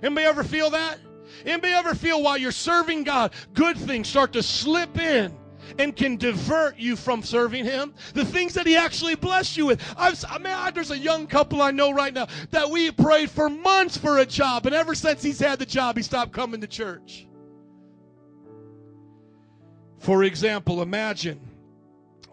Anybody 0.06 0.26
ever 0.26 0.44
feel 0.44 0.70
that? 0.70 1.00
Anybody 1.44 1.72
ever 1.72 1.94
feel 1.94 2.22
while 2.22 2.38
you're 2.38 2.52
serving 2.52 3.02
God, 3.02 3.32
good 3.54 3.76
things 3.76 4.08
start 4.08 4.32
to 4.34 4.42
slip 4.42 4.96
in 4.98 5.36
and 5.80 5.96
can 5.96 6.16
divert 6.16 6.78
you 6.78 6.94
from 6.94 7.24
serving 7.24 7.64
Him? 7.64 7.92
The 8.14 8.24
things 8.24 8.54
that 8.54 8.68
He 8.68 8.76
actually 8.76 9.16
blessed 9.16 9.56
you 9.56 9.66
with. 9.66 9.82
I've, 9.98 10.24
I 10.28 10.38
mean, 10.38 10.52
I- 10.52 10.70
there's 10.70 10.92
a 10.92 10.98
young 10.98 11.26
couple 11.26 11.60
I 11.60 11.72
know 11.72 11.90
right 11.90 12.14
now 12.14 12.28
that 12.52 12.70
we 12.70 12.92
prayed 12.92 13.30
for 13.30 13.50
months 13.50 13.96
for 13.96 14.18
a 14.18 14.26
job, 14.26 14.64
and 14.66 14.74
ever 14.76 14.94
since 14.94 15.24
he's 15.24 15.40
had 15.40 15.58
the 15.58 15.66
job, 15.66 15.96
he 15.96 16.04
stopped 16.04 16.32
coming 16.32 16.60
to 16.60 16.68
church. 16.68 17.26
For 19.98 20.22
example, 20.22 20.82
imagine 20.82 21.40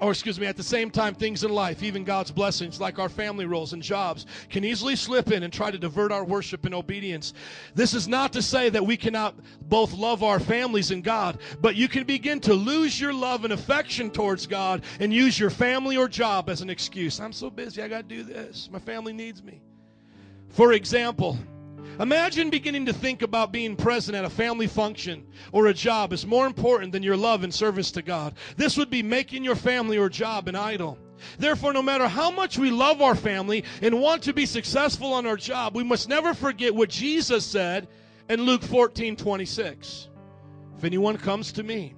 or 0.03 0.11
excuse 0.11 0.39
me, 0.39 0.45
at 0.45 0.57
the 0.57 0.63
same 0.63 0.91
time, 0.91 1.15
things 1.15 1.43
in 1.43 1.51
life, 1.51 1.81
even 1.81 2.03
God's 2.03 2.31
blessings, 2.31 2.81
like 2.81 2.99
our 2.99 3.09
family 3.09 3.45
roles 3.45 3.73
and 3.73 3.81
jobs, 3.81 4.25
can 4.49 4.63
easily 4.65 4.95
slip 4.95 5.31
in 5.31 5.43
and 5.43 5.53
try 5.53 5.71
to 5.71 5.77
divert 5.77 6.11
our 6.11 6.25
worship 6.25 6.65
and 6.65 6.75
obedience. 6.75 7.33
This 7.73 7.93
is 7.93 8.07
not 8.07 8.33
to 8.33 8.41
say 8.41 8.69
that 8.69 8.85
we 8.85 8.97
cannot 8.97 9.35
both 9.61 9.93
love 9.93 10.21
our 10.21 10.39
families 10.39 10.91
and 10.91 11.03
God, 11.03 11.39
but 11.61 11.75
you 11.75 11.87
can 11.87 12.03
begin 12.03 12.39
to 12.41 12.53
lose 12.53 12.99
your 12.99 13.13
love 13.13 13.45
and 13.45 13.53
affection 13.53 14.11
towards 14.11 14.45
God 14.45 14.83
and 14.99 15.13
use 15.13 15.39
your 15.39 15.49
family 15.49 15.95
or 15.95 16.09
job 16.09 16.49
as 16.49 16.61
an 16.61 16.69
excuse. 16.69 17.19
I'm 17.19 17.33
so 17.33 17.49
busy, 17.49 17.81
I 17.81 17.87
got 17.87 18.09
to 18.09 18.15
do 18.15 18.23
this. 18.23 18.69
My 18.71 18.79
family 18.79 19.13
needs 19.13 19.41
me. 19.41 19.61
For 20.49 20.73
example, 20.73 21.37
Imagine 21.99 22.49
beginning 22.49 22.87
to 22.87 22.93
think 22.93 23.21
about 23.21 23.51
being 23.51 23.75
present 23.75 24.15
at 24.15 24.25
a 24.25 24.29
family 24.29 24.65
function 24.65 25.27
or 25.51 25.67
a 25.67 25.73
job 25.73 26.11
is 26.11 26.25
more 26.25 26.47
important 26.47 26.91
than 26.91 27.03
your 27.03 27.17
love 27.17 27.43
and 27.43 27.53
service 27.53 27.91
to 27.91 28.01
God. 28.01 28.33
This 28.57 28.77
would 28.77 28.89
be 28.89 29.03
making 29.03 29.43
your 29.43 29.55
family 29.55 29.97
or 29.97 30.09
job 30.09 30.47
an 30.47 30.55
idol. 30.55 30.97
Therefore, 31.37 31.71
no 31.71 31.83
matter 31.83 32.07
how 32.07 32.31
much 32.31 32.57
we 32.57 32.71
love 32.71 33.01
our 33.01 33.15
family 33.15 33.63
and 33.81 34.01
want 34.01 34.23
to 34.23 34.33
be 34.33 34.45
successful 34.45 35.13
on 35.13 35.27
our 35.27 35.37
job, 35.37 35.75
we 35.75 35.83
must 35.83 36.09
never 36.09 36.33
forget 36.33 36.73
what 36.73 36.89
Jesus 36.89 37.45
said 37.45 37.87
in 38.27 38.41
Luke 38.41 38.63
14 38.63 39.15
26. 39.15 40.09
If 40.77 40.83
anyone 40.83 41.17
comes 41.17 41.51
to 41.53 41.63
me, 41.63 41.93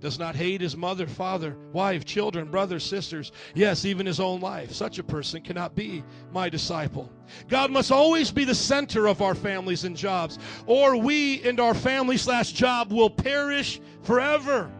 does 0.00 0.18
not 0.18 0.34
hate 0.34 0.60
his 0.60 0.76
mother, 0.76 1.06
father, 1.06 1.56
wife, 1.72 2.04
children, 2.04 2.50
brothers, 2.50 2.84
sisters, 2.84 3.32
yes, 3.54 3.84
even 3.84 4.06
his 4.06 4.18
own 4.18 4.40
life. 4.40 4.72
Such 4.72 4.98
a 4.98 5.04
person 5.04 5.42
cannot 5.42 5.74
be 5.74 6.02
my 6.32 6.48
disciple. 6.48 7.12
God 7.48 7.70
must 7.70 7.92
always 7.92 8.30
be 8.30 8.44
the 8.44 8.54
center 8.54 9.06
of 9.06 9.20
our 9.20 9.34
families 9.34 9.84
and 9.84 9.96
jobs, 9.96 10.38
or 10.66 10.96
we 10.96 11.42
and 11.42 11.60
our 11.60 11.74
family 11.74 12.16
slash 12.16 12.52
job 12.52 12.92
will 12.92 13.10
perish 13.10 13.80
forever. 14.02 14.70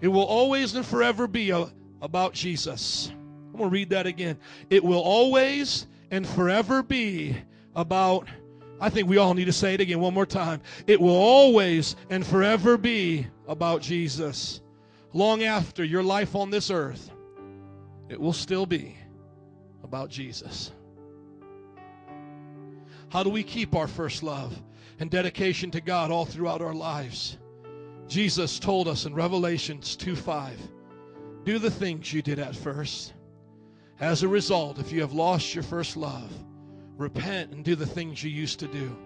It 0.00 0.08
will 0.08 0.24
always 0.24 0.74
and 0.74 0.84
forever 0.84 1.28
be 1.28 1.50
a, 1.50 1.68
about 2.02 2.34
Jesus. 2.34 3.10
I'm 3.10 3.58
going 3.58 3.70
to 3.70 3.74
read 3.74 3.90
that 3.90 4.06
again. 4.06 4.38
It 4.70 4.82
will 4.82 5.00
always 5.00 5.86
and 6.10 6.26
forever 6.26 6.82
be 6.82 7.36
about 7.76 8.26
I 8.82 8.88
think 8.88 9.08
we 9.08 9.18
all 9.18 9.34
need 9.34 9.44
to 9.44 9.52
say 9.52 9.74
it 9.74 9.80
again 9.80 10.00
one 10.00 10.14
more 10.14 10.24
time. 10.24 10.62
It 10.86 10.98
will 11.00 11.14
always 11.14 11.96
and 12.08 12.26
forever 12.26 12.78
be 12.78 13.26
about 13.50 13.82
Jesus. 13.82 14.60
Long 15.12 15.42
after 15.42 15.82
your 15.82 16.04
life 16.04 16.36
on 16.36 16.50
this 16.50 16.70
earth, 16.70 17.10
it 18.08 18.18
will 18.18 18.32
still 18.32 18.64
be 18.64 18.96
about 19.82 20.08
Jesus. 20.08 20.70
How 23.08 23.24
do 23.24 23.28
we 23.28 23.42
keep 23.42 23.74
our 23.74 23.88
first 23.88 24.22
love 24.22 24.56
and 25.00 25.10
dedication 25.10 25.72
to 25.72 25.80
God 25.80 26.12
all 26.12 26.24
throughout 26.24 26.62
our 26.62 26.72
lives? 26.72 27.38
Jesus 28.06 28.60
told 28.60 28.86
us 28.86 29.04
in 29.04 29.14
Revelations 29.14 29.96
2 29.96 30.14
5, 30.14 30.56
do 31.44 31.58
the 31.58 31.70
things 31.70 32.12
you 32.12 32.22
did 32.22 32.38
at 32.38 32.54
first. 32.54 33.14
As 33.98 34.22
a 34.22 34.28
result, 34.28 34.78
if 34.78 34.92
you 34.92 35.00
have 35.00 35.12
lost 35.12 35.54
your 35.54 35.64
first 35.64 35.96
love, 35.96 36.32
repent 36.96 37.50
and 37.50 37.64
do 37.64 37.74
the 37.74 37.86
things 37.86 38.22
you 38.22 38.30
used 38.30 38.60
to 38.60 38.68
do. 38.68 38.96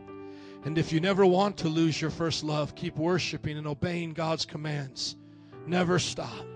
And 0.64 0.78
if 0.78 0.92
you 0.92 1.00
never 1.00 1.26
want 1.26 1.58
to 1.58 1.68
lose 1.68 2.00
your 2.00 2.10
first 2.10 2.42
love, 2.42 2.74
keep 2.74 2.96
worshiping 2.96 3.58
and 3.58 3.66
obeying 3.66 4.14
God's 4.14 4.46
commands. 4.46 5.16
Never 5.66 5.98
stop. 5.98 6.46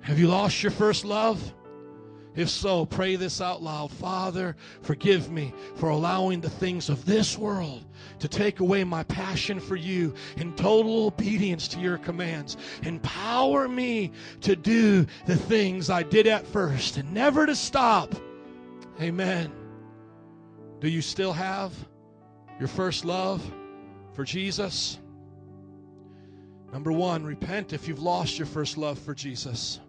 Have 0.00 0.18
you 0.18 0.28
lost 0.28 0.62
your 0.62 0.72
first 0.72 1.04
love? 1.04 1.54
If 2.34 2.50
so, 2.50 2.86
pray 2.86 3.16
this 3.16 3.40
out 3.40 3.62
loud 3.62 3.90
Father, 3.90 4.54
forgive 4.82 5.30
me 5.30 5.52
for 5.74 5.88
allowing 5.88 6.40
the 6.40 6.50
things 6.50 6.88
of 6.88 7.04
this 7.04 7.36
world 7.36 7.84
to 8.20 8.28
take 8.28 8.60
away 8.60 8.84
my 8.84 9.02
passion 9.04 9.58
for 9.58 9.74
you 9.74 10.14
in 10.36 10.54
total 10.54 11.06
obedience 11.06 11.66
to 11.68 11.80
your 11.80 11.98
commands. 11.98 12.56
Empower 12.84 13.66
me 13.66 14.12
to 14.42 14.54
do 14.54 15.04
the 15.26 15.36
things 15.36 15.90
I 15.90 16.04
did 16.04 16.26
at 16.26 16.46
first 16.46 16.96
and 16.96 17.12
never 17.12 17.44
to 17.44 17.56
stop. 17.56 18.14
Amen. 19.00 19.50
Do 20.80 20.88
you 20.88 21.02
still 21.02 21.32
have 21.32 21.72
your 22.58 22.68
first 22.68 23.04
love 23.04 23.42
for 24.12 24.24
Jesus? 24.24 24.98
Number 26.72 26.92
one, 26.92 27.24
repent 27.24 27.72
if 27.72 27.88
you've 27.88 28.02
lost 28.02 28.38
your 28.38 28.46
first 28.46 28.76
love 28.76 28.98
for 28.98 29.14
Jesus. 29.14 29.80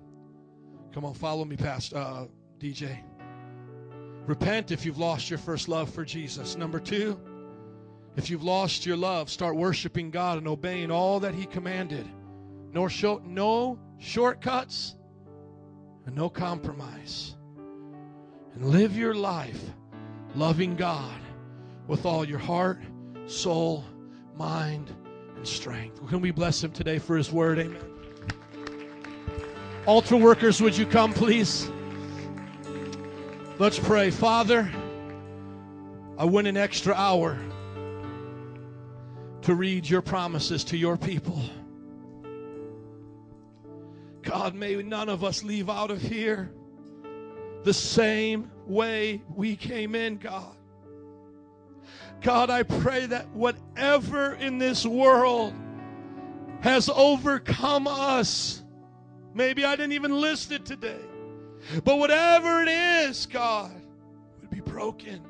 Come 0.93 1.05
on, 1.05 1.13
follow 1.13 1.45
me, 1.45 1.57
Pastor 1.57 1.97
uh, 1.97 2.25
DJ. 2.59 2.99
Repent 4.25 4.71
if 4.71 4.85
you've 4.85 4.97
lost 4.97 5.29
your 5.29 5.39
first 5.39 5.67
love 5.67 5.89
for 5.89 6.05
Jesus. 6.05 6.55
Number 6.55 6.79
two, 6.79 7.19
if 8.15 8.29
you've 8.29 8.43
lost 8.43 8.85
your 8.85 8.97
love, 8.97 9.29
start 9.29 9.55
worshiping 9.55 10.11
God 10.11 10.37
and 10.37 10.47
obeying 10.47 10.91
all 10.91 11.19
that 11.21 11.33
He 11.33 11.45
commanded. 11.45 12.07
No, 12.71 12.87
short, 12.87 13.25
no 13.25 13.79
shortcuts 13.97 14.95
and 16.05 16.15
no 16.15 16.29
compromise. 16.29 17.35
And 18.53 18.65
live 18.65 18.95
your 18.95 19.15
life 19.15 19.61
loving 20.35 20.75
God 20.75 21.19
with 21.89 22.05
all 22.05 22.23
your 22.23 22.37
heart, 22.37 22.79
soul, 23.25 23.83
mind, 24.37 24.95
and 25.35 25.45
strength. 25.45 26.07
Can 26.07 26.21
we 26.21 26.29
bless 26.29 26.63
him 26.63 26.71
today 26.71 26.99
for 26.99 27.17
his 27.17 27.31
word? 27.31 27.57
Amen. 27.57 27.81
Altar 29.87 30.15
workers, 30.15 30.61
would 30.61 30.77
you 30.77 30.85
come, 30.85 31.11
please? 31.11 31.69
Let's 33.57 33.79
pray. 33.79 34.11
Father, 34.11 34.71
I 36.15 36.25
went 36.25 36.47
an 36.47 36.57
extra 36.57 36.93
hour 36.93 37.39
to 39.41 39.55
read 39.55 39.89
your 39.89 40.03
promises 40.03 40.63
to 40.65 40.77
your 40.77 40.95
people. 40.95 41.41
God, 44.21 44.53
may 44.53 44.75
none 44.83 45.09
of 45.09 45.23
us 45.23 45.43
leave 45.43 45.71
out 45.71 45.89
of 45.89 45.99
here 45.99 46.51
the 47.63 47.73
same 47.73 48.51
way 48.67 49.23
we 49.35 49.55
came 49.55 49.95
in, 49.95 50.17
God. 50.17 50.58
God, 52.21 52.49
I 52.49 52.63
pray 52.63 53.05
that 53.05 53.29
whatever 53.29 54.33
in 54.33 54.57
this 54.57 54.85
world 54.85 55.53
has 56.61 56.89
overcome 56.89 57.87
us, 57.87 58.61
maybe 59.33 59.63
I 59.63 59.75
didn't 59.75 59.93
even 59.93 60.11
list 60.11 60.51
it 60.51 60.65
today, 60.65 60.99
but 61.85 61.97
whatever 61.97 62.61
it 62.61 62.67
is, 62.67 63.25
God, 63.25 63.71
would 64.41 64.49
be 64.49 64.59
broken. 64.59 65.21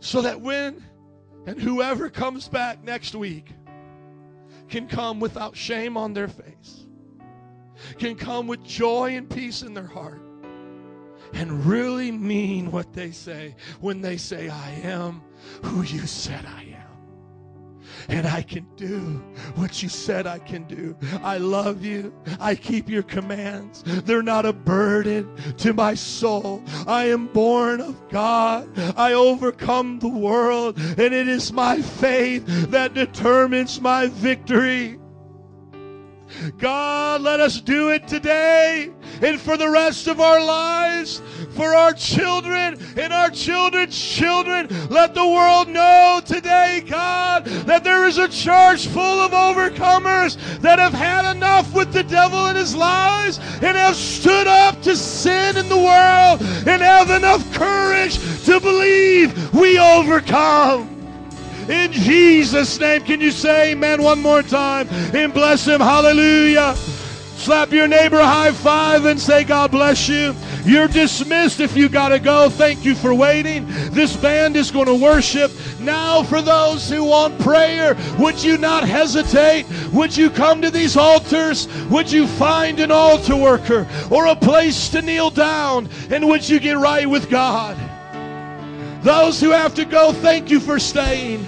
So 0.00 0.22
that 0.22 0.40
when 0.40 0.82
and 1.46 1.60
whoever 1.60 2.10
comes 2.10 2.48
back 2.48 2.82
next 2.82 3.14
week 3.14 3.52
can 4.68 4.88
come 4.88 5.20
without 5.20 5.56
shame 5.56 5.96
on 5.96 6.14
their 6.14 6.28
face, 6.28 6.86
can 7.98 8.16
come 8.16 8.48
with 8.48 8.64
joy 8.64 9.16
and 9.16 9.30
peace 9.30 9.62
in 9.62 9.74
their 9.74 9.86
heart 9.86 10.21
and 11.32 11.64
really 11.64 12.10
mean 12.12 12.70
what 12.70 12.92
they 12.92 13.10
say 13.10 13.54
when 13.80 14.00
they 14.00 14.16
say, 14.16 14.48
I 14.48 14.70
am 14.82 15.22
who 15.64 15.82
you 15.82 16.06
said 16.06 16.44
I 16.46 16.62
am. 16.62 16.82
And 18.08 18.26
I 18.26 18.42
can 18.42 18.66
do 18.76 19.22
what 19.54 19.82
you 19.82 19.88
said 19.88 20.26
I 20.26 20.38
can 20.38 20.64
do. 20.64 20.96
I 21.22 21.38
love 21.38 21.84
you. 21.84 22.12
I 22.40 22.54
keep 22.54 22.88
your 22.88 23.02
commands. 23.02 23.82
They're 23.84 24.22
not 24.22 24.46
a 24.46 24.52
burden 24.52 25.28
to 25.58 25.72
my 25.72 25.94
soul. 25.94 26.62
I 26.86 27.06
am 27.06 27.28
born 27.28 27.80
of 27.80 28.08
God. 28.08 28.68
I 28.96 29.12
overcome 29.12 29.98
the 29.98 30.08
world. 30.08 30.78
And 30.78 31.14
it 31.14 31.28
is 31.28 31.52
my 31.52 31.80
faith 31.80 32.44
that 32.70 32.94
determines 32.94 33.80
my 33.80 34.08
victory. 34.08 34.98
God, 36.58 37.20
let 37.20 37.40
us 37.40 37.60
do 37.60 37.90
it 37.90 38.08
today 38.08 38.90
and 39.20 39.40
for 39.40 39.56
the 39.56 39.68
rest 39.68 40.06
of 40.08 40.20
our 40.20 40.42
lives, 40.42 41.22
for 41.50 41.74
our 41.74 41.92
children 41.92 42.78
and 42.96 43.12
our 43.12 43.30
children's 43.30 43.98
children. 43.98 44.68
Let 44.88 45.14
the 45.14 45.26
world 45.26 45.68
know 45.68 46.20
today, 46.24 46.82
God, 46.86 47.44
that 47.44 47.84
there 47.84 48.06
is 48.06 48.18
a 48.18 48.28
church 48.28 48.86
full 48.86 49.20
of 49.20 49.32
overcomers 49.32 50.36
that 50.60 50.78
have 50.78 50.94
had 50.94 51.30
enough 51.34 51.72
with 51.74 51.92
the 51.92 52.02
devil 52.02 52.46
and 52.46 52.58
his 52.58 52.74
lies 52.74 53.38
and 53.62 53.76
have 53.76 53.96
stood 53.96 54.46
up 54.46 54.82
to 54.82 54.96
sin 54.96 55.56
in 55.56 55.68
the 55.68 55.76
world 55.76 56.40
and 56.66 56.82
have 56.82 57.10
enough 57.10 57.52
courage 57.52 58.18
to 58.44 58.60
believe 58.60 59.54
we 59.54 59.78
overcome. 59.78 61.01
In 61.68 61.92
Jesus' 61.92 62.78
name, 62.80 63.02
can 63.02 63.20
you 63.20 63.30
say 63.30 63.72
amen 63.72 64.02
one 64.02 64.20
more 64.20 64.42
time 64.42 64.88
and 65.14 65.32
bless 65.32 65.64
him? 65.66 65.80
Hallelujah. 65.80 66.74
Slap 67.42 67.72
your 67.72 67.88
neighbor 67.88 68.20
high 68.20 68.52
five 68.52 69.04
and 69.04 69.18
say, 69.18 69.42
God 69.42 69.72
bless 69.72 70.08
you. 70.08 70.34
You're 70.64 70.86
dismissed 70.86 71.58
if 71.58 71.76
you 71.76 71.88
got 71.88 72.10
to 72.10 72.20
go. 72.20 72.48
Thank 72.48 72.84
you 72.84 72.94
for 72.94 73.12
waiting. 73.12 73.66
This 73.90 74.16
band 74.16 74.56
is 74.56 74.70
going 74.70 74.86
to 74.86 74.94
worship. 74.94 75.50
Now, 75.80 76.22
for 76.22 76.40
those 76.40 76.88
who 76.88 77.02
want 77.02 77.40
prayer, 77.40 77.96
would 78.20 78.42
you 78.42 78.58
not 78.58 78.86
hesitate? 78.86 79.66
Would 79.92 80.16
you 80.16 80.30
come 80.30 80.62
to 80.62 80.70
these 80.70 80.96
altars? 80.96 81.66
Would 81.88 82.12
you 82.12 82.28
find 82.28 82.78
an 82.78 82.92
altar 82.92 83.36
worker 83.36 83.88
or 84.08 84.26
a 84.26 84.36
place 84.36 84.88
to 84.90 85.02
kneel 85.02 85.30
down? 85.30 85.88
And 86.10 86.28
would 86.28 86.48
you 86.48 86.60
get 86.60 86.78
right 86.78 87.10
with 87.10 87.28
God? 87.28 87.76
Those 89.02 89.40
who 89.40 89.50
have 89.50 89.74
to 89.74 89.84
go, 89.84 90.12
thank 90.12 90.50
you 90.50 90.60
for 90.60 90.78
staying. 90.78 91.44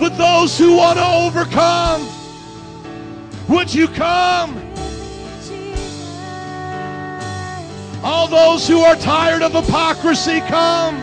But 0.00 0.18
those 0.18 0.58
who 0.58 0.76
want 0.76 0.98
to 0.98 1.06
overcome, 1.06 2.08
Would 3.48 3.74
you 3.74 3.88
come? 3.88 4.56
All 8.02 8.26
those 8.26 8.66
who 8.66 8.80
are 8.80 8.96
tired 8.96 9.42
of 9.42 9.52
hypocrisy, 9.52 10.40
come. 10.40 10.96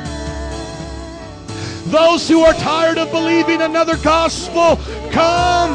Those 1.86 2.28
who 2.28 2.42
are 2.42 2.54
tired 2.54 2.98
of 2.98 3.12
believing 3.12 3.62
another 3.62 3.98
gospel, 3.98 4.78
come. 5.12 5.74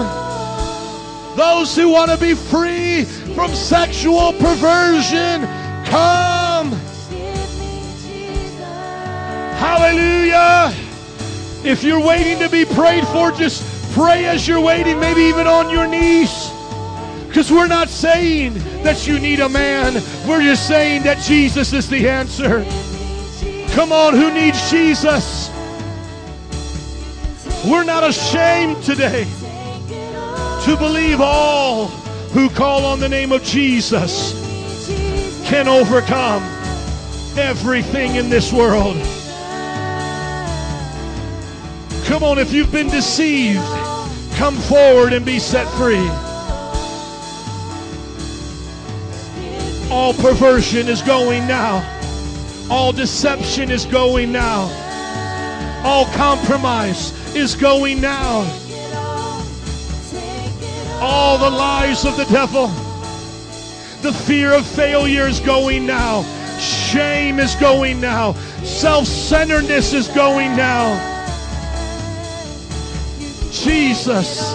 Those 1.37 1.77
who 1.77 1.89
want 1.89 2.11
to 2.11 2.17
be 2.17 2.35
free 2.35 3.05
from 3.35 3.55
sexual 3.55 4.33
perversion, 4.35 5.43
come. 5.85 6.96
Hallelujah. 9.59 10.75
If 11.65 11.83
you're 11.83 12.01
waiting 12.01 12.39
to 12.41 12.49
be 12.49 12.65
prayed 12.65 13.07
for, 13.09 13.33
just 13.33 13.65
pray 13.93 14.27
as 14.27 14.47
you're 14.47 14.61
waiting, 14.61 15.01
maybe 15.01 15.23
even 15.23 15.47
on 15.47 15.71
your 15.71 15.87
knees. 15.87 16.51
Because 17.27 17.51
we're 17.51 17.67
not 17.67 17.89
saying 17.89 18.55
that 18.83 19.07
you 19.07 19.19
need 19.19 19.41
a 19.41 19.49
man, 19.49 19.95
we're 20.27 20.43
just 20.43 20.69
saying 20.69 21.03
that 21.03 21.19
Jesus 21.19 21.73
is 21.73 21.89
the 21.89 22.09
answer. 22.09 22.65
Come 23.75 23.93
on, 23.93 24.15
who 24.15 24.33
needs 24.33 24.71
Jesus? 24.71 25.51
We're 27.67 27.85
not 27.85 28.05
ashamed 28.05 28.83
today 28.83 29.25
to 30.65 30.77
believe 30.79 31.21
all 31.21 31.89
who 32.33 32.49
call 32.49 32.85
on 32.85 33.01
the 33.01 33.09
name 33.09 33.33
of 33.33 33.43
Jesus 33.43 34.33
can 35.49 35.69
overcome 35.69 36.43
everything 37.39 38.17
in 38.17 38.31
this 38.31 38.53
world. 38.53 38.97
Come 42.07 42.23
on, 42.23 42.39
if 42.39 42.53
you've 42.53 42.71
been 42.71 42.89
deceived, 42.89 43.67
come 44.37 44.55
forward 44.55 45.13
and 45.13 45.27
be 45.27 45.41
set 45.41 45.67
free. 45.77 46.09
All 49.91 50.15
perversion 50.15 50.87
is 50.87 51.03
going 51.03 51.49
now. 51.49 51.85
All 52.71 52.93
deception 52.93 53.73
is 53.73 53.87
going 53.87 54.31
now. 54.31 54.71
All 55.85 56.07
compromise 56.15 57.13
is 57.35 57.57
going 57.57 58.01
now. 58.01 58.49
All 61.01 61.39
the 61.39 61.51
lies 61.51 62.05
of 62.05 62.17
the 62.17 62.25
devil, 62.27 62.69
the 64.03 64.13
fear 64.13 64.53
of 64.53 64.65
failure 64.65 65.27
is 65.27 65.41
going 65.41 65.85
now. 65.85 66.23
Shame 66.61 67.41
is 67.41 67.57
going 67.57 68.01
now. 68.01 68.35
Self 68.63 69.07
centeredness 69.07 69.93
is 69.93 70.07
going 70.07 70.57
now. 70.57 71.16
Jesus. 73.65 74.55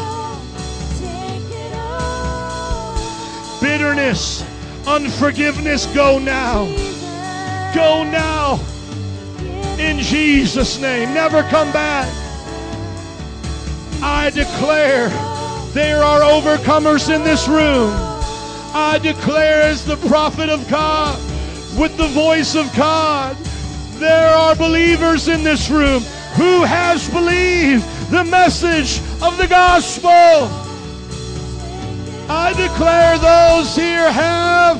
Bitterness, 3.61 4.43
unforgiveness, 4.87 5.85
go 5.87 6.19
now. 6.19 6.65
Go 7.75 8.03
now. 8.03 8.59
In 9.79 9.99
Jesus' 9.99 10.79
name. 10.79 11.13
Never 11.13 11.43
come 11.43 11.71
back. 11.71 12.07
I 14.03 14.31
declare 14.31 15.09
there 15.73 16.03
are 16.03 16.21
overcomers 16.21 17.13
in 17.13 17.23
this 17.23 17.47
room. 17.47 17.91
I 18.73 18.99
declare 19.01 19.61
as 19.61 19.85
the 19.85 19.97
prophet 20.07 20.49
of 20.49 20.67
God 20.69 21.19
with 21.79 21.95
the 21.97 22.07
voice 22.07 22.55
of 22.55 22.73
God, 22.75 23.37
there 23.99 24.33
are 24.33 24.55
believers 24.55 25.27
in 25.27 25.43
this 25.43 25.69
room 25.69 26.01
who 26.33 26.63
has 26.63 27.07
believed 27.09 27.85
the 28.11 28.25
message 28.25 28.99
of 29.21 29.37
the 29.37 29.47
gospel. 29.47 30.09
I 32.29 32.53
declare 32.57 33.17
those 33.17 33.73
here 33.73 34.11
have 34.11 34.77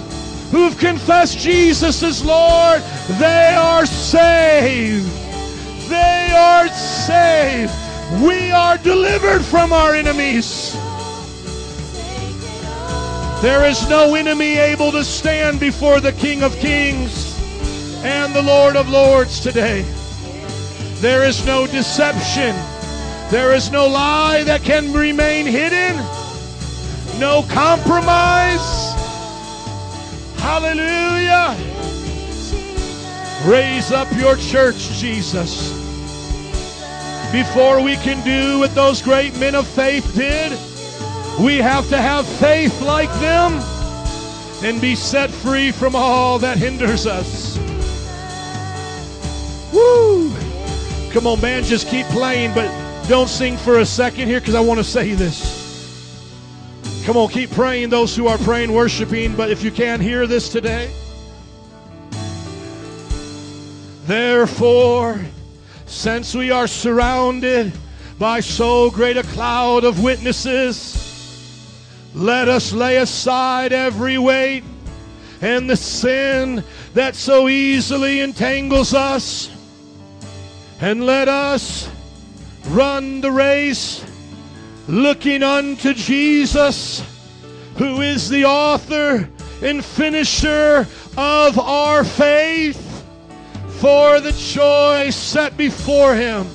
who've 0.52 0.78
confessed 0.78 1.40
Jesus 1.40 2.04
as 2.04 2.24
Lord, 2.26 2.82
they 3.20 3.56
are 3.56 3.86
saved. 3.86 5.08
They 5.90 6.34
are 6.36 6.68
saved. 6.68 7.72
We 8.22 8.52
are 8.52 8.78
delivered 8.78 9.44
from 9.44 9.72
our 9.72 9.96
enemies. 9.96 10.74
There 13.42 13.66
is 13.66 13.88
no 13.90 14.14
enemy 14.16 14.58
able 14.58 14.92
to 14.92 15.06
stand 15.06 15.62
before 15.62 16.02
the 16.02 16.12
King 16.12 16.44
of 16.44 16.54
Kings 16.58 17.40
and 18.04 18.36
the 18.36 18.42
Lord 18.42 18.76
of 18.76 18.90
Lords 18.90 19.40
today. 19.40 19.84
There 21.00 21.24
is 21.24 21.46
no 21.46 21.66
deception. 21.66 22.54
There 23.32 23.54
is 23.54 23.72
no 23.72 23.88
lie 23.88 24.44
that 24.44 24.62
can 24.62 24.92
remain 24.92 25.46
hidden. 25.46 25.96
No 27.18 27.44
compromise. 27.44 28.92
Hallelujah. 30.36 31.56
Raise 33.46 33.94
up 33.94 34.12
your 34.18 34.36
church, 34.36 34.76
Jesus. 35.00 35.72
Before 37.32 37.82
we 37.82 37.96
can 37.96 38.22
do 38.26 38.60
what 38.60 38.76
those 38.76 39.02
great 39.02 39.34
men 39.40 39.56
of 39.56 39.66
faith 39.66 40.14
did, 40.14 40.52
we 41.40 41.56
have 41.56 41.88
to 41.88 41.98
have 41.98 42.28
faith 42.28 42.82
like 42.82 43.10
them 43.22 43.54
and 44.62 44.82
be 44.82 44.94
set 44.94 45.30
free 45.30 45.72
from 45.72 45.96
all 45.96 46.38
that 46.40 46.58
hinders 46.58 47.08
us. 47.08 47.58
Woo! 49.72 50.30
Come 51.12 51.28
on, 51.28 51.40
man, 51.40 51.64
just 51.64 51.88
keep 51.88 52.06
playing, 52.08 52.54
but 52.54 52.81
don't 53.12 53.28
sing 53.28 53.58
for 53.58 53.80
a 53.80 53.86
second 53.86 54.30
here 54.30 54.40
because 54.40 54.56
I 54.56 54.62
want 54.62 54.78
to 54.78 54.86
say 54.86 55.14
this. 55.14 56.24
Come 57.04 57.18
on, 57.18 57.28
keep 57.28 57.52
praying, 57.52 57.90
those 57.90 58.16
who 58.16 58.28
are 58.28 58.38
praying, 58.38 58.72
worshiping, 58.72 59.36
but 59.36 59.50
if 59.52 59.64
you 59.64 59.70
can't 59.70 60.02
hear 60.02 60.26
this 60.28 60.48
today, 60.48 60.90
therefore, 64.06 65.20
since 65.86 66.34
we 66.34 66.52
are 66.52 66.68
surrounded 66.68 67.74
by 68.18 68.40
so 68.40 68.90
great 68.90 69.18
a 69.18 69.24
cloud 69.24 69.84
of 69.84 70.02
witnesses, 70.02 70.96
let 72.14 72.48
us 72.48 72.72
lay 72.72 72.96
aside 72.96 73.74
every 73.74 74.20
weight 74.20 74.64
and 75.42 75.70
the 75.70 75.76
sin 75.76 76.64
that 76.94 77.16
so 77.16 77.50
easily 77.50 78.22
entangles 78.22 78.94
us, 78.94 79.52
and 80.80 81.06
let 81.06 81.28
us 81.28 81.90
run 82.70 83.22
the 83.22 83.32
race 83.32 84.06
looking 84.88 85.44
unto 85.44 85.94
Jesus, 85.94 87.04
who 87.76 88.02
is 88.02 88.30
the 88.30 88.46
author 88.46 89.30
and 89.62 89.84
finisher 89.84 90.88
of 91.18 91.60
our 91.60 92.04
faith. 92.04 92.88
For 93.80 94.20
the 94.20 94.34
joy 94.34 95.10
set 95.10 95.58
before 95.58 96.16
him, 96.16 96.48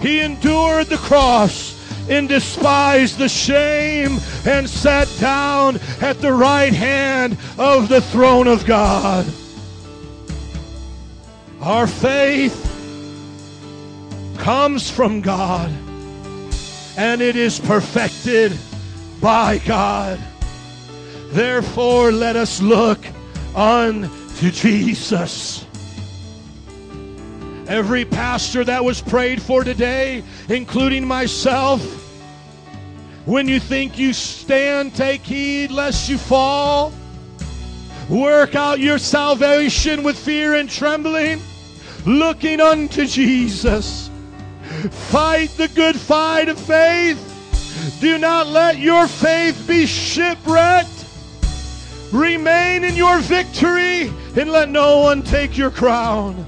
he 0.00 0.20
endured 0.20 0.86
the 0.86 0.96
cross 0.96 1.76
and 2.08 2.28
despised 2.28 3.18
the 3.18 3.28
shame 3.28 4.18
and 4.46 4.68
sat 4.68 5.08
down 5.20 5.78
at 6.00 6.20
the 6.20 6.32
right 6.32 6.72
hand 6.72 7.36
of 7.58 7.88
the 7.88 8.00
throne 8.00 8.48
of 8.48 8.64
God. 8.64 9.26
Our 11.60 11.86
faith 11.86 12.69
comes 14.40 14.90
from 14.90 15.20
God 15.20 15.70
and 16.96 17.20
it 17.20 17.36
is 17.36 17.60
perfected 17.60 18.56
by 19.20 19.58
God. 19.58 20.18
Therefore, 21.28 22.10
let 22.10 22.36
us 22.36 22.62
look 22.62 22.98
unto 23.54 24.50
Jesus. 24.50 25.66
Every 27.68 28.04
pastor 28.04 28.64
that 28.64 28.82
was 28.82 29.02
prayed 29.02 29.40
for 29.42 29.62
today, 29.62 30.24
including 30.48 31.06
myself, 31.06 31.82
when 33.26 33.46
you 33.46 33.60
think 33.60 33.98
you 33.98 34.12
stand, 34.14 34.94
take 34.94 35.20
heed 35.20 35.70
lest 35.70 36.08
you 36.08 36.16
fall. 36.16 36.92
Work 38.08 38.54
out 38.54 38.80
your 38.80 38.98
salvation 38.98 40.02
with 40.02 40.18
fear 40.18 40.54
and 40.54 40.68
trembling, 40.68 41.40
looking 42.06 42.60
unto 42.60 43.06
Jesus. 43.06 44.09
Fight 44.88 45.50
the 45.50 45.68
good 45.68 45.96
fight 45.96 46.48
of 46.48 46.58
faith. 46.58 47.26
Do 48.00 48.18
not 48.18 48.46
let 48.46 48.78
your 48.78 49.06
faith 49.06 49.64
be 49.66 49.86
shipwrecked. 49.86 50.88
Remain 52.12 52.84
in 52.84 52.96
your 52.96 53.18
victory 53.20 54.08
and 54.36 54.50
let 54.50 54.68
no 54.68 55.00
one 55.00 55.22
take 55.22 55.56
your 55.56 55.70
crown. 55.70 56.46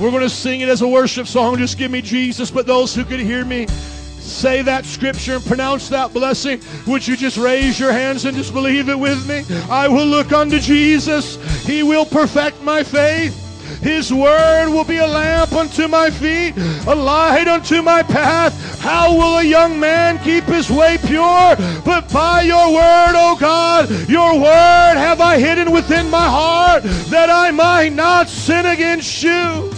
We're 0.00 0.10
going 0.10 0.22
to 0.22 0.30
sing 0.30 0.62
it 0.62 0.68
as 0.68 0.80
a 0.80 0.88
worship 0.88 1.26
song. 1.26 1.58
Just 1.58 1.76
give 1.76 1.90
me 1.90 2.00
Jesus. 2.00 2.50
But 2.50 2.66
those 2.66 2.94
who 2.94 3.04
could 3.04 3.20
hear 3.20 3.44
me 3.44 3.66
say 3.66 4.62
that 4.62 4.86
scripture 4.86 5.34
and 5.34 5.44
pronounce 5.44 5.90
that 5.90 6.14
blessing, 6.14 6.62
would 6.86 7.06
you 7.06 7.16
just 7.16 7.36
raise 7.36 7.78
your 7.78 7.92
hands 7.92 8.24
and 8.24 8.34
just 8.36 8.54
believe 8.54 8.88
it 8.88 8.98
with 8.98 9.28
me? 9.28 9.44
I 9.68 9.88
will 9.88 10.06
look 10.06 10.32
unto 10.32 10.58
Jesus. 10.58 11.36
He 11.66 11.82
will 11.82 12.06
perfect 12.06 12.62
my 12.62 12.82
faith. 12.82 13.49
His 13.82 14.12
word 14.12 14.68
will 14.68 14.84
be 14.84 14.98
a 14.98 15.06
lamp 15.06 15.52
unto 15.52 15.88
my 15.88 16.10
feet, 16.10 16.54
a 16.86 16.94
light 16.94 17.48
unto 17.48 17.80
my 17.80 18.02
path. 18.02 18.80
How 18.80 19.14
will 19.14 19.38
a 19.38 19.42
young 19.42 19.80
man 19.80 20.18
keep 20.18 20.44
his 20.44 20.70
way 20.70 20.98
pure? 21.06 21.56
But 21.84 22.12
by 22.12 22.42
your 22.42 22.74
word, 22.74 23.12
O 23.14 23.36
God, 23.40 23.90
your 24.08 24.34
word 24.34 24.94
have 24.96 25.20
I 25.20 25.38
hidden 25.38 25.70
within 25.70 26.10
my 26.10 26.28
heart 26.28 26.82
that 27.08 27.30
I 27.30 27.50
might 27.50 27.94
not 27.94 28.28
sin 28.28 28.66
against 28.66 29.22
you. 29.22 29.72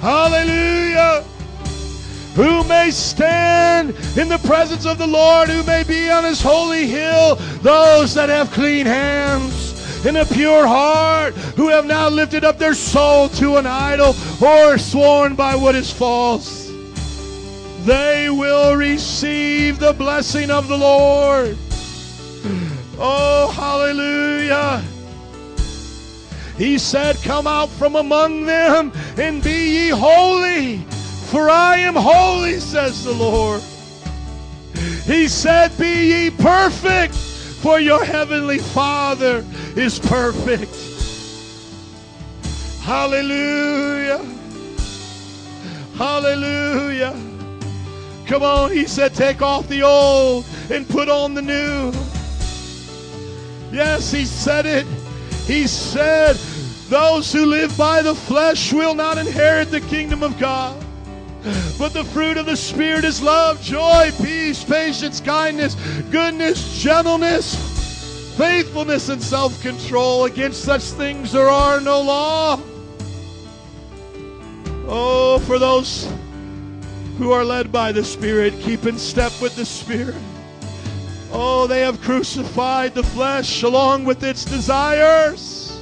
Hallelujah. 0.00 1.24
Who 2.34 2.64
may 2.64 2.90
stand 2.90 3.90
in 4.18 4.28
the 4.28 4.38
presence 4.38 4.84
of 4.84 4.98
the 4.98 5.06
Lord, 5.06 5.48
who 5.48 5.62
may 5.62 5.84
be 5.84 6.10
on 6.10 6.24
his 6.24 6.42
holy 6.42 6.88
hill, 6.88 7.36
those 7.62 8.12
that 8.14 8.28
have 8.28 8.50
clean 8.50 8.84
hands 8.84 9.73
and 10.06 10.16
a 10.16 10.26
pure 10.26 10.66
heart, 10.66 11.34
who 11.56 11.68
have 11.68 11.86
not 11.86 12.12
lifted 12.12 12.44
up 12.44 12.58
their 12.58 12.74
soul 12.74 13.28
to 13.30 13.56
an 13.56 13.66
idol 13.66 14.14
or 14.42 14.78
sworn 14.78 15.34
by 15.34 15.54
what 15.54 15.74
is 15.74 15.90
false. 15.90 16.70
They 17.84 18.30
will 18.30 18.76
receive 18.76 19.78
the 19.78 19.92
blessing 19.92 20.50
of 20.50 20.68
the 20.68 20.78
Lord. 20.78 21.56
Oh, 22.98 23.50
hallelujah. 23.54 24.82
He 26.56 26.78
said, 26.78 27.16
Come 27.22 27.46
out 27.46 27.68
from 27.68 27.96
among 27.96 28.46
them 28.46 28.92
and 29.16 29.42
be 29.42 29.70
ye 29.70 29.88
holy, 29.88 30.78
for 31.30 31.50
I 31.50 31.78
am 31.78 31.94
holy, 31.96 32.60
says 32.60 33.04
the 33.04 33.12
Lord. 33.12 33.60
He 35.04 35.28
said, 35.28 35.76
Be 35.76 36.12
ye 36.12 36.30
perfect, 36.30 37.14
for 37.64 37.80
your 37.80 38.04
heavenly 38.04 38.58
Father 38.58 39.42
is 39.74 39.98
perfect. 39.98 40.70
Hallelujah. 42.82 44.22
Hallelujah. 45.96 47.18
Come 48.26 48.42
on, 48.42 48.70
he 48.70 48.84
said, 48.86 49.14
Take 49.14 49.40
off 49.40 49.66
the 49.68 49.82
old 49.82 50.44
and 50.70 50.86
put 50.86 51.08
on 51.08 51.32
the 51.32 51.40
new. 51.40 51.90
Yes, 53.72 54.12
he 54.12 54.26
said 54.26 54.66
it. 54.66 54.84
He 55.46 55.66
said, 55.66 56.36
Those 56.90 57.32
who 57.32 57.46
live 57.46 57.74
by 57.78 58.02
the 58.02 58.14
flesh 58.14 58.74
will 58.74 58.94
not 58.94 59.16
inherit 59.16 59.70
the 59.70 59.80
kingdom 59.80 60.22
of 60.22 60.38
God. 60.38 60.83
But 61.78 61.92
the 61.92 62.04
fruit 62.04 62.38
of 62.38 62.46
the 62.46 62.56
Spirit 62.56 63.04
is 63.04 63.20
love, 63.20 63.60
joy, 63.60 64.10
peace, 64.22 64.64
patience, 64.64 65.20
kindness, 65.20 65.74
goodness, 66.10 66.82
gentleness, 66.82 67.54
faithfulness, 68.38 69.10
and 69.10 69.22
self 69.22 69.60
control. 69.60 70.24
Against 70.24 70.64
such 70.64 70.82
things 70.82 71.32
there 71.32 71.50
are 71.50 71.80
no 71.80 72.00
law. 72.00 72.60
Oh, 74.86 75.38
for 75.40 75.58
those 75.58 76.10
who 77.18 77.32
are 77.32 77.44
led 77.44 77.70
by 77.70 77.92
the 77.92 78.04
Spirit, 78.04 78.54
keep 78.60 78.86
in 78.86 78.98
step 78.98 79.32
with 79.42 79.54
the 79.54 79.66
Spirit. 79.66 80.16
Oh, 81.30 81.66
they 81.66 81.80
have 81.80 82.00
crucified 82.00 82.94
the 82.94 83.02
flesh 83.02 83.62
along 83.64 84.04
with 84.04 84.22
its 84.22 84.44
desires. 84.46 85.78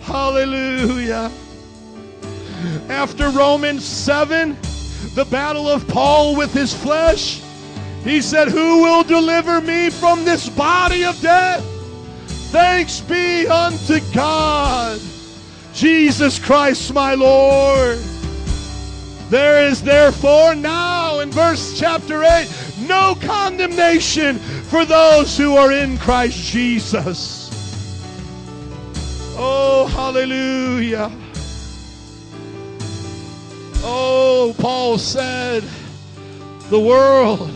Hallelujah. 0.00 1.32
After 2.88 3.30
Romans 3.30 3.84
7, 3.84 4.56
the 5.14 5.26
battle 5.26 5.68
of 5.68 5.86
Paul 5.88 6.36
with 6.36 6.52
his 6.52 6.74
flesh, 6.74 7.42
he 8.04 8.20
said, 8.22 8.48
Who 8.48 8.82
will 8.82 9.02
deliver 9.02 9.60
me 9.60 9.90
from 9.90 10.24
this 10.24 10.48
body 10.48 11.04
of 11.04 11.20
death? 11.20 11.64
Thanks 12.50 13.00
be 13.00 13.46
unto 13.46 14.00
God, 14.12 15.00
Jesus 15.72 16.38
Christ 16.38 16.92
my 16.92 17.14
Lord. 17.14 17.98
There 19.28 19.64
is 19.68 19.82
therefore 19.82 20.56
now 20.56 21.20
in 21.20 21.30
verse 21.30 21.78
chapter 21.78 22.24
8 22.24 22.48
no 22.88 23.14
condemnation 23.20 24.36
for 24.38 24.84
those 24.84 25.36
who 25.38 25.56
are 25.56 25.70
in 25.70 25.96
Christ 25.98 26.36
Jesus. 26.50 27.48
Oh, 29.36 29.86
hallelujah. 29.86 31.12
Oh, 33.82 34.54
Paul 34.58 34.98
said, 34.98 35.64
the 36.68 36.78
world, 36.78 37.50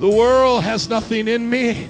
the 0.00 0.08
world 0.08 0.64
has 0.64 0.88
nothing 0.88 1.28
in 1.28 1.48
me. 1.48 1.88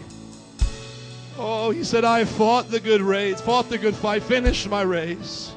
Oh, 1.38 1.70
he 1.70 1.82
said, 1.82 2.04
I 2.04 2.26
fought 2.26 2.70
the 2.70 2.78
good 2.78 3.00
race, 3.00 3.40
fought 3.40 3.70
the 3.70 3.78
good 3.78 3.94
fight, 3.94 4.22
finished 4.22 4.68
my 4.68 4.82
race. 4.82 5.52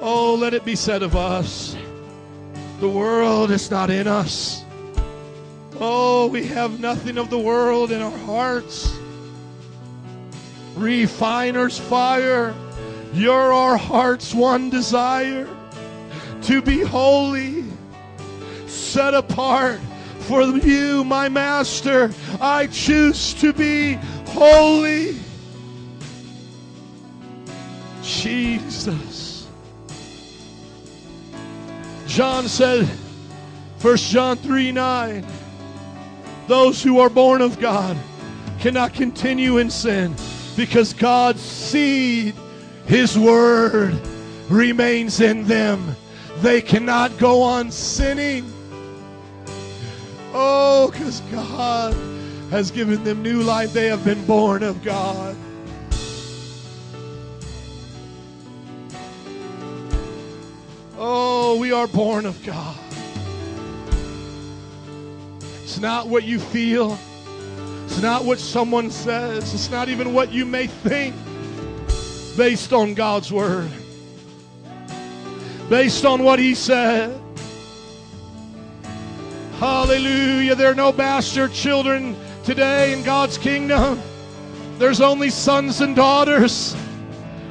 Oh, 0.00 0.34
let 0.34 0.52
it 0.52 0.64
be 0.64 0.74
said 0.74 1.04
of 1.04 1.14
us, 1.14 1.76
the 2.80 2.88
world 2.88 3.52
is 3.52 3.70
not 3.70 3.88
in 3.88 4.08
us. 4.08 4.64
Oh, 5.80 6.26
we 6.26 6.44
have 6.46 6.80
nothing 6.80 7.18
of 7.18 7.30
the 7.30 7.38
world 7.38 7.92
in 7.92 8.02
our 8.02 8.18
hearts. 8.18 8.92
Refiner's 10.74 11.78
fire, 11.78 12.52
you're 13.12 13.52
our 13.52 13.76
heart's 13.76 14.34
one 14.34 14.70
desire 14.70 15.48
to 16.42 16.62
be 16.62 16.80
holy, 16.80 17.64
set 18.66 19.14
apart 19.14 19.80
for 20.20 20.42
you, 20.42 21.04
my 21.04 21.28
master. 21.28 22.12
I 22.40 22.66
choose 22.66 23.34
to 23.34 23.52
be 23.52 23.94
holy. 24.28 25.16
Jesus. 28.02 29.46
John 32.06 32.48
said, 32.48 32.86
1 33.80 33.96
John 33.96 34.36
3 34.38 34.72
9, 34.72 35.26
those 36.46 36.82
who 36.82 36.98
are 36.98 37.10
born 37.10 37.42
of 37.42 37.60
God 37.60 37.96
cannot 38.58 38.92
continue 38.92 39.58
in 39.58 39.70
sin 39.70 40.14
because 40.56 40.92
God's 40.92 41.40
seed, 41.40 42.34
His 42.86 43.16
word, 43.16 44.00
remains 44.48 45.20
in 45.20 45.44
them. 45.44 45.94
They 46.40 46.62
cannot 46.62 47.18
go 47.18 47.42
on 47.42 47.70
sinning. 47.72 48.52
Oh, 50.32 50.88
because 50.92 51.20
God 51.32 51.94
has 52.50 52.70
given 52.70 53.02
them 53.02 53.22
new 53.22 53.42
life. 53.42 53.72
They 53.72 53.86
have 53.86 54.04
been 54.04 54.24
born 54.24 54.62
of 54.62 54.82
God. 54.84 55.36
Oh, 60.96 61.58
we 61.58 61.72
are 61.72 61.88
born 61.88 62.24
of 62.24 62.44
God. 62.44 62.76
It's 65.64 65.80
not 65.80 66.06
what 66.08 66.22
you 66.22 66.38
feel. 66.38 66.98
It's 67.86 68.00
not 68.00 68.24
what 68.24 68.38
someone 68.38 68.90
says. 68.90 69.54
It's 69.54 69.70
not 69.70 69.88
even 69.88 70.14
what 70.14 70.30
you 70.32 70.46
may 70.46 70.68
think 70.68 71.16
based 72.36 72.72
on 72.72 72.94
God's 72.94 73.32
word. 73.32 73.70
Based 75.68 76.04
on 76.04 76.22
what 76.22 76.38
he 76.38 76.54
said. 76.54 77.20
Hallelujah. 79.58 80.54
There 80.54 80.70
are 80.70 80.74
no 80.74 80.92
bastard 80.92 81.52
children 81.52 82.16
today 82.44 82.92
in 82.92 83.02
God's 83.02 83.36
kingdom. 83.36 84.00
There's 84.78 85.00
only 85.00 85.30
sons 85.30 85.80
and 85.80 85.96
daughters. 85.96 86.76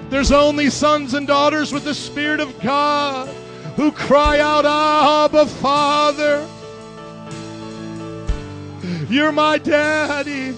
There's 0.10 0.32
only 0.32 0.70
sons 0.70 1.14
and 1.14 1.28
daughters 1.28 1.74
with 1.74 1.84
the 1.84 1.94
Spirit 1.94 2.40
of 2.40 2.58
God 2.62 3.28
who 3.76 3.92
cry 3.92 4.40
out, 4.40 4.66
Abba, 4.66 5.46
Father. 5.46 6.48
You're 9.10 9.32
my 9.32 9.58
daddy. 9.58 10.56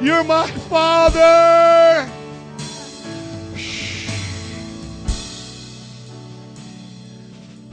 You're 0.00 0.24
my 0.24 0.46
father. 0.46 2.10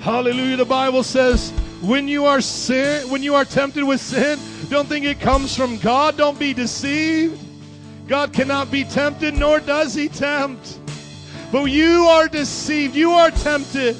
Hallelujah. 0.03 0.57
The 0.57 0.65
Bible 0.65 1.01
says, 1.01 1.51
when 1.81 2.09
you 2.09 2.25
are 2.25 2.41
sin, 2.41 3.09
when 3.09 3.23
you 3.23 3.35
are 3.35 3.45
tempted 3.45 3.85
with 3.85 4.01
sin, 4.01 4.37
don't 4.69 4.85
think 4.85 5.05
it 5.05 5.21
comes 5.21 5.55
from 5.55 5.77
God. 5.77 6.17
Don't 6.17 6.37
be 6.37 6.53
deceived. 6.53 7.39
God 8.05 8.33
cannot 8.33 8.69
be 8.69 8.83
tempted, 8.83 9.33
nor 9.33 9.61
does 9.61 9.93
he 9.93 10.09
tempt. 10.09 10.77
But 11.53 11.63
you 11.71 12.03
are 12.03 12.27
deceived. 12.27 12.95
You 12.95 13.11
are 13.11 13.31
tempted 13.31 13.95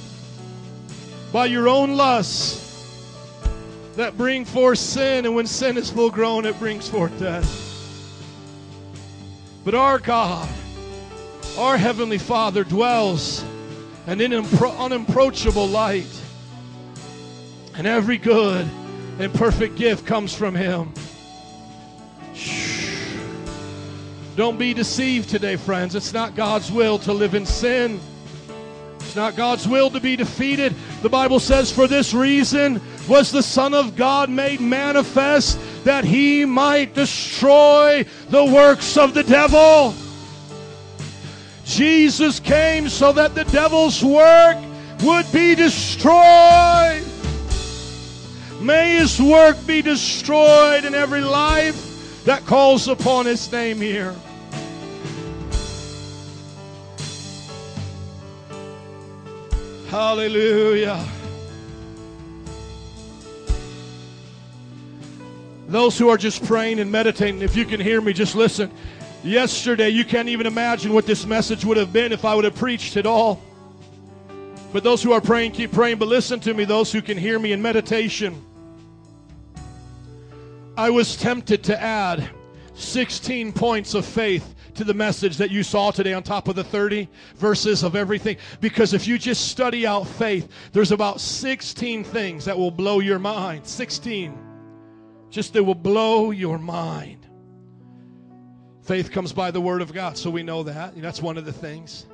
by 1.32 1.46
your 1.46 1.70
own 1.70 1.96
lusts 1.96 2.92
that 3.96 4.18
bring 4.18 4.44
forth 4.44 4.80
sin. 4.80 5.26
And 5.26 5.34
when 5.34 5.48
sin 5.48 5.78
is 5.78 5.90
full 5.90 6.10
grown, 6.10 6.44
it 6.44 6.60
brings 6.60 6.90
forth 6.90 7.18
death. 7.18 7.48
But 9.64 9.74
our 9.74 10.00
God, 10.00 10.50
our 11.58 11.78
Heavenly 11.78 12.18
Father, 12.18 12.66
dwells 12.66 13.46
an 14.08 14.20
unimpro- 14.20 14.78
unapproachable 14.78 15.68
light. 15.68 16.22
And 17.76 17.88
every 17.88 18.18
good 18.18 18.68
and 19.20 19.34
perfect 19.34 19.76
gift 19.76 20.06
comes 20.06 20.34
from 20.34 20.56
Him. 20.56 20.94
Don't 24.36 24.58
be 24.58 24.74
deceived 24.74 25.30
today, 25.30 25.56
friends. 25.56 25.94
It's 25.96 26.14
not 26.14 26.36
God's 26.36 26.72
will 26.72 26.98
to 27.00 27.14
live 27.14 27.36
in 27.36 27.46
sin. 27.46 28.00
It's 29.00 29.16
not 29.16 29.36
God's 29.36 29.68
will 29.68 29.92
to 29.92 30.00
be 30.00 30.16
defeated. 30.16 30.74
The 31.04 31.10
Bible 31.10 31.40
says, 31.40 31.72
For 31.72 31.88
this 31.88 32.16
reason 32.16 32.82
was 33.08 33.32
the 33.32 33.44
Son 33.44 33.76
of 33.76 33.96
God 33.96 34.30
made 34.32 34.60
manifest 34.60 35.60
that 35.84 36.04
he 36.04 36.46
might 36.46 36.96
destroy 36.96 38.06
the 38.30 38.44
works 38.44 38.98
of 38.98 39.14
the 39.14 39.24
devil. 39.24 39.94
Jesus 41.66 42.40
came 42.40 42.90
so 42.90 43.12
that 43.14 43.36
the 43.36 43.46
devil's 43.46 44.04
work 44.04 44.58
would 45.04 45.32
be 45.32 45.56
destroyed. 45.56 47.04
May 48.62 48.96
his 48.98 49.22
work 49.22 49.58
be 49.68 49.82
destroyed 49.82 50.86
in 50.86 50.96
every 50.96 51.22
life 51.22 52.24
that 52.26 52.46
calls 52.46 52.88
upon 52.88 53.26
his 53.26 53.52
name 53.52 53.78
here. 53.78 54.16
Hallelujah. 59.90 61.06
Those 65.68 65.98
who 65.98 66.10
are 66.10 66.18
just 66.18 66.46
praying 66.46 66.80
and 66.80 66.92
meditating, 66.92 67.42
if 67.42 67.56
you 67.56 67.66
can 67.66 67.80
hear 67.80 68.00
me, 68.00 68.14
just 68.14 68.36
listen. 68.36 68.72
Yesterday, 69.24 69.90
you 69.90 70.04
can't 70.04 70.28
even 70.28 70.46
imagine 70.46 70.92
what 70.92 71.06
this 71.06 71.26
message 71.26 71.64
would 71.64 71.78
have 71.78 71.94
been 71.94 72.12
if 72.12 72.26
I 72.26 72.36
would 72.36 72.44
have 72.44 72.56
preached 72.56 72.98
it 72.98 73.06
all. 73.06 73.42
But 74.74 74.84
those 74.84 75.02
who 75.02 75.14
are 75.14 75.22
praying, 75.22 75.52
keep 75.54 75.72
praying. 75.72 75.98
But 75.98 76.10
listen 76.10 76.42
to 76.42 76.54
me, 76.54 76.66
those 76.66 76.92
who 76.92 77.02
can 77.02 77.18
hear 77.18 77.40
me 77.40 77.54
in 77.54 77.62
meditation. 77.62 78.44
I 80.76 80.90
was 80.90 81.16
tempted 81.16 81.64
to 81.66 81.82
add 81.82 82.28
16 82.74 83.54
points 83.54 83.94
of 83.94 84.06
faith 84.06 84.56
to 84.74 84.84
the 84.84 84.94
message 84.94 85.38
that 85.38 85.52
you 85.52 85.64
saw 85.64 85.92
today 85.92 86.14
on 86.14 86.24
top 86.24 86.48
of 86.50 86.56
the 86.56 86.64
30 86.64 87.08
verses 87.36 87.84
of 87.84 87.96
everything. 87.96 88.36
Because 88.60 88.94
if 88.94 89.08
you 89.08 89.18
just 89.18 89.50
study 89.50 89.88
out 89.88 90.06
faith, 90.06 90.50
there's 90.74 90.92
about 90.92 91.22
16 91.22 92.04
things 92.04 92.44
that 92.44 92.58
will 92.58 92.72
blow 92.72 93.00
your 93.00 93.20
mind. 93.20 93.66
16. 93.66 94.38
Just 95.30 95.54
that 95.54 95.64
will 95.64 95.76
blow 95.76 96.32
your 96.32 96.58
mind. 96.58 97.23
Faith 98.84 99.12
comes 99.12 99.32
by 99.32 99.50
the 99.50 99.62
word 99.62 99.82
of 99.82 99.94
God, 99.94 100.18
so 100.18 100.30
we 100.30 100.44
know 100.44 100.64
that. 100.64 100.94
That's 100.98 101.22
one 101.22 101.38
of 101.38 101.46
the 101.46 101.54
things. 101.54 102.06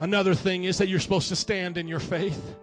Another 0.00 0.34
thing 0.34 0.64
is 0.64 0.78
that 0.78 0.88
you're 0.88 0.98
supposed 0.98 1.28
to 1.28 1.36
stand 1.36 1.78
in 1.78 1.86
your 1.86 2.00
faith. 2.00 2.56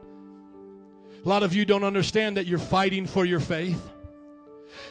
A 1.24 1.30
lot 1.30 1.44
of 1.44 1.54
you 1.54 1.64
don't 1.64 1.86
understand 1.86 2.36
that 2.36 2.46
you're 2.46 2.60
fighting 2.60 3.06
for 3.06 3.26
your 3.26 3.40
faith. 3.40 3.82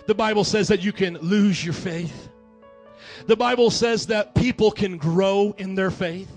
The 0.07 0.15
Bible 0.15 0.45
says 0.45 0.69
that 0.69 0.81
you 0.83 0.93
can 0.93 1.19
lose 1.19 1.63
your 1.63 1.75
faith. 1.75 2.31
The 3.27 3.37
Bible 3.37 3.71
says 3.71 4.07
that 4.07 4.35
people 4.35 4.71
can 4.71 4.97
grow 4.97 5.55
in 5.59 5.75
their 5.75 5.91
faith. 5.91 6.31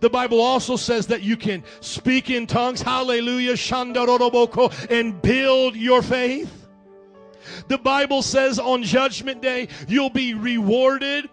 The 0.00 0.10
Bible 0.10 0.40
also 0.40 0.76
says 0.76 1.06
that 1.08 1.22
you 1.22 1.36
can 1.36 1.62
speak 1.80 2.28
in 2.28 2.46
tongues, 2.46 2.82
hallelujah, 2.82 3.56
and 4.90 5.22
build 5.22 5.76
your 5.76 6.02
faith. 6.02 6.61
The 7.68 7.78
Bible 7.78 8.22
says 8.22 8.58
on 8.58 8.82
Judgment 8.82 9.42
Day, 9.42 9.68
you'll 9.88 10.10
be 10.10 10.34
rewarded 10.34 11.28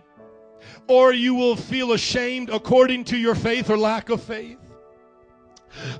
or 0.88 1.13
you 1.13 1.35
will 1.35 1.55
feel 1.55 1.91
ashamed 1.93 2.49
according 2.49 3.03
to 3.05 3.17
your 3.17 3.35
faith 3.35 3.69
or 3.69 3.77
lack 3.77 4.09
of 4.09 4.21
faith. 4.21 4.57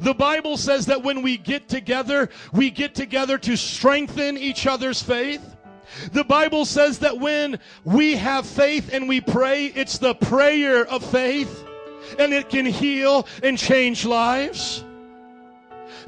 The 0.01 0.15
Bible 0.15 0.57
says 0.57 0.88
that 0.88 1.03
when 1.03 1.21
we 1.21 1.38
get 1.38 1.69
together, 1.69 2.29
we 2.51 2.71
get 2.71 2.95
together 2.95 3.38
to 3.38 3.55
strengthen 3.55 4.38
each 4.38 4.65
other's 4.65 5.01
faith. 5.01 5.57
The 6.11 6.23
Bible 6.23 6.65
says 6.65 6.99
that 6.99 7.19
when 7.19 7.59
we 7.83 8.15
have 8.15 8.45
faith 8.45 8.93
and 8.93 9.07
we 9.07 9.21
pray, 9.21 9.67
it's 9.67 9.97
the 9.97 10.15
prayer 10.15 10.85
of 10.85 11.03
faith 11.03 11.65
and 12.17 12.33
it 12.33 12.49
can 12.49 12.65
heal 12.65 13.27
and 13.43 13.57
change 13.57 14.05
lives. 14.05 14.83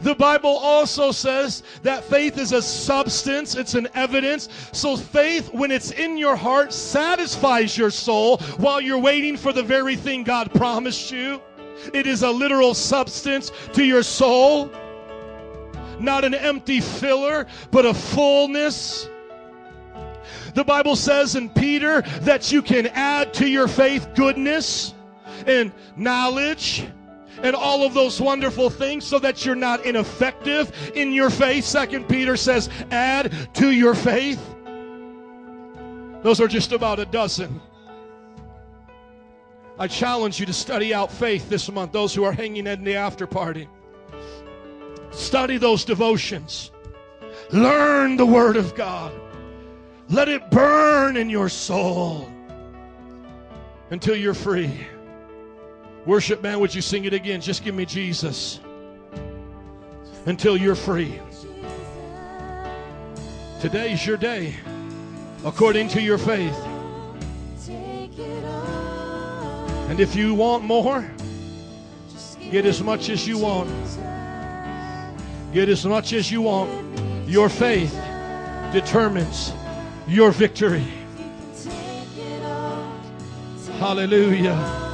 The 0.02 0.16
Bible 0.16 0.50
also 0.50 1.12
says 1.12 1.62
that 1.84 2.04
faith 2.04 2.38
is 2.38 2.52
a 2.54 2.62
substance, 2.62 3.56
it's 3.56 3.76
an 3.76 3.88
evidence. 3.94 4.50
So, 4.72 4.98
faith, 4.98 5.54
when 5.54 5.72
it's 5.72 5.92
in 5.92 6.18
your 6.18 6.36
heart, 6.36 6.74
satisfies 6.74 7.78
your 7.78 7.92
soul 7.92 8.38
while 8.58 8.82
you're 8.82 8.98
waiting 8.98 9.38
for 9.38 9.54
the 9.54 9.64
very 9.64 9.96
thing 9.96 10.24
God 10.24 10.52
promised 10.54 11.12
you. 11.12 11.42
It 11.94 12.08
is 12.08 12.24
a 12.24 12.32
literal 12.32 12.74
substance 12.74 13.52
to 13.74 13.84
your 13.84 14.04
soul, 14.04 14.72
not 16.00 16.26
an 16.26 16.34
empty 16.34 16.82
filler, 16.82 17.46
but 17.70 17.86
a 17.86 17.94
fullness. 17.94 19.08
The 20.56 20.64
Bible 20.64 20.96
says 20.96 21.36
in 21.36 21.50
Peter 21.50 22.02
that 22.22 22.52
you 22.52 22.62
can 22.62 22.88
add 22.88 23.34
to 23.36 23.48
your 23.48 23.68
faith 23.68 24.10
goodness 24.16 24.94
and 25.46 25.72
knowledge 25.96 26.88
and 27.44 27.56
all 27.56 27.84
of 27.84 27.94
those 27.94 28.22
wonderful 28.22 28.70
things 28.70 29.06
so 29.06 29.20
that 29.20 29.46
you're 29.46 29.56
not 29.56 29.86
ineffective 29.86 30.92
in 30.96 31.12
your 31.12 31.30
faith. 31.30 31.66
Second 31.66 32.08
Peter 32.08 32.38
says, 32.38 32.70
add 32.92 33.34
to 33.56 33.72
your 33.72 33.96
faith. 33.96 34.56
Those 36.22 36.40
are 36.40 36.48
just 36.48 36.72
about 36.72 37.00
a 37.00 37.06
dozen. 37.06 37.60
I 39.80 39.88
challenge 39.88 40.40
you 40.40 40.46
to 40.46 40.54
study 40.54 40.94
out 40.94 41.12
faith 41.12 41.50
this 41.50 41.72
month, 41.72 41.92
those 41.92 42.14
who 42.14 42.24
are 42.24 42.32
hanging 42.32 42.68
in 42.68 42.84
the 42.84 42.96
after 42.96 43.26
party. 43.26 43.68
Study 45.10 45.58
those 45.58 45.84
devotions. 45.84 46.72
Learn 47.52 48.18
the 48.18 48.26
Word 48.26 48.56
of 48.58 48.76
God. 48.76 49.12
Let 50.10 50.30
it 50.30 50.52
burn 50.52 51.18
in 51.18 51.30
your 51.30 51.50
soul 51.50 52.32
until 53.90 54.16
you're 54.16 54.34
free. 54.34 54.86
Worship 56.06 56.42
man, 56.42 56.60
would 56.60 56.74
you 56.74 56.82
sing 56.82 57.06
it 57.06 57.14
again? 57.14 57.42
Just 57.42 57.64
give 57.64 57.76
me 57.76 57.86
Jesus 57.86 58.60
until 60.26 60.58
you're 60.58 60.76
free. 60.76 61.20
Today's 63.60 64.06
your 64.06 64.18
day, 64.18 64.56
according 65.46 65.88
to 65.90 66.02
your 66.02 66.18
faith. 66.18 66.58
And 69.90 70.00
if 70.00 70.16
you 70.16 70.34
want 70.34 70.64
more, 70.64 71.08
get 72.50 72.66
as 72.66 72.82
much 72.82 73.10
as 73.10 73.28
you 73.28 73.38
want. 73.38 73.70
Get 75.54 75.70
as 75.70 75.86
much 75.86 76.14
as 76.14 76.32
you 76.32 76.42
want. 76.42 77.30
Your 77.30 77.50
faith 77.50 77.94
determines 78.74 79.54
your 80.08 80.32
victory. 80.32 80.88
Hallelujah. 83.78 84.91